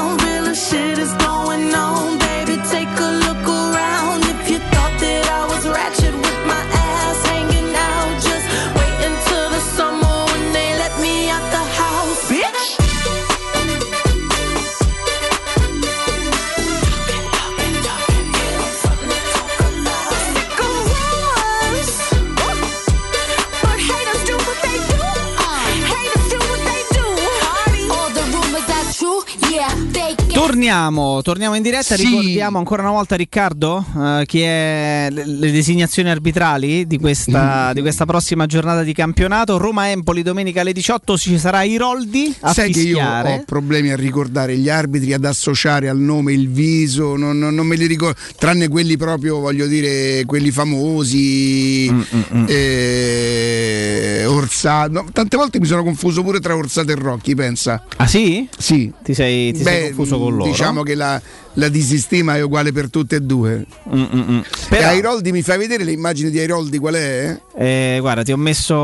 Torniamo, 30.32 31.20
torniamo 31.22 31.54
in 31.56 31.62
diretta, 31.62 31.96
Sì. 31.96 32.06
ricordiamo 32.06 32.58
ancora 32.58 32.82
una 32.82 32.92
volta 32.92 33.14
Riccardo 33.16 33.84
eh, 33.96 34.24
chi 34.26 34.40
è 34.40 35.08
le, 35.10 35.26
le 35.26 35.50
designazioni 35.50 36.08
arbitrali 36.08 36.86
di 36.86 36.98
questa, 36.98 37.70
Mm. 37.70 37.72
di 37.74 37.80
questa 37.80 38.06
prossima 38.06 38.46
giornata 38.46 38.82
di 38.82 38.92
campionato. 38.92 39.58
Roma-Empoli 39.58 40.22
domenica 40.22 40.60
alle 40.62 40.72
18 40.72 41.16
ci 41.18 41.38
sarà 41.38 41.62
Iroldi 41.64 42.34
a 42.40 42.52
Sai 42.52 42.72
che 42.72 42.78
io 42.80 42.86
fischiare. 42.96 43.32
ho 43.34 43.42
problemi 43.44 43.90
a 43.90 43.96
ricordare 43.96 44.56
gli 44.56 44.68
arbitri, 44.68 45.12
ad 45.12 45.24
associare 45.24 45.88
al 45.88 45.98
nome 45.98 46.32
il 46.32 46.48
viso, 46.48 47.16
non, 47.16 47.38
non- 47.38 47.54
non 47.54 47.66
me 47.66 47.76
li 47.76 47.86
ricordo, 47.86 48.18
tranne 48.38 48.68
quelli 48.68 48.96
proprio, 48.96 49.40
voglio 49.40 49.66
dire, 49.66 50.24
quelli 50.26 50.50
famosi, 50.50 51.88
Mm, 51.90 52.44
eh, 52.48 54.24
Orsato. 54.26 54.92
no, 54.92 55.06
tante 55.12 55.36
volte 55.36 55.58
mi 55.58 55.66
sono 55.66 55.82
confuso 55.82 56.22
pure 56.22 56.40
tra 56.40 56.54
Orsato 56.56 56.90
e 56.92 56.94
Rocchi, 56.94 57.34
pensa. 57.34 57.82
Ah 57.96 58.06
sì? 58.06 58.48
Sì. 58.56 58.92
Ti 59.02 59.12
sei, 59.14 59.52
ti 59.52 59.62
sei 59.62 59.86
confuso 59.92 60.18
con 60.24 60.36
loro? 60.36 60.50
Diciamo 60.50 60.82
che 60.82 60.94
la, 60.94 61.20
la 61.54 61.68
disistima 61.68 62.36
è 62.36 62.42
uguale 62.42 62.72
per 62.72 62.90
tutte 62.90 63.16
e 63.16 63.20
due. 63.20 63.64
Mm, 63.94 64.40
E 64.70 64.82
Airoldi 64.82 65.32
mi 65.32 65.42
fai 65.42 65.58
vedere 65.58 65.84
le 65.84 65.92
immagini 65.92 66.30
di 66.30 66.38
Airoldi 66.38 66.78
qual 66.78 66.94
è? 66.94 67.38
Eh, 67.56 67.98
guarda, 68.00 68.22
ti 68.22 68.32
ho 68.32 68.36
messo. 68.36 68.74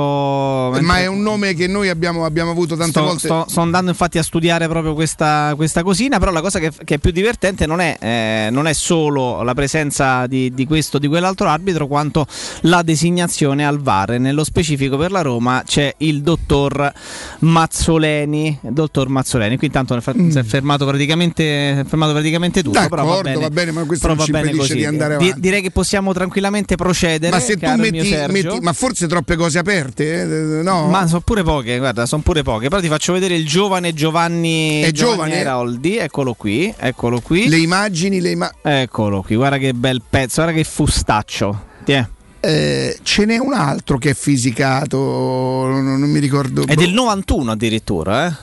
Ma 0.81 0.99
è 0.99 1.07
un 1.07 1.23
nome 1.23 1.55
che 1.55 1.67
noi 1.67 1.89
abbiamo, 1.89 2.25
abbiamo 2.25 2.51
avuto 2.51 2.77
tante 2.77 2.93
Sto, 2.93 3.03
volte. 3.03 3.27
sto- 3.29 3.45
sto 3.49 3.61
andando 3.61 3.91
infatti 3.91 4.19
a 4.19 4.23
studiare 4.23 4.69
proprio 4.69 4.95
questa, 4.95 5.53
questa 5.57 5.83
cosina, 5.83 6.19
però 6.19 6.31
la 6.33 6.41
cosa 6.41 6.59
che, 6.59 6.71
che 6.85 6.95
è 6.95 6.99
più 6.99 7.13
divertente 7.13 7.67
non 7.67 7.81
è, 7.81 7.97
eh, 8.01 8.49
non 8.51 8.67
è 8.67 8.73
solo 8.73 9.43
la 9.43 9.55
presenza 9.55 10.27
di, 10.27 10.53
di 10.53 10.67
questo 10.67 10.97
o 10.97 11.01
di 11.01 11.07
quell'altro 11.09 11.49
arbitro, 11.49 11.87
quanto 11.87 12.27
la 12.63 12.83
designazione 12.83 13.65
al 13.67 13.81
VAR. 13.81 14.19
Nello 14.19 14.45
specifico 14.45 14.97
per 14.97 15.11
la 15.13 15.23
Roma 15.23 15.63
c'è 15.65 15.95
il 15.99 16.23
dottor 16.23 16.93
Mazzoleni. 17.41 18.59
Dottor 18.63 19.09
Mazzoleni, 19.09 19.57
qui 19.57 19.67
intanto 19.69 19.99
frat- 20.01 20.29
si 20.29 20.39
è 20.39 20.43
fermato 20.43 20.85
praticamente, 20.87 21.81
è 21.81 21.85
fermato 21.85 22.13
praticamente 22.13 22.56
tutto. 22.63 22.81
però 22.89 23.03
va. 23.05 23.09
D'accordo, 23.09 23.23
bene, 23.31 23.41
va 23.41 23.51
bene, 23.51 23.71
ma 23.73 23.85
questo 23.85 24.07
non 24.09 24.19
ci 24.19 24.31
impedisce 24.31 24.75
di 24.75 24.85
andare 24.85 25.17
Di- 25.17 25.25
avanti. 25.25 25.41
direi 25.41 25.63
che 25.63 25.71
possiamo 25.71 26.13
tranquillamente 26.13 26.77
procedere. 26.77 27.33
Ma 27.35 27.41
se 27.41 27.57
tu 27.57 27.71
metti, 27.77 28.17
metti- 28.29 28.59
ma 28.61 28.73
forse 28.73 29.07
troppe 29.07 29.37
cose 29.37 29.59
aperte, 29.59 30.23
eh? 30.23 30.63
no? 30.63 30.89
Ma 30.89 31.07
sono 31.07 31.21
pure 31.21 31.43
poche, 31.43 31.79
guarda, 31.79 32.07
sono 32.07 32.23
pure 32.23 32.43
poche. 32.43 32.69
Però 32.69 32.81
ti 32.81 32.89
faccio 32.89 33.13
vedere 33.13 33.35
il 33.35 33.47
giovane 33.47 33.93
Giovanni, 33.95 34.83
È 34.83 34.91
Giovanni 34.93 35.33
giovane? 35.33 35.37
Airoldi. 35.37 35.97
Eccolo 35.97 36.35
qui, 36.35 36.73
eccolo 36.77 37.21
qui. 37.21 37.49
Le 37.49 37.59
immagini, 37.59 38.21
le 38.21 38.31
ima- 38.31 38.53
Eccolo 38.63 39.23
qui, 39.23 39.35
guarda 39.37 39.59
che 39.59 39.73
bel 39.75 40.03
pezzo, 40.09 40.43
guarda 40.43 40.59
che 40.59 40.65
fustaccio. 40.65 41.65
Tiè. 41.85 42.07
Eh, 42.41 42.99
ce 43.03 43.25
n'è 43.25 43.39
un 43.39 43.55
altro 43.55 43.99
che 43.99 44.11
è 44.11 44.15
fisicato, 44.15 44.97
non, 44.99 45.99
non 45.99 46.09
mi 46.11 46.19
ricordo. 46.21 46.65
È 46.67 46.75
del 46.75 46.93
91 46.93 47.51
addirittura, 47.53 48.27
eh. 48.27 48.35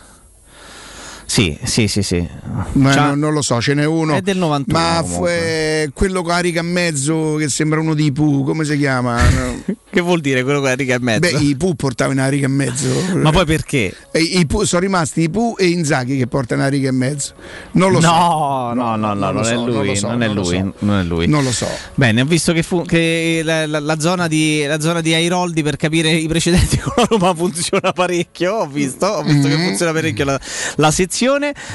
Sì, 1.33 1.57
sì, 1.63 1.87
sì, 1.87 2.03
sì. 2.03 2.27
No- 2.73 3.15
non 3.15 3.33
lo 3.33 3.41
so, 3.41 3.59
ce 3.59 3.73
n'è 3.73 3.85
uno. 3.85 4.13
È 4.13 4.21
del 4.21 4.37
91 4.37 4.77
Ma 4.79 5.03
eh, 5.31 5.89
quello 5.91 6.21
con 6.21 6.33
la 6.33 6.37
riga 6.37 6.59
e 6.59 6.63
mezzo 6.63 7.37
che 7.39 7.49
sembra 7.49 7.79
uno 7.79 7.95
di 7.95 8.11
Pooh, 8.11 8.43
come 8.43 8.63
si 8.65 8.77
chiama? 8.77 9.19
Che 9.93 10.01
vuol 10.01 10.21
dire 10.21 10.41
quello 10.43 10.59
con 10.59 10.69
la 10.69 10.75
riga 10.75 10.95
e 10.95 10.99
mezzo? 10.99 11.19
Beh, 11.19 11.43
i 11.43 11.55
Pooh 11.55 11.75
portavano 11.75 12.19
una 12.21 12.29
riga 12.29 12.45
e 12.45 12.49
mezzo. 12.49 12.87
Ma 13.15 13.29
poi 13.31 13.45
perché? 13.45 13.95
E 14.11 14.19
i 14.21 14.45
Pooh- 14.47 14.63
sono 14.65 14.81
rimasti 14.81 15.21
i 15.21 15.29
Pooh 15.29 15.55
e 15.57 15.67
Inzaghi 15.67 16.17
che 16.17 16.25
portano 16.27 16.61
una 16.61 16.69
riga 16.69 16.89
e 16.89 16.91
mezzo. 16.91 17.33
Non 17.73 17.91
lo 17.91 18.01
so. 18.01 18.07
No, 18.07 18.71
no, 18.75 18.95
no, 18.95 19.13
no, 19.13 19.31
non 19.31 19.45
è 19.45 19.53
lui, 19.55 19.73
non 19.73 19.85
lo 19.85 19.95
so, 19.95 20.07
non 20.09 20.21
è 20.23 20.27
lui, 20.29 20.45
so. 20.57 20.73
non 20.79 20.99
è 20.99 21.03
lui. 21.03 21.27
Non 21.27 21.43
lo 21.43 21.51
so. 21.51 21.67
Bene, 21.95 22.21
ho 22.21 22.25
visto 22.25 22.53
che, 22.53 22.63
fu- 22.63 22.85
che 22.85 23.41
la, 23.43 23.65
la- 23.67 23.79
la 23.79 23.99
zona 23.99 24.27
di, 24.27 24.63
la 24.67 24.79
zona 24.79 25.01
di 25.01 25.13
Airoldi 25.13 25.61
per 25.63 25.77
capire 25.77 26.11
i 26.11 26.27
precedenti 26.27 26.77
con 26.81 26.93
la 26.95 27.05
Roma 27.09 27.33
funziona 27.35 27.91
parecchio. 27.91 28.53
Ho 28.53 28.67
visto, 28.67 29.05
ho 29.07 29.21
visto 29.23 29.47
che 29.47 29.57
Mhm. 29.57 29.63
funziona 29.67 29.91
parecchio 29.91 30.25
la, 30.25 30.39
la 30.77 30.91
sezione. 30.91 31.21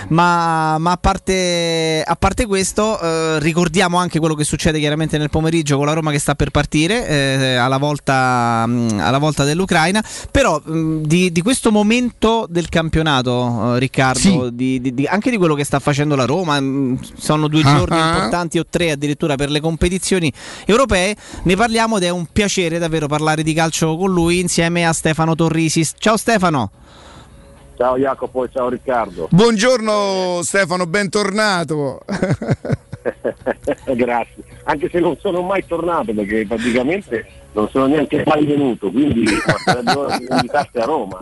Ma, 0.09 0.77
ma 0.79 0.93
a, 0.93 0.97
parte, 0.97 2.03
a 2.07 2.17
parte 2.17 2.47
questo, 2.47 3.01
eh, 3.01 3.39
ricordiamo 3.41 3.97
anche 3.99 4.19
quello 4.19 4.35
che 4.35 4.45
succede 4.45 4.79
chiaramente 4.79 5.19
nel 5.19 5.31
pomeriggio 5.31 5.77
con 5.77 5.87
la 5.87 5.93
Roma 5.93 6.11
che 6.11 6.19
sta 6.19 6.35
per 6.35 6.51
partire 6.51 7.07
eh, 7.07 7.55
alla, 7.55 7.79
volta, 7.79 8.65
mh, 8.67 8.99
alla 9.01 9.19
volta 9.19 9.45
dell'Ucraina. 9.45 10.03
Però 10.31 10.61
mh, 10.63 11.03
di, 11.03 11.33
di 11.33 11.43
questo 11.43 11.71
momento 11.71 12.47
del 12.49 12.69
campionato, 12.69 13.75
eh, 13.75 13.79
Riccardo, 13.79 14.19
Sì. 14.19 14.51
di- 14.53 14.81
di- 14.95 15.07
anche 15.07 15.31
di 15.31 15.37
quello 15.37 15.55
che 15.55 15.65
sta 15.65 15.79
facendo 15.79 16.15
la 16.17 16.25
Roma, 16.25 16.59
mh, 16.61 16.99
sono 17.19 17.49
due 17.49 17.63
Ah, 17.65 17.77
giorni 17.77 17.99
ah. 18.01 18.07
importanti 18.15 18.59
o 18.59 18.65
tre 18.69 18.91
addirittura 18.93 19.35
per 19.37 19.51
le 19.51 19.61
competizioni 19.61 20.33
europee. 20.65 21.17
Ne 21.43 21.57
parliamo 21.57 21.97
ed 21.97 22.05
è 22.05 22.09
un 22.11 22.27
piacere 22.33 22.79
davvero 22.79 23.07
parlare 23.07 23.43
di 23.43 23.53
calcio 23.55 23.97
con 23.97 24.11
lui 24.13 24.41
insieme 24.41 24.87
a 24.87 24.93
Stefano 24.93 25.35
Torrisi. 25.35 25.87
Ciao 25.99 26.17
Stefano. 26.17 26.71
Ciao 27.79 27.97
Jacopo 27.97 28.45
e 28.45 28.49
ciao 28.53 28.69
Riccardo. 28.69 29.29
Buongiorno 29.31 30.41
Stefano, 30.43 30.85
bentornato. 30.87 32.01
Grazie. 33.95 34.43
Anche 34.65 34.89
se 34.91 34.99
non 34.99 35.17
sono 35.21 35.43
mai 35.43 35.65
tornato 35.65 36.13
perché 36.13 36.45
praticamente 36.45 37.25
non 37.59 37.69
sono 37.71 37.87
neanche 37.87 38.23
mai 38.27 38.45
venuto, 38.47 38.91
quindi 38.91 39.25
invitarti 40.31 40.79
a 40.79 40.85
Roma. 40.85 41.19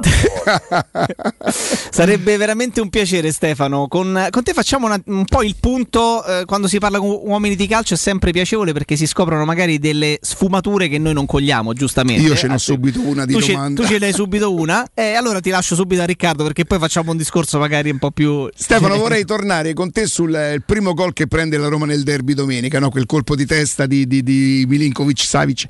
Sarebbe 1.91 2.37
veramente 2.37 2.81
un 2.81 2.89
piacere 2.91 3.33
Stefano. 3.33 3.89
Con, 3.89 4.27
con 4.31 4.43
te 4.43 4.53
facciamo 4.53 4.87
una- 4.87 5.01
un 5.07 5.25
po' 5.25 5.43
il 5.43 5.57
punto, 5.59 6.25
eh, 6.25 6.45
quando 6.45 6.69
si 6.69 6.79
parla 6.79 6.99
con 6.99 7.09
uomini 7.23 7.57
di 7.57 7.67
calcio 7.67 7.95
è 7.95 7.97
sempre 7.97 8.33
piacevole 8.33 8.73
perché 8.73 8.97
si 8.97 9.07
scoprono 9.07 9.45
magari 9.45 9.79
delle 9.79 10.19
sfumature 10.21 10.89
che 10.89 10.99
noi 10.99 11.15
non 11.15 11.27
cogliamo, 11.27 11.73
giustamente. 11.73 12.23
Io 12.23 12.35
ce 12.37 12.47
n'ho 12.49 12.55
Ah, 12.57 12.59
subito 12.59 13.01
una 13.01 13.27
di 13.27 13.35
tu 13.35 13.41
ce, 13.41 13.53
domanda. 13.53 13.83
tu 13.83 13.87
ce 13.89 13.99
l'hai 13.99 14.13
subito 14.15 14.55
una 14.55 14.87
e 14.95 15.13
allora 15.15 15.41
ti 15.41 15.51
lascio 15.51 15.75
subito 15.75 16.01
a 16.01 16.05
Riccardo 16.07 16.43
perché 16.43 16.65
poi 16.65 16.79
facciamo 16.79 17.11
un 17.11 17.17
discorso 17.19 17.59
magari 17.59 17.91
un 17.91 17.99
po' 17.99 18.11
più... 18.11 18.49
Stefano, 18.55 18.97
vorrei 18.97 19.25
tornare 19.27 19.75
con 19.75 19.93
te 19.93 20.07
sul 20.07 20.35
eh, 20.35 20.55
il 20.55 20.63
primo 20.65 20.95
gol 20.95 21.13
che 21.13 21.27
prende 21.27 21.59
la 21.59 21.69
Roma 21.69 21.85
nel 21.87 22.03
derby 22.03 22.33
domenica, 22.33 22.79
no? 22.79 22.89
quel 22.89 23.05
colpo 23.07 23.37
di 23.37 23.45
testa 23.45 23.85
di, 23.87 24.07
di, 24.07 24.23
di 24.23 24.65
Milinkovic 24.67 25.21
Savic. 25.23 25.67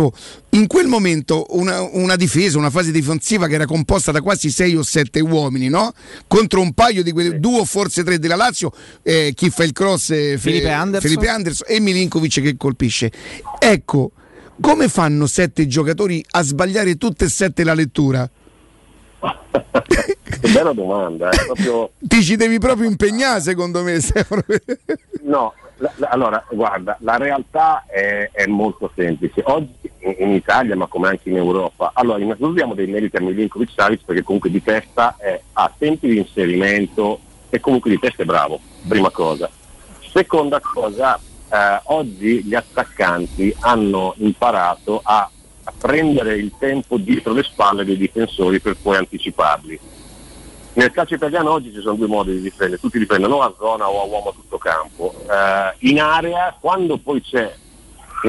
Ecco, 0.00 0.12
in 0.50 0.66
quel 0.66 0.86
momento 0.86 1.44
una, 1.50 1.82
una 1.82 2.16
difesa, 2.16 2.56
una 2.56 2.70
fase 2.70 2.90
difensiva 2.90 3.46
che 3.46 3.54
era 3.54 3.66
composta 3.66 4.10
da 4.10 4.22
quasi 4.22 4.48
sei 4.50 4.74
o 4.74 4.82
sette 4.82 5.20
uomini, 5.20 5.68
no? 5.68 5.92
contro 6.26 6.62
un 6.62 6.72
paio 6.72 7.02
di 7.02 7.12
quelli, 7.12 7.38
due 7.38 7.60
o 7.60 7.64
forse 7.66 8.02
tre 8.02 8.18
della 8.18 8.36
Lazio, 8.36 8.72
eh, 9.02 9.32
chi 9.34 9.50
fa 9.50 9.62
il 9.64 9.72
cross, 9.72 10.10
eh, 10.10 10.14
Fe- 10.32 10.38
Felipe 10.38 10.70
Anderson. 10.70 11.10
Felipe 11.10 11.28
Anderson 11.28 11.66
e 11.68 11.80
Milinkovic 11.80 12.40
che 12.40 12.56
colpisce. 12.56 13.12
Ecco, 13.58 14.12
come 14.58 14.88
fanno 14.88 15.26
sette 15.26 15.66
giocatori 15.66 16.24
a 16.30 16.42
sbagliare 16.42 16.96
tutte 16.96 17.26
e 17.26 17.28
sette 17.28 17.62
la 17.62 17.74
lettura? 17.74 18.28
Che 19.20 20.48
bella 20.50 20.72
domanda, 20.72 21.28
eh, 21.28 21.44
proprio 21.44 21.90
Ti 21.98 22.22
ci 22.22 22.36
devi 22.36 22.58
proprio 22.58 22.88
impegnare 22.88 23.42
secondo 23.42 23.82
me 23.82 24.00
Stefano. 24.00 24.42
No, 25.24 25.52
la- 25.76 25.92
la- 25.96 26.08
allora 26.08 26.42
guarda, 26.50 26.96
la 27.00 27.16
realtà 27.18 27.84
è, 27.86 28.30
è 28.32 28.46
molto 28.46 28.90
semplice. 28.94 29.42
Oggi 29.44 29.79
in, 30.00 30.32
Italia, 30.32 30.76
ma 30.76 30.86
come 30.86 31.08
anche 31.08 31.28
in 31.28 31.36
Europa, 31.36 31.92
allora 31.94 32.18
innanzitutto 32.18 32.52
diamo 32.52 32.74
dei 32.74 32.86
meriti 32.86 33.16
a 33.16 33.20
Milinkovic 33.20 33.70
Savic 33.74 34.04
perché 34.04 34.22
comunque 34.22 34.50
di 34.50 34.62
testa 34.62 35.16
è- 35.18 35.40
ha 35.52 35.72
tempi 35.76 36.08
di 36.08 36.18
inserimento 36.18 37.20
e 37.50 37.60
comunque 37.60 37.90
di 37.90 37.98
testa 37.98 38.22
è 38.22 38.26
bravo, 38.26 38.60
prima 38.86 39.10
cosa. 39.10 39.50
Seconda 40.12 40.60
cosa, 40.60 41.18
eh, 41.50 41.80
oggi 41.84 42.42
gli 42.44 42.54
attaccanti 42.54 43.54
hanno 43.60 44.14
imparato 44.18 45.00
a, 45.02 45.28
a 45.64 45.72
prendere 45.78 46.36
il 46.36 46.52
tempo 46.58 46.96
dietro 46.96 47.32
le 47.32 47.42
spalle 47.42 47.84
dei 47.84 47.96
difensori 47.96 48.60
per 48.60 48.76
poi 48.80 48.96
anticiparli. 48.96 49.80
Nel 50.72 50.92
calcio 50.92 51.14
italiano 51.14 51.50
oggi 51.50 51.72
ci 51.72 51.80
sono 51.80 51.96
due 51.96 52.06
modi 52.06 52.32
di 52.32 52.42
difendere, 52.42 52.80
tutti 52.80 52.98
difendono 52.98 53.42
a 53.42 53.52
zona 53.58 53.88
o 53.88 54.00
a 54.00 54.04
uomo 54.04 54.30
a 54.30 54.32
tutto 54.32 54.56
campo. 54.56 55.12
Eh, 55.28 55.88
in 55.90 56.00
area, 56.00 56.56
quando 56.60 56.96
poi 56.96 57.20
c'è 57.20 57.52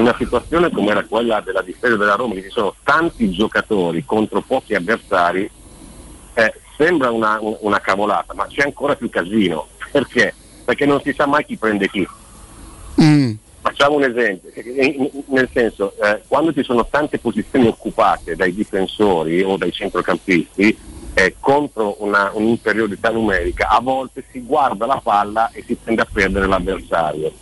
una 0.00 0.14
situazione 0.18 0.70
come 0.70 0.90
era 0.90 1.04
quella 1.04 1.40
della 1.40 1.62
difesa 1.62 1.96
della 1.96 2.14
Roma, 2.14 2.34
che 2.34 2.42
ci 2.42 2.50
sono 2.50 2.74
tanti 2.82 3.30
giocatori 3.30 4.04
contro 4.04 4.40
pochi 4.40 4.74
avversari, 4.74 5.50
eh, 6.34 6.54
sembra 6.76 7.10
una, 7.10 7.38
un- 7.40 7.58
una 7.60 7.80
cavolata, 7.80 8.34
ma 8.34 8.46
c'è 8.46 8.62
ancora 8.62 8.94
più 8.94 9.10
casino. 9.10 9.68
Perché? 9.90 10.34
Perché 10.64 10.86
non 10.86 11.00
si 11.04 11.12
sa 11.16 11.26
mai 11.26 11.44
chi 11.44 11.56
prende 11.58 11.88
chi. 11.88 12.06
Facciamo 13.60 13.96
un 13.96 14.02
esempio, 14.02 14.50
eh, 14.52 14.84
in- 14.84 15.02
in- 15.12 15.24
nel 15.28 15.48
senso, 15.52 15.94
eh, 16.02 16.22
quando 16.26 16.52
ci 16.52 16.64
sono 16.64 16.86
tante 16.90 17.18
posizioni 17.18 17.66
occupate 17.68 18.34
dai 18.34 18.52
difensori 18.54 19.42
o 19.42 19.56
dai 19.56 19.70
centrocampisti 19.70 20.76
eh, 21.14 21.36
contro 21.38 21.96
una, 22.02 22.30
un'inferiorità 22.32 23.10
numerica, 23.10 23.68
a 23.68 23.80
volte 23.80 24.24
si 24.32 24.40
guarda 24.40 24.86
la 24.86 25.00
palla 25.04 25.50
e 25.50 25.62
si 25.66 25.78
tende 25.82 26.02
a 26.02 26.08
perdere 26.10 26.46
l'avversario. 26.46 27.32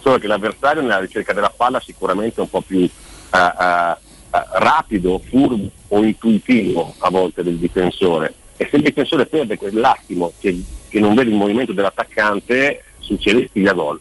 Solo 0.00 0.18
che 0.18 0.26
l'avversario 0.26 0.82
nella 0.82 1.00
ricerca 1.00 1.32
della 1.32 1.52
palla 1.54 1.80
sicuramente 1.80 2.36
è 2.36 2.42
un 2.42 2.50
po' 2.50 2.60
più 2.60 2.80
eh, 2.80 2.90
eh, 3.36 3.96
rapido, 4.30 5.18
furbo 5.18 5.70
o 5.88 6.02
intuitivo 6.02 6.94
a 6.98 7.10
volte 7.10 7.42
del 7.42 7.56
difensore. 7.56 8.34
E 8.56 8.66
se 8.70 8.76
il 8.76 8.82
difensore 8.82 9.26
perde 9.26 9.56
quell'attimo 9.56 10.32
che, 10.38 10.62
che 10.88 11.00
non 11.00 11.14
vede 11.14 11.30
il 11.30 11.36
movimento 11.36 11.72
dell'attaccante, 11.72 12.84
succede 12.98 13.48
stiglia 13.48 13.72
gol. 13.72 14.00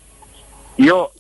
Io 0.76 1.12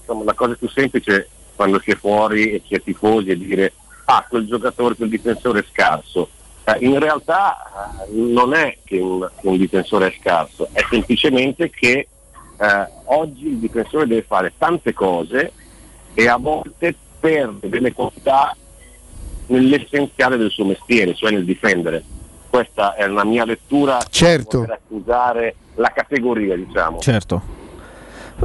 insomma, 0.00 0.24
la 0.24 0.34
cosa 0.34 0.54
più 0.54 0.68
semplice 0.68 1.28
quando 1.54 1.80
si 1.80 1.90
è 1.90 1.96
fuori 1.96 2.52
e 2.52 2.62
si 2.66 2.74
è 2.74 2.82
tifosi 2.82 3.30
è 3.30 3.36
dire 3.36 3.72
ah 4.06 4.26
quel 4.28 4.46
giocatore, 4.46 4.94
quel 4.94 5.08
difensore 5.08 5.60
è 5.60 5.64
scarso. 5.70 6.28
In 6.78 6.98
realtà 6.98 8.06
non 8.10 8.54
è 8.54 8.78
che 8.84 8.98
un, 8.98 9.28
che 9.40 9.48
un 9.48 9.56
difensore 9.56 10.08
è 10.08 10.16
scarso, 10.20 10.68
è 10.72 10.84
semplicemente 10.88 11.70
che 11.70 12.06
eh, 12.62 12.88
oggi 13.06 13.48
il 13.48 13.56
difensore 13.56 14.06
deve 14.06 14.22
fare 14.22 14.52
tante 14.56 14.92
cose 14.92 15.52
e 16.14 16.28
a 16.28 16.36
volte 16.36 16.94
perde 17.18 17.68
delle 17.68 17.92
qualità 17.92 18.54
nell'essenziale 19.46 20.36
del 20.36 20.50
suo 20.50 20.64
mestiere, 20.64 21.14
cioè 21.14 21.32
nel 21.32 21.44
difendere. 21.44 22.04
Questa 22.48 22.94
è 22.94 23.04
una 23.06 23.24
mia 23.24 23.44
lettura 23.44 23.98
Certo. 24.08 24.60
per 24.60 24.70
accusare 24.70 25.56
la 25.74 25.90
categoria, 25.92 26.54
diciamo. 26.54 26.98
Certo. 27.00 27.42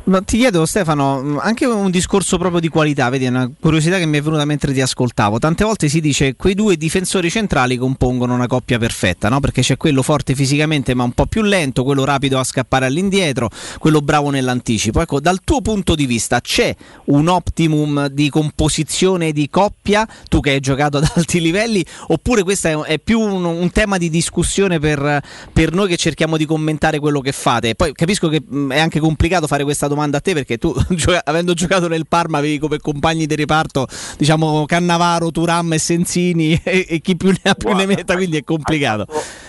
Ma 0.06 0.22
ti 0.22 0.38
chiedo 0.38 0.66
Stefano, 0.66 1.40
anche 1.40 1.66
un 1.66 1.92
discorso 1.92 2.38
proprio 2.38 2.62
di 2.62 2.70
qualità, 2.70 3.10
vedi, 3.10 3.26
una 3.26 3.50
curiosità 3.60 3.98
che 3.98 4.06
mi 4.06 4.18
è 4.18 4.22
venuta 4.22 4.46
mentre 4.46 4.72
ti 4.72 4.80
ascoltavo. 4.80 5.38
Tante 5.40 5.66
volte 5.66 5.90
si 5.90 6.00
dice 6.00 6.28
che 6.28 6.36
quei 6.36 6.54
due 6.54 6.78
difensori 6.78 7.30
centrali 7.30 7.78
compongono 7.78 8.34
una 8.34 8.48
coppia 8.48 8.78
perfetta, 8.78 9.28
no? 9.28 9.40
Perché 9.40 9.62
c'è 9.62 9.76
quello 9.76 10.02
forte 10.02 10.34
fisicamente 10.36 10.94
ma 10.94 11.04
un 11.04 11.12
po' 11.12 11.26
più 11.26 11.42
lento, 11.42 11.84
quello 11.84 12.06
rapido 12.06 12.40
a 12.40 12.44
scappare 12.44 12.86
all'indietro, 12.86 13.50
quello 13.80 14.00
bravo 14.00 14.30
nell'anticipo. 14.30 15.02
Ecco, 15.02 15.20
dal 15.20 15.40
tuo 15.44 15.62
punto 15.62 15.96
di 15.96 16.06
vista 16.06 16.40
c'è 16.40 16.74
un 17.06 17.28
optimum 17.28 18.08
di 18.08 18.30
composizione 18.30 19.32
di 19.34 19.50
coppia, 19.50 20.08
tu 20.30 20.40
che 20.40 20.52
hai 20.52 20.60
giocato 20.60 20.98
ad 20.98 21.12
alti 21.16 21.42
livelli, 21.42 21.86
oppure 22.08 22.44
questo 22.44 22.86
è, 22.86 23.00
più 23.00 23.20
un, 23.20 23.44
un 23.44 23.72
tema 23.72 23.98
di 23.98 24.10
discussione 24.10 24.80
per, 24.80 25.22
per 25.52 25.74
noi 25.74 25.90
che 25.90 25.98
cerchiamo 25.98 26.38
di 26.38 26.46
commentare 26.46 27.00
quello 27.00 27.20
che 27.20 27.32
fate? 27.34 27.76
Poi 27.76 27.92
capisco 27.92 28.30
che 28.30 28.42
è 28.70 28.80
anche 28.80 29.00
complicato 29.00 29.48
fare 29.48 29.64
questa 29.64 29.87
domanda 29.88 30.18
a 30.18 30.20
te 30.22 30.34
perché 30.34 30.58
tu, 30.58 30.74
gio- 30.92 31.20
avendo 31.24 31.54
giocato 31.54 31.88
nel 31.88 32.08
Parma, 32.08 32.38
avevi 32.38 32.60
come 32.60 32.80
compagni 32.80 33.26
di 33.26 33.36
reparto, 33.36 33.88
diciamo, 34.18 34.66
Cannavaro, 34.66 35.32
Turam 35.32 35.74
e 35.74 35.80
Sensini 35.80 36.60
e, 36.64 36.86
e 36.90 37.00
chi 37.00 37.16
più 37.16 37.30
ne 37.30 37.50
ha 37.50 37.54
più 37.56 37.74
ne 37.74 37.86
metta, 37.86 38.16
quindi 38.16 38.38
è 38.38 38.44
complicato. 38.44 39.06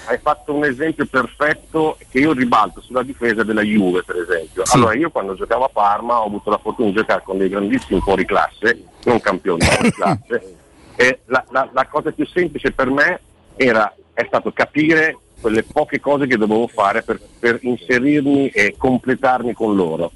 Hai 0.07 0.19
fatto 0.23 0.55
un 0.55 0.65
esempio 0.65 1.05
perfetto 1.07 1.99
che 2.11 2.19
io 2.21 2.33
ribalto 2.33 2.81
sulla 2.81 3.03
difesa 3.03 3.43
della 3.43 3.63
Juve, 3.63 4.03
per 4.05 4.17
esempio. 4.17 4.65
Sì. 4.65 4.77
Allora, 4.77 4.95
io 4.95 5.11
quando 5.11 5.35
giocavo 5.35 5.65
a 5.65 5.71
Parma 5.71 6.21
ho 6.21 6.27
avuto 6.27 6.49
la 6.51 6.59
fortuna 6.59 6.89
di 6.89 6.95
giocare 6.95 7.23
con 7.25 7.37
dei 7.39 7.49
grandissimi 7.49 8.01
fuori 8.01 8.25
classe, 8.25 8.85
non 9.05 9.21
campioni, 9.21 9.61
fuori 9.67 9.93
classe. 9.93 10.55
E 10.97 11.21
la, 11.27 11.45
la- 11.51 11.69
la 11.73 11.87
cosa 11.87 12.11
più 12.11 12.27
semplice 12.27 12.73
per 12.73 12.89
me 12.91 13.21
era, 13.57 13.95
è 14.15 14.25
stato 14.27 14.51
capire 14.53 15.17
quelle 15.41 15.63
poche 15.63 16.01
cose 16.01 16.27
che 16.27 16.37
dovevo 16.37 16.67
fare 16.67 17.03
per, 17.03 17.21
per 17.39 17.59
inserirmi 17.63 18.49
e 18.49 18.75
completarmi 18.77 19.53
con 19.53 19.77
loro. 19.77 20.11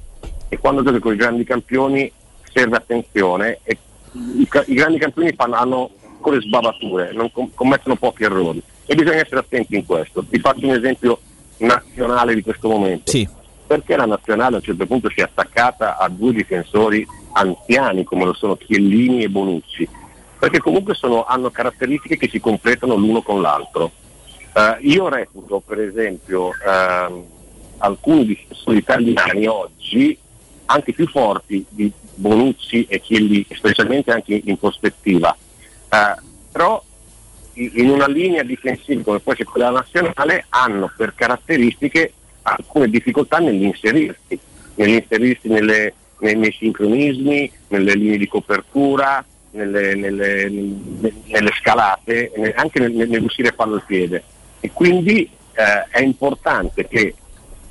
E 0.52 0.58
quando 0.58 0.82
giochi 0.82 0.98
con 0.98 1.14
i 1.14 1.16
grandi 1.16 1.44
campioni 1.44 2.12
serve 2.52 2.76
attenzione 2.76 3.60
e 3.62 3.78
i, 4.12 4.46
i 4.66 4.74
grandi 4.74 4.98
campioni 4.98 5.32
fanno- 5.32 5.54
hanno 5.56 5.90
ancora 6.16 6.38
sbavature, 6.38 7.12
non 7.14 7.32
com- 7.32 7.48
commettono 7.54 7.96
pochi 7.96 8.24
errori. 8.24 8.62
e 8.84 8.94
bisogna 8.94 9.20
essere 9.22 9.38
attenti 9.40 9.76
in 9.76 9.86
questo. 9.86 10.22
Ti 10.28 10.38
faccio 10.40 10.66
un 10.66 10.74
esempio 10.74 11.18
nazionale 11.58 12.34
di 12.34 12.42
questo 12.42 12.68
momento. 12.68 13.10
Sì. 13.10 13.26
Perché 13.66 13.96
la 13.96 14.04
nazionale 14.04 14.56
a 14.56 14.58
un 14.58 14.62
certo 14.62 14.84
punto 14.84 15.08
si 15.08 15.20
è 15.20 15.22
attaccata 15.22 15.96
a 15.96 16.06
due 16.10 16.34
difensori 16.34 17.06
anziani 17.32 18.04
come 18.04 18.26
lo 18.26 18.34
sono 18.34 18.56
Chiellini 18.56 19.22
e 19.22 19.30
Bonucci? 19.30 19.88
Perché 20.38 20.58
comunque 20.58 20.92
sono- 20.92 21.24
hanno 21.24 21.50
caratteristiche 21.50 22.18
che 22.18 22.28
si 22.28 22.40
completano 22.40 22.94
l'uno 22.94 23.22
con 23.22 23.40
l'altro. 23.40 23.90
Eh, 24.54 24.76
io 24.80 25.08
reputo 25.08 25.60
per 25.64 25.80
esempio 25.80 26.50
ehm, 26.66 27.24
alcuni 27.78 28.26
difensori 28.26 28.76
italiani 28.76 29.46
oggi 29.46 30.18
anche 30.66 30.92
più 30.92 31.06
forti 31.08 31.64
di 31.68 31.90
Bonucci 32.14 32.86
e 32.88 33.00
Chiellini, 33.00 33.46
specialmente 33.52 34.10
anche 34.12 34.40
in 34.44 34.58
prospettiva. 34.58 35.36
Eh, 35.88 36.14
però 36.50 36.82
in 37.54 37.90
una 37.90 38.06
linea 38.08 38.42
difensiva 38.42 39.02
come 39.02 39.20
può 39.20 39.32
essere 39.32 39.48
quella 39.48 39.70
nazionale 39.70 40.46
hanno 40.48 40.90
per 40.96 41.14
caratteristiche 41.14 42.12
alcune 42.42 42.88
difficoltà 42.88 43.38
nell'inserirsi, 43.38 44.38
nell'inserirsi 44.76 45.48
nelle- 45.48 45.92
nei, 46.20 46.36
nei 46.36 46.52
sincronismi, 46.52 47.50
nelle 47.68 47.94
linee 47.94 48.18
di 48.18 48.28
copertura, 48.28 49.24
nelle, 49.50 49.94
nelle- 49.94 50.48
nelle- 50.48 51.52
scalate, 51.60 52.32
anche 52.56 52.80
nel, 52.80 52.92
nel 52.92 53.18
riuscire 53.20 53.48
a 53.48 53.54
farlo 53.54 53.74
al 53.74 53.84
piede. 53.84 54.22
E 54.60 54.70
quindi 54.72 55.28
eh, 55.54 55.86
è 55.90 56.00
importante 56.00 56.88
che 56.88 57.14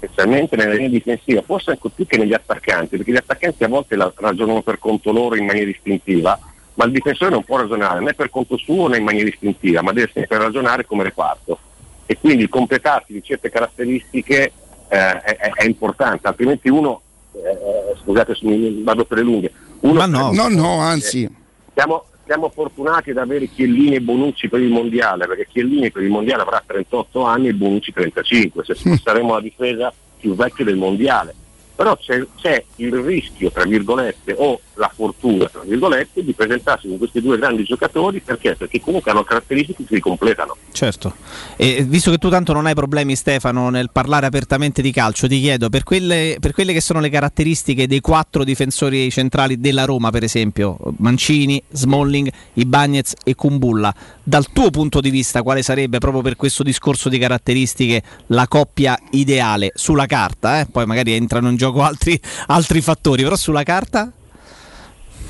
specialmente 0.02 0.56
nella 0.56 0.74
linea 0.74 0.90
difensiva, 0.90 1.44
forse 1.44 1.72
anche 1.72 1.90
più 1.94 2.08
che 2.08 2.18
negli 2.18 2.34
attaccanti, 2.34 2.98
perché 2.98 3.12
gli 3.12 3.18
attaccanti 3.18 3.64
a 3.64 3.68
volte 3.68 3.96
la- 3.96 4.12
ragionano 4.16 4.62
per 4.64 4.80
conto 4.80 5.12
loro 5.12 5.36
in 5.36 5.46
maniera 5.46 5.70
istintiva, 5.70 6.40
ma 6.74 6.86
il 6.86 6.92
difensore 6.92 7.30
non 7.30 7.44
può 7.44 7.58
ragionare 7.58 8.00
né 8.02 8.14
per 8.14 8.30
conto 8.32 8.58
suo 8.58 8.88
né 8.88 8.98
in 8.98 9.04
maniera 9.04 9.30
istintiva, 9.30 9.82
ma 9.84 9.92
deve 9.94 10.10
sempre 10.12 10.40
ragionare 10.40 10.86
come 10.86 11.04
reparto. 11.04 11.60
E 12.08 12.18
quindi 12.20 12.44
il 12.44 12.50
completarsi 12.50 13.14
di 13.14 13.22
certe 13.24 13.50
caratteristiche 13.52 14.52
eh, 14.90 15.22
è, 15.22 15.38
è- 15.54 15.66
importante, 15.66 16.28
altrimenti 16.28 16.68
uno, 16.68 17.02
eh, 17.34 17.96
scusate 18.04 18.34
se 18.36 18.46
mi 18.46 18.82
vado 18.84 19.06
per 19.06 19.20
le 19.20 19.24
lunghe, 19.24 19.52
uno 19.82 20.06
no, 20.08 20.48
no, 20.50 20.80
anzi. 20.80 21.30
siamo, 21.74 22.06
siamo 22.32 22.48
fortunati 22.48 23.10
ad 23.10 23.18
avere 23.18 23.48
Chiellini 23.48 23.96
e 23.96 24.02
Bonucci 24.02 24.48
per 24.48 24.62
il 24.62 24.70
mondiale, 24.70 25.28
perché 25.28 25.48
Chiellini 25.52 25.92
per 25.92 26.02
il 26.04 26.10
mondiale 26.10 26.44
avrà 26.44 26.64
38 26.66 27.24
anni 27.24 27.50
e 27.50 27.54
Bonucci 27.54 27.92
35, 27.92 28.64
se 28.64 28.76
saremo 29.04 29.34
la 29.34 29.42
difesa 29.42 29.94
più 30.18 30.34
vecchia 30.34 30.64
del 30.64 30.78
mondiale. 30.78 31.36
Però 31.82 31.98
c'è, 31.98 32.24
c'è 32.40 32.64
il 32.76 32.94
rischio, 32.94 33.50
tra 33.50 33.64
virgolette, 33.64 34.36
o 34.38 34.60
la 34.76 34.92
fortuna, 34.94 35.48
tra 35.48 35.62
virgolette, 35.66 36.24
di 36.24 36.32
presentarsi 36.34 36.88
con 36.88 37.00
questi 37.00 37.22
due 37.22 37.40
grandi 37.40 37.64
giocatori 37.64 38.20
perché? 38.20 38.56
Perché 38.56 38.80
comunque 38.80 39.10
hanno 39.10 39.24
caratteristiche 39.24 39.84
che 39.84 39.96
si 39.96 40.00
completano. 40.00 40.58
Certo. 40.72 41.16
E 41.56 41.84
visto 41.84 42.12
che 42.12 42.20
tu 42.20 42.30
tanto 42.30 42.54
non 42.54 42.68
hai 42.68 42.76
problemi, 42.76 43.16
Stefano, 43.16 43.70
nel 43.70 43.90
parlare 43.92 44.28
apertamente 44.28 44.84
di 44.84 44.92
calcio, 44.92 45.28
ti 45.28 45.40
chiedo 45.40 45.70
per 45.70 45.82
quelle, 45.82 46.38
per 46.40 46.52
quelle 46.54 46.72
che 46.72 46.82
sono 46.82 47.00
le 47.00 47.10
caratteristiche 47.10 47.88
dei 47.88 48.00
quattro 48.00 48.44
difensori 48.44 49.10
centrali 49.10 49.60
della 49.60 49.86
Roma, 49.86 50.12
per 50.12 50.22
esempio, 50.22 50.78
Mancini, 50.98 51.64
Smalling, 51.72 52.30
Ibagnez 52.54 53.14
e 53.24 53.34
Kumbulla, 53.34 53.92
dal 54.22 54.52
tuo 54.52 54.70
punto 54.70 55.02
di 55.02 55.10
vista, 55.10 55.42
quale 55.42 55.64
sarebbe 55.64 55.98
proprio 55.98 56.22
per 56.22 56.36
questo 56.36 56.62
discorso 56.62 57.10
di 57.10 57.18
caratteristiche 57.18 58.04
la 58.28 58.48
coppia 58.48 58.96
ideale 59.12 59.72
sulla 59.74 60.06
carta? 60.06 60.60
eh? 60.60 60.68
Poi 60.68 60.86
magari 60.86 61.14
entrano 61.14 61.50
in 61.50 61.56
gioco 61.56 61.71
altri, 61.80 62.20
altri 62.48 62.82
fattori, 62.82 63.24
però 63.24 63.36
sulla 63.36 63.64
carta? 63.64 64.12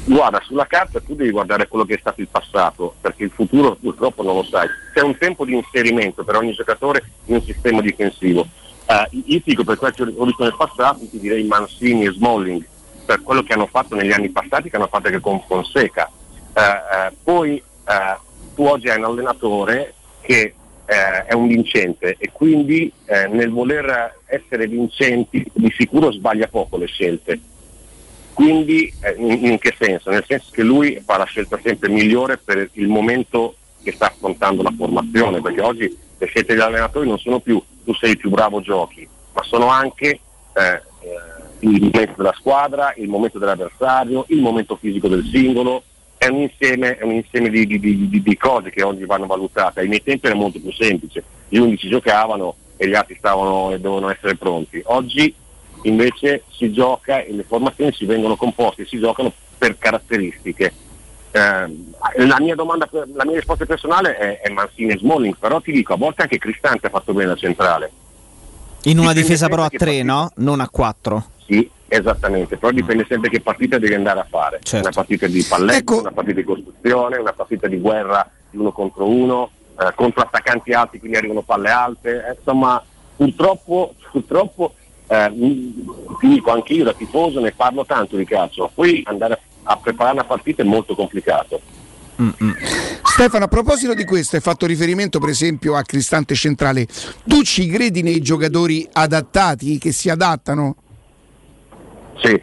Guarda, 0.04 0.42
sulla 0.44 0.66
carta 0.66 1.00
tu 1.00 1.14
devi 1.14 1.30
guardare 1.30 1.68
quello 1.68 1.86
che 1.86 1.94
è 1.94 2.00
stato 2.00 2.22
il 2.22 2.28
passato, 2.28 2.96
perché 3.00 3.24
il 3.24 3.32
futuro 3.32 3.76
purtroppo 3.76 4.24
non 4.24 4.36
lo 4.36 4.44
sai. 4.44 4.68
C'è 4.94 5.02
un 5.02 5.16
tempo 5.18 5.46
di 5.46 5.54
inserimento 5.54 6.24
per 6.24 6.36
ogni 6.36 6.54
giocatore 6.54 7.04
in 7.26 7.36
un 7.36 7.44
sistema 7.44 7.82
difensivo. 7.82 8.48
Eh, 8.86 9.22
io 9.26 9.42
dico 9.44 9.64
per 9.64 9.78
quello 9.78 9.94
che 9.94 10.04
ho 10.04 10.26
visto 10.26 10.44
nel 10.44 10.56
passato, 10.58 11.08
ti 11.08 11.20
direi 11.20 11.44
Mancini 11.44 12.06
e 12.06 12.12
Smalling, 12.12 12.66
per 13.06 13.22
quello 13.22 13.44
che 13.44 13.54
hanno 13.54 13.68
fatto 13.68 13.96
negli 13.96 14.12
anni 14.12 14.30
passati, 14.30 14.70
che 14.70 14.76
hanno 14.76 14.88
fatto 14.88 15.08
anche 15.08 15.20
con 15.20 15.44
Fonseca. 15.48 16.10
Eh, 16.54 16.62
eh, 16.62 17.14
poi 17.24 17.64
tu 18.56 18.66
oggi 18.66 18.90
hai 18.90 18.98
un 18.98 19.06
allenatore 19.06 19.94
che 20.22 20.54
eh, 20.92 21.26
è 21.26 21.34
un 21.34 21.48
vincente 21.48 22.18
e 22.20 22.32
quindi 22.34 22.92
eh, 23.06 23.28
nel 23.28 23.50
voler 23.50 24.20
essere 24.26 24.68
vincenti 24.68 25.42
di 25.54 25.74
sicuro 25.78 26.12
sbaglia 26.12 26.50
poco 26.50 26.76
le 26.76 26.88
scelte. 26.88 27.40
Quindi 28.34 28.94
eh, 29.00 29.16
in, 29.18 29.46
in 29.46 29.58
che 29.58 29.74
senso? 29.80 30.10
Nel 30.10 30.26
senso 30.28 30.50
che 30.52 30.64
lui 30.64 31.02
fa 31.06 31.16
la 31.16 31.24
scelta 31.24 31.58
sempre 31.64 31.88
migliore 31.88 32.38
per 32.38 32.70
il 32.74 32.90
momento 32.90 33.56
che 33.82 33.94
sta 33.94 34.08
affrontando 34.08 34.64
la 34.64 34.74
formazione, 34.78 35.40
perché 35.40 35.62
oggi 35.62 35.98
le 36.18 36.26
scelte 36.26 36.54
degli 36.54 36.62
allenatori 36.62 37.08
non 37.08 37.18
sono 37.18 37.40
più 37.40 37.62
tu 37.86 37.94
sei 37.94 38.12
il 38.12 38.18
più 38.18 38.30
bravo 38.30 38.60
giochi, 38.60 39.08
ma 39.34 39.44
sono 39.44 39.68
anche 39.68 40.08
eh, 40.08 40.62
eh, 40.64 40.82
il 41.60 41.82
momento 41.84 42.14
della 42.18 42.36
squadra, 42.38 42.94
il 42.98 43.08
momento 43.08 43.40
dell'avversario, 43.40 44.26
il 44.28 44.42
momento 44.42 44.76
fisico 44.76 45.08
del 45.08 45.24
singolo, 45.32 45.84
è 46.22 46.28
un 46.28 46.42
insieme, 46.42 46.98
è 47.00 47.04
un 47.04 47.14
insieme 47.14 47.50
di, 47.50 47.66
di- 47.66 47.80
di- 47.80 48.22
di- 48.22 48.38
cose 48.38 48.70
che 48.70 48.84
oggi 48.84 49.06
vanno 49.06 49.26
valutate. 49.26 49.80
Ai 49.80 49.88
miei 49.88 50.04
tempi 50.04 50.28
era 50.28 50.36
molto 50.36 50.60
più 50.60 50.72
semplice, 50.72 51.24
gli 51.50 51.58
11 51.58 51.90
giocavano 51.90 52.54
e 52.78 52.88
gli 52.88 52.94
altri 52.94 53.16
stavano 53.18 53.72
e 53.72 53.80
dovevano 53.80 54.12
essere 54.12 54.36
pronti. 54.36 54.80
Oggi 54.86 55.34
invece 55.82 56.44
si 56.52 56.72
gioca 56.72 57.24
e 57.24 57.34
le 57.34 57.42
formazioni 57.42 57.92
si 57.92 58.06
vengono 58.06 58.36
composte, 58.36 58.86
si 58.86 59.00
giocano 59.00 59.34
per 59.58 59.80
caratteristiche. 59.80 60.72
Eh, 61.32 61.40
la, 61.40 62.38
mia 62.40 62.54
domanda, 62.54 62.88
la 62.92 63.26
mia 63.26 63.38
risposta 63.38 63.66
personale 63.66 64.16
è, 64.16 64.42
è 64.42 64.50
Mancini 64.52 64.92
e 64.92 65.00
Smalling, 65.00 65.36
però 65.40 65.60
ti 65.60 65.72
dico, 65.72 65.94
a 65.94 65.98
volte 65.98 66.22
anche 66.22 66.38
Cristante 66.38 66.86
ha 66.86 66.92
fatto 66.92 67.14
bene 67.14 67.30
la 67.30 67.36
centrale. 67.36 67.92
In 68.84 69.00
una 69.00 69.14
difesa 69.14 69.48
però 69.48 69.64
a 69.64 69.70
che 69.70 69.80
3, 69.80 70.04
no? 70.04 70.30
Non 70.36 70.60
a 70.60 70.70
4. 70.70 71.31
Sì, 71.46 71.70
esattamente, 71.88 72.58
però 72.58 72.72
dipende 72.72 73.06
sempre 73.08 73.30
che 73.30 73.42
partita 73.42 73.78
devi 73.78 73.94
andare 73.94 74.20
a 74.22 74.28
fare. 74.30 74.60
Certo. 74.64 74.88
Una 74.88 74.96
partita 74.96 75.28
di 75.28 75.44
palletto, 75.44 76.00
una 76.00 76.12
partita 76.12 76.40
di 76.40 76.46
costruzione, 76.46 77.18
una 77.18 77.34
partita 77.34 77.68
di 77.68 77.80
guerra 77.80 78.30
di 78.50 78.58
uno 78.58 78.72
contro 78.72 79.06
uno, 79.08 79.50
eh, 79.80 79.92
contro 79.96 80.22
attaccanti 80.22 80.72
alti, 80.72 81.00
quindi 81.00 81.18
arrivano 81.18 81.42
palle 81.42 81.70
alte. 81.70 82.26
eh, 82.28 82.36
insomma, 82.38 82.82
purtroppo, 83.16 83.96
purtroppo 84.12 84.74
eh, 85.08 85.32
ti 86.20 86.28
dico, 86.28 86.52
anche 86.52 86.74
io 86.74 86.84
da 86.84 86.94
tifoso 86.94 87.40
ne 87.40 87.52
parlo 87.52 87.86
tanto 87.86 88.16
di 88.16 88.26
calcio, 88.26 88.72
poi 88.74 89.04
andare 89.06 89.34
a, 89.34 89.40
a 89.74 89.78
preparare 89.78 90.16
una 90.16 90.26
partita 90.26 90.62
è 90.62 90.66
molto 90.66 90.96
complicato. 90.96 91.60
Stefano, 93.04 93.46
a 93.46 93.48
proposito 93.48 93.94
di 93.96 94.06
questo, 94.06 94.36
hai 94.36 94.42
fatto 94.42 94.68
riferimento 94.68 95.20
per 95.20 95.30
esempio 95.30 95.76
a 95.76 95.82
Cristante 95.82 96.36
Centrale. 96.36 96.88
Tu 97.26 97.42
ci 97.42 97.68
credi 97.68 98.04
nei 98.04 98.22
giocatori 98.22 98.88
adattati 98.92 99.80
che 99.80 99.92
si 99.92 100.10
adattano? 100.10 100.76
Sì. 102.22 102.42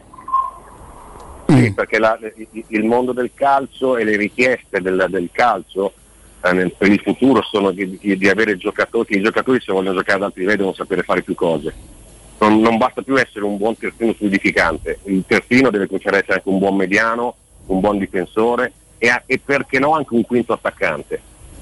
Sì, 1.46 1.72
perché 1.72 1.98
la- 1.98 2.18
il- 2.68 2.84
mondo 2.84 3.12
del 3.12 3.30
calcio 3.32 3.96
e 3.96 4.04
le 4.04 4.16
richieste 4.16 4.80
del, 4.82 5.06
del 5.08 5.28
calcio 5.32 5.92
eh, 6.42 6.52
nel- 6.52 6.72
per 6.76 6.90
il 6.90 7.00
futuro 7.00 7.42
sono 7.42 7.70
di, 7.70 7.98
di- 7.98 8.16
di 8.18 8.28
avere 8.28 8.56
giocatori, 8.58 9.16
i 9.16 9.22
giocatori 9.22 9.58
se 9.60 9.72
vogliono 9.72 9.96
giocare 9.96 10.18
ad 10.18 10.24
alti 10.24 10.40
livelli 10.40 10.58
devono 10.58 10.74
sapere 10.76 11.02
fare 11.02 11.22
più 11.22 11.34
cose. 11.34 11.74
Non, 12.40 12.60
non 12.60 12.76
basta 12.76 13.02
più 13.02 13.16
essere 13.18 13.44
un 13.44 13.56
buon 13.56 13.76
terzino 13.76 14.12
fluidificante, 14.12 14.98
il 15.04 15.24
terzino 15.26 15.70
deve 15.70 15.86
cominciare 15.86 16.16
a 16.16 16.18
essere 16.20 16.34
anche 16.34 16.48
un 16.50 16.58
buon 16.58 16.76
mediano, 16.76 17.34
un 17.66 17.80
buon 17.80 17.98
difensore 17.98 18.72
e, 18.98 19.08
a- 19.08 19.22
e 19.26 19.40
perché 19.42 19.78
no 19.78 19.94
anche 19.94 20.14
un 20.14 20.22
quinto 20.26 20.52
attaccante. 20.52 21.20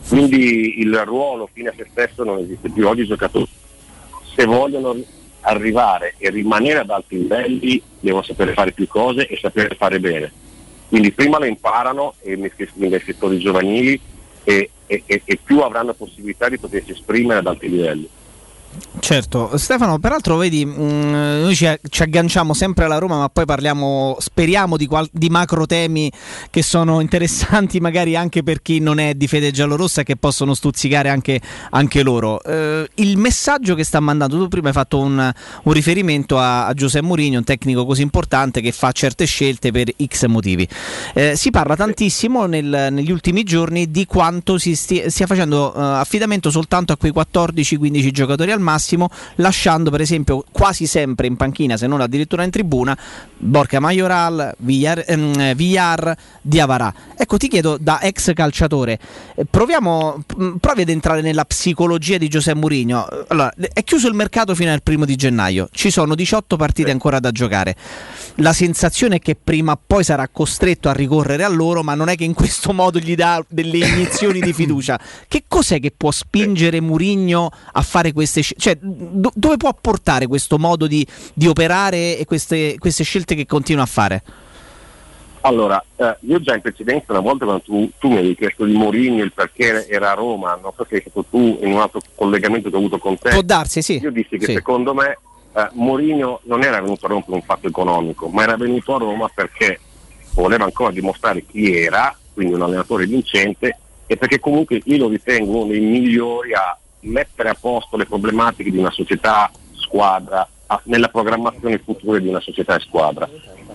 Quindi 0.08 0.80
il 0.80 0.94
ruolo 1.04 1.48
fine 1.52 1.68
a 1.70 1.74
se 1.76 1.86
stesso 1.90 2.24
non 2.24 2.38
esiste 2.38 2.68
più. 2.70 2.86
Oggi 2.86 3.02
i 3.02 3.06
giocatori 3.06 3.48
se 4.34 4.44
vogliono 4.44 4.94
arrivare 5.46 6.14
e 6.18 6.30
rimanere 6.30 6.80
ad 6.80 6.90
alti 6.90 7.18
livelli 7.18 7.80
devono 8.00 8.22
sapere 8.22 8.52
fare 8.52 8.72
più 8.72 8.86
cose 8.86 9.26
e 9.26 9.38
sapere 9.40 9.74
fare 9.76 10.00
bene. 10.00 10.32
Quindi 10.88 11.12
prima 11.12 11.38
le 11.38 11.48
imparano 11.48 12.14
nei 12.24 12.52
nei 12.74 13.02
settori 13.04 13.38
giovanili 13.38 14.00
e- 14.44 14.70
e- 14.86 15.02
e 15.06 15.38
più 15.42 15.60
avranno 15.60 15.94
possibilità 15.94 16.48
di 16.48 16.58
potersi 16.58 16.92
esprimere 16.92 17.40
ad 17.40 17.46
alti 17.46 17.68
livelli. 17.68 18.08
Certo, 18.98 19.56
Stefano, 19.56 19.98
peraltro 19.98 20.36
vedi, 20.36 20.64
mh, 20.64 20.80
noi 21.42 21.54
ci, 21.54 21.68
ci 21.88 22.02
agganciamo 22.02 22.54
sempre 22.54 22.86
alla 22.86 22.98
Roma, 22.98 23.18
ma 23.18 23.28
poi 23.28 23.44
parliamo, 23.44 24.16
speriamo 24.18 24.76
di, 24.76 24.86
qual- 24.86 25.08
di 25.12 25.28
macro 25.28 25.64
temi 25.66 26.10
che 26.50 26.62
sono 26.62 26.98
interessanti 27.00 27.78
magari 27.78 28.16
anche 28.16 28.42
per 28.42 28.62
chi 28.62 28.80
non 28.80 28.98
è 28.98 29.14
di 29.14 29.28
fede 29.28 29.52
giallorossa 29.52 30.00
e 30.00 30.04
che 30.04 30.16
possono 30.16 30.54
stuzzicare 30.54 31.08
anche, 31.08 31.40
anche 31.70 32.02
loro. 32.02 32.42
Eh, 32.42 32.88
il 32.96 33.16
messaggio 33.16 33.74
che 33.76 33.84
sta 33.84 34.00
mandando, 34.00 34.38
tu 34.38 34.48
prima 34.48 34.68
hai 34.68 34.74
fatto 34.74 34.98
un, 34.98 35.32
un 35.62 35.72
riferimento 35.72 36.38
a, 36.38 36.66
a 36.66 36.74
Giuseppe 36.74 37.06
Mourinho, 37.06 37.38
un 37.38 37.44
tecnico 37.44 37.86
così 37.86 38.02
importante 38.02 38.60
che 38.60 38.72
fa 38.72 38.90
certe 38.92 39.24
scelte 39.26 39.70
per 39.70 39.92
X 40.04 40.24
motivi. 40.26 40.66
Eh, 41.14 41.36
si 41.36 41.50
parla 41.50 41.76
tantissimo 41.76 42.46
nel- 42.46 42.88
negli 42.90 43.12
ultimi 43.12 43.44
giorni 43.44 43.90
di 43.90 44.04
quanto 44.06 44.58
si 44.58 44.74
stia, 44.74 45.08
stia 45.10 45.26
facendo 45.26 45.72
eh, 45.72 45.80
affidamento 45.80 46.50
soltanto 46.50 46.92
a 46.92 46.96
quei 46.96 47.12
14-15 47.14 48.10
giocatori 48.10 48.50
al 48.56 48.60
massimo, 48.60 49.08
lasciando 49.36 49.90
per 49.90 50.00
esempio 50.00 50.44
quasi 50.50 50.86
sempre 50.86 51.26
in 51.26 51.36
panchina, 51.36 51.76
se 51.76 51.86
non 51.86 52.00
addirittura 52.00 52.42
in 52.42 52.50
tribuna, 52.50 52.96
Borca 53.36 53.80
Majoral, 53.80 54.54
Villar, 54.58 55.04
ehm, 55.06 55.54
Villar 55.54 56.16
Diavarà. 56.40 56.92
Ecco, 57.16 57.36
ti 57.36 57.48
chiedo 57.48 57.76
da 57.78 58.00
ex 58.00 58.32
calciatore, 58.32 58.98
eh, 59.34 59.44
proviamo, 59.44 60.24
mh, 60.36 60.56
provi 60.56 60.82
ad 60.82 60.88
entrare 60.88 61.20
nella 61.20 61.44
psicologia 61.44 62.18
di 62.18 62.28
Giuseppe 62.28 62.58
Mourinho. 62.58 63.06
Allora, 63.28 63.52
è 63.72 63.84
chiuso 63.84 64.08
il 64.08 64.14
mercato 64.14 64.54
fino 64.54 64.72
al 64.72 64.82
primo 64.82 65.04
di 65.04 65.16
gennaio, 65.16 65.68
ci 65.72 65.90
sono 65.90 66.14
18 66.14 66.56
partite 66.56 66.90
ancora 66.90 67.20
da 67.20 67.30
giocare. 67.30 67.76
La 68.36 68.52
sensazione 68.52 69.16
è 69.16 69.18
che 69.18 69.36
prima 69.42 69.72
o 69.72 69.80
poi 69.86 70.04
sarà 70.04 70.28
costretto 70.28 70.88
a 70.88 70.92
ricorrere 70.92 71.44
a 71.44 71.48
loro, 71.48 71.82
ma 71.82 71.94
non 71.94 72.08
è 72.08 72.16
che 72.16 72.24
in 72.24 72.34
questo 72.34 72.72
modo 72.72 72.98
gli 72.98 73.14
dà 73.14 73.42
delle 73.48 73.78
iniezioni 73.78 74.40
di 74.40 74.52
fiducia. 74.54 74.98
Che 75.26 75.44
cos'è 75.48 75.80
che 75.80 75.92
può 75.96 76.10
spingere 76.10 76.80
Mourinho 76.80 77.50
a 77.72 77.82
fare 77.82 78.12
queste? 78.12 78.42
Cioè, 78.56 78.76
do- 78.80 79.32
dove 79.34 79.56
può 79.56 79.74
portare 79.80 80.26
questo 80.26 80.58
modo 80.58 80.86
di, 80.86 81.06
di 81.32 81.46
operare 81.46 82.18
e 82.18 82.24
queste, 82.24 82.76
queste 82.78 83.04
scelte 83.04 83.34
che 83.34 83.46
continua 83.46 83.82
a 83.82 83.86
fare? 83.86 84.22
Allora, 85.42 85.82
eh, 85.94 86.16
io 86.22 86.40
già 86.40 86.54
in 86.54 86.60
precedenza, 86.60 87.12
una 87.12 87.20
volta 87.20 87.44
quando 87.44 87.62
tu, 87.62 87.88
tu 88.00 88.08
mi 88.10 88.16
hai 88.16 88.34
chiesto 88.34 88.64
di 88.64 88.72
Mourinho 88.72 89.22
il 89.22 89.32
perché 89.32 89.86
era 89.88 90.10
a 90.10 90.14
Roma, 90.14 90.58
non 90.60 90.72
so 90.76 90.84
se 90.88 90.96
è 90.96 91.00
stato 91.00 91.24
tu 91.30 91.58
in 91.62 91.72
un 91.72 91.78
altro 91.78 92.00
collegamento 92.16 92.68
che 92.68 92.74
ho 92.74 92.78
avuto 92.78 92.98
con 92.98 93.16
te. 93.16 93.30
Può 93.30 93.42
darsi, 93.42 93.80
sì. 93.80 94.00
Io 94.00 94.10
dissi 94.10 94.38
che 94.38 94.46
Sì. 94.46 94.52
secondo 94.54 94.92
me 94.92 95.18
eh, 95.54 95.68
Mourinho 95.74 96.40
non 96.44 96.64
era 96.64 96.80
venuto 96.80 97.06
a 97.06 97.10
Roma 97.10 97.22
per 97.22 97.34
un 97.34 97.42
fatto 97.42 97.68
economico, 97.68 98.26
ma 98.26 98.42
era 98.42 98.56
venuto 98.56 98.96
a 98.96 98.98
Roma 98.98 99.30
perché 99.32 99.78
voleva 100.34 100.64
ancora 100.64 100.90
dimostrare 100.90 101.44
chi 101.46 101.76
era, 101.76 102.16
quindi 102.34 102.54
un 102.54 102.62
allenatore 102.62 103.06
vincente, 103.06 103.78
e 104.06 104.16
perché 104.16 104.40
comunque 104.40 104.80
io 104.84 104.98
lo 104.98 105.08
ritengo 105.08 105.58
uno 105.62 105.66
dei 105.66 105.80
migliori 105.80 106.54
a 106.54 106.76
mettere 107.06 107.48
a 107.48 107.56
posto 107.58 107.96
le 107.96 108.06
problematiche 108.06 108.70
di 108.70 108.78
una 108.78 108.90
società 108.90 109.50
squadra, 109.72 110.48
nella 110.84 111.08
programmazione 111.08 111.78
futura 111.78 112.18
di 112.18 112.28
una 112.28 112.40
società 112.40 112.76
e 112.76 112.80
squadra. 112.80 113.28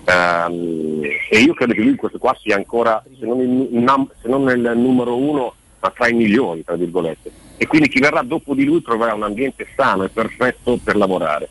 Ehm, 0.05 1.01
e 1.29 1.39
io 1.39 1.53
credo 1.53 1.73
che 1.73 1.81
lui 1.81 1.95
questo 1.95 2.17
qua 2.17 2.35
sia 2.39 2.55
ancora, 2.55 3.03
se 3.17 3.25
non, 3.25 3.39
il, 3.39 4.07
se 4.21 4.27
non 4.27 4.49
il 4.49 4.71
numero 4.75 5.15
uno, 5.15 5.53
ma 5.79 5.89
tra 5.91 6.07
i 6.07 6.13
migliori, 6.13 6.63
tra 6.63 6.75
virgolette. 6.75 7.31
E 7.57 7.67
quindi 7.67 7.89
chi 7.89 7.99
verrà 7.99 8.21
dopo 8.23 8.53
di 8.53 8.65
lui 8.65 8.81
troverà 8.81 9.13
un 9.13 9.23
ambiente 9.23 9.67
sano 9.75 10.03
e 10.03 10.09
perfetto 10.09 10.79
per 10.83 10.95
lavorare. 10.95 11.49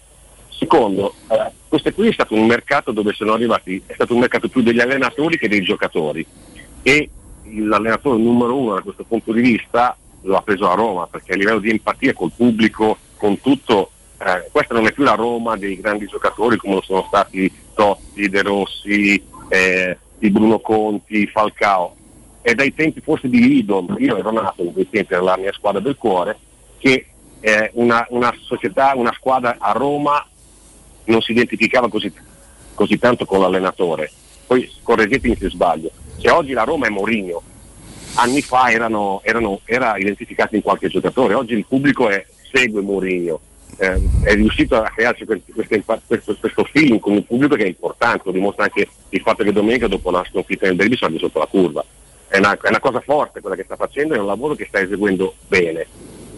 Secondo, 0.49 1.15
eh, 1.29 1.53
questo 1.69 1.93
qui 1.93 2.09
è 2.09 2.13
stato 2.13 2.35
un 2.35 2.47
mercato 2.47 2.93
dove 2.93 3.13
sono 3.13 3.33
arrivati, 3.33 3.83
è 3.87 3.95
stato 3.95 4.13
un 4.13 4.21
mercato 4.21 4.49
più 4.49 4.61
degli 4.61 4.81
allenatori 4.81 5.39
che 5.39 5.49
dei 5.49 5.63
giocatori. 5.63 6.27
E 6.83 7.09
l'allenatore 7.45 8.19
numero 8.19 8.57
uno 8.57 8.75
da 8.75 8.83
questo 8.83 9.05
punto 9.05 9.33
di 9.33 9.41
vista 9.41 9.97
lo 10.23 10.37
ha 10.37 10.43
preso 10.43 10.71
a 10.71 10.75
Roma, 10.75 11.07
perché 11.07 11.33
a 11.33 11.37
livello 11.37 11.59
di 11.59 11.71
empatia 11.71 12.13
col 12.13 12.33
pubblico, 12.35 12.99
con 13.17 13.41
tutto, 13.41 13.91
eh, 14.19 14.49
questa 14.51 14.75
non 14.75 14.87
è 14.87 14.93
più 14.93 15.05
la 15.05 15.15
Roma 15.15 15.57
dei 15.57 15.81
grandi 15.81 16.07
giocatori 16.07 16.57
come 16.57 16.75
lo 16.75 16.83
sono 16.83 17.05
stati 17.07 17.51
Totti, 17.75 18.29
De 18.29 18.43
Rossi, 18.43 19.23
eh, 19.49 19.97
di 20.19 20.31
Bruno 20.31 20.61
Conti, 20.61 21.27
Falcao. 21.27 21.97
È 22.43 22.55
dai 22.55 22.75
tempi 22.75 23.01
forse 23.01 23.29
di 23.29 23.41
Lido, 23.41 23.87
io 23.99 24.17
ero 24.17 24.31
nato 24.31 24.63
in 24.63 24.73
quei 24.73 24.89
tempi, 24.89 25.13
era 25.13 25.23
la 25.23 25.37
mia 25.37 25.53
squadra 25.53 25.81
del 25.81 25.97
cuore, 25.97 26.39
che 26.79 27.07
eh, 27.41 27.71
una, 27.75 28.07
una 28.11 28.35
società, 28.41 28.93
una 28.95 29.13
squadra 29.13 29.57
a 29.59 29.73
Roma 29.73 30.25
non 31.05 31.21
si 31.21 31.33
identificava 31.33 31.89
così, 31.89 32.13
così 32.75 32.99
tanto 32.99 33.25
con 33.25 33.41
l'allenatore. 33.41 34.11
Poi 34.47 34.71
correggetemi 34.83 35.37
se 35.37 35.51
sbaglio. 35.51 35.91
Se 36.19 36.31
oggi 36.31 36.53
la 36.53 36.65
Roma 36.65 36.87
è 36.87 36.91
Mourinho, 36.91 37.43
anni 38.15 38.43
fa 38.43 38.71
erano, 38.71 39.21
erano- 39.25 39.61
era 39.65 39.97
identificato 39.97 40.55
in 40.57 40.63
qualche 40.63 40.89
giocatore, 40.89 41.35
oggi 41.35 41.55
il 41.55 41.67
pubblico 41.67 42.09
è- 42.09 42.25
segue 42.53 42.81
Mourinho. 42.81 43.41
Eh, 43.77 43.99
è 44.25 44.35
riuscito 44.35 44.77
a 44.77 44.91
crearsi 44.95 45.25
questo, 45.25 45.53
questo, 46.07 46.37
questo 46.39 46.65
feeling 46.65 47.01
con 47.01 47.15
il 47.15 47.25
pubblico 47.25 47.55
che 47.55 47.65
è 47.65 47.69
importante, 47.69 48.23
lo 48.27 48.33
dimostra 48.33 48.65
anche 48.65 48.87
il 49.09 49.21
fatto 49.23 49.43
che 49.43 49.53
domenica 49.53 49.87
dopo 49.87 50.11
la 50.11 50.25
sconfitta 50.29 50.67
del 50.67 50.77
derby 50.77 50.97
sono 50.97 51.17
sotto 51.19 51.39
la 51.39 51.47
curva. 51.47 51.83
È 52.29 52.37
una, 52.39 52.53
è 52.61 52.69
una 52.69 52.81
cosa 52.81 53.01
forte 53.01 53.41
quella 53.41 53.57
che 53.57 53.65
sta 53.65 53.77
facendo, 53.77 54.15
è 54.15 54.19
un 54.19 54.27
lavoro 54.27 54.55
che 54.55 54.67
sta 54.69 54.81
eseguendo 54.81 55.35
bene. 55.49 55.87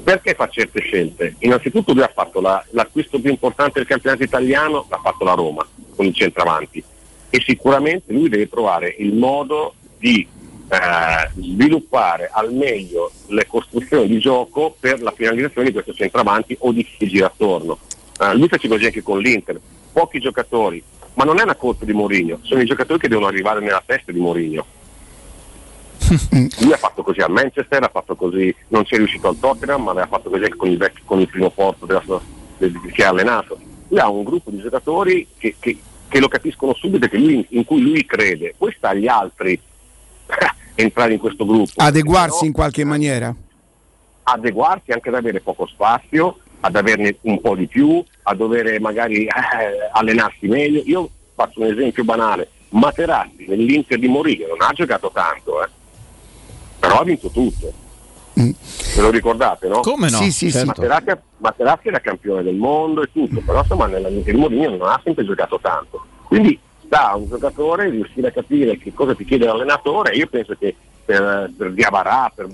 Perché 0.05 0.35
fa 0.35 0.49
certe 0.49 0.81
scelte? 0.83 1.35
Innanzitutto 1.41 1.93
lui 1.93 2.03
ha 2.03 2.11
fatto 2.15 2.41
la- 2.41 2.65
l'acquisto 2.71 3.21
più 3.21 3.31
importante 3.31 3.79
del 3.79 3.89
campionato 3.89 4.23
italiano, 4.23 4.87
l'ha 4.89 5.01
fatto 5.03 5.25
la 5.25 5.35
Roma 5.35 5.67
con 5.97 6.07
il 6.07 6.15
centravanti 6.15 6.83
e 7.31 7.41
sicuramente 7.45 8.13
lui 8.13 8.29
deve 8.29 8.49
trovare 8.49 8.95
il 8.99 9.15
modo 9.15 9.75
di 9.99 10.27
eh, 10.69 11.31
sviluppare 11.41 12.31
al 12.33 12.53
meglio 12.53 13.11
le 13.29 13.47
costruzioni 13.47 14.07
di 14.07 14.19
gioco 14.19 14.75
per 14.79 15.01
la 15.03 15.13
finalizzazione 15.13 15.67
di 15.69 15.73
questo 15.73 15.93
centravanti 15.93 16.57
o 16.61 16.73
di 16.73 16.85
chi 16.85 17.07
gira 17.09 17.27
attorno. 17.27 17.79
Eh, 18.21 18.35
lui 18.37 18.49
fece 18.49 18.69
così 18.69 18.87
anche 18.87 19.03
con 19.03 19.19
l'Inter, 19.21 19.61
pochi 19.93 20.19
giocatori, 20.21 20.83
ma 21.15 21.25
non 21.25 21.39
è 21.39 21.43
una 21.43 21.57
colpa 21.57 21.85
di 21.85 21.93
Mourinho, 21.93 22.39
sono 22.43 22.61
i 22.63 22.67
giocatori 22.67 22.99
che 22.99 23.09
devono 23.09 23.27
arrivare 23.27 23.61
nella 23.61 23.83
testa 23.85 24.13
di 24.13 24.19
Mourinho. 24.21 24.65
Lui 26.61 26.73
ha 26.73 26.77
fatto 26.77 27.03
così 27.03 27.21
al 27.21 27.31
Manchester, 27.31 27.83
ha 27.83 27.89
fatto 27.89 28.17
così, 28.17 28.55
non 28.69 28.85
ci 28.85 28.95
è 28.95 28.97
riuscito 28.99 29.29
al 29.29 29.39
Tottenham, 29.39 29.83
ma 29.85 29.91
aveva 29.93 30.07
fatto 30.07 30.31
così 30.31 30.45
anche 30.45 30.57
con 30.57 30.69
il, 30.69 30.77
vecchio- 30.77 31.03
con 31.05 31.21
il 31.21 31.29
primo 31.29 31.51
porto 31.51 31.87
della 31.87 32.03
sua- 32.05 32.21
che 32.93 33.05
ha 33.05 33.09
allenato. 33.09 33.59
Lui 33.89 33.99
ha 34.01 34.09
un 34.09 34.23
gruppo 34.23 34.51
di 34.51 34.59
giocatori 34.61 35.27
che, 35.37 35.55
che- 35.59 35.79
che 36.09 36.21
lo 36.21 36.29
capiscono 36.29 36.75
subito 36.75 37.07
e 37.07 37.09
che 37.09 37.19
lui- 37.19 37.47
in 37.51 37.65
cui 37.65 37.81
lui 37.81 38.05
crede. 38.05 38.55
Poi 38.57 38.75
sta 38.77 38.91
agli 38.91 39.07
altri 39.07 39.59
entrare 40.75 41.13
in 41.15 41.19
questo 41.19 41.45
gruppo. 41.45 41.73
Adeguarsi 41.77 42.47
in 42.47 42.53
qualche 42.53 42.85
maniera. 42.85 43.35
adeguarsi 44.25 44.93
anche 44.93 45.09
ad 45.09 45.17
avere 45.17 45.41
poco 45.41 45.67
spazio, 45.67 46.39
ad 46.61 46.77
averne 46.77 47.17
un 47.23 47.41
po' 47.41 47.57
di 47.57 47.67
più, 47.67 48.03
a 48.23 48.35
dover 48.35 48.81
magari 48.81 49.25
eh, 49.27 49.31
allenarsi 49.93 50.47
meglio. 50.47 50.83
Io 50.85 51.09
faccio 51.35 51.61
un 51.61 51.71
esempio 51.71 52.05
banale, 52.05 52.49
Materazzi 52.71 53.47
nell'Inter 53.49 53.99
di 53.99 54.09
Mourinho 54.09 54.47
non 54.49 54.63
ha 54.63 54.73
giocato 54.73 55.11
tanto, 55.13 55.63
eh, 55.63 55.69
però 56.79 57.01
ha 57.01 57.05
vinto 57.05 57.29
tutto. 57.31 57.81
Ve 58.35 59.01
lo 59.01 59.11
ricordate, 59.11 59.69
no? 59.69 59.81
Come 59.81 60.09
no? 60.09 60.17
Sì, 60.17 60.33
sì, 60.33 60.51
sì. 60.51 60.65
Materazzi, 60.65 61.13
Materazzi 61.39 61.89
era 61.89 62.01
campione 62.01 62.43
del 62.43 62.55
mondo 62.55 63.03
e 63.03 63.11
tutto, 63.13 63.41
però 63.41 63.61
insomma 63.61 63.87
nell'Inter 63.87 64.35
di 64.35 64.41
Mourinho 64.41 64.77
non 64.77 64.89
ha 64.89 65.01
sempre 65.05 65.25
giocato 65.25 65.59
tanto. 65.61 66.05
Quindi 66.25 66.59
sta 66.93 67.13
a 67.13 67.17
un 67.17 67.27
giocatore 67.27 67.89
riuscire 67.89 68.29
a 68.29 68.33
capire 68.33 68.77
che 68.77 68.93
cosa 68.93 69.15
ti 69.15 69.25
chiede 69.25 69.47
l'allenatore 69.47 70.15
io 70.15 70.27
penso 70.27 70.55
che 70.59 70.77
per, 71.05 71.51
per 71.57 71.73
Diavarà, 71.73 72.31
per, 72.35 72.49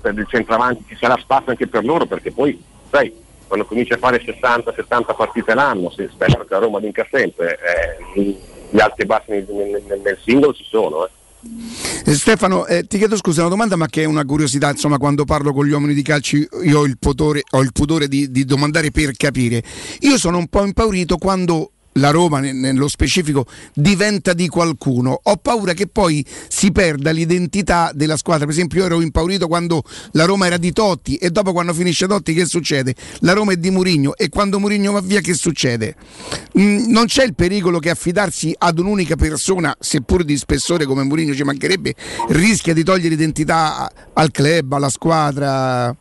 per 0.00 0.18
il 0.18 0.26
centravanti 0.26 0.84
ci 0.88 0.96
sarà 0.98 1.18
spazio 1.20 1.50
anche 1.50 1.66
per 1.66 1.84
loro 1.84 2.06
perché 2.06 2.32
poi 2.32 2.60
sai 2.90 3.12
quando 3.46 3.66
cominci 3.66 3.92
a 3.92 3.98
fare 3.98 4.24
60-70 4.24 5.14
partite 5.14 5.54
l'anno, 5.54 5.90
se 5.90 6.08
spero 6.10 6.44
che 6.44 6.54
la 6.54 6.58
Roma 6.58 6.80
vinca 6.80 7.06
sempre, 7.10 7.58
eh, 8.14 8.36
gli 8.70 8.80
alti 8.80 9.02
e 9.02 9.04
bassi 9.04 9.30
nel, 9.30 9.46
nel- 9.46 10.00
nel- 10.02 10.18
singolo 10.24 10.54
ci 10.54 10.64
sono. 10.64 11.06
Eh, 12.06 12.14
Stefano, 12.14 12.66
eh, 12.66 12.84
ti 12.86 12.96
chiedo 12.96 13.16
scusa, 13.16 13.42
una 13.42 13.50
domanda, 13.50 13.76
ma 13.76 13.86
che 13.86 14.02
è 14.02 14.06
una 14.06 14.24
curiosità, 14.24 14.70
insomma, 14.70 14.96
quando 14.96 15.24
parlo 15.24 15.52
con 15.52 15.66
gli 15.66 15.72
uomini 15.72 15.94
di 15.94 16.02
calcio 16.02 16.36
io 16.36 16.78
ho 16.78 16.84
il 16.84 16.96
pudore, 16.98 17.42
ho 17.50 17.60
il 17.60 17.70
pudore 17.72 18.08
di, 18.08 18.30
di 18.30 18.44
domandare 18.46 18.90
per 18.90 19.12
capire. 19.14 19.62
Io 20.00 20.16
sono 20.16 20.38
un 20.38 20.48
po' 20.48 20.64
impaurito 20.64 21.18
quando 21.18 21.73
la 21.94 22.10
Roma, 22.10 22.40
ne- 22.40 22.52
nello 22.52 22.88
specifico, 22.88 23.46
diventa 23.74 24.32
di 24.32 24.48
qualcuno. 24.48 25.18
Ho 25.22 25.36
paura 25.36 25.72
che 25.72 25.86
poi 25.86 26.24
si 26.48 26.72
perda 26.72 27.10
l'identità 27.10 27.90
della 27.94 28.16
squadra. 28.16 28.46
Per 28.46 28.54
esempio, 28.54 28.80
io 28.80 28.86
ero 28.86 29.00
impaurito 29.00 29.46
quando 29.48 29.82
la 30.12 30.24
Roma 30.24 30.46
era 30.46 30.56
di 30.56 30.72
Totti 30.72 31.16
e 31.16 31.30
dopo 31.30 31.52
quando 31.52 31.72
finisce 31.72 32.06
Totti 32.06 32.34
che 32.34 32.46
succede? 32.46 32.94
La 33.20 33.32
Roma 33.32 33.52
è 33.52 33.56
di 33.56 33.70
Murigno 33.70 34.16
e 34.16 34.28
quando 34.28 34.58
Murigno 34.58 34.92
va 34.92 35.00
via 35.00 35.20
che 35.20 35.34
succede? 35.34 35.96
Mm, 36.58 36.90
non 36.90 37.06
c'è 37.06 37.24
il 37.24 37.34
pericolo 37.34 37.78
che 37.78 37.90
affidarsi 37.90 38.54
ad 38.56 38.78
un'unica 38.78 39.16
persona, 39.16 39.74
seppur 39.78 40.24
di 40.24 40.36
spessore 40.36 40.84
come 40.84 41.02
Mourinho 41.02 41.34
ci 41.34 41.42
mancherebbe, 41.42 41.94
rischia 42.28 42.74
di 42.74 42.82
togliere 42.82 43.14
identità 43.14 43.90
al 44.12 44.30
club, 44.30 44.72
alla 44.72 44.88
squadra? 44.88 45.94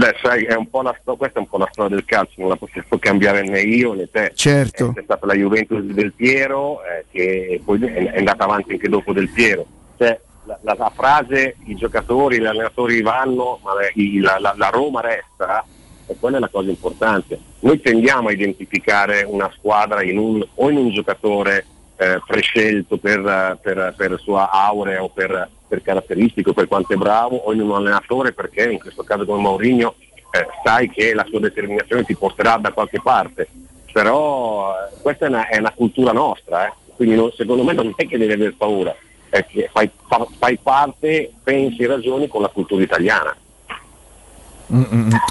Beh, 0.00 0.16
sai, 0.22 0.44
è 0.44 0.54
un 0.54 0.70
po' 0.70 0.80
la 0.80 0.98
questa 1.04 1.38
è 1.38 1.42
un 1.42 1.48
po' 1.48 1.58
la 1.58 1.68
storia 1.70 1.94
del 1.96 2.06
calcio, 2.06 2.32
non 2.40 2.48
la 2.48 2.56
possiamo 2.56 2.86
cambiare 2.98 3.42
né 3.42 3.60
io 3.60 3.92
né 3.92 4.08
te. 4.10 4.32
Certo. 4.34 4.88
Eh, 4.90 4.94
c'è 4.94 5.02
stata 5.02 5.26
la 5.26 5.34
Juventus 5.34 5.82
del 5.82 6.14
Piero, 6.14 6.82
eh, 6.84 7.04
che 7.10 7.60
poi 7.62 7.82
è, 7.84 8.12
è 8.12 8.18
andata 8.18 8.44
avanti 8.44 8.72
anche 8.72 8.88
dopo 8.88 9.12
del 9.12 9.28
Piero. 9.28 9.66
Cioè, 9.98 10.18
la, 10.44 10.58
la- 10.62 10.74
la 10.78 10.92
frase 10.94 11.56
i 11.66 11.74
giocatori, 11.74 12.40
gli 12.40 12.46
allenatori 12.46 13.02
vanno, 13.02 13.60
ma 13.62 13.72
la, 13.74 14.54
la- 14.56 14.68
Roma 14.70 15.02
resta, 15.02 15.62
e 16.06 16.16
quella 16.18 16.38
è 16.38 16.40
la 16.40 16.48
cosa 16.48 16.70
importante. 16.70 17.38
Noi 17.60 17.78
tendiamo 17.82 18.28
a 18.28 18.32
identificare 18.32 19.22
una 19.22 19.52
squadra 19.54 20.02
in 20.02 20.16
un, 20.16 20.42
o 20.54 20.70
in 20.70 20.78
un 20.78 20.90
giocatore 20.92 21.66
eh, 21.96 22.18
prescelto 22.26 22.96
per, 22.96 23.58
per- 23.60 23.92
per 23.94 24.18
sua 24.18 24.50
aurea 24.50 25.02
o 25.02 25.10
per, 25.10 25.46
per 25.70 25.82
caratteristiche 25.82 26.50
o 26.50 26.52
per 26.52 26.66
quanto 26.66 26.92
è 26.92 26.96
bravo, 26.96 27.36
o 27.36 27.52
in 27.52 27.60
un 27.60 27.70
allenatore 27.72 28.32
perché 28.32 28.68
in 28.72 28.80
questo 28.80 29.04
caso 29.04 29.24
come 29.24 29.40
Mourinho 29.40 29.94
eh, 30.32 30.46
sai 30.64 30.90
che 30.90 31.14
la 31.14 31.24
sua 31.28 31.38
determinazione 31.38 32.02
ti 32.04 32.16
porterà 32.16 32.56
da 32.56 32.72
qualche 32.72 33.00
parte. 33.00 33.46
Però 33.92 34.72
eh, 34.74 34.96
questa 35.00 35.26
è 35.26 35.28
una, 35.28 35.46
è 35.48 35.58
una 35.58 35.72
cultura 35.72 36.10
nostra, 36.12 36.66
eh. 36.66 36.72
quindi 36.96 37.14
non- 37.14 37.30
secondo 37.36 37.62
me 37.62 37.72
non 37.72 37.92
è 37.94 38.06
che 38.06 38.18
devi 38.18 38.32
aver 38.32 38.54
paura, 38.56 38.94
è 39.28 39.46
che 39.46 39.68
fai, 39.72 39.88
fa- 40.08 40.26
fai 40.38 40.58
parte, 40.60 41.32
pensi 41.42 41.82
e 41.82 41.86
ragioni 41.86 42.26
con 42.26 42.42
la 42.42 42.48
cultura 42.48 42.82
italiana. 42.82 43.34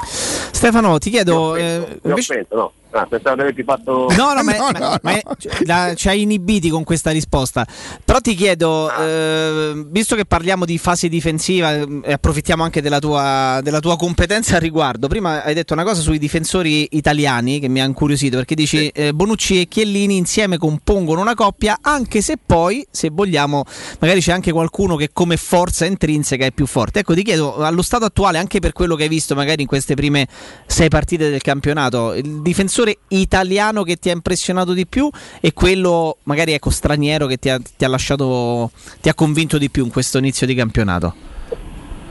Stefano, 0.08 0.98
ti 0.98 1.10
chiedo. 1.10 1.56
eh, 1.56 1.62
Io 1.78 1.82
ho 2.02 2.08
invece- 2.10 2.22
spento, 2.34 2.56
no? 2.56 2.72
Ah, 2.92 3.06
pensavo 3.06 3.36
di 3.36 3.42
averti 3.42 3.64
fatto... 3.64 4.08
No, 4.18 4.34
no, 4.34 4.42
ma, 4.44 4.54
ma- 4.72 5.00
ma- 5.04 5.22
cioè, 5.38 5.64
la- 5.66 5.94
ci 5.96 6.08
hai 6.08 6.24
inibiti 6.24 6.70
con 6.70 6.84
questa 6.84 7.12
risposta. 7.12 7.66
Però 8.04 8.20
ti 8.20 8.34
chiedo, 8.34 8.92
eh, 8.92 9.86
visto 9.90 10.16
che 10.16 10.26
parliamo 10.26 10.66
di 10.66 10.80
fase 10.80 11.08
difensiva 11.08 11.72
eh, 11.76 12.00
e 12.04 12.14
approfittiamo 12.14 12.64
anche 12.64 12.82
della 12.82 12.98
tua, 12.98 13.60
della 13.62 13.80
tua 13.80 13.96
competenza 13.96 14.56
al 14.56 14.62
riguardo, 14.62 15.08
prima 15.08 15.44
hai 15.44 15.54
detto 15.54 15.74
una 15.74 15.84
cosa 15.84 16.02
sui 16.02 16.18
difensori 16.18 16.88
italiani 16.94 17.60
che 17.60 17.68
mi 17.68 17.80
ha 17.80 17.86
incuriosito 17.86 18.38
perché 18.38 18.56
dici 18.56 18.88
eh, 18.88 19.14
Bonucci 19.14 19.62
e 19.62 19.68
Chiellini 19.68 20.18
insieme 20.18 20.58
compongono 20.58 21.22
una 21.22 21.36
coppia, 21.36 21.78
anche 21.82 22.22
se 22.22 22.38
poi, 22.44 22.88
se 22.90 23.10
vogliamo, 23.12 23.66
magari 24.00 24.20
c'è 24.20 24.32
anche 24.32 24.52
qualcuno 24.52 24.96
che 24.96 25.12
come 25.14 25.38
forza 25.38 25.86
intrinseca 25.86 26.44
è 26.44 26.52
più 26.52 26.66
forte. 26.66 27.00
Ecco, 27.00 27.14
ti 27.14 27.22
chiedo, 27.22 27.58
allo 27.58 27.84
stato 27.84 28.06
attuale, 28.06 28.40
anche 28.40 28.58
per 28.60 28.74
quello 28.74 28.96
che 28.96 29.04
hai 29.04 29.10
visto 29.10 29.36
magari 29.36 29.62
in 29.62 29.68
queste 29.68 29.94
prime 29.94 30.28
sei 30.66 30.88
partite 30.88 31.30
del 31.30 31.42
campionato, 31.42 32.14
il 32.16 32.42
difensore 32.42 32.78
italiano 33.10 33.84
che 33.84 33.98
ti 33.98 34.10
ha 34.10 34.14
impressionato 34.14 34.74
di 34.74 34.88
più 34.88 35.10
e 35.40 35.54
quello 35.54 36.18
magari 36.24 36.54
ecco 36.54 36.70
straniero 36.70 37.26
che 37.26 37.38
ti 37.38 37.50
ha, 37.50 37.60
ti 37.60 37.86
ha 37.86 37.88
lasciato, 37.88 38.72
ti 39.02 39.10
ha 39.10 39.14
convinto 39.14 39.58
di 39.58 39.70
più 39.70 39.84
in 39.84 39.92
questo 39.92 40.18
inizio 40.18 40.46
di 40.46 40.56
campionato? 40.56 41.14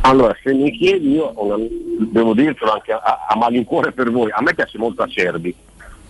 Allora, 0.03 0.35
se 0.43 0.53
mi 0.53 0.71
chiedi, 0.71 1.13
io 1.13 1.33
una- 1.37 1.57
devo 2.11 2.33
dirtelo 2.33 2.73
anche 2.73 2.93
a, 2.93 3.27
a 3.29 3.37
malincuore 3.37 3.93
per 3.93 4.11
voi, 4.11 4.31
a 4.31 4.41
me 4.41 4.55
piace 4.55 4.79
molto 4.79 5.03
Acerbi 5.03 5.55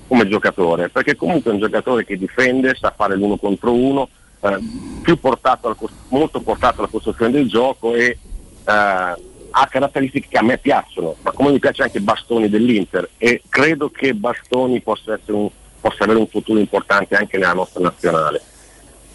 come 0.06 0.28
giocatore, 0.28 0.88
perché 0.88 1.16
comunque 1.16 1.50
è 1.50 1.54
un 1.54 1.60
giocatore 1.60 2.04
che 2.04 2.16
difende, 2.16 2.74
sa 2.74 2.92
fare 2.96 3.16
l'uno 3.16 3.36
contro 3.36 3.72
uno, 3.72 4.08
eh, 4.40 5.16
portato 5.16 5.68
al 5.68 5.76
molto 6.08 6.40
portato 6.40 6.80
alla 6.80 6.88
costruzione 6.88 7.32
del 7.32 7.48
gioco 7.48 7.94
e 7.94 8.18
eh, 8.64 9.14
ha 9.50 9.66
caratteristiche 9.66 10.28
che 10.28 10.38
a 10.38 10.42
me 10.42 10.58
piacciono, 10.58 11.16
ma 11.22 11.32
come 11.32 11.50
mi 11.52 11.58
piace 11.58 11.82
anche 11.82 12.00
Bastoni 12.00 12.48
dell'Inter 12.48 13.08
e 13.18 13.42
credo 13.48 13.90
che 13.90 14.14
Bastoni 14.14 14.80
possa, 14.80 15.14
essere 15.14 15.32
un- 15.36 15.50
possa 15.80 16.04
avere 16.04 16.18
un 16.18 16.26
futuro 16.28 16.58
importante 16.58 17.14
anche 17.16 17.38
nella 17.38 17.54
nostra 17.54 17.80
nazionale. 17.82 18.40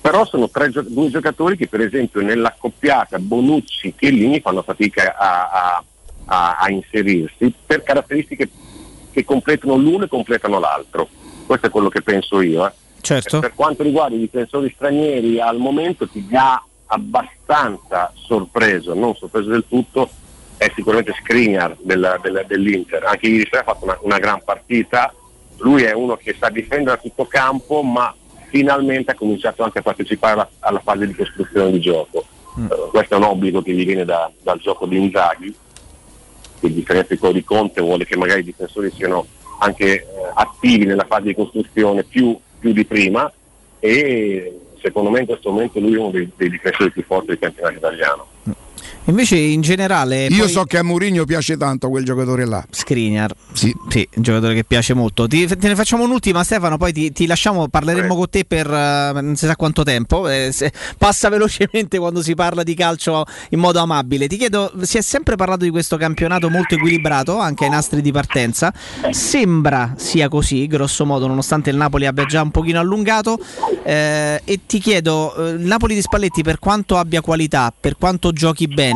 Però 0.01 0.25
sono 0.25 0.49
tre 0.49 0.69
due 0.69 1.09
giocatori 1.09 1.55
che 1.55 1.67
per 1.67 1.79
esempio 1.81 2.21
nella 2.21 2.53
coppiata 2.57 3.19
Bonucci-Chiellini 3.19 4.41
fanno 4.41 4.61
fatica 4.61 5.15
a, 5.15 5.49
a- 5.49 5.83
a- 6.25 6.57
a 6.57 6.69
inserirsi 6.71 7.53
per 7.65 7.83
caratteristiche 7.83 8.49
che 9.11 9.23
completano 9.23 9.75
l'uno 9.75 10.05
e 10.05 10.07
completano 10.07 10.59
l'altro. 10.59 11.07
Questo 11.45 11.67
è 11.67 11.69
quello 11.69 11.89
che 11.89 12.01
penso 12.01 12.41
io. 12.41 12.65
eh. 12.67 12.71
Certo. 13.01 13.39
Per 13.39 13.53
quanto 13.53 13.83
riguarda 13.83 14.15
i 14.15 14.19
difensori 14.19 14.71
stranieri, 14.73 15.39
al 15.39 15.57
momento 15.57 16.07
ti 16.07 16.25
ha 16.31 16.61
abbastanza 16.87 18.11
sorpreso, 18.15 18.93
non 18.93 19.15
sorpreso 19.15 19.49
del 19.49 19.65
tutto, 19.67 20.09
è 20.64 20.72
sicuramente 20.75 21.14
Skriniar 21.19 21.75
del- 21.82 22.19
del- 22.22 22.45
dell'Inter. 22.48 23.03
Anche 23.03 23.27
ieri 23.27 23.48
sera 23.50 23.61
ha 23.61 23.66
fatto 23.66 23.83
una, 23.85 23.98
una 24.01 24.19
gran 24.19 24.42
partita. 24.43 25.14
Lui 25.58 25.83
è 25.83 25.93
uno 25.93 26.16
che 26.16 26.35
sa 26.40 26.50
difendere 26.50 26.98
a 26.98 27.00
tutto 27.00 27.25
campo, 27.25 27.82
ma 27.83 28.14
finalmente 28.50 29.11
ha 29.11 29.16
cominciato 29.16 29.64
anche 29.64 29.80
a 29.80 29.82
partecipare 29.82 30.33
alla, 30.33 30.50
alla 30.59 30.80
fase 30.83 31.08
di 31.08 31.14
costruzione 31.14 31.72
di 31.72 31.80
gioco. 31.80 32.25
Eh, 32.58 32.90
questo 32.92 33.16
è 33.16 33.17
un 33.17 33.24
obbligo 33.24 33.61
che 33.61 33.74
gli 33.74 33.85
viene 33.85 34.06
da- 34.06 34.32
dal 34.42 34.59
gioco 34.59 34.85
di 34.85 34.98
Inzaghi, 34.98 35.53
che 36.59 36.74
differenza 36.74 37.14
di 37.14 37.19
quello 37.19 37.33
di 37.33 37.43
Conte 37.43 37.82
vuole 37.82 38.06
che 38.06 38.16
magari 38.16 38.42
i 38.42 38.43
difensori 38.45 38.92
siano 38.92 39.25
anche 39.59 39.85
eh, 39.93 40.06
attivi 40.35 40.85
nella 40.85 41.06
fase 41.06 41.24
di 41.24 41.35
costruzione 41.35 42.03
più, 42.03 42.38
più 42.59 42.72
di 42.74 42.85
prima 42.85 43.32
e 43.80 44.59
secondo 44.82 45.09
me 45.09 45.22
in 45.22 45.25
questo 45.25 45.51
momento 45.51 45.80
lui 45.80 45.95
è 45.95 46.00
uno 46.00 46.11
dei, 46.11 46.30
dei 46.35 46.50
difensori 46.50 46.92
più 46.92 47.03
forti 47.03 47.27
del 47.27 47.40
campionato 47.40 47.75
italiano. 47.77 48.27
Invece 49.06 49.35
in 49.35 49.61
generale... 49.61 50.27
Io 50.27 50.43
poi- 50.43 50.49
so 50.49 50.64
che 50.64 50.77
a 50.77 50.83
Mourinho 50.83 51.25
piace 51.25 51.57
tanto 51.57 51.90
quel 51.90 52.06
giocatore 52.06 52.45
là. 52.45 52.64
Skriniar. 52.69 53.33
Sì. 53.51 53.75
un 54.15 54.22
giocatore 54.23 54.53
che 54.56 54.64
piace 54.64 54.93
molto. 54.93 55.27
Ti- 55.27 55.45
te 55.45 55.67
ne 55.67 55.75
facciamo 55.75 56.03
un'ultima, 56.03 56.43
Stefano, 56.43 56.77
poi 56.77 56.93
ti, 56.93 57.11
ti 57.11 57.25
lasciamo, 57.25 57.67
parleremo 57.67 58.15
con 58.15 58.30
te 58.30 58.45
per 58.45 58.65
eh, 58.72 59.11
non 59.22 59.35
si 59.35 59.45
sa 59.45 59.56
quanto 59.56 59.83
tempo. 59.83 60.27
eh, 60.30 60.51
se- 60.53 60.72
passa 60.98 61.30
velocemente 61.30 61.98
quando 61.99 62.22
si 62.22 62.33
parla 62.33 62.64
di 62.64 62.73
calcio 62.75 63.25
in 63.49 63.59
modo 63.59 63.80
amabile. 63.80 64.27
Ti 64.27 64.38
chiedo, 64.38 64.72
si 64.82 64.98
è 64.98 65.01
sempre 65.01 65.35
parlato 65.35 65.64
di 65.64 65.69
questo 65.69 65.98
campionato 65.98 66.49
molto 66.49 66.75
equilibrato, 66.75 67.38
anche 67.38 67.65
ai 67.65 67.69
nastri 67.69 68.01
di 68.01 68.11
partenza. 68.11 68.73
Sembra 69.09 69.93
sia 69.98 70.27
così, 70.30 70.65
grosso 70.67 71.06
modo, 71.06 71.27
nonostante 71.27 71.69
il 71.69 71.75
Napoli 71.75 72.06
abbia 72.06 72.25
già 72.25 72.41
un 72.41 72.51
pochino 72.51 72.80
allungato. 72.80 73.38
eh, 73.83 74.41
e 74.45 74.59
ti 74.65 74.80
chiedo, 74.80 75.35
eh, 75.35 75.49
il 75.51 75.65
Napoli 75.65 75.93
di 75.93 76.01
Spalletti, 76.01 76.41
per 76.41 76.57
quanto 76.59 76.98
abbia 76.98 77.22
qualità, 77.22 77.73
per 77.77 77.98
quanto 77.98 78.32
giochi 78.32 78.67
bene, 78.67 78.92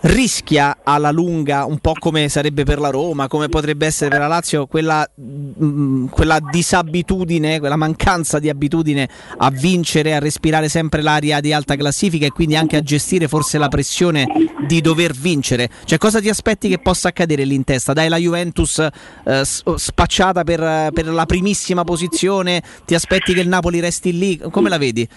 rischia 0.00 0.78
alla 0.82 1.10
lunga, 1.10 1.64
un 1.64 1.78
po' 1.78 1.94
come 1.98 2.28
sarebbe 2.28 2.64
per 2.64 2.78
la 2.78 2.90
Roma, 2.90 3.26
come 3.28 3.48
potrebbe 3.48 3.86
essere 3.86 4.10
per 4.10 4.20
la 4.20 4.26
Lazio, 4.26 4.66
quella, 4.66 5.08
mm, 5.20 6.06
quella 6.08 6.38
disabitudine, 6.40 7.58
quella 7.58 7.76
mancanza 7.76 8.38
di 8.38 8.48
abitudine 8.48 9.08
a 9.38 9.50
vincere, 9.50 10.14
a 10.14 10.18
respirare 10.18 10.68
sempre 10.68 11.02
l'aria 11.02 11.40
di 11.40 11.52
alta 11.52 11.76
classifica 11.76 12.26
e 12.26 12.30
quindi 12.30 12.56
anche 12.56 12.76
a 12.76 12.82
gestire 12.82 13.28
forse 13.28 13.58
la 13.58 13.68
pressione 13.68 14.26
di 14.66 14.80
dover 14.80 15.12
vincere. 15.12 15.68
Cioè, 15.84 15.98
cosa 15.98 16.20
ti 16.20 16.28
aspetti 16.28 16.68
che 16.68 16.78
possa 16.78 17.08
accadere 17.08 17.44
lì 17.44 17.54
in 17.54 17.64
testa? 17.64 17.92
Dai 17.92 18.08
la 18.08 18.18
Juventus 18.18 18.78
eh, 18.78 19.44
s- 19.44 19.62
spacciata 19.74 20.44
per, 20.44 20.90
per 20.92 21.06
la 21.08 21.26
primissima 21.26 21.84
posizione, 21.84 22.62
ti 22.84 22.94
aspetti 22.94 23.32
che 23.32 23.40
il 23.40 23.48
Napoli 23.48 23.80
resti 23.80 24.16
lì? 24.16 24.38
Come 24.50 24.68
la 24.68 24.78
vedi? 24.78 25.08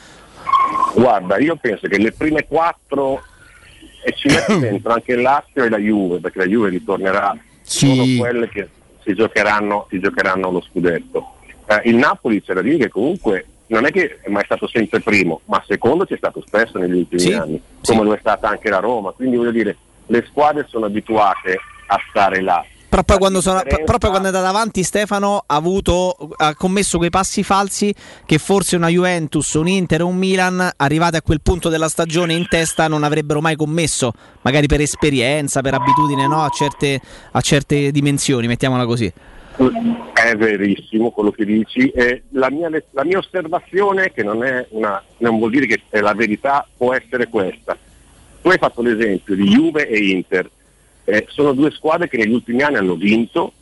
Guarda, 0.95 1.37
io 1.37 1.57
penso 1.57 1.87
che 1.87 1.97
le 1.97 2.11
prime 2.11 2.45
quattro 2.47 3.21
e 4.03 4.13
ci 4.13 4.27
metti 4.27 4.59
dentro 4.59 4.93
anche 4.93 5.13
il 5.13 5.21
Lazio 5.21 5.63
e 5.63 5.69
la 5.69 5.77
Juve, 5.77 6.19
perché 6.19 6.39
la 6.39 6.45
Juve 6.45 6.69
ritornerà, 6.69 7.37
sono 7.61 8.03
quelle 8.17 8.49
che 8.49 8.69
si 9.03 9.13
giocheranno, 9.13 9.87
si 9.89 9.99
giocheranno 9.99 10.51
lo 10.51 10.61
scudetto. 10.61 11.35
Eh, 11.67 11.89
il 11.89 11.95
Napoli 11.95 12.41
c'è 12.41 12.53
da 12.53 12.61
dire 12.61 12.77
che 12.77 12.89
comunque 12.89 13.45
non 13.67 13.85
è 13.85 13.91
che 13.91 14.19
è 14.21 14.29
mai 14.29 14.43
stato 14.45 14.67
sempre 14.67 15.01
primo, 15.01 15.41
ma 15.45 15.61
secondo 15.67 16.05
c'è 16.05 16.15
stato 16.17 16.41
spesso 16.45 16.77
negli 16.77 16.97
ultimi 16.99 17.21
Sì, 17.21 17.33
anni, 17.33 17.61
come 17.83 18.03
lo 18.03 18.13
è 18.13 18.17
stata 18.19 18.47
anche 18.47 18.69
la 18.69 18.79
Roma. 18.79 19.11
Quindi 19.11 19.35
voglio 19.35 19.51
dire, 19.51 19.75
le 20.05 20.25
squadre 20.29 20.65
sono 20.69 20.85
abituate 20.85 21.59
a 21.87 21.99
stare 22.09 22.41
là. 22.41 22.63
Però 22.89 23.03
poi 23.03 23.17
quando, 23.17 23.41
sono, 23.41 23.61
pro- 23.67 23.83
proprio 23.83 24.09
quando 24.11 24.29
è 24.29 24.31
andato 24.31 24.47
avanti 24.47 24.81
Stefano 24.83 25.43
ha, 25.45 25.55
avuto, 25.55 26.15
ha 26.37 26.55
commesso 26.55 26.97
quei 26.97 27.09
passi 27.09 27.43
falsi 27.43 27.93
che 28.25 28.37
forse 28.37 28.77
una 28.77 28.87
Juventus, 28.87 29.53
un 29.53 29.67
Inter 29.67 30.03
o 30.03 30.07
un 30.07 30.15
Milan 30.15 30.71
arrivate 30.77 31.17
a 31.17 31.21
quel 31.21 31.41
punto 31.41 31.67
della 31.67 31.89
stagione 31.89 32.33
in 32.33 32.47
testa 32.47 32.87
non 32.87 33.03
avrebbero 33.03 33.41
mai 33.41 33.55
commesso, 33.57 34.13
magari 34.41 34.67
per 34.67 34.79
esperienza, 34.79 35.61
per 35.61 35.73
abitudine 35.73 36.27
no? 36.27 36.43
a, 36.43 36.49
certe, 36.49 37.01
a 37.31 37.41
certe 37.41 37.91
dimensioni, 37.91 38.47
mettiamola 38.47 38.85
così. 38.85 39.11
È 40.13 40.35
verissimo 40.35 41.09
quello 41.09 41.31
che 41.31 41.43
dici. 41.43 41.89
E 41.89 42.23
la, 42.31 42.49
mia, 42.51 42.69
la 42.91 43.03
mia 43.03 43.17
osservazione, 43.17 44.11
che 44.13 44.21
non, 44.21 44.43
è 44.43 44.67
una, 44.69 45.03
non 45.17 45.39
vuol 45.39 45.49
dire 45.49 45.65
che 45.65 45.81
è 45.89 45.99
la 45.99 46.13
verità, 46.13 46.65
può 46.77 46.93
essere 46.93 47.27
questa. 47.27 47.75
Tu 48.41 48.49
hai 48.49 48.57
fatto 48.59 48.83
l'esempio 48.83 49.35
di 49.35 49.45
Juve 49.45 49.87
e 49.87 49.97
Inter. 49.97 50.49
Eh, 51.09 51.25
sono 51.29 51.53
due 51.53 51.71
squadre 51.71 52.09
che 52.09 52.17
negli 52.17 52.33
ultimi 52.33 52.61
anni 52.63 52.75
hanno 52.75 52.95
vinto, 52.95 53.53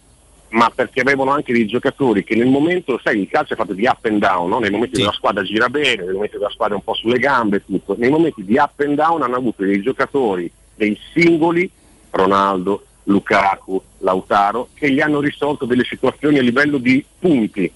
ma 0.49 0.71
perché 0.73 1.01
avevano 1.01 1.29
anche 1.29 1.53
dei 1.53 1.67
giocatori 1.67 2.23
che 2.23 2.33
nel 2.33 2.47
momento, 2.47 2.99
sai, 3.03 3.19
il 3.19 3.27
calcio 3.27 3.53
è 3.53 3.55
fatto 3.55 3.73
di 3.73 3.85
up 3.85 4.03
and 4.05 4.17
down, 4.19 4.49
no? 4.49 4.57
nei 4.57 4.71
momenti 4.71 4.95
dove 4.95 5.05
la 5.09 5.11
squadra 5.11 5.43
gira 5.43 5.69
bene, 5.69 6.03
nei 6.03 6.13
momenti 6.13 6.33
dove 6.33 6.45
la 6.45 6.51
squadra 6.51 6.73
è 6.73 6.77
un 6.77 6.83
po' 6.83 6.95
sulle 6.95 7.19
gambe, 7.19 7.63
tutto. 7.63 7.95
nei 7.99 8.09
momenti 8.09 8.43
di 8.43 8.57
up 8.57 8.79
and 8.79 8.95
down 8.95 9.21
hanno 9.21 9.35
avuto 9.35 9.63
dei 9.63 9.79
giocatori, 9.79 10.51
dei 10.73 10.97
singoli, 11.13 11.69
Ronaldo, 12.09 12.83
Lukaku, 13.03 13.79
Lautaro, 13.99 14.69
che 14.73 14.89
gli 14.89 14.99
hanno 15.01 15.19
risolto 15.19 15.65
delle 15.65 15.83
situazioni 15.83 16.39
a 16.39 16.41
livello 16.41 16.79
di 16.79 17.05
punti. 17.19 17.71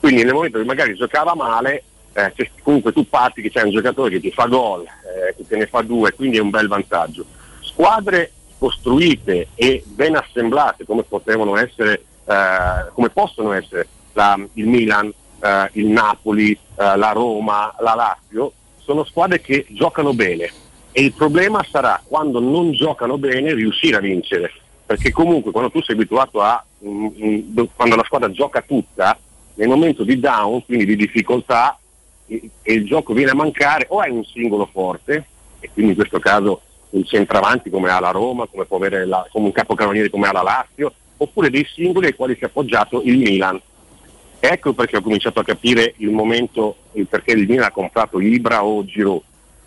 Quindi 0.00 0.22
nel 0.24 0.32
momento 0.32 0.56
che 0.58 0.64
magari 0.64 0.94
giocava 0.94 1.34
male, 1.34 1.82
eh, 2.14 2.32
c'è- 2.34 2.50
comunque 2.62 2.92
tu 2.92 3.06
parti 3.06 3.42
che 3.42 3.50
c'è 3.50 3.62
un 3.62 3.72
giocatore 3.72 4.08
che 4.08 4.20
ti 4.20 4.30
fa 4.30 4.46
gol, 4.46 4.84
eh, 4.84 5.34
che 5.36 5.46
te 5.46 5.56
ne 5.58 5.66
fa 5.66 5.82
due, 5.82 6.12
quindi 6.12 6.38
è 6.38 6.40
un 6.40 6.48
bel 6.48 6.68
vantaggio. 6.68 7.26
Squadre 7.60 8.30
costruite 8.64 9.48
e 9.54 9.82
ben 9.86 10.16
assemblate 10.16 10.86
come 10.86 11.02
potevano 11.02 11.58
essere, 11.58 12.02
eh, 12.24 12.90
come 12.94 13.10
possono 13.10 13.52
essere 13.52 13.86
la- 14.14 14.40
il 14.54 14.66
Milan, 14.66 15.12
eh, 15.42 15.68
il 15.72 15.86
Napoli, 15.88 16.52
eh, 16.52 16.96
la 16.96 17.12
Roma, 17.12 17.74
la 17.80 17.94
Lazio, 17.94 18.52
sono 18.78 19.04
squadre 19.04 19.42
che 19.42 19.66
giocano 19.68 20.14
bene. 20.14 20.50
E 20.92 21.02
il 21.02 21.12
problema 21.12 21.62
sarà 21.70 22.00
quando 22.02 22.40
non 22.40 22.72
giocano 22.72 23.18
bene 23.18 23.52
riuscire 23.52 23.96
a 23.96 24.00
vincere, 24.00 24.50
perché 24.86 25.10
comunque 25.10 25.50
quando 25.52 25.70
tu 25.70 25.82
sei 25.82 25.96
abituato 25.96 26.40
a, 26.40 26.64
mm, 26.86 27.06
mm, 27.06 27.38
do- 27.44 27.68
quando 27.76 27.96
la 27.96 28.04
squadra 28.04 28.30
gioca 28.30 28.62
tutta, 28.62 29.18
nel 29.56 29.68
momento 29.68 30.04
di 30.04 30.18
down, 30.18 30.64
quindi 30.64 30.86
di 30.86 30.96
difficoltà, 30.96 31.78
e 32.26 32.48
e 32.62 32.72
il 32.72 32.86
gioco 32.86 33.12
viene 33.12 33.32
a 33.32 33.34
mancare, 33.34 33.84
o 33.90 33.98
hai 33.98 34.10
un 34.10 34.24
singolo 34.24 34.66
forte, 34.72 35.26
e 35.60 35.68
quindi 35.70 35.92
in 35.92 35.98
questo 35.98 36.18
caso 36.18 36.62
un 36.94 37.04
centravanti 37.04 37.70
come 37.70 37.90
ha 37.90 37.98
la 38.00 38.10
Roma, 38.10 38.46
come, 38.46 38.64
può 38.66 38.76
avere 38.76 39.06
la- 39.06 39.26
come 39.30 39.46
un 39.46 39.52
capocannoniere 39.52 40.10
come 40.10 40.28
ha 40.28 40.32
la 40.32 40.42
Lazio, 40.42 40.92
oppure 41.16 41.50
dei 41.50 41.66
singoli 41.72 42.06
ai 42.06 42.14
quali 42.14 42.34
si 42.34 42.42
è 42.42 42.46
appoggiato 42.46 43.02
il 43.04 43.18
Milan. 43.18 43.60
Ecco 44.40 44.74
perché 44.74 44.96
ho 44.98 45.00
cominciato 45.02 45.40
a 45.40 45.44
capire 45.44 45.94
il 45.98 46.10
momento, 46.10 46.76
il 46.92 47.06
perché 47.06 47.32
il 47.32 47.46
Milan 47.48 47.64
ha 47.66 47.70
comprato 47.70 48.20
Ibra 48.20 48.64
o 48.64 48.84
Giroud. 48.84 49.22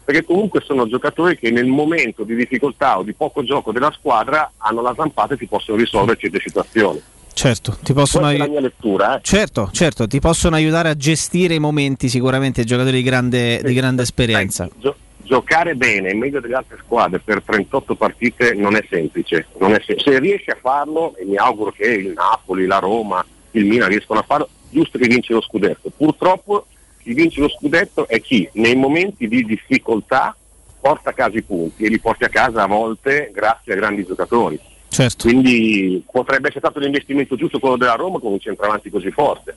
perché 0.07 0.23
comunque 0.23 0.61
sono 0.61 0.87
giocatori 0.87 1.37
che 1.37 1.51
nel 1.51 1.65
momento 1.65 2.23
di 2.23 2.33
difficoltà 2.33 2.97
o 2.97 3.03
di 3.03 3.11
poco 3.13 3.43
gioco 3.43 3.73
della 3.73 3.91
squadra 3.91 4.49
hanno 4.57 4.81
la 4.81 4.93
zampata 4.95 5.33
e 5.33 5.37
ti 5.37 5.47
possono 5.47 5.77
risolvere 5.77 6.17
certe 6.17 6.39
situazioni. 6.39 7.01
Certo, 7.33 7.77
ti 7.83 7.91
possono 7.91 8.27
Questa 8.27 8.35
è 8.35 8.37
la 8.37 8.43
ai- 8.45 8.49
mia 8.49 8.61
lettura. 8.61 9.17
eh. 9.17 9.19
certo, 9.21 9.69
certo, 9.73 10.07
ti 10.07 10.21
possono 10.21 10.55
aiutare 10.55 10.87
a 10.87 10.95
gestire 10.95 11.55
i 11.55 11.59
momenti 11.59 12.07
sicuramente 12.07 12.63
giocatori 12.63 12.95
di 12.95 13.03
grande, 13.03 13.61
di 13.61 13.73
grande 13.73 14.03
esperienza. 14.03 14.69
Gio- 14.79 14.95
giocare 15.27 15.75
bene 15.75 16.13
meglio 16.13 16.39
delle 16.39 16.55
altre 16.55 16.77
squadre 16.83 17.19
per 17.19 17.43
38 17.43 17.95
partite 17.95 18.53
non 18.53 18.75
è 18.75 18.83
semplice. 18.89 19.47
non 19.59 19.73
è 19.73 19.81
sem- 19.85 19.97
se 19.97 20.17
riesci 20.19 20.49
a 20.49 20.57
farlo, 20.59 21.15
e 21.17 21.25
mi 21.25 21.35
auguro 21.35 21.71
che 21.71 21.85
il 21.85 22.13
Napoli, 22.13 22.65
la 22.65 22.79
Roma, 22.79 23.23
il 23.51 23.65
Milan 23.65 23.89
riescano 23.89 24.21
a 24.21 24.23
farlo, 24.23 24.49
giusto 24.69 24.97
che 24.97 25.07
vince 25.07 25.33
lo 25.33 25.41
scudetto. 25.41 25.91
Purtroppo 25.95 26.65
chi 27.01 27.13
vince 27.13 27.41
lo 27.41 27.49
scudetto 27.49 28.07
è 28.07 28.21
chi 28.21 28.47
nei 28.53 28.75
momenti 28.75 29.27
di 29.27 29.43
difficoltà 29.43 30.35
porta 30.79 31.09
a 31.09 31.13
casa 31.13 31.37
i 31.37 31.41
punti 31.41 31.83
e 31.83 31.89
li 31.89 31.99
porti 31.99 32.23
a 32.23 32.29
casa 32.29 32.63
a 32.63 32.67
volte 32.67 33.31
grazie 33.33 33.73
a 33.73 33.75
grandi 33.75 34.05
giocatori. 34.05 34.59
Certo. 34.89 35.27
Quindi 35.27 36.03
potrebbe 36.09 36.47
essere 36.47 36.61
stato 36.61 36.79
l'investimento 36.79 37.35
giusto 37.35 37.59
quello 37.59 37.77
della 37.77 37.95
Roma 37.95 38.19
con 38.19 38.31
un 38.31 38.39
centravanti 38.39 38.89
così 38.89 39.11
forte. 39.11 39.55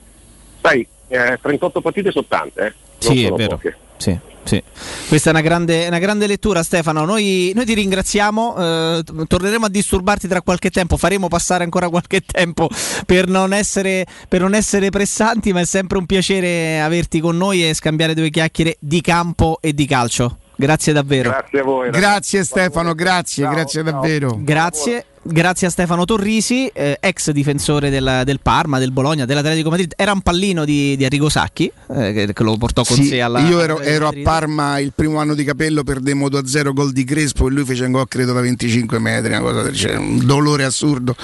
Sai, 0.61 0.85
eh, 1.07 1.39
38 1.41 1.81
partite 1.81 2.11
sono 2.11 2.25
tante, 2.27 2.65
eh? 2.65 2.73
Non 3.07 3.17
Sì, 3.17 3.25
è 3.25 3.31
vero. 3.31 3.59
Sì, 3.97 4.17
sì. 4.43 4.61
Questa 5.07 5.29
è 5.29 5.31
una 5.31 5.41
grande, 5.41 5.87
una 5.87 5.99
grande 5.99 6.27
lettura, 6.27 6.63
Stefano. 6.63 7.05
Noi, 7.05 7.51
noi 7.55 7.65
ti 7.65 7.73
ringraziamo. 7.73 8.55
eh, 8.57 9.03
torneremo 9.27 9.65
a 9.65 9.69
disturbarti 9.69 10.27
tra 10.27 10.41
qualche 10.41 10.69
tempo. 10.69 10.97
Faremo 10.97 11.27
passare 11.27 11.63
ancora 11.63 11.89
qualche 11.89 12.21
tempo 12.21 12.69
per 13.05 13.27
non, 13.27 13.53
essere, 13.53 14.05
per 14.27 14.41
non 14.41 14.53
essere 14.53 14.89
pressanti, 14.89 15.53
ma 15.53 15.61
è 15.61 15.65
sempre 15.65 15.97
un 15.97 16.05
piacere 16.05 16.81
averti 16.81 17.19
con 17.19 17.37
noi 17.37 17.67
e 17.67 17.73
scambiare 17.73 18.13
due 18.13 18.29
chiacchiere 18.29 18.77
di 18.79 19.01
campo 19.01 19.59
e 19.61 19.73
di 19.73 19.85
calcio. 19.85 20.37
Grazie 20.55 20.93
davvero. 20.93 21.29
Grazie 21.29 21.59
a 21.59 21.63
voi. 21.63 21.89
Grazie 21.89 22.43
Stefano, 22.43 22.93
grazie, 22.93 23.47
grazie 23.47 23.83
davvero. 23.83 24.37
Grazie. 24.39 25.05
Grazie 25.23 25.67
a 25.67 25.69
Stefano 25.69 26.03
Torrisi, 26.03 26.65
eh, 26.73 26.97
ex 26.99 27.29
difensore 27.29 27.91
del, 27.91 28.23
del 28.25 28.39
Parma, 28.41 28.79
del 28.79 28.91
Bologna, 28.91 29.25
dell'Atletico 29.25 29.69
Madrid. 29.69 29.93
Era 29.95 30.13
un 30.13 30.21
pallino 30.21 30.65
di, 30.65 30.97
di 30.97 31.05
Arrigo 31.05 31.29
Sacchi, 31.29 31.71
eh, 31.89 32.11
che, 32.11 32.33
che 32.33 32.43
lo 32.43 32.57
portò 32.57 32.83
con 32.83 32.97
Sì, 32.97 33.05
sé 33.05 33.21
alla. 33.21 33.39
io 33.41 33.59
ero, 33.61 33.79
ero 33.81 34.07
a. 34.07 34.13
Parma 34.23 34.79
il 34.79 34.93
primo 34.95 35.19
anno 35.19 35.35
di 35.35 35.43
capello, 35.43 35.83
perdemmo 35.83 36.27
2-0 36.27 36.73
gol 36.73 36.91
di 36.91 37.03
Crespo 37.03 37.47
e 37.47 37.51
lui 37.51 37.65
fece 37.65 37.85
un 37.85 37.91
gol 37.91 38.07
credo 38.07 38.33
da 38.33 38.41
25 38.41 38.97
metri, 38.97 39.31
una 39.33 39.41
cosa 39.41 39.61
del 39.61 39.73
genere, 39.73 39.99
un 39.99 40.25
dolore 40.25 40.63
assurdo. 40.63 41.15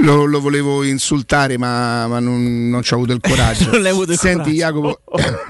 Lo, 0.00 0.24
lo 0.26 0.40
volevo 0.40 0.84
insultare, 0.84 1.58
ma, 1.58 2.06
ma 2.06 2.20
non, 2.20 2.68
non 2.70 2.82
ci 2.82 2.92
ho 2.92 2.96
avuto 2.96 3.12
il 3.12 3.20
coraggio. 3.26 3.70
Non 3.72 3.82
l'hai 3.82 3.90
avuto 3.90 4.12
il 4.12 4.18
Senti, 4.18 4.56
coraggio. 4.56 5.00
Jacopo, 5.00 5.00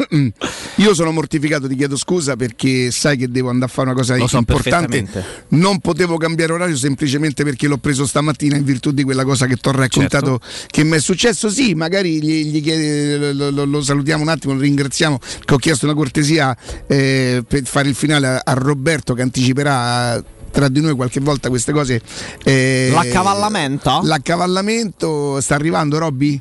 io 0.77 0.95
sono 0.95 1.13
mortificato, 1.13 1.69
ti 1.69 1.77
chiedo 1.77 1.97
scusa 1.97 2.35
perché 2.37 2.91
sai 2.91 3.17
che 3.19 3.29
devo 3.29 3.51
andare 3.51 3.71
a 3.71 3.75
fare 3.75 3.89
una 3.91 3.97
cosa 3.97 4.17
Lo 4.17 4.27
importante. 4.33 5.07
Non 5.49 5.81
potevo 5.81 6.17
cambiare 6.17 6.53
orario 6.53 6.77
semplicemente 6.77 7.45
perché 7.45 7.69
l'ho 7.69 7.77
preso 7.77 8.07
stamattina 8.07 8.57
in 8.57 8.65
virtù 8.65 8.91
di 8.93 9.03
quella 9.03 9.25
cosa 9.25 9.47
che 9.47 9.57
ti 9.57 9.69
ho 9.69 9.73
raccontato 9.73 10.41
che 10.67 10.83
mi 10.83 10.97
è 10.97 11.01
successo. 11.01 11.51
Sì, 11.51 11.75
magari 11.75 12.23
gli, 12.23 12.47
gli 12.51 12.63
chiede- 12.63 13.33
lo, 13.35 13.51
lo- 13.51 13.65
lo 13.67 13.83
salutiamo 13.83 14.23
un 14.23 14.29
attimo, 14.29 14.55
lo 14.55 14.61
ringraziamo 14.61 15.19
che 15.45 15.55
ho 15.55 15.59
chiesto 15.59 15.85
una 15.85 15.95
cortesia 15.95 16.57
eh, 16.87 17.45
per 17.47 17.65
fare 17.65 17.89
il 17.91 17.95
finale 17.95 18.27
a, 18.27 18.41
a 18.45 18.53
Roberto 18.55 19.13
che 19.15 19.23
anticiperà 19.23 20.23
tra 20.51 20.69
di 20.69 20.81
noi 20.81 20.95
qualche 20.95 21.21
volta 21.21 21.49
queste 21.49 21.73
cose. 21.73 22.01
eh, 22.45 22.91
L'accavallamento? 22.93 24.01
L'accavallamento 24.03 25.41
sta 25.41 25.55
arrivando, 25.55 25.99
Robby? 25.99 26.41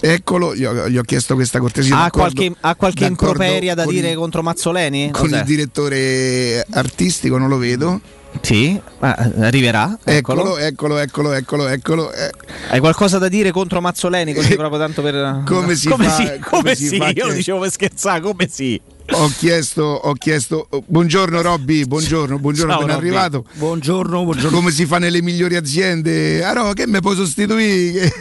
Eccolo, 0.00 0.54
gli 0.54 0.64
ho, 0.64 0.88
gli 0.88 0.96
ho 0.96 1.02
chiesto 1.02 1.34
questa 1.34 1.58
cortesia. 1.58 2.04
Ha 2.04 2.10
qualche, 2.10 2.52
ha 2.60 2.74
qualche 2.76 3.04
improperia 3.06 3.74
da 3.74 3.84
dire 3.84 4.10
il- 4.10 4.16
contro 4.16 4.42
Mazzoleni? 4.42 5.10
con 5.10 5.22
Cos'è? 5.22 5.38
il 5.38 5.44
direttore 5.44 6.64
artistico, 6.70 7.36
non 7.36 7.48
lo 7.48 7.56
vedo. 7.58 8.00
Sì, 8.42 8.78
ma 9.00 9.14
arriverà. 9.40 9.98
Eccolo, 10.04 10.56
eccolo, 10.58 10.98
eccolo, 10.98 11.32
eccolo, 11.32 11.66
eccolo. 11.66 12.12
eh. 12.12 12.30
Hai 12.68 12.78
qualcosa 12.78 13.18
da 13.18 13.26
dire 13.28 13.50
contro 13.50 13.80
Mazzoleni? 13.80 14.34
Così 14.34 14.54
proprio 14.56 14.78
tanto 14.78 15.02
per. 15.02 15.42
Come 15.44 15.74
si 15.74 15.88
come 15.88 16.04
fa- 16.04 16.14
Sì, 16.14 16.24
come 16.24 16.40
come 16.62 16.74
si 16.76 16.86
sì, 16.88 16.96
fa 16.98 17.08
io 17.08 17.26
lo 17.26 17.32
dicevo 17.32 17.58
per 17.58 17.70
scherzare, 17.72 18.20
come 18.20 18.46
sì. 18.48 18.80
Ho 19.10 19.32
chiesto, 19.38 19.82
ho 19.82 20.12
chiesto, 20.12 20.68
buongiorno 20.86 21.40
Robby, 21.40 21.84
buongiorno, 21.86 22.38
buongiorno, 22.38 22.72
Ciao, 22.72 22.80
ben 22.84 22.94
Robby. 22.94 23.06
arrivato. 23.06 23.44
Buongiorno, 23.54 24.22
buongiorno. 24.24 24.56
Come 24.56 24.70
si 24.70 24.84
fa 24.84 24.98
nelle 24.98 25.22
migliori 25.22 25.56
aziende? 25.56 26.44
Ah 26.44 26.52
no, 26.52 26.72
che 26.74 26.86
mi 26.86 27.00
puoi 27.00 27.16
sostituire? 27.16 28.12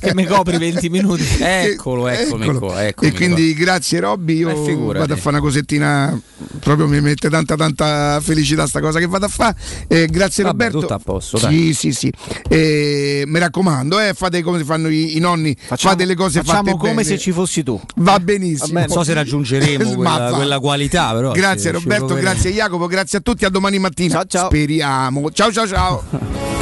Che 0.00 0.14
mi 0.14 0.26
copri 0.26 0.58
20 0.58 0.88
minuti. 0.90 1.22
Eccolo, 1.38 2.08
eccomi 2.08 2.42
Eccolo. 2.42 2.58
qua. 2.58 2.84
eccomi 2.86 3.10
e 3.10 3.14
quindi 3.14 3.54
grazie 3.54 4.00
Robby, 4.00 4.38
io 4.38 4.48
Eh, 4.66 4.74
vado 4.98 5.12
a 5.14 5.16
fare 5.16 5.36
una 5.36 5.40
cosettina, 5.44 6.20
proprio 6.58 6.88
mi 6.88 7.00
mette 7.00 7.30
tanta 7.30 7.54
tanta 7.54 8.20
felicità 8.20 8.66
sta 8.66 8.80
cosa 8.80 8.98
che 8.98 9.06
vado 9.06 9.26
a 9.26 9.28
fare. 9.28 9.56
Eh, 9.86 10.06
grazie 10.06 10.42
Vabbè, 10.42 10.64
Roberto. 10.64 10.80
tutto 10.80 10.94
a 10.94 10.98
posto, 10.98 11.36
Sì, 11.38 11.44
dai. 11.44 11.72
sì, 11.72 11.92
sì. 11.92 12.12
Eh, 12.48 13.22
mi 13.26 13.38
raccomando, 13.38 14.00
eh, 14.00 14.12
fate 14.12 14.42
come 14.42 14.64
fanno 14.64 14.88
i, 14.88 15.16
i 15.16 15.20
nonni, 15.20 15.56
fate 15.56 16.04
le 16.04 16.16
cose 16.16 16.40
facciamo 16.42 16.64
fatte 16.64 16.76
come 16.78 16.94
bene. 16.94 17.04
se 17.04 17.16
ci 17.18 17.30
fossi 17.30 17.62
tu. 17.62 17.80
Va 17.96 18.18
benissimo. 18.18 18.80
Non 18.80 18.88
so 18.88 19.04
se 19.04 19.14
raggiungeremo 19.14 19.94
Ma 20.02 20.30
quella, 20.36 20.58
quella 20.58 20.60
qualità, 20.60 21.12
però. 21.12 21.32
Grazie 21.32 21.70
Roberto, 21.70 22.14
grazie 22.14 22.52
Jacopo, 22.52 22.86
grazie 22.86 23.18
a 23.18 23.20
tutti, 23.20 23.44
a 23.44 23.48
domani 23.48 23.78
mattina. 23.78 24.14
Ciao, 24.14 24.24
ciao. 24.24 24.46
Speriamo. 24.46 25.30
Ciao 25.30 25.52
ciao 25.52 25.66
ciao. 25.66 26.60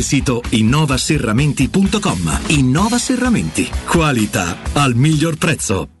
sito 0.01 0.41
innovaserramenti.com. 0.49 2.39
Innova 2.47 2.97
Serramenti. 2.97 3.69
Qualità 3.85 4.57
al 4.73 4.95
miglior 4.95 5.37
prezzo. 5.37 6.00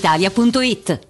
brispalitalia.it. 0.00 1.09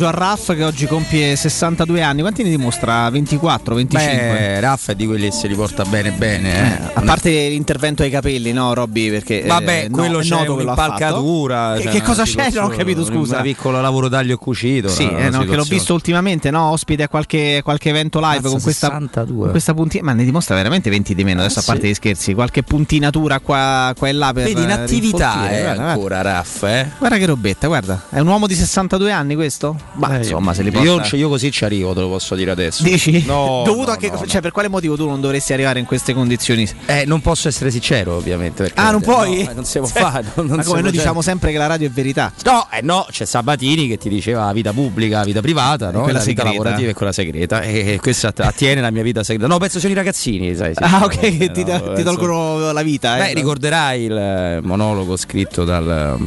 Omaggio 0.00 0.06
a 0.06 0.10
Raff 0.10 0.54
che 0.54 0.64
oggi 0.64 0.86
compie 0.86 1.36
62 1.36 2.02
anni. 2.02 2.20
Quanti 2.20 2.42
ne 2.42 2.48
dimostra? 2.50 3.08
24, 3.10 3.74
25? 3.74 4.16
Beh, 4.16 4.60
Raff 4.60 4.90
è 4.90 4.94
di 4.94 5.06
quelli 5.06 5.28
che 5.28 5.32
se 5.32 5.46
li 5.48 5.54
porta 5.54 5.84
bene 5.84 6.12
bene. 6.12 6.78
Eh. 6.78 6.90
A 6.94 7.02
parte 7.02 7.30
l'intervento 7.48 8.02
ai 8.02 8.10
capelli, 8.10 8.52
no, 8.52 8.72
Robby? 8.72 9.10
Perché 9.10 9.42
Vabbè, 9.42 9.84
eh, 9.84 9.88
no, 9.88 9.96
quello 9.96 10.20
è 10.20 10.22
c'è 10.22 10.28
noto 10.28 10.54
un'impalcatura. 10.54 11.74
Che, 11.76 11.82
c'è 11.82 11.90
che 11.90 12.02
cosa 12.02 12.24
c'è? 12.24 12.50
Non 12.52 12.64
ho 12.64 12.68
capito, 12.68 13.04
scusa. 13.04 13.36
Un 13.36 13.42
piccolo 13.42 13.80
lavoro 13.80 14.08
taglio 14.08 14.34
e 14.34 14.36
cucito. 14.36 14.88
Sì, 14.88 15.08
eh, 15.08 15.30
no, 15.30 15.44
che 15.44 15.56
l'ho 15.56 15.64
visto 15.64 15.92
ultimamente, 15.92 16.50
no? 16.50 16.70
Ospite 16.70 17.04
a 17.04 17.08
qualche, 17.08 17.60
qualche 17.62 17.90
evento 17.90 18.18
live 18.20 18.36
Mazza, 18.36 18.48
con 18.48 18.60
questa, 18.60 18.86
62. 18.88 19.38
con 19.38 19.50
questa 19.50 19.74
puntina. 19.74 20.04
Ma 20.04 20.12
ne 20.12 20.24
dimostra 20.24 20.54
veramente 20.54 20.88
20 20.90 21.14
di 21.14 21.24
meno, 21.24 21.40
adesso 21.40 21.58
a 21.58 21.62
sì. 21.62 21.68
parte 21.68 21.88
gli 21.88 21.94
scherzi. 21.94 22.34
Qualche 22.34 22.62
puntinatura 22.62 23.40
qua, 23.40 23.92
qua 23.96 24.08
e 24.08 24.12
là 24.12 24.32
per 24.32 24.44
Vedi, 24.44 24.62
in 24.62 24.70
eh, 24.70 24.72
attività 24.72 25.34
guarda, 25.36 25.60
guarda. 25.60 25.84
ancora 25.84 26.22
Raff, 26.22 26.62
eh. 26.62 26.90
Guarda 26.98 27.16
che 27.16 27.26
robetta, 27.26 27.66
guarda, 27.66 28.02
è 28.10 28.18
un 28.18 28.26
uomo 28.26 28.46
di 28.46 28.54
62 28.54 29.10
62 29.10 29.12
anni 29.12 29.34
questo? 29.34 29.76
Ma 29.92 30.16
insomma, 30.18 30.54
se 30.54 30.62
li 30.62 30.70
porta... 30.70 30.86
io, 30.88 31.16
io 31.16 31.28
così 31.28 31.50
ci 31.50 31.64
arrivo, 31.64 31.92
te 31.94 32.00
lo 32.00 32.08
posso 32.08 32.34
dire 32.34 32.50
adesso. 32.50 32.82
Dici? 32.82 33.24
No, 33.26 33.62
Dovuto 33.66 33.86
no, 33.88 33.92
a 33.92 33.96
che 33.96 34.10
no, 34.10 34.24
cioè, 34.26 34.40
per 34.40 34.52
quale 34.52 34.68
motivo 34.68 34.96
tu 34.96 35.06
non 35.06 35.20
dovresti 35.20 35.52
arrivare 35.52 35.78
in 35.78 35.84
queste 35.84 36.14
condizioni? 36.14 36.68
Eh, 36.86 37.04
non 37.06 37.20
posso 37.20 37.48
essere 37.48 37.70
sincero, 37.70 38.14
ovviamente. 38.16 38.70
Ah, 38.74 38.90
non 38.92 39.00
puoi? 39.00 39.40
Eh, 39.46 39.52
non 39.52 39.64
si 39.64 39.78
può 39.78 39.88
Cioè, 39.88 40.00
fare. 40.02 40.24
Non, 40.34 40.46
non 40.46 40.56
ma 40.58 40.64
come 40.64 40.80
noi 40.80 40.90
diciamo 40.92 41.22
sempre 41.22 41.50
che 41.52 41.58
la 41.58 41.66
radio 41.66 41.86
è 41.88 41.90
verità. 41.90 42.32
No, 42.44 42.66
eh 42.70 42.80
no, 42.82 43.06
c'è 43.10 43.24
Sabatini 43.24 43.88
che 43.88 43.98
ti 43.98 44.08
diceva 44.08 44.44
la 44.46 44.52
vita 44.52 44.72
pubblica, 44.72 45.18
la 45.18 45.24
vita 45.24 45.40
privata, 45.40 45.90
no? 45.90 46.02
quella 46.02 46.18
la 46.18 46.24
vita 46.24 46.44
lavorativa 46.44 46.90
e 46.90 46.94
quella 46.94 47.12
segreta. 47.12 47.62
E 47.62 47.98
questo 48.00 48.28
att- 48.28 48.40
attiene 48.40 48.80
la 48.80 48.90
mia 48.90 49.02
vita 49.02 49.22
segreta. 49.24 49.48
No, 49.48 49.58
penso 49.58 49.78
siano 49.78 49.94
i 49.94 49.98
ragazzini, 49.98 50.54
sai. 50.54 50.72
sì. 50.74 50.82
Ah, 50.82 51.04
ok, 51.04 51.18
che 51.18 51.26
Eh, 51.44 51.50
ti, 51.50 51.64
no, 51.64 51.78
ti 51.78 51.84
penso- 51.86 52.02
tolgono 52.04 52.72
la 52.72 52.82
vita. 52.82 53.16
Beh, 53.16 53.30
eh. 53.30 53.34
ricorderai 53.34 54.02
il 54.04 54.16
eh, 54.16 54.60
monologo 54.62 55.16
scritto 55.16 55.64
dal, 55.64 56.18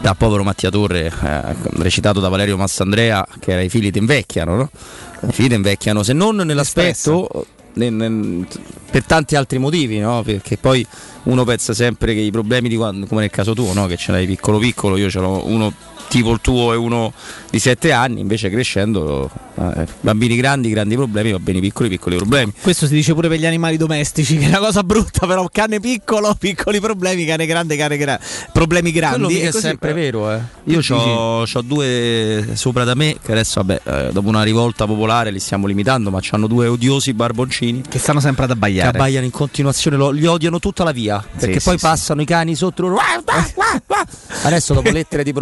dal 0.00 0.16
povero 0.16 0.42
Mattia 0.44 0.70
Torre, 0.70 1.06
eh, 1.06 1.42
recitato 1.78 2.20
da 2.20 2.28
Valerio 2.28 2.56
Massandrea, 2.56 3.26
che 3.40 3.52
era 3.52 3.62
i 3.62 3.68
figli 3.68 3.90
ti 3.90 3.98
invecchiano, 3.98 4.56
no? 4.56 4.70
I 5.28 5.32
figli 5.32 5.48
ti 5.48 5.54
invecchiano, 5.54 6.02
se 6.02 6.12
non 6.12 6.36
nell'aspetto, 6.36 7.46
nel- 7.74 7.92
nel- 7.92 8.46
per 8.90 9.04
tanti 9.04 9.36
altri 9.36 9.58
motivi, 9.58 9.98
no? 9.98 10.22
Perché 10.22 10.56
poi 10.58 10.86
uno 11.24 11.44
pensa 11.44 11.74
sempre 11.74 12.14
che 12.14 12.20
i 12.20 12.30
problemi 12.30 12.68
di 12.68 12.76
quando, 12.76 13.06
come 13.06 13.22
nel 13.22 13.30
caso 13.30 13.52
tuo, 13.54 13.72
no? 13.72 13.86
Che 13.86 13.96
ce 13.96 14.12
l'hai 14.12 14.26
piccolo 14.26 14.58
piccolo, 14.58 14.96
io 14.96 15.10
ce 15.10 15.18
l'ho 15.18 15.42
uno 15.46 15.72
tipo 16.08 16.32
il 16.32 16.40
tuo 16.40 16.72
e 16.72 16.76
uno 16.76 17.12
di 17.50 17.58
7 17.58 17.92
anni, 17.92 18.20
invece 18.20 18.50
crescendo 18.50 19.30
eh, 19.54 19.86
bambini 20.00 20.36
grandi, 20.36 20.68
grandi 20.70 20.94
problemi, 20.94 21.30
bambini 21.32 21.60
piccoli, 21.60 21.88
piccoli 21.88 22.16
problemi. 22.16 22.52
Questo 22.60 22.86
si 22.86 22.94
dice 22.94 23.14
pure 23.14 23.28
per 23.28 23.38
gli 23.38 23.46
animali 23.46 23.76
domestici, 23.76 24.36
che 24.36 24.44
è 24.44 24.48
una 24.48 24.58
cosa 24.58 24.82
brutta, 24.82 25.26
però 25.26 25.48
cane 25.50 25.80
piccolo, 25.80 26.34
piccoli 26.38 26.80
problemi, 26.80 27.24
cane 27.24 27.46
grande, 27.46 27.76
cane 27.76 27.96
grande, 27.96 28.24
problemi 28.52 28.92
grandi. 28.92 29.24
Quello 29.24 29.32
mica 29.38 29.48
è 29.48 29.60
sempre 29.60 29.92
però- 29.92 30.26
vero, 30.26 30.32
eh. 30.32 30.40
Io 30.64 30.80
ho 30.94 31.44
due 31.62 32.48
sopra 32.54 32.84
da 32.84 32.94
me, 32.94 33.16
che 33.22 33.32
adesso, 33.32 33.62
vabbè, 33.62 33.80
eh, 33.84 34.12
dopo 34.12 34.28
una 34.28 34.42
rivolta 34.42 34.86
popolare 34.86 35.30
li 35.30 35.38
stiamo 35.40 35.66
limitando, 35.66 36.10
ma 36.10 36.20
hanno 36.30 36.46
due 36.46 36.66
odiosi 36.66 37.14
barboncini. 37.14 37.82
Che 37.88 37.98
stanno 37.98 38.20
sempre 38.20 38.44
ad 38.44 38.50
Che 38.50 38.56
abbaiare. 38.56 38.88
abbaiano 38.90 39.24
in 39.24 39.30
continuazione, 39.30 39.96
lo- 39.96 40.10
li 40.10 40.26
odiano 40.26 40.58
tutta 40.58 40.84
la 40.84 40.92
via. 40.92 41.24
Perché 41.38 41.60
sì, 41.60 41.64
poi 41.68 41.78
sì. 41.78 41.84
passano 41.84 42.20
i 42.20 42.24
cani 42.24 42.54
sotto 42.54 42.82
loro. 42.82 42.98
Adesso 44.42 44.74
dopo 44.74 44.90
lettere 44.90 45.22
di 45.22 45.32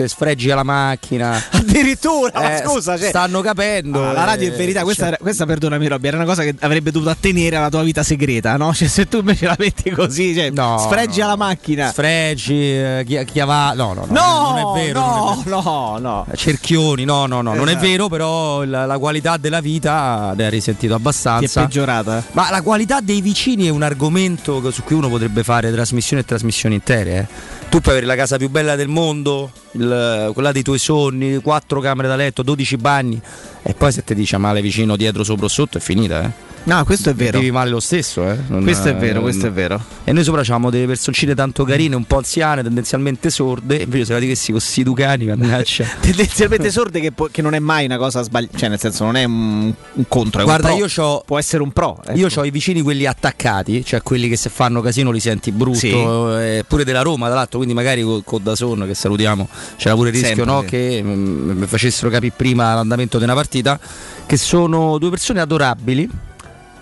proteste, 0.00 0.08
sfregi 0.08 0.50
alla 0.50 0.62
macchina. 0.62 1.42
Addirittura, 1.50 2.30
ma 2.34 2.56
eh, 2.60 2.64
scusa, 2.66 2.98
cioè- 2.98 3.08
stanno 3.08 3.40
capendo. 3.40 4.08
Ah, 4.08 4.12
la 4.12 4.24
radio 4.24 4.50
è 4.50 4.54
eh, 4.54 4.56
verità, 4.56 4.82
questa, 4.82 5.08
cioè- 5.08 5.18
questa 5.18 5.46
perdonami 5.46 5.86
Robby, 5.86 6.08
era 6.08 6.16
una 6.16 6.26
cosa 6.26 6.42
che 6.42 6.54
avrebbe 6.60 6.90
dovuto 6.90 7.10
attenere 7.10 7.56
alla 7.56 7.68
tua 7.68 7.82
vita 7.82 8.02
segreta, 8.02 8.56
no? 8.56 8.72
Cioè 8.72 8.88
se 8.88 9.06
tu 9.08 9.18
invece 9.18 9.46
la 9.46 9.56
metti 9.58 9.90
così, 9.90 10.34
cioè, 10.34 10.50
sfregi 10.78 11.20
alla 11.20 11.36
macchina. 11.36 11.90
Sfregi, 11.90 12.54
eh, 12.54 13.04
chi, 13.06 13.22
chi 13.24 13.40
ava- 13.40 13.72
No, 13.74 13.92
no, 13.92 14.06
no, 14.08 14.12
No, 14.20 14.50
non 14.50 14.58
è 14.78 14.84
vero. 14.86 15.00
non 15.00 15.08
è 15.08 15.20
no, 15.20 15.42
vero. 15.44 15.60
no, 15.62 15.98
no. 15.98 16.26
Cerchioni, 16.34 17.04
no, 17.04 17.26
no, 17.26 17.40
no, 17.42 17.54
non 17.54 17.68
è 17.68 17.72
Esatto. 17.72 17.86
vero, 17.86 18.08
però 18.08 18.64
la, 18.64 18.86
la 18.86 18.98
qualità 18.98 19.36
della 19.36 19.60
vita 19.60 20.32
ne 20.36 20.46
ha 20.46 20.48
risentito 20.48 20.94
abbastanza. 20.94 21.60
Ti 21.60 21.66
è 21.66 21.68
peggiorata. 21.68 22.22
Ma 22.32 22.50
la 22.50 22.62
qualità 22.62 23.00
dei 23.00 23.20
vicini 23.20 23.66
è 23.66 23.70
un 23.70 23.82
argomento 23.82 24.70
su 24.70 24.82
cui 24.82 24.96
uno 24.96 25.08
potrebbe 25.08 25.42
fare 25.42 25.70
trasmissioni 25.72 26.22
e 26.22 26.24
trasmissioni 26.24 26.74
intere. 26.74 27.18
eh. 27.18 27.59
Tu 27.70 27.80
puoi 27.80 27.94
avere 27.94 28.06
la 28.06 28.16
casa 28.16 28.36
più 28.36 28.50
bella 28.50 28.74
del 28.74 28.88
mondo, 28.88 29.52
il- 29.72 30.30
quella 30.34 30.50
dei 30.50 30.62
tuoi 30.62 30.80
sogni, 30.80 31.38
quattro 31.38 31.80
camere 31.80 32.08
da 32.08 32.16
letto, 32.16 32.42
12 32.42 32.76
bagni, 32.76 33.20
e 33.62 33.74
poi 33.74 33.92
se 33.92 34.02
ti 34.02 34.12
dice 34.12 34.36
male 34.38 34.60
vicino, 34.60 34.96
dietro, 34.96 35.22
sopra 35.22 35.44
o 35.44 35.48
sotto, 35.48 35.78
è 35.78 35.80
finita. 35.80 36.24
Eh. 36.24 36.30
No, 36.64 36.84
questo 36.84 37.10
è 37.10 37.14
vero. 37.14 37.38
Vivi 37.38 37.50
male 37.50 37.70
lo 37.70 37.80
stesso, 37.80 38.28
eh. 38.28 38.36
Non- 38.48 38.62
Questo 38.62 38.88
è 38.88 38.94
vero, 38.96 39.20
eh, 39.20 39.22
questo 39.22 39.46
è 39.46 39.50
vero. 39.52 39.82
E 40.04 40.12
noi 40.12 40.22
sopra 40.24 40.40
abbiamo 40.42 40.70
delle 40.70 40.86
personcine 40.86 41.34
tanto 41.34 41.64
carine, 41.64 41.96
un 41.96 42.04
po' 42.04 42.18
anziane, 42.18 42.62
tendenzialmente 42.62 43.30
sorde, 43.30 43.76
invece 43.76 44.04
se 44.04 44.12
la 44.12 44.18
dicessi 44.18 44.50
con 44.52 44.60
sti 44.60 44.82
ducani, 44.82 45.24
mannaggia. 45.26 45.84
Tendenzialmente 46.00 46.70
sorde 46.70 47.00
che, 47.00 47.12
può- 47.12 47.28
che 47.30 47.40
non 47.42 47.54
è 47.54 47.58
mai 47.58 47.86
una 47.86 47.96
cosa 47.96 48.22
sbagliata, 48.22 48.58
cioè 48.58 48.68
nel 48.68 48.78
senso 48.78 49.04
non 49.04 49.16
è 49.16 49.24
un, 49.24 49.72
un 49.94 50.04
contro, 50.08 50.42
è 50.42 50.44
Guarda, 50.44 50.72
un 50.72 50.78
io 50.78 50.86
c'ho- 50.86 51.22
può 51.26 51.38
essere 51.38 51.62
un 51.62 51.72
pro. 51.72 51.98
ecco. 52.06 52.18
Io 52.18 52.28
ho 52.34 52.44
i 52.44 52.50
vicini 52.50 52.82
quelli 52.82 53.06
attaccati, 53.06 53.84
cioè 53.84 54.02
quelli 54.02 54.28
che 54.28 54.36
se 54.36 54.50
fanno 54.50 54.80
casino 54.82 55.10
li 55.10 55.20
senti 55.20 55.50
brutto, 55.52 55.78
Sì. 55.78 55.90
eh, 55.92 56.64
pure 56.68 56.84
della 56.84 57.02
Roma, 57.02 57.26
tra 57.26 57.36
l'altro, 57.36 57.56
quindi 57.58 57.74
magari 57.74 58.02
con, 58.02 58.22
con 58.22 58.42
Dazon 58.42 58.84
che 58.86 58.94
salutiamo, 58.94 59.48
c'era 59.76 59.94
pure 59.94 60.08
il 60.10 60.14
rischio 60.14 60.34
Sempre, 60.34 60.54
no, 60.54 60.60
che 60.62 61.00
mm, 61.02 61.50
mi 61.58 61.66
facessero 61.66 62.10
capire 62.10 62.34
prima 62.36 62.74
l'andamento 62.74 63.16
di 63.18 63.24
una 63.24 63.34
partita, 63.34 63.78
che 64.26 64.36
sono 64.36 64.98
due 64.98 65.10
persone 65.10 65.40
adorabili, 65.40 66.08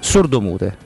sordomute. 0.01 0.77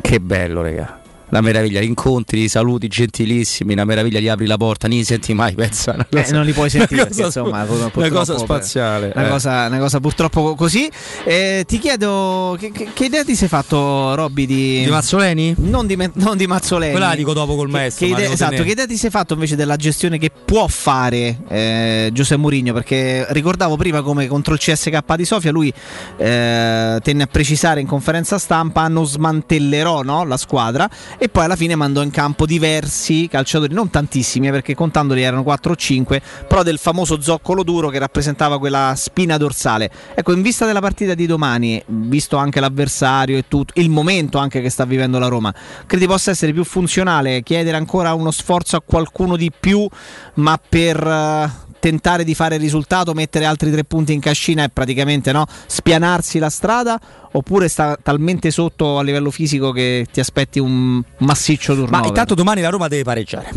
Che 0.00 0.20
bello, 0.20 0.62
raga. 0.62 1.00
Una 1.30 1.40
meraviglia, 1.42 1.80
incontri, 1.80 2.48
saluti 2.48 2.88
gentilissimi, 2.88 3.74
una 3.74 3.84
meraviglia, 3.84 4.18
gli 4.18 4.28
apri 4.28 4.46
la 4.46 4.56
porta, 4.56 4.88
non 4.88 4.96
li 4.96 5.04
senti 5.04 5.34
mai, 5.34 5.52
pensa. 5.56 5.94
Eh, 5.96 6.06
cosa- 6.22 6.34
non 6.34 6.44
li 6.44 6.52
puoi 6.52 6.70
sentire 6.70 7.02
una 7.02 7.08
perché, 7.10 7.22
cosa- 7.22 7.40
insomma, 7.40 7.66
una 7.94 8.08
cosa 8.10 8.38
spaziale. 8.38 9.12
Una, 9.14 9.26
eh. 9.26 9.30
cosa, 9.30 9.66
una 9.66 9.78
cosa 9.78 10.00
purtroppo 10.00 10.54
così. 10.54 10.90
Eh, 11.24 11.64
ti 11.66 11.78
chiedo 11.78 12.56
che, 12.58 12.70
che- 12.72 12.88
che 12.94 13.04
idea 13.04 13.24
ti 13.24 13.34
sei 13.34 13.48
fatto, 13.48 14.14
Robby? 14.14 14.46
Di, 14.46 14.84
Di 14.84 14.90
Mazzoleni? 14.90 15.54
Non 15.58 15.86
di, 15.86 15.96
non 16.14 16.36
di 16.36 16.46
Mazzoleni. 16.46 16.92
Quella 16.92 17.08
la 17.08 17.14
dico 17.14 17.32
dopo 17.34 17.56
col 17.56 17.66
Che- 17.66 17.72
maestro, 17.72 18.06
Che, 18.06 18.12
ma 18.12 18.18
idea, 18.18 18.32
esatto, 18.32 18.62
che 18.62 18.70
idea 18.70 18.86
ti 18.86 18.96
sei 18.96 19.10
fatto 19.10 19.34
invece 19.34 19.56
della 19.56 19.76
gestione 19.76 20.16
che 20.18 20.30
può 20.44 20.66
fare 20.66 21.38
eh, 21.48 22.10
Giuseppe 22.12 22.40
Mourinho? 22.40 22.72
Perché 22.72 23.26
ricordavo 23.30 23.76
prima 23.76 24.00
come 24.02 24.26
contro 24.26 24.54
il 24.54 24.60
CSK 24.60 25.14
di 25.16 25.24
Sofia 25.26 25.50
lui 25.50 25.72
eh, 26.16 26.98
tenne 27.02 27.22
a 27.22 27.26
precisare 27.26 27.80
in 27.80 27.86
conferenza 27.86 28.38
stampa 28.38 28.88
non 28.88 29.06
smantellerò 29.06 30.02
no, 30.02 30.24
la 30.24 30.36
squadra 30.36 30.88
e 31.18 31.28
poi 31.28 31.44
alla 31.44 31.56
fine 31.56 31.74
mandò 31.74 32.02
in 32.02 32.10
campo 32.10 32.46
diversi 32.46 33.26
calciatori, 33.28 33.74
non 33.74 33.90
tantissimi 33.90 34.46
eh, 34.46 34.50
perché 34.50 34.74
contandoli 34.74 35.22
erano 35.22 35.42
4 35.42 35.72
o 35.72 35.76
5, 35.76 36.22
però 36.46 36.62
del 36.62 36.78
famoso 36.78 37.20
zoccolo 37.20 37.64
duro 37.64 37.88
che 37.88 37.98
rappresentava 37.98 38.58
quella 38.58 38.94
spina 38.96 39.36
dorsale. 39.36 39.90
Ecco, 40.14 40.32
in 40.32 40.42
vista 40.42 40.64
della 40.64 40.80
partita 40.80 41.14
di 41.14 41.26
domani, 41.26 41.82
visto 41.86 42.36
anche 42.36 42.60
l'avversario 42.60 43.36
e 43.36 43.44
tutto, 43.48 43.72
il 43.80 43.90
momento 43.90 44.38
anche 44.38 44.60
che 44.60 44.70
sta 44.70 44.84
vivendo 44.84 45.18
la 45.18 45.26
Roma, 45.26 45.52
credi 45.86 46.06
possa 46.06 46.30
essere 46.30 46.52
più 46.52 46.64
funzionale 46.64 47.42
chiedere 47.42 47.76
ancora 47.76 48.14
uno 48.14 48.30
sforzo 48.30 48.76
a 48.76 48.82
qualcuno 48.84 49.36
di 49.36 49.50
più, 49.58 49.86
ma 50.34 50.58
per 50.68 51.04
eh, 51.04 51.66
tentare 51.80 52.24
di 52.24 52.34
fare 52.34 52.56
il 52.56 52.60
risultato, 52.60 53.12
mettere 53.14 53.44
altri 53.44 53.70
tre 53.70 53.84
punti 53.84 54.12
in 54.12 54.20
cascina 54.20 54.64
e 54.64 54.68
praticamente 54.68 55.32
no, 55.32 55.46
spianarsi 55.66 56.38
la 56.38 56.50
strada? 56.50 57.00
Oppure 57.32 57.68
sta 57.68 57.98
talmente 58.02 58.50
sotto 58.50 58.98
a 58.98 59.02
livello 59.02 59.30
fisico 59.30 59.70
che 59.72 60.06
ti 60.12 60.20
aspetti 60.20 60.58
un 60.58 61.02
massiccio 61.18 61.74
turnover? 61.74 62.00
Ma 62.00 62.06
intanto 62.06 62.34
domani 62.34 62.60
la 62.60 62.70
Roma 62.70 62.88
deve 62.88 63.04
pareggiare. 63.04 63.50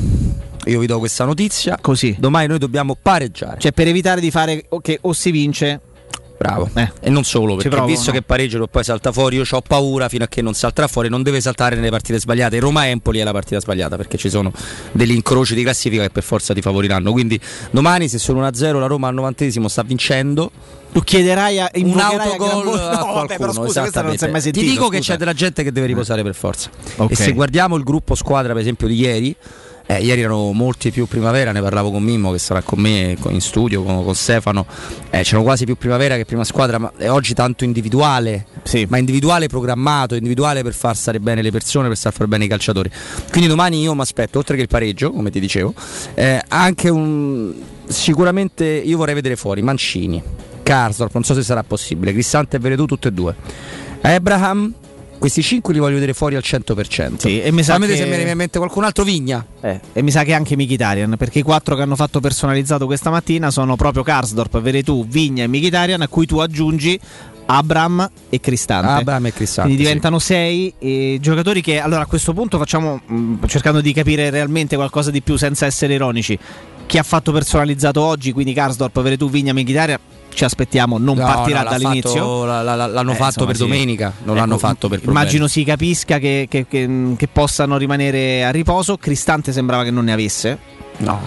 Io 0.66 0.80
vi 0.80 0.86
do 0.86 1.00
questa 1.00 1.26
notizia. 1.26 1.78
Così. 1.82 2.16
Domani 2.20 2.48
noi 2.48 2.60
dobbiamo 2.60 2.96
pareggiare. 3.02 3.60
Cioè, 3.60 3.72
per 3.72 3.88
evitare 3.88 4.22
di 4.22 4.30
fare 4.30 4.66
che 4.82 5.00
o 5.02 5.14
si 5.14 5.32
vince. 5.32 5.82
Bravo. 6.42 6.70
Eh. 6.74 6.92
E 7.02 7.10
non 7.12 7.24
solo, 7.24 7.54
perché 7.54 7.70
provo, 7.70 7.86
visto 7.86 8.08
no? 8.12 8.18
che 8.18 8.24
pareggiano 8.24 8.64
e 8.64 8.68
poi 8.68 8.84
salta 8.84 9.12
fuori, 9.12 9.36
io 9.36 9.44
ho 9.48 9.62
paura 9.62 10.10
fino 10.10 10.24
a 10.24 10.28
che 10.28 10.42
non 10.42 10.56
salterà 10.56 10.88
fuori, 10.88 11.08
non 11.08 11.22
deve 11.22 11.40
saltare 11.40 11.76
nelle 11.76 11.92
partite 11.92 12.20
sbagliate. 12.20 12.58
Roma-Empoli 12.60 13.20
è 13.20 13.24
la 13.24 13.32
partita 13.32 13.60
sbagliata 13.60 13.96
perché 13.96 14.18
ci 14.18 14.28
sono 14.30 14.52
degli 14.92 15.12
incroci 15.12 15.54
di 15.54 15.62
classifica 15.62 16.02
che 16.02 16.10
per 16.10 16.24
forza 16.24 16.54
ti 16.56 16.62
favoriranno. 16.62 17.12
Quindi 17.12 17.40
domani 17.70 18.08
se 18.08 18.18
sono 18.18 18.42
1-0 18.48 18.80
la 18.80 18.88
Roma 18.88 19.08
al 19.08 19.14
90 19.14 19.68
sta 19.68 19.84
vincendo. 19.84 20.52
Tu 20.92 21.00
chiederai 21.02 21.58
a 21.60 21.70
un 21.76 21.80
invocherai 21.88 22.16
a 22.18 22.24
autogol 22.24 22.48
gran 22.50 22.64
voce- 22.64 22.82
a 22.82 22.90
No, 22.90 22.90
qualcuno. 22.90 23.14
vabbè, 23.14 23.38
però 23.38 23.52
scusa, 23.54 23.92
sentito, 24.40 24.60
Ti 24.60 24.66
dico 24.66 24.90
che 24.90 24.98
scusa. 24.98 25.12
c'è 25.14 25.18
della 25.20 25.34
gente 25.34 25.64
che 25.64 25.72
deve 25.72 25.88
riposare 25.88 26.22
per 26.24 26.36
forza. 26.36 26.70
Ok. 26.98 27.12
E 27.12 27.16
se 27.16 27.32
guardiamo 27.34 27.76
il 27.78 27.84
gruppo 27.84 28.14
squadra, 28.16 28.52
per 28.52 28.62
esempio, 28.62 28.88
di 28.88 28.96
ieri, 28.96 29.36
eh, 29.86 30.02
ieri 30.02 30.22
erano 30.22 30.52
molti 30.52 30.92
più 30.92 31.06
primavera, 31.06 31.52
ne 31.52 31.62
parlavo 31.62 31.92
con 31.92 32.04
Mimmo 32.04 32.32
che 32.32 32.40
sarà 32.40 32.62
con 32.62 32.80
me 32.80 33.18
in 33.30 33.42
studio, 33.42 33.84
con, 33.84 34.04
con 34.04 34.16
Stefano. 34.16 34.66
Eh, 35.10 35.22
c'erano 35.22 35.44
quasi 35.44 35.66
più 35.66 35.76
primavera 35.76 36.16
che 36.16 36.26
prima 36.26 36.44
squadra, 36.44 36.78
ma 36.78 36.92
è 36.98 37.10
oggi 37.10 37.34
tanto 37.34 37.64
individuale, 37.64 38.46
ma 38.88 38.98
individuale 38.98 39.48
programmato, 39.48 40.16
individuale 40.16 40.64
per 40.64 40.74
far 40.74 40.96
stare 40.96 41.20
bene 41.20 41.42
le 41.42 41.52
persone, 41.52 41.88
per 41.88 41.98
far 41.98 42.14
fare 42.14 42.28
bene 42.28 42.46
i 42.46 42.48
calciatori. 42.48 42.90
Quindi 43.30 43.50
domani 43.50 43.82
io 43.82 43.94
mi 43.94 44.02
aspetto, 44.02 44.38
oltre 44.38 44.56
che 44.56 44.62
il 44.62 44.68
pareggio, 44.68 45.12
come 45.12 45.30
ti 45.30 45.40
dicevo, 45.40 45.74
eh, 46.14 46.42
anche 46.48 46.90
un. 46.90 47.54
Sicuramente 47.86 48.66
io 48.66 48.96
vorrei 48.96 49.16
vedere 49.16 49.36
fuori 49.36 49.62
Mancini, 49.62 50.22
Karsdorp, 50.64 51.14
non 51.14 51.24
so 51.24 51.34
se 51.34 51.44
sarà 51.44 51.64
possibile, 51.64 52.14
Cristante 52.14 52.56
e 52.56 52.60
Veretù 52.60 52.86
tutte 52.86 53.10
e 53.10 53.12
due. 53.12 53.36
Abraham, 54.02 54.74
questi 55.22 55.44
cinque 55.44 55.72
li 55.72 55.80
voglio 55.80 55.94
vedere 55.94 56.16
fuori 56.16 56.36
al 56.36 56.42
100%. 56.44 57.18
Sì, 57.18 57.40
e 57.40 57.52
mi 57.52 57.62
sa 57.62 57.74
Fammi 57.74 57.86
che- 57.86 57.96
se 57.96 58.06
mi 58.06 58.16
viene 58.16 58.32
in 58.32 58.38
mente 58.38 58.58
qualcun 58.58 58.86
altro 58.86 59.04
Vigna. 59.04 59.46
Eh, 59.62 59.80
e 59.94 60.02
mi 60.02 60.10
sa 60.10 60.24
che 60.24 60.34
anche 60.34 60.56
Mkhitaryan, 60.58 61.16
perché 61.16 61.40
i 61.40 61.44
quattro 61.44 61.76
che 61.76 61.84
hanno 61.84 61.96
fatto 61.96 62.20
personalizzato 62.20 62.88
questa 62.88 63.12
mattina 63.12 63.52
sono 63.52 63.76
proprio 63.76 64.02
Karsdorp, 64.02 64.60
Veretù, 64.62 65.06
Vigna 65.08 65.44
e 65.44 65.48
Mkhitaryan, 65.48 66.02
a 66.02 66.08
cui 66.08 66.26
tu 66.26 66.40
aggiungi 66.40 67.00
Abram 67.46 68.10
e 68.30 68.40
Cristante. 68.40 68.88
Abram 69.02 69.28
e 69.28 69.32
Cristante, 69.34 69.70
Quindi 69.70 69.84
sì. 69.84 69.88
diventano 69.88 70.18
sei 70.18 70.74
eh, 70.80 71.18
giocatori 71.22 71.62
che 71.62 71.80
allora 71.80 72.02
a 72.02 72.06
questo 72.08 72.34
punto 72.34 72.58
facciamo 72.58 73.00
mh, 73.06 73.46
cercando 73.46 73.80
di 73.82 73.94
capire 73.94 74.32
realmente 74.32 74.76
qualcosa 74.76 75.12
di 75.12 75.22
più 75.22 75.36
senza 75.38 75.68
essere 75.68 75.94
ironici. 75.94 76.38
Chi 76.88 76.98
ha 76.98 77.04
fatto 77.04 77.32
personalizzato 77.32 78.02
oggi, 78.02 78.32
quindi 78.32 78.54
Karsdorp, 78.54 79.02
Veretù, 79.02 79.30
Vigna, 79.30 79.54
Mkhitaryan, 79.54 80.00
ci 80.34 80.44
aspettiamo, 80.44 80.98
non 80.98 81.18
No, 81.18 81.26
partirà 81.26 81.64
no, 81.64 81.70
dall'inizio. 81.70 82.12
fatto- 82.12 82.46
l'hanno 82.46 83.12
Eh, 83.12 83.16
fatto 83.16 83.26
insomma, 83.26 83.46
per 83.48 83.56
sì. 83.56 83.62
domenica, 83.62 84.06
non 84.24 84.36
Ecco, 84.36 84.46
l'hanno 84.46 84.58
fatto 84.58 84.88
per 84.88 85.00
problemi. 85.00 85.20
Immagino 85.20 85.48
si 85.48 85.64
capisca 85.64 86.18
che, 86.20 86.48
che- 86.50 86.66
che- 86.68 87.14
che 87.18 87.28
possano 87.28 87.78
rimanere 87.78 88.44
a 88.44 88.50
riposo. 88.52 88.98
Cristante 88.98 89.52
sembrava 89.52 89.84
che 89.84 89.92
non 89.92 90.06
ne 90.06 90.14
avesse. 90.14 90.58
No. 90.98 91.20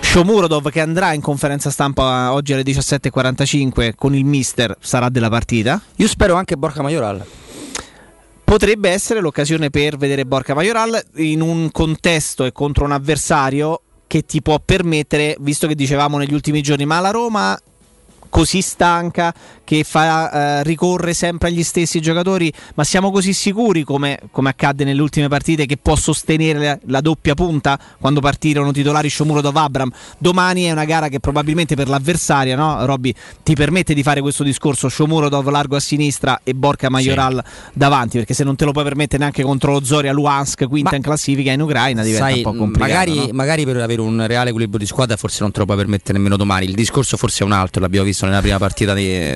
Shomurodov 0.00 0.70
che 0.70 0.80
andrà 0.80 1.12
in 1.12 1.20
conferenza 1.20 1.70
stampa 1.70 2.32
oggi 2.32 2.52
alle 2.52 2.62
17.45 2.62 3.94
con 3.96 4.14
il 4.14 4.24
mister 4.24 4.76
sarà 4.80 5.08
della 5.08 5.28
partita. 5.28 5.80
Io 5.96 6.06
spero 6.08 6.34
anche 6.34 6.56
Borca 6.56 6.82
Majoral. 6.82 7.24
Potrebbe 8.44 8.90
essere 8.90 9.20
l'occasione 9.20 9.70
per 9.70 9.96
vedere 9.96 10.24
Borca 10.24 10.54
Majoral 10.54 11.02
in 11.16 11.40
un 11.40 11.70
contesto 11.72 12.44
e 12.44 12.52
contro 12.52 12.84
un 12.84 12.92
avversario 12.92 13.80
che 14.06 14.24
ti 14.24 14.40
può 14.40 14.60
permettere, 14.64 15.36
visto 15.40 15.66
che 15.66 15.74
dicevamo 15.74 16.16
negli 16.16 16.32
ultimi 16.32 16.60
giorni, 16.62 16.86
ma 16.86 17.00
la 17.00 17.10
Roma 17.10 17.58
così 18.28 18.62
stanca 18.62 19.32
che 19.66 19.82
fa, 19.82 20.30
eh, 20.30 20.62
ricorre 20.62 21.12
sempre 21.12 21.48
agli 21.48 21.64
stessi 21.64 22.00
giocatori, 22.00 22.52
ma 22.76 22.84
siamo 22.84 23.10
così 23.10 23.32
sicuri 23.32 23.82
come, 23.82 24.20
come 24.30 24.48
accadde 24.48 24.84
nelle 24.84 25.02
ultime 25.02 25.26
partite 25.26 25.66
che 25.66 25.76
può 25.76 25.96
sostenere 25.96 26.58
la, 26.58 26.78
la 26.86 27.00
doppia 27.00 27.34
punta 27.34 27.76
quando 27.98 28.20
partirono 28.20 28.70
titolari 28.70 29.10
Shomurodov 29.10 29.56
Abram? 29.56 29.90
Domani 30.18 30.64
è 30.64 30.70
una 30.70 30.84
gara 30.84 31.08
che 31.08 31.18
probabilmente 31.18 31.74
per 31.74 31.88
l'avversaria, 31.88 32.54
no? 32.54 32.86
Robby, 32.86 33.12
ti 33.42 33.54
permette 33.54 33.92
di 33.92 34.04
fare 34.04 34.20
questo 34.20 34.44
discorso 34.44 34.88
Shomurodov 34.88 35.48
largo 35.48 35.74
a 35.74 35.80
sinistra 35.80 36.40
e 36.44 36.54
Borca 36.54 36.88
Majoral 36.88 37.42
davanti, 37.72 38.18
perché 38.18 38.34
se 38.34 38.44
non 38.44 38.54
te 38.54 38.64
lo 38.64 38.70
puoi 38.70 38.84
permettere 38.84 39.18
neanche 39.18 39.42
contro 39.42 39.72
lo 39.72 39.84
Zoria 39.84 40.12
Luhansk, 40.12 40.68
quinta 40.68 40.90
Ma- 40.90 40.96
in 40.96 41.02
classifica 41.02 41.50
in 41.50 41.60
Ucraina 41.60 42.04
diventa 42.04 42.28
Sai, 42.28 42.36
un 42.36 42.42
po' 42.42 42.54
complicato. 42.54 42.92
magari, 42.92 43.16
no? 43.16 43.28
magari 43.32 43.64
per 43.64 43.76
avere 43.78 44.00
un 44.00 44.24
reale 44.28 44.50
equilibrio 44.50 44.78
di 44.78 44.86
squadra 44.86 45.16
forse 45.16 45.38
non 45.40 45.50
te 45.50 45.58
lo 45.58 45.64
puoi 45.64 45.76
permettere 45.76 46.16
nemmeno 46.16 46.36
domani. 46.36 46.66
Il 46.66 46.74
discorso 46.74 47.16
forse 47.16 47.42
è 47.42 47.46
un 47.46 47.52
altro, 47.52 47.80
l'abbiamo 47.80 48.06
visto 48.06 48.26
nella 48.26 48.40
prima 48.40 48.58
partita 48.58 48.94
di... 48.94 49.34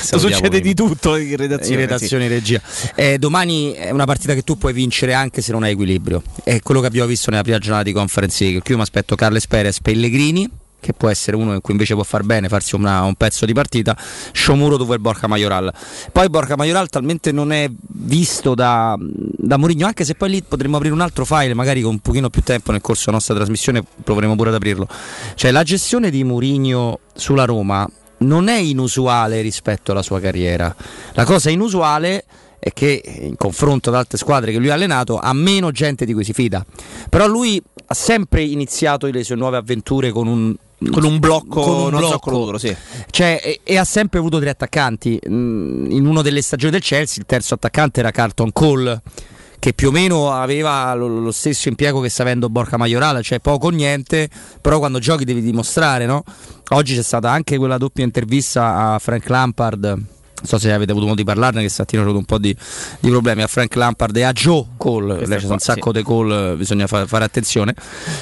Succede 0.00 0.60
di 0.60 0.74
tutto 0.74 1.16
in 1.16 1.36
redazione. 1.36 1.82
in 1.82 1.88
redazione 1.88 2.24
in 2.24 2.30
regia. 2.30 2.60
Eh, 2.94 3.18
domani 3.18 3.72
è 3.72 3.90
una 3.90 4.04
partita 4.06 4.34
che 4.34 4.42
tu 4.42 4.56
puoi 4.58 4.72
vincere 4.72 5.14
anche 5.14 5.42
se 5.42 5.52
non 5.52 5.62
hai 5.62 5.72
equilibrio. 5.72 6.22
È 6.42 6.60
quello 6.60 6.80
che 6.80 6.86
abbiamo 6.86 7.08
visto 7.08 7.30
nella 7.30 7.42
prima 7.42 7.58
giornata 7.58 7.84
di 7.84 7.92
Conference 7.92 8.42
League. 8.42 8.60
Qui 8.60 8.70
io 8.70 8.76
mi 8.76 8.82
aspetto 8.82 9.14
Carles 9.16 9.46
Perez 9.46 9.80
Pellegrini. 9.80 10.48
Che 10.82 10.94
può 10.94 11.10
essere 11.10 11.36
uno 11.36 11.52
in 11.52 11.60
cui 11.60 11.74
invece 11.74 11.92
può 11.92 12.04
far 12.04 12.22
bene, 12.22 12.48
farsi 12.48 12.74
una- 12.74 13.02
un 13.02 13.14
pezzo 13.14 13.44
di 13.44 13.52
partita. 13.52 13.94
Shomuro 14.32 14.78
dove 14.78 14.94
il 14.94 15.00
Borca 15.02 15.26
Majoral. 15.26 15.70
Poi 16.10 16.30
Borca 16.30 16.56
Majoral 16.56 16.88
talmente 16.88 17.32
non 17.32 17.52
è 17.52 17.70
visto 17.88 18.54
da, 18.54 18.96
da 18.98 19.58
Mourinho, 19.58 19.84
anche 19.84 20.06
se 20.06 20.14
poi 20.14 20.30
lì 20.30 20.42
potremmo 20.42 20.76
aprire 20.76 20.94
un 20.94 21.02
altro 21.02 21.26
file, 21.26 21.52
magari 21.52 21.82
con 21.82 21.90
un 21.90 21.98
pochino 21.98 22.30
più 22.30 22.40
tempo 22.42 22.72
nel 22.72 22.80
corso 22.80 23.02
della 23.04 23.16
nostra 23.18 23.34
trasmissione 23.34 23.82
proveremo 24.02 24.34
pure 24.36 24.48
ad 24.48 24.54
aprirlo. 24.54 24.88
Cioè 25.34 25.50
la 25.50 25.62
gestione 25.64 26.08
di 26.10 26.24
Mourinho 26.24 27.00
sulla 27.14 27.44
Roma 27.44 27.86
non 28.20 28.48
è 28.48 28.56
inusuale 28.56 29.40
rispetto 29.40 29.92
alla 29.92 30.02
sua 30.02 30.20
carriera. 30.20 30.74
La 31.12 31.24
cosa 31.24 31.50
inusuale 31.50 32.24
è 32.58 32.72
che 32.72 33.02
in 33.22 33.36
confronto 33.36 33.88
ad 33.88 33.96
altre 33.96 34.18
squadre 34.18 34.52
che 34.52 34.58
lui 34.58 34.68
ha 34.70 34.74
allenato 34.74 35.18
ha 35.18 35.32
meno 35.32 35.70
gente 35.70 36.04
di 36.04 36.12
cui 36.12 36.24
si 36.24 36.32
fida. 36.32 36.64
Però 37.08 37.26
lui 37.26 37.60
ha 37.86 37.94
sempre 37.94 38.42
iniziato 38.42 39.06
le 39.06 39.24
sue 39.24 39.36
nuove 39.36 39.56
avventure 39.56 40.10
con 40.10 40.26
un 40.26 40.54
Con 40.90 41.04
un 41.04 41.18
blocco, 41.18 41.60
con 41.62 41.76
un 41.84 41.90
non 41.90 42.00
so, 42.02 42.08
blocco. 42.08 42.30
duro, 42.30 42.58
sì. 42.58 42.74
Cioè, 43.10 43.40
e, 43.42 43.60
e 43.64 43.76
ha 43.76 43.84
sempre 43.84 44.18
avuto 44.18 44.38
tre 44.38 44.50
attaccanti. 44.50 45.18
Mm, 45.28 45.90
In 45.90 46.06
una 46.06 46.22
delle 46.22 46.42
stagioni 46.42 46.72
del 46.72 46.82
Chelsea 46.82 47.16
il 47.18 47.26
terzo 47.26 47.54
attaccante 47.54 48.00
era 48.00 48.10
Carlton 48.10 48.52
Cole 48.52 49.00
che 49.60 49.74
più 49.74 49.88
o 49.88 49.90
meno 49.92 50.32
aveva 50.32 50.92
lo, 50.94 51.06
lo 51.06 51.30
stesso 51.30 51.68
impiego 51.68 52.00
che 52.00 52.08
sta 52.08 52.22
avendo 52.22 52.48
Borca 52.48 52.78
Majoral, 52.78 53.22
cioè 53.22 53.38
poco 53.38 53.66
o 53.66 53.70
niente, 53.70 54.28
però 54.60 54.78
quando 54.78 54.98
giochi 54.98 55.24
devi 55.24 55.42
dimostrare, 55.42 56.06
no? 56.06 56.24
Oggi 56.70 56.96
c'è 56.96 57.02
stata 57.02 57.30
anche 57.30 57.58
quella 57.58 57.76
doppia 57.76 58.02
intervista 58.02 58.94
a 58.94 58.98
Frank 58.98 59.28
Lampard. 59.28 59.84
Non 59.84 60.48
so 60.48 60.58
se 60.58 60.72
avete 60.72 60.92
avuto 60.92 61.04
modo 61.04 61.18
di 61.18 61.24
parlarne, 61.24 61.60
che 61.60 61.68
stamattina 61.68 62.00
ho 62.00 62.04
avuto 62.04 62.20
un 62.20 62.24
po' 62.24 62.38
di, 62.38 62.56
di 63.00 63.10
problemi 63.10 63.42
a 63.42 63.46
Frank 63.46 63.74
Lampard 63.74 64.16
e 64.16 64.22
a 64.22 64.32
Joe 64.32 64.64
Cole. 64.78 65.16
Questa 65.16 65.34
Lei 65.34 65.44
c'è 65.44 65.50
un 65.52 65.58
sacco 65.58 65.92
sì. 65.92 65.98
di 65.98 66.04
call, 66.04 66.56
bisogna 66.56 66.86
fa- 66.86 67.06
fare 67.06 67.24
attenzione. 67.24 67.74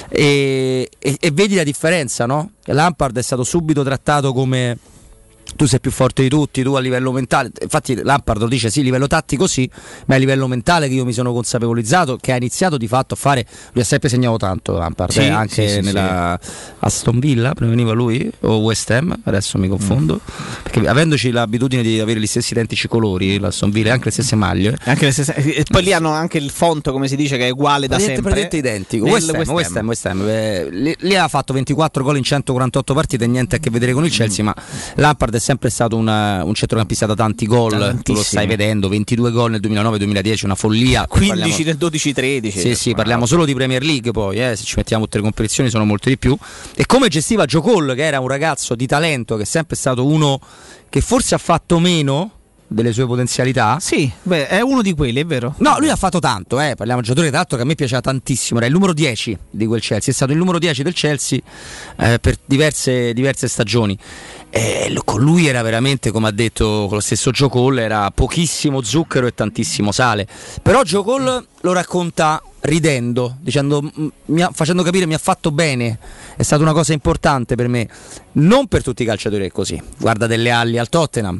E, 0.09 0.89
e- 0.99 1.17
e 1.17 1.31
vedi 1.31 1.55
la 1.55 1.63
differenza, 1.63 2.25
no? 2.25 2.51
Lampard 2.65 3.17
è 3.17 3.21
stato 3.21 3.45
subito 3.45 3.83
trattato 3.83 4.33
come 4.33 4.77
tu 5.59 5.65
sei 5.65 5.81
più 5.81 5.91
forte 5.91 6.21
di 6.21 6.29
tutti, 6.29 6.63
tu 6.63 6.73
a 6.75 6.79
livello 6.79 7.11
mentale. 7.11 7.51
Infatti 7.61 7.93
Lampard 8.01 8.39
lo 8.39 8.47
dice 8.47 8.69
sì, 8.69 8.79
a 8.79 8.83
livello 8.83 9.07
tattico 9.07 9.45
sì, 9.45 9.69
ma 10.05 10.15
a 10.15 10.17
livello 10.17 10.47
mentale 10.47 10.87
che 10.87 10.93
io 10.93 11.03
mi 11.03 11.11
sono 11.11 11.33
consapevolizzato, 11.33 12.15
che 12.15 12.31
ha 12.31 12.37
iniziato 12.37 12.77
di 12.77 12.87
fatto 12.87 13.15
a 13.15 13.17
fare, 13.17 13.45
lui 13.73 13.81
ha 13.81 13.85
sempre 13.85 14.07
segnato 14.07 14.37
tanto 14.37 14.77
Lampard, 14.77 15.11
Sì, 15.11 15.19
eh, 15.19 15.27
anche 15.27 15.67
sì, 15.67 15.73
sì, 15.73 15.79
nella 15.81 16.39
Aston 16.79 17.19
Villa, 17.19 17.53
prima 17.55 17.71
veniva 17.71 17.91
lui, 17.91 18.31
o 18.41 18.59
West 18.59 18.89
Ham, 18.91 19.13
adesso 19.25 19.57
mi 19.57 19.67
confondo, 19.67 20.21
perché 20.63 20.87
avendoci 20.87 21.29
l'abitudine 21.31 21.81
di 21.83 21.99
avere 21.99 22.21
gli 22.21 22.25
stessi 22.27 22.53
identici 22.53 22.87
colori, 22.87 23.37
l'Aston 23.37 23.69
Villa 23.69 23.91
anche 23.91 24.05
le 24.05 24.11
stesse 24.11 24.37
maglie, 24.37 24.77
Anche 24.85 25.05
le 25.07 25.11
stesse- 25.11 25.35
e 25.35 25.65
poi 25.69 25.83
lì 25.83 25.91
hanno 25.91 26.11
anche 26.11 26.37
il 26.37 26.51
font, 26.51 26.89
come 26.89 27.09
si 27.09 27.17
dice, 27.17 27.35
che 27.35 27.47
è 27.47 27.49
uguale 27.49 27.87
da 27.87 27.99
sempre. 27.99 28.21
praticamente 28.21 28.55
identico. 28.55 29.03
Nel 29.03 29.13
West 29.15 29.29
Ham, 29.33 29.49
West 29.53 29.75
Ham, 29.75 29.87
West 29.87 30.05
Ham. 30.05 30.21
Eh, 30.25 30.67
lì, 30.71 30.95
lì 30.99 31.15
ha 31.17 31.27
fatto 31.27 31.51
24 31.51 32.01
gol 32.01 32.15
in 32.15 32.23
148 32.23 32.93
partite, 32.93 33.27
niente 33.27 33.57
a 33.57 33.59
che 33.59 33.69
vedere 33.69 33.91
con 33.91 34.05
il 34.05 34.11
Chelsea, 34.11 34.41
ma 34.45 34.55
Lampard 34.95 35.35
è 35.35 35.39
sempre 35.49 35.71
stato 35.71 35.95
una- 35.97 36.43
un 36.43 36.53
centrocampista 36.53 37.07
da 37.07 37.15
tanti 37.15 37.47
gol, 37.47 38.01
tu 38.03 38.13
lo 38.13 38.21
stai 38.21 38.45
vedendo, 38.45 38.87
22 38.87 39.31
gol 39.31 39.49
nel 39.49 39.59
2009-2010, 39.61 40.45
una 40.45 40.53
follia. 40.53 41.07
Poi 41.07 41.17
15 41.25 41.39
parliamo- 41.39 41.63
nel 41.65 41.77
12-13. 41.77 42.59
sì, 42.59 42.75
sì, 42.75 42.93
parliamo 42.93 43.25
solo 43.25 43.45
di 43.45 43.55
Premier 43.55 43.81
League 43.81 44.11
poi, 44.11 44.37
eh, 44.39 44.55
se 44.55 44.63
ci 44.63 44.75
mettiamo 44.77 45.05
tutte 45.05 45.17
le 45.17 45.23
competizioni 45.23 45.71
sono 45.71 45.85
molte 45.85 46.09
di 46.09 46.19
più. 46.19 46.37
E 46.75 46.85
come 46.85 47.07
gestiva 47.07 47.47
Cole, 47.49 47.95
che 47.95 48.03
era 48.03 48.19
un 48.19 48.27
ragazzo 48.27 48.75
di 48.75 48.85
talento, 48.85 49.37
che 49.37 49.41
è 49.41 49.45
sempre 49.45 49.75
stato 49.75 50.05
uno 50.05 50.39
che 50.87 51.01
forse 51.01 51.33
ha 51.33 51.39
fatto 51.39 51.79
meno 51.79 52.33
delle 52.71 52.93
sue 52.93 53.07
potenzialità. 53.07 53.79
Sì, 53.81 54.09
beh, 54.21 54.47
è 54.47 54.61
uno 54.61 54.83
di 54.83 54.93
quelli, 54.93 55.19
è 55.19 55.25
vero. 55.25 55.55
No, 55.57 55.77
lui 55.79 55.89
ha 55.89 55.95
fatto 55.95 56.19
tanto, 56.19 56.59
eh. 56.61 56.75
parliamo 56.75 57.01
di 57.01 57.07
giocatore 57.07 57.31
l'altro 57.31 57.57
che 57.57 57.63
a 57.63 57.65
me 57.65 57.73
piaceva 57.73 57.99
tantissimo, 58.01 58.59
era 58.59 58.67
il 58.67 58.73
numero 58.73 58.93
10 58.93 59.35
di 59.49 59.65
quel 59.65 59.81
Chelsea, 59.81 60.11
è 60.11 60.15
stato 60.15 60.31
il 60.31 60.37
numero 60.37 60.59
10 60.59 60.83
del 60.83 60.93
Chelsea 60.93 61.39
eh, 61.97 62.19
per 62.19 62.35
diverse, 62.45 63.13
diverse 63.13 63.47
stagioni. 63.47 63.97
E 64.51 64.87
lo- 64.91 65.03
con 65.03 65.21
lui 65.21 65.47
era 65.47 65.61
veramente, 65.61 66.09
come 66.11 66.27
ha 66.27 66.31
detto 66.31 66.87
lo 66.89 66.99
stesso 66.99 67.29
Joe 67.31 67.49
Cole, 67.49 67.83
era 67.83 68.09
pochissimo 68.11 68.81
zucchero 68.81 69.27
e 69.27 69.33
tantissimo 69.33 69.91
sale. 69.91 70.27
Però 70.61 70.81
Joe 70.81 71.03
Cole 71.03 71.45
lo 71.61 71.71
racconta 71.71 72.41
ridendo, 72.61 73.37
dicendo, 73.39 73.81
"Mm, 73.81 74.39
ha- 74.39 74.51
facendo 74.51 74.81
capire 74.83 75.05
mi 75.05 75.13
ha 75.13 75.19
fatto 75.19 75.51
bene, 75.51 75.99
è 76.35 76.41
stata 76.43 76.63
una 76.63 76.73
cosa 76.73 76.93
importante 76.93 77.55
per 77.55 77.67
me. 77.67 77.87
Non 78.33 78.67
per 78.67 78.81
tutti 78.83 79.03
i 79.03 79.05
calciatori 79.05 79.45
è 79.45 79.51
così. 79.51 79.81
Guarda 79.97 80.25
delle 80.25 80.49
Alli 80.49 80.77
al 80.79 80.89
Tottenham. 80.89 81.39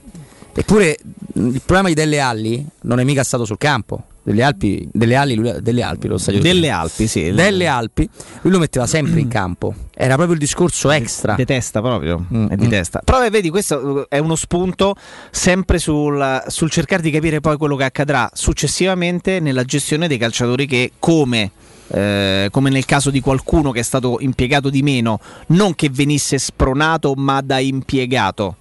Eppure 0.54 0.98
mh, 1.34 1.48
il 1.48 1.62
problema 1.66 1.88
di 1.88 1.94
Delle 1.96 2.20
Alli 2.20 2.66
non 2.82 3.00
è 3.00 3.04
mica 3.04 3.24
stato 3.24 3.44
sul 3.46 3.58
campo. 3.58 4.04
Delle 4.22 4.44
Alpi, 4.44 4.88
delle 4.92 5.36
lui- 5.36 5.62
delle 5.62 5.82
Alpi 5.82 6.08
lo 6.08 6.18
stadio. 6.18 6.42
Delle 6.42 6.70
Alpi, 6.70 7.08
sì. 7.08 7.32
Delle 7.32 7.68
Alpi, 7.68 8.08
lui 8.42 8.52
lo 8.54 8.60
metteva 8.60 8.86
sempre 8.86 9.20
in 9.20 9.28
campo. 9.28 9.74
Era 9.96 10.14
proprio 10.16 10.34
il 10.34 10.40
discorso 10.40 10.92
extra. 10.92 11.36
Di 11.36 11.46
testa 11.46 11.82
proprio, 11.82 12.26
Mm, 12.34 12.48
è 12.48 12.56
di 12.56 12.68
mm. 12.68 12.70
testa. 12.70 13.02
Però 13.04 13.24
eh, 13.24 13.30
vedi, 13.30 13.50
questo 13.50 14.08
è 14.10 14.18
uno 14.20 14.36
spunto 14.36 14.96
sempre 15.32 15.80
sul, 15.80 16.44
sul 16.48 16.70
cercare 16.70 17.02
di 17.02 17.12
capire 17.12 17.40
poi 17.40 17.58
quello 17.58 17.76
che 17.76 17.86
accadrà 17.86 18.30
successivamente 18.34 19.40
nella 19.40 19.64
gestione 19.64 20.08
dei 20.08 20.18
calciatori 20.18 20.66
che 20.68 20.92
come... 21.00 21.52
eh, 21.88 22.50
come 22.52 22.70
nel 22.70 22.86
caso 22.86 23.10
di 23.10 23.20
qualcuno 23.22 23.72
che 23.72 23.80
è 23.80 23.84
stato 23.84 24.18
impiegato 24.20 24.70
di 24.70 24.84
meno, 24.84 25.20
non 25.48 25.74
che 25.74 25.90
venisse 25.90 26.38
spronato, 26.38 27.14
ma 27.16 27.42
da 27.42 27.58
impiegato. 27.60 28.56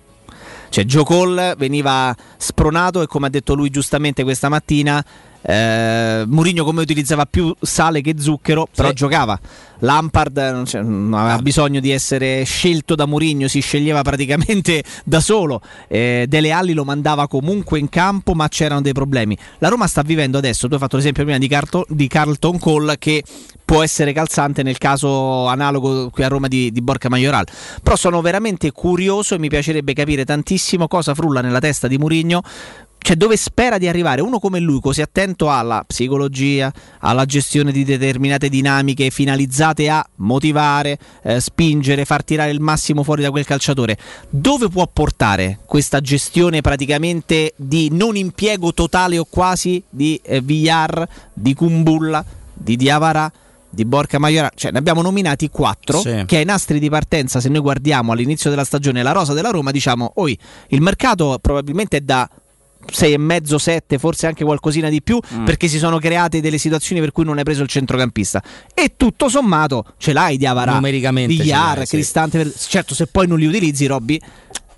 Cioè, 0.71 0.85
Joe 0.85 1.05
Cole 1.05 1.55
veniva 1.57 2.15
spronato 2.37 3.01
e 3.03 3.07
come 3.07 3.27
ha 3.27 3.31
detto 3.31 3.55
lui 3.55 3.71
giustamente 3.71 4.23
questa 4.23 4.49
mattina, 4.49 5.03
eh, 5.43 6.25
Mourinho 6.27 6.65
come 6.65 6.81
utilizzava 6.83 7.27
più 7.27 7.55
sale 7.61 8.01
che 8.01 8.15
zucchero, 8.19 8.67
però 8.75 8.89
Sì. 8.89 8.95
giocava. 8.95 9.39
Lampard 9.81 10.37
non, 10.53 10.65
c'è- 10.65 10.83
non 10.83 11.15
aveva 11.15 11.39
bisogno 11.39 11.79
di 11.79 11.91
essere 11.93 12.43
scelto 12.43 12.97
da 12.97 13.07
Mourinho, 13.07 13.47
si 13.47 13.61
sceglieva 13.61 14.03
praticamente 14.03 14.83
da 15.05 15.21
solo. 15.21 15.61
Eh, 15.87 16.27
Dele 16.29 16.51
Alli 16.51 16.73
lo 16.73 16.85
mandava 16.85 17.29
comunque 17.29 17.79
in 17.79 17.89
campo, 17.89 18.35
ma 18.35 18.49
c'erano 18.49 18.81
dei 18.81 18.93
problemi. 18.93 19.37
La 19.59 19.69
Roma 19.69 19.87
sta 19.87 20.03
vivendo 20.03 20.39
adesso, 20.39 20.67
tu 20.67 20.75
hai 20.75 20.81
fatto 20.81 20.97
l'esempio 20.97 21.23
prima 21.23 21.39
di, 21.39 21.47
Carto- 21.49 21.87
di 21.89 22.09
Carlton 22.09 22.59
Cole 22.59 22.99
che 22.99 23.23
può 23.65 23.83
essere 23.83 24.13
calzante 24.13 24.63
nel 24.63 24.79
caso 24.79 25.47
analogo 25.47 26.09
qui 26.11 26.25
a 26.25 26.29
Roma 26.29 26.49
di, 26.49 26.73
di 26.73 26.81
Borca 26.83 27.09
Majoral. 27.09 27.47
Però 27.83 27.95
sono 27.95 28.21
veramente 28.21 28.73
curioso 28.73 29.35
e 29.35 29.39
mi 29.39 29.49
piacerebbe 29.49 29.93
capire 29.93 30.25
tantissimo 30.25 30.89
cosa 30.89 31.15
frulla 31.15 31.41
nella 31.41 31.61
testa 31.61 31.87
di 31.87 31.99
Mourinho. 31.99 32.43
Cioè, 33.01 33.17
dove 33.17 33.37
spera 33.39 33.79
di 33.79 33.89
arrivare 33.89 34.21
uno 34.21 34.39
come 34.39 34.61
lui, 34.61 34.81
così 34.81 35.01
attento 35.01 35.51
alla 35.51 35.83
psicologia, 35.87 36.71
alla 36.99 37.25
gestione 37.25 37.73
di 37.73 37.85
determinate 37.85 38.51
dinamiche 38.51 39.09
finalizzate 39.09 39.89
a 39.89 40.07
motivare, 40.17 40.99
eh, 41.23 41.41
spingere, 41.41 42.05
far 42.05 42.23
tirare 42.23 42.51
il 42.51 42.61
massimo 42.61 43.03
fuori 43.03 43.23
da 43.23 43.31
quel 43.31 43.47
calciatore. 43.47 43.97
Dove 44.29 44.69
può 44.69 44.87
portare 44.93 45.61
questa 45.65 46.01
gestione 46.01 46.61
praticamente 46.61 47.55
di 47.57 47.89
non 47.91 48.17
impiego 48.17 48.75
totale 48.75 49.17
o 49.17 49.25
quasi 49.25 49.83
di 49.89 50.21
eh, 50.23 50.43
Villar, 50.43 51.09
di 51.33 51.55
Kumbulla, 51.55 52.23
di 52.53 52.77
Diavara? 52.77 53.33
Di 53.71 53.85
Borca 53.85 54.19
Maioral, 54.19 54.53
cioè 54.55 54.71
ne 54.73 54.79
abbiamo 54.79 55.03
nominati 55.03 55.51
quattro 55.51 56.01
Sì. 56.01 56.25
che 56.27 56.39
ai 56.39 56.47
nastri 56.47 56.79
di 56.79 56.89
partenza, 56.89 57.39
se 57.39 57.51
noi 57.51 57.61
guardiamo 57.61 58.13
all'inizio 58.13 58.49
della 58.49 58.65
stagione 58.65 59.03
la 59.03 59.13
rosa 59.13 59.35
della 59.35 59.51
Roma, 59.51 59.71
diciamo, 59.71 60.13
oi, 60.17 60.37
il 60.69 60.81
mercato 60.81 61.39
probabilmente 61.39 61.99
è 61.99 62.01
da 62.01 62.29
6 62.91 63.13
e 63.13 63.19
mezzo, 63.19 63.59
7, 63.59 63.99
forse 63.99 64.27
anche 64.27 64.45
qualcosina 64.45 64.89
di 64.89 65.03
più, 65.03 65.19
Mm. 65.35 65.45
perché 65.45 65.69
si 65.69 65.79
sono 65.79 65.99
create 65.99 66.41
delle 66.41 66.59
situazioni 66.59 67.01
per 67.01 67.13
cui 67.13 67.25
non 67.25 67.39
hai 67.39 67.45
preso 67.45 67.63
il 67.63 67.69
centrocampista. 67.69 68.43
E 68.75 68.95
tutto 68.97 69.29
sommato 69.29 69.85
ce 69.99 70.13
l'hai 70.13 70.37
di 70.37 70.47
Avarà, 70.47 70.75
Numericamente 70.75 71.43
di 71.43 71.49
Iar, 71.49 71.87
sì. 71.87 71.97
Cristante. 71.97 72.39
per- 72.39 72.53
Certo, 72.57 72.95
se 72.95 73.07
poi 73.07 73.27
non 73.27 73.39
li 73.39 73.47
utilizzi, 73.47 73.87
Robby. 73.87 74.21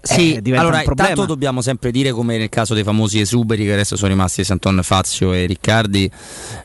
Sì, 0.03 0.35
eh, 0.35 0.57
allora 0.57 0.83
intanto 0.83 1.27
dobbiamo 1.27 1.61
sempre 1.61 1.91
dire 1.91 2.11
come 2.13 2.39
nel 2.39 2.49
caso 2.49 2.73
dei 2.75 2.85
famosi 2.85 3.21
esuberi 3.21 3.65
che 3.65 3.73
adesso 3.73 3.97
sono 3.97 4.09
rimasti 4.11 4.45
Santon 4.45 4.81
Fazio 4.83 5.33
e 5.35 5.45
Riccardi 5.47 6.11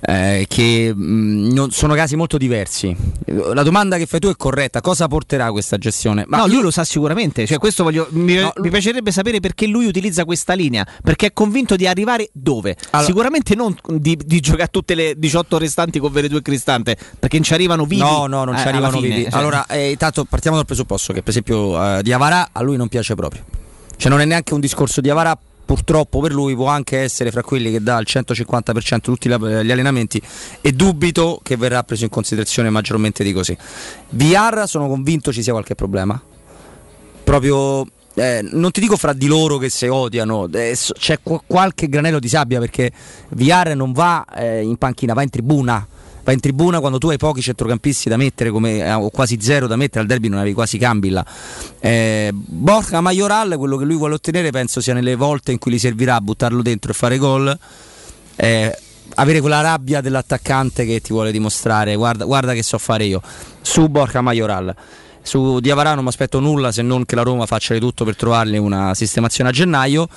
eh, 0.02 0.46
che 0.48 0.94
mh, 0.96 1.54
non- 1.54 1.72
sono 1.72 1.94
casi 1.96 2.16
molto 2.16 2.38
diversi. 2.38 2.96
La 3.26 3.64
domanda 3.64 3.98
che 3.98 4.06
fai 4.06 4.20
tu 4.20 4.30
è 4.30 4.36
corretta, 4.38 4.80
cosa 4.82 5.08
porterà 5.08 5.52
questa 5.52 5.78
gestione? 5.78 6.24
Ma 6.28 6.38
no, 6.38 6.48
lui 6.48 6.62
lo 6.62 6.72
sa 6.72 6.84
sicuramente. 6.86 7.46
Cioè, 7.46 7.58
questo 7.58 7.84
voglio, 7.84 8.08
mi, 8.12 8.36
mi 8.36 8.70
piacerebbe 8.70 9.12
sapere 9.12 9.40
perché 9.40 9.68
lui 9.68 9.86
utilizza 9.86 10.24
questa 10.26 10.54
linea. 10.54 10.86
Perché 11.04 11.28
è 11.28 11.34
convinto 11.34 11.76
di 11.76 11.88
arrivare 11.88 12.30
dove? 12.32 12.76
Allora- 12.92 13.08
Sicuramente 13.08 13.56
non 13.56 13.76
di, 13.96 14.18
di 14.24 14.40
giocare 14.40 14.70
tutte 14.72 14.96
le 14.96 15.14
18 15.18 15.58
restanti 15.58 16.00
con 16.00 16.12
Veretù 16.12 16.36
e 16.38 16.42
Cristante. 16.42 16.96
Perché 17.20 17.36
non 17.36 17.46
ci 17.46 17.54
arrivano 17.54 17.86
vivi. 17.86 18.02
No, 18.02 18.28
no, 18.28 18.44
non 18.46 18.56
eh, 18.56 18.60
ci 18.60 18.68
arrivano 18.68 18.98
fine, 19.00 19.16
vivi. 19.16 19.30
cioè. 19.30 19.40
Allora, 19.40 19.66
eh, 19.68 19.92
intanto 19.92 20.24
partiamo 20.24 20.56
dal 20.56 20.66
presupposto 20.66 21.12
che, 21.14 21.20
per 21.22 21.30
esempio, 21.30 21.98
eh, 21.98 22.02
di 22.04 22.12
Avarà 22.14 22.50
a 22.52 22.62
lui 22.62 22.78
non 22.78 22.88
piace 22.88 23.14
proprio. 23.16 23.24
Cioè, 23.98 24.10
non 24.10 24.22
è 24.22 24.26
neanche 24.26 24.54
un 24.54 24.60
discorso 24.60 25.02
di 25.02 25.10
Avarà. 25.10 25.38
Purtroppo 25.66 26.20
per 26.20 26.32
lui 26.32 26.54
può 26.54 26.68
anche 26.68 27.00
essere 27.00 27.32
fra 27.32 27.42
quelli 27.42 27.72
che 27.72 27.82
dà 27.82 27.98
il 27.98 28.06
150% 28.08 29.00
tutti 29.00 29.28
gli 29.28 29.32
allenamenti 29.34 30.22
e 30.62 30.72
dubito 30.74 31.40
che 31.42 31.58
verrà 31.58 31.82
preso 31.82 32.04
in 32.04 32.12
considerazione 32.12 32.70
maggiormente 32.70 33.24
di 33.24 33.34
così. 33.34 33.58
VR 34.10 34.66
sono 34.68 34.88
convinto 34.88 35.34
ci 35.34 35.42
sia 35.42 35.54
qualche 35.54 35.74
problema. 35.74 36.22
Proprio 37.24 37.88
eh, 38.16 38.48
non 38.52 38.72
ti 38.72 38.80
dico 38.80 38.96
fra 38.96 39.12
di 39.12 39.28
loro 39.28 39.58
che 39.58 39.70
si 39.70 39.88
odiano, 39.88 40.48
eh, 40.52 40.78
c'è 40.98 41.20
qu- 41.22 41.42
qualche 41.46 41.90
granello 41.90 42.20
di 42.20 42.30
sabbia 42.30 42.60
perché 42.60 42.92
VR 43.30 43.74
non 43.76 43.92
va 43.92 44.26
eh, 44.36 44.62
in 44.62 44.78
panchina, 44.78 45.14
va 45.14 45.22
in 45.22 45.30
tribuna. 45.30 45.86
Va 46.26 46.32
in 46.32 46.40
tribuna 46.40 46.80
quando 46.80 46.98
tu 46.98 47.10
hai 47.10 47.18
pochi 47.18 47.40
centrocampisti 47.40 48.10
da 48.10 48.18
mettere, 48.18 48.50
come, 48.50 48.80
eh, 48.80 48.94
o 48.94 49.12
quasi 49.12 49.38
zero 49.40 49.68
da 49.68 49.76
mettere, 49.76 50.02
al 50.02 50.08
derby 50.08 50.28
non 50.28 50.40
avevi 50.40 50.56
quasi 50.56 50.80
Cambilla. 50.80 51.24
Eh, 51.80 52.32
Borja 52.34 53.00
Majoral, 53.00 53.56
quello 53.58 53.78
che 53.78 53.86
lui 53.86 53.96
vuole 53.96 54.16
ottenere, 54.16 54.50
penso 54.50 54.82
sia 54.82 54.96
nelle 54.96 55.16
volte 55.16 55.52
in 55.52 55.60
cui 55.60 55.72
gli 55.72 55.80
servirà 55.80 56.20
buttarlo 56.20 56.64
dentro 56.64 56.90
e 56.92 56.94
fare 56.96 57.20
gol. 57.20 57.56
eh, 58.38 58.76
avere 59.16 59.40
quella 59.40 59.62
rabbia 59.62 60.02
dell'attaccante 60.02 60.84
che 60.84 61.00
ti 61.00 61.14
vuole 61.14 61.32
dimostrare 61.32 61.96
guarda, 61.96 62.26
guarda 62.26 62.54
che 62.54 62.64
so 62.64 62.78
fare 62.78 63.06
io 63.06 63.22
su 63.62 63.88
Borja 63.88 64.22
Majoral 64.22 64.76
su 65.22 65.60
Diavara 65.60 65.94
non 65.94 66.04
mi 66.04 66.10
aspetto 66.10 66.40
nulla 66.40 66.72
se 66.72 66.82
non 66.82 67.06
che 67.06 67.16
la 67.16 67.22
Roma 67.22 67.46
faccia 67.46 67.74
di 67.74 67.80
tutto 67.80 68.04
per 68.04 68.16
trovargli 68.16 68.58
una 68.58 68.94
sistemazione 68.94 69.52
a 69.52 69.54
gennaio 69.54 70.08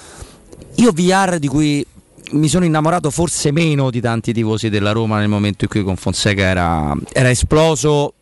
io 0.76 0.92
VR 0.92 1.38
di 1.38 1.48
cui 1.48 1.86
mi 2.32 2.48
sono 2.48 2.64
innamorato 2.64 3.10
forse 3.10 3.50
meno 3.52 3.90
di 3.90 4.00
tanti 4.00 4.32
tifosi 4.32 4.68
della 4.68 4.92
Roma 4.92 5.18
nel 5.18 5.28
momento 5.28 5.64
in 5.64 5.70
cui 5.70 5.82
con 5.82 5.96
Fonseca 5.96 6.42
era, 6.42 6.94
era 7.12 7.30
esploso 7.30 8.12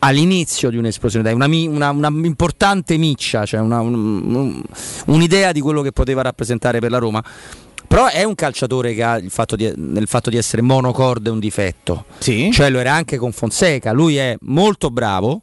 all'inizio 0.00 0.70
di 0.70 0.76
un'esplosione, 0.76 1.24
dai, 1.24 1.34
una, 1.66 1.90
una- 1.90 2.08
una 2.08 2.26
importante 2.26 2.96
miccia, 2.96 3.44
cioè 3.44 3.60
una- 3.60 3.80
un- 3.80 3.94
un- 4.34 4.62
un'idea 5.06 5.50
di 5.52 5.60
quello 5.60 5.82
che 5.82 5.92
poteva 5.92 6.22
rappresentare 6.22 6.78
per 6.78 6.90
la 6.90 6.98
Roma. 6.98 7.22
Però 7.88 8.06
è 8.06 8.22
un 8.22 8.34
calciatore 8.34 8.92
che 8.94 9.02
ha 9.02 9.16
il 9.16 9.30
fatto 9.30 9.56
di, 9.56 9.72
nel 9.76 10.06
fatto 10.06 10.28
di 10.28 10.36
essere 10.36 10.60
monocorde 10.62 11.30
un 11.30 11.38
difetto. 11.38 12.04
Cioè 12.52 12.68
lo 12.68 12.78
era 12.80 12.92
anche 12.92 13.16
con 13.16 13.32
Fonseca. 13.32 13.92
Lui 13.92 14.16
è 14.16 14.36
molto 14.42 14.90
bravo. 14.90 15.42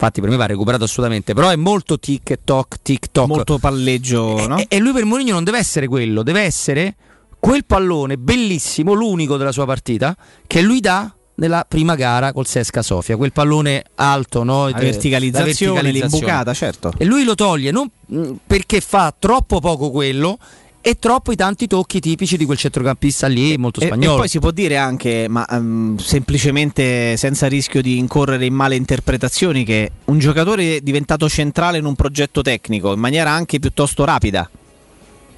Infatti 0.00 0.20
per 0.20 0.30
me 0.30 0.36
va 0.36 0.46
recuperato 0.46 0.84
assolutamente. 0.84 1.34
Però 1.34 1.48
è 1.48 1.56
molto 1.56 1.94
e 1.94 1.98
tic 1.98 2.38
toc. 2.44 3.26
Molto 3.26 3.58
palleggio, 3.58 4.46
no? 4.46 4.58
E, 4.58 4.66
e 4.68 4.78
lui 4.78 4.92
per 4.92 5.04
Mourinho 5.04 5.32
non 5.32 5.42
deve 5.42 5.58
essere 5.58 5.88
quello, 5.88 6.22
deve 6.22 6.42
essere 6.42 6.94
quel 7.40 7.64
pallone 7.64 8.16
bellissimo, 8.16 8.92
l'unico 8.92 9.36
della 9.36 9.50
sua 9.50 9.66
partita, 9.66 10.16
che 10.46 10.60
lui 10.60 10.78
dà 10.78 11.12
nella 11.34 11.64
prima 11.68 11.96
gara 11.96 12.32
col 12.32 12.46
Sesca 12.46 12.82
Sofia, 12.82 13.16
quel 13.16 13.32
pallone 13.32 13.82
alto, 13.96 14.44
no? 14.44 14.68
La 14.68 14.78
verticalizzazione, 14.78 15.90
l'imbucata, 15.90 16.54
certo. 16.54 16.92
E 16.96 17.04
lui 17.04 17.24
lo 17.24 17.34
toglie 17.34 17.72
non 17.72 17.90
mh, 18.06 18.30
perché 18.46 18.80
fa 18.80 19.12
troppo 19.18 19.58
poco 19.58 19.90
quello 19.90 20.38
e 20.88 20.98
troppo 20.98 21.32
i 21.32 21.36
tanti 21.36 21.66
tocchi 21.66 22.00
tipici 22.00 22.38
di 22.38 22.46
quel 22.46 22.56
centrocampista 22.56 23.26
lì, 23.26 23.58
molto 23.58 23.80
E, 23.80 23.84
e 23.84 23.86
spagnolo. 23.88 24.16
poi 24.16 24.28
si 24.28 24.38
può 24.38 24.50
dire 24.50 24.78
anche, 24.78 25.26
ma 25.28 25.46
ehm, 25.46 25.98
semplicemente 25.98 27.14
senza 27.18 27.46
rischio 27.46 27.82
di 27.82 27.98
incorrere 27.98 28.46
in 28.46 28.54
male 28.54 28.74
interpretazioni, 28.74 29.64
che 29.64 29.90
un 30.06 30.18
giocatore 30.18 30.80
diventato 30.80 31.28
centrale 31.28 31.76
in 31.76 31.84
un 31.84 31.94
progetto 31.94 32.40
tecnico 32.40 32.94
in 32.94 33.00
maniera 33.00 33.30
anche 33.30 33.58
piuttosto 33.58 34.06
rapida. 34.06 34.48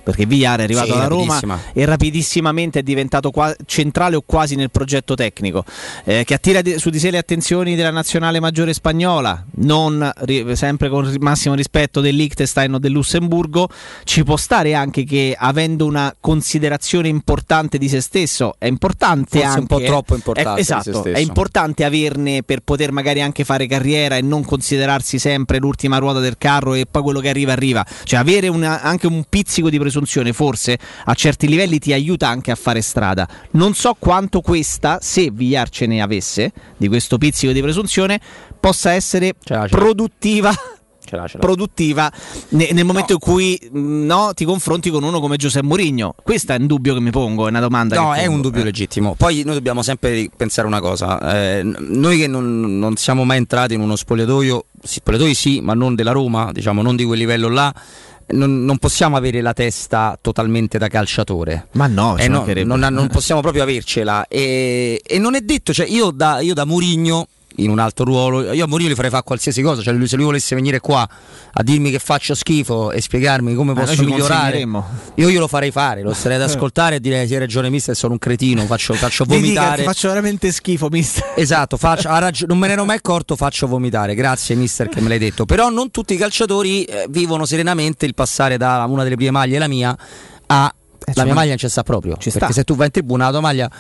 Perché 0.03 0.27
Villar 0.27 0.61
è 0.61 0.63
arrivato 0.65 0.87
Sì, 0.87 0.93
alla 0.93 1.07
Roma 1.07 1.39
e 1.73 1.85
rapidissimamente 1.85 2.79
è 2.81 2.83
diventato 2.83 3.31
qua- 3.31 3.55
centrale 3.67 4.17
o 4.17 4.23
quasi 4.25 4.55
nel 4.57 4.71
progetto 4.71 5.15
tecnico, 5.15 5.65
eh, 6.05 6.25
che 6.25 6.35
attira 6.35 6.63
di- 6.63 6.79
su 6.79 6.91
di 6.91 6.99
sé 6.99 7.11
le 7.11 7.19
attenzioni 7.19 7.75
della 7.77 7.91
nazionale 7.91 8.41
maggiore 8.41 8.73
spagnola, 8.73 9.45
non 9.57 10.11
ri- 10.21 10.57
sempre 10.57 10.89
con 10.89 11.05
il 11.07 11.19
massimo 11.21 11.55
rispetto 11.55 12.01
del 12.01 12.15
Liechtenstein 12.17 12.75
o 12.75 12.79
del 12.79 12.93
Lussemburgo. 12.93 13.69
Ci 14.05 14.25
può 14.25 14.37
stare 14.37 14.75
anche 14.75 15.05
che 15.05 15.37
avendo 15.39 15.85
una 15.87 16.15
considerazione 16.19 17.09
importante 17.09 17.79
di 17.79 17.89
se 17.89 18.01
stesso, 18.01 18.55
è 18.59 18.67
importante 18.67 19.39
Forse 19.41 19.47
un 19.47 19.53
anche 19.53 19.67
po' 19.67 19.81
troppo 19.83 20.15
importante 20.15 20.59
è- 20.59 20.61
esatto, 20.61 21.05
è 21.05 21.19
importante 21.19 21.85
averne 21.85 22.43
per 22.43 22.61
poter 22.61 22.93
magari 22.93 23.21
anche 23.21 23.45
fare 23.45 23.67
carriera 23.67 24.17
e 24.17 24.23
non 24.23 24.45
considerarsi 24.45 25.19
sempre 25.19 25.59
l'ultima 25.59 25.99
ruota 25.99 26.19
del 26.21 26.37
carro 26.39 26.75
e 26.75 26.87
poi 26.91 27.03
quello 27.03 27.21
che 27.21 27.29
arriva 27.29 27.53
arriva. 27.53 27.85
Cioè 28.05 28.19
avere 28.19 28.49
una- 28.49 28.81
anche 28.83 29.07
un 29.07 29.25
pizzico 29.29 29.69
di 29.71 29.79
presunzione 29.91 30.33
forse 30.33 30.79
a 31.05 31.15
certi 31.15 31.49
livelli 31.49 31.79
ti 31.79 31.93
aiuta 31.93 32.29
anche 32.29 32.51
a 32.51 32.55
fare 32.55 32.81
strada. 32.81 33.29
Non 33.53 33.75
so 33.75 33.97
quanto 33.99 34.41
questa, 34.41 34.99
se 35.03 35.31
Villar 35.31 35.69
ce 35.69 35.87
ne 35.87 36.01
avesse, 36.01 36.53
di 36.77 36.89
questo 36.89 37.19
pizzico 37.19 37.53
di 37.53 37.61
presunzione, 37.61 38.21
possa 38.59 38.93
essere 38.93 39.35
produttiva. 39.69 40.55
Produttiva 41.41 42.13
ne- 42.51 42.71
nel 42.71 42.85
momento 42.85 43.15
in 43.15 43.19
cui 43.19 43.59
mh, 43.69 44.05
no, 44.05 44.31
ti 44.33 44.45
confronti 44.45 44.91
con 44.91 45.03
uno 45.03 45.19
come 45.19 45.37
Giuseppe 45.37 45.67
Mourinho. 45.67 46.15
Questo 46.23 46.53
è 46.53 46.57
un 46.57 46.69
dubbio 46.69 46.95
che 46.95 47.01
mi 47.01 47.11
pongo, 47.11 47.47
è 47.47 47.51
una 47.51 47.59
domanda. 47.59 47.97
No, 47.97 48.15
è 48.15 48.27
un 48.27 48.41
dubbio 48.41 48.63
legittimo. 48.63 49.17
Poi 49.17 49.43
noi 49.45 49.55
dobbiamo 49.55 49.83
sempre 49.83 50.29
pensare 50.37 50.69
una 50.69 50.79
cosa: 50.79 51.19
eh, 51.35 51.63
noi 51.65 52.17
che 52.17 52.29
non, 52.29 52.79
non 52.79 52.95
siamo 52.95 53.25
mai 53.25 53.39
entrati 53.39 53.75
in 53.75 53.81
uno 53.81 53.97
spogliatoio, 53.97 54.67
spogliatoi 54.81 55.35
sì, 55.35 55.61
ma 55.61 55.75
non 55.75 55.97
della 55.97 56.13
Roma, 56.13 56.53
diciamo 56.53 56.81
non 56.81 56.95
di 56.95 57.03
quel 57.05 57.19
livello 57.19 57.49
là. 57.49 57.75
Non, 58.33 58.65
non 58.65 58.79
possiamo 58.79 59.17
avere 59.17 59.41
la 59.41 59.53
testa 59.53 60.19
totalmente 60.21 60.79
da 60.79 60.89
calciatore. 60.89 61.69
Ma 61.73 61.87
no, 61.87 62.17
Eh, 62.17 62.29
no, 62.29 62.45
non, 62.65 62.81
non 62.93 63.09
possiamo 63.13 63.41
proprio 63.41 63.63
avercela. 63.63 64.27
E, 64.29 65.01
e 65.05 65.19
non 65.19 65.35
è 65.35 65.41
detto, 65.41 65.73
cioè 65.73 65.87
io 65.87 66.11
da, 66.11 66.41
io 66.41 66.55
da 66.55 66.65
Murigno 66.65 67.27
in 67.57 67.69
un 67.71 67.79
altro 67.79 68.05
ruolo, 68.05 68.53
io 68.53 68.65
a 68.65 68.67
Mourinho 68.69 68.91
gli 68.91 68.95
farei 68.95 69.11
fare 69.11 69.23
qualsiasi 69.23 69.61
cosa. 69.63 69.83
Cioè, 69.83 69.93
lui, 69.93 70.07
se 70.09 70.17
lui 70.17 70.25
volesse 70.25 70.55
venire 70.55 70.81
qua 70.81 71.07
a 71.53 71.63
dirmi 71.63 71.91
che 71.91 71.99
faccio 71.99 72.35
schifo 72.35 72.91
e 72.93 73.01
spiegarmi 73.01 73.55
come 73.55 73.73
Eh, 73.73 73.75
noi 73.75 73.85
posso 73.87 74.03
migliorare, 74.05 74.59
io 74.61 75.29
glielo 75.31 75.49
farei 75.49 75.71
fare, 75.71 76.03
lo 76.03 76.13
starei 76.15 76.37
ad 76.39 76.43
ascoltare 76.45 76.97
e 76.97 77.01
dire: 77.01 77.27
Sì, 77.27 77.35
hai 77.35 77.41
ragione, 77.41 77.69
mister, 77.71 77.95
sono 77.97 78.13
un 78.15 78.19
cretino, 78.19 78.65
faccio, 78.67 78.95
faccio 78.95 79.25
dica, 79.29 79.37
vomitare. 79.39 79.83
faccio 79.83 80.09
veramente 80.09 80.53
schifo, 80.53 80.89
mister. 80.89 81.33
Esatto, 81.41 81.77
faccio- 81.77 82.09
ragio- 82.09 82.47
non 82.47 82.59
me 82.59 82.67
ne 82.69 82.75
ero 82.75 82.85
mai 82.85 82.97
accorto, 82.97 83.35
faccio 83.37 83.67
vomitare. 83.67 84.15
Grazie, 84.15 84.55
mister, 84.55 84.89
che 84.89 85.01
me 85.01 85.09
l'hai 85.09 85.19
detto. 85.19 85.45
Però 85.45 85.69
non 85.71 85.91
tutti 85.91 86.15
i 86.15 86.17
calciatori 86.17 86.85
eh, 86.85 87.07
vivono 87.09 87.45
serenamente 87.47 88.07
il 88.07 88.15
passare 88.15 88.57
da 88.57 88.85
una 88.89 89.03
delle 89.03 89.17
prime 89.17 89.31
maglie, 89.33 89.59
la 89.59 89.69
mia, 89.69 89.97
a 90.47 90.63
la 90.65 91.13
ci 91.13 91.13
mia 91.15 91.25
man- 91.25 91.35
maglia 91.35 91.49
non 91.49 91.59
ci 91.59 91.69
sta 91.69 91.83
proprio. 91.83 92.17
ci 92.19 92.31
perché 92.31 92.47
sta. 92.47 92.53
se 92.53 92.65
tu 92.65 92.77
vai 92.77 92.87
in 92.87 92.93
tribuna, 92.93 93.25
la 93.25 93.31
tua 93.31 93.41
maglia. 93.41 93.71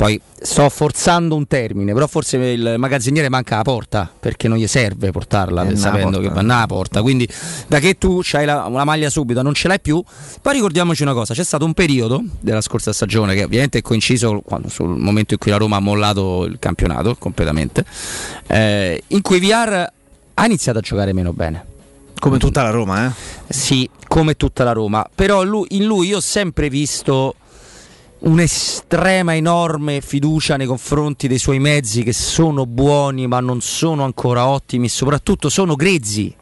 Poi 0.00 0.18
sto 0.40 0.66
forzando 0.70 1.34
un 1.36 1.46
termine, 1.46 1.92
però 1.92 2.06
forse 2.06 2.38
il 2.38 2.76
magazziniere 2.78 3.28
manca 3.28 3.56
la 3.56 3.62
porta 3.62 4.10
perché 4.18 4.48
non 4.48 4.56
gli 4.56 4.66
serve 4.66 5.10
portarla 5.10 5.66
Eh, 5.68 5.76
sapendo 5.76 6.16
una 6.16 6.16
che 6.20 6.22
porta. 6.32 6.34
va 6.40 6.54
una 6.54 6.66
porta. 6.66 7.02
Quindi 7.02 7.28
da 7.66 7.80
che 7.80 7.98
tu 7.98 8.22
hai 8.32 8.44
una 8.44 8.84
maglia 8.84 9.10
subito, 9.10 9.42
non 9.42 9.52
ce 9.52 9.68
l'hai 9.68 9.78
più. 9.78 10.02
Poi 10.40 10.54
ricordiamoci 10.54 11.02
una 11.02 11.12
cosa: 11.12 11.34
c'è 11.34 11.44
stato 11.44 11.66
un 11.66 11.74
periodo 11.74 12.22
della 12.40 12.62
scorsa 12.62 12.94
stagione 12.94 13.34
che 13.34 13.44
ovviamente 13.44 13.76
è 13.76 13.82
coinciso 13.82 14.40
quando- 14.42 14.70
sul 14.70 14.88
momento 14.88 15.34
in 15.34 15.38
cui 15.38 15.50
la 15.50 15.58
Roma 15.58 15.76
ha 15.76 15.80
mollato 15.80 16.44
il 16.46 16.56
campionato 16.58 17.14
completamente, 17.16 17.84
eh, 18.46 19.02
in 19.08 19.20
cui 19.20 19.38
VR 19.38 19.86
ha 20.32 20.46
iniziato 20.46 20.78
a 20.78 20.80
giocare 20.80 21.12
meno 21.12 21.34
bene. 21.34 21.66
Come 22.18 22.38
tutta 22.38 22.62
la 22.62 22.70
Roma, 22.70 23.04
eh? 23.06 23.10
Sì, 23.52 23.86
come 24.08 24.34
tutta 24.34 24.64
la 24.64 24.72
Roma. 24.72 25.06
Però 25.14 25.42
lui- 25.42 25.66
in 25.72 25.84
lui 25.84 26.06
io 26.08 26.16
ho 26.16 26.20
sempre 26.20 26.70
visto 26.70 27.34
un'estrema, 28.20 29.34
enorme 29.34 30.00
fiducia 30.00 30.56
nei 30.56 30.66
confronti 30.66 31.28
dei 31.28 31.38
suoi 31.38 31.58
mezzi 31.58 32.02
che 32.02 32.12
sono 32.12 32.66
buoni 32.66 33.26
ma 33.26 33.40
non 33.40 33.60
sono 33.60 34.04
ancora 34.04 34.46
ottimi, 34.46 34.88
soprattutto 34.88 35.48
sono 35.48 35.74
grezzi. 35.74 36.34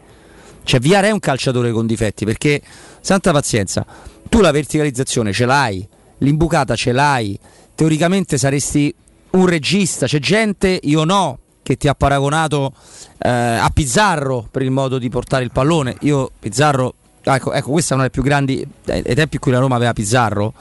Cioè 0.63 0.81
Viara 0.81 1.07
è 1.07 1.11
un 1.11 1.21
calciatore 1.21 1.73
con 1.73 1.87
difetti 1.87 2.25
perché, 2.25 2.61
santa 3.01 3.33
pazienza, 3.33 3.87
tu 4.29 4.41
la 4.41 4.51
verticalizzazione 4.51 5.33
ce 5.33 5.47
l'hai, 5.47 5.87
l'imbucata 6.19 6.75
ce 6.75 6.93
l'hai, 6.93 7.39
teoricamente 7.75 8.37
saresti 8.37 8.95
un 9.31 9.47
regista, 9.47 10.07
c'è 10.07 10.19
gente, 10.19 10.79
io 10.83 11.05
no, 11.05 11.39
che 11.63 11.77
ti 11.77 11.89
ha 11.89 11.95
paragonato 11.95 12.73
eh, 13.19 13.29
a 13.29 13.71
Pizzarro 13.73 14.47
per 14.51 14.63
il 14.63 14.71
modo 14.71 14.99
di 14.99 15.09
portare 15.09 15.45
il 15.45 15.53
pallone. 15.53 15.97
Io 16.01 16.31
Pizzarro 16.39 16.95
Ecco, 17.21 17.53
ecco, 17.53 17.73
questa 17.73 17.91
è 17.91 17.99
una 17.99 18.05
delle 18.05 18.15
più 18.15 18.23
grandi. 18.23 18.67
Ai 18.87 19.15
tempi 19.15 19.35
in 19.35 19.41
cui 19.41 19.53
la 19.53 19.59
Roma 19.59 19.77
aveva 19.77 19.93
Pizzarro, 19.93 20.55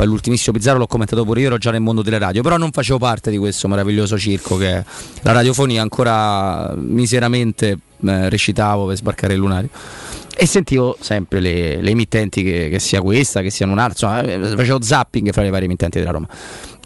poi 0.00 0.08
l'ultimissimo 0.08 0.56
Pizzarro 0.56 0.78
l'ho 0.78 0.86
commentato 0.86 1.26
pure 1.26 1.40
io, 1.40 1.48
ero 1.48 1.58
già 1.58 1.70
nel 1.70 1.82
mondo 1.82 2.00
delle 2.00 2.16
radio, 2.16 2.40
però 2.40 2.56
non 2.56 2.70
facevo 2.70 2.98
parte 2.98 3.30
di 3.30 3.36
questo 3.36 3.68
meraviglioso 3.68 4.16
circo 4.16 4.56
che 4.56 4.82
la 5.20 5.32
radiofonia 5.32 5.82
ancora 5.82 6.72
miseramente 6.74 7.76
eh, 8.06 8.28
recitavo 8.30 8.86
per 8.86 8.96
sbarcare 8.96 9.34
il 9.34 9.40
lunario. 9.40 9.68
E 10.34 10.46
sentivo 10.46 10.96
sempre 10.98 11.40
le, 11.40 11.82
le 11.82 11.90
emittenti, 11.90 12.42
che, 12.42 12.70
che 12.70 12.78
sia 12.78 13.02
questa, 13.02 13.42
che 13.42 13.50
siano 13.50 13.72
un'altra, 13.72 14.22
insomma, 14.22 14.52
eh, 14.52 14.56
facevo 14.56 14.80
zapping 14.80 15.32
fra 15.32 15.42
le 15.42 15.50
varie 15.50 15.66
emittenti 15.66 15.98
della 15.98 16.12
Roma. 16.12 16.28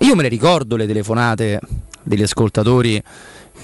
Io 0.01 0.17
me 0.17 0.23
le 0.23 0.29
ricordo 0.29 0.75
le 0.75 0.89
telefonate 0.89 1.61
degli 2.03 2.23
ascoltatori 2.23 3.01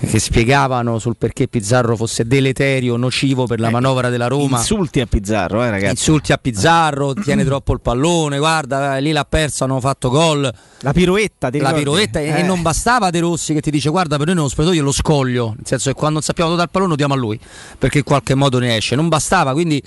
che 0.00 0.18
spiegavano 0.18 0.98
sul 0.98 1.16
perché 1.16 1.46
Pizzarro 1.46 1.94
fosse 1.94 2.26
deleterio, 2.26 2.96
nocivo 2.96 3.46
per 3.46 3.60
la 3.60 3.70
manovra 3.70 4.08
della 4.08 4.28
Roma. 4.28 4.58
Insulti 4.58 5.00
a 5.00 5.06
Pizzarro, 5.06 5.62
eh, 5.62 5.70
ragazzi. 5.70 5.90
Insulti 5.90 6.32
a 6.32 6.38
Pizzarro, 6.38 7.12
tiene 7.14 7.44
troppo 7.44 7.72
il 7.74 7.80
pallone, 7.80 8.38
guarda, 8.38 8.96
eh, 8.96 9.00
lì 9.00 9.12
l'ha 9.12 9.24
perso, 9.24 9.64
hanno 9.64 9.78
fatto 9.80 10.08
gol. 10.08 10.50
La 10.80 10.92
piroetta, 10.92 11.50
La 11.52 11.72
piroetta, 11.72 12.18
e- 12.20 12.28
e 12.28 12.38
Eh. 12.38 12.42
non 12.42 12.62
bastava 12.62 13.10
De 13.10 13.20
Rossi 13.20 13.52
che 13.52 13.60
ti 13.60 13.70
dice 13.70 13.90
guarda 13.90 14.16
per 14.16 14.26
noi 14.26 14.36
nello 14.36 14.48
spogliatoio 14.48 14.82
lo 14.82 14.92
scoglio, 14.92 15.48
nel 15.56 15.66
senso 15.66 15.90
che 15.90 15.94
quando 15.96 16.14
non 16.14 16.22
sappiamo 16.22 16.50
dare 16.52 16.62
il 16.62 16.70
pallone 16.70 16.90
lo 16.90 16.96
diamo 16.96 17.14
a 17.14 17.16
lui, 17.18 17.38
perché 17.78 17.98
in 17.98 18.04
qualche 18.04 18.34
modo 18.34 18.58
ne 18.58 18.76
esce. 18.76 18.96
Non 18.96 19.08
bastava, 19.08 19.52
quindi 19.52 19.82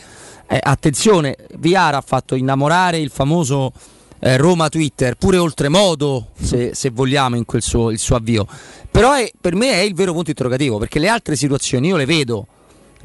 eh, 0.48 0.60
attenzione, 0.62 1.36
Viara 1.58 1.98
ha 1.98 2.04
fatto 2.06 2.36
innamorare 2.36 3.00
il 3.00 3.10
famoso 3.10 3.72
eh, 4.20 4.38
Roma 4.38 4.70
Twitter, 4.70 5.16
pure 5.16 5.38
oltremodo, 5.38 6.28
se, 6.40 6.72
se 6.74 6.92
vogliamo, 6.92 7.36
in 7.36 7.46
quel 7.46 7.62
suo, 7.62 7.90
il 7.92 8.00
suo 8.00 8.16
avvio. 8.16 8.48
Però 8.94 9.14
è- 9.14 9.32
per 9.42 9.56
me 9.56 9.72
è 9.72 9.80
il 9.80 9.96
vero 9.96 10.14
punto 10.14 10.30
interrogativo, 10.30 10.78
perché 10.78 11.00
le 11.00 11.08
altre 11.08 11.36
situazioni 11.36 11.88
io 11.88 11.98
le 11.98 12.06
vedo, 12.06 12.46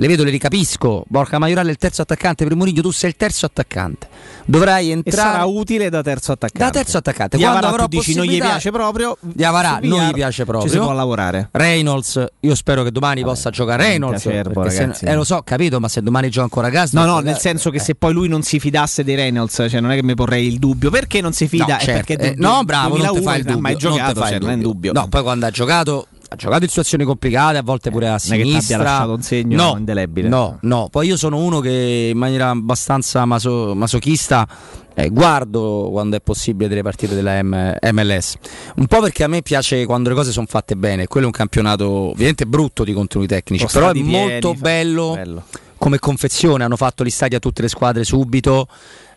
le 0.00 0.06
vedo, 0.06 0.24
le 0.24 0.30
ricapisco. 0.30 1.04
Borca 1.08 1.38
Maiorale 1.38 1.68
è 1.68 1.72
il 1.72 1.76
terzo 1.76 2.02
attaccante, 2.02 2.44
per 2.44 2.54
Mourinho 2.56 2.80
tu 2.82 2.90
sei 2.92 3.10
il 3.10 3.16
terzo 3.16 3.46
attaccante. 3.46 4.08
Dovrai 4.44 4.88
E 4.88 4.92
entrare 4.92 5.30
sarà 5.32 5.44
utile 5.44 5.90
da 5.90 6.02
terzo 6.02 6.32
attaccante. 6.32 6.64
da 6.64 6.70
terzo 6.70 6.96
attaccante. 6.98 7.36
Diavara, 7.36 7.58
Quando 7.60 7.76
avrò 7.76 7.88
tu 7.88 7.98
dici 7.98 8.14
non 8.14 8.24
gli 8.24 8.38
piace 8.38 8.70
proprio. 8.70 9.16
Diavara 9.20 9.80
su 9.82 9.88
non 9.88 10.06
gli 10.08 10.12
piace 10.12 10.44
proprio. 10.44 10.70
Ci 10.70 10.76
si 10.78 10.82
può 10.82 10.92
lavorare. 10.92 11.48
Reynolds, 11.52 12.24
io 12.40 12.54
spero 12.54 12.82
che 12.82 12.90
domani 12.92 13.22
possa 13.22 13.50
giocare 13.50 13.82
Reynolds. 13.84 14.24
acerbo, 14.26 14.68
se- 14.70 14.90
eh, 15.02 15.14
lo 15.14 15.24
so, 15.24 15.42
capito, 15.44 15.80
ma 15.80 15.88
se 15.88 16.00
domani 16.00 16.30
gioca 16.30 16.44
ancora 16.44 16.68
Gas. 16.70 16.92
No, 16.92 17.04
no, 17.04 17.18
nel 17.18 17.38
senso 17.38 17.70
che 17.70 17.78
se 17.80 17.94
poi 17.94 18.12
lui 18.12 18.28
non 18.28 18.42
si 18.42 18.58
fidasse 18.60 19.04
dei 19.04 19.16
Reynolds, 19.16 19.66
cioè 19.68 19.80
non 19.80 19.90
è 19.90 19.96
che 19.96 20.02
mi 20.02 20.14
porrei 20.14 20.46
il 20.46 20.58
dubbio. 20.58 20.90
Perché 20.90 21.20
non 21.20 21.32
si 21.32 21.48
fida? 21.48 21.66
No, 21.66 21.76
È 21.76 21.82
certo. 21.82 22.14
perché 22.14 22.30
Eh, 22.30 22.34
no, 22.38 22.62
bravo, 22.64 22.96
non 22.96 23.06
2001 23.06 23.18
ti 23.18 23.24
fai 23.24 23.38
il 23.40 23.44
non 23.46 23.54
dubbio. 23.56 23.68
non 23.70 23.78
te 23.80 23.96
giocato, 23.98 24.20
cioè, 24.28 24.38
non 24.38 24.50
è 24.50 24.52
in 24.54 24.60
dubbio. 24.60 24.92
No, 24.92 25.08
poi 25.08 25.22
quando 25.22 25.46
ha 25.46 25.50
giocato 25.50 26.06
ha 26.30 26.36
giocato 26.36 26.62
in 26.64 26.68
situazioni 26.68 27.04
complicate, 27.04 27.56
a 27.58 27.62
volte 27.62 27.90
pure 27.90 28.06
a 28.08 28.18
Non 28.24 28.34
è 28.34 28.36
che 28.36 28.44
sinistra. 28.44 28.76
abbia 28.76 28.90
lasciato 28.90 29.12
un 29.14 29.22
segno 29.22 29.56
no, 29.62 29.76
indelebile. 29.78 30.28
No, 30.28 30.58
no, 30.62 30.88
poi 30.90 31.06
io 31.06 31.16
sono 31.16 31.38
uno 31.38 31.60
che 31.60 32.10
in 32.12 32.18
maniera 32.18 32.50
abbastanza 32.50 33.24
maso- 33.24 33.74
masochista 33.74 34.46
eh, 34.94 35.08
guardo 35.10 35.88
quando 35.90 36.16
è 36.16 36.20
possibile 36.20 36.68
delle 36.68 36.82
partite 36.82 37.14
della 37.14 37.42
M- 37.42 37.76
MLS. 37.92 38.34
Un 38.76 38.86
po' 38.86 39.00
perché 39.00 39.24
a 39.24 39.28
me 39.28 39.40
piace 39.42 39.86
quando 39.86 40.08
le 40.10 40.14
cose 40.14 40.30
sono 40.32 40.46
fatte 40.46 40.76
bene. 40.76 41.06
Quello 41.06 41.26
è 41.26 41.28
un 41.30 41.34
campionato 41.34 41.88
ovviamente 42.10 42.44
brutto 42.46 42.84
di 42.84 42.92
contenuti 42.92 43.32
tecnici, 43.32 43.66
Sono 43.68 43.86
però 43.86 43.98
è 43.98 44.02
pieni, 44.04 44.10
molto 44.30 44.54
bello, 44.54 45.12
bello. 45.14 45.44
come 45.78 45.98
confezione. 45.98 46.62
Hanno 46.64 46.76
fatto 46.76 47.04
gli 47.04 47.10
stadi 47.10 47.36
a 47.36 47.38
tutte 47.38 47.62
le 47.62 47.68
squadre 47.68 48.04
subito. 48.04 48.66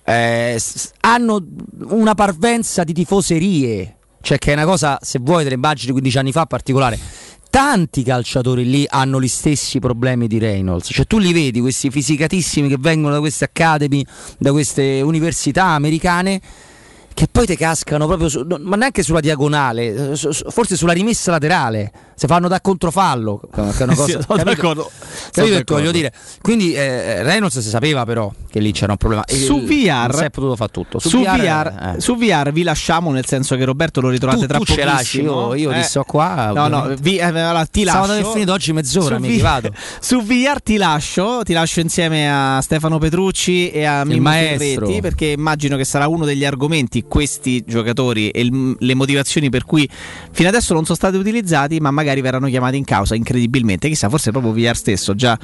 Eh, 0.03 0.59
hanno 1.01 1.43
una 1.90 2.15
parvenza 2.15 2.83
di 2.83 2.93
tifoserie, 2.93 3.98
cioè 4.22 4.38
che 4.38 4.51
è 4.51 4.53
una 4.53 4.66
cosa, 4.66 4.98
se 5.01 5.19
vuoi, 5.22 5.43
delle 5.43 5.56
immagini 5.56 5.88
di 5.88 5.91
15 5.93 6.17
anni 6.17 6.32
fa 6.32 6.45
particolare. 6.45 6.98
Tanti 7.50 8.03
calciatori 8.03 8.64
lì 8.64 8.85
hanno 8.90 9.19
gli 9.19 9.27
stessi 9.27 9.80
problemi 9.80 10.27
di 10.27 10.40
Reynolds, 10.40 10.90
cioè 10.91 11.06
tu 11.06 11.17
li 11.17 11.33
vedi 11.33 11.59
questi 11.59 11.90
fisicatissimi 11.90 12.69
che 12.69 12.77
vengono 12.80 13.16
da 13.16 13.19
queste 13.19 13.43
academy, 13.43 14.06
da 14.38 14.51
queste 14.51 15.01
università 15.01 15.66
americane 15.66 16.40
che 17.14 17.27
poi 17.31 17.45
ti 17.45 17.56
cascano 17.56 18.07
proprio, 18.07 18.30
su- 18.30 18.45
ma 18.61 18.75
neanche 18.75 19.03
sulla 19.03 19.19
diagonale, 19.19 20.11
eh, 20.11 20.15
su- 20.15 20.31
su- 20.31 20.49
forse 20.49 20.75
sulla 20.75 20.93
rimessa 20.93 21.31
laterale, 21.31 21.91
se 22.15 22.27
fanno 22.27 22.48
da 22.48 22.61
controfallo, 22.61 23.41
che 23.53 23.59
è 23.61 23.83
una 23.83 23.95
cosa, 23.95 24.06
Sì, 24.06 24.17
sono 24.27 24.43
d'accordo. 24.43 24.90
Capito 25.31 25.56
che 25.57 25.73
voglio 25.73 25.91
dire? 25.91 26.14
Quindi 26.41 26.73
eh, 26.73 27.23
Reynolds 27.23 27.59
si 27.59 27.69
sapeva 27.69 28.06
però 28.06 28.31
che 28.49 28.59
lì 28.59 28.72
c'era 28.72 28.91
un 28.91 28.98
problema. 28.98 29.23
E 29.25 29.35
Su 29.35 29.57
il- 29.57 29.65
VR 29.65 30.15
si 30.15 30.23
è 30.23 30.30
potuto 30.30 30.56
fare 30.56 30.72
tutto. 30.72 30.99
Su, 30.99 31.19
VR, 31.22 31.93
eh. 31.98 32.01
su 32.01 32.15
VR 32.17 32.51
vi 32.51 32.64
lasciamo 32.64 33.11
nel 33.11 33.25
senso 33.25 33.56
che 33.56 33.65
Roberto 33.65 34.01
lo 34.01 34.09
ritrovate 34.09 34.41
Tu- 34.41 34.48
tra 34.48 34.57
tu 34.57 34.65
ce 34.65 34.83
lasci, 34.83 35.19
pochissimo. 35.22 35.53
io- 35.56 35.72
io 35.72 35.75
ti 35.80 35.83
sto 35.83 36.03
qua, 36.03 36.51
No, 36.53 36.67
no, 36.67 36.93
vi- 36.99 37.17
eh, 37.17 37.22
allora, 37.23 37.65
ti 37.65 37.83
lascio. 37.83 38.01
Sabato 38.06 38.27
è 38.27 38.31
finito 38.31 38.51
oggi 38.53 38.73
mezz'ora, 38.73 39.15
Su 39.15 39.22
mi 39.22 39.38
vado. 39.40 39.69
Su 39.99 40.22
VR 40.23 40.61
ti 40.61 40.77
lascio, 40.77 41.41
ti 41.43 41.53
lascio 41.53 41.80
insieme 41.81 42.30
a 42.31 42.61
Stefano 42.61 42.98
Petrucci 42.98 43.69
e 43.72 43.83
a 43.85 44.03
Mimmo 44.06 44.23
maestro. 44.30 44.85
Ferretti 44.85 45.01
perché 45.01 45.25
immagino 45.27 45.77
che 45.77 45.85
sarà 45.85 46.07
uno 46.07 46.25
degli 46.25 46.45
argomenti 46.45 47.00
questi 47.07 47.63
giocatori 47.65 48.30
e 48.30 48.41
il- 48.41 48.75
le 48.77 48.93
motivazioni 48.93 49.49
per 49.49 49.65
cui 49.65 49.88
fino 50.31 50.49
adesso 50.49 50.73
non 50.73 50.83
sono 50.83 50.95
stati 50.97 51.17
utilizzati, 51.17 51.80
ma 51.80 51.91
magari 51.91 52.21
verranno 52.21 52.47
chiamati 52.47 52.77
in 52.77 52.83
causa 52.83 53.15
incredibilmente. 53.15 53.88
Chissà, 53.88 54.09
forse 54.09 54.31
proprio 54.31 54.51
VR 54.53 54.75
stesso 54.75 55.15
già, 55.15 55.38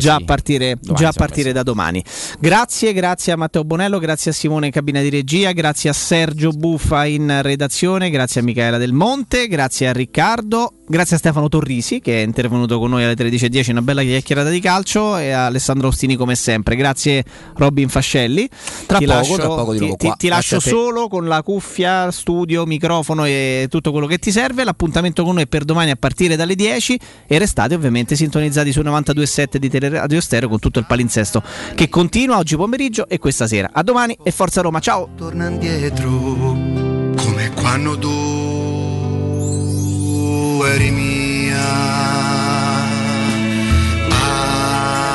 già 0.00 0.14
a 0.16 0.20
partire, 0.24 0.76
Domani 0.80 0.98
già 0.98 1.08
a 1.08 1.12
partire 1.12 1.52
da 1.52 1.62
domani. 1.62 2.02
Grazie, 2.38 2.92
grazie 2.92 3.32
a 3.32 3.36
Matteo 3.36 3.64
Bonello, 3.64 3.98
grazie 3.98 4.30
a 4.30 4.34
Simone 4.34 4.66
in 4.66 4.72
cabina 4.72 5.00
di 5.00 5.10
regia, 5.10 5.52
grazie 5.52 5.90
a 5.90 5.92
Sergio 5.92 6.50
Buffa 6.50 7.04
in 7.06 7.40
redazione, 7.42 8.10
grazie 8.10 8.40
a 8.40 8.44
Michaela 8.44 8.78
Del 8.78 8.92
Monte, 8.92 9.48
grazie 9.48 9.88
a 9.88 9.92
Riccardo, 9.92 10.72
grazie 10.86 11.16
a 11.16 11.18
Stefano 11.18 11.48
Torrisi 11.48 12.00
che 12.00 12.22
è 12.22 12.24
intervenuto 12.24 12.78
con 12.78 12.90
noi 12.90 13.04
alle 13.04 13.14
13.10, 13.14 13.70
una 13.70 13.82
bella 13.82 14.02
chiacchierata 14.02 14.48
di 14.50 14.60
calcio 14.60 15.16
e 15.16 15.30
a 15.30 15.46
Alessandro 15.46 15.88
Ostini 15.88 16.16
come 16.16 16.34
sempre. 16.34 16.76
Grazie 16.76 17.24
Robin 17.56 17.88
Fascelli. 17.88 18.48
Tra 18.86 18.98
Ti 18.98 19.04
poco, 19.04 19.16
lascio- 19.18 19.34
tra 19.36 19.46
poco 19.48 19.72
di 19.72 19.78
ti- 19.78 19.84
nuovo 19.84 19.96
ti- 19.98 20.06
qua. 20.06 20.16
ti 20.16 20.28
lascio 20.28 20.60
solo 20.60 21.08
con 21.08 21.26
la 21.26 21.42
cuffia, 21.42 22.10
studio, 22.10 22.64
microfono 22.66 23.24
e 23.24 23.66
tutto 23.70 23.90
quello 23.92 24.06
che 24.06 24.18
ti 24.18 24.30
serve. 24.30 24.64
L'appuntamento 24.64 25.24
con 25.24 25.34
noi 25.34 25.44
è 25.44 25.46
per 25.46 25.64
domani 25.64 25.90
a 25.90 25.96
partire 25.96 26.36
dalle 26.36 26.54
10 26.54 26.98
e 27.26 27.38
restate 27.38 27.74
ovviamente 27.74 28.14
sintonizzati 28.16 28.72
su 28.72 28.80
92.7 28.80 29.56
di 29.58 29.68
Teleradio 29.68 30.20
Stereo 30.20 30.48
con 30.48 30.58
tutto 30.58 30.78
il 30.78 30.86
palinsesto 30.86 31.42
che 31.74 31.88
continua 31.88 32.38
oggi 32.38 32.56
pomeriggio 32.56 33.08
e 33.08 33.18
questa 33.18 33.46
sera. 33.46 33.70
A 33.72 33.82
domani 33.82 34.16
e 34.22 34.30
Forza 34.30 34.60
Roma, 34.60 34.80
ciao! 34.80 35.08
torna 35.16 35.48
indietro 35.48 36.08
come 37.16 37.50
quando 37.54 37.98
tu 37.98 38.25
eri 40.66 40.90
mia. 40.90 41.64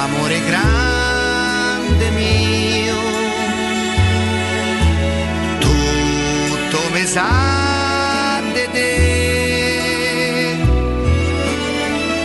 Amore 0.04 0.40
grande 0.50 2.10
mio 2.12 3.00
tutto 5.60 6.80
mi 6.94 7.06
sa 7.06 8.42
di 8.54 8.66
te. 8.72 8.94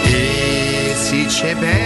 E 0.05 0.95
se 0.95 1.29
ci 1.29 1.55
penso 1.61 1.86